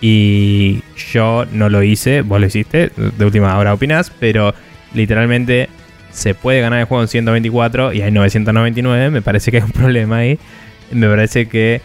y 0.00 0.82
yo 1.12 1.46
no 1.52 1.68
lo 1.68 1.82
hice, 1.82 2.20
vos 2.22 2.38
lo 2.40 2.46
hiciste, 2.46 2.90
de 2.96 3.24
última 3.24 3.56
hora 3.58 3.72
opinás, 3.74 4.12
pero 4.20 4.54
literalmente 4.94 5.68
se 6.10 6.34
puede 6.34 6.60
ganar 6.60 6.80
el 6.80 6.86
juego 6.86 7.02
en 7.02 7.08
124 7.08 7.92
y 7.92 8.02
hay 8.02 8.12
999, 8.12 9.10
me 9.10 9.22
parece 9.22 9.50
que 9.50 9.58
hay 9.58 9.62
un 9.64 9.70
problema 9.72 10.18
ahí. 10.18 10.38
Me 10.92 11.08
parece 11.08 11.46
que 11.46 11.82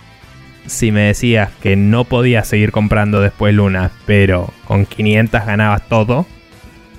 si 0.67 0.91
me 0.91 1.01
decías 1.01 1.49
que 1.61 1.75
no 1.75 2.03
podías 2.03 2.47
seguir 2.47 2.71
comprando 2.71 3.21
después 3.21 3.53
lunas, 3.53 3.91
pero 4.05 4.53
con 4.65 4.85
500 4.85 5.45
ganabas 5.45 5.87
todo, 5.89 6.25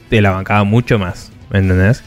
te 0.08 0.20
la 0.20 0.30
bancaba 0.30 0.64
mucho 0.64 0.98
más, 0.98 1.32
¿me 1.50 1.60
entendés? 1.60 2.02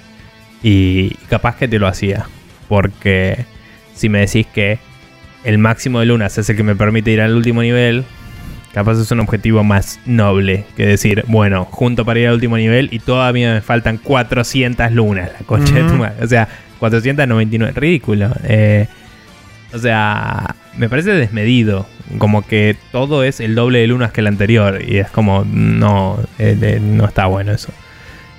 Y 0.62 1.16
capaz 1.30 1.56
que 1.56 1.68
te 1.68 1.80
lo 1.80 1.88
hacía, 1.88 2.26
porque 2.68 3.46
si 3.94 4.10
me 4.10 4.20
decís 4.20 4.46
que 4.48 4.80
el 5.44 5.58
máximo 5.58 6.00
de 6.00 6.06
lunas 6.06 6.38
es 6.38 6.50
el 6.50 6.58
que 6.58 6.64
me 6.64 6.76
permite 6.76 7.12
ir 7.12 7.22
al 7.22 7.36
último 7.36 7.62
nivel, 7.62 8.04
capaz 8.74 9.00
es 9.00 9.12
un 9.12 9.20
objetivo 9.20 9.64
más 9.64 10.00
noble 10.06 10.66
que 10.76 10.86
decir, 10.86 11.24
bueno, 11.28 11.66
junto 11.66 12.04
para 12.06 12.20
ir 12.20 12.28
al 12.28 12.34
último 12.34 12.58
nivel 12.58 12.90
y 12.92 13.00
todavía 13.00 13.54
me 13.54 13.62
faltan 13.62 13.98
400 13.98 14.92
lunas, 14.92 15.32
la 15.40 15.46
concha 15.46 15.76
de 15.76 15.84
tu 15.84 15.94
madre. 15.94 16.24
O 16.24 16.28
sea, 16.28 16.48
499, 16.80 17.80
ridículo. 17.80 18.32
Eh, 18.44 18.88
o 19.74 19.78
sea, 19.78 20.56
me 20.78 20.90
parece 20.90 21.12
desmedido. 21.12 21.86
Como 22.18 22.46
que 22.46 22.76
todo 22.92 23.24
es 23.24 23.40
el 23.40 23.56
doble 23.56 23.80
de 23.80 23.88
lunas 23.88 24.12
que 24.12 24.22
el 24.22 24.28
anterior. 24.28 24.82
Y 24.86 24.98
es 24.98 25.10
como, 25.10 25.46
no, 25.46 26.20
eh, 26.40 26.80
no 26.82 27.06
está 27.06 27.28
bueno 27.28 27.54
eso. 27.54 27.72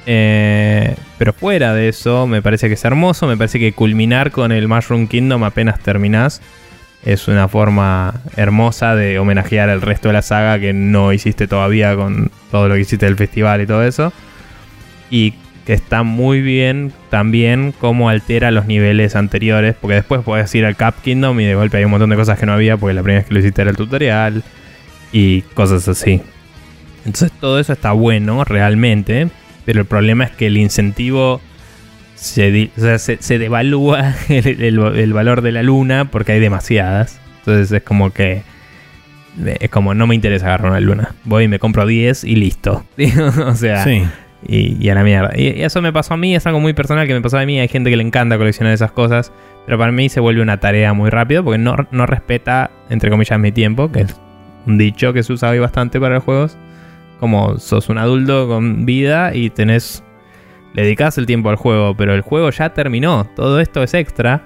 Eh, 0.07 0.95
pero 1.17 1.33
fuera 1.33 1.73
de 1.75 1.89
eso, 1.89 2.27
me 2.27 2.43
parece 2.43 2.69
que 2.69 2.75
es 2.75 2.85
hermoso. 2.85 3.27
Me 3.27 3.37
parece 3.37 3.59
que 3.59 3.73
culminar 3.73 4.31
con 4.31 4.53
el 4.53 4.69
Mushroom 4.69 5.07
Kingdom 5.07 5.45
apenas 5.45 5.81
terminás 5.81 6.43
es 7.05 7.29
una 7.29 7.49
forma 7.49 8.15
hermosa 8.37 8.95
de 8.95 9.19
homenajear 9.19 9.69
al 9.69 9.83
resto 9.83 10.09
de 10.09 10.15
la 10.15 10.23
saga 10.23 10.59
que 10.59 10.73
no 10.73 11.13
hiciste 11.13 11.47
todavía 11.47 11.95
con 11.95 12.31
todo 12.51 12.69
lo 12.69 12.75
que 12.75 12.81
hiciste 12.81 13.05
del 13.05 13.17
festival 13.17 13.61
y 13.61 13.67
todo 13.67 13.83
eso. 13.85 14.13
Y 15.11 15.35
que 15.67 15.75
está 15.75 16.03
muy 16.03 16.41
bien 16.41 16.93
también 17.11 17.75
cómo 17.79 18.09
altera 18.09 18.51
los 18.51 18.67
niveles 18.67 19.17
anteriores. 19.17 19.75
Porque 19.79 19.97
después 19.97 20.23
puedes 20.23 20.55
ir 20.55 20.65
al 20.65 20.77
Cap 20.77 20.95
Kingdom 21.03 21.39
y 21.41 21.45
de 21.45 21.55
golpe 21.55 21.77
hay 21.77 21.85
un 21.85 21.91
montón 21.91 22.11
de 22.11 22.17
cosas 22.17 22.39
que 22.39 22.47
no 22.47 22.53
había 22.53 22.77
porque 22.79 22.95
la 22.95 23.03
primera 23.03 23.21
vez 23.21 23.29
que 23.29 23.35
lo 23.35 23.41
hiciste 23.41 23.63
era 23.63 23.71
el 23.71 23.77
tutorial 23.77 24.43
y 25.13 25.43
cosas 25.43 25.87
así. 25.89 26.23
Entonces 27.05 27.33
todo 27.39 27.61
eso 27.61 27.75
está 27.75 27.93
bueno 27.93 28.45
realmente. 28.45 29.29
Pero 29.67 29.81
el 29.81 29.87
problema 29.87 30.25
es 30.25 30.31
que 30.31 30.47
el 30.47 30.57
incentivo 30.57 31.41
se, 32.25 32.51
di- 32.51 32.71
o 32.77 32.81
sea, 32.81 32.99
se, 32.99 33.19
se 33.21 33.39
devalúa 33.39 34.15
el, 34.29 34.47
el- 34.63 34.79
el 34.97 35.13
valor 35.13 35.43
de 35.43 35.53
la 35.53 35.63
luna 35.63 36.07
porque 36.11 36.33
hay 36.33 36.41
demasiadas. 36.41 37.21
Entonces 37.41 37.71
es 37.73 37.83
como 37.83 38.11
que. 38.13 38.43
Es 39.61 39.69
como 39.69 39.95
no 39.95 40.07
me 40.07 40.15
interesa 40.15 40.47
agarrar 40.47 40.71
una 40.71 40.81
luna. 40.81 41.15
Voy 41.25 41.45
y 41.45 41.49
me 41.49 41.59
compro 41.59 41.87
10 41.87 42.23
y 42.25 42.37
listo. 42.37 42.85
o 43.47 43.55
sea, 43.57 43.83
sí. 43.85 44.05
y, 44.47 44.77
y 44.85 44.89
a 44.91 44.95
la 44.95 45.03
mierda. 45.03 45.33
Y, 45.37 45.49
y 45.59 45.63
eso 45.63 45.83
me 45.83 45.93
pasó 45.93 46.15
a 46.15 46.17
mí, 46.17 46.35
es 46.37 46.47
algo 46.47 46.61
muy 46.61 46.73
personal 46.73 47.07
que 47.09 47.15
me 47.15 47.21
pasó 47.21 47.39
a 47.39 47.45
mí. 47.45 47.59
Hay 47.59 47.67
gente 47.69 47.91
que 47.91 47.97
le 47.97 48.05
encanta 48.05 48.39
coleccionar 48.39 48.73
esas 48.73 48.93
cosas. 48.93 49.33
Pero 49.67 49.77
para 49.79 49.91
mí 49.93 50.09
se 50.09 50.21
vuelve 50.21 50.41
una 50.43 50.61
tarea 50.61 50.93
muy 50.93 51.11
rápido 51.11 51.43
porque 51.43 51.59
no, 51.59 51.75
no 51.91 52.07
respeta, 52.07 52.71
entre 52.91 53.11
comillas, 53.11 53.39
mi 53.41 53.51
tiempo, 53.51 53.91
que 53.91 54.03
es 54.03 54.17
un 54.67 54.79
dicho 54.79 55.13
que 55.13 55.23
se 55.23 55.33
usa 55.33 55.51
hoy 55.51 55.59
bastante 55.59 55.99
para 55.99 56.15
los 56.17 56.25
juegos. 56.25 56.57
Como 57.19 57.59
sos 57.59 57.89
un 57.89 57.99
adulto 57.99 58.47
con 58.47 58.85
vida 58.87 59.35
y 59.35 59.51
tenés 59.51 60.05
le 60.75 60.83
dedicas 60.83 61.17
el 61.19 61.27
tiempo 61.27 61.51
al 61.51 61.57
juego, 61.57 61.97
pero 61.97 62.15
el 62.15 62.21
juego 62.21 62.51
ya 62.51 62.75
terminó. 62.75 63.25
Todo 63.37 63.61
esto 63.61 63.83
es 63.83 63.95
extra 63.95 64.43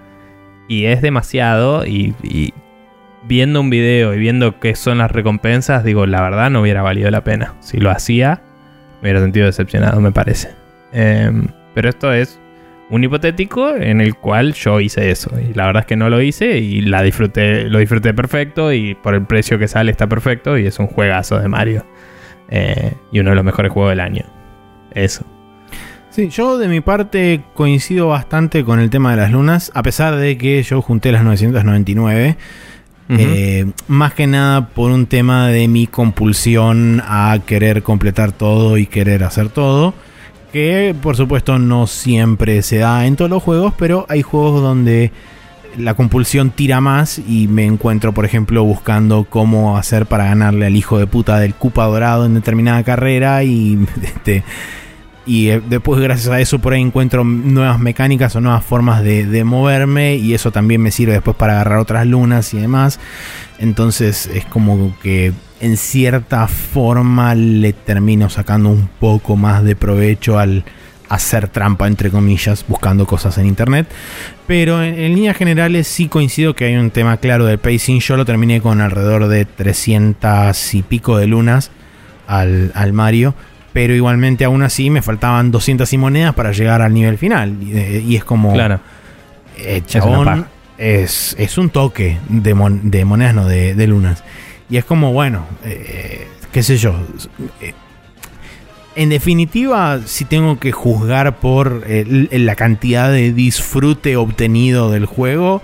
y 0.68 0.84
es 0.84 1.00
demasiado. 1.00 1.86
Y, 1.86 2.14
viendo 3.24 3.60
un 3.60 3.68
video 3.68 4.14
y 4.14 4.18
viendo 4.18 4.60
qué 4.60 4.74
son 4.74 4.98
las 4.98 5.10
recompensas, 5.10 5.84
digo, 5.84 6.06
la 6.06 6.22
verdad 6.22 6.50
no 6.50 6.60
hubiera 6.60 6.82
valido 6.82 7.10
la 7.10 7.24
pena. 7.24 7.54
Si 7.60 7.78
lo 7.78 7.90
hacía, 7.90 8.42
me 9.00 9.08
hubiera 9.08 9.20
sentido 9.20 9.46
decepcionado, 9.46 10.00
me 10.00 10.12
parece. 10.12 10.50
Em, 10.92 11.46
pero 11.74 11.88
esto 11.88 12.12
es 12.12 12.38
un 12.90 13.04
hipotético 13.04 13.74
en 13.74 14.00
el 14.02 14.14
cual 14.14 14.52
yo 14.52 14.80
hice 14.80 15.10
eso. 15.10 15.30
Y 15.40 15.54
la 15.54 15.66
verdad 15.66 15.80
es 15.80 15.86
que 15.86 15.96
no 15.96 16.10
lo 16.10 16.20
hice 16.20 16.58
y 16.58 16.82
la 16.82 17.02
disfruté, 17.02 17.64
lo 17.70 17.78
disfruté 17.78 18.12
perfecto 18.12 18.70
y 18.72 18.94
por 18.94 19.14
el 19.14 19.24
precio 19.24 19.58
que 19.58 19.68
sale 19.68 19.90
está 19.90 20.06
perfecto 20.06 20.58
y 20.58 20.66
es 20.66 20.78
un 20.78 20.88
juegazo 20.88 21.38
de 21.38 21.48
Mario. 21.48 21.86
Eh, 22.50 22.92
y 23.12 23.20
uno 23.20 23.30
de 23.30 23.36
los 23.36 23.44
mejores 23.44 23.72
juegos 23.72 23.92
del 23.92 24.00
año. 24.00 24.24
Eso. 24.92 25.24
Sí, 26.18 26.30
yo 26.30 26.58
de 26.58 26.66
mi 26.66 26.80
parte 26.80 27.42
coincido 27.54 28.08
bastante 28.08 28.64
con 28.64 28.80
el 28.80 28.90
tema 28.90 29.12
de 29.12 29.18
las 29.18 29.30
lunas, 29.30 29.70
a 29.72 29.84
pesar 29.84 30.16
de 30.16 30.36
que 30.36 30.60
yo 30.64 30.82
junté 30.82 31.12
las 31.12 31.22
999. 31.22 32.36
Eh, 33.10 33.70
más 33.86 34.14
que 34.14 34.26
nada 34.26 34.66
por 34.66 34.90
un 34.90 35.06
tema 35.06 35.46
de 35.46 35.68
mi 35.68 35.86
compulsión 35.86 37.00
a 37.06 37.38
querer 37.46 37.84
completar 37.84 38.32
todo 38.32 38.78
y 38.78 38.86
querer 38.86 39.22
hacer 39.22 39.48
todo. 39.50 39.94
Que 40.52 40.92
por 41.00 41.14
supuesto 41.14 41.60
no 41.60 41.86
siempre 41.86 42.62
se 42.62 42.78
da 42.78 43.06
en 43.06 43.14
todos 43.14 43.30
los 43.30 43.40
juegos, 43.40 43.72
pero 43.78 44.04
hay 44.08 44.22
juegos 44.22 44.60
donde 44.60 45.12
la 45.76 45.94
compulsión 45.94 46.50
tira 46.50 46.80
más 46.80 47.20
y 47.20 47.46
me 47.46 47.64
encuentro, 47.64 48.12
por 48.12 48.24
ejemplo, 48.24 48.64
buscando 48.64 49.22
cómo 49.22 49.78
hacer 49.78 50.06
para 50.06 50.24
ganarle 50.24 50.66
al 50.66 50.74
hijo 50.74 50.98
de 50.98 51.06
puta 51.06 51.38
del 51.38 51.54
Cupa 51.54 51.84
Dorado 51.84 52.26
en 52.26 52.34
determinada 52.34 52.82
carrera 52.82 53.44
y 53.44 53.78
este, 54.02 54.42
y 55.28 55.50
eh, 55.50 55.60
después 55.68 56.00
gracias 56.00 56.28
a 56.28 56.40
eso 56.40 56.58
por 56.58 56.72
ahí 56.72 56.80
encuentro 56.80 57.22
nuevas 57.22 57.78
mecánicas 57.78 58.34
o 58.34 58.40
nuevas 58.40 58.64
formas 58.64 59.04
de, 59.04 59.44
moverme 59.44 60.16
y 60.16 60.32
eso 60.32 60.50
también 60.50 60.80
me 60.80 60.90
sirve 60.90 61.12
después 61.12 61.36
para 61.36 61.52
agarrar 61.52 61.78
otras 61.78 62.06
lunas 62.06 62.54
y 62.54 62.58
demás. 62.58 62.98
Entonces 63.58 64.26
es 64.26 64.46
como 64.46 64.98
que 65.00 65.34
en 65.60 65.76
cierta 65.76 66.48
forma 66.48 67.34
le 67.34 67.74
termino 67.74 68.30
sacando 68.30 68.70
un 68.70 68.88
poco 68.98 69.36
más 69.36 69.62
de 69.64 69.76
provecho 69.76 70.38
al 70.38 70.64
hacer 71.10 71.48
trampa 71.48 71.86
entre 71.86 72.10
comillas 72.10 72.64
buscando 72.66 73.06
cosas 73.06 73.36
en 73.36 73.46
internet. 73.46 73.86
Pero 74.46 74.82
en, 74.82 74.96
líneas 75.14 75.36
generales 75.36 75.88
sí 75.88 76.08
coincido 76.08 76.54
que 76.54 76.64
hay 76.64 76.76
un 76.76 76.90
tema 76.90 77.18
claro 77.18 77.44
del 77.44 77.58
pacing. 77.58 78.00
Yo 78.00 78.16
lo 78.16 78.24
terminé 78.24 78.62
con 78.62 78.80
alrededor 78.80 79.28
de 79.28 79.44
300 79.44 80.74
y 80.74 80.82
pico 80.82 81.18
de 81.18 81.26
lunas 81.26 81.70
al, 82.26 82.72
al 82.74 82.94
Mario 82.94 83.34
pero 83.78 83.94
igualmente 83.94 84.44
aún 84.44 84.64
así 84.64 84.90
me 84.90 85.02
faltaban 85.02 85.52
200 85.52 85.92
y 85.92 85.98
monedas 85.98 86.34
para 86.34 86.50
llegar 86.50 86.82
al 86.82 86.92
nivel 86.92 87.16
final. 87.16 87.62
Y, 87.62 87.76
eh, 87.76 88.16
es 88.16 88.24
como... 88.24 88.52
Claro. 88.52 88.80
Eh, 89.56 89.82
chabón, 89.86 90.46
es, 90.76 91.36
es, 91.38 91.56
un 91.58 91.70
toque 91.70 92.18
de, 92.28 92.56
de 92.82 93.04
monedas, 93.04 93.34
no, 93.36 93.46
de, 93.46 93.86
lunas. 93.86 94.24
Y 94.68 94.78
es 94.78 94.84
como, 94.84 95.12
bueno, 95.12 95.46
eh, 95.64 96.26
qué 96.50 96.64
sé 96.64 96.76
yo. 96.76 96.92
En 98.96 99.10
definitiva, 99.10 100.00
si 100.06 100.24
tengo 100.24 100.58
que 100.58 100.72
juzgar 100.72 101.36
por 101.36 101.84
la 101.88 102.56
cantidad 102.56 103.12
de 103.12 103.32
disfrute 103.32 104.16
obtenido 104.16 104.90
del 104.90 105.06
juego, 105.06 105.62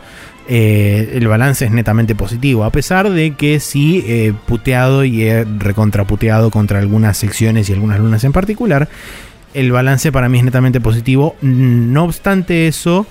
eh, 0.49 1.13
el 1.15 1.27
balance 1.27 1.65
es 1.65 1.71
netamente 1.71 2.15
positivo. 2.15 2.65
A 2.65 2.71
pesar 2.71 3.11
de 3.11 3.33
que 3.35 3.61
sí 3.61 4.05
he 4.07 4.33
puteado 4.47 5.05
y 5.05 5.23
he 5.23 5.45
recontraputeado 5.45 6.51
contra 6.51 6.79
algunas 6.79 7.17
secciones 7.17 7.69
y 7.69 7.73
algunas 7.73 7.99
lunas 7.99 8.25
en 8.25 8.33
particular, 8.33 8.89
el 9.55 9.73
balance 9.73 10.13
para 10.13 10.29
mí 10.29 10.39
es 10.39 10.45
netamente 10.45 10.81
positivo. 10.81 11.37
No 11.41 12.05
obstante 12.05 12.67
eso, 12.67 13.07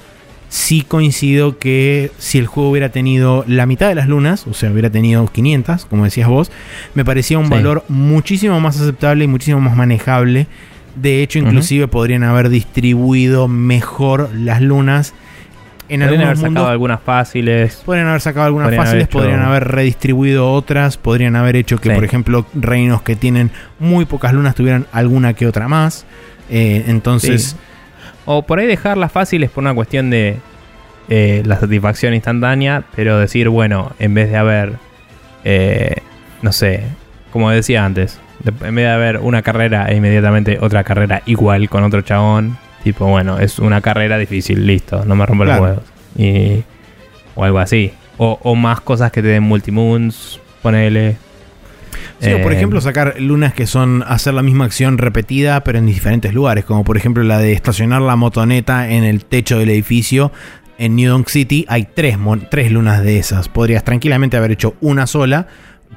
sí 0.50 0.84
coincido 0.88 1.58
que 1.58 2.12
si 2.20 2.38
el 2.38 2.46
juego 2.46 2.70
hubiera 2.70 2.90
tenido 2.90 3.44
la 3.48 3.66
mitad 3.66 3.90
de 3.90 3.96
las 3.96 4.08
lunas, 4.08 4.46
o 4.46 4.54
sea, 4.54 4.72
hubiera 4.72 4.92
tenido 4.92 5.26
500, 5.26 5.86
como 5.86 6.04
decías 6.04 6.28
vos, 6.28 6.52
me 6.94 7.04
parecía 7.04 7.40
un 7.40 7.50
valor 7.50 7.84
muchísimo 7.88 8.60
más 8.60 8.80
aceptable 8.80 9.24
y 9.24 9.28
muchísimo 9.28 9.60
más 9.60 9.76
manejable. 9.76 10.46
De 10.96 11.24
hecho, 11.24 11.40
inclusive 11.40 11.88
podrían 11.88 12.24
haber 12.24 12.50
distribuido 12.50 13.48
mejor 13.48 14.30
las 14.36 14.62
lunas 14.62 15.16
podrían 15.88 16.22
haber 16.22 16.38
sacado 16.38 16.68
algunas 16.68 17.02
fáciles. 17.02 17.82
Podrían 17.86 18.08
haber 18.08 18.22
sacado 18.22 18.46
algunas 18.46 18.76
fáciles, 18.76 19.08
podrían 19.08 19.42
haber 19.42 19.68
redistribuido 19.68 20.52
otras, 20.52 20.98
podrían 20.98 21.36
haber 21.36 21.56
hecho 21.56 21.78
que, 21.78 21.92
por 21.92 22.04
ejemplo, 22.04 22.46
reinos 22.54 23.02
que 23.02 23.16
tienen 23.16 23.52
muy 23.80 24.06
pocas 24.06 24.34
lunas 24.34 24.56
tuvieran 24.56 24.86
alguna 24.92 25.34
que 25.34 25.48
otra 25.48 25.68
más. 25.68 26.06
Eh, 26.50 26.86
entonces. 26.88 27.56
O 28.26 28.44
por 28.44 28.60
ahí 28.60 28.68
dejar 28.68 28.98
las 28.98 29.12
fáciles 29.12 29.50
por 29.50 29.64
una 29.64 29.74
cuestión 29.74 30.10
de 30.10 30.38
eh, 31.10 31.44
la 31.46 31.60
satisfacción 31.60 32.14
instantánea, 32.14 32.84
pero 32.96 33.20
decir, 33.20 33.50
bueno, 33.50 33.92
en 34.00 34.14
vez 34.14 34.30
de 34.30 34.38
haber, 34.38 34.74
eh, 35.44 35.98
no 36.42 36.54
sé, 36.54 36.84
como 37.32 37.50
decía 37.50 37.84
antes, 37.84 38.20
en 38.46 38.76
vez 38.76 38.86
de 38.86 38.90
haber 38.90 39.18
una 39.18 39.42
carrera 39.42 39.88
e 39.90 39.96
inmediatamente 39.98 40.60
otra 40.62 40.86
carrera 40.86 41.22
igual 41.26 41.70
con 41.70 41.84
otro 41.84 42.02
chabón, 42.02 42.58
Tipo, 42.84 43.08
bueno, 43.08 43.40
es 43.40 43.60
una 43.60 43.82
carrera 43.82 44.18
difícil, 44.18 44.68
listo, 44.68 45.06
no 45.06 45.16
me 45.16 45.26
rompo 45.26 45.46
los 45.46 45.60
huevos. 45.60 45.84
Y, 46.18 46.64
o 47.36 47.44
algo 47.44 47.60
así. 47.60 47.92
O, 48.18 48.56
más 48.56 48.82
cosas 48.82 49.12
que 49.12 49.22
te 49.22 49.30
den 49.30 49.44
multimoons, 49.44 50.40
ponele. 50.62 51.18
Sí, 52.20 52.32
o 52.32 52.42
por 52.42 52.54
eh, 52.54 52.56
ejemplo 52.56 52.80
sacar 52.80 53.20
lunas 53.20 53.54
que 53.54 53.68
son 53.68 54.04
hacer 54.08 54.34
la 54.34 54.44
misma 54.44 54.66
acción 54.66 54.98
repetida 54.98 55.62
pero 55.64 55.78
en 55.80 55.86
diferentes 55.86 56.34
lugares, 56.34 56.64
como 56.64 56.84
por 56.84 56.96
ejemplo 56.96 57.22
la 57.24 57.38
de 57.40 57.52
estacionar 57.52 58.02
la 58.02 58.16
motoneta 58.16 58.90
en 58.90 59.04
el 59.04 59.26
techo 59.26 59.60
del 59.60 59.70
edificio. 59.70 60.32
En 60.78 60.96
New 60.96 61.12
Donk 61.12 61.28
City 61.28 61.66
hay 61.70 61.88
tres, 61.94 62.18
tres 62.50 62.72
lunas 62.72 63.04
de 63.04 63.18
esas. 63.18 63.50
Podrías 63.50 63.84
tranquilamente 63.84 64.38
haber 64.38 64.52
hecho 64.52 64.76
una 64.82 65.06
sola, 65.06 65.48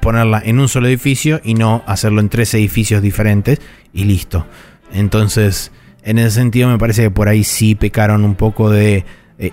ponerla 0.01 0.41
en 0.43 0.59
un 0.59 0.67
solo 0.67 0.87
edificio 0.87 1.39
y 1.43 1.53
no 1.53 1.83
hacerlo 1.87 2.19
en 2.21 2.29
tres 2.29 2.53
edificios 2.53 3.01
diferentes 3.01 3.59
y 3.93 4.03
listo. 4.03 4.45
Entonces, 4.93 5.71
en 6.07 6.19
ese 6.19 6.31
sentido 6.31 6.69
me 6.69 6.77
parece 6.77 7.03
que 7.03 7.11
por 7.11 7.27
ahí 7.27 7.43
sí 7.43 7.75
pecaron 7.75 8.23
un 8.23 8.35
poco 8.35 8.69
de 8.69 9.03
eh, 9.39 9.51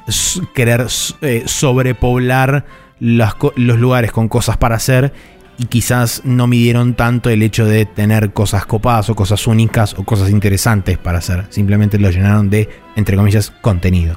querer 0.55 0.87
eh, 1.21 1.43
sobrepoblar 1.47 2.65
los 3.01 3.79
lugares 3.79 4.13
con 4.13 4.29
cosas 4.29 4.57
para 4.57 4.77
hacer 4.77 5.13
y 5.59 5.67
quizás 5.67 6.23
no 6.25 6.47
midieron 6.47 6.95
tanto 6.95 7.29
el 7.29 7.43
hecho 7.43 7.67
de 7.67 7.87
tener 7.87 8.33
cosas 8.33 8.67
copadas 8.67 9.11
o 9.11 9.17
cosas 9.17 9.49
únicas 9.49 9.95
o 9.99 10.05
cosas 10.05 10.31
interesantes 10.31 10.97
para 10.97 11.19
hacer. 11.19 11.45
Simplemente 11.51 11.99
lo 11.99 12.09
llenaron 12.11 12.51
de, 12.51 12.69
entre 12.95 13.17
comillas, 13.17 13.51
contenido. 13.61 14.17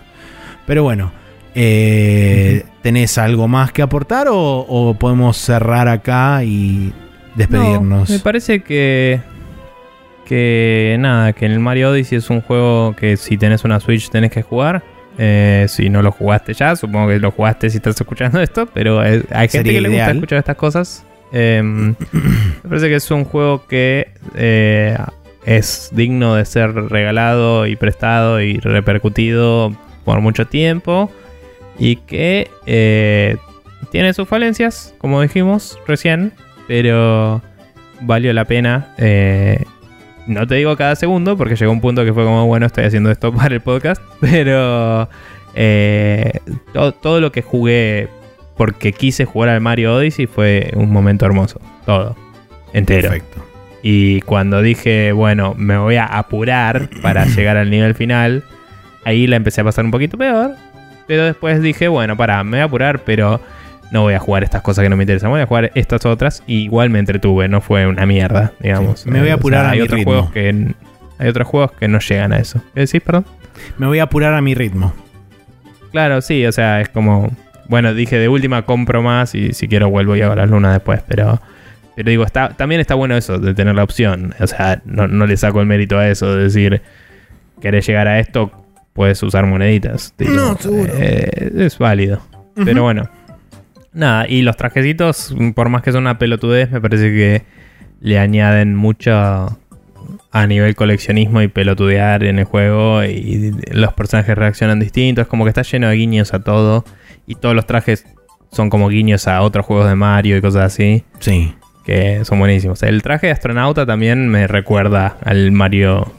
Pero 0.68 0.84
bueno, 0.84 1.12
eh, 1.56 2.66
¿tenés 2.84 3.18
algo 3.18 3.48
más 3.48 3.72
que 3.72 3.82
aportar 3.82 4.28
o, 4.30 4.96
podemos 5.00 5.38
cerrar 5.38 5.88
acá 5.88 6.44
y 6.44 6.94
despedirnos? 7.34 8.12
me 8.12 8.20
parece 8.20 8.62
que 8.62 9.22
que 10.28 10.98
nada, 11.00 11.32
que 11.32 11.46
el 11.46 11.60
Mario 11.60 11.92
Odyssey 11.92 12.18
es 12.18 12.30
un 12.30 12.42
juego 12.42 12.94
que 12.98 13.16
si 13.16 13.38
tenés 13.38 13.64
una 13.64 13.80
Switch 13.80 14.10
tenés 14.10 14.32
que 14.32 14.42
jugar. 14.42 14.84
Eh, 15.18 15.66
si 15.70 15.90
no 15.90 16.04
lo 16.04 16.12
jugaste 16.12 16.54
ya, 16.54 16.76
supongo 16.76 17.08
que 17.08 17.18
lo 17.18 17.32
jugaste 17.32 17.72
si 17.72 17.78
estás 17.78 18.00
escuchando 18.00 18.40
esto, 18.40 18.68
pero 18.68 19.00
hay 19.00 19.24
gente 19.50 19.72
que 19.72 19.82
le 19.82 19.90
gusta 19.90 20.12
escuchar 20.12 20.40
estas 20.40 20.58
cosas. 20.58 21.06
Em, 21.32 21.96
me 22.12 22.70
parece 22.70 22.90
que 22.90 22.96
es 22.96 23.10
un 23.10 23.24
juego 23.24 23.66
que 23.68 24.10
eh, 24.36 24.98
es 25.46 25.90
digno 25.94 26.36
de 26.36 26.46
ser 26.46 26.74
regalado 26.74 27.66
y 27.66 27.78
prestado 27.78 28.42
y 28.42 28.60
repercutido 28.60 29.76
por 30.04 30.22
mucho 30.22 30.46
tiempo 30.46 31.10
y 31.80 31.96
que 31.96 32.50
eh, 32.66 33.38
tiene 33.92 34.14
sus 34.14 34.28
falencias, 34.28 34.94
como 35.00 35.22
dijimos 35.22 35.80
recién, 35.88 36.34
pero 36.68 37.42
valió 38.02 38.34
la 38.34 38.46
pena 38.46 38.94
no 40.28 40.46
te 40.46 40.56
digo 40.56 40.76
cada 40.76 40.96
segundo, 40.96 41.38
porque 41.38 41.56
llegó 41.56 41.72
un 41.72 41.82
punto 41.82 42.06
que 42.06 42.14
fue 42.14 42.24
como, 42.24 42.46
bueno, 42.46 42.66
estoy 42.66 42.84
haciendo 42.84 43.10
esto 43.10 43.34
para 43.36 43.56
el 43.56 43.62
podcast, 43.62 44.02
pero 44.20 45.10
eh, 45.56 46.40
todo, 47.02 47.20
lo 47.20 47.32
que 47.32 47.42
jugué 47.42 48.10
porque 48.56 48.92
quise 48.92 49.26
jugar 49.26 49.50
al 49.50 49.62
Mario 49.62 49.96
Odyssey 49.96 50.28
fue 50.28 50.72
un 50.76 50.92
momento 50.92 51.26
hermoso, 51.26 51.60
todo, 51.86 52.16
entero. 52.74 53.10
Perfecto. 53.10 53.44
Y 53.84 54.22
cuando 54.22 54.62
dije, 54.62 55.12
bueno, 55.12 55.54
me 55.58 55.78
voy 55.78 55.96
a 55.96 56.06
apurar 56.06 56.90
para 57.02 57.26
llegar 57.26 57.58
al 57.58 57.70
nivel 57.70 57.96
final, 57.96 58.44
ahí 59.06 59.28
la 59.28 59.36
empecé 59.36 59.62
a 59.62 59.64
pasar 59.64 59.86
un 59.86 59.92
poquito 59.92 60.18
peor. 60.18 60.56
Pero 61.08 61.24
después 61.24 61.62
dije, 61.62 61.88
bueno, 61.88 62.18
para, 62.18 62.44
me 62.44 62.58
voy 62.58 62.60
a 62.60 62.64
apurar, 62.66 63.04
pero 63.06 63.40
no 63.92 64.02
voy 64.02 64.14
a 64.14 64.20
jugar 64.20 64.44
estas 64.44 64.62
cosas 64.62 64.84
que 64.84 64.90
no 64.90 64.98
me 64.98 65.04
interesan, 65.04 65.30
voy 65.30 65.42
a 65.42 65.46
jugar 65.46 65.72
estas 65.76 66.06
otras. 66.06 66.44
Y 66.48 66.64
igual 66.64 66.90
me 66.90 67.00
entretuve, 67.00 67.48
no 67.48 67.62
fue 67.62 67.88
una 67.88 68.06
mierda, 68.06 68.54
digamos. 68.60 69.06
me 69.06 69.20
voy 69.20 69.30
a 69.30 69.36
apurar 69.36 69.66
a 69.66 69.72
hay 69.72 69.80
mi 69.80 69.86
otros 69.86 70.00
ritmo. 70.00 70.12
Juegos 70.14 70.32
que, 70.32 70.76
hay 71.20 71.28
otros 71.28 71.48
juegos 71.48 71.72
que 71.74 71.88
no 71.88 72.00
llegan 72.00 72.34
a 72.34 72.38
eso. 72.38 72.62
¿Qué 72.74 72.82
decís, 72.82 73.02
perdón? 73.02 73.26
Me 73.78 73.88
voy 73.88 74.00
a 74.00 74.04
apurar 74.04 74.34
a 74.34 74.42
mi 74.42 74.54
ritmo. 74.54 74.94
Claro, 75.92 76.22
sí, 76.22 76.46
o 76.46 76.52
sea, 76.52 76.82
es 76.82 76.90
como. 76.90 77.32
Bueno, 77.70 77.94
dije 77.94 78.18
de 78.18 78.30
última 78.30 78.62
compro 78.62 79.02
más 79.02 79.36
y 79.36 79.54
si 79.54 79.68
quiero 79.68 79.90
vuelvo 79.90 80.16
y 80.16 80.22
hago 80.22 80.36
las 80.36 80.50
lunas 80.50 80.74
después, 80.74 81.02
pero. 81.08 81.42
Pero 81.96 82.12
digo, 82.12 82.24
está, 82.24 82.50
también 82.50 82.80
está 82.80 82.94
bueno 82.94 83.18
eso 83.18 83.40
de 83.40 83.56
tener 83.56 83.74
la 83.74 83.84
opción. 83.84 84.36
O 84.40 84.46
sea, 84.46 84.82
no, 84.86 85.08
no 85.08 85.26
le 85.26 85.36
saco 85.36 85.62
el 85.62 85.66
mérito 85.66 85.98
a 85.98 86.08
eso 86.08 86.36
de 86.36 86.44
decir 86.44 86.82
querés 87.60 87.88
llegar 87.88 88.08
a 88.08 88.20
esto, 88.20 88.52
puedes 88.94 89.22
usar 89.24 89.46
moneditas. 89.46 90.14
No, 90.20 90.56
seguro. 90.58 90.94
eh, 90.96 91.52
es 91.58 91.78
válido. 91.78 92.22
Pero 92.56 92.84
bueno. 92.84 93.10
Nada, 93.98 94.28
y 94.30 94.44
los 94.44 94.56
trajecitos, 94.56 95.36
por 95.56 95.70
más 95.70 95.82
que 95.82 95.92
son 95.92 96.02
una 96.02 96.20
pelotudez, 96.20 96.70
me 96.70 96.80
parece 96.80 97.06
que 97.06 97.42
le 98.00 98.20
añaden 98.20 98.76
mucho 98.76 99.12
a 100.32 100.48
nivel 100.48 100.76
coleccionismo 100.76 101.42
y 101.42 101.48
pelotudear 101.48 102.24
en 102.24 102.38
el 102.38 102.46
juego. 102.46 103.04
Y 103.04 103.56
los 103.72 103.94
personajes 103.94 104.38
reaccionan 104.38 104.80
distintos. 104.80 105.26
Como 105.26 105.46
que 105.46 105.50
está 105.50 105.64
lleno 105.64 105.90
de 105.90 105.96
guiños 105.96 106.36
a 106.36 106.44
todo. 106.44 106.86
Y 107.26 107.34
todos 107.34 107.56
los 107.56 107.66
trajes 107.66 108.06
son 108.52 108.70
como 108.70 108.88
guiños 108.88 109.28
a 109.28 109.42
otros 109.42 109.66
juegos 109.66 109.88
de 109.90 109.96
Mario 109.96 110.38
y 110.38 110.42
cosas 110.42 110.74
así. 110.74 111.04
Sí. 111.20 111.56
Que 111.84 112.24
son 112.24 112.38
buenísimos. 112.38 112.84
El 112.84 113.02
traje 113.02 113.26
de 113.26 113.34
astronauta 113.34 113.88
también 113.88 114.28
me 114.28 114.46
recuerda 114.46 115.18
al 115.24 115.52
Mario. 115.52 116.14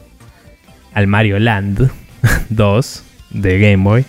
Al 0.93 1.07
Mario 1.07 1.39
Land 1.39 1.89
2 2.49 3.03
de 3.29 3.59
Game 3.59 3.85
Boy. 3.85 4.05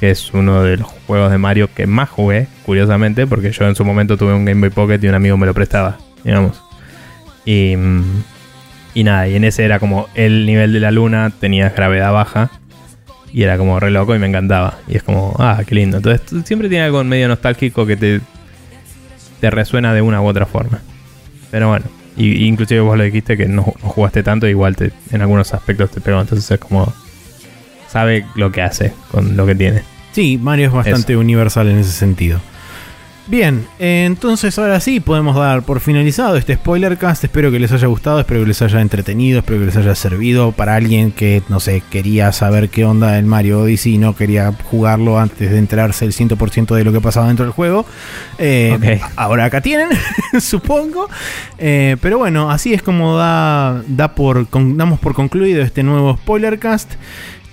Que 0.00 0.10
es 0.10 0.32
uno 0.32 0.62
de 0.62 0.78
los 0.78 0.88
juegos 1.06 1.30
de 1.30 1.38
Mario 1.38 1.68
que 1.74 1.86
más 1.86 2.08
jugué, 2.10 2.48
curiosamente, 2.66 3.26
porque 3.26 3.52
yo 3.52 3.66
en 3.66 3.74
su 3.74 3.84
momento 3.84 4.16
tuve 4.16 4.34
un 4.34 4.44
Game 4.44 4.60
Boy 4.60 4.70
Pocket 4.70 4.98
y 5.02 5.08
un 5.08 5.14
amigo 5.14 5.36
me 5.36 5.46
lo 5.46 5.54
prestaba, 5.54 5.98
digamos. 6.24 6.62
Y, 7.44 7.74
y 8.94 9.04
nada, 9.04 9.28
y 9.28 9.36
en 9.36 9.44
ese 9.44 9.64
era 9.64 9.78
como 9.78 10.08
el 10.14 10.46
nivel 10.46 10.72
de 10.72 10.80
la 10.80 10.90
luna, 10.90 11.30
tenía 11.38 11.70
gravedad 11.70 12.12
baja. 12.12 12.50
Y 13.32 13.42
era 13.42 13.58
como 13.58 13.80
re 13.80 13.90
loco 13.90 14.14
y 14.14 14.20
me 14.20 14.28
encantaba. 14.28 14.78
Y 14.86 14.96
es 14.96 15.02
como, 15.02 15.34
ah, 15.40 15.60
qué 15.66 15.74
lindo. 15.74 15.96
Entonces 15.96 16.22
siempre 16.44 16.68
tiene 16.68 16.84
algo 16.84 17.02
medio 17.02 17.26
nostálgico 17.26 17.84
que 17.84 17.96
te, 17.96 18.20
te 19.40 19.50
resuena 19.50 19.92
de 19.92 20.02
una 20.02 20.22
u 20.22 20.26
otra 20.26 20.46
forma. 20.46 20.80
Pero 21.50 21.68
bueno, 21.68 21.84
y, 22.16 22.46
inclusive 22.46 22.80
vos 22.80 22.96
lo 22.96 23.04
dijiste 23.04 23.36
que 23.36 23.46
no, 23.46 23.74
no 23.82 23.88
jugaste 23.88 24.22
tanto, 24.22 24.46
igual 24.46 24.76
en 25.10 25.20
algunos 25.20 25.52
aspectos 25.52 25.90
te 25.90 26.00
pegó. 26.00 26.20
Entonces 26.20 26.48
es 26.48 26.60
como, 26.60 26.92
sabe 27.94 28.26
lo 28.34 28.50
que 28.50 28.60
hace 28.60 28.92
con 29.12 29.36
lo 29.36 29.46
que 29.46 29.54
tiene. 29.54 29.82
Sí, 30.10 30.36
Mario 30.36 30.66
es 30.66 30.72
bastante 30.72 31.16
universal 31.16 31.68
en 31.68 31.78
ese 31.78 31.92
sentido. 31.92 32.40
Bien, 33.26 33.64
entonces 33.78 34.58
ahora 34.58 34.80
sí 34.80 35.00
podemos 35.00 35.34
dar 35.34 35.62
por 35.62 35.80
finalizado 35.80 36.36
este 36.36 36.56
spoiler 36.56 36.98
cast. 36.98 37.24
Espero 37.24 37.50
que 37.50 37.58
les 37.58 37.72
haya 37.72 37.86
gustado, 37.86 38.20
espero 38.20 38.40
que 38.40 38.48
les 38.48 38.60
haya 38.60 38.82
entretenido, 38.82 39.38
espero 39.38 39.60
que 39.60 39.64
les 39.66 39.76
haya 39.78 39.94
servido 39.94 40.52
para 40.52 40.74
alguien 40.74 41.10
que, 41.10 41.42
no 41.48 41.58
sé, 41.58 41.82
quería 41.90 42.32
saber 42.32 42.68
qué 42.68 42.84
onda 42.84 43.18
el 43.18 43.24
Mario 43.24 43.60
Odyssey 43.62 43.94
y 43.94 43.98
no 43.98 44.14
quería 44.14 44.52
jugarlo 44.64 45.18
antes 45.18 45.50
de 45.50 45.56
enterarse 45.56 46.04
el 46.04 46.12
100% 46.12 46.74
de 46.74 46.84
lo 46.84 46.92
que 46.92 47.00
pasaba 47.00 47.28
dentro 47.28 47.46
del 47.46 47.54
juego. 47.54 47.86
Eh. 48.38 49.00
Ahora 49.16 49.46
acá 49.46 49.62
tienen, 49.62 49.88
supongo. 50.40 51.08
Eh, 51.56 51.96
pero 52.02 52.18
bueno, 52.18 52.50
así 52.50 52.74
es 52.74 52.82
como 52.82 53.16
da, 53.16 53.82
da 53.88 54.14
por, 54.14 54.48
con- 54.48 54.76
damos 54.76 55.00
por 55.00 55.14
concluido 55.14 55.62
este 55.62 55.82
nuevo 55.82 56.18
spoiler 56.18 56.58
cast. 56.58 56.92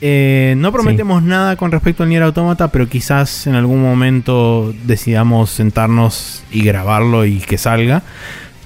Eh, 0.04 0.56
no 0.58 0.72
prometemos 0.72 1.22
nada 1.22 1.56
con 1.56 1.72
respecto 1.72 2.02
al 2.04 2.10
Nier 2.10 2.24
Automata, 2.24 2.70
pero 2.70 2.90
quizás 2.90 3.46
en 3.46 3.54
algún 3.56 3.82
momento 3.84 4.74
decidamos 4.86 5.52
sentarnos 5.52 6.44
y 6.52 6.64
grabarlo 6.64 7.26
y 7.26 7.38
que 7.38 7.58
salga. 7.60 8.02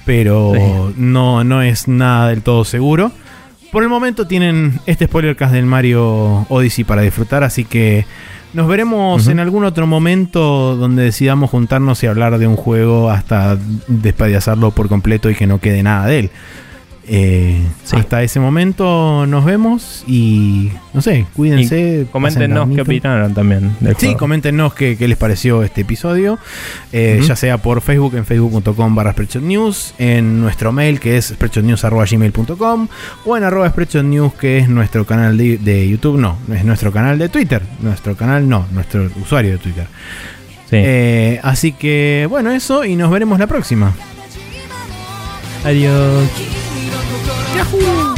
Pero 0.06 0.52
Sí. 0.54 0.94
no, 0.96 1.44
no 1.44 1.62
es 1.62 1.88
nada 1.88 2.28
del 2.30 2.42
todo 2.42 2.64
seguro. 2.64 3.12
Por 3.72 3.82
el 3.82 3.88
momento 3.88 4.26
tienen 4.26 4.80
este 4.86 5.06
spoilercast 5.06 5.52
del 5.52 5.66
Mario 5.66 6.46
Odyssey 6.48 6.84
para 6.84 7.02
disfrutar, 7.02 7.42
así 7.44 7.64
que 7.64 8.06
nos 8.54 8.68
veremos 8.68 9.26
en 9.26 9.38
algún 9.40 9.64
otro 9.64 9.86
momento 9.86 10.76
donde 10.76 11.02
decidamos 11.02 11.50
juntarnos 11.50 12.02
y 12.02 12.06
hablar 12.06 12.38
de 12.38 12.46
un 12.46 12.56
juego 12.56 13.10
hasta 13.10 13.58
despedazarlo 13.88 14.70
por 14.70 14.88
completo 14.88 15.28
y 15.28 15.34
que 15.34 15.46
no 15.46 15.60
quede 15.60 15.82
nada 15.82 16.06
de 16.06 16.18
él. 16.20 16.30
Eh, 17.08 17.60
Sí. 17.84 17.94
Hasta 17.96 18.20
ese 18.24 18.40
momento 18.40 19.26
nos 19.26 19.44
vemos 19.44 20.02
y 20.08 20.72
no 20.92 21.00
sé, 21.00 21.24
cuídense. 21.36 22.02
Y 22.02 22.04
coméntenos 22.06 22.68
qué 22.74 22.80
opinaron 22.80 23.32
también 23.32 23.76
del 23.78 23.94
Sí, 23.94 24.06
juego. 24.06 24.18
coméntenos 24.18 24.74
qué, 24.74 24.96
qué 24.96 25.06
les 25.06 25.16
pareció 25.16 25.62
este 25.62 25.82
episodio, 25.82 26.36
eh, 26.92 27.20
ya 27.24 27.36
sea 27.36 27.58
por 27.58 27.80
Facebook 27.80 28.16
en 28.16 28.26
facebook.com 28.26 28.94
barra 28.96 29.14
News, 29.40 29.94
en 29.98 30.40
nuestro 30.40 30.72
mail 30.72 30.98
que 30.98 31.16
es 31.16 31.26
spreadshotnews.gmail.com 31.26 32.88
o 33.24 33.36
en 33.36 33.44
arroba 33.44 33.72
News 34.02 34.34
que 34.34 34.58
es 34.58 34.68
nuestro 34.68 35.06
canal 35.06 35.36
de, 35.38 35.58
de 35.58 35.88
YouTube, 35.88 36.18
no, 36.18 36.38
es 36.52 36.64
nuestro 36.64 36.90
canal 36.90 37.20
de 37.20 37.28
Twitter, 37.28 37.62
nuestro 37.82 38.16
canal 38.16 38.48
no, 38.48 38.66
nuestro 38.72 39.08
usuario 39.22 39.52
de 39.52 39.58
Twitter. 39.58 39.86
Sí. 40.68 40.76
Eh, 40.80 41.40
así 41.44 41.70
que 41.70 42.26
bueno, 42.28 42.50
eso 42.50 42.84
y 42.84 42.96
nos 42.96 43.12
veremos 43.12 43.38
la 43.38 43.46
próxima. 43.46 43.92
Adiós. 45.64 46.24
Yahoo! 47.56 48.15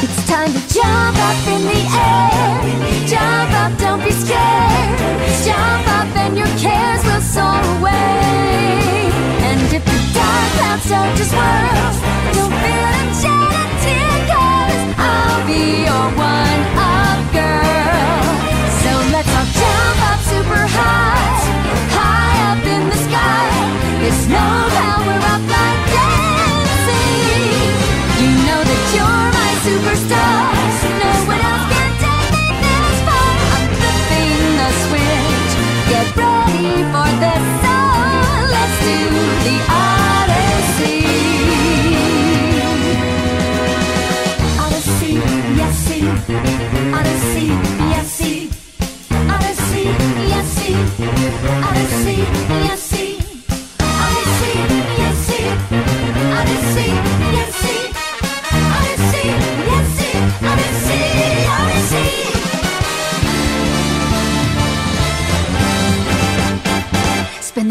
It's 0.02 0.28
time 0.28 0.52
to 0.52 0.62
jump 0.74 1.18
up 1.30 1.38
in 1.54 1.62
the 1.70 1.82
air. 2.10 2.50
Jump 3.06 3.52
up, 3.62 3.78
don't 3.78 4.02
be 4.04 4.10
scared. 4.10 4.98
Jump 5.46 5.88
up 6.00 6.10
and 6.18 6.36
your 6.36 6.50
cares 6.58 7.04
will 7.06 7.22
soar 7.22 7.62
away. 7.78 9.14
And 9.48 9.62
if 9.78 9.86
the 9.86 10.00
dark 10.18 10.50
clouds 10.58 10.84
start 10.90 11.16
to 11.18 11.26
swirl, 11.30 11.94
don't 12.34 12.56
feel 12.64 12.90
a 12.90 13.06
shed 13.22 13.54
a 13.62 13.66
tear, 13.86 14.18
cause 14.34 14.84
I'll 14.98 15.46
be 15.46 15.86
your 15.86 16.08
one 16.18 16.62
up 16.98 17.22
girl. 17.38 18.26
So 18.82 18.92
let's 19.14 19.32
all 19.38 19.50
jump 19.62 20.00
up 20.10 20.20
super 20.26 20.66
high 20.74 21.13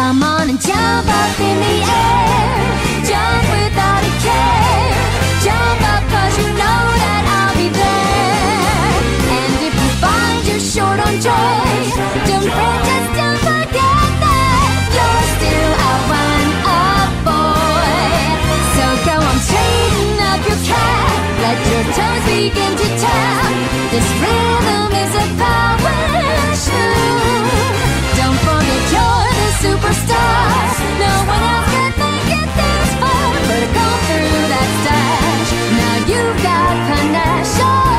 Come 0.00 0.22
on 0.22 0.48
and 0.48 0.58
jump 0.58 1.08
up 1.20 1.38
in 1.38 1.56
the 1.60 1.76
air, 1.84 2.56
jump 3.04 3.44
without 3.52 4.00
a 4.00 4.12
care. 4.24 4.96
Jump 5.44 5.80
up 5.92 6.02
cause 6.08 6.34
you 6.40 6.48
know 6.56 6.82
that 7.04 7.22
I'll 7.36 7.52
be 7.60 7.68
there. 7.68 8.96
And 9.36 9.52
if 9.68 9.74
you 9.76 9.90
find 10.00 10.40
you're 10.48 10.64
short 10.72 10.98
on 11.04 11.14
joy, 11.20 11.68
don't 12.26 12.48
fret, 12.48 12.80
just 12.88 13.10
don't 13.12 13.40
forget 13.44 14.08
that 14.24 14.88
you're 14.96 15.26
still 15.36 15.72
a 15.84 15.94
one-up. 16.16 17.28
So 18.72 18.84
go 19.04 19.16
on, 19.20 19.38
straighten 19.44 20.16
up 20.32 20.40
your 20.48 20.60
cap, 20.64 21.12
let 21.44 21.60
your 21.70 21.84
toes 21.92 22.24
begin 22.24 22.72
to 22.72 22.88
tap. 23.04 23.52
This 23.92 24.08
rhythm 24.16 24.96
is 24.96 25.12
a 25.12 25.26
power 25.36 25.59
superstar. 29.60 30.64
No 31.04 31.12
one 31.28 31.42
else 31.52 31.68
could 31.72 31.94
make 32.00 32.30
it 32.40 32.50
this 32.58 32.90
far. 33.00 33.28
But 33.48 33.64
go 33.76 33.88
through 34.06 34.42
that 34.52 34.68
stash. 34.80 35.50
Now 35.80 35.96
you've 36.10 36.42
got 36.42 36.72
panache. 36.88 37.89